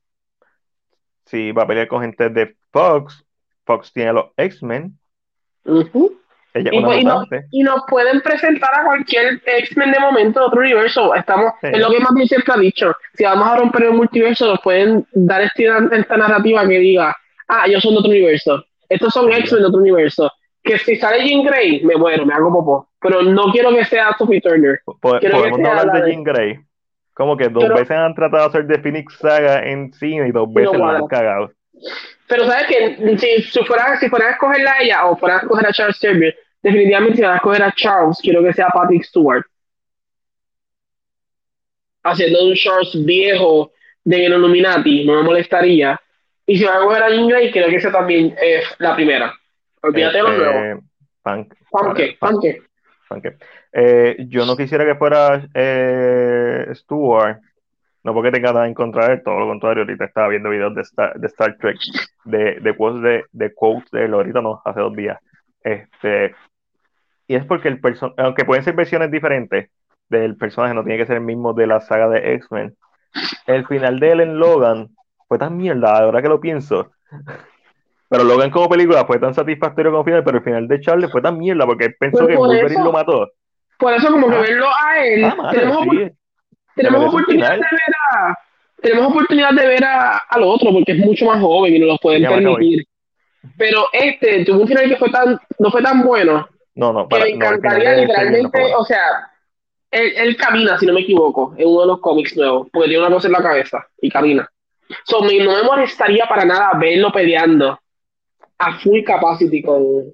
Sí, 1.27 1.53
va 1.53 1.65
a 1.65 1.67
pelear 1.67 1.89
con 1.89 2.01
gente 2.03 2.29
de 2.31 2.55
Fox. 2.71 3.25
Fox 3.65 3.93
tiene 3.93 4.13
los 4.13 4.27
X-Men. 4.37 4.97
Ujú. 5.65 6.17
Ella 6.55 6.71
Y, 6.73 6.81
pues, 6.85 6.99
y 7.51 7.63
no- 7.63 7.75
nos 7.75 7.85
pueden 7.89 8.21
presentar 8.21 8.71
a 8.79 8.85
cualquier 8.85 9.41
X-Men 9.45 9.91
de 9.91 9.99
momento 9.99 10.39
de 10.41 10.47
otro 10.47 10.61
universo. 10.61 11.13
Estamos, 11.15 11.53
Sí. 11.61 11.69
es 11.73 11.79
lo 11.81 11.91
que 11.91 11.99
más 11.99 12.15
bien 12.15 12.29
siempre 12.29 12.55
ha 12.55 12.59
dicho. 12.59 12.93
Si 13.15 13.25
vamos 13.25 13.49
a 13.49 13.57
romper 13.57 13.83
el 13.85 13.93
multiverso, 13.95 14.47
nos 14.47 14.61
pueden 14.61 15.05
dar 15.13 15.43
esta, 15.43 15.63
esta 15.93 16.17
narrativa 16.17 16.63
que 16.67 16.79
diga, 16.79 17.15
ah, 17.49 17.65
ellos 17.67 17.83
son 17.83 17.95
de 17.95 17.99
otro 17.99 18.11
universo. 18.11 18.65
Estos 18.89 19.13
son 19.13 19.33
Sí. 19.33 19.39
X-Men 19.41 19.63
de 19.63 19.67
otro 19.69 19.81
universo. 19.81 20.31
Que 20.63 20.79
si 20.79 20.97
sale 20.97 21.27
Jean 21.27 21.43
Grey, 21.43 21.83
me 21.85 21.97
muero, 21.97 22.25
me 22.25 22.33
hago 22.33 22.51
popó. 22.53 22.89
Pero 23.01 23.23
no 23.23 23.51
quiero 23.51 23.75
que 23.75 23.85
sea 23.85 24.15
Sophie 24.17 24.41
Turner. 24.41 24.79
Quiero 25.21 25.39
Podemos 25.39 25.59
no 25.59 25.69
hablar 25.69 25.87
la 25.87 25.93
de 25.95 26.03
de- 26.03 26.11
Jean 26.13 26.23
Grey. 26.23 26.59
Como 27.13 27.37
que 27.37 27.49
dos 27.49 27.65
Pero- 27.65 27.75
veces 27.77 27.91
han 27.97 28.15
tratado 28.15 28.45
de 28.45 28.49
hacer 28.49 28.67
de 28.67 28.79
Phoenix 28.79 29.19
Saga 29.19 29.61
en 29.69 29.93
cine 29.93 30.29
y 30.29 30.33
dos 30.33 30.49
no 30.49 30.55
veces 30.55 30.73
lo 30.73 30.79
cuadra. 30.79 30.99
han 31.01 31.07
cagado. 31.09 31.51
Pero 32.27 32.47
sabes 32.47 32.67
que 32.67 33.19
si, 33.19 33.43
si 33.43 33.65
fuera, 33.65 33.97
si 33.99 34.09
fuera 34.09 34.29
a 34.29 34.31
escogerla 34.31 34.73
a 34.73 34.83
ella 34.83 35.07
o 35.07 35.17
fuera 35.17 35.37
a 35.37 35.41
escoger 35.41 35.67
a 35.67 35.73
Charles 35.73 35.99
Xavier, 36.01 36.35
definitivamente 36.65 37.17
si 37.17 37.23
van 37.23 37.35
a 37.35 37.37
escoger 37.37 37.63
a 37.63 37.73
Charles, 37.73 38.19
quiero 38.21 38.43
que 38.43 38.53
sea 38.53 38.69
Patrick 38.69 39.05
Stewart. 39.05 39.45
Haciendo 42.03 42.45
un 42.45 42.55
Charles 42.55 43.05
viejo 43.05 43.73
de 44.03 44.25
Illuminati, 44.25 45.05
no 45.05 45.15
me 45.17 45.23
molestaría. 45.23 46.01
Y 46.47 46.57
si 46.59 46.65
van 46.65 46.77
a 46.77 46.79
escoger 46.79 47.03
a 47.03 47.11
Jean 47.11 47.29
Grey, 47.29 47.51
quiero 47.53 47.69
que 47.69 47.81
sea 47.81 47.93
también 47.93 48.35
eh, 48.43 48.63
la 48.79 48.95
primera. 48.97 49.33
Olvídate 49.83 50.17
de 50.17 50.23
lo 50.23 50.33
nuevo. 50.33 50.59
Este, 50.59 50.87
Punk, 51.23 51.55
Panque, 51.71 52.17
Punk- 52.19 52.19
panque. 52.19 52.63
Punk. 53.09 53.27
Eh, 53.73 54.17
yo 54.29 54.47
no 54.47 54.57
quisiera 54.57 54.85
que 54.85 54.95
fuera 54.95 55.47
eh, 55.55 56.67
Stewart, 56.75 57.41
no 58.03 58.13
porque 58.15 58.31
tenga 58.31 58.53
nada 58.53 58.67
en 58.67 58.75
contra 58.75 59.09
de 59.09 59.15
él, 59.15 59.23
todo 59.25 59.39
lo 59.39 59.47
contrario, 59.47 59.83
ahorita 59.83 60.05
estaba 60.05 60.29
viendo 60.29 60.51
videos 60.51 60.75
de 60.75 60.83
Star, 60.83 61.15
de 61.19 61.27
Star 61.27 61.57
Trek, 61.59 61.77
de, 62.25 62.61
de 62.61 62.77
quotes 62.77 63.03
de, 63.03 63.25
de 63.33 63.55
quotes 63.55 63.91
de 63.91 64.05
él, 64.05 64.15
ahorita 64.15 64.43
no, 64.43 64.61
hace 64.65 64.81
dos 64.81 64.95
días. 64.95 65.19
Este, 65.63 66.35
y 67.27 67.35
es 67.37 67.45
porque 67.45 67.69
el 67.69 67.81
personaje, 67.81 68.21
aunque 68.23 68.45
pueden 68.45 68.65
ser 68.65 68.75
versiones 68.75 69.11
diferentes 69.11 69.71
del 70.09 70.37
personaje, 70.37 70.75
no 70.75 70.83
tiene 70.85 70.99
que 70.99 71.07
ser 71.07 71.17
el 71.17 71.23
mismo 71.25 71.53
de 71.55 71.67
la 71.67 71.81
saga 71.81 72.09
de 72.09 72.35
X-Men. 72.35 72.75
El 73.47 73.67
final 73.67 74.01
de 74.01 74.11
él 74.13 74.21
en 74.21 74.39
Logan 74.39 74.89
fue 75.29 75.39
tan 75.39 75.57
mierda, 75.57 75.97
ahora 75.99 76.21
que 76.23 76.29
lo 76.29 76.41
pienso. 76.41 76.91
Pero 78.09 78.23
Logan 78.25 78.51
como 78.51 78.69
película 78.69 79.05
fue 79.07 79.19
tan 79.19 79.35
satisfactorio 79.35 79.91
como 79.91 80.05
final, 80.05 80.23
pero 80.23 80.39
el 80.39 80.45
final 80.45 80.69
de 80.69 80.81
Charles 80.81 81.11
fue 81.11 81.23
tan 81.23 81.37
mierda 81.39 81.67
porque 81.67 81.87
él 81.87 81.97
pensó 81.99 82.19
Pero 82.19 82.29
que 82.29 82.37
Wolverine 82.37 82.75
eso- 82.75 82.85
lo 82.85 82.93
mató. 82.93 83.29
Por 83.79 83.93
eso, 83.93 84.09
como 84.09 84.29
que 84.29 84.37
Ah. 84.37 84.41
verlo 84.41 84.67
a 84.69 85.05
él, 85.05 85.25
Ah, 85.25 85.35
madre, 85.37 85.59
tenemos, 85.59 87.03
sí. 87.03 87.07
oportunidad 87.09 87.51
de 87.55 87.57
ver 87.57 87.95
a. 88.13 88.39
Tenemos 88.81 89.11
oportunidad 89.11 89.51
de 89.53 89.67
ver 89.67 89.85
a, 89.85 90.19
al 90.29 90.43
otro 90.45 90.71
porque 90.73 90.93
es 90.93 90.99
mucho 90.99 91.25
más 91.27 91.41
joven 91.41 91.75
y 91.75 91.79
nos 91.81 91.89
lo 91.89 91.97
pueden 91.99 92.23
Ya 92.23 92.29
permitir. 92.31 92.85
Pero 93.59 93.87
este 93.93 94.45
tuvo 94.45 94.61
un 94.63 94.69
final 94.69 94.89
que 94.89 94.97
fue 94.97 95.11
tan, 95.11 95.39
no 95.59 95.71
fue 95.71 95.83
tan 95.83 96.03
bueno 96.03 96.47
No, 96.75 96.93
no, 96.93 97.09
que 97.09 97.17
para, 97.17 97.25
me 97.25 97.31
no, 97.33 97.37
final 97.37 97.55
encantaría 97.55 97.93
no 97.93 98.01
literalmente, 98.03 98.75
o 98.75 98.85
sea, 98.85 99.31
él, 99.91 100.37
camina, 100.37 100.79
si 100.79 100.87
no 100.87 100.93
me 100.93 101.03
equivoco, 101.03 101.55
en 101.57 101.69
uno 101.69 101.83
de 101.83 101.87
los 101.87 102.01
cómics 102.01 102.37
nuevos, 102.37 102.69
porque 102.73 102.89
tiene 102.89 103.07
una 103.07 103.15
cosa 103.15 103.29
en 103.29 103.33
la 103.33 103.43
cabeza 103.43 103.87
y 104.01 104.11
camina. 104.11 104.49
So, 105.05 105.21
no 105.21 105.27
me 105.29 105.63
molestaría 105.63 106.27
para 106.27 106.45
nada 106.45 106.73
verlo 106.79 107.13
peleando 107.13 107.79
a 108.59 108.79
full 108.79 109.03
capacity 109.05 109.63
con, 109.63 110.13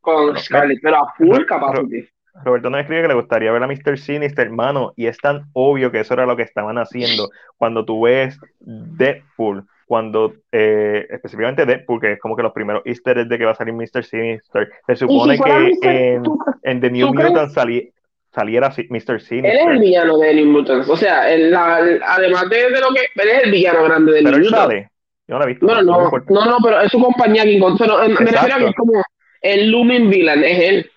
con 0.00 0.36
Scarlett, 0.38 0.80
pero 0.82 0.96
a 0.96 1.14
full 1.16 1.44
capacity. 1.46 2.06
Roberto 2.44 2.70
nos 2.70 2.80
escribe 2.80 3.02
que 3.02 3.08
le 3.08 3.14
gustaría 3.14 3.50
ver 3.50 3.62
a 3.62 3.66
Mr. 3.66 3.98
Sinister, 3.98 4.46
hermano, 4.46 4.92
y 4.94 5.06
es 5.06 5.18
tan 5.18 5.46
obvio 5.52 5.90
que 5.90 6.00
eso 6.00 6.14
era 6.14 6.26
lo 6.26 6.36
que 6.36 6.42
estaban 6.42 6.78
haciendo 6.78 7.30
cuando 7.56 7.84
tú 7.84 8.02
ves 8.02 8.38
Deadpool, 8.60 9.66
cuando 9.88 10.34
eh, 10.52 11.06
específicamente 11.08 11.64
Deadpool, 11.64 12.00
que 12.00 12.12
es 12.12 12.20
como 12.20 12.36
que 12.36 12.42
los 12.42 12.52
primeros 12.52 12.82
easter 12.84 13.18
eggs 13.18 13.30
de 13.30 13.38
que 13.38 13.44
va 13.46 13.52
a 13.52 13.54
salir 13.54 13.72
Mr. 13.72 14.04
Sinister, 14.04 14.70
se 14.86 14.96
supone 14.96 15.38
que 15.38 16.14
en, 16.14 16.22
en, 16.62 16.80
The 16.80 16.90
New 16.90 17.14
Mutant 17.14 17.50
salí, 17.52 17.90
saliera 18.30 18.68
Mr. 18.68 19.20
Sinister. 19.20 19.50
Él 19.50 19.58
es 19.58 19.66
el 19.66 19.78
villano 19.78 20.18
de 20.18 20.34
New 20.34 20.46
Mutants, 20.46 20.90
o 20.90 20.96
sea, 20.96 21.22
además 21.22 22.50
de, 22.50 22.80
lo 22.80 22.94
que, 22.94 23.00
él 23.22 23.28
es 23.28 23.44
el 23.44 23.50
villano 23.50 23.84
grande 23.84 24.12
de 24.12 24.22
New 24.22 24.32
Mutants. 24.32 24.50
Sale. 24.50 24.90
Yo 25.26 25.34
no 25.34 25.38
lo 25.38 25.44
he 25.44 25.48
visto. 25.48 25.66
No, 25.66 25.82
no, 25.82 26.10
no, 26.28 26.44
no, 26.44 26.56
pero 26.62 26.80
es 26.82 26.92
su 26.92 27.00
compañía 27.00 27.44
que 27.44 27.56
encontró, 27.56 27.98
me 28.06 28.14
refiero 28.14 28.54
a 28.54 28.58
que 28.58 28.66
es 28.66 28.74
como 28.74 29.02
el 29.40 29.70
Lumin 29.70 30.10
Villain, 30.10 30.44
es 30.44 30.58
él. 30.58 30.90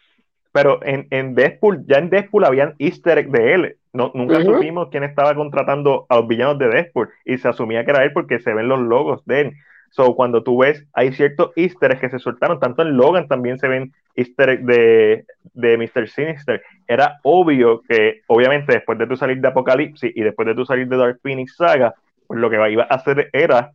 Pero 0.51 0.80
en, 0.84 1.07
en 1.11 1.34
Deadpool, 1.34 1.85
ya 1.88 1.97
en 1.97 2.09
Deadpool 2.09 2.43
habían 2.43 2.76
easter 2.77 3.18
egg 3.18 3.30
de 3.30 3.53
él. 3.53 3.77
No, 3.93 4.11
nunca 4.15 4.41
supimos 4.41 4.88
quién 4.89 5.03
estaba 5.03 5.35
contratando 5.35 6.05
a 6.07 6.18
los 6.18 6.27
villanos 6.27 6.57
de 6.57 6.69
Deadpool 6.69 7.09
y 7.26 7.38
se 7.38 7.49
asumía 7.49 7.84
que 7.84 7.91
era 7.91 8.03
él 8.03 8.13
porque 8.13 8.39
se 8.39 8.53
ven 8.53 8.69
los 8.69 8.80
logos 8.80 9.26
de 9.26 9.41
él. 9.41 9.53
So, 9.89 10.15
cuando 10.15 10.41
tú 10.41 10.59
ves, 10.59 10.85
hay 10.93 11.11
ciertos 11.11 11.51
easter 11.57 11.91
eggs 11.91 11.99
que 11.99 12.09
se 12.09 12.19
soltaron, 12.19 12.61
tanto 12.61 12.81
en 12.81 12.95
Logan 12.95 13.27
también 13.27 13.59
se 13.59 13.68
ven 13.68 13.91
easter 14.15 14.49
eggs 14.49 14.65
de, 14.65 15.26
de 15.53 15.77
Mr. 15.77 16.07
Sinister. 16.07 16.63
Era 16.88 17.19
obvio 17.23 17.81
que, 17.81 18.22
obviamente, 18.27 18.72
después 18.73 18.97
de 18.97 19.07
tu 19.07 19.18
salir 19.18 19.41
de 19.41 19.49
Apocalipsis 19.49 20.13
y 20.15 20.22
después 20.22 20.47
de 20.47 20.55
tu 20.55 20.65
salir 20.65 20.88
de 20.88 20.95
Dark 20.95 21.19
Phoenix 21.22 21.57
Saga, 21.57 21.93
pues 22.26 22.39
lo 22.39 22.49
que 22.49 22.72
iba 22.72 22.84
a 22.84 22.95
hacer 22.95 23.30
era 23.34 23.72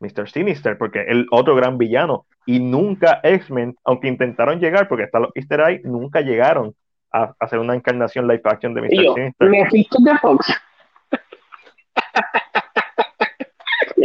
Mr. 0.00 0.28
Sinister, 0.28 0.76
porque 0.76 1.02
el 1.02 1.26
otro 1.30 1.54
gran 1.54 1.78
villano. 1.78 2.26
Y 2.44 2.58
nunca 2.58 3.20
X-Men, 3.22 3.76
aunque 3.84 4.08
intentaron 4.08 4.58
llegar, 4.58 4.88
porque 4.88 5.04
están 5.04 5.22
los 5.22 5.30
easter 5.36 5.60
eggs, 5.60 5.84
nunca 5.84 6.22
llegaron 6.22 6.74
a, 7.22 7.34
hacer 7.40 7.58
una 7.58 7.74
encarnación 7.74 8.26
live 8.26 8.42
action 8.44 8.74
de 8.74 8.82
Mr. 8.82 9.14
Sinister. 9.14 9.48
¿Me 9.48 9.58
de 9.64 10.18
Fox? 10.18 10.60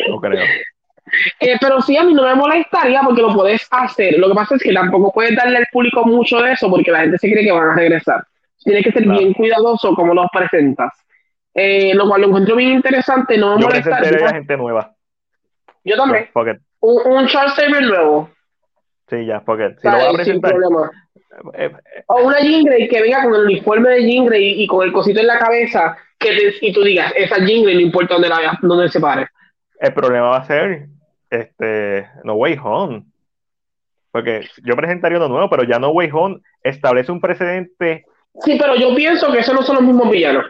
No 0.07 0.19
creo. 0.19 0.43
Eh, 1.39 1.57
pero 1.59 1.81
sí, 1.81 1.97
a 1.97 2.03
mí 2.03 2.13
no 2.13 2.23
me 2.23 2.35
molestaría 2.35 3.01
porque 3.01 3.21
lo 3.21 3.33
puedes 3.33 3.67
hacer. 3.71 4.17
Lo 4.17 4.29
que 4.29 4.35
pasa 4.35 4.55
es 4.55 4.63
que 4.63 4.73
tampoco 4.73 5.11
puedes 5.11 5.35
darle 5.35 5.57
al 5.57 5.67
público 5.71 6.05
mucho 6.05 6.39
de 6.41 6.53
eso 6.53 6.69
porque 6.69 6.91
la 6.91 7.01
gente 7.01 7.17
se 7.17 7.31
cree 7.31 7.43
que 7.43 7.51
van 7.51 7.69
a 7.69 7.75
regresar. 7.75 8.25
Tienes 8.63 8.83
que 8.83 8.91
ser 8.91 9.07
bien 9.07 9.33
cuidadoso 9.33 9.93
como 9.95 10.13
los 10.13 10.27
presentas. 10.31 10.93
Eh, 11.53 11.93
lo 11.93 12.07
cual 12.07 12.21
lo 12.21 12.27
encuentro 12.27 12.55
bien 12.55 12.71
interesante. 12.71 13.37
No 13.37 13.57
me 13.57 13.63
Yo 13.63 14.27
gente 14.27 14.57
nueva. 14.57 14.93
Yo 15.83 15.97
también. 15.97 16.29
un, 16.79 17.11
un 17.11 17.27
Charles 17.27 17.55
nuevo. 17.81 18.29
Sí, 19.09 19.25
ya, 19.25 19.41
porque 19.41 19.75
si 19.81 19.87
lo 19.89 19.97
va 19.97 20.09
a 20.09 20.13
presentar. 20.13 20.53
Eh, 21.53 21.71
o 22.07 22.23
una 22.23 22.37
Jingle 22.37 22.87
que 22.89 23.01
venga 23.01 23.23
con 23.23 23.33
el 23.35 23.45
uniforme 23.45 23.89
de 23.89 24.03
Jingle 24.03 24.39
y, 24.39 24.67
con 24.67 24.85
el 24.85 24.91
cosito 24.91 25.21
en 25.21 25.27
la 25.27 25.39
cabeza 25.39 25.97
que 26.19 26.53
y 26.61 26.73
tú 26.73 26.83
digas, 26.83 27.13
esa 27.15 27.43
Jingle 27.43 27.73
no 27.73 27.79
importa 27.79 28.15
dónde, 28.15 28.29
la, 28.29 28.59
dónde 28.61 28.89
se 28.89 28.99
pare. 28.99 29.27
El 29.79 29.93
problema 29.93 30.29
va 30.29 30.37
a 30.37 30.45
ser 30.45 30.87
este, 31.29 32.07
No 32.23 32.33
Way 32.35 32.59
Home. 32.63 33.03
Porque 34.11 34.45
yo 34.63 34.75
presentaría 34.75 35.17
uno 35.17 35.29
nuevo, 35.29 35.49
pero 35.49 35.63
ya 35.63 35.79
No 35.79 35.89
Way 35.89 36.09
Home 36.13 36.41
establece 36.61 37.11
un 37.11 37.21
precedente. 37.21 38.05
Sí, 38.43 38.57
pero 38.59 38.75
yo 38.75 38.93
pienso 38.93 39.31
que 39.31 39.39
esos 39.39 39.55
no 39.55 39.63
son 39.63 39.77
los 39.77 39.85
mismos 39.85 40.11
villanos. 40.11 40.45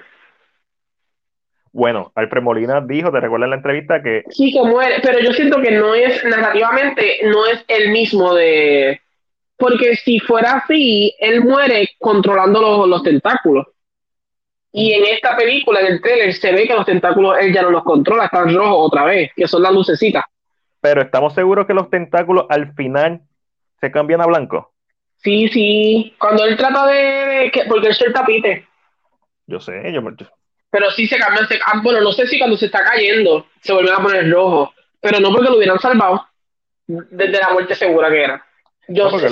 Bueno, 1.72 2.12
Alfred 2.16 2.42
Molina 2.42 2.82
dijo, 2.82 3.12
te 3.12 3.22
recuerdas 3.22 3.46
en 3.46 3.52
la 3.52 3.56
entrevista 3.58 4.04
que... 4.04 4.24
Sí, 4.30 4.52
que 4.52 4.62
muere, 4.62 4.96
pero 5.02 5.20
yo 5.20 5.32
siento 5.32 5.62
que 5.62 5.72
no 5.72 5.96
es, 5.96 6.24
narrativamente, 6.26 7.20
no 7.24 7.46
es 7.46 7.64
el 7.68 7.92
mismo 7.92 8.34
de... 8.34 9.00
Porque 9.62 9.96
si 9.96 10.20
fuera 10.20 10.54
así, 10.54 11.16
él 11.20 11.42
muere 11.44 11.88
controlando 12.00 12.60
los, 12.60 12.88
los 12.88 13.04
tentáculos. 13.04 13.68
Y 14.72 14.92
en 14.92 15.06
esta 15.06 15.38
película, 15.38 15.82
en 15.82 15.86
el 15.86 16.02
trailer, 16.02 16.34
se 16.34 16.52
ve 16.52 16.68
que 16.68 16.74
los 16.74 16.84
tentáculos 16.84 17.38
él 17.40 17.54
ya 17.54 17.62
no 17.62 17.70
los 17.70 17.84
controla, 17.84 18.26
están 18.26 18.56
rojos 18.56 18.88
otra 18.88 19.06
vez, 19.06 19.30
que 19.36 19.48
son 19.48 19.62
las 19.62 19.72
lucecitas. 19.72 20.24
Pero 20.82 21.04
estamos 21.04 21.36
seguros 21.36 21.68
que 21.68 21.76
los 21.76 21.92
tentáculos 21.92 22.48
al 22.50 22.74
final 22.74 23.22
se 23.80 23.92
cambian 23.92 24.22
a 24.22 24.26
blanco. 24.26 24.74
Sí, 25.18 25.48
sí. 25.50 26.16
Cuando 26.18 26.44
él 26.46 26.58
trata 26.58 26.88
de. 26.88 27.52
porque 27.70 27.90
él 27.90 27.98
el 28.04 28.14
tapite. 28.14 28.68
Yo 29.46 29.60
sé, 29.60 29.94
yo, 29.94 30.02
Pero 30.72 30.90
sí 30.90 31.06
se 31.06 31.20
cambian. 31.20 31.46
Ah, 31.68 31.82
bueno, 31.84 32.02
no 32.02 32.12
sé 32.14 32.26
si 32.26 32.40
cuando 32.40 32.58
se 32.58 32.66
está 32.66 32.84
cayendo 32.84 33.46
se 33.62 33.74
vuelven 33.74 33.94
a 33.94 34.02
poner 34.02 34.32
rojo. 34.32 34.74
Pero 35.00 35.20
no 35.20 35.30
porque 35.30 35.52
lo 35.52 35.58
hubieran 35.58 35.78
salvado. 35.78 36.26
Desde 36.88 37.40
la 37.40 37.52
muerte 37.52 37.76
segura 37.76 38.10
que 38.10 38.24
era. 38.24 38.44
Yo 38.88 39.10
sé, 39.12 39.30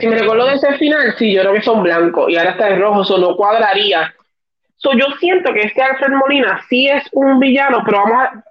si, 0.00 0.06
me 0.06 0.18
recuerdo 0.18 0.46
de 0.46 0.54
ese 0.54 0.74
final, 0.74 1.14
sí, 1.18 1.32
yo 1.32 1.40
creo 1.40 1.54
que 1.54 1.62
son 1.62 1.82
blancos. 1.82 2.30
Y 2.30 2.36
ahora 2.36 2.50
está 2.50 2.68
en 2.68 2.80
rojo, 2.80 3.02
eso 3.02 3.18
no 3.18 3.36
cuadraría. 3.36 4.14
So, 4.76 4.92
yo 4.92 5.06
siento 5.18 5.52
que 5.52 5.62
este 5.62 5.82
Alfred 5.82 6.12
Molina 6.12 6.60
sí 6.68 6.88
es 6.88 7.04
un 7.12 7.40
villano, 7.40 7.82
pero 7.84 7.98
vamos 8.04 8.22
a 8.22 8.44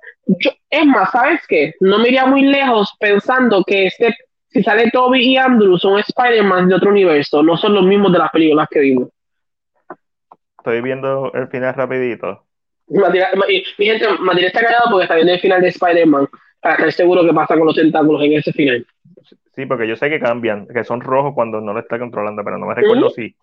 es 0.70 0.86
más, 0.86 1.12
¿sabes 1.12 1.42
qué? 1.48 1.74
No 1.80 2.00
me 2.00 2.10
iría 2.10 2.26
muy 2.26 2.42
lejos 2.44 2.94
pensando 3.00 3.64
que 3.66 3.88
este, 3.88 4.16
si 4.50 4.64
sale 4.64 4.92
Toby 4.92 5.20
y 5.20 5.38
Andrew, 5.38 5.78
son 5.78 6.00
Spider-Man 6.00 6.68
de 6.68 6.76
otro 6.76 6.90
universo, 6.90 7.42
no 7.44 7.56
son 7.58 7.74
los 7.74 7.86
mismos 7.86 8.12
de 8.12 8.20
las 8.20 8.32
películas 8.32 8.68
que 8.70 8.80
vimos. 8.80 9.10
Estoy 10.58 10.82
viendo 10.82 11.32
el 11.34 11.48
final 11.48 11.74
rapidito. 11.76 12.44
mi, 12.88 13.64
gente, 13.86 14.08
Matilda 14.20 14.48
está 14.48 14.62
callado 14.62 14.92
porque 14.92 15.04
está 15.04 15.16
viendo 15.16 15.34
el 15.34 15.40
final 15.40 15.62
de 15.62 15.70
Spider-Man, 15.70 16.28
para 16.60 16.76
estar 16.76 16.92
seguro 16.92 17.24
que 17.24 17.34
pasa 17.34 17.56
con 17.56 17.68
los 17.68 17.76
tentáculos 17.76 18.22
en 18.24 18.34
ese 18.34 18.52
final. 18.52 18.86
Sí, 19.58 19.66
porque 19.66 19.88
yo 19.88 19.96
sé 19.96 20.08
que 20.08 20.20
cambian, 20.20 20.68
que 20.68 20.84
son 20.84 21.02
rojos 21.02 21.34
cuando 21.34 21.60
no 21.60 21.74
lo 21.74 21.80
está 21.80 21.98
controlando, 21.98 22.44
pero 22.44 22.60
no 22.60 22.68
me 22.68 22.76
recuerdo 22.76 23.10
si 23.10 23.36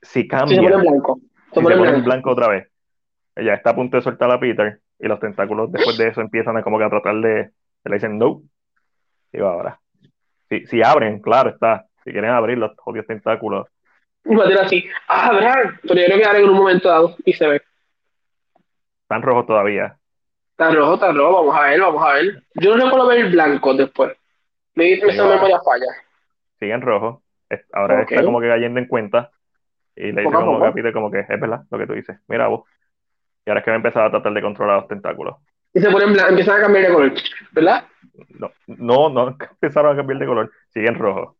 si 0.00 0.28
cambian. 0.28 0.64
se 0.64 0.70
pone 0.70 0.88
blanco. 0.88 1.20
Se, 1.52 1.60
pone 1.60 1.74
blanco. 1.74 2.02
blanco 2.04 2.30
otra 2.30 2.48
vez. 2.50 2.68
Ella 3.34 3.54
está 3.54 3.70
a 3.70 3.74
punto 3.74 3.96
de 3.96 4.04
soltar 4.04 4.30
a 4.30 4.38
Peter 4.38 4.78
y 5.00 5.08
los 5.08 5.18
tentáculos 5.18 5.72
después 5.72 5.98
de 5.98 6.10
eso 6.10 6.20
empiezan 6.20 6.56
a 6.56 6.62
como 6.62 6.78
que 6.78 6.84
a 6.84 6.90
tratar 6.90 7.16
de, 7.16 7.50
le 7.86 7.94
dicen 7.94 8.18
no, 8.18 8.42
y 9.32 9.38
va 9.38 9.50
ahora. 9.50 9.80
Si, 10.48 10.64
si 10.66 10.80
abren, 10.80 11.20
claro 11.20 11.50
está, 11.50 11.86
si 12.04 12.12
quieren 12.12 12.30
abrir 12.30 12.56
los 12.56 12.70
odios 12.84 13.04
tentáculos. 13.04 13.66
Va 14.26 14.44
a 14.44 14.62
así, 14.62 14.88
abran, 15.08 15.80
pero 15.82 15.96
yo 15.96 16.06
creo 16.06 16.18
que 16.18 16.24
abren 16.24 16.44
en 16.44 16.50
un 16.50 16.56
momento 16.56 16.88
dado 16.88 17.16
y 17.24 17.32
se 17.32 17.48
ve. 17.48 17.62
Están 19.02 19.22
rojos 19.22 19.44
todavía. 19.44 19.98
Están 20.52 20.72
rojos, 20.72 20.94
están 20.94 21.16
rojos, 21.16 21.34
vamos 21.34 21.56
a 21.56 21.68
ver, 21.68 21.80
vamos 21.80 22.04
a 22.04 22.12
ver. 22.12 22.44
Yo 22.54 22.76
no 22.76 22.84
recuerdo 22.84 23.08
ver 23.08 23.18
el 23.18 23.32
blanco 23.32 23.74
después. 23.74 24.16
Me 24.76 24.84
dice 24.84 25.06
esa 25.06 25.26
memoria 25.26 25.58
falla. 25.64 25.86
Siguen 26.60 26.82
rojos. 26.82 27.22
Ahora 27.72 28.02
está 28.02 28.22
como 28.22 28.40
que 28.40 28.48
cayendo 28.48 28.78
en 28.78 28.86
cuenta. 28.86 29.30
Y 29.96 30.12
le 30.12 30.22
dice 30.22 30.32
como 30.32 30.72
que 30.72 30.92
como 30.92 31.10
que 31.10 31.20
es 31.20 31.28
verdad 31.28 31.62
lo 31.70 31.78
que 31.78 31.86
tú 31.86 31.94
dices. 31.94 32.18
Mira 32.28 32.48
vos. 32.48 32.68
Y 33.44 33.50
ahora 33.50 33.60
es 33.60 33.64
que 33.64 33.70
va 33.70 33.76
a 33.76 33.78
empezar 33.78 34.04
a 34.04 34.10
tratar 34.10 34.32
de 34.32 34.42
controlar 34.42 34.80
los 34.80 34.88
tentáculos. 34.88 35.36
Y 35.72 35.80
se 35.80 35.90
ponen 35.90 36.18
empiezan 36.18 36.58
a 36.58 36.62
cambiar 36.62 36.86
de 36.86 36.92
color, 36.92 37.12
¿verdad? 37.52 37.84
No, 38.38 38.50
no, 38.66 39.08
no 39.08 39.36
empezaron 39.52 39.92
a 39.92 39.96
cambiar 39.96 40.18
de 40.18 40.26
color, 40.26 40.50
siguen 40.68 40.98
rojo. 40.98 41.36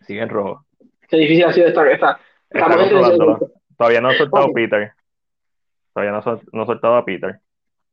Siguen 0.00 0.28
rojo. 0.28 0.64
Qué 1.08 1.16
difícil 1.16 1.44
ha 1.44 1.52
sido 1.52 1.68
esta. 1.68 1.90
esta, 1.90 2.20
Todavía 3.76 4.00
no 4.00 4.08
ha 4.08 4.14
soltado 4.14 4.52
Peter. 4.52 4.92
Todavía 5.94 6.12
no, 6.12 6.40
no 6.52 6.62
ha 6.62 6.66
soltado 6.66 6.96
a 6.96 7.04
Peter. 7.04 7.40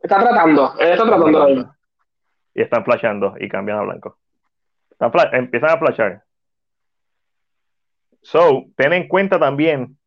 Está 0.01 0.19
tratando, 0.19 0.73
él 0.79 0.89
está 0.89 1.05
tratando. 1.05 1.74
Y 2.55 2.61
están 2.61 2.83
flashando 2.83 3.35
y 3.39 3.47
cambian 3.47 3.77
a 3.77 3.81
blanco. 3.83 4.17
empiezan 5.33 5.69
a 5.69 5.77
flashar. 5.77 6.23
So, 8.21 8.65
ten 8.75 8.93
en 8.93 9.07
cuenta 9.07 9.37
también 9.37 9.97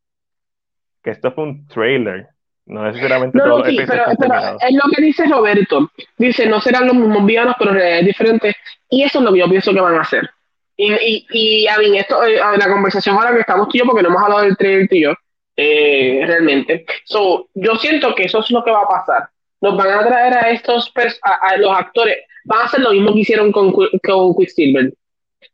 que 1.03 1.11
esto 1.11 1.31
fue 1.33 1.45
un 1.45 1.69
trailer. 1.69 2.27
No 2.67 2.83
necesariamente 2.83 3.39
todo 3.39 3.65
sí, 3.65 3.79
pero, 3.87 4.05
es 4.11 4.75
lo 4.75 4.91
que 4.95 5.03
dice 5.03 5.27
Roberto. 5.27 5.91
Dice, 6.19 6.47
no 6.47 6.61
serán 6.61 6.87
los 6.87 6.97
mismos 6.97 7.25
villanos, 7.25 7.55
pero 7.59 7.75
es 7.75 8.05
diferente. 8.05 8.55
Y 8.91 9.05
eso 9.05 9.19
es 9.19 9.25
lo 9.25 9.33
que 9.33 9.39
yo 9.39 9.49
pienso 9.49 9.73
que 9.73 9.81
van 9.81 9.95
a 9.95 10.03
hacer. 10.03 10.29
Y, 10.77 10.93
y, 10.93 11.27
y 11.31 11.67
a 11.67 11.79
mí, 11.79 11.99
esto, 11.99 12.23
eh, 12.25 12.41
a 12.41 12.57
la 12.57 12.69
conversación 12.69 13.17
ahora 13.17 13.33
que 13.33 13.41
estamos 13.41 13.69
tú 13.69 13.77
y 13.77 13.81
yo, 13.81 13.87
porque 13.87 14.03
no 14.03 14.11
hemos 14.11 14.23
hablado 14.23 14.43
del 14.43 14.57
trailer 14.57 14.89
tú 14.89 14.95
y 14.97 15.03
yo, 15.03 15.15
eh, 15.57 16.23
realmente. 16.25 16.87
So, 17.05 17.49
yo 17.55 17.75
siento 17.77 18.15
que 18.15 18.25
eso 18.25 18.39
es 18.41 18.51
lo 18.51 18.63
que 18.63 18.71
va 18.71 18.83
a 18.83 18.89
pasar. 18.89 19.29
Nos 19.61 19.77
van 19.77 19.91
a 19.91 20.07
traer 20.07 20.35
a 20.35 20.51
estos, 20.51 20.93
a, 21.23 21.57
los 21.57 21.77
actores, 21.77 22.19
van 22.49 22.63
a 22.63 22.65
hacer 22.65 22.81
lo 22.81 22.93
mismo 22.93 23.13
que 23.13 23.21
hicieron 23.21 23.53
con, 23.53 23.73
con 23.73 24.35
Quicksilver. 24.37 24.93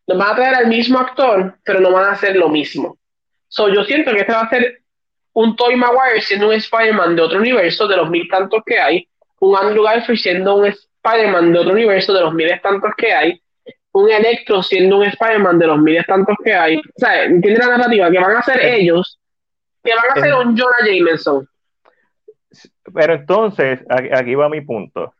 Nos 0.06 0.18
van 0.18 0.32
a 0.32 0.36
traer 0.36 0.54
al 0.54 0.68
mismo 0.68 0.98
actor, 0.98 1.56
pero 1.64 1.80
no 1.80 1.90
van 1.90 2.04
a 2.04 2.12
hacer 2.12 2.36
lo 2.36 2.48
mismo. 2.48 2.96
So, 3.48 3.68
yo 3.68 3.84
siento 3.84 4.12
que 4.12 4.20
este 4.20 4.32
va 4.32 4.42
a 4.42 4.48
ser 4.48 4.82
un 5.32 5.56
Toy 5.56 5.74
Maguire 5.74 6.20
siendo 6.20 6.48
un 6.48 6.54
Spider-Man 6.54 7.16
de 7.16 7.22
otro 7.22 7.38
universo, 7.38 7.88
de 7.88 7.96
los 7.96 8.08
mil 8.08 8.28
tantos 8.28 8.62
que 8.64 8.78
hay, 8.78 9.08
un 9.40 9.56
Andrew 9.56 9.82
Garfield 9.82 10.20
siendo 10.20 10.54
un 10.54 10.66
Spider-Man 10.66 11.52
de 11.52 11.58
otro 11.58 11.72
universo, 11.72 12.14
de 12.14 12.20
los 12.20 12.32
miles 12.32 12.62
tantos 12.62 12.92
que 12.96 13.12
hay, 13.12 13.42
un 13.92 14.10
Electro 14.10 14.62
siendo 14.62 14.98
un 14.98 15.04
Spider-Man 15.04 15.58
de 15.58 15.66
los 15.66 15.78
miles 15.78 16.06
tantos 16.06 16.36
que 16.44 16.54
hay. 16.54 16.76
O 16.76 16.80
sea, 16.96 17.24
entiende 17.24 17.58
la 17.58 17.76
narrativa 17.76 18.10
que 18.10 18.18
van 18.18 18.36
a 18.36 18.42
ser 18.42 18.64
ellos, 18.64 19.18
que 19.82 19.92
van 19.94 20.04
a 20.16 20.20
ser 20.20 20.34
un 20.34 20.56
Jonah 20.56 20.86
Jameson. 20.86 21.48
Pero 22.92 23.14
entonces, 23.14 23.80
aquí 23.88 24.34
va 24.36 24.48
mi 24.48 24.60
punto. 24.60 25.12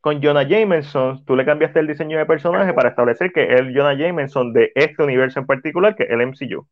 Con 0.00 0.22
Jonah 0.22 0.44
Jameson, 0.44 1.24
tú 1.26 1.36
le 1.36 1.44
cambiaste 1.44 1.80
el 1.80 1.86
diseño 1.86 2.18
de 2.18 2.26
personaje 2.26 2.72
para 2.72 2.88
establecer 2.88 3.32
que 3.32 3.54
es 3.54 3.62
Jonah 3.74 3.94
Jameson 3.94 4.52
de 4.52 4.72
este 4.74 5.02
universo 5.02 5.40
en 5.40 5.46
particular, 5.46 5.94
que 5.94 6.04
es 6.04 6.10
el 6.10 6.26
MCU. 6.26 6.66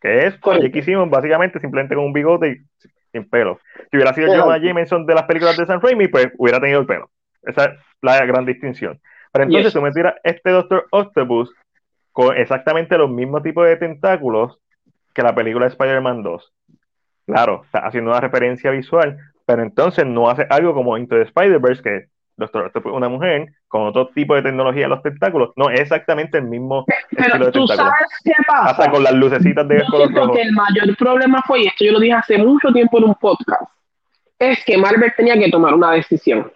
Que 0.00 0.26
es 0.26 0.38
hicimos 0.74 1.10
básicamente 1.10 1.60
simplemente 1.60 1.94
con 1.94 2.04
un 2.04 2.12
bigote 2.12 2.48
y 2.48 2.88
sin 3.12 3.28
pelo. 3.28 3.60
Si 3.90 3.96
hubiera 3.96 4.14
sido 4.14 4.34
Jonah 4.34 4.58
Jameson 4.58 5.06
de 5.06 5.14
las 5.14 5.24
películas 5.24 5.56
de 5.56 5.66
San 5.66 5.80
Raimi, 5.80 6.08
pues 6.08 6.28
hubiera 6.38 6.60
tenido 6.60 6.80
el 6.80 6.86
pelo. 6.86 7.10
Esa 7.42 7.64
es 7.64 7.70
la 8.00 8.24
gran 8.24 8.46
distinción. 8.46 9.00
Pero 9.32 9.44
entonces 9.44 9.72
tú 9.72 9.82
me 9.82 9.90
tiras 9.92 10.14
este 10.22 10.50
Doctor 10.50 10.86
Octopus 10.90 11.52
con 12.12 12.36
exactamente 12.36 12.96
los 12.96 13.10
mismos 13.10 13.42
tipos 13.42 13.66
de 13.66 13.76
tentáculos 13.76 14.58
que 15.12 15.22
la 15.22 15.34
película 15.34 15.66
de 15.66 15.72
Spider-Man 15.72 16.22
2. 16.22 16.52
Claro, 17.26 17.62
está 17.64 17.80
haciendo 17.80 18.10
una 18.10 18.20
referencia 18.20 18.70
visual, 18.70 19.18
pero 19.46 19.62
entonces 19.62 20.06
no 20.06 20.30
hace 20.30 20.46
algo 20.50 20.74
como 20.74 20.96
Into 20.96 21.16
the 21.16 21.22
Spider-Verse, 21.22 21.82
que 21.82 22.04
Doctor 22.36 22.66
Octopus 22.66 22.92
es 22.92 22.96
una 22.96 23.08
mujer 23.08 23.46
con 23.68 23.86
otro 23.86 24.08
tipo 24.08 24.34
de 24.34 24.42
tecnología 24.42 24.88
los 24.88 25.02
tentáculos. 25.02 25.50
No 25.56 25.70
es 25.70 25.80
exactamente 25.80 26.38
el 26.38 26.44
mismo 26.44 26.84
estilo 26.88 27.46
de 27.46 27.52
tú 27.52 27.66
sabes 27.66 27.92
qué 28.24 28.32
pasa. 28.46 28.70
Hasta 28.70 28.90
con 28.90 29.04
las 29.04 29.12
lucecitas 29.12 29.66
de 29.68 29.84
color 29.86 30.12
rojo. 30.12 30.32
que 30.32 30.42
el 30.42 30.52
mayor 30.52 30.96
problema 30.96 31.42
fue, 31.46 31.62
y 31.62 31.66
esto 31.66 31.84
yo 31.84 31.92
lo 31.92 32.00
dije 32.00 32.14
hace 32.14 32.38
mucho 32.38 32.72
tiempo 32.72 32.98
en 32.98 33.04
un 33.04 33.14
podcast, 33.14 33.70
es 34.38 34.64
que 34.64 34.76
Marvel 34.76 35.12
tenía 35.16 35.38
que 35.38 35.50
tomar 35.50 35.74
una 35.74 35.92
decisión. 35.92 36.50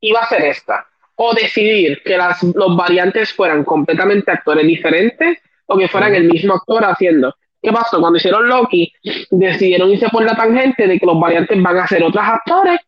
Iba 0.00 0.20
a 0.20 0.28
ser 0.28 0.42
esta 0.42 0.86
o 1.14 1.32
decidir 1.34 2.02
que 2.02 2.16
las, 2.16 2.42
los 2.42 2.76
variantes 2.76 3.32
fueran 3.32 3.62
completamente 3.62 4.32
actores 4.32 4.66
diferentes 4.66 5.38
o 5.66 5.78
que 5.78 5.86
fueran 5.86 6.14
el 6.14 6.24
mismo 6.24 6.54
actor 6.54 6.84
haciendo. 6.84 7.34
¿Qué 7.62 7.70
pasó? 7.70 8.00
Cuando 8.00 8.16
hicieron 8.16 8.48
Loki, 8.48 8.92
decidieron 9.30 9.90
irse 9.90 10.08
por 10.08 10.24
la 10.24 10.34
tangente 10.34 10.88
de 10.88 10.98
que 10.98 11.06
los 11.06 11.20
variantes 11.20 11.62
van 11.62 11.78
a 11.78 11.86
ser 11.86 12.02
otros 12.02 12.24
actores 12.24 12.80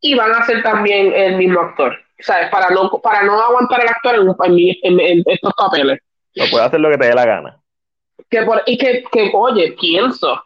y 0.00 0.14
van 0.14 0.32
a 0.32 0.44
ser 0.44 0.62
también 0.62 1.12
el 1.14 1.36
mismo 1.36 1.60
actor. 1.60 1.96
¿Sabes? 2.18 2.48
Para 2.50 2.70
no, 2.70 2.90
para 3.02 3.22
no 3.22 3.40
aguantar 3.40 3.82
el 3.82 3.88
actor 3.88 4.14
en, 4.14 5.22
estos 5.26 5.52
papeles. 5.54 6.00
No 6.34 6.44
puede 6.50 6.64
hacer 6.64 6.80
lo 6.80 6.90
que 6.90 6.98
te 6.98 7.06
dé 7.06 7.14
la 7.14 7.26
gana. 7.26 7.60
Que 8.30 8.42
por, 8.42 8.62
y 8.66 8.78
que, 8.78 9.04
que, 9.12 9.30
oye, 9.34 9.76
pienso 9.78 10.42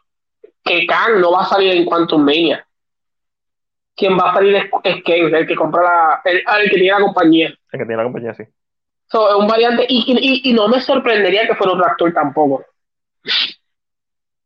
que 0.65 0.85
Kang 0.87 1.21
no 1.21 1.33
va 1.33 1.43
a 1.43 1.49
salir 1.49 1.77
en 1.77 1.85
Quantum 1.85 2.25
Mania 2.25 2.67
quien 4.01 4.19
va 4.19 4.31
a 4.31 4.35
salir 4.35 4.57
es, 4.57 5.03
Ken, 5.05 5.35
el 5.35 5.47
que 5.47 5.55
compra 5.55 5.83
la, 5.83 6.23
el, 6.25 6.71
que 6.71 6.77
tiene 6.77 6.99
la 6.99 7.05
compañía. 7.05 7.49
El 7.49 7.79
que 7.79 7.85
tiene 7.85 7.97
la 7.97 8.05
compañía, 8.05 8.35
sí. 8.35 8.45
So, 9.07 9.29
es 9.29 9.37
un 9.37 9.47
variante, 9.47 9.85
y, 9.89 10.05
y, 10.07 10.51
y, 10.51 10.53
no 10.55 10.69
me 10.69 10.81
sorprendería 10.81 11.47
que 11.47 11.55
fuera 11.55 11.75
otro 11.75 11.85
actor 11.85 12.13
tampoco. 12.13 12.65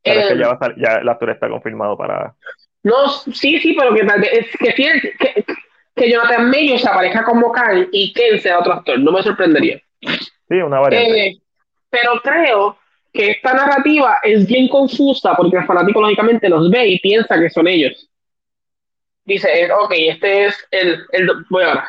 Pero 0.03 0.21
es 0.21 0.29
que 0.29 0.39
ya, 0.39 0.49
va 0.49 0.55
a 0.55 0.59
salir, 0.59 0.77
ya 0.79 0.95
el 0.95 1.09
actor 1.09 1.31
está 1.31 1.49
confirmado 1.49 1.97
para. 1.97 2.35
No, 2.85 3.09
sí, 3.09 3.59
sí, 3.59 3.75
pero 3.77 3.95
que, 3.95 4.03
es, 4.33 4.47
que, 4.59 4.75
que, 4.75 5.45
que 5.97 6.11
Jonathan 6.11 6.49
Mayo 6.51 6.79
se 6.79 6.89
aparezca 6.89 7.25
como 7.25 7.51
Khan 7.51 7.89
y 7.91 8.13
Ken 8.13 8.39
sea 8.41 8.61
otro 8.61 8.75
actor, 8.75 8.99
no 9.01 9.11
me 9.11 9.23
sorprendería. 9.23 9.81
Sí, 10.01 10.55
una 10.57 10.81
variante. 10.81 11.27
Eh, 11.27 11.39
pero 11.91 12.21
creo 12.23 12.79
que 13.13 13.31
esta 13.31 13.55
narrativa 13.55 14.19
es 14.23 14.47
bien 14.47 14.69
confusa 14.69 15.35
porque 15.35 15.57
el 15.57 15.67
fanático 15.67 16.01
lógicamente 16.01 16.49
los 16.49 16.71
ve 16.71 16.89
y 16.89 17.01
piensa 17.01 17.41
que 17.41 17.51
son 17.51 17.67
ellos 17.67 18.09
dice, 19.25 19.49
ok, 19.73 19.93
este 19.97 20.47
es 20.47 20.69
el, 20.71 20.99
el 21.13 21.29
voy 21.51 21.65
ahora. 21.65 21.89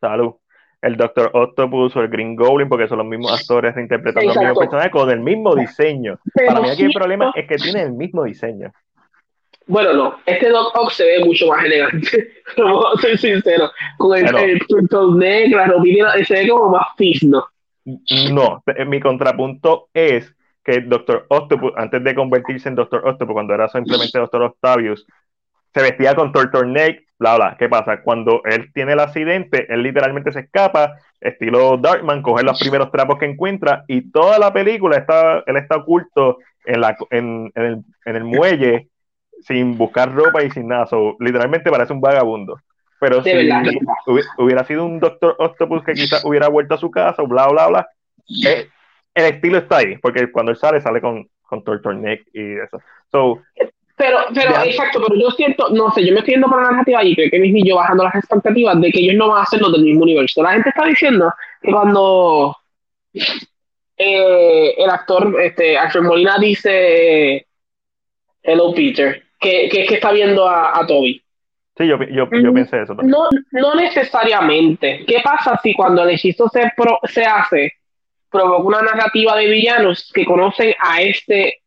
Salud. 0.00 0.34
El 0.82 0.96
Doctor 0.96 1.30
Octopus 1.34 1.94
o 1.96 2.00
el 2.00 2.08
Green 2.08 2.34
Goblin, 2.34 2.66
porque 2.66 2.88
son 2.88 2.98
los 2.98 3.06
mismos 3.06 3.38
actores 3.38 3.76
interpretando 3.76 4.32
los 4.32 4.36
mismos 4.42 4.58
personajes 4.58 4.90
con 4.90 5.10
el 5.10 5.20
mismo 5.20 5.54
diseño. 5.54 6.18
Para 6.34 6.60
mí 6.62 6.70
aquí 6.70 6.84
el 6.84 6.92
problema 6.92 7.32
es 7.36 7.46
que 7.46 7.56
tiene 7.56 7.82
el 7.82 7.92
mismo 7.92 8.24
diseño. 8.24 8.72
Bueno, 9.70 9.92
no, 9.92 10.16
este 10.26 10.48
Doc 10.48 10.76
Ock 10.76 10.90
se 10.90 11.04
ve 11.04 11.24
mucho 11.24 11.46
más 11.46 11.64
elegante, 11.64 12.32
no 12.56 12.82
soy 13.00 13.16
sincero. 13.16 13.70
Con 13.98 14.18
el, 14.18 14.24
Pero, 14.24 15.14
negro, 15.14 15.60
se 16.24 16.34
ve 16.34 16.48
como 16.48 16.70
más 16.70 16.88
fino. 16.96 17.46
No, 18.32 18.64
mi 18.86 19.00
contrapunto 19.00 19.88
es 19.94 20.34
que 20.64 20.72
el 20.72 20.88
Doctor 20.88 21.24
Octopus, 21.28 21.72
antes 21.76 22.02
de 22.02 22.14
convertirse 22.16 22.68
en 22.68 22.74
Doctor 22.74 23.06
Octopus, 23.06 23.32
cuando 23.32 23.54
era 23.54 23.68
simplemente 23.68 24.18
Doctor 24.18 24.42
Octavius, 24.42 25.06
se 25.72 25.82
vestía 25.82 26.16
con 26.16 26.32
turtleneck, 26.32 27.04
bla, 27.20 27.36
bla. 27.36 27.56
¿Qué 27.56 27.68
pasa? 27.68 28.02
Cuando 28.02 28.42
él 28.46 28.72
tiene 28.74 28.94
el 28.94 29.00
accidente, 29.00 29.72
él 29.72 29.84
literalmente 29.84 30.32
se 30.32 30.40
escapa, 30.40 30.96
estilo 31.20 31.76
Darkman, 31.76 32.22
coge 32.22 32.42
los 32.42 32.58
primeros 32.58 32.90
trapos 32.90 33.20
que 33.20 33.26
encuentra 33.26 33.84
y 33.86 34.10
toda 34.10 34.40
la 34.40 34.52
película 34.52 34.96
está, 34.96 35.44
él 35.46 35.56
está 35.56 35.76
oculto 35.76 36.38
en, 36.64 36.80
la, 36.80 36.96
en, 37.10 37.52
el, 37.54 37.84
en 38.04 38.16
el 38.16 38.24
muelle 38.24 38.89
sin 39.42 39.76
buscar 39.76 40.14
ropa 40.14 40.42
y 40.42 40.50
sin 40.50 40.68
nada. 40.68 40.86
literalmente 41.18 41.70
parece 41.70 41.92
un 41.92 42.00
vagabundo. 42.00 42.60
Pero 43.00 43.22
si 43.22 43.30
hubiera 44.36 44.64
sido 44.64 44.84
un 44.84 45.00
Doctor 45.00 45.34
Octopus 45.38 45.82
que 45.84 45.94
quizás 45.94 46.22
hubiera 46.24 46.48
vuelto 46.48 46.74
a 46.74 46.78
su 46.78 46.90
casa, 46.90 47.22
bla, 47.22 47.48
bla, 47.48 47.68
bla, 47.68 47.88
eh, 48.46 48.68
el 49.14 49.24
estilo 49.24 49.58
está 49.58 49.78
ahí, 49.78 49.96
porque 49.96 50.30
cuando 50.30 50.52
él 50.52 50.58
sale, 50.58 50.80
sale 50.80 51.00
con, 51.00 51.26
con 51.42 51.64
turtleneck 51.64 52.26
y 52.34 52.58
eso. 52.58 52.80
So, 53.10 53.42
pero, 54.00 54.18
pero, 54.34 54.62
exacto, 54.64 55.02
pero 55.06 55.20
yo 55.20 55.30
siento, 55.30 55.68
no 55.70 55.90
sé, 55.90 56.06
yo 56.06 56.14
me 56.14 56.20
estoy 56.20 56.34
yendo 56.34 56.48
por 56.48 56.62
la 56.62 56.70
narrativa 56.70 57.04
y 57.04 57.14
creo 57.14 57.30
que 57.30 57.38
mis 57.38 57.64
yo 57.66 57.76
bajando 57.76 58.04
las 58.04 58.14
expectativas 58.14 58.80
de 58.80 58.90
que 58.90 59.00
ellos 59.00 59.16
no 59.16 59.28
van 59.28 59.44
a 59.44 59.56
los 59.58 59.72
del 59.72 59.82
mismo 59.82 60.04
universo. 60.04 60.42
La 60.42 60.52
gente 60.52 60.70
está 60.70 60.86
diciendo 60.86 61.30
que 61.60 61.70
cuando 61.70 62.56
eh, 63.98 64.74
el 64.78 64.88
actor, 64.88 65.38
este, 65.42 65.76
Alfred 65.76 66.02
Molina 66.02 66.38
dice 66.38 67.46
Hello 68.42 68.72
Peter, 68.74 69.22
que, 69.40 69.68
que 69.68 69.86
que 69.86 69.94
está 69.94 70.12
viendo 70.12 70.48
a, 70.48 70.84
Toby. 70.86 71.22
Sí, 71.76 71.86
yo, 71.86 71.96
yo, 72.04 72.28
yo, 72.30 72.52
mm, 72.52 72.54
pensé 72.54 72.82
eso 72.82 72.94
también. 72.94 73.10
No, 73.10 73.28
no 73.52 73.74
necesariamente. 73.74 75.04
¿Qué 75.06 75.20
pasa 75.24 75.58
si 75.62 75.72
cuando 75.74 76.02
el 76.02 76.10
hechizo 76.10 76.48
se, 76.48 76.70
se 77.04 77.24
hace, 77.24 77.72
provoca 78.30 78.62
una 78.62 78.82
narrativa 78.82 79.36
de 79.36 79.48
villanos 79.48 80.10
que 80.12 80.24
conocen 80.24 80.74
a 80.78 81.02
este 81.02 81.60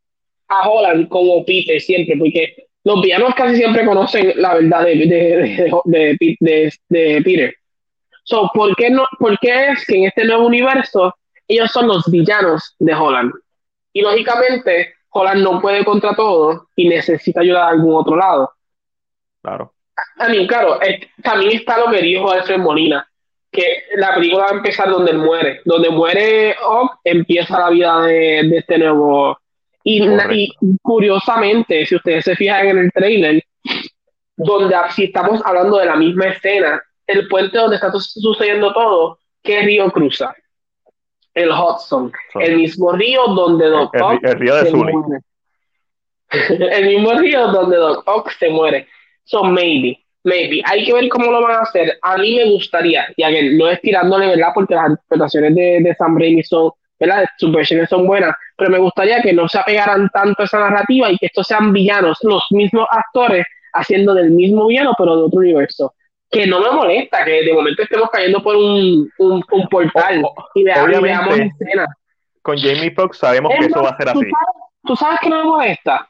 a 0.48 0.70
Holland 0.70 1.08
como 1.08 1.44
Peter 1.46 1.82
siempre, 1.82 2.16
porque 2.18 2.68
los 2.84 3.02
villanos 3.02 3.34
casi 3.36 3.56
siempre 3.56 3.86
conocen 3.86 4.34
la 4.36 4.56
verdad 4.56 4.84
de, 4.84 4.96
de, 4.96 5.72
de, 5.86 6.74
de 6.90 7.22
Peter. 7.24 7.56
So, 8.24 8.50
¿por, 8.54 8.76
qué 8.76 8.90
no, 8.90 9.06
¿Por 9.20 9.38
qué 9.40 9.70
es 9.70 9.86
que 9.86 9.98
en 9.98 10.06
este 10.06 10.26
nuevo 10.26 10.46
universo 10.46 11.14
ellos 11.48 11.72
son 11.72 11.88
los 11.88 12.10
villanos 12.10 12.76
de 12.80 12.94
Holland? 12.94 13.32
Y 13.94 14.02
lógicamente, 14.02 14.94
Holland 15.14 15.42
no 15.42 15.62
puede 15.62 15.86
contra 15.86 16.16
todo 16.16 16.68
y 16.76 16.88
necesita 16.88 17.42
ayuda 17.42 17.66
de 17.66 17.72
algún 17.72 17.96
otro 17.96 18.16
lado. 18.16 18.52
Claro. 19.42 19.74
Mí, 20.30 20.48
claro, 20.48 20.80
también 21.22 21.52
está 21.52 21.78
lo 21.78 21.92
que 21.92 22.02
dijo 22.02 22.32
Alfred 22.32 22.58
Molina, 22.58 23.08
que 23.52 23.84
la 23.96 24.16
película 24.16 24.46
va 24.46 24.50
a 24.52 24.56
empezar 24.56 24.90
donde 24.90 25.12
él 25.12 25.20
muere. 25.20 25.62
Donde 25.66 25.90
muere 25.90 26.56
Ock, 26.66 27.00
empieza 27.04 27.60
la 27.60 27.70
vida 27.70 28.02
de, 28.02 28.42
de 28.50 28.58
este 28.58 28.78
nuevo 28.80 29.38
y, 29.84 30.56
curiosamente, 30.82 31.86
si 31.86 31.96
ustedes 31.96 32.24
se 32.24 32.36
fijan 32.36 32.68
en 32.68 32.78
el 32.80 32.92
trailer, 32.92 33.44
donde 34.38 34.76
si 34.96 35.06
estamos 35.06 35.42
hablando 35.46 35.78
de 35.78 35.86
la 35.86 35.96
misma 35.96 36.28
escena, 36.28 36.82
el 37.06 37.28
puente 37.28 37.58
donde 37.58 37.76
está 37.76 37.92
sucediendo 37.92 38.74
todo, 38.74 39.20
¿qué 39.44 39.62
río 39.62 39.92
cruza? 39.92 40.34
El 41.34 41.50
Hudson, 41.50 42.12
el 42.36 42.58
mismo 42.58 42.92
río 42.92 43.26
donde 43.28 43.68
Doc 43.68 43.96
Ock 44.00 44.24
el, 44.24 44.40
río 44.40 44.56
de 44.56 44.66
se 44.66 44.76
muere. 44.76 45.20
el 46.78 46.86
mismo 46.88 47.14
río 47.14 47.48
donde 47.48 47.78
Doc 47.78 48.04
Ock 48.08 48.32
se 48.32 48.50
muere. 48.50 48.88
So 49.24 49.44
maybe, 49.44 50.00
maybe. 50.24 50.62
Hay 50.66 50.86
que 50.86 50.94
ver 50.94 51.10
cómo 51.10 51.32
lo 51.32 51.42
van 51.42 51.56
a 51.56 51.62
hacer. 51.62 51.98
A 52.02 52.18
mí 52.18 52.36
me 52.36 52.52
gustaría, 52.52 53.08
y 53.16 53.24
que 53.24 53.54
no 53.54 53.68
es 53.70 53.82
tirándole, 53.82 54.28
¿verdad? 54.28 54.50
Porque 54.54 54.76
las 54.76 54.90
interpretaciones 54.90 55.56
de, 55.56 55.80
de 55.82 55.96
Sam 55.96 56.20
Raimi 56.20 56.44
son 56.44 56.72
¿verdad? 57.00 57.26
Sus 57.38 57.52
versiones 57.52 57.90
son 57.90 58.08
buenas, 58.08 58.36
pero 58.56 58.70
me 58.70 58.78
gustaría 58.78 59.22
que 59.22 59.34
no 59.34 59.48
se 59.50 59.60
apegaran 59.60 60.10
tanto 60.14 60.42
a 60.42 60.46
esa 60.46 60.60
narrativa 60.60 61.12
y 61.12 61.18
que 61.18 61.26
estos 61.26 61.48
sean 61.48 61.74
villanos, 61.74 62.18
los 62.22 62.44
mismos 62.52 62.88
actores 62.90 63.46
haciendo 63.74 64.14
del 64.14 64.32
mismo 64.32 64.68
villano, 64.68 64.94
pero 64.98 65.18
de 65.18 65.24
otro 65.24 65.40
universo. 65.40 65.94
Que 66.34 66.48
no 66.48 66.60
me 66.60 66.72
molesta 66.72 67.24
que 67.24 67.44
de 67.44 67.54
momento 67.54 67.84
estemos 67.84 68.10
cayendo 68.10 68.42
por 68.42 68.56
un, 68.56 69.10
un, 69.20 69.68
portal 69.70 70.24
y 70.56 70.64
veamos 70.64 71.40
escena. 71.40 71.86
Con 72.42 72.58
Jamie 72.58 72.92
Foxx 72.92 73.20
sabemos 73.20 73.54
que 73.58 73.68
eso 73.68 73.84
va 73.84 73.90
a 73.90 73.98
ser 73.98 74.10
así. 74.10 74.26
¿tú 74.86 74.96
sabes, 74.96 75.20
qué 75.22 75.30
no 75.30 75.38
me 75.38 75.44
molesta? 75.46 76.10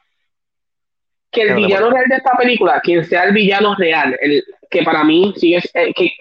Que 1.30 1.42
el 1.42 1.54
villano 1.54 1.90
real 1.90 2.04
de 2.08 2.16
esta 2.16 2.36
película, 2.36 2.80
quien 2.80 3.04
sea 3.04 3.24
el 3.24 3.32
villano 3.32 3.74
real, 3.76 4.16
el, 4.20 4.44
que 4.70 4.82
para 4.82 5.04
mí 5.04 5.32
sigue, 5.36 5.60
eh, 5.74 5.92
que 5.94 6.12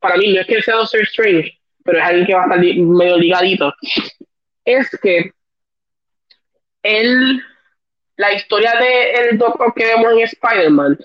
para 0.00 0.16
mí 0.16 0.32
no 0.32 0.40
es 0.40 0.46
que 0.46 0.62
sea 0.62 0.76
Doctor 0.76 1.02
Strange, 1.02 1.58
pero 1.84 1.98
es 1.98 2.04
alguien 2.04 2.26
que 2.26 2.34
va 2.34 2.42
a 2.42 2.44
estar 2.44 2.58
medio 2.58 3.16
ligadito, 3.16 3.72
es 4.64 4.90
que 5.02 5.32
él, 6.82 7.42
la 8.16 8.32
historia 8.32 8.72
del 8.74 9.38
Doctor 9.38 9.72
que 9.74 9.86
vemos 9.86 10.12
en 10.12 10.20
Spider-Man 10.20 10.98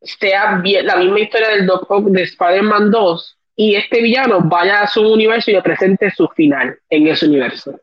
sea 0.00 0.62
la 0.82 0.96
misma 0.96 1.20
historia 1.20 1.48
del 1.50 1.66
Doctor 1.66 2.04
de 2.04 2.22
Spider-Man 2.22 2.90
2 2.90 3.38
y 3.56 3.74
este 3.74 4.00
villano 4.00 4.40
vaya 4.42 4.82
a 4.82 4.86
su 4.86 5.00
universo 5.00 5.50
y 5.50 5.54
le 5.54 5.62
presente 5.62 6.10
su 6.12 6.28
final 6.28 6.78
en 6.88 7.08
ese 7.08 7.26
universo. 7.26 7.78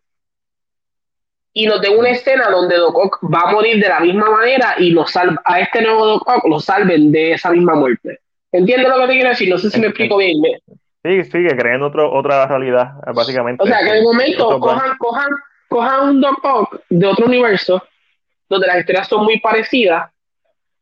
Y 1.52 1.68
nos 1.68 1.82
dé 1.82 1.90
una 1.90 2.10
escena 2.10 2.50
donde 2.50 2.77
Doc 2.77 2.98
Ock 2.98 3.19
va 3.34 3.50
a 3.50 3.52
morir 3.52 3.82
de 3.82 3.90
la 3.90 4.00
misma 4.00 4.30
manera 4.30 4.76
y 4.77 4.92
lo 4.92 5.06
salva, 5.06 5.42
a 5.45 5.60
este 5.60 5.82
nuevo 5.82 6.06
Doc 6.06 6.27
Ock 6.27 6.48
lo 6.48 6.60
salven 6.60 7.11
de 7.11 7.34
esa 7.34 7.52
misma 7.52 7.76
muerte. 7.76 8.19
¿Entiendes 8.52 8.88
lo 8.88 9.00
que 9.00 9.08
te 9.08 9.14
quiero 9.14 9.30
decir? 9.30 9.50
No 9.50 9.58
sé 9.58 9.69
si 9.69 9.80
me 9.80 9.88
explico 9.88 10.18
bien. 10.18 10.38
Sí, 11.03 11.24
sí, 11.24 11.48
que 11.48 11.56
creen 11.58 11.82
otro, 11.82 12.11
otra 12.14 12.48
realidad, 12.48 12.94
básicamente. 13.14 13.61
O 13.61 13.68
sea, 13.68 13.80
que 13.80 13.92
de 13.92 14.02
momento 14.02 14.60
cojan, 14.60 14.98
cojan, 14.98 15.30
cojan 15.68 16.10
un 16.10 16.22
Doc 16.22 16.40
Ock 16.44 16.82
de 16.90 17.06
otro 17.06 17.26
universo 17.26 17.84
donde 18.48 18.68
las 18.68 18.80
historias 18.80 19.08
son 19.08 19.26
muy 19.26 19.40
parecidas 19.40 20.10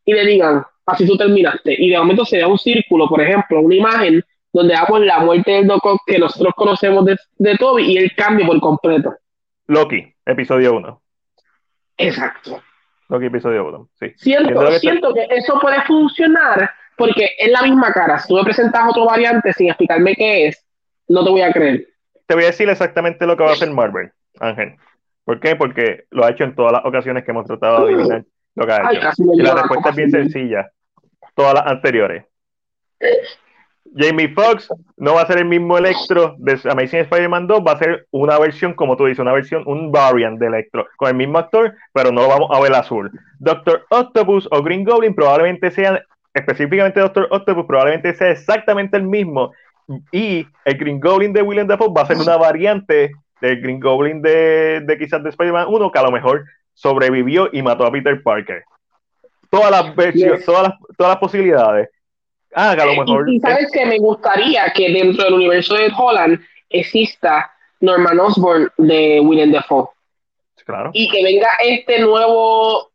y 0.06 0.14
le 0.14 0.26
digan, 0.26 0.64
así 0.86 1.06
tú 1.06 1.18
terminaste. 1.18 1.76
Y 1.78 1.90
de 1.90 1.98
momento 1.98 2.26
se 2.26 2.40
da 2.40 2.48
un 2.48 2.58
círculo, 2.58 3.08
por 3.08 3.22
ejemplo, 3.22 3.62
una 3.62 3.76
imagen 3.76 4.24
donde 4.52 4.76
vemos 4.76 5.02
la 5.02 5.20
muerte 5.20 5.52
del 5.52 5.68
Doc 5.68 5.84
que 6.06 6.20
nosotros 6.20 6.54
conocemos 6.56 7.06
de, 7.06 7.18
de 7.38 7.56
Toby 7.58 7.84
y 7.84 7.98
el 7.98 8.14
cambio 8.16 8.46
por 8.46 8.60
completo. 8.60 9.16
Loki, 9.68 10.14
episodio 10.26 10.76
1. 10.76 11.02
Exacto. 11.98 12.62
Loki, 13.10 13.26
episodio 13.26 13.68
1, 13.68 13.90
sí. 14.00 14.14
Siento, 14.18 14.72
siento 14.80 15.14
que 15.14 15.28
eso 15.32 15.60
puede 15.60 15.82
funcionar 15.84 16.70
porque 16.98 17.30
es 17.38 17.52
la 17.52 17.64
misma 17.64 17.92
cara. 17.92 18.20
Si 18.20 18.28
tú 18.28 18.36
me 18.36 18.44
presentas 18.44 18.84
otro 18.88 19.06
variante 19.06 19.52
sin 19.54 19.68
explicarme 19.68 20.16
qué 20.16 20.48
es, 20.48 20.66
no 21.08 21.24
te 21.24 21.32
voy 21.32 21.42
a 21.42 21.52
creer. 21.52 21.88
Te 22.28 22.36
voy 22.36 22.44
a 22.44 22.48
decir 22.48 22.70
exactamente 22.70 23.26
lo 23.26 23.36
que 23.36 23.44
va 23.44 23.50
a 23.50 23.54
hacer 23.54 23.72
Marvel, 23.72 24.12
Ángel. 24.40 24.76
¿Por 25.26 25.40
qué? 25.40 25.56
Porque 25.56 26.06
lo 26.12 26.26
ha 26.26 26.32
hecho 26.32 26.44
en 26.44 26.56
todas 26.56 26.74
las 26.74 26.86
ocasiones 26.86 27.24
que 27.24 27.32
hemos 27.32 27.46
tratado 27.46 27.86
de 27.86 27.94
adivinar 27.94 28.26
lo 28.56 28.66
que 28.66 28.72
ha 28.72 28.92
hecho. 28.92 29.10
y 29.34 29.42
la 29.42 29.56
respuesta 29.56 29.90
es 29.90 29.96
bien 29.96 30.12
sencilla. 30.12 30.72
Todas 31.36 31.56
las 31.56 31.68
anteriores. 31.68 32.26
Jamie 33.96 34.30
Foxx 34.30 34.70
no 34.98 35.16
va 35.16 35.22
a 35.22 35.28
ser 35.28 35.38
el 35.38 35.46
mismo 35.46 35.78
Electro 35.78 36.36
de 36.40 36.60
Amazing 36.64 37.02
Spider-Man 37.02 37.48
2, 37.48 37.64
va 37.66 37.74
a 37.74 37.78
ser 37.78 38.08
una 38.12 38.40
versión, 38.40 38.74
como 38.74 38.98
tú 38.98 39.06
dices, 39.06 39.20
una 39.20 39.34
versión, 39.34 39.64
un 39.68 39.92
variant 39.92 40.40
de 40.40 40.48
Electro, 40.48 40.88
con 40.98 41.10
el 41.10 41.16
mismo 41.16 41.38
actor, 41.38 41.76
pero 41.92 42.12
no 42.12 42.22
lo 42.22 42.28
vamos 42.30 42.50
a 42.52 42.60
ver 42.60 42.74
azul. 42.74 43.12
Doctor 43.40 43.86
Octopus 43.90 44.48
o 44.52 44.64
Green 44.64 44.84
Goblin 44.84 45.14
probablemente 45.14 45.70
sean, 45.70 46.00
específicamente 46.34 47.02
Doctor 47.02 47.28
Octopus, 47.30 47.66
probablemente 47.66 48.14
sea 48.16 48.32
exactamente 48.32 48.98
el 48.98 49.04
mismo. 49.04 49.52
Y 50.12 50.48
el 50.66 50.78
Green 50.78 51.00
Goblin 51.00 51.34
de 51.34 51.42
William 51.42 51.68
Dafoe 51.68 51.94
va 51.96 52.04
a 52.04 52.08
ser 52.08 52.18
una 52.18 52.38
variante 52.38 53.12
del 53.42 53.62
Green 53.62 53.80
Goblin 53.80 54.22
de, 54.22 54.82
de 54.86 54.98
quizás 54.98 55.22
de 55.22 55.30
Spider-Man 55.30 55.68
1, 55.70 55.92
que 55.92 56.00
a 56.00 56.04
lo 56.04 56.12
mejor 56.12 56.46
sobrevivió 56.74 57.50
y 57.52 57.62
mató 57.62 57.86
a 57.86 57.92
Peter 57.92 58.22
Parker. 58.22 58.64
Todas 59.50 59.72
las 59.72 59.96
versiones, 59.96 60.46
todas, 60.46 60.64
las, 60.64 60.74
todas 60.98 61.12
las 61.12 61.20
posibilidades. 61.20 61.90
Ah, 62.56 62.72
a 62.72 62.86
lo 62.86 63.04
mejor. 63.04 63.30
Y, 63.30 63.40
sabes 63.40 63.70
que 63.72 63.86
me 63.86 63.98
gustaría 64.00 64.72
que 64.74 64.92
dentro 64.92 65.26
del 65.26 65.34
universo 65.34 65.76
de 65.76 65.92
Holland 65.96 66.40
exista 66.70 67.52
Norman 67.80 68.20
Osborn 68.20 68.72
de 68.78 69.20
William 69.20 69.52
Dafoe. 69.52 69.90
Claro. 70.66 70.92
Y 70.94 71.10
que 71.10 71.24
venga 71.24 71.50
este 71.62 72.00
nuevo 72.00 72.92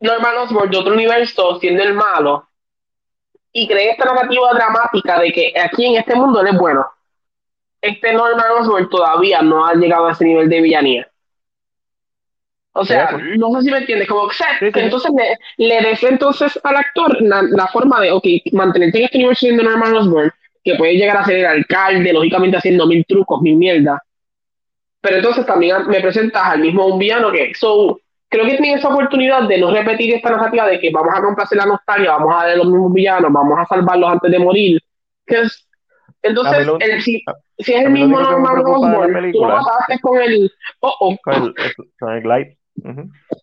Norman 0.00 0.36
Osborn 0.38 0.70
de 0.70 0.78
otro 0.78 0.92
universo 0.92 1.58
siendo 1.60 1.82
el 1.82 1.94
malo 1.94 2.48
y 3.52 3.66
cree 3.66 3.90
esta 3.90 4.04
narrativa 4.04 4.52
dramática 4.52 5.20
de 5.20 5.32
que 5.32 5.52
aquí 5.58 5.86
en 5.86 5.96
este 5.96 6.14
mundo 6.14 6.40
él 6.40 6.48
es 6.48 6.58
bueno. 6.58 6.86
Este 7.80 8.12
Norman 8.12 8.50
Osborn 8.58 8.88
todavía 8.88 9.40
no 9.42 9.64
ha 9.64 9.74
llegado 9.74 10.06
a 10.06 10.12
ese 10.12 10.24
nivel 10.24 10.48
de 10.48 10.60
villanía. 10.60 11.10
O 12.78 12.84
sea, 12.84 13.10
no 13.36 13.52
sé 13.54 13.62
si 13.62 13.70
me 13.72 13.78
entiendes, 13.78 14.06
como 14.06 14.28
que 14.28 14.80
entonces 14.80 15.10
le, 15.16 15.66
le 15.66 15.88
des 15.88 16.02
entonces 16.04 16.58
al 16.62 16.76
actor 16.76 17.20
la, 17.20 17.66
forma 17.66 18.00
de, 18.00 18.12
ok, 18.12 18.24
mantenerte 18.52 18.98
en 18.98 19.04
este 19.04 19.18
universo 19.18 19.46
de 19.48 19.52
Norman 19.54 19.96
Osborn, 19.96 20.30
que 20.62 20.76
puede 20.76 20.94
llegar 20.94 21.16
a 21.16 21.24
ser 21.24 21.38
el 21.38 21.46
alcalde, 21.46 22.12
lógicamente 22.12 22.56
haciendo 22.56 22.86
mil 22.86 23.04
trucos, 23.04 23.42
mil 23.42 23.56
mierda. 23.56 24.00
Pero 25.00 25.16
entonces 25.16 25.44
también 25.44 25.88
me 25.88 26.00
presentas 26.00 26.42
al 26.44 26.60
mismo 26.60 26.86
un 26.86 27.00
villano 27.00 27.32
que, 27.32 27.52
so, 27.54 28.00
creo 28.28 28.44
que 28.44 28.56
tiene 28.56 28.74
esa 28.74 28.88
oportunidad 28.88 29.48
de 29.48 29.58
no 29.58 29.72
repetir 29.72 30.14
esta 30.14 30.30
narrativa 30.30 30.68
de 30.68 30.78
que 30.78 30.90
vamos 30.90 31.14
a 31.16 31.22
complacer 31.22 31.58
la 31.58 31.66
nostalgia, 31.66 32.12
vamos 32.12 32.34
a 32.34 32.46
ver 32.46 32.58
los 32.58 32.66
mismos 32.66 32.92
villanos, 32.92 33.32
vamos 33.32 33.58
a 33.58 33.66
salvarlos 33.66 34.12
antes 34.12 34.30
de 34.30 34.38
morir. 34.38 34.80
Que 35.26 35.42
entonces, 36.22 37.04
si, 37.04 37.24
es 37.58 37.68
el 37.68 37.90
mismo 37.90 38.20
Norman 38.20 38.62
Osborn, 38.64 39.32
tú 39.32 39.40
lo 39.40 39.48
mataste 39.48 39.98
con 40.00 40.20
el, 40.20 40.52
oh, 40.80 40.94
oh. 41.00 41.16
Con 41.22 41.34
el, 41.34 41.54
con 41.98 42.12
el 42.12 42.22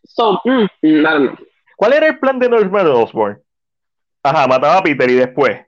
so, 0.03 0.41
mm, 0.45 0.65
¿Cuál 1.75 1.93
era 1.93 2.07
el 2.07 2.19
plan 2.19 2.39
de 2.39 2.49
Norman 2.49 2.87
Osborn? 2.87 3.41
Ajá, 4.23 4.47
mataba 4.47 4.77
a 4.77 4.83
Peter 4.83 5.09
y 5.09 5.15
después. 5.15 5.61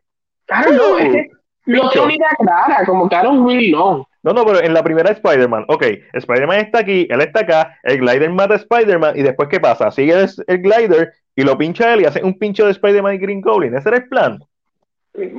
Claro, 0.46 0.72
no, 0.72 0.98
es 0.98 1.12
que 1.12 1.30
no 1.66 1.90
tengo 1.90 2.08
ni 2.08 2.16
idea 2.16 2.30
clara, 2.38 2.86
como 2.86 3.10
que 3.10 3.16
don't 3.18 3.46
really 3.46 3.72
know. 3.72 4.08
No, 4.24 4.34
no, 4.34 4.46
pero 4.46 4.62
en 4.62 4.74
la 4.74 4.84
primera 4.84 5.12
Spider-Man, 5.12 5.66
ok, 5.68 5.84
Spider-Man 6.14 6.60
está 6.60 6.80
aquí, 6.80 7.08
él 7.10 7.22
está 7.22 7.42
acá, 7.42 7.78
el 7.84 8.00
glider 8.00 8.30
mata 8.30 8.56
a 8.56 8.58
Spider-Man 8.58 9.18
y 9.18 9.24
después 9.24 9.48
¿qué 9.50 9.60
pasa? 9.60 9.92
Sigue 9.92 10.14
el, 10.48 10.62
glider 10.62 11.14
y 11.36 11.44
lo 11.44 11.58
pincha 11.58 11.94
él 11.94 12.02
y 12.02 12.06
hace 12.06 12.24
un 12.24 12.38
pincho 12.38 12.66
de 12.66 12.72
Spider-Man 12.72 13.16
y 13.16 13.18
Green 13.20 13.42
Goblin. 13.42 13.76
Ese 13.76 13.90
era 13.90 13.98
el 13.98 14.08
plan. 14.08 14.40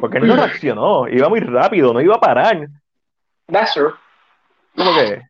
Porque 0.01 0.19
él 0.19 0.27
no 0.27 0.37
reaccionó, 0.37 1.09
iba 1.09 1.29
muy 1.29 1.41
rápido, 1.41 1.93
no 1.93 2.01
iba 2.01 2.17
a 2.17 2.21
parar. 2.21 2.69
That's 3.47 3.75
true. 3.75 3.93
Como 4.77 4.93
que 4.95 5.23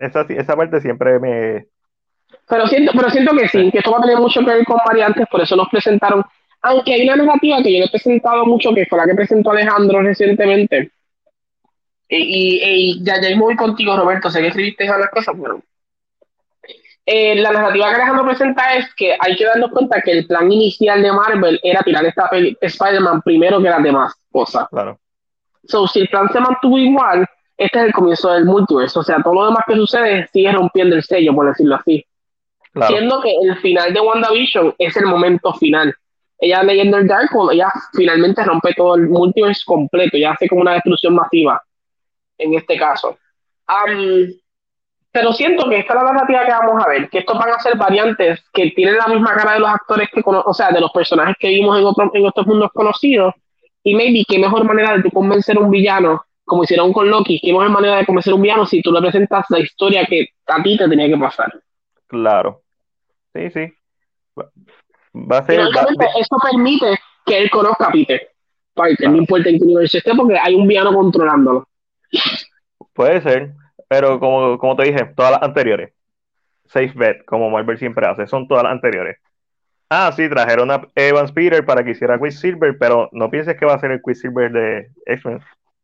esa, 0.00 0.26
esa 0.28 0.56
parte 0.56 0.80
siempre 0.80 1.18
me, 1.18 1.66
pero 2.52 2.66
siento, 2.66 2.92
pero 2.94 3.08
siento 3.08 3.34
que 3.34 3.48
sí, 3.48 3.70
que 3.70 3.78
esto 3.78 3.90
va 3.90 3.96
a 3.96 4.02
tener 4.02 4.18
mucho 4.18 4.40
que 4.40 4.46
ver 4.46 4.64
con 4.66 4.76
variantes, 4.86 5.26
por 5.30 5.40
eso 5.40 5.56
nos 5.56 5.70
presentaron. 5.70 6.22
Aunque 6.60 6.92
hay 6.92 7.08
una 7.08 7.16
narrativa 7.16 7.62
que 7.62 7.72
yo 7.72 7.78
no 7.78 7.86
he 7.86 7.88
presentado 7.88 8.44
mucho, 8.44 8.74
que 8.74 8.84
fue 8.84 8.98
la 8.98 9.06
que 9.06 9.14
presentó 9.14 9.52
Alejandro 9.52 10.02
recientemente. 10.02 10.92
Y, 12.10 12.60
y, 12.62 13.02
ya, 13.02 13.18
ya 13.22 13.34
voy 13.38 13.56
contigo, 13.56 13.96
Roberto, 13.96 14.30
sé 14.30 14.42
que 14.42 14.48
escribiste 14.48 14.84
esas 14.84 15.08
cosas, 15.08 15.34
pero. 15.42 15.62
Eh, 17.06 17.36
la 17.36 17.52
narrativa 17.52 17.88
que 17.88 17.94
Alejandro 17.94 18.26
presenta 18.26 18.74
es 18.74 18.94
que 18.96 19.16
hay 19.18 19.34
que 19.34 19.46
darnos 19.46 19.70
cuenta 19.70 20.02
que 20.02 20.12
el 20.12 20.26
plan 20.26 20.52
inicial 20.52 21.00
de 21.00 21.10
Marvel 21.10 21.58
era 21.62 21.82
tirar 21.82 22.04
esta 22.04 22.28
Spider-Man 22.60 23.22
primero 23.22 23.62
que 23.62 23.70
las 23.70 23.82
demás 23.82 24.12
cosas. 24.30 24.68
Claro. 24.68 25.00
So, 25.64 25.86
si 25.86 26.00
el 26.00 26.08
plan 26.08 26.30
se 26.30 26.38
mantuvo 26.38 26.76
igual, 26.76 27.26
este 27.56 27.78
es 27.78 27.86
el 27.86 27.92
comienzo 27.94 28.30
del 28.30 28.44
multiverso. 28.44 29.00
O 29.00 29.02
sea, 29.02 29.22
todo 29.22 29.32
lo 29.32 29.46
demás 29.46 29.64
que 29.66 29.74
sucede 29.74 30.28
sigue 30.30 30.52
rompiendo 30.52 30.96
el 30.96 31.02
sello, 31.02 31.34
por 31.34 31.48
decirlo 31.48 31.76
así. 31.76 32.04
Siendo 32.86 33.20
que 33.20 33.34
el 33.42 33.56
final 33.58 33.92
de 33.92 34.00
WandaVision 34.00 34.74
es 34.78 34.96
el 34.96 35.06
momento 35.06 35.52
final. 35.54 35.94
Ella 36.38 36.62
leyendo 36.62 36.96
el 36.96 37.06
Darkhold, 37.06 37.52
ella 37.52 37.70
finalmente 37.92 38.42
rompe 38.42 38.74
todo 38.74 38.96
el 38.96 39.08
multiverse 39.08 39.62
completo, 39.64 40.16
ya 40.16 40.32
hace 40.32 40.48
como 40.48 40.62
una 40.62 40.74
destrucción 40.74 41.14
masiva 41.14 41.62
en 42.38 42.54
este 42.54 42.76
caso. 42.76 43.16
pero 45.12 45.32
siento 45.32 45.68
que 45.68 45.78
esta 45.78 45.92
es 45.92 46.02
la 46.02 46.12
narrativa 46.12 46.44
que 46.44 46.52
vamos 46.52 46.84
a 46.84 46.88
ver, 46.88 47.08
que 47.10 47.18
estos 47.18 47.38
van 47.38 47.50
a 47.50 47.60
ser 47.60 47.76
variantes 47.76 48.42
que 48.52 48.70
tienen 48.70 48.96
la 48.96 49.06
misma 49.06 49.34
cara 49.34 49.54
de 49.54 49.60
los 49.60 49.68
actores 49.68 50.08
que 50.12 50.22
o 50.24 50.54
sea, 50.54 50.70
de 50.70 50.80
los 50.80 50.90
personajes 50.90 51.36
que 51.38 51.48
vimos 51.48 51.78
en, 51.78 51.84
otro, 51.84 52.10
en 52.14 52.26
otros 52.26 52.46
mundos 52.46 52.70
conocidos. 52.72 53.34
Y 53.84 53.94
maybe 53.94 54.24
qué 54.26 54.38
mejor 54.38 54.64
manera 54.64 54.96
de 54.96 55.10
convencer 55.10 55.56
a 55.56 55.60
un 55.60 55.70
villano, 55.70 56.24
como 56.44 56.64
hicieron 56.64 56.92
con 56.92 57.10
Loki, 57.10 57.40
qué 57.40 57.52
mejor 57.52 57.68
manera 57.68 57.96
de 57.96 58.06
convencer 58.06 58.32
a 58.32 58.36
un 58.36 58.42
villano 58.42 58.64
si 58.64 58.80
tú 58.80 58.92
le 58.92 59.00
presentas 59.00 59.44
la 59.50 59.58
historia 59.58 60.06
que 60.06 60.28
a 60.46 60.62
ti 60.62 60.76
te 60.76 60.88
tenía 60.88 61.08
que 61.08 61.18
pasar. 61.18 61.52
Claro. 62.06 62.61
Sí, 63.34 63.50
sí. 63.50 63.74
Va, 65.14 65.38
a 65.38 65.42
ser. 65.44 65.60
eso 65.60 66.36
permite 66.50 66.98
que 67.26 67.38
él 67.38 67.50
conozca 67.50 67.86
a 67.86 67.90
Peter. 67.90 68.28
Parker, 68.74 69.10
no 69.10 69.16
importa 69.16 69.50
en 69.50 69.58
qué 69.58 69.64
universo 69.64 69.98
esté, 69.98 70.14
porque 70.14 70.38
hay 70.38 70.54
un 70.54 70.66
villano 70.66 70.94
controlándolo. 70.94 71.68
Puede 72.94 73.20
ser, 73.20 73.52
pero 73.88 74.18
como, 74.18 74.58
como 74.58 74.76
te 74.76 74.84
dije, 74.84 75.04
todas 75.14 75.32
las 75.32 75.42
anteriores. 75.42 75.92
Safe 76.66 76.92
bet, 76.94 77.24
como 77.26 77.50
Marvel 77.50 77.78
siempre 77.78 78.06
hace, 78.06 78.26
son 78.26 78.48
todas 78.48 78.64
las 78.64 78.72
anteriores. 78.72 79.18
Ah, 79.90 80.10
sí, 80.12 80.26
trajeron 80.28 80.70
a 80.70 80.88
Evans 80.94 81.32
Peter 81.32 81.64
para 81.66 81.84
que 81.84 81.90
hiciera 81.90 82.18
Quicksilver, 82.18 82.78
pero 82.78 83.10
no 83.12 83.30
pienses 83.30 83.58
que 83.58 83.66
va 83.66 83.74
a 83.74 83.78
ser 83.78 83.90
el 83.90 84.00
Quicksilver 84.02 84.50
de 84.50 84.90
X-Men. 85.04 85.40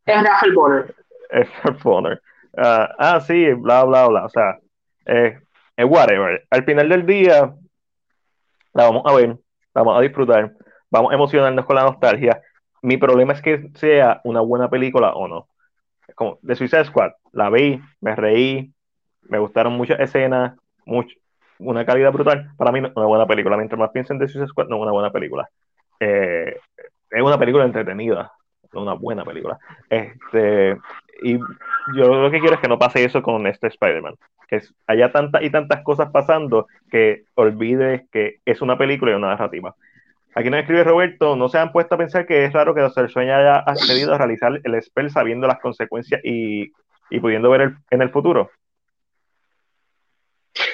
Es 0.06 0.22
Rafael 0.22 0.54
Bonner. 0.54 0.94
Es 1.30 1.46
Rafael 1.62 1.78
Bonner. 1.82 2.22
Ah, 2.56 2.94
ah, 2.98 3.20
sí, 3.20 3.52
bla, 3.52 3.84
bla, 3.84 4.08
bla. 4.08 4.24
O 4.24 4.30
sea, 4.30 4.58
eh, 5.04 5.38
es 5.78 5.84
whatever. 5.84 6.44
Al 6.50 6.64
final 6.64 6.88
del 6.88 7.06
día, 7.06 7.54
la 8.74 8.84
vamos 8.84 9.02
a 9.06 9.14
ver, 9.14 9.28
la 9.28 9.82
vamos 9.82 9.96
a 9.96 10.00
disfrutar, 10.00 10.52
vamos 10.90 11.12
a 11.12 11.14
emocionarnos 11.14 11.64
con 11.64 11.76
la 11.76 11.84
nostalgia. 11.84 12.42
Mi 12.82 12.96
problema 12.96 13.32
es 13.32 13.40
que 13.40 13.70
sea 13.76 14.20
una 14.24 14.40
buena 14.40 14.68
película 14.68 15.12
o 15.12 15.28
no. 15.28 15.48
Como 16.16 16.40
de 16.42 16.56
Suicide 16.56 16.84
Squad, 16.84 17.12
la 17.30 17.48
vi, 17.48 17.80
me 18.00 18.16
reí, 18.16 18.72
me 19.22 19.38
gustaron 19.38 19.74
muchas 19.74 20.00
escenas, 20.00 20.58
mucho, 20.84 21.14
una 21.60 21.86
calidad 21.86 22.12
brutal. 22.12 22.50
Para 22.56 22.72
mí 22.72 22.80
una 22.80 23.06
buena 23.06 23.26
película. 23.26 23.56
Mientras 23.56 23.78
más 23.78 23.90
piensen 23.90 24.18
de 24.18 24.26
Suicide 24.26 24.48
Squad, 24.48 24.66
no 24.66 24.76
es 24.76 24.82
una 24.82 24.92
buena 24.92 25.12
película. 25.12 25.48
Eh, 26.00 26.56
es 27.10 27.22
una 27.22 27.38
película 27.38 27.64
entretenida, 27.64 28.32
una 28.72 28.94
buena 28.94 29.24
película. 29.24 29.56
Este, 29.88 30.76
y 31.22 31.38
yo 31.96 32.14
lo 32.14 32.30
que 32.30 32.40
quiero 32.40 32.54
es 32.54 32.60
que 32.60 32.68
no 32.68 32.78
pase 32.78 33.04
eso 33.04 33.22
con 33.22 33.46
este 33.46 33.68
Spider-Man 33.68 34.14
que 34.48 34.62
haya 34.86 35.12
tantas 35.12 35.42
y 35.42 35.50
tantas 35.50 35.82
cosas 35.82 36.10
pasando 36.10 36.66
que 36.90 37.24
olvides 37.34 38.08
que 38.10 38.38
es 38.44 38.62
una 38.62 38.78
película 38.78 39.12
y 39.12 39.14
una 39.14 39.28
narrativa. 39.28 39.74
Aquí 40.34 40.50
nos 40.50 40.60
escribe 40.60 40.84
Roberto, 40.84 41.36
no 41.36 41.48
se 41.48 41.58
han 41.58 41.72
puesto 41.72 41.94
a 41.94 41.98
pensar 41.98 42.26
que 42.26 42.44
es 42.44 42.52
raro 42.52 42.74
que 42.74 42.80
Doctor 42.80 43.06
Strange 43.06 43.32
haya 43.32 43.56
accedido 43.58 44.14
a 44.14 44.18
realizar 44.18 44.60
el 44.62 44.82
spell 44.82 45.10
sabiendo 45.10 45.46
las 45.46 45.58
consecuencias 45.60 46.20
y, 46.24 46.72
y 47.10 47.20
pudiendo 47.20 47.50
ver 47.50 47.60
el, 47.60 47.76
en 47.90 48.02
el 48.02 48.10
futuro. 48.10 48.50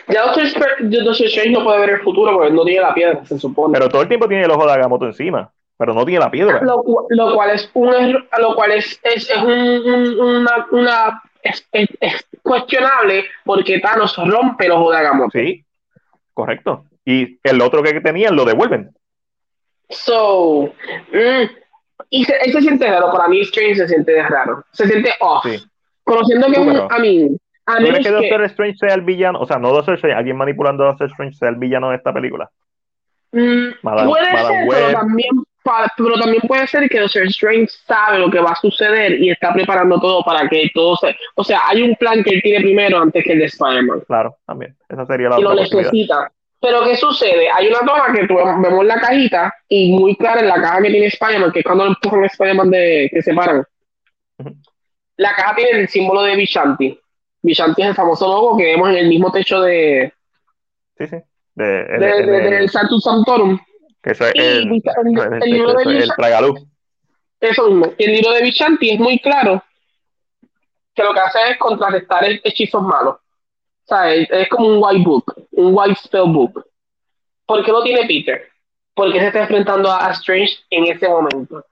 Ya 0.08 0.26
Doctor, 0.26 0.44
Strange 0.44 1.50
no 1.50 1.64
puede 1.64 1.80
ver 1.80 1.90
el 1.90 2.00
futuro 2.00 2.32
porque 2.32 2.52
no 2.52 2.64
tiene 2.64 2.80
la 2.80 2.94
piedra, 2.94 3.24
se 3.24 3.38
supone. 3.38 3.72
Pero 3.72 3.88
todo 3.88 4.02
el 4.02 4.08
tiempo 4.08 4.28
tiene 4.28 4.44
el 4.44 4.50
ojo 4.50 4.66
de 4.66 4.72
Agamotto 4.72 5.06
encima, 5.06 5.50
pero 5.76 5.94
no 5.94 6.04
tiene 6.04 6.20
la 6.20 6.30
piedra. 6.30 6.60
Lo, 6.62 6.82
lo 7.08 7.34
cual 7.34 7.50
es 7.50 7.70
un 7.74 8.26
lo 8.38 8.54
cual 8.54 8.72
es, 8.72 9.00
es, 9.02 9.30
es 9.30 9.42
un, 9.42 10.20
una, 10.20 10.66
una 10.70 11.22
es, 11.42 11.66
es, 11.72 12.26
cuestionable 12.42 13.24
porque 13.44 13.80
Thanos 13.80 14.16
rompe 14.16 14.68
de 14.68 14.96
Agamotto. 14.96 15.38
Sí, 15.38 15.64
correcto. 16.32 16.84
Y 17.04 17.38
el 17.42 17.60
otro 17.60 17.82
que 17.82 18.00
tenían 18.00 18.36
lo 18.36 18.44
devuelven. 18.44 18.94
So, 19.90 20.72
mm, 21.12 21.44
y 22.10 22.24
se, 22.24 22.38
se, 22.50 22.60
siente 22.60 22.88
raro, 22.88 23.12
para 23.12 23.28
mí 23.28 23.40
Strange 23.42 23.76
se 23.76 23.88
siente 23.88 24.22
raro, 24.22 24.64
se 24.72 24.86
siente 24.86 25.10
off. 25.20 25.44
Sí. 25.44 25.62
Conociendo 26.02 26.46
que 26.48 26.60
un, 26.60 26.76
a 26.90 26.98
mí, 26.98 27.36
a 27.66 27.76
¿Tú 27.76 27.84
crees 27.84 28.06
que 28.06 28.12
Doctor 28.12 28.44
Strange 28.44 28.76
sea 28.78 28.94
el 28.94 29.02
villano? 29.02 29.40
O 29.40 29.46
sea, 29.46 29.58
no 29.58 29.70
Doctor 29.70 29.94
Strange, 29.94 30.16
alguien 30.16 30.36
manipulando 30.36 30.84
a 30.84 30.88
Doctor 30.88 31.08
Strange 31.10 31.36
sea 31.36 31.48
el 31.48 31.56
villano 31.56 31.90
de 31.90 31.96
esta 31.96 32.12
película. 32.12 32.50
Mm, 33.32 33.80
puede 33.82 33.82
Madame 33.82 34.12
ser, 34.12 34.68
pero 34.70 34.92
también, 34.92 35.30
pero 35.96 36.18
también 36.20 36.42
puede 36.46 36.66
ser 36.66 36.88
que 36.88 37.00
Doctor 37.00 37.22
Strange 37.26 37.68
sabe 37.86 38.18
lo 38.18 38.30
que 38.30 38.38
va 38.38 38.50
a 38.50 38.60
suceder 38.60 39.20
y 39.20 39.30
está 39.30 39.52
preparando 39.52 39.98
todo 39.98 40.22
para 40.22 40.46
que 40.48 40.70
todo 40.74 40.96
se. 40.96 41.16
O 41.36 41.42
sea, 41.42 41.62
hay 41.66 41.82
un 41.82 41.94
plan 41.96 42.22
que 42.22 42.34
él 42.34 42.42
tiene 42.42 42.62
primero 42.62 42.98
antes 42.98 43.24
que 43.24 43.32
el 43.32 43.38
de 43.38 43.46
Spider-Man. 43.46 44.02
Claro, 44.06 44.36
también. 44.46 44.76
Esa 44.88 45.06
sería 45.06 45.30
la 45.30 45.40
y 45.40 45.42
lo 45.42 45.54
necesita. 45.54 46.30
Pero 46.60 46.84
¿qué 46.84 46.96
sucede? 46.96 47.48
Hay 47.50 47.68
una 47.68 47.80
toma 47.80 48.12
que 48.12 48.26
vemos 48.26 48.84
la 48.84 49.00
cajita 49.00 49.54
y 49.68 49.92
muy 49.92 50.16
clara 50.16 50.40
en 50.40 50.48
la 50.48 50.60
caja 50.60 50.82
que 50.82 50.90
tiene 50.90 51.06
Spider-Man, 51.06 51.52
que 51.52 51.60
es 51.60 51.64
cuando 51.64 51.86
empujan 51.86 52.24
Spider-Man 52.24 52.70
de 52.70 53.10
que 53.12 53.22
se 53.22 53.34
paran. 53.34 53.64
La 55.16 55.34
caja 55.34 55.56
tiene 55.56 55.80
el 55.80 55.88
símbolo 55.88 56.22
de 56.22 56.36
Vishanti. 56.36 56.98
Vishanti 57.42 57.82
es 57.82 57.88
el 57.88 57.94
famoso 57.94 58.26
logo 58.26 58.56
que 58.56 58.64
vemos 58.64 58.90
en 58.90 58.96
el 58.96 59.08
mismo 59.08 59.30
techo 59.32 59.60
de. 59.60 60.12
Sí, 60.98 61.06
sí. 61.06 61.16
De, 61.54 61.64
de, 61.64 61.98
de, 61.98 62.26
de, 62.26 62.50
de 62.50 62.68
Santus 62.68 63.04
Santorum. 63.04 63.58
Que 64.04 64.10
es 64.12 64.20
el, 64.20 64.30
el, 64.34 64.82
el, 64.82 65.42
el, 65.42 65.50
libro 65.50 65.72
de 65.72 65.98
el 65.98 66.10
tragalú. 66.14 66.68
Eso 67.40 67.68
mismo. 67.68 67.92
Y 67.98 68.04
el 68.04 68.12
libro 68.12 68.32
de 68.32 68.42
Vishanti 68.42 68.90
es 68.90 69.00
muy 69.00 69.18
claro 69.18 69.62
que 70.94 71.02
lo 71.02 71.12
que 71.12 71.20
hace 71.20 71.38
es 71.50 71.58
contrarrestar 71.58 72.24
hechizos 72.44 72.82
malos. 72.82 73.16
O 73.16 73.86
sea, 73.86 74.14
es, 74.14 74.30
es, 74.30 74.48
como 74.48 74.68
un 74.68 74.78
white 74.82 75.04
book, 75.04 75.34
un 75.52 75.74
white 75.74 75.96
spell 75.96 76.32
book. 76.32 76.64
¿Por 77.46 77.64
qué 77.64 77.72
lo 77.72 77.82
tiene 77.82 78.06
Peter? 78.06 78.48
Porque 78.94 79.18
se 79.18 79.26
está 79.26 79.40
enfrentando 79.40 79.90
a, 79.90 80.10
Strange 80.12 80.54
en 80.70 80.86
ese 80.86 81.08
momento. 81.08 81.64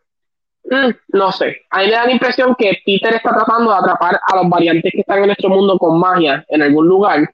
Mm, 0.64 0.90
no 1.08 1.32
sé. 1.32 1.62
A 1.70 1.80
mí 1.80 1.86
me 1.86 1.92
da 1.92 2.06
la 2.06 2.12
impresión 2.12 2.54
que 2.58 2.82
Peter 2.84 3.14
está 3.14 3.30
tratando 3.30 3.70
de 3.70 3.78
atrapar 3.78 4.20
a 4.26 4.36
los 4.36 4.48
variantes 4.48 4.92
que 4.92 5.00
están 5.00 5.20
en 5.20 5.26
nuestro 5.26 5.48
mundo 5.48 5.78
con 5.78 5.98
magia 5.98 6.44
en 6.48 6.62
algún 6.62 6.86
lugar. 6.86 7.32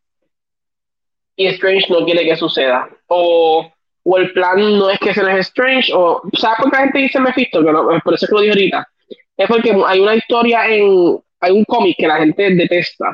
Y 1.34 1.46
Strange 1.46 1.92
no 1.92 2.04
quiere 2.04 2.24
que 2.24 2.36
suceda. 2.36 2.88
O, 3.06 3.72
o 4.10 4.16
el 4.16 4.32
plan 4.32 4.56
no 4.78 4.88
es 4.88 4.98
que 4.98 5.12
se 5.12 5.22
les 5.22 5.46
Strange. 5.48 5.92
O, 5.94 6.22
¿Sabes 6.32 6.58
por 6.62 6.70
qué 6.70 6.76
la 6.76 6.82
gente 6.84 6.98
dice 6.98 7.20
Mephisto? 7.20 7.62
Que 7.62 7.72
no, 7.72 7.84
por 8.02 8.14
eso 8.14 8.24
es 8.24 8.30
que 8.30 8.34
lo 8.34 8.40
dije 8.40 8.52
ahorita. 8.52 8.88
Es 9.36 9.48
porque 9.48 9.76
hay 9.86 10.00
una 10.00 10.14
historia 10.14 10.66
en. 10.66 11.20
Hay 11.40 11.52
un 11.52 11.64
cómic 11.66 11.96
que 11.96 12.08
la 12.08 12.16
gente 12.16 12.50
detesta 12.54 13.12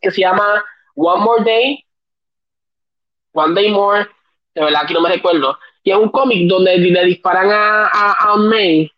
que 0.00 0.10
se 0.10 0.20
llama 0.20 0.64
One 0.94 1.24
More 1.24 1.44
Day, 1.44 1.84
One 3.32 3.54
Day 3.54 3.70
More, 3.70 4.06
de 4.54 4.64
verdad 4.64 4.82
aquí 4.84 4.94
no 4.94 5.02
me 5.02 5.10
recuerdo, 5.10 5.58
y 5.82 5.90
es 5.90 5.96
un 5.96 6.08
cómic 6.08 6.48
donde 6.48 6.78
le 6.78 7.04
disparan 7.04 7.50
a, 7.50 7.86
a, 7.86 8.32
a 8.32 8.36
May 8.36 8.90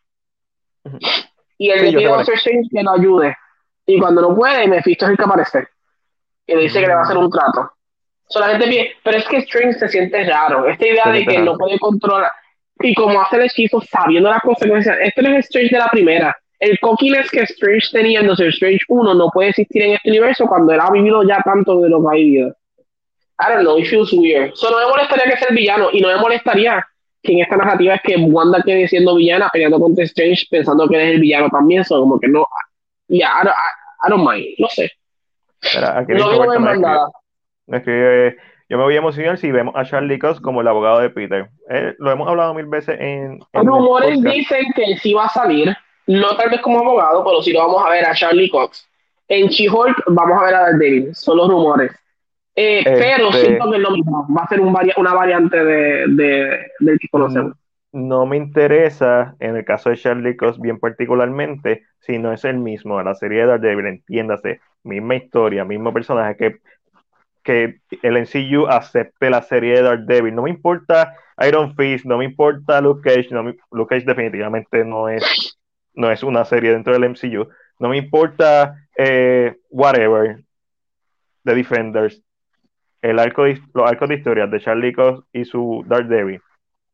y 1.57 1.71
él 1.71 1.83
le 1.87 1.99
pide 1.99 2.13
a 2.13 2.21
Strange 2.21 2.69
que 2.71 2.83
lo 2.83 2.93
ayude. 2.93 3.37
Y 3.87 3.99
cuando 3.99 4.23
no 4.23 4.37
puede, 4.37 4.69
Mephisto 4.69 5.07
es 5.07 5.13
el 5.13 5.17
que 5.17 5.25
aparece. 5.25 5.69
Y 6.47 6.55
le 6.55 6.63
dice 6.63 6.81
que 6.81 6.87
le 6.87 6.95
va 6.95 7.01
a 7.01 7.05
hacer 7.05 7.17
un 7.17 7.31
trato. 7.31 7.73
Solamente 8.29 8.67
pide, 8.67 8.93
pero 9.03 9.19
es 9.19 9.27
que 9.27 9.39
Strange 9.39 9.79
se 9.79 9.89
siente 9.89 10.25
raro. 10.25 10.69
Esta 10.69 10.87
idea 10.87 11.11
de 11.11 11.25
que 11.25 11.39
no 11.39 11.57
puede 11.57 11.79
controlar. 11.79 12.31
Y 12.81 12.95
como 12.95 13.21
hace 13.21 13.37
el 13.37 13.43
hechizo 13.43 13.81
sabiendo 13.81 14.31
las 14.31 14.41
consecuencias. 14.41 14.97
Este 15.03 15.23
no 15.23 15.37
es 15.37 15.47
Strange 15.47 15.75
de 15.75 15.79
la 15.79 15.89
primera 15.89 16.37
el 16.59 16.79
cockiness 16.81 17.31
que 17.31 17.43
Strange 17.43 17.89
tenía 17.93 18.21
en 18.21 18.27
Doctor 18.27 18.49
Strange 18.49 18.81
1 18.89 19.15
no 19.15 19.31
puede 19.31 19.51
existir 19.51 19.83
en 19.83 19.93
este 19.93 20.11
universo 20.11 20.47
cuando 20.47 20.73
él 20.73 20.81
ha 20.81 20.91
vivido 20.91 21.23
ya 21.23 21.41
tanto 21.45 21.81
de 21.81 21.89
lo 21.89 22.03
que 22.03 22.09
ha 22.09 22.15
vivido. 22.15 22.49
I 23.41 23.53
don't 23.53 23.61
know, 23.61 23.79
it 23.79 23.87
feels 23.87 24.13
weird. 24.13 24.53
So, 24.55 24.71
no 24.71 24.79
me 24.79 24.87
molestaría 24.87 25.25
que 25.31 25.37
sea 25.37 25.49
el 25.51 25.55
villano 25.55 25.89
y 25.93 26.01
no 26.01 26.09
me 26.09 26.17
molestaría 26.17 26.85
que 27.23 27.33
en 27.33 27.41
esta 27.41 27.57
narrativa 27.57 27.95
es 27.95 28.03
que 28.03 28.17
Wanda 28.17 28.61
quede 28.65 28.89
siendo 28.89 29.15
villana 29.15 29.49
peleando 29.53 29.79
contra 29.79 30.05
Strange 30.05 30.47
pensando 30.51 30.89
que 30.89 30.97
él 30.97 31.03
es 31.03 31.15
el 31.15 31.21
villano 31.21 31.49
también. 31.49 31.85
So, 31.85 32.01
como 32.01 32.19
que 32.19 32.27
no. 32.27 32.47
Yeah, 33.07 33.41
I 33.41 33.45
don't, 33.45 33.55
I, 33.55 34.11
don't 34.11 34.29
mind. 34.29 34.55
No 34.59 34.69
sé. 34.69 34.91
No 36.09 36.77
nada. 36.77 37.09
Escribe, 37.71 38.37
yo 38.69 38.79
me 38.79 38.85
voy 38.85 38.95
a 38.95 38.99
emocionar 38.99 39.39
si 39.39 39.51
vemos 39.51 39.75
a 39.77 39.85
Charlie 39.85 40.19
Cox 40.19 40.41
como 40.41 40.61
el 40.61 40.69
abogado 40.69 41.01
de 41.01 41.11
Peter. 41.11 41.49
Eh, 41.71 41.95
lo 41.99 42.11
hemos 42.11 42.29
hablado 42.29 42.55
mil 42.55 42.67
veces 42.67 42.99
en. 43.01 43.41
en 43.53 43.67
rumores 43.67 44.23
dicen 44.23 44.67
que 44.75 44.97
sí 44.97 45.15
va 45.15 45.27
a 45.27 45.31
salir 45.31 45.77
no 46.09 46.37
tal 46.37 46.51
vez 46.51 46.61
como 46.63 46.81
abogado, 46.81 47.23
pero 47.23 47.43
sí 47.43 47.53
lo 47.53 47.61
vamos 47.61 47.85
a 47.85 47.91
ver 47.91 48.05
a 48.05 48.15
Charlie 48.15 48.49
Cox. 48.49 48.89
En 49.29 49.49
She-Hulk 49.49 50.05
vamos 50.07 50.41
a 50.41 50.45
ver 50.47 50.55
a 50.55 50.61
Daredevil, 50.61 51.15
son 51.15 51.37
los 51.37 51.51
rumores. 51.51 51.93
Eh, 52.57 52.79
este... 52.79 52.93
Pero 52.93 53.31
siento 53.31 53.71
que 53.71 53.77
es 53.77 53.83
lo 53.83 53.91
mismo, 53.91 54.27
va 54.35 54.43
a 54.43 54.49
ser 54.49 54.61
un 54.61 54.73
vari 54.73 54.91
una 54.97 55.13
variante 55.13 55.63
de, 55.63 56.05
de, 56.09 56.67
del 56.81 56.99
que 56.99 57.09
conocemos. 57.09 57.53
No 57.93 58.27
me 58.27 58.37
interesa, 58.39 59.37
en 59.39 59.57
el 59.57 59.65
caso 59.65 59.91
de 59.91 59.97
Charlie 59.97 60.37
Cox 60.37 60.59
bien 60.59 60.79
particularmente, 60.79 61.85
si 62.01 62.19
no 62.19 62.33
es 62.33 62.45
el 62.45 62.59
mismo, 62.59 63.03
la 63.03 63.15
serie 63.15 63.41
de 63.41 63.47
Daredevil, 63.47 63.87
entiéndase, 63.87 64.61
misma 64.85 65.17
historia, 65.17 65.65
mismo 65.65 65.93
personaje, 65.93 66.37
que, 66.37 66.57
que 67.49 67.81
el 68.03 68.23
NCU 68.23 68.67
acepte 68.67 69.31
la 69.31 69.41
serie 69.41 69.77
de 69.77 69.83
Daredevil. 69.83 70.35
No 70.35 70.43
me 70.43 70.51
importa 70.51 71.15
Iron 71.47 71.75
Fist, 71.75 72.05
no 72.05 72.19
me 72.19 72.27
importa 72.27 72.83
Luke 72.83 73.01
Cage, 73.03 73.29
no 73.31 73.55
Luke 73.71 73.95
Cage 73.95 74.05
definitivamente 74.05 74.85
no 74.85 75.09
es 75.09 75.59
no 75.95 76.11
es 76.11 76.23
una 76.23 76.45
serie 76.45 76.73
dentro 76.73 76.93
del 76.93 77.09
MCU. 77.09 77.49
No 77.79 77.89
me 77.89 77.97
importa 77.97 78.77
eh, 78.99 79.57
whatever, 79.71 80.45
The 81.45 81.55
Defenders, 81.55 82.23
el 83.01 83.19
arco 83.19 83.45
de, 83.45 83.63
los 83.73 83.89
arcos 83.89 84.11
de 84.11 84.17
historias 84.17 84.51
de 84.51 84.61
Charlie 84.61 84.93
Cox 84.93 85.27
y 85.33 85.47
su 85.47 85.85
Daredevil 85.87 86.43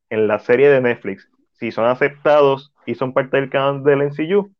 en 0.08 0.28
la 0.28 0.38
serie 0.38 0.68
de 0.68 0.80
Netflix, 0.80 1.28
si 1.54 1.72
son 1.72 1.86
aceptados 1.86 2.72
y 2.86 2.94
son 2.94 3.12
parte 3.12 3.38
del 3.38 3.50
canon 3.50 3.82
del 3.82 4.04
MCU, 4.04 4.52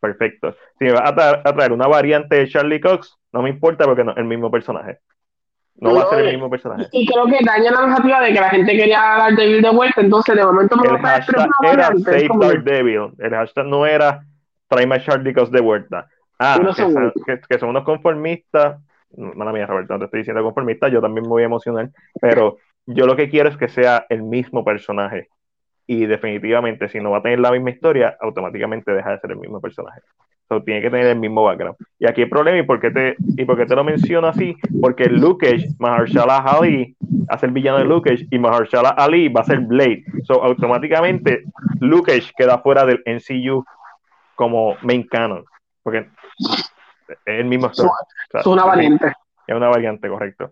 perfecto. 0.00 0.54
Si 0.78 0.84
me 0.84 0.92
va 0.92 1.08
a, 1.08 1.54
traer, 1.54 1.72
una 1.72 1.86
variante 1.86 2.36
de 2.36 2.48
Charlie 2.48 2.80
Cox, 2.80 3.18
no 3.32 3.42
me 3.42 3.50
importa 3.50 3.84
porque 3.84 4.04
no 4.04 4.12
es 4.12 4.18
el 4.18 4.24
mismo 4.24 4.50
personaje. 4.50 4.98
No, 5.76 5.94
va 5.94 6.02
a 6.02 6.10
ser 6.10 6.26
el 6.26 6.32
mismo 6.32 6.50
personaje. 6.50 6.88
Y 6.92 7.06
creo 7.06 7.26
que 7.26 7.38
daña 7.44 7.70
la 7.70 7.86
narrativa 7.86 8.20
de 8.20 8.32
que 8.32 8.40
la 8.40 8.50
gente 8.50 8.76
quería 8.76 8.98
dar 8.98 9.34
Devil 9.34 9.62
de 9.62 9.70
vuelta, 9.70 10.00
entonces 10.00 10.36
de 10.36 10.44
momento 10.44 10.76
me 10.76 10.88
el 10.88 10.98
hashtag 10.98 11.48
era 11.62 11.90
Save 11.96 12.58
Devil. 12.62 13.12
El 13.18 13.30
hashtag 13.30 13.66
no 13.66 13.86
era 13.86 14.20
Tráeme 14.68 14.96
a 14.96 15.02
Charlie 15.02 15.32
Cox 15.34 15.50
de 15.50 15.60
vuelta. 15.60 16.06
Ah, 16.38 16.58
que, 17.26 17.40
que, 17.48 17.58
son 17.58 17.70
unos 17.70 17.84
conformistas. 17.84 18.80
Mala 19.16 19.52
mía, 19.52 19.66
Roberto, 19.66 19.92
no 19.92 19.98
te 19.98 20.04
estoy 20.06 20.20
diciendo 20.20 20.42
conformista, 20.42 20.88
yo 20.88 21.00
también 21.00 21.24
me 21.24 21.28
voy 21.28 21.42
a 21.42 21.46
emocionar, 21.46 21.90
pero 22.20 22.58
yo 22.86 23.06
lo 23.06 23.16
que 23.16 23.28
quiero 23.28 23.48
es 23.48 23.56
que 23.56 23.68
sea 23.68 24.06
el 24.08 24.22
mismo 24.22 24.64
personaje. 24.64 25.28
Y 25.90 26.06
definitivamente, 26.06 26.88
si 26.88 27.00
no 27.00 27.10
va 27.10 27.18
a 27.18 27.22
tener 27.22 27.40
la 27.40 27.50
misma 27.50 27.70
historia, 27.70 28.16
automáticamente 28.20 28.92
deja 28.92 29.10
de 29.10 29.18
ser 29.18 29.32
el 29.32 29.38
mismo 29.38 29.60
personaje 29.60 30.00
tiene 30.58 30.82
que 30.82 30.90
tener 30.90 31.06
el 31.06 31.18
mismo 31.18 31.44
background. 31.44 31.76
Y 31.98 32.08
aquí 32.08 32.22
el 32.22 32.28
problema, 32.28 32.58
¿y 32.58 32.64
por 32.64 32.80
qué 32.80 32.90
te, 32.90 33.14
y 33.36 33.44
por 33.44 33.56
qué 33.56 33.66
te 33.66 33.76
lo 33.76 33.84
menciono 33.84 34.26
así? 34.26 34.56
Porque 34.80 35.04
Luke 35.04 35.56
Mahershala 35.78 36.38
Ali, 36.38 36.96
hace 37.28 37.46
el 37.46 37.52
villano 37.52 37.78
de 37.78 37.84
Luke 37.84 38.26
y 38.28 38.38
Mahershala 38.38 38.90
Ali 38.90 39.28
va 39.28 39.42
a 39.42 39.44
ser 39.44 39.60
Blade. 39.60 40.02
So, 40.24 40.42
automáticamente, 40.42 41.44
Luke 41.78 42.20
queda 42.36 42.58
fuera 42.58 42.84
del 42.84 43.00
NCU 43.06 43.64
como 44.34 44.76
main 44.82 45.06
canon. 45.06 45.44
Porque 45.84 46.08
es 46.38 47.22
el 47.26 47.44
mismo 47.44 47.70
Es 47.70 48.46
una 48.46 48.64
variante. 48.64 49.12
Es 49.46 49.54
una 49.54 49.68
variante, 49.68 50.08
correcto. 50.08 50.50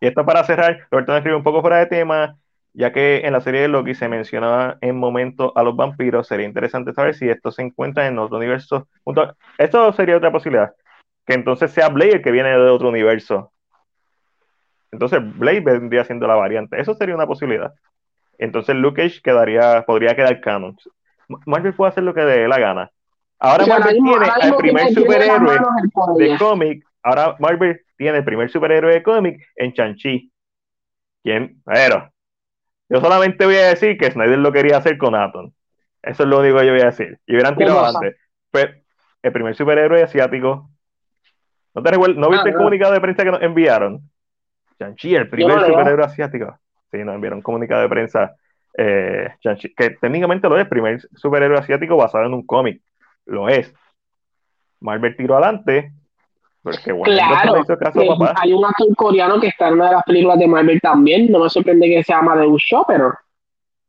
y 0.00 0.06
esto 0.06 0.24
para 0.24 0.44
cerrar, 0.44 0.86
Roberto 0.90 1.16
escribe 1.16 1.36
un 1.36 1.42
poco 1.42 1.60
fuera 1.60 1.78
de 1.78 1.86
tema 1.86 2.36
ya 2.74 2.92
que 2.92 3.20
en 3.24 3.32
la 3.32 3.40
serie 3.40 3.62
de 3.62 3.68
Loki 3.68 3.94
se 3.94 4.08
mencionaba 4.08 4.78
en 4.80 4.98
momento 4.98 5.52
a 5.56 5.62
los 5.62 5.76
vampiros, 5.76 6.26
sería 6.26 6.44
interesante 6.44 6.92
saber 6.92 7.14
si 7.14 7.28
esto 7.28 7.52
se 7.52 7.62
encuentra 7.62 8.06
en 8.08 8.18
otro 8.18 8.36
universo. 8.36 8.88
Esto 9.56 9.92
sería 9.92 10.16
otra 10.16 10.32
posibilidad, 10.32 10.74
que 11.24 11.34
entonces 11.34 11.70
sea 11.70 11.88
Blade 11.88 12.16
el 12.16 12.22
que 12.22 12.32
viene 12.32 12.50
de 12.50 12.70
otro 12.70 12.88
universo. 12.88 13.52
Entonces 14.90 15.20
Blade 15.38 15.60
vendría 15.60 16.04
siendo 16.04 16.26
la 16.26 16.34
variante. 16.34 16.80
Eso 16.80 16.94
sería 16.94 17.14
una 17.14 17.28
posibilidad. 17.28 17.72
Entonces 18.38 18.74
Luke 18.74 19.02
Cage 19.02 19.20
quedaría, 19.22 19.84
podría 19.86 20.16
quedar 20.16 20.40
canon. 20.40 20.76
Marvel 21.46 21.74
puede 21.74 21.90
hacer 21.90 22.02
lo 22.02 22.12
que 22.12 22.24
le 22.24 22.38
dé 22.40 22.48
la 22.48 22.58
gana. 22.58 22.90
Ahora 23.38 23.66
Marvel 23.66 23.96
tiene 23.96 24.26
el 24.42 24.56
primer 24.56 24.88
superhéroe 24.92 25.58
de 26.18 26.38
cómic. 26.38 26.84
Ahora 27.04 27.36
Marvel 27.38 27.80
tiene 27.96 28.18
el 28.18 28.24
primer 28.24 28.50
superhéroe 28.50 28.94
de 28.94 29.02
cómic 29.02 29.40
en 29.54 29.72
Chanchi. 29.72 30.32
¿Quién? 31.22 31.62
Pero 31.64 32.10
Yo 32.94 33.00
solamente 33.00 33.44
voy 33.44 33.56
a 33.56 33.70
decir 33.70 33.98
que 33.98 34.08
Snyder 34.08 34.38
lo 34.38 34.52
quería 34.52 34.76
hacer 34.76 34.96
con 34.98 35.16
Atom. 35.16 35.50
Eso 36.00 36.22
es 36.22 36.28
lo 36.28 36.38
único 36.38 36.58
que 36.58 36.66
yo 36.66 36.72
voy 36.74 36.82
a 36.82 36.86
decir. 36.86 37.18
Y 37.26 37.32
hubieran 37.32 37.56
tirado 37.56 37.80
adelante. 37.80 38.18
Pero 38.52 38.72
el 39.20 39.32
primer 39.32 39.56
superhéroe 39.56 40.00
asiático. 40.04 40.70
¿No, 41.74 41.82
te 41.82 41.90
recuerdas, 41.90 42.16
¿no 42.16 42.30
viste 42.30 42.44
Ah, 42.44 42.50
el 42.50 42.52
no. 42.52 42.58
comunicado 42.58 42.92
de 42.92 43.00
prensa 43.00 43.24
que 43.24 43.30
nos 43.32 43.42
enviaron? 43.42 44.00
Shang-Chi, 44.78 45.16
el 45.16 45.28
primer 45.28 45.56
no 45.56 45.66
superhéroe 45.66 46.04
asiático. 46.04 46.56
Sí, 46.92 46.98
nos 46.98 47.16
enviaron 47.16 47.38
un 47.38 47.42
comunicado 47.42 47.82
de 47.82 47.88
prensa. 47.88 48.36
Eh, 48.78 49.28
que 49.76 49.90
técnicamente 50.00 50.48
lo 50.48 50.56
es, 50.56 50.68
primer 50.68 51.00
superhéroe 51.16 51.58
asiático 51.58 51.96
basado 51.96 52.26
en 52.26 52.34
un 52.34 52.46
cómic. 52.46 52.80
Lo 53.26 53.48
es. 53.48 53.74
Marvel 54.78 55.16
tiró 55.16 55.34
adelante. 55.34 55.90
Pero 56.64 56.76
es 56.76 56.82
que 56.82 56.92
Warner 56.92 57.16
Bros. 57.18 57.28
no 57.28 57.42
Claro, 57.42 57.60
hizo 57.60 57.78
caso, 57.78 58.00
eh, 58.00 58.06
papá. 58.08 58.34
hay 58.40 58.52
un 58.52 58.64
actor 58.64 58.88
coreano 58.96 59.38
que 59.40 59.48
está 59.48 59.68
en 59.68 59.74
una 59.74 59.86
de 59.88 59.92
las 59.92 60.02
películas 60.04 60.38
de 60.38 60.46
Marvel 60.48 60.80
también. 60.80 61.30
No 61.30 61.38
me 61.40 61.50
sorprende 61.50 61.86
que 61.88 62.02
se 62.02 62.12
llama 62.12 62.34
Deus 62.36 62.62
Shaw, 62.66 62.84
pero. 62.88 63.12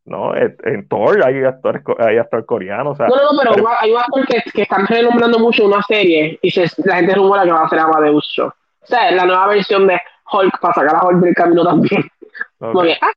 No, 0.06 0.36
en, 0.36 0.88
Thor 0.88 1.26
hay 1.26 1.44
actores, 1.44 1.82
hay 1.98 2.18
actor 2.20 2.46
coreano. 2.46 2.92
O 2.92 2.96
sea, 2.96 3.08
No, 3.08 3.16
no, 3.16 3.32
no, 3.32 3.40
pero, 3.42 3.56
pero- 3.56 3.70
hay 3.80 3.92
un 3.92 3.98
actor 3.98 4.28
que, 4.28 4.44
que 4.52 4.62
están 4.64 4.86
renombrando 4.86 5.40
mucho 5.40 5.66
una 5.66 5.82
serie 5.82 6.38
y 6.44 6.52
se, 6.52 6.66
la 6.84 6.98
gente 6.98 7.16
rumora 7.16 7.44
que 7.44 7.52
va 7.52 7.64
a 7.66 7.70
ser 7.70 7.80
Amadeus 7.80 8.28
Shaw. 8.36 8.48
O 8.48 8.86
sea, 8.86 9.10
la 9.12 9.26
nueva 9.26 9.48
versión 9.48 9.88
de 9.88 10.00
Hulk 10.32 10.60
para 10.60 10.74
sacar 10.76 10.96
a 10.98 11.08
Hulk 11.08 11.24
del 11.24 11.34
camino 11.34 11.64
también. 11.64 12.02
ok. 12.60 12.72
Como 12.72 12.84
que, 12.84 12.98
ah. 13.02 13.12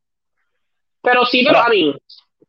Pero 1.02 1.24
sí, 1.26 1.42
pero 1.44 1.58
Ahora- 1.58 1.66
a 1.68 1.70
mí, 1.70 1.94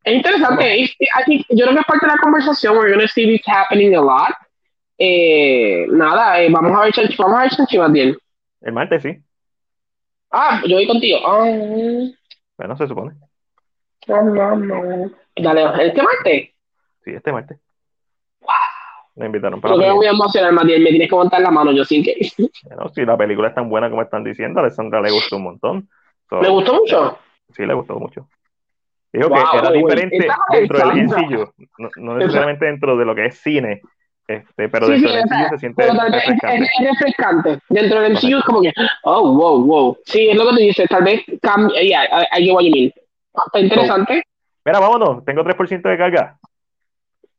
es 0.04 0.14
interesante. 0.14 0.84
Es- 0.84 0.92
I 1.02 1.24
think- 1.26 1.46
yo 1.50 1.66
creo 1.66 1.74
que 1.76 1.82
es 1.82 1.86
parte 1.88 2.06
de 2.06 2.12
la 2.14 2.18
conversación. 2.20 2.78
We're 2.78 2.94
gonna 2.94 3.08
see 3.08 3.26
this 3.26 3.42
happening 3.48 3.94
a 3.96 4.00
lot. 4.02 4.34
Eh, 5.02 5.88
nada, 5.90 6.42
eh, 6.42 6.50
vamos 6.52 6.78
a 6.78 6.84
ver 6.84 6.94
Chanchi, 6.94 7.16
vamos 7.18 7.40
a 7.40 7.42
ver 7.44 7.52
Chanchi 7.52 7.78
bien. 7.90 8.18
El 8.60 8.74
martes 8.74 9.02
sí. 9.02 9.18
Ah, 10.30 10.62
yo 10.68 10.76
voy 10.76 10.86
contigo. 10.86 11.20
Bueno, 12.58 12.76
se 12.76 12.88
supone. 12.88 13.16
no, 14.08 14.24
no, 14.24 14.56
no. 14.58 15.12
Dale, 15.38 15.88
¿este 15.88 16.04
martes? 16.04 16.50
Sí, 17.04 17.12
este 17.12 17.32
martes. 17.32 17.58
Me 19.16 19.26
invitaron 19.26 19.60
para 19.60 19.74
Creo 19.76 19.88
que 19.88 19.94
voy 19.94 20.06
a 20.06 20.12
emocionar, 20.12 20.52
Matiel. 20.52 20.84
Me 20.84 20.90
tienes 20.90 21.10
que 21.10 21.16
montar 21.16 21.42
la 21.42 21.52
mano, 21.52 21.72
yo 21.72 21.86
sí 21.86 22.04
que. 22.04 22.16
Bueno, 22.64 22.90
si 22.90 23.06
la 23.06 23.18
película 23.18 23.48
es 23.50 23.56
tan 23.56 23.70
buena 23.70 23.90
como 23.90 24.02
están 24.02 24.24
diciendo, 24.24 24.60
a 24.60 24.64
Alessandra 24.64 25.02
le 25.02 25.12
gustó 25.12 25.38
un 25.38 25.44
montón. 25.44 25.90
So, 26.30 26.42
¿Le 26.42 26.50
gustó 26.50 26.74
mucho? 26.74 27.18
Sí, 27.56 27.66
le 27.66 27.74
gustó 27.74 27.98
mucho. 28.00 28.28
Dijo 29.12 29.30
Wow, 29.30 29.38
que 29.52 29.58
era 29.58 29.72
diferente 29.72 30.28
dentro 30.52 30.78
del. 30.78 31.08
MCU, 31.08 31.54
no, 31.80 31.90
no 31.98 32.18
necesariamente 32.18 32.66
dentro 32.66 32.96
de 32.96 33.06
lo 33.06 33.16
que 33.16 33.26
es 33.26 33.40
cine, 33.40 33.82
este, 34.36 34.70
pero 34.70 34.86
Sí, 34.88 34.92
dentro 34.94 35.10
sí, 35.10 35.16
del 35.16 35.26
MCU 35.26 35.50
se 35.50 35.58
siente 35.58 35.84
es, 35.88 35.94
refrescante. 35.94 36.56
es- 36.56 36.62
es 36.80 36.90
refrescante. 36.90 37.60
Dentro 37.70 38.02
del 38.02 38.12
MCU 38.14 38.38
es 38.38 38.44
como 38.46 38.62
que, 38.62 38.74
oh, 39.04 39.34
wow, 39.34 39.66
wow. 39.66 39.98
Sí, 40.06 40.30
es 40.30 40.36
lo 40.36 40.44
que 40.46 40.50
tú 40.52 40.56
dices. 40.58 40.88
Tal 40.90 41.04
vez 41.04 41.22
cambia. 41.42 41.82
Yeah, 41.82 42.06
I, 42.38 42.50
I 42.50 42.74
get. 42.74 42.94
Está 43.46 43.60
interesante. 43.60 44.24
Mira, 44.66 44.80
vámonos, 44.80 45.24
tengo 45.26 45.44
3% 45.44 45.90
de 45.90 45.98
carga. 45.98 46.38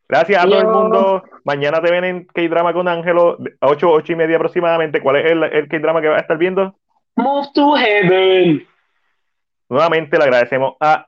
Gracias 0.09 0.43
a 0.43 0.47
todo 0.49 0.59
el 0.61 0.67
mundo. 0.67 1.23
Mañana 1.45 1.81
te 1.81 1.91
ven 1.91 2.05
en 2.05 2.25
K-Drama 2.25 2.73
con 2.73 2.89
Ángelo, 2.89 3.39
a 3.61 3.67
8, 3.69 3.89
8 3.91 4.13
y 4.13 4.17
media 4.17 4.37
aproximadamente. 4.37 5.01
¿Cuál 5.01 5.17
es 5.17 5.31
el, 5.31 5.43
el 5.45 5.69
K-Drama 5.69 6.01
que 6.01 6.09
va 6.09 6.17
a 6.17 6.21
estar 6.21 6.37
viendo? 6.37 6.75
Move 7.17 7.47
to 7.55 7.75
heaven. 7.77 8.67
Nuevamente 9.69 10.19
le 10.19 10.25
agradecemos 10.25 10.75
a. 10.81 11.07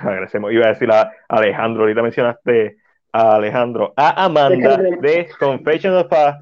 Agradecemos, 0.00 0.52
iba 0.52 0.66
a 0.66 0.70
decir 0.70 0.90
a 0.92 1.10
Alejandro, 1.28 1.82
ahorita 1.82 2.02
mencionaste 2.02 2.76
a 3.12 3.36
Alejandro, 3.36 3.92
a 3.96 4.24
Amanda 4.24 4.76
de 5.00 5.28
Confession 5.38 5.94
of 5.94 6.12
a 6.12 6.38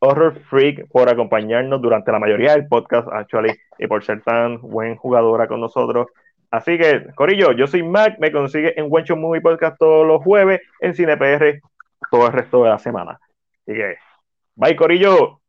Horror 0.00 0.38
Freak 0.50 0.88
por 0.88 1.08
acompañarnos 1.08 1.80
durante 1.80 2.10
la 2.10 2.18
mayoría 2.18 2.52
del 2.52 2.66
podcast, 2.66 3.08
actually, 3.12 3.52
y 3.78 3.86
por 3.86 4.02
ser 4.04 4.22
tan 4.22 4.60
buen 4.60 4.96
jugadora 4.96 5.46
con 5.46 5.60
nosotros. 5.60 6.08
Así 6.50 6.76
que, 6.76 7.06
Corillo, 7.14 7.52
yo 7.52 7.66
soy 7.66 7.82
Mac, 7.82 8.16
me 8.18 8.32
consigue 8.32 8.78
en 8.78 8.90
Shot 8.90 9.18
Movie 9.18 9.40
Podcast 9.40 9.78
todos 9.78 10.06
los 10.06 10.22
jueves, 10.22 10.60
en 10.80 10.94
CinePR 10.94 11.60
todo 12.10 12.26
el 12.26 12.32
resto 12.32 12.64
de 12.64 12.70
la 12.70 12.78
semana. 12.78 13.18
Así 13.66 13.74
que, 13.74 13.96
bye, 14.56 14.76
Corillo. 14.76 15.41